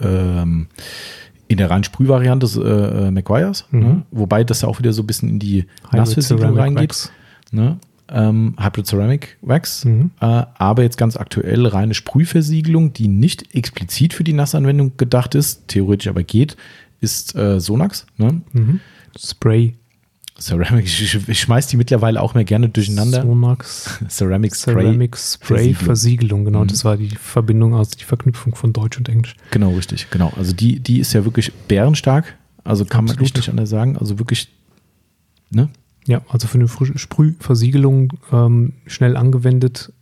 ähm, 0.00 0.68
in 1.48 1.58
der 1.58 1.68
reinen 1.70 1.84
Sprühvariante 1.84 2.46
ist, 2.46 2.56
äh, 2.56 2.62
äh, 3.08 3.10
McGuire's, 3.10 3.66
Mhm. 3.70 3.80
ne? 3.80 4.02
wobei 4.10 4.42
das 4.42 4.62
ja 4.62 4.68
auch 4.68 4.78
wieder 4.78 4.94
so 4.94 5.02
ein 5.02 5.06
bisschen 5.06 5.28
in 5.28 5.38
die 5.38 5.66
Nassversiegelung 5.92 6.56
reingeht. 6.56 7.12
Ne? 7.50 7.76
Ähm, 8.14 8.54
Hybrid 8.60 8.86
Ceramic 8.86 9.38
Wax, 9.40 9.84
Mhm. 9.86 10.10
äh, 10.20 10.24
aber 10.54 10.82
jetzt 10.82 10.98
ganz 10.98 11.16
aktuell 11.16 11.66
reine 11.66 11.94
Sprühversiegelung, 11.94 12.92
die 12.92 13.08
nicht 13.08 13.54
explizit 13.54 14.12
für 14.12 14.22
die 14.22 14.34
Nassanwendung 14.34 14.96
gedacht 14.98 15.34
ist, 15.34 15.66
theoretisch 15.68 16.08
aber 16.08 16.22
geht, 16.22 16.56
ist 17.00 17.34
äh, 17.34 17.58
Sonax. 17.58 18.06
Ne? 18.18 18.42
Mhm. 18.52 18.80
Spray. 19.18 19.74
Ceramic, 20.38 20.84
ich, 20.86 21.14
ich, 21.28 21.40
schmeiß 21.40 21.68
die 21.68 21.76
mittlerweile 21.76 22.20
auch 22.20 22.34
mehr 22.34 22.44
gerne 22.44 22.68
durcheinander. 22.68 23.22
Sonax. 23.22 24.00
Ceramic 24.08 24.56
Spray. 24.56 24.74
Ceramic 24.74 25.16
Spray 25.16 25.56
Versiegelung. 25.74 25.84
Versiegelung, 25.84 26.44
genau. 26.44 26.64
Mhm. 26.64 26.68
Das 26.68 26.84
war 26.84 26.96
die 26.96 27.08
Verbindung, 27.10 27.74
also 27.74 27.92
die 27.98 28.04
Verknüpfung 28.04 28.54
von 28.54 28.72
Deutsch 28.72 28.98
und 28.98 29.08
Englisch. 29.08 29.36
Genau, 29.52 29.70
richtig, 29.72 30.10
genau. 30.10 30.32
Also 30.36 30.52
die, 30.52 30.80
die 30.80 30.98
ist 31.00 31.12
ja 31.12 31.24
wirklich 31.24 31.52
bärenstark. 31.68 32.36
Also 32.64 32.84
kann 32.84 33.04
man 33.04 33.12
Absolut. 33.12 33.28
echt 33.28 33.36
nicht 33.36 33.48
anders 33.50 33.70
sagen. 33.70 33.96
Also 33.96 34.18
wirklich, 34.18 34.48
ne? 35.50 35.68
Ja, 36.06 36.20
also 36.28 36.48
für 36.48 36.58
eine 36.58 36.68
Sprühversiegelung 36.68 38.14
ähm, 38.32 38.74
schnell 38.86 39.16
angewendet, 39.16 39.92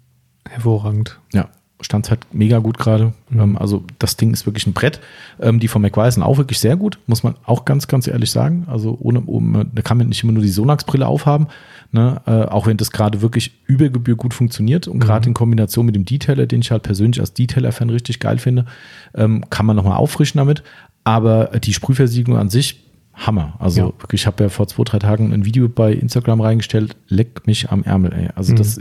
hervorragend. 0.48 1.20
Ja, 1.32 1.51
Standzeit 1.82 2.20
mega 2.32 2.59
gut 2.59 2.78
gerade. 2.78 3.12
Mhm. 3.31 3.40
Ähm, 3.40 3.59
also 3.59 3.85
das 3.98 4.16
Ding 4.16 4.32
ist 4.32 4.47
wirklich 4.47 4.66
ein 4.66 4.72
Brett. 4.72 5.01
Ähm, 5.40 5.60
die 5.60 5.68
von 5.68 5.82
McGuire 5.82 6.10
sind 6.10 6.22
auch 6.22 6.39
wirklich 6.39 6.59
sehr 6.59 6.77
gut, 6.77 6.98
muss 7.06 7.22
man 7.22 7.35
auch 7.44 7.64
ganz, 7.64 7.89
ganz 7.89 8.06
ehrlich 8.06 8.31
sagen. 8.31 8.66
Also 8.68 8.97
ohne, 9.01 9.22
ohne 9.24 9.66
da 9.66 9.82
kann 9.82 9.98
man 9.98 10.09
nicht 10.09 10.22
immer 10.22 10.32
nur 10.32 10.43
die 10.43 10.48
Sonax-Brille 10.48 11.06
aufhaben. 11.06 11.48
Ne? 11.93 12.20
Äh, 12.27 12.44
auch 12.44 12.66
wenn 12.66 12.77
das 12.77 12.90
gerade 12.90 13.20
wirklich 13.22 13.52
über 13.66 13.89
Gebühr 13.89 14.16
gut 14.16 14.35
funktioniert 14.35 14.89
und 14.89 15.01
gerade 15.01 15.28
in 15.28 15.35
Kombination 15.35 15.86
mit 15.86 15.94
dem 15.94 16.05
Detailer, 16.05 16.47
den 16.47 16.60
ich 16.60 16.70
halt 16.70 16.82
persönlich 16.82 17.20
als 17.20 17.35
Detailer-Fan 17.35 17.90
richtig 17.90 18.20
geil 18.20 18.39
finde, 18.39 18.66
ähm, 19.14 19.44
kann 19.51 19.66
man 19.66 19.77
nochmal 19.77 19.97
auffrischen 19.97 20.39
damit. 20.39 20.62
Aber 21.02 21.47
die 21.59 21.72
Sprühversiegelung 21.72 22.39
an 22.39 22.51
sich, 22.51 22.89
Hammer. 23.26 23.55
Also 23.59 23.80
Ja. 23.80 23.86
wirklich, 23.86 24.22
ich 24.22 24.26
habe 24.26 24.44
ja 24.44 24.48
vor 24.48 24.66
zwei, 24.66 24.84
drei 24.84 24.98
Tagen 24.98 25.32
ein 25.32 25.44
Video 25.44 25.68
bei 25.68 25.92
Instagram 25.92 26.40
reingestellt, 26.40 26.97
leck 27.09 27.47
mich 27.47 27.70
am 27.70 27.82
Ärmel, 27.84 28.12
ey. 28.12 28.28
Also 28.34 28.55
das 28.55 28.80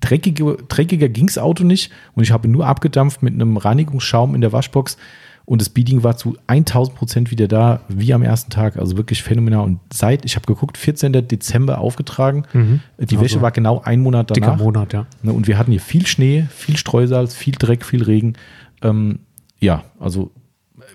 dreckige, 0.00 0.58
dreckiger 0.68 1.08
ging's 1.08 1.38
Auto 1.38 1.64
nicht 1.64 1.90
und 2.14 2.22
ich 2.22 2.30
habe 2.30 2.48
nur 2.48 2.66
abgedampft 2.66 3.22
mit 3.22 3.34
einem 3.34 3.56
Reinigungsschaum 3.56 4.34
in 4.34 4.40
der 4.40 4.52
Waschbox 4.52 4.96
und 5.44 5.60
das 5.60 5.68
Beading 5.68 6.04
war 6.04 6.16
zu 6.16 6.36
1000 6.46 6.96
Prozent 6.96 7.30
wieder 7.32 7.48
da, 7.48 7.80
wie 7.88 8.14
am 8.14 8.22
ersten 8.22 8.50
Tag. 8.52 8.76
Also 8.76 8.96
wirklich 8.96 9.24
phänomenal. 9.24 9.64
Und 9.64 9.80
seit, 9.92 10.24
ich 10.24 10.36
habe 10.36 10.46
geguckt, 10.46 10.78
14. 10.78 11.12
Dezember 11.26 11.78
aufgetragen. 11.78 12.44
Die 12.54 12.78
Also 13.16 13.20
Wäsche 13.20 13.42
war 13.42 13.50
genau 13.50 13.80
ein 13.82 14.00
Monat 14.00 14.30
Dicker 14.30 14.46
danach. 14.48 14.58
Monat, 14.60 14.92
ja. 14.92 15.06
Ne, 15.24 15.32
und 15.32 15.48
wir 15.48 15.58
hatten 15.58 15.72
hier 15.72 15.80
viel 15.80 16.06
Schnee, 16.06 16.46
viel 16.50 16.76
Streusalz, 16.76 17.34
viel 17.34 17.54
Dreck, 17.58 17.84
viel 17.84 18.04
Regen. 18.04 18.34
Ähm, 18.82 19.20
ja, 19.58 19.82
also 19.98 20.30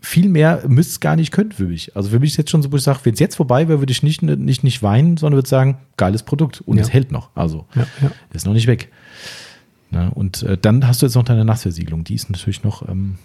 viel 0.06 0.30
mehr 0.30 0.64
müsste 0.68 0.92
es 0.92 1.00
gar 1.00 1.16
nicht 1.16 1.32
können 1.32 1.52
für 1.52 1.66
mich. 1.66 1.96
Also 1.96 2.10
für 2.10 2.20
mich 2.20 2.32
ist 2.32 2.38
jetzt 2.38 2.52
schon 2.52 2.62
so, 2.62 2.72
wo 2.72 2.76
ich 2.78 2.84
sage, 2.84 3.00
wenn 3.04 3.14
es 3.14 3.20
jetzt 3.20 3.36
vorbei 3.36 3.68
wäre, 3.68 3.80
würde 3.80 3.92
ich 3.92 4.04
nicht, 4.04 4.22
nicht, 4.22 4.64
nicht 4.64 4.84
weinen, 4.84 5.18
sondern 5.18 5.38
würde 5.38 5.50
sagen, 5.50 5.78
geiles 5.98 6.24
Produkt. 6.24 6.62
Und 6.62 6.78
Ja. 6.78 6.84
es 6.84 6.94
hält 6.94 7.12
noch. 7.12 7.30
Also 7.36 7.66
Ja, 7.76 7.88
ja. 8.02 8.12
ist 8.34 8.46
noch 8.46 8.54
nicht 8.54 8.68
weg. 8.68 8.92
Na, 9.92 10.10
und 10.10 10.44
äh, 10.44 10.58
dann 10.58 10.88
hast 10.88 11.02
du 11.02 11.06
jetzt 11.06 11.16
noch 11.16 11.24
deine 11.24 11.44
Nassversiegelung. 11.46 12.04
Die 12.04 12.16
ist 12.16 12.30
natürlich 12.30 12.64
noch, 12.64 12.88
ähm, 12.88 13.18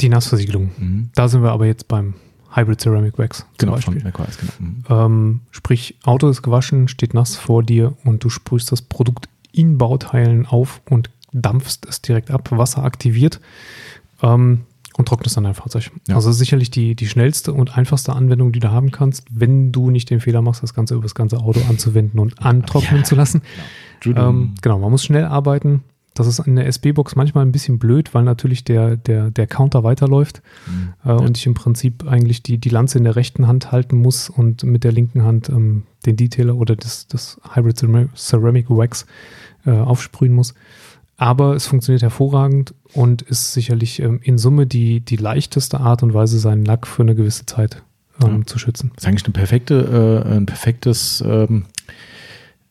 Die 0.00 0.08
Nassversiegelung. 0.08 0.70
Mhm. 0.78 1.10
Da 1.14 1.28
sind 1.28 1.42
wir 1.42 1.50
aber 1.50 1.66
jetzt 1.66 1.88
beim 1.88 2.14
Hybrid 2.54 2.80
Ceramic 2.80 3.18
Wax 3.18 3.44
genau, 3.58 3.72
von 3.76 3.94
Beispiel. 3.94 4.04
McQuarrie, 4.04 4.32
genau. 4.40 4.52
Mhm. 4.58 4.84
Ähm, 4.88 5.40
sprich, 5.50 5.96
Auto 6.04 6.28
ist 6.28 6.42
gewaschen, 6.42 6.86
steht 6.88 7.14
nass 7.14 7.36
vor 7.36 7.62
dir 7.64 7.94
und 8.04 8.22
du 8.22 8.28
sprühst 8.30 8.70
das 8.70 8.82
Produkt 8.82 9.28
in 9.52 9.78
Bauteilen 9.78 10.46
auf 10.46 10.80
und 10.88 11.10
dampfst 11.32 11.80
es 11.88 12.00
direkt 12.02 12.30
ab, 12.30 12.50
Wasser 12.52 12.84
aktiviert 12.84 13.40
ähm, 14.22 14.60
und 14.96 15.06
trocknest 15.08 15.36
dann 15.36 15.44
dein 15.44 15.54
Fahrzeug. 15.54 15.90
Ja. 16.08 16.16
Also 16.16 16.32
sicherlich 16.32 16.70
die, 16.70 16.94
die 16.94 17.06
schnellste 17.08 17.52
und 17.52 17.76
einfachste 17.78 18.12
Anwendung, 18.12 18.52
die 18.52 18.60
du 18.60 18.70
haben 18.70 18.90
kannst, 18.90 19.24
wenn 19.30 19.72
du 19.72 19.90
nicht 19.90 20.10
den 20.10 20.20
Fehler 20.20 20.42
machst, 20.42 20.62
das 20.62 20.74
Ganze 20.74 20.94
über 20.94 21.04
das 21.04 21.14
ganze 21.14 21.38
Auto 21.38 21.60
anzuwenden 21.68 22.18
und 22.20 22.42
antrocknen 22.44 23.00
Ja. 23.00 23.04
zu 23.04 23.14
lassen. 23.14 23.42
Entschuldigung. 23.94 24.28
Ähm, 24.28 24.54
genau, 24.62 24.78
man 24.78 24.90
muss 24.90 25.04
schnell 25.04 25.24
arbeiten. 25.24 25.82
Das 26.14 26.26
ist 26.26 26.40
in 26.40 26.56
der 26.56 26.66
SB-Box 26.66 27.14
manchmal 27.14 27.46
ein 27.46 27.52
bisschen 27.52 27.78
blöd, 27.78 28.14
weil 28.14 28.24
natürlich 28.24 28.64
der, 28.64 28.96
der, 28.96 29.30
der 29.30 29.46
Counter 29.46 29.84
weiterläuft 29.84 30.42
Mhm. 30.66 30.92
äh, 31.08 31.12
und 31.12 31.38
ich 31.38 31.46
im 31.46 31.54
Prinzip 31.54 32.04
eigentlich 32.06 32.42
die, 32.42 32.58
die 32.58 32.68
Lanze 32.68 32.98
in 32.98 33.04
der 33.04 33.14
rechten 33.14 33.46
Hand 33.46 33.70
halten 33.70 33.96
muss 33.96 34.28
und 34.28 34.64
mit 34.64 34.82
der 34.82 34.90
linken 34.92 35.22
Hand 35.22 35.48
ähm, 35.48 35.84
den 36.04 36.16
Detailer 36.16 36.56
oder 36.56 36.74
das, 36.74 37.06
das 37.06 37.40
Hybrid 37.54 37.78
Ceramic- 37.78 38.08
Ceramic 38.16 38.68
Wax 38.68 39.06
äh, 39.64 39.70
aufsprühen 39.70 40.34
muss. 40.34 40.54
Aber 41.20 41.54
es 41.54 41.66
funktioniert 41.66 42.00
hervorragend 42.00 42.72
und 42.94 43.20
ist 43.20 43.52
sicherlich 43.52 44.00
ähm, 44.00 44.20
in 44.22 44.38
Summe 44.38 44.66
die, 44.66 45.00
die 45.00 45.16
leichteste 45.16 45.78
Art 45.78 46.02
und 46.02 46.14
Weise, 46.14 46.38
seinen 46.38 46.64
Lack 46.64 46.86
für 46.86 47.02
eine 47.02 47.14
gewisse 47.14 47.44
Zeit 47.44 47.82
ähm, 48.24 48.38
Ja. 48.38 48.46
zu 48.46 48.58
schützen. 48.58 48.90
ist 48.96 49.06
eigentlich 49.06 49.24
eine 49.26 49.34
perfekte, 49.34 50.24
äh, 50.26 50.30
ein 50.36 50.46
perfektes, 50.46 51.22
ähm, 51.26 51.66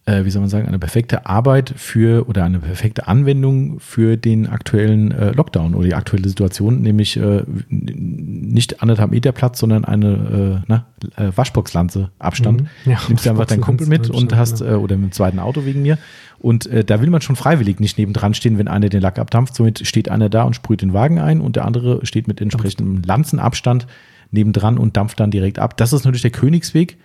äh, 0.10 0.26
wie 0.26 0.32
soll 0.32 0.42
man 0.42 0.50
sagen, 0.50 0.68
eine 0.68 0.80
perfekte 0.80 1.26
Arbeit 1.26 1.74
für 1.76 2.28
oder 2.28 2.44
eine 2.44 2.60
perfekte 2.60 3.08
Anwendung 3.08 3.80
für 3.80 4.18
den 4.18 4.48
aktuellen 4.48 5.12
äh, 5.12 5.32
Lockdown 5.32 5.76
oder 5.76 5.88
die 5.88 5.94
aktuelle 5.94 6.28
Situation, 6.28 6.82
nämlich 6.82 7.18
äh, 7.18 7.44
nicht 7.70 8.82
anderthalb 8.82 9.12
Meter 9.12 9.32
Platz, 9.32 9.60
sondern 9.60 9.86
eine 9.86 10.62
äh, 10.62 10.66
na, 10.68 10.86
äh, 11.16 11.32
Waschboxlanze 11.36 12.10
Abstand. 12.18 12.62
Mhm. 12.62 12.92
Ja, 12.92 13.00
Nimmst 13.08 13.26
du 13.26 13.30
einfach 13.30 13.46
deinen 13.46 13.62
Kumpel 13.62 13.88
mit 13.88 14.10
und 14.10 14.36
hast, 14.36 14.62
ja. 14.62 14.72
äh, 14.72 14.76
oder 14.76 14.98
mit 14.98 15.12
dem 15.12 15.12
zweiten 15.12 15.40
Auto 15.40 15.66
wegen 15.66 15.84
mir. 15.84 15.98
Und 16.42 16.70
da 16.72 17.02
will 17.02 17.10
man 17.10 17.20
schon 17.20 17.36
freiwillig 17.36 17.82
nicht 17.82 17.98
nebendran 17.98 18.34
stehen, 18.34 18.58
wenn 18.58 18.70
einer 18.70 18.88
den 18.88 19.02
Lack 19.02 19.20
abdampft. 19.20 19.56
Somit 19.56 19.86
steht 19.86 20.08
einer 20.08 20.30
da 20.30 20.44
und 20.44 20.56
sprüht 20.56 20.82
den 20.82 20.94
Wagen 20.94 21.20
ein 21.20 21.42
und 21.42 21.58
der 21.58 21.66
andere 21.66 22.06
steht 22.06 22.30
mit 22.30 22.40
entsprechendem 22.40 23.02
Lanzenabstand 23.06 23.88
nebendran 24.32 24.78
und 24.78 24.96
dampft 24.96 25.20
dann 25.20 25.32
direkt 25.32 25.60
ab. 25.60 25.76
Das 25.76 25.92
ist 25.92 26.06
natürlich 26.06 26.22
der 26.22 26.32
Königsweg 26.32 26.98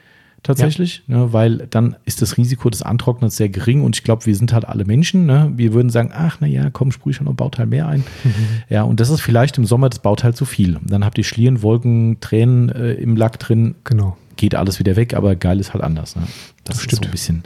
tatsächlich, 0.44 1.02
ne, 1.08 1.32
weil 1.32 1.66
dann 1.70 1.96
ist 2.04 2.22
das 2.22 2.36
Risiko 2.36 2.70
des 2.70 2.82
Antrocknens 2.82 3.36
sehr 3.36 3.48
gering 3.48 3.82
und 3.82 3.96
ich 3.96 4.04
glaube, 4.04 4.24
wir 4.26 4.36
sind 4.36 4.52
halt 4.52 4.64
alle 4.64 4.84
Menschen. 4.84 5.26
Ne? 5.26 5.52
Wir 5.56 5.72
würden 5.72 5.90
sagen, 5.90 6.12
ach 6.14 6.36
na 6.38 6.46
ja, 6.46 6.70
komm, 6.70 6.92
sprüh 6.92 7.12
schon 7.12 7.24
noch 7.24 7.32
ein 7.32 7.36
Bauteil 7.36 7.66
mehr 7.66 7.88
ein. 7.88 8.04
Ja, 8.68 8.82
und 8.84 9.00
das 9.00 9.10
ist 9.10 9.20
vielleicht 9.20 9.58
im 9.58 9.64
Sommer 9.66 9.88
das 9.90 9.98
Bauteil 9.98 10.34
zu 10.34 10.44
viel. 10.44 10.78
Dann 10.84 11.04
habt 11.04 11.18
ihr 11.18 11.24
Schlieren, 11.24 11.62
Wolken, 11.62 12.18
Tränen 12.20 12.68
äh, 12.68 12.92
im 12.92 13.16
Lack 13.16 13.38
drin, 13.40 13.74
Genau. 13.84 14.16
geht 14.36 14.54
alles 14.54 14.78
wieder 14.78 14.94
weg, 14.96 15.14
aber 15.14 15.34
geil 15.34 15.58
ist 15.58 15.74
halt 15.74 15.82
anders. 15.82 16.14
Ne? 16.16 16.22
Das, 16.64 16.76
Das 16.76 16.76
ist 16.76 16.82
so 16.82 16.86
stimmt. 16.88 17.06
ein 17.06 17.10
bisschen 17.10 17.42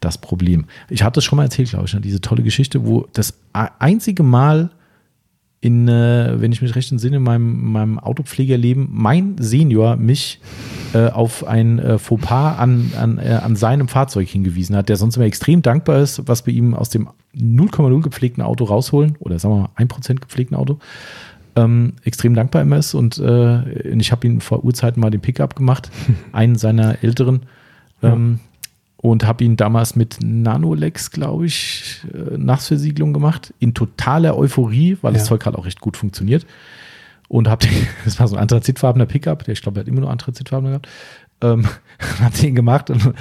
das 0.00 0.16
Problem. 0.18 0.66
Ich 0.88 1.02
hatte 1.02 1.18
es 1.18 1.24
schon 1.24 1.36
mal 1.38 1.42
erzählt, 1.44 1.70
glaube 1.70 1.86
ich, 1.86 1.94
ne? 1.94 2.00
diese 2.00 2.20
tolle 2.20 2.42
Geschichte, 2.42 2.86
wo 2.86 3.06
das 3.12 3.34
einzige 3.52 4.22
Mal 4.22 4.70
in, 5.60 5.88
äh, 5.88 6.40
wenn 6.40 6.52
ich 6.52 6.62
mich 6.62 6.76
recht 6.76 6.92
entsinne, 6.92 7.16
in 7.16 7.22
meinem, 7.22 7.72
meinem 7.72 7.98
Autopflegerleben 7.98 8.88
mein 8.90 9.36
Senior 9.38 9.96
mich 9.96 10.40
äh, 10.94 11.08
auf 11.08 11.46
ein 11.46 11.78
äh, 11.78 11.98
Fauxpas 11.98 12.58
an, 12.58 12.92
an, 12.96 13.18
äh, 13.18 13.40
an 13.42 13.56
seinem 13.56 13.88
Fahrzeug 13.88 14.28
hingewiesen 14.28 14.76
hat, 14.76 14.88
der 14.88 14.96
sonst 14.96 15.16
immer 15.16 15.26
extrem 15.26 15.62
dankbar 15.62 15.98
ist, 15.98 16.28
was 16.28 16.46
wir 16.46 16.54
ihm 16.54 16.74
aus 16.74 16.90
dem 16.90 17.08
0,0 17.36 18.02
gepflegten 18.02 18.42
Auto 18.42 18.64
rausholen 18.64 19.16
oder 19.18 19.38
sagen 19.38 19.54
wir 19.54 19.70
mal 19.76 19.84
1% 19.84 20.20
gepflegten 20.20 20.56
Auto 20.56 20.78
ähm, 21.58 21.94
extrem 22.04 22.34
dankbar 22.34 22.62
immer 22.62 22.78
ist. 22.78 22.94
Und 22.94 23.18
äh, 23.18 23.90
ich 23.90 24.12
habe 24.12 24.26
ihn 24.26 24.40
vor 24.40 24.64
Urzeiten 24.64 25.00
mal 25.00 25.10
den 25.10 25.20
Pickup 25.20 25.56
gemacht, 25.56 25.90
einen 26.32 26.56
seiner 26.56 27.02
älteren. 27.02 27.42
Ähm, 28.02 28.38
und 29.00 29.26
habe 29.26 29.44
ihn 29.44 29.56
damals 29.56 29.94
mit 29.96 30.18
Nanolex, 30.22 31.10
glaube 31.12 31.46
ich, 31.46 32.02
äh, 32.12 32.36
Nassversiegelung 32.36 33.12
gemacht, 33.12 33.54
in 33.60 33.72
totaler 33.74 34.36
Euphorie, 34.36 34.98
weil 35.02 35.12
das 35.12 35.22
Ja. 35.22 35.28
Zeug 35.28 35.46
halt 35.46 35.56
auch 35.56 35.64
recht 35.66 35.80
gut 35.80 35.96
funktioniert. 35.96 36.44
Und 37.28 37.46
habe 37.48 37.66
den, 37.66 37.86
das 38.04 38.18
war 38.18 38.26
so 38.28 38.36
ein 38.36 38.42
anthrazitfarbener 38.42 39.06
Pickup, 39.06 39.44
der 39.44 39.52
ich 39.52 39.62
glaube, 39.62 39.74
der 39.74 39.82
hat 39.84 39.88
immer 39.88 40.00
nur 40.00 40.10
anthrazitfarben 40.10 40.68
gehabt, 40.70 40.88
ähm, 41.42 41.66
habe 42.20 42.36
den 42.38 42.54
gemacht 42.56 42.90
und 42.90 43.12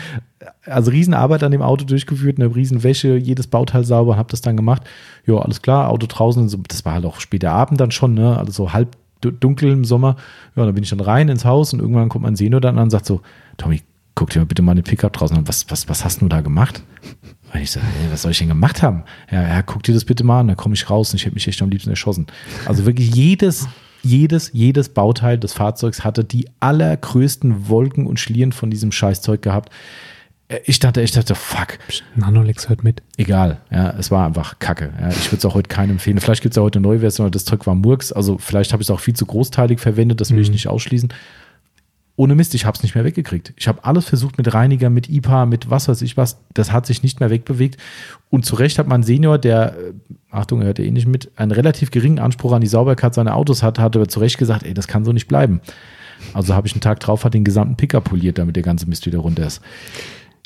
also 0.66 0.90
Riesenarbeit 0.92 1.44
an 1.44 1.52
dem 1.52 1.62
Auto 1.62 1.86
durchgeführt, 1.86 2.40
eine 2.40 2.56
Riesenwäsche, 2.56 3.16
jedes 3.16 3.48
Bauteil 3.48 3.84
sauber 3.84 4.14
und 4.14 4.18
habe 4.18 4.32
das 4.32 4.42
dann 4.42 4.56
gemacht. 4.58 4.82
Ja, 5.28 5.36
alles 5.36 5.62
klar, 5.62 5.90
Auto 5.90 6.08
draußen, 6.10 6.48
so, 6.50 6.58
das 6.68 6.86
war 6.86 6.94
halt 6.94 7.06
auch 7.06 7.20
später 7.20 7.52
Abend 7.52 7.80
dann 7.80 7.92
schon, 7.92 8.14
ne, 8.16 8.38
also 8.38 8.52
so 8.52 8.74
halb 8.74 8.96
du- 9.22 9.32
dunkel 9.32 9.72
im 9.72 9.86
Sommer. 9.86 10.16
Ja, 10.56 10.66
dann 10.66 10.74
bin 10.74 10.84
ich 10.84 10.90
dann 10.90 11.00
rein 11.02 11.28
ins 11.30 11.46
Haus 11.46 11.74
und 11.74 11.80
irgendwann 11.82 12.10
kommt 12.10 12.24
mein 12.24 12.36
Senior 12.36 12.62
dann 12.62 12.78
an 12.78 12.84
und 12.86 12.90
sagt 12.90 13.06
so, 13.06 13.22
Tommy, 13.58 13.82
guck 14.18 14.32
dir 14.32 14.40
mal 14.40 14.46
bitte 14.46 14.62
mal 14.62 14.76
den 14.76 14.84
Pickup 14.84 15.14
draußen 15.14 15.38
an. 15.38 15.48
Was, 15.48 15.70
was, 15.70 15.88
was 15.88 16.04
hast 16.04 16.22
du 16.22 16.28
da 16.28 16.42
gemacht? 16.42 16.82
Und 17.54 17.62
ich 17.62 17.72
so, 17.72 17.80
ey, 17.80 18.12
was 18.12 18.24
soll 18.24 18.32
ich 18.32 18.40
denn 18.40 18.50
gemacht 18.50 18.82
haben? 18.84 19.04
Ja, 19.32 19.42
ja, 19.48 19.62
guck 19.62 19.84
dir 19.84 19.94
das 19.94 20.04
bitte 20.06 20.24
mal 20.26 20.42
an, 20.42 20.48
da 20.50 20.56
komme 20.56 20.74
ich 20.76 20.90
raus 20.90 21.12
und 21.12 21.16
ich 21.18 21.26
hätte 21.26 21.36
mich 21.36 21.48
echt 21.48 21.62
am 21.62 21.70
liebsten 21.70 21.90
erschossen. 21.92 22.28
Also 22.66 22.86
wirklich 22.86 23.16
jedes, 23.16 23.68
jedes, 24.04 24.52
jedes 24.54 24.90
Bauteil 24.90 25.38
des 25.38 25.54
Fahrzeugs 25.54 26.04
hatte 26.04 26.24
die 26.26 26.48
allergrößten 26.60 27.70
Wolken 27.70 28.06
und 28.08 28.20
Schlieren 28.20 28.52
von 28.52 28.70
diesem 28.70 28.92
Scheißzeug 28.92 29.42
gehabt. 29.42 29.72
Äh, 30.50 30.60
Ich 30.66 30.80
dachte, 30.80 31.02
ich 31.02 31.12
dachte, 31.12 31.36
fuck, 31.36 31.78
Nanolex 32.16 32.68
hört 32.70 32.84
mit. 32.84 33.02
egal. 33.18 33.60
Ja, 33.72 33.92
es 33.98 34.12
war 34.12 34.26
einfach 34.26 34.60
Kacke. 34.60 34.94
Ja, 35.00 35.10
ich 35.10 35.28
würde 35.28 35.38
es 35.38 35.46
auch 35.46 35.54
heute 35.56 35.68
keinem 35.70 35.92
empfehlen. 35.92 36.20
Vielleicht 36.20 36.42
gibt 36.42 36.54
es 36.54 36.58
ja 36.58 36.64
heute 36.64 36.80
eine 36.80 36.88
neue 36.88 37.00
Version, 37.00 37.26
aber 37.26 37.32
das 37.32 37.46
Zeug 37.46 37.66
war 37.68 37.76
Murks. 37.76 38.12
Also 38.12 38.38
vielleicht 38.40 38.74
habe 38.74 38.82
ich 38.82 38.88
es 38.88 38.92
auch 38.92 39.00
viel 39.00 39.16
zu 39.16 39.26
großteilig 39.26 39.80
verwendet, 39.80 40.20
das 40.22 40.32
will 40.32 40.40
ich 40.42 40.48
Mhm. 40.50 40.54
nicht 40.54 40.68
ausschließen. 40.68 41.10
Ohne 42.20 42.34
Mist, 42.34 42.56
ich 42.56 42.66
habe 42.66 42.76
es 42.76 42.82
nicht 42.82 42.96
mehr 42.96 43.06
weggekriegt. 43.06 43.54
Ich 43.58 43.68
habe 43.68 43.86
alles 43.86 44.06
versucht 44.06 44.40
mit 44.40 44.52
Reiniger, 44.52 44.90
mit 44.90 45.08
IPA, 45.08 45.46
mit 45.46 45.70
was 45.70 45.88
weiß 45.88 46.02
ich 46.02 46.18
was. 46.18 46.40
Das 46.52 46.72
hat 46.72 46.88
sich 46.88 47.04
nicht 47.04 47.20
mehr 47.20 47.30
wegbewegt. 47.30 47.78
Und 48.32 48.44
zu 48.44 48.56
Recht 48.56 48.80
hat 48.80 48.88
mein 48.88 49.04
Senior, 49.04 49.38
der, 49.38 49.78
äh, 49.78 49.94
Achtung, 50.32 50.62
er 50.62 50.68
hört 50.68 50.80
eh 50.80 50.90
nicht 50.90 51.08
mit, 51.08 51.32
einen 51.36 51.52
relativ 51.52 51.92
geringen 51.92 52.18
Anspruch 52.18 52.54
an 52.54 52.62
die 52.62 52.68
Sauberkeit 52.68 53.14
seiner 53.14 53.36
Autos 53.36 53.62
hat, 53.62 53.78
hat 53.78 53.96
aber 53.96 54.08
zu 54.08 54.20
Recht 54.20 54.40
gesagt, 54.40 54.64
ey, 54.64 54.74
das 54.74 54.88
kann 54.88 55.06
so 55.06 55.14
nicht 55.14 55.28
bleiben. 55.28 55.62
Also 56.34 56.56
habe 56.56 56.66
ich 56.66 56.74
einen 56.74 56.82
Tag 56.82 57.00
drauf, 57.02 57.24
hat 57.24 57.36
den 57.36 57.44
gesamten 57.44 57.76
Pickup 57.76 58.06
poliert, 58.06 58.40
damit 58.40 58.56
der 58.56 58.64
ganze 58.64 58.88
Mist 58.88 59.06
wieder 59.06 59.20
runter 59.20 59.46
ist. 59.46 59.62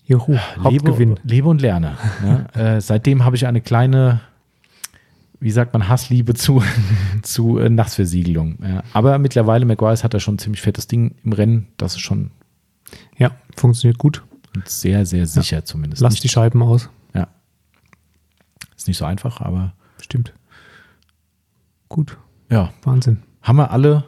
Juhu, 0.06 0.38
Hauptgewinn. 0.61 1.11
Lebe, 1.11 1.22
lebe 1.23 1.48
und 1.48 1.61
lerne. 1.61 1.98
ne? 2.22 2.48
äh, 2.53 2.81
seitdem 2.81 3.23
habe 3.23 3.38
ich 3.38 3.48
eine 3.48 3.61
kleine, 3.61 4.19
wie 5.42 5.52
sagt 5.52 5.74
man, 5.74 5.90
Hassliebe 5.90 6.34
zu, 6.36 6.64
zu 7.24 7.58
äh, 7.58 7.70
Nachtversiegelung. 7.70 8.60
Ja. 8.64 8.84
Aber 8.94 9.18
mittlerweile, 9.20 9.66
McGuire's 9.66 10.04
hat 10.06 10.14
da 10.14 10.20
schon 10.22 10.36
ein 10.36 10.40
ziemlich 10.40 10.62
fettes 10.62 10.88
Ding 10.88 11.16
im 11.24 11.34
Rennen. 11.34 11.68
Das 11.78 11.96
ist 11.96 12.02
schon 12.02 12.32
Ja, 13.18 13.32
funktioniert 13.58 13.98
gut. 13.98 14.24
sehr, 14.66 15.06
sehr 15.06 15.26
sicher 15.28 15.66
zumindest. 15.66 16.02
Lass 16.02 16.16
die 16.16 16.30
Scheiben 16.30 16.62
aus. 16.64 16.90
ja. 17.14 17.28
Ist 18.78 18.88
nicht 18.88 18.98
so 18.98 19.06
einfach, 19.06 19.42
aber 19.42 19.74
Stimmt. 20.02 20.34
Gut, 21.90 22.18
ja. 22.50 22.72
Wahnsinn. 22.84 23.24
Haben 23.42 23.58
wir 23.58 23.72
alle 23.72 24.06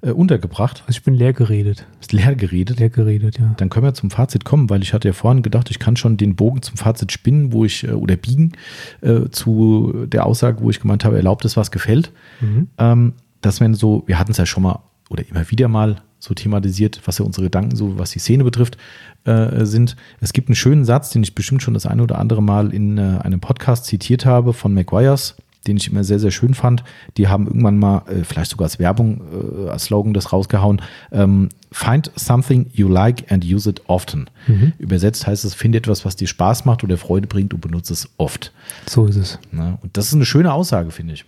äh, 0.00 0.10
untergebracht. 0.10 0.84
Also 0.86 0.98
ich 0.98 1.02
bin 1.02 1.14
leer 1.14 1.32
geredet. 1.32 1.86
Ist 2.00 2.12
leer 2.12 2.34
geredet. 2.34 2.78
Leer 2.78 2.90
geredet, 2.90 3.38
ja. 3.38 3.54
Dann 3.56 3.68
können 3.68 3.84
wir 3.84 3.94
zum 3.94 4.10
Fazit 4.10 4.44
kommen, 4.44 4.70
weil 4.70 4.82
ich 4.82 4.92
hatte 4.92 5.08
ja 5.08 5.12
vorhin 5.12 5.42
gedacht, 5.42 5.70
ich 5.70 5.78
kann 5.78 5.96
schon 5.96 6.16
den 6.16 6.36
Bogen 6.36 6.62
zum 6.62 6.76
Fazit 6.76 7.12
spinnen, 7.12 7.52
wo 7.52 7.64
ich, 7.64 7.84
äh, 7.84 7.92
oder 7.92 8.16
biegen, 8.16 8.52
äh, 9.00 9.28
zu 9.30 10.06
der 10.06 10.26
Aussage, 10.26 10.62
wo 10.62 10.70
ich 10.70 10.80
gemeint 10.80 11.04
habe, 11.04 11.16
erlaubt 11.16 11.44
es, 11.44 11.56
was 11.56 11.70
gefällt. 11.70 12.12
Mhm. 12.40 12.68
Ähm, 12.78 13.12
das 13.40 13.60
wären 13.60 13.74
so, 13.74 14.04
wir 14.06 14.18
hatten 14.18 14.30
es 14.30 14.36
ja 14.36 14.46
schon 14.46 14.62
mal 14.62 14.80
oder 15.08 15.26
immer 15.28 15.50
wieder 15.50 15.68
mal 15.68 16.02
so 16.18 16.34
thematisiert, 16.34 17.00
was 17.04 17.18
ja 17.18 17.24
unsere 17.24 17.46
Gedanken 17.46 17.76
so, 17.76 17.98
was 17.98 18.10
die 18.10 18.18
Szene 18.18 18.44
betrifft, 18.44 18.76
äh, 19.24 19.64
sind. 19.64 19.96
Es 20.20 20.32
gibt 20.32 20.48
einen 20.48 20.56
schönen 20.56 20.84
Satz, 20.84 21.10
den 21.10 21.22
ich 21.22 21.34
bestimmt 21.34 21.62
schon 21.62 21.74
das 21.74 21.86
eine 21.86 22.02
oder 22.02 22.18
andere 22.18 22.42
Mal 22.42 22.72
in 22.72 22.98
äh, 22.98 23.18
einem 23.22 23.40
Podcast 23.40 23.84
zitiert 23.86 24.26
habe 24.26 24.52
von 24.52 24.74
McGuire's, 24.74 25.36
den 25.66 25.76
ich 25.76 25.90
immer 25.90 26.04
sehr, 26.04 26.18
sehr 26.18 26.30
schön 26.30 26.54
fand. 26.54 26.84
Die 27.16 27.28
haben 27.28 27.46
irgendwann 27.46 27.78
mal, 27.78 28.02
äh, 28.08 28.24
vielleicht 28.24 28.50
sogar 28.50 28.66
als 28.66 28.78
Werbung, 28.78 29.20
äh, 29.66 29.68
als 29.70 29.84
Slogan 29.84 30.14
das 30.14 30.32
rausgehauen, 30.32 30.82
ähm, 31.12 31.48
Find 31.70 32.10
something 32.16 32.70
you 32.72 32.88
like 32.88 33.30
and 33.30 33.44
use 33.44 33.68
it 33.68 33.82
often. 33.88 34.30
Übersetzt 34.78 35.26
heißt 35.26 35.44
es, 35.44 35.52
finde 35.52 35.76
etwas, 35.76 36.06
was 36.06 36.16
dir 36.16 36.26
Spaß 36.26 36.64
macht 36.64 36.82
oder 36.82 36.96
Freude 36.96 37.26
bringt 37.26 37.52
und 37.52 37.60
benutze 37.60 37.92
es 37.92 38.08
oft. 38.16 38.54
So 38.86 39.04
ist 39.04 39.16
es. 39.16 39.38
Ne? 39.52 39.76
Und 39.82 39.94
das 39.98 40.06
ist 40.06 40.14
eine 40.14 40.24
schöne 40.24 40.50
Aussage, 40.50 40.90
finde 40.90 41.12
ich. 41.12 41.26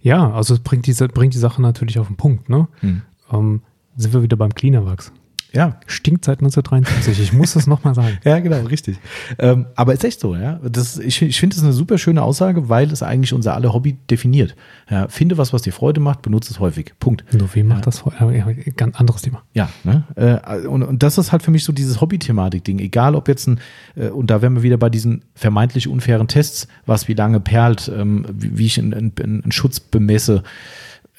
Ja, 0.00 0.32
also 0.32 0.54
es 0.54 0.60
bringt 0.60 0.86
die, 0.88 0.92
bringt 0.92 1.34
die 1.34 1.38
Sache 1.38 1.62
natürlich 1.62 2.00
auf 2.00 2.08
den 2.08 2.16
Punkt, 2.16 2.48
ne? 2.48 2.66
Ähm, 3.32 3.62
sind 3.96 4.12
wir 4.12 4.22
wieder 4.22 4.36
beim 4.36 4.52
Cleanerwachs. 4.52 5.12
Ja, 5.52 5.78
Stinkt 5.86 6.24
seit 6.24 6.38
1973. 6.38 7.20
Ich 7.20 7.32
muss 7.32 7.52
das 7.52 7.66
nochmal 7.66 7.94
sagen. 7.94 8.18
Ja, 8.24 8.38
genau, 8.38 8.60
richtig. 8.62 8.98
Ähm, 9.38 9.66
aber 9.74 9.92
ist 9.92 10.04
echt 10.04 10.20
so, 10.20 10.34
ja. 10.34 10.60
Das, 10.62 10.98
ich 10.98 11.20
ich 11.20 11.38
finde 11.38 11.56
es 11.56 11.62
eine 11.62 11.72
super 11.72 11.98
schöne 11.98 12.22
Aussage, 12.22 12.68
weil 12.68 12.90
es 12.90 13.02
eigentlich 13.02 13.32
unser 13.32 13.54
alle 13.54 13.72
Hobby 13.72 13.98
definiert. 14.10 14.54
Ja, 14.88 15.08
finde 15.08 15.38
was, 15.38 15.52
was 15.52 15.62
dir 15.62 15.72
Freude 15.72 16.00
macht, 16.00 16.22
benutze 16.22 16.52
es 16.52 16.60
häufig. 16.60 16.94
Punkt. 16.98 17.24
Nur 17.34 17.54
wem 17.54 17.68
macht 17.68 17.86
das 17.86 18.00
vor? 18.00 18.12
Ja, 18.18 18.30
ja, 18.30 18.46
ganz 18.76 18.98
anderes 18.98 19.22
Thema. 19.22 19.42
Ja, 19.52 19.68
ne? 19.84 20.04
Äh, 20.14 20.66
und, 20.66 20.82
und 20.82 21.02
das 21.02 21.18
ist 21.18 21.32
halt 21.32 21.42
für 21.42 21.50
mich 21.50 21.64
so 21.64 21.72
dieses 21.72 22.00
Hobby-Thematik-Ding. 22.00 22.78
Egal, 22.78 23.14
ob 23.14 23.28
jetzt 23.28 23.46
ein, 23.48 23.60
äh, 23.96 24.08
und 24.08 24.30
da 24.30 24.40
wären 24.40 24.54
wir 24.54 24.62
wieder 24.62 24.78
bei 24.78 24.88
diesen 24.88 25.24
vermeintlich 25.34 25.88
unfairen 25.88 26.28
Tests, 26.28 26.68
was 26.86 27.08
wie 27.08 27.14
lange 27.14 27.40
perlt, 27.40 27.90
ähm, 27.94 28.24
wie, 28.32 28.58
wie 28.58 28.66
ich 28.66 28.78
einen, 28.78 28.94
einen, 28.94 29.42
einen 29.42 29.52
Schutz 29.52 29.80
bemesse. 29.80 30.42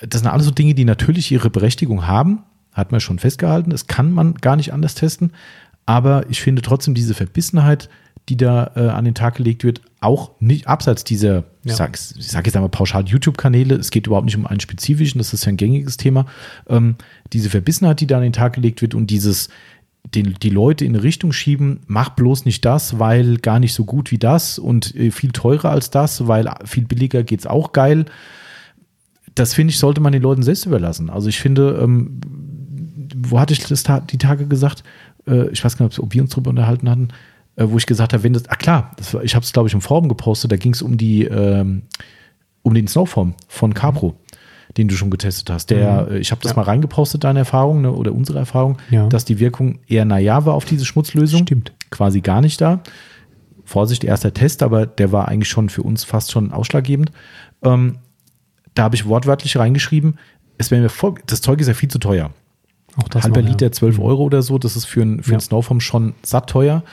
Das 0.01 0.21
sind 0.21 0.29
alles 0.29 0.45
so 0.45 0.51
Dinge, 0.51 0.73
die 0.73 0.85
natürlich 0.85 1.31
ihre 1.31 1.49
Berechtigung 1.49 2.07
haben. 2.07 2.43
Hat 2.73 2.91
man 2.91 3.01
schon 3.01 3.19
festgehalten. 3.19 3.69
Das 3.69 3.87
kann 3.87 4.11
man 4.11 4.35
gar 4.35 4.55
nicht 4.55 4.73
anders 4.73 4.95
testen. 4.95 5.31
Aber 5.85 6.25
ich 6.29 6.41
finde 6.41 6.61
trotzdem 6.61 6.93
diese 6.93 7.13
Verbissenheit, 7.13 7.89
die 8.29 8.37
da 8.37 8.71
äh, 8.75 8.87
an 8.87 9.03
den 9.05 9.15
Tag 9.15 9.35
gelegt 9.35 9.63
wird, 9.63 9.81
auch 9.99 10.31
nicht 10.39 10.67
abseits 10.67 11.03
dieser, 11.03 11.43
ich 11.63 11.77
Ja. 11.77 11.89
ich 11.93 12.27
sag 12.27 12.45
jetzt 12.45 12.55
einmal 12.55 12.69
pauschal 12.69 13.05
YouTube-Kanäle, 13.05 13.75
es 13.75 13.91
geht 13.91 14.07
überhaupt 14.07 14.25
nicht 14.25 14.37
um 14.37 14.47
einen 14.47 14.61
spezifischen, 14.61 15.17
das 15.19 15.33
ist 15.33 15.45
ja 15.45 15.49
ein 15.49 15.57
gängiges 15.57 15.97
Thema, 15.97 16.25
ähm, 16.69 16.95
diese 17.33 17.49
Verbissenheit, 17.49 17.99
die 17.99 18.07
da 18.07 18.17
an 18.17 18.23
den 18.23 18.33
Tag 18.33 18.53
gelegt 18.53 18.81
wird 18.81 18.95
und 18.95 19.07
dieses, 19.07 19.49
den, 20.15 20.35
die 20.41 20.49
Leute 20.49 20.85
in 20.85 20.95
eine 20.95 21.03
Richtung 21.03 21.33
schieben, 21.33 21.81
mach 21.87 22.09
bloß 22.09 22.45
nicht 22.45 22.63
das, 22.63 22.97
weil 22.97 23.37
gar 23.37 23.59
nicht 23.59 23.73
so 23.73 23.83
gut 23.83 24.11
wie 24.11 24.19
das 24.19 24.57
und 24.57 24.95
äh, 24.95 25.11
viel 25.11 25.31
teurer 25.31 25.71
als 25.71 25.89
das, 25.89 26.27
weil 26.27 26.49
viel 26.63 26.85
billiger 26.85 27.23
geht's 27.23 27.45
auch 27.45 27.73
geil. 27.73 28.05
Das 29.35 29.53
finde 29.53 29.71
ich, 29.71 29.79
sollte 29.79 29.99
man 29.99 30.13
den 30.13 30.21
Leuten 30.21 30.43
selbst 30.43 30.65
überlassen. 30.65 31.09
Also 31.09 31.27
ich 31.27 31.39
finde, 31.39 31.79
ähm, 31.81 32.21
wo 33.15 33.39
hatte 33.39 33.53
ich 33.53 33.59
das 33.65 33.83
die 34.09 34.17
Tage 34.17 34.47
gesagt? 34.47 34.83
Äh, 35.27 35.49
ich 35.49 35.63
weiß 35.63 35.77
gar 35.77 35.85
nicht, 35.85 35.99
ob 35.99 36.13
wir 36.13 36.21
uns 36.21 36.31
darüber 36.31 36.49
unterhalten 36.49 36.89
hatten, 36.89 37.07
äh, 37.55 37.65
wo 37.67 37.77
ich 37.77 37.85
gesagt 37.85 38.13
habe, 38.13 38.23
wenn 38.23 38.33
das, 38.33 38.47
ah 38.49 38.55
klar, 38.55 38.91
das 38.97 39.13
war, 39.13 39.23
ich 39.23 39.35
habe 39.35 39.43
es 39.43 39.53
glaube 39.53 39.67
ich 39.67 39.73
im 39.73 39.81
Forum 39.81 40.09
gepostet, 40.09 40.51
da 40.51 40.55
ging 40.57 40.73
es 40.73 40.81
um 40.81 40.97
die, 40.97 41.23
ähm, 41.25 41.83
um 42.61 42.73
den 42.73 42.87
Snowform 42.87 43.35
von 43.47 43.73
Capro, 43.73 44.15
den 44.77 44.87
du 44.87 44.95
schon 44.95 45.09
getestet 45.11 45.49
hast. 45.49 45.69
Der, 45.69 46.07
äh, 46.09 46.17
ich 46.19 46.31
habe 46.31 46.41
das 46.41 46.51
Ja. 46.51 46.55
mal 46.57 46.63
reingepostet, 46.63 47.23
deine 47.23 47.39
Erfahrung 47.39 47.81
ne, 47.81 47.91
oder 47.91 48.13
unsere 48.13 48.39
Erfahrung, 48.39 48.77
Ja. 48.89 49.07
dass 49.07 49.25
die 49.25 49.39
Wirkung 49.39 49.79
eher 49.87 50.05
naja 50.05 50.45
war 50.45 50.53
auf 50.53 50.65
diese 50.65 50.85
Schmutzlösung. 50.85 51.41
Stimmt. 51.43 51.73
Quasi 51.91 52.21
gar 52.21 52.41
nicht 52.41 52.59
da. 52.61 52.81
Vorsicht, 53.65 54.03
erster 54.03 54.33
Test, 54.33 54.61
aber 54.63 54.85
der 54.85 55.11
war 55.11 55.27
eigentlich 55.29 55.49
schon 55.49 55.69
für 55.69 55.83
uns 55.83 56.03
fast 56.03 56.31
schon 56.31 56.51
ausschlaggebend. 56.51 57.11
Ähm, 57.63 57.97
da 58.75 58.83
habe 58.83 58.95
ich 58.95 59.05
wortwörtlich 59.05 59.55
reingeschrieben, 59.57 60.17
es 60.57 60.69
wäre 60.71 60.81
mir 60.81 60.89
voll, 60.89 61.15
das 61.27 61.41
Zeug 61.41 61.59
ist 61.61 61.67
ja 61.67 61.73
viel 61.73 61.89
zu 61.89 61.99
teuer. 61.99 62.31
Auch 62.97 63.07
das 63.09 63.23
Halber 63.23 63.41
noch, 63.41 63.45
ja. 63.47 63.51
Liter 63.51 63.71
12 63.71 63.99
Euro 63.99 64.23
oder 64.23 64.41
so, 64.41 64.57
das 64.57 64.75
ist 64.75 64.85
für 64.85 65.01
ein, 65.01 65.23
für 65.23 65.31
Ja. 65.31 65.37
ein 65.37 65.41
Snowform 65.41 65.79
schon 65.79 66.13
satt 66.23 66.49
teuer. 66.49 66.83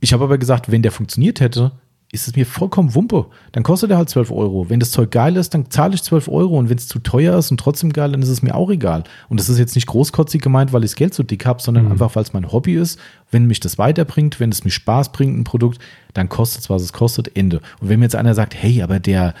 Ich 0.00 0.12
habe 0.12 0.24
aber 0.24 0.38
gesagt, 0.38 0.70
wenn 0.70 0.82
der 0.82 0.92
funktioniert 0.92 1.40
hätte, 1.40 1.72
ist 2.12 2.26
es 2.26 2.34
mir 2.34 2.44
vollkommen 2.44 2.94
Wumpe. 2.96 3.26
Dann 3.52 3.62
kostet 3.62 3.92
er 3.92 3.96
halt 3.96 4.08
12 4.08 4.32
Euro. 4.32 4.68
Wenn 4.68 4.80
das 4.80 4.90
Zeug 4.90 5.12
geil 5.12 5.36
ist, 5.36 5.54
dann 5.54 5.70
zahle 5.70 5.94
ich 5.94 6.02
12 6.02 6.26
Euro. 6.26 6.58
Und 6.58 6.68
wenn 6.68 6.76
es 6.76 6.88
zu 6.88 6.98
teuer 6.98 7.38
ist 7.38 7.52
und 7.52 7.60
trotzdem 7.60 7.92
geil, 7.92 8.10
dann 8.10 8.20
ist 8.22 8.30
es 8.30 8.42
mir 8.42 8.56
auch 8.56 8.68
egal. 8.70 9.04
Und 9.28 9.38
das 9.38 9.48
ist 9.48 9.58
jetzt 9.60 9.76
nicht 9.76 9.86
großkotzig 9.86 10.40
gemeint, 10.42 10.72
weil 10.72 10.82
ich 10.82 10.90
das 10.90 10.96
Geld 10.96 11.14
so 11.14 11.22
dick 11.22 11.46
habe, 11.46 11.62
sondern 11.62 11.86
einfach, 11.92 12.16
weil 12.16 12.24
es 12.24 12.32
mein 12.32 12.50
Hobby 12.50 12.74
ist. 12.74 12.98
Wenn 13.30 13.46
mich 13.46 13.60
das 13.60 13.78
weiterbringt, 13.78 14.40
wenn 14.40 14.50
es 14.50 14.64
mir 14.64 14.72
Spaß 14.72 15.12
bringt, 15.12 15.38
ein 15.38 15.44
Produkt, 15.44 15.78
dann 16.14 16.28
kostet 16.28 16.62
es, 16.62 16.70
was 16.70 16.82
es 16.82 16.92
kostet, 16.92 17.36
Ende. 17.36 17.60
Und 17.80 17.90
wenn 17.90 18.00
mir 18.00 18.06
jetzt 18.06 18.16
einer 18.16 18.34
sagt, 18.34 18.54
hey, 18.60 18.82
aber 18.82 18.98
der 18.98 19.34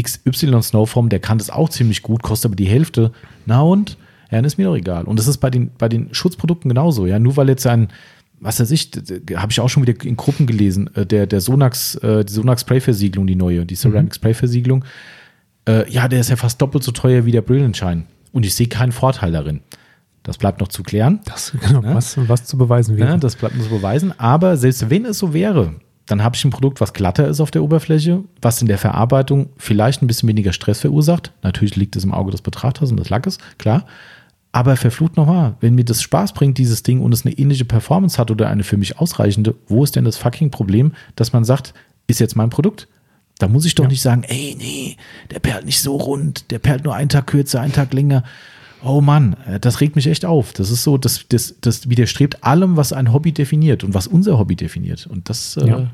XY 0.00 0.62
Snowform, 0.62 1.08
der 1.08 1.18
kann 1.18 1.38
das 1.38 1.50
auch 1.50 1.68
ziemlich 1.68 2.02
gut, 2.02 2.22
kostet 2.22 2.50
aber 2.50 2.56
die 2.56 2.66
Hälfte. 2.66 3.10
Na 3.46 3.62
und? 3.62 3.96
Ja, 4.34 4.38
dann 4.38 4.44
ist 4.46 4.58
mir 4.58 4.64
doch 4.66 4.76
egal. 4.76 5.04
Und 5.04 5.18
das 5.18 5.26
ist 5.28 5.38
bei 5.38 5.50
den, 5.50 5.70
bei 5.78 5.88
den 5.88 6.12
Schutzprodukten 6.14 6.68
genauso. 6.68 7.06
Ja, 7.06 7.18
nur 7.18 7.36
weil 7.36 7.48
jetzt 7.48 7.66
ein, 7.66 7.88
was 8.40 8.60
weiß 8.60 8.70
ich, 8.72 8.90
habe 9.36 9.52
ich 9.52 9.60
auch 9.60 9.68
schon 9.68 9.86
wieder 9.86 10.04
in 10.04 10.16
Gruppen 10.16 10.46
gelesen, 10.46 10.90
äh, 10.96 11.06
der, 11.06 11.26
der 11.26 11.40
Sonax, 11.40 11.94
äh, 11.96 12.24
die 12.24 12.32
Sonax 12.32 12.62
Spray-Versiegelung, 12.62 13.26
die 13.26 13.36
neue, 13.36 13.64
die 13.64 13.76
Ceramic 13.76 14.14
Spray-Versiegelung, 14.14 14.84
äh, 15.68 15.90
ja, 15.90 16.08
der 16.08 16.20
ist 16.20 16.30
ja 16.30 16.36
fast 16.36 16.60
doppelt 16.60 16.84
so 16.84 16.92
teuer 16.92 17.24
wie 17.24 17.32
der 17.32 17.42
Brillenschein. 17.42 18.06
Und 18.32 18.44
ich 18.44 18.54
sehe 18.54 18.66
keinen 18.66 18.92
Vorteil 18.92 19.32
darin. 19.32 19.60
Das 20.24 20.38
bleibt 20.38 20.60
noch 20.60 20.68
zu 20.68 20.82
klären. 20.82 21.20
Das, 21.26 21.52
genau, 21.60 21.82
Ja. 21.82 21.94
was, 21.94 22.16
was 22.28 22.44
zu 22.44 22.58
beweisen 22.58 22.96
wäre. 22.96 23.10
Ja, 23.10 23.16
das 23.16 23.36
bleibt 23.36 23.54
nur 23.56 23.64
zu 23.64 23.70
beweisen. 23.70 24.12
Aber 24.18 24.56
selbst 24.56 24.90
wenn 24.90 25.04
es 25.04 25.18
so 25.18 25.32
wäre, 25.32 25.74
dann 26.06 26.22
habe 26.22 26.36
ich 26.36 26.44
ein 26.44 26.50
Produkt, 26.50 26.80
was 26.80 26.92
glatter 26.92 27.28
ist 27.28 27.40
auf 27.40 27.50
der 27.50 27.62
Oberfläche, 27.62 28.24
was 28.42 28.60
in 28.60 28.68
der 28.68 28.76
Verarbeitung 28.78 29.48
vielleicht 29.56 30.02
ein 30.02 30.06
bisschen 30.06 30.28
weniger 30.28 30.52
Stress 30.52 30.80
verursacht. 30.80 31.32
Natürlich 31.42 31.76
liegt 31.76 31.96
es 31.96 32.04
im 32.04 32.12
Auge 32.12 32.30
des 32.30 32.42
Betrachters 32.42 32.90
und 32.90 32.98
des 32.98 33.08
Lackes, 33.10 33.38
klar. 33.58 33.86
Aber 34.54 34.76
verflucht 34.76 35.16
nochmal, 35.16 35.56
wenn 35.60 35.74
mir 35.74 35.84
das 35.84 36.00
Spaß 36.00 36.32
bringt, 36.32 36.58
dieses 36.58 36.84
Ding, 36.84 37.00
und 37.00 37.12
es 37.12 37.26
eine 37.26 37.36
ähnliche 37.36 37.64
Performance 37.64 38.18
hat 38.18 38.30
oder 38.30 38.48
eine 38.48 38.62
für 38.62 38.76
mich 38.76 39.00
ausreichende, 39.00 39.56
wo 39.66 39.82
ist 39.82 39.96
denn 39.96 40.04
das 40.04 40.16
fucking 40.16 40.50
Problem, 40.52 40.92
dass 41.16 41.32
man 41.32 41.42
sagt, 41.44 41.74
ist 42.06 42.20
jetzt 42.20 42.36
mein 42.36 42.50
Produkt? 42.50 42.86
Da 43.38 43.48
muss 43.48 43.64
ich 43.64 43.74
doch 43.74 43.82
Ja. 43.82 43.90
nicht 43.90 44.00
sagen, 44.00 44.22
ey, 44.22 44.54
nee, 44.56 44.96
der 45.32 45.40
perlt 45.40 45.66
nicht 45.66 45.80
so 45.80 45.96
rund, 45.96 46.52
der 46.52 46.60
perlt 46.60 46.84
nur 46.84 46.94
einen 46.94 47.08
Tag 47.08 47.26
kürzer, 47.26 47.60
einen 47.60 47.72
Tag 47.72 47.92
länger. 47.92 48.22
Oh 48.84 49.00
Mann, 49.00 49.34
äh, 49.48 49.58
das 49.58 49.80
regt 49.80 49.96
mich 49.96 50.06
echt 50.06 50.24
auf. 50.24 50.52
Das 50.52 50.70
ist 50.70 50.84
so, 50.84 50.98
das, 50.98 51.24
das, 51.28 51.56
das 51.60 51.88
widerstrebt 51.88 52.44
allem, 52.44 52.76
was 52.76 52.92
ein 52.92 53.12
Hobby 53.12 53.32
definiert 53.32 53.82
und 53.82 53.92
was 53.92 54.06
unser 54.06 54.38
Hobby 54.38 54.54
definiert. 54.54 55.08
Und 55.08 55.28
das, 55.30 55.56
äh, 55.56 55.66
Ja. 55.66 55.78
ja. 55.80 55.90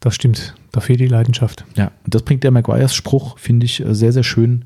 Das 0.00 0.14
stimmt. 0.14 0.54
Da 0.72 0.80
fehlt 0.80 1.00
die 1.00 1.08
Leidenschaft. 1.08 1.66
und 1.76 2.14
das 2.14 2.22
bringt 2.22 2.42
der 2.42 2.52
Maguires 2.52 2.94
Spruch, 2.94 3.36
finde 3.38 3.66
ich, 3.66 3.84
äh, 3.84 3.94
sehr, 3.94 4.14
sehr 4.14 4.22
schön 4.22 4.64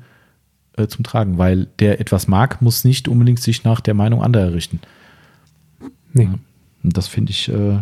äh, 0.77 0.87
zum 0.87 1.03
Tragen, 1.03 1.37
weil 1.37 1.67
der 1.79 1.99
etwas 1.99 2.27
mag, 2.27 2.61
muss 2.61 2.83
nicht 2.83 3.07
unbedingt 3.07 3.39
sich 3.39 3.63
nach 3.63 3.81
der 3.81 3.93
Meinung 3.93 4.21
anderer 4.21 4.53
richten. 4.53 4.79
Nee. 6.13 6.29
Und 6.83 6.97
das 6.97 7.07
finde 7.07 7.31
ich 7.31 7.49
äh, 7.49 7.79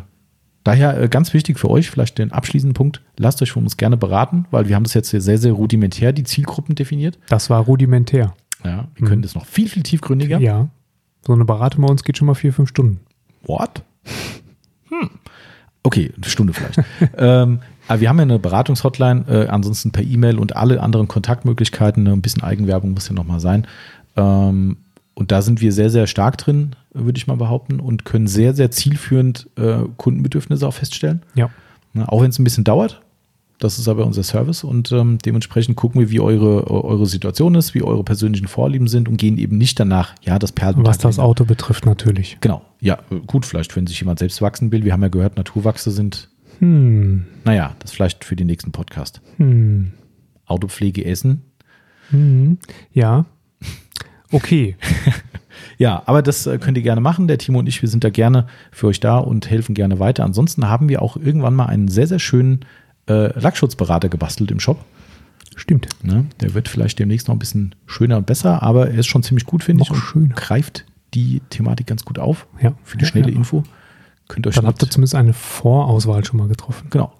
daher 0.63 0.99
äh, 0.99 1.07
ganz 1.07 1.33
wichtig 1.33 1.59
für 1.59 1.69
euch, 1.69 1.89
vielleicht 1.89 2.17
den 2.17 2.31
abschließenden 2.31 2.73
Punkt. 2.73 3.01
Lasst 3.17 3.41
euch 3.41 3.51
von 3.51 3.63
uns 3.63 3.77
gerne 3.77 3.97
beraten, 3.97 4.45
weil 4.51 4.67
wir 4.67 4.75
haben 4.75 4.83
das 4.83 4.93
jetzt 4.93 5.11
hier 5.11 5.21
sehr, 5.21 5.37
sehr 5.37 5.53
rudimentär, 5.53 6.13
die 6.13 6.23
Zielgruppen 6.23 6.75
definiert. 6.75 7.19
Das 7.29 7.49
war 7.49 7.61
rudimentär. 7.63 8.33
Ja, 8.63 8.87
wir 8.95 9.07
können 9.07 9.21
das 9.21 9.35
noch 9.35 9.45
viel, 9.45 9.67
viel 9.67 9.83
tiefgründiger. 9.83 10.39
Ja. 10.39 10.69
So 11.25 11.33
eine 11.33 11.45
Beratung 11.45 11.85
bei 11.85 11.91
uns 11.91 12.03
geht 12.03 12.17
schon 12.17 12.27
mal 12.27 12.33
vier, 12.33 12.53
fünf 12.53 12.69
Stunden. 12.69 13.01
What? 13.45 13.83
Okay, 15.83 16.11
eine 16.15 16.25
Stunde 16.25 16.53
vielleicht. 16.53 16.81
ähm, 17.17 17.59
aber 17.87 18.01
wir 18.01 18.09
haben 18.09 18.17
ja 18.17 18.23
eine 18.23 18.39
Beratungshotline, 18.39 19.25
äh, 19.27 19.47
ansonsten 19.47 19.91
per 19.91 20.03
E-Mail 20.03 20.39
und 20.39 20.55
alle 20.55 20.81
anderen 20.81 21.07
Kontaktmöglichkeiten. 21.07 22.03
Ne, 22.03 22.11
ein 22.11 22.21
bisschen 22.21 22.43
Eigenwerbung 22.43 22.93
muss 22.93 23.07
ja 23.07 23.13
nochmal 23.13 23.39
sein. 23.39 23.67
Ähm, 24.15 24.77
und 25.15 25.31
da 25.31 25.41
sind 25.41 25.61
wir 25.61 25.71
sehr, 25.71 25.89
sehr 25.89 26.07
stark 26.07 26.37
drin, 26.37 26.75
würde 26.93 27.17
ich 27.17 27.27
mal 27.27 27.37
behaupten, 27.37 27.79
und 27.79 28.05
können 28.05 28.27
sehr, 28.27 28.53
sehr 28.53 28.71
zielführend 28.71 29.47
äh, 29.57 29.79
Kundenbedürfnisse 29.97 30.67
auch 30.67 30.73
feststellen. 30.73 31.21
Ja. 31.35 31.49
Ne, 31.93 32.11
auch 32.11 32.21
wenn 32.21 32.29
es 32.29 32.39
ein 32.39 32.43
bisschen 32.43 32.63
dauert. 32.63 33.01
Das 33.59 33.79
ist 33.79 33.87
aber 33.87 34.05
unser 34.05 34.23
Service 34.23 34.65
und 34.65 34.91
ähm, 34.91 35.19
dementsprechend 35.23 35.77
gucken 35.77 36.01
wir, 36.01 36.09
wie 36.09 36.19
eure, 36.19 36.69
eure 36.69 37.05
Situation 37.05 37.55
ist, 37.55 37.73
wie 37.73 37.81
eure 37.81 38.03
persönlichen 38.03 38.47
Vorlieben 38.47 38.87
sind 38.87 39.07
und 39.07 39.15
gehen 39.15 39.37
eben 39.37 39.57
nicht 39.57 39.79
danach, 39.79 40.15
ja, 40.21 40.37
das 40.37 40.51
Perlen. 40.51 40.85
Was 40.85 40.97
das 40.97 41.17
Auto 41.17 41.45
betrifft, 41.45 41.85
natürlich. 41.85 42.37
Genau. 42.41 42.61
Ja, 42.81 42.99
gut, 43.25 43.45
vielleicht, 43.45 43.73
wenn 43.77 43.87
sich 43.87 43.99
jemand 44.01 44.19
selbst 44.19 44.41
wachsen 44.41 44.71
will. 44.73 44.83
Wir 44.83 44.91
haben 44.91 45.01
ja 45.01 45.07
gehört, 45.07 45.37
Naturwachse 45.37 45.91
sind, 45.91 46.29
Hm. 46.59 47.25
naja, 47.43 47.75
das 47.79 47.91
vielleicht 47.91 48.23
für 48.23 48.35
den 48.35 48.47
nächsten 48.47 48.71
Podcast. 48.71 49.21
Hm. 49.37 49.91
Autopflege 50.45 51.05
Essen. 51.05 51.41
Hm. 52.09 52.57
Ja. 52.91 53.25
Okay. 54.31 54.75
Ja, 55.77 56.03
aber 56.05 56.21
das 56.21 56.45
äh, 56.45 56.57
könnt 56.59 56.77
ihr 56.77 56.83
gerne 56.83 57.01
machen. 57.01 57.27
Der 57.27 57.37
Timo 57.37 57.59
und 57.59 57.67
ich, 57.67 57.81
wir 57.81 57.89
sind 57.89 58.03
da 58.03 58.09
gerne 58.09 58.47
für 58.71 58.87
euch 58.87 58.99
da 58.99 59.17
und 59.17 59.49
helfen 59.49 59.73
gerne 59.75 59.99
weiter. 59.99 60.23
Ansonsten 60.23 60.67
haben 60.67 60.87
wir 60.87 61.01
auch 61.01 61.17
irgendwann 61.17 61.55
mal 61.55 61.65
einen 61.65 61.87
sehr, 61.87 62.05
sehr 62.07 62.19
schönen 62.19 62.61
äh, 63.07 63.37
Lackschutzberater 63.39 64.07
gebastelt 64.09 64.51
im 64.51 64.59
Shop. 64.59 64.83
Stimmt. 65.55 65.87
Ne? 66.03 66.25
Der 66.41 66.53
wird 66.53 66.67
vielleicht 66.67 66.99
demnächst 66.99 67.27
noch 67.27 67.35
ein 67.35 67.39
bisschen 67.39 67.75
schöner 67.85 68.17
und 68.17 68.25
besser, 68.27 68.61
aber 68.61 68.89
er 68.89 68.99
ist 68.99 69.07
schon 69.07 69.23
ziemlich 69.23 69.45
gut, 69.45 69.63
finde 69.63 69.83
ich. 69.83 69.95
Schöner. 69.97 70.33
greift 70.35 70.85
die 71.13 71.41
Thematik 71.49 71.87
ganz 71.87 72.05
gut 72.05 72.19
auf 72.19 72.47
Ja. 72.61 72.73
für 72.83 72.97
die 72.97 73.03
Ja, 73.05 73.09
schnelle 73.09 73.29
ja. 73.31 73.35
Info. 73.35 73.63
Könnt 74.33 74.45
ihr 74.47 74.49
euch 74.49 74.55
Dann 74.55 74.65
habt 74.65 74.81
ihr 74.81 74.89
zumindest 74.89 75.13
eine 75.15 75.33
Vorauswahl 75.33 76.25
schon 76.25 76.37
mal 76.39 76.47
getroffen. 76.47 76.87
Genau. 76.89 77.13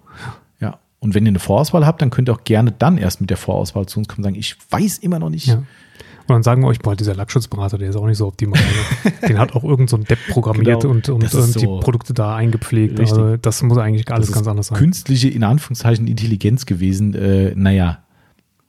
Ja. 0.60 0.80
Und 1.00 1.14
wenn 1.14 1.26
ihr 1.26 1.30
eine 1.30 1.40
Vorauswahl 1.40 1.86
habt, 1.86 2.02
dann 2.02 2.10
könnt 2.10 2.28
ihr 2.30 2.34
auch 2.34 2.44
gerne 2.44 2.72
dann 2.72 2.98
erst 2.98 3.22
mit 3.22 3.30
der 3.30 3.38
Vorauswahl 3.38 3.86
zu 3.86 4.00
uns 4.00 4.08
kommen 4.08 4.20
und 4.20 4.24
sagen, 4.24 4.36
ich 4.36 4.56
weiß 4.72 4.98
immer 5.00 5.20
noch 5.20 5.30
nicht. 5.30 5.48
Ja. 5.48 5.56
Und 5.56 6.30
dann 6.30 6.44
sagen 6.44 6.62
wir 6.64 6.68
euch, 6.70 6.80
boah, 6.80 6.96
dieser 6.96 7.14
Lackschutzberater, 7.16 7.78
der 7.78 7.90
ist 7.90 7.98
auch 7.98 8.08
nicht 8.08 8.18
so 8.18 8.28
optimal. 8.28 8.60
Den 9.28 9.38
hat 9.38 9.54
auch 9.56 9.64
irgend 9.66 9.90
so 9.90 9.98
ein 9.98 10.06
Depp 10.06 10.20
programmiert 10.30 10.82
Genau. 10.82 10.94
und, 10.94 11.10
und, 11.10 11.34
und 11.34 11.56
die 11.56 11.60
so- 11.60 11.80
Produkte 11.82 12.14
da 12.14 12.36
eingepflegt. 12.36 12.98
Richtig. 12.98 13.18
Also 13.20 13.36
das 13.38 13.62
muss 13.62 13.78
eigentlich 13.78 14.10
alles 14.10 14.32
ganz 14.32 14.48
anders 14.48 14.68
sein. 14.68 14.78
Künstliche, 14.78 15.28
in 15.28 15.44
Anführungszeichen, 15.44 16.08
Intelligenz 16.08 16.66
gewesen. 16.66 17.14
Äh, 17.14 17.54
naja. 17.56 18.04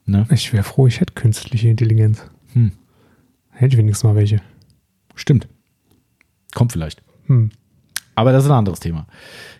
Ne? 0.04 0.26
Ich 0.32 0.52
wäre 0.52 0.64
froh, 0.64 0.86
ich 0.88 1.00
hätte 1.00 1.14
künstliche 1.14 1.68
Intelligenz. 1.68 2.26
Hm. 2.54 2.72
Hätte 3.50 3.74
ich 3.74 3.78
wenigstens 3.78 4.02
mal 4.04 4.16
welche. 4.16 4.40
Stimmt. 5.14 5.46
Kommt 6.56 6.72
vielleicht. 6.72 7.02
Hm. 7.26 7.52
Aber 8.14 8.32
das 8.32 8.44
ist 8.44 8.50
ein 8.50 8.56
anderes 8.56 8.80
Thema. 8.80 9.06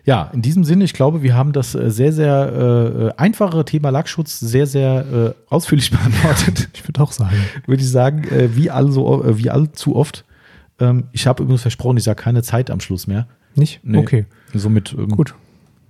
Ja, 0.05 0.29
in 0.33 0.41
diesem 0.41 0.63
Sinne, 0.63 0.83
ich 0.83 0.93
glaube, 0.93 1.23
wir 1.23 1.35
haben 1.35 1.51
das 1.51 1.73
äh, 1.75 1.89
sehr, 1.89 2.13
sehr 2.13 3.13
äh, 3.17 3.21
einfache 3.21 3.65
Thema 3.65 3.89
Lackschutz 3.89 4.39
sehr, 4.39 4.67
sehr 4.67 5.35
äh, 5.49 5.53
ausführlich 5.53 5.91
beantwortet, 5.91 6.69
Ich 6.73 6.87
würde 6.87 7.01
auch 7.01 7.11
sagen. 7.11 7.35
würde 7.65 7.81
ich 7.81 7.89
sagen, 7.89 8.23
äh, 8.25 8.55
wie, 8.55 8.69
allso, 8.69 9.23
äh, 9.23 9.37
wie 9.37 9.49
allzu 9.49 9.95
oft. 9.95 10.23
Ähm, 10.79 11.05
ich 11.11 11.25
habe 11.27 11.43
übrigens 11.43 11.63
versprochen, 11.63 11.97
ich 11.97 12.03
sage 12.03 12.21
keine 12.21 12.43
Zeit 12.43 12.69
am 12.69 12.79
Schluss 12.79 13.07
mehr. 13.07 13.27
Nicht? 13.55 13.79
Nee. 13.83 13.97
Okay, 13.97 14.25
Somit, 14.53 14.93
ähm, 14.97 15.09
gut. 15.09 15.33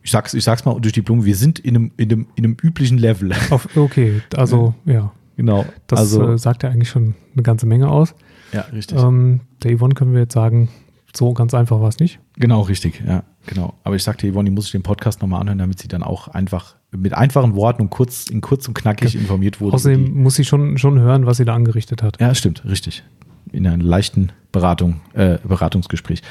Ich 0.01 0.11
sag's, 0.11 0.33
ich 0.33 0.43
sag's 0.43 0.65
mal 0.65 0.79
durch 0.79 0.93
die 0.93 1.01
Blume, 1.01 1.25
wir 1.25 1.35
sind 1.35 1.59
in 1.59 1.75
einem, 1.75 1.91
in 1.97 2.11
einem, 2.11 2.27
in 2.35 2.45
einem 2.45 2.57
üblichen 2.61 2.97
Level. 2.97 3.31
Auf, 3.49 3.75
okay, 3.75 4.21
also 4.35 4.75
ja. 4.85 5.11
genau. 5.35 5.65
Das 5.87 5.99
also, 5.99 6.33
äh, 6.33 6.37
sagt 6.37 6.63
ja 6.63 6.69
eigentlich 6.69 6.89
schon 6.89 7.15
eine 7.33 7.43
ganze 7.43 7.65
Menge 7.65 7.89
aus. 7.89 8.13
ja, 8.53 8.61
richtig. 8.61 8.99
Ähm, 8.99 9.41
der 9.63 9.77
Yvonne 9.77 9.95
können 9.95 10.13
wir 10.13 10.21
jetzt 10.21 10.33
sagen, 10.35 10.69
so 11.17 11.33
ganz 11.33 11.53
einfach 11.53 11.79
war 11.79 11.89
es 11.89 11.99
nicht. 11.99 12.19
Genau, 12.37 12.61
richtig, 12.61 13.03
ja, 13.05 13.23
genau. 13.45 13.73
Aber 13.83 13.95
ich 13.95 14.03
sagte 14.03 14.31
Yvonne, 14.31 14.49
die 14.49 14.55
muss 14.55 14.65
ich 14.65 14.71
den 14.71 14.83
Podcast 14.83 15.21
nochmal 15.21 15.41
anhören, 15.41 15.57
damit 15.57 15.79
sie 15.79 15.87
dann 15.87 16.03
auch 16.03 16.27
einfach 16.27 16.75
mit 16.91 17.13
einfachen 17.13 17.55
Worten 17.55 17.83
und 17.83 17.89
kurz, 17.89 18.29
in 18.29 18.41
kurz 18.41 18.67
und 18.67 18.73
knackig 18.73 19.15
informiert 19.15 19.61
wurde. 19.61 19.75
Außerdem 19.75 20.21
muss 20.21 20.35
sie 20.35 20.45
schon, 20.45 20.77
schon 20.77 20.99
hören, 20.99 21.25
was 21.25 21.37
sie 21.37 21.45
da 21.45 21.55
angerichtet 21.55 22.03
hat. 22.03 22.19
ja, 22.19 22.33
stimmt, 22.35 22.63
richtig. 22.65 23.03
In 23.51 23.67
einer 23.67 23.83
leichten 23.83 24.31
Beratung, 24.51 25.01
äh, 25.13 25.37
Beratungsgespräch. 25.47 26.21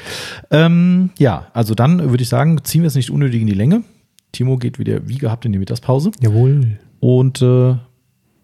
Ähm, 0.51 1.11
ja, 1.17 1.47
also 1.53 1.73
dann 1.75 2.09
würde 2.09 2.23
ich 2.23 2.29
sagen, 2.29 2.63
ziehen 2.63 2.81
wir 2.81 2.87
es 2.87 2.95
nicht 2.95 3.09
unnötig 3.09 3.41
in 3.41 3.47
die 3.47 3.53
Länge. 3.53 3.83
Timo 4.31 4.57
geht 4.57 4.79
wieder 4.79 5.07
wie 5.07 5.17
gehabt 5.17 5.45
in 5.45 5.53
die 5.53 5.59
Mittagspause. 5.59 6.11
Jawohl. 6.19 6.77
Und 6.99 7.41
äh, 7.41 7.75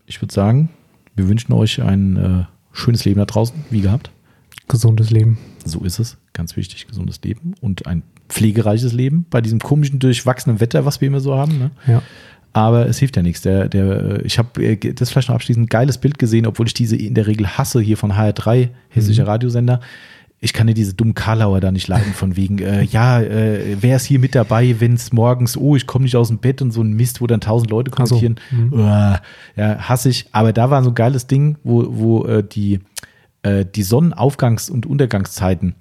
ich 0.05 0.22
würde 0.22 0.34
sagen, 0.34 0.69
wir 1.15 1.27
wünschen 1.27 1.53
euch 1.53 1.81
ein 1.81 2.15
äh, 2.15 2.43
schönes 2.72 3.05
Leben 3.05 3.19
da 3.19 3.26
draußen, 3.26 3.55
wie 3.69 3.81
gehabt. 3.81 4.11
Gesundes 4.67 5.09
Leben. 5.09 5.38
So 5.65 5.79
ist 5.81 5.99
es. 5.99 6.17
Ganz 6.33 6.55
wichtig, 6.55 6.88
gesundes 6.88 7.21
Leben 7.23 7.55
und 7.61 7.88
ein 7.88 8.03
pflegereiches 8.29 8.93
Leben 8.93 9.25
bei 9.29 9.41
diesem 9.41 9.59
komischen, 9.59 9.99
durchwachsenen 9.99 10.59
Wetter, 10.59 10.85
was 10.85 11.01
wir 11.01 11.07
immer 11.07 11.19
so 11.19 11.35
haben. 11.35 11.57
Ne? 11.57 11.71
Ja. 11.88 12.01
Aber 12.53 12.88
es 12.88 12.97
hilft 12.99 13.15
ja 13.15 13.21
nichts. 13.21 13.41
Der, 13.41 13.69
der, 13.69 14.25
ich 14.25 14.38
habe 14.38 14.63
äh, 14.63 14.93
das 14.93 15.09
vielleicht 15.09 15.29
noch 15.29 15.35
abschließend 15.35 15.65
ein 15.65 15.69
geiles 15.69 15.97
Bild 15.97 16.19
gesehen, 16.19 16.45
obwohl 16.45 16.67
ich 16.67 16.73
diese 16.73 16.95
in 16.95 17.13
der 17.13 17.27
Regel 17.27 17.47
hasse 17.47 17.81
hier 17.81 17.97
von 17.97 18.13
HR3, 18.13 18.69
hessischer 18.89 19.27
Radiosender. 19.27 19.79
Ich 20.43 20.53
kann 20.53 20.67
ja 20.67 20.73
diese 20.73 20.95
dummen 20.95 21.13
Karlauer 21.13 21.59
da 21.59 21.71
nicht 21.71 21.88
leiden, 21.88 22.13
von 22.13 22.35
wegen, 22.35 22.57
äh, 22.59 22.81
ja, 22.83 23.21
äh, 23.21 23.77
wer 23.79 23.97
ist 23.97 24.05
hier 24.05 24.17
mit 24.17 24.33
dabei, 24.33 24.79
wenn 24.79 24.95
es 24.95 25.13
morgens, 25.13 25.55
oh, 25.55 25.75
ich 25.75 25.85
komme 25.85 26.03
nicht 26.03 26.15
aus 26.15 26.29
dem 26.29 26.39
Bett 26.39 26.63
und 26.63 26.71
so 26.71 26.81
ein 26.81 26.93
Mist, 26.93 27.21
wo 27.21 27.27
dann 27.27 27.41
tausend 27.41 27.69
Leute 27.69 27.91
Ach 27.95 28.07
so, 28.07 28.15
kommentieren. 28.15 28.39
mhm. 28.49 28.73
Uah, 28.73 29.21
ja, 29.55 29.77
hasse 29.77 30.09
ich. 30.09 30.25
Aber 30.31 30.51
da 30.51 30.71
war 30.71 30.83
so 30.83 30.89
ein 30.89 30.95
geiles 30.95 31.27
Ding, 31.27 31.57
wo, 31.63 31.85
wo 31.89 32.25
äh, 32.25 32.43
die, 32.43 32.79
äh, 33.43 33.65
die 33.65 33.84
Sonnenaufgangs- 33.84 34.69
und 34.69 34.85
Untergangszeiten 34.85 35.76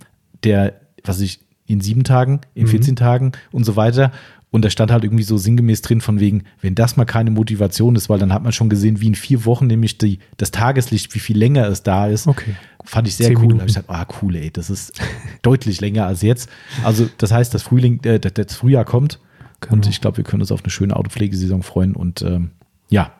der, 0.44 0.80
was 1.04 1.20
ich, 1.20 1.40
in 1.66 1.80
sieben 1.80 2.02
Tagen, 2.02 2.40
in 2.54 2.66
14 2.66 2.96
Tagen 2.96 3.32
und 3.52 3.64
so 3.64 3.76
weiter. 3.76 4.10
Und 4.50 4.64
da 4.64 4.70
stand 4.70 4.90
halt 4.90 5.04
irgendwie 5.04 5.22
so 5.22 5.38
sinngemäß 5.38 5.82
drin 5.82 6.00
von 6.00 6.18
wegen, 6.18 6.42
wenn 6.60 6.74
das 6.74 6.96
mal 6.96 7.04
keine 7.04 7.30
Motivation 7.30 7.94
ist, 7.94 8.08
weil 8.08 8.18
dann 8.18 8.32
hat 8.32 8.42
man 8.42 8.50
schon 8.50 8.68
gesehen, 8.68 9.00
wie 9.00 9.06
in 9.06 9.14
vier 9.14 9.44
Wochen 9.44 9.68
nämlich 9.68 9.96
die, 9.96 10.18
das 10.36 10.50
Tageslicht, 10.50 11.14
wie 11.14 11.20
viel 11.20 11.38
länger 11.38 11.68
es 11.68 11.84
da 11.84 12.08
ist. 12.08 12.26
Okay. 12.26 12.56
Fand 12.84 13.06
ich 13.06 13.14
sehr 13.14 13.28
Zehn 13.28 13.36
cool. 13.36 13.48
Da 13.48 13.54
habe 13.60 13.60
ich 13.68 13.76
gesagt, 13.76 13.88
ah, 13.88 14.04
cool, 14.20 14.34
ey, 14.34 14.50
das 14.50 14.68
ist 14.68 15.00
deutlich 15.42 15.80
länger 15.80 16.06
als 16.06 16.22
jetzt. 16.22 16.48
Also, 16.82 17.08
das 17.18 17.30
heißt, 17.30 17.54
das 17.54 17.62
Frühling, 17.62 18.02
äh, 18.02 18.18
das, 18.18 18.56
Frühjahr 18.56 18.84
kommt. 18.84 19.20
Und 19.68 19.82
Genau. 19.82 19.88
ich 19.88 20.00
glaube, 20.00 20.16
wir 20.16 20.24
können 20.24 20.42
uns 20.42 20.50
auf 20.50 20.64
eine 20.64 20.70
schöne 20.70 20.96
Autopflegesaison 20.96 21.62
freuen. 21.62 21.94
Und 21.94 22.22
ähm, 22.22 22.50
ja, 22.88 23.12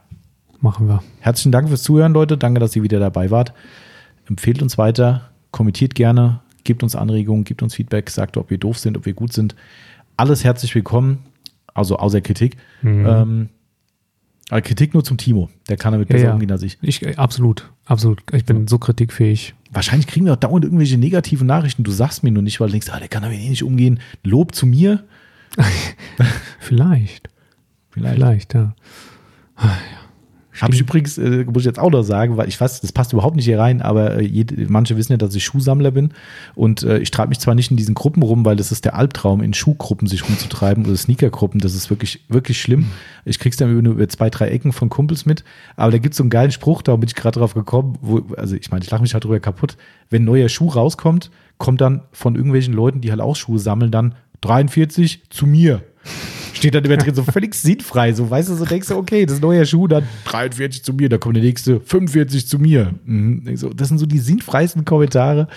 Machen 0.61 0.89
wir. 0.89 1.03
Herzlichen 1.21 1.53
Dank 1.53 1.69
fürs 1.69 1.83
Zuhören, 1.83 2.13
Leute. 2.13 2.37
Danke, 2.37 2.61
dass 2.61 2.77
ihr 2.77 2.83
wieder 2.83 3.01
dabei 3.01 3.31
wart. 3.31 3.55
Empfehlt 4.31 4.63
uns 4.63 4.79
weiter, 4.79 5.29
kommentiert 5.51 5.97
gerne, 5.97 6.41
gebt 6.63 6.85
uns 6.85 6.95
Anregungen, 6.95 7.43
gebt 7.43 7.63
uns 7.65 7.75
Feedback, 7.75 8.09
sagt, 8.11 8.37
ob 8.37 8.49
wir 8.49 8.59
doof 8.59 8.79
sind, 8.79 8.97
ob 8.97 9.05
wir 9.05 9.13
gut 9.13 9.33
sind. 9.33 9.57
Alles 10.17 10.45
herzlich 10.45 10.73
willkommen, 10.73 11.19
also 11.75 11.97
außer 11.97 12.21
Kritik. 12.21 12.57
Mhm. 12.83 13.07
Ähm, 13.07 13.49
aber 14.49 14.63
Kritik 14.63 14.95
nur 14.95 15.03
zum 15.03 15.17
Timo. 15.17 15.49
Der 15.69 15.77
kann 15.77 15.93
damit 15.93 16.09
Ja, 16.11 16.15
besser 16.15 16.29
ja. 16.29 16.33
umgehen 16.33 16.51
als 16.53 16.63
ich. 16.63 16.79
Ich, 16.81 17.05
äh, 17.05 17.17
absolut, 17.17 17.71
absolut. 17.87 18.23
Ich 18.33 18.45
bin 18.45 18.69
so 18.69 18.79
kritikfähig. 18.79 19.55
Wahrscheinlich 19.73 20.07
kriegen 20.07 20.27
wir 20.27 20.33
auch 20.33 20.37
dauernd 20.37 20.65
irgendwelche 20.65 20.97
negativen 20.97 21.49
Nachrichten. 21.49 21.83
Du 21.83 21.91
sagst 21.91 22.23
mir 22.23 22.31
nur 22.31 22.43
nicht, 22.45 22.61
weil 22.61 22.69
du 22.69 22.73
denkst, 22.73 22.89
ah, 22.91 23.01
der 23.01 23.09
kann 23.09 23.23
damit 23.23 23.41
eh 23.41 23.49
nicht 23.49 23.65
umgehen. 23.65 23.99
Lob 24.23 24.55
zu 24.55 24.67
mir. 24.67 25.05
Vielleicht. 26.61 27.29
Vielleicht, 27.91 28.55
ja. 28.55 28.75
Habe 30.61 30.75
ich 30.75 30.81
übrigens, 30.81 31.17
äh, 31.17 31.45
muss 31.45 31.63
ich 31.63 31.67
jetzt 31.67 31.79
auch 31.79 31.91
noch 31.91 32.03
sagen, 32.03 32.37
weil 32.37 32.49
ich 32.49 32.61
weiß, 32.61 32.81
das 32.81 32.93
passt 32.93 33.13
überhaupt 33.13 33.37
nicht 33.37 33.45
hier 33.45 33.59
rein, 33.59 33.81
aber 33.81 34.17
äh, 34.17 34.23
jede, 34.23 34.71
manche 34.71 34.97
wissen 34.97 35.13
ja, 35.13 35.17
dass 35.17 35.35
ich 35.35 35.45
Schuhsammler 35.45 35.93
bin 35.93 36.13
und 36.55 36.83
äh, 36.83 36.99
ich 36.99 37.11
treibe 37.13 37.29
mich 37.29 37.39
zwar 37.39 37.55
nicht 37.55 37.71
in 37.71 37.77
diesen 37.77 37.95
Gruppen 37.95 38.23
rum, 38.23 38.45
weil 38.45 38.57
das 38.57 38.73
ist 38.73 38.85
der 38.85 38.97
Albtraum, 38.97 39.43
in 39.43 39.55
Schuhgruppen 39.55 40.09
sich 40.09 40.29
rumzutreiben 40.29 40.85
oder 40.87 40.97
Sneakergruppen, 40.97 41.61
das 41.61 41.75
ist 41.75 41.89
wirklich, 41.89 42.25
wirklich 42.29 42.61
schlimm. 42.61 42.87
Ich 43.25 43.39
krieg's 43.39 43.57
dann 43.57 43.71
über, 43.71 43.89
über 43.91 44.09
zwei, 44.09 44.29
drei 44.29 44.49
Ecken 44.49 44.73
von 44.73 44.89
Kumpels 44.89 45.25
mit, 45.25 45.45
aber 45.77 45.93
da 45.93 45.99
gibt's 45.99 46.17
so 46.17 46.25
einen 46.25 46.31
geilen 46.31 46.51
Spruch, 46.51 46.83
da 46.83 46.97
bin 46.97 47.09
ich 47.09 47.15
gerade 47.15 47.39
drauf 47.39 47.55
gekommen, 47.55 47.99
wo, 48.01 48.23
also 48.37 48.57
ich 48.57 48.71
meine, 48.71 48.85
ich 48.85 48.91
lache 48.91 49.03
mich 49.03 49.15
halt 49.15 49.25
drüber 49.25 49.39
kaputt, 49.39 49.77
wenn 50.09 50.23
ein 50.23 50.27
neuer 50.27 50.49
Schuh 50.49 50.69
rauskommt, 50.69 51.31
kommt 51.59 51.81
dann 51.81 52.03
von 52.11 52.35
irgendwelchen 52.35 52.75
Leuten, 52.75 53.01
die 53.01 53.11
halt 53.11 53.21
auch 53.21 53.37
Schuhe 53.37 53.61
sammeln, 53.61 53.93
dann 53.93 54.17
43 54.41 55.31
zu 55.31 55.47
mir. 55.47 55.83
Steht 56.61 56.75
dann 56.75 56.85
immer 56.85 56.99
drin, 56.99 57.15
so 57.15 57.23
völlig 57.25 57.55
sinnfrei. 57.55 58.13
So, 58.13 58.29
weißt 58.31 58.51
du, 58.51 58.55
so 58.55 58.67
denkst 58.67 58.89
du, 58.89 58.97
okay, 58.97 59.25
das 59.25 59.35
ist 59.37 59.39
ein 59.41 59.49
neuer 59.49 59.65
Schuh, 59.65 59.87
dann 59.89 60.05
43 60.27 60.85
zu 60.85 60.93
mir, 60.93 61.09
da 61.09 61.17
kommt 61.17 61.35
der 61.37 61.43
nächste 61.43 61.81
45 61.81 62.47
zu 62.47 62.59
mir. 62.59 62.95
Mhm. 63.07 63.57
So, 63.57 63.71
das 63.71 63.89
sind 63.89 63.97
so 63.99 64.05
die 64.07 64.19
sinnfreisten 64.19 64.85
Kommentare. 64.85 65.49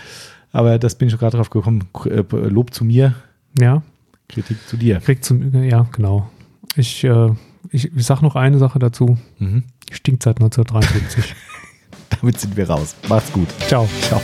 Aber 0.54 0.80
das 0.80 0.96
bin 0.96 1.08
ich 1.08 1.12
schon 1.12 1.20
gerade 1.20 1.36
drauf 1.36 1.50
gekommen. 1.50 1.84
Äh, 2.06 2.24
Lob 2.48 2.74
zu 2.74 2.86
mir, 2.86 3.16
Ja, 3.60 3.84
Kritik 4.30 4.58
zu 4.68 4.78
dir. 4.78 5.00
kriegt 5.02 5.26
zum, 5.26 5.64
ja, 5.64 5.86
genau. 5.92 6.30
Ich, 6.78 7.04
äh, 7.04 7.30
ich, 7.70 7.94
ich 7.96 8.06
sag 8.06 8.22
noch 8.22 8.36
eine 8.38 8.58
Sache 8.60 8.80
dazu. 8.80 9.18
Mhm. 9.40 9.64
Stinkt 9.92 10.24
seit 10.24 10.38
1973. 10.38 11.36
Damit 12.22 12.40
sind 12.40 12.56
wir 12.56 12.70
raus. 12.70 12.96
Macht's 13.10 13.32
gut. 13.34 13.50
Ciao. 13.68 13.90
Ciao. 14.02 14.22